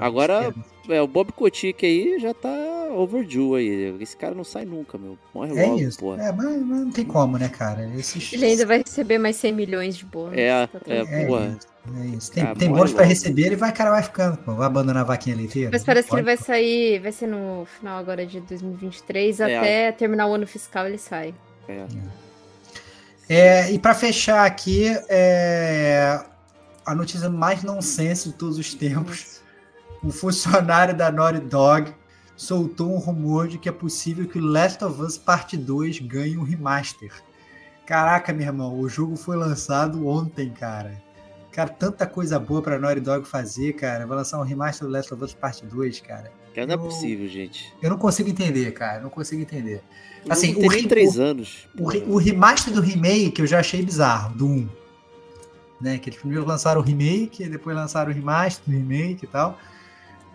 Agora, 0.00 0.54
é, 0.88 1.02
o 1.02 1.06
Bob 1.06 1.30
Kotick 1.32 1.84
aí 1.84 2.18
já 2.18 2.32
tá 2.32 2.48
overdue 2.96 3.56
aí. 3.56 3.96
Esse 4.00 4.16
cara 4.16 4.34
não 4.34 4.44
sai 4.44 4.64
nunca, 4.64 4.96
meu. 4.96 5.18
Morre 5.34 5.58
é 5.58 5.66
logo, 5.66 5.78
isso. 5.78 5.98
porra. 5.98 6.22
É, 6.22 6.32
mas, 6.32 6.46
mas, 6.46 6.80
não 6.80 6.90
tem 6.90 7.04
como, 7.04 7.36
né, 7.36 7.50
cara? 7.50 7.86
Esses... 7.94 8.32
Ele 8.32 8.46
ainda 8.46 8.64
vai 8.64 8.78
receber 8.78 9.18
mais 9.18 9.36
100 9.36 9.52
milhões 9.52 9.96
de 9.98 10.06
bônus. 10.06 10.38
É, 10.38 10.66
tá 10.66 10.80
é, 10.86 10.98
é, 11.00 11.26
porra. 11.26 11.58
É 11.98 12.06
isso. 12.16 12.32
Tem, 12.32 12.42
ah, 12.42 12.54
tem 12.54 12.70
bônus 12.70 12.94
pra 12.94 13.04
receber, 13.04 13.46
ele 13.46 13.56
vai, 13.56 13.72
cara, 13.72 13.90
vai 13.90 14.02
ficando, 14.02 14.38
pô. 14.38 14.54
Vai 14.54 14.66
abandonar 14.66 15.02
a 15.02 15.06
vaquinha 15.06 15.36
leiteira. 15.36 15.70
Mas 15.70 15.84
parece 15.84 16.08
que 16.08 16.14
ele 16.14 16.22
vai 16.22 16.36
sair, 16.38 16.98
vai 16.98 17.12
ser 17.12 17.26
no 17.26 17.66
final 17.66 17.98
agora 17.98 18.26
de 18.26 18.40
2023, 18.40 19.40
é. 19.40 19.58
até 19.58 19.92
terminar 19.92 20.28
o 20.28 20.34
ano 20.34 20.46
fiscal 20.46 20.86
ele 20.86 20.98
sai. 20.98 21.34
É. 21.68 21.74
É, 21.74 21.86
e 23.72 23.78
para 23.78 23.94
fechar 23.94 24.44
aqui, 24.44 24.86
é, 25.08 26.20
a 26.84 26.94
notícia 26.94 27.30
mais 27.30 27.62
nonsense 27.62 28.30
de 28.30 28.34
todos 28.34 28.58
os 28.58 28.74
tempos 28.74 29.40
um 30.02 30.10
funcionário 30.10 30.96
da 30.96 31.12
Naughty 31.12 31.40
Dog 31.40 31.94
soltou 32.34 32.94
um 32.94 32.98
rumor 32.98 33.48
de 33.48 33.58
que 33.58 33.68
é 33.68 33.72
possível 33.72 34.26
que 34.26 34.38
o 34.38 34.44
Last 34.44 34.82
of 34.82 35.00
Us 35.02 35.18
Parte 35.18 35.58
2 35.58 35.98
ganhe 36.00 36.38
um 36.38 36.42
remaster. 36.42 37.12
Caraca, 37.84 38.32
meu 38.32 38.46
irmão, 38.46 38.78
o 38.80 38.88
jogo 38.88 39.14
foi 39.14 39.36
lançado 39.36 40.06
ontem, 40.06 40.50
cara. 40.50 41.02
Cara, 41.52 41.68
tanta 41.68 42.06
coisa 42.06 42.38
boa 42.38 42.62
pra 42.62 42.78
Naughty 42.78 43.00
Dog 43.00 43.28
fazer, 43.28 43.74
cara. 43.74 44.06
Vai 44.06 44.16
lançar 44.16 44.38
um 44.40 44.44
remaster 44.44 44.86
do 44.86 44.92
Last 44.92 45.12
of 45.12 45.22
Us 45.22 45.34
Parte 45.34 45.66
2, 45.66 46.00
cara. 46.00 46.32
Cara, 46.54 46.66
não 46.66 46.74
é 46.74 46.78
possível, 46.78 47.28
gente. 47.28 47.72
Eu 47.80 47.90
não 47.90 47.98
consigo 47.98 48.28
entender, 48.28 48.72
cara. 48.72 49.00
Não 49.00 49.10
consigo 49.10 49.40
entender. 49.40 49.82
Assim, 50.28 50.54
o, 50.54 50.68
tem 50.68 50.86
três 50.86 51.18
anos. 51.18 51.68
O, 51.78 51.84
o, 52.14 52.16
remaster 52.16 52.72
do 52.72 52.80
remake 52.80 53.40
eu 53.40 53.46
já 53.46 53.60
achei 53.60 53.82
bizarro, 53.82 54.34
do 54.34 54.46
1. 54.46 54.68
Né? 55.80 55.98
Que 55.98 56.10
eles 56.10 56.18
primeiro 56.18 56.44
lançaram 56.44 56.80
o 56.80 56.84
remake, 56.84 57.48
depois 57.48 57.74
lançaram 57.74 58.10
o 58.10 58.14
remaster 58.14 58.62
do 58.66 58.72
remake 58.72 59.24
e 59.24 59.28
tal. 59.28 59.58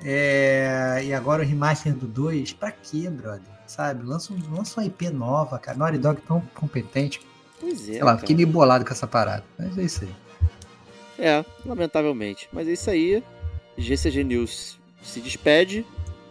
É, 0.04 1.02
e 1.04 1.14
agora 1.14 1.44
o 1.44 1.46
remaster 1.46 1.94
do 1.94 2.08
2, 2.08 2.54
pra 2.54 2.72
quê, 2.72 3.10
brother? 3.10 3.42
Sabe? 3.68 4.04
Lança, 4.06 4.34
um, 4.34 4.56
lança 4.56 4.80
uma 4.80 4.88
IP 4.88 5.10
nova, 5.10 5.60
cara. 5.60 5.78
Naughty 5.78 5.98
Dog 5.98 6.22
tão 6.22 6.42
competente. 6.54 7.22
Pois 7.60 7.82
é. 7.90 7.94
Sei 7.94 8.00
lá, 8.00 8.12
cara. 8.12 8.20
fiquei 8.20 8.36
meio 8.36 8.48
bolado 8.48 8.86
com 8.86 8.92
essa 8.92 9.08
parada. 9.08 9.44
Mas 9.58 9.78
é 9.78 9.84
isso 9.84 10.04
aí. 10.04 10.16
É, 11.18 11.46
lamentavelmente. 11.66 12.50
Mas 12.52 12.68
é 12.68 12.74
isso 12.74 12.90
aí. 12.90 13.24
GCG 13.78 14.24
News 14.24 14.78
se 15.02 15.22
despede. 15.22 15.86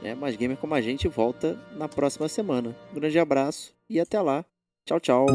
Né? 0.05 0.15
Mais 0.15 0.37
gamer 0.37 0.59
como 0.59 0.75
a 0.75 0.81
gente 0.83 1.09
volta 1.09 1.59
na 1.77 1.89
próxima 1.89 2.29
semana. 2.29 2.77
Um 2.93 2.95
grande 2.95 3.19
abraço 3.19 3.75
e 3.89 3.99
até 3.99 4.21
lá. 4.21 4.45
Tchau, 4.87 5.01
tchau. 5.01 5.27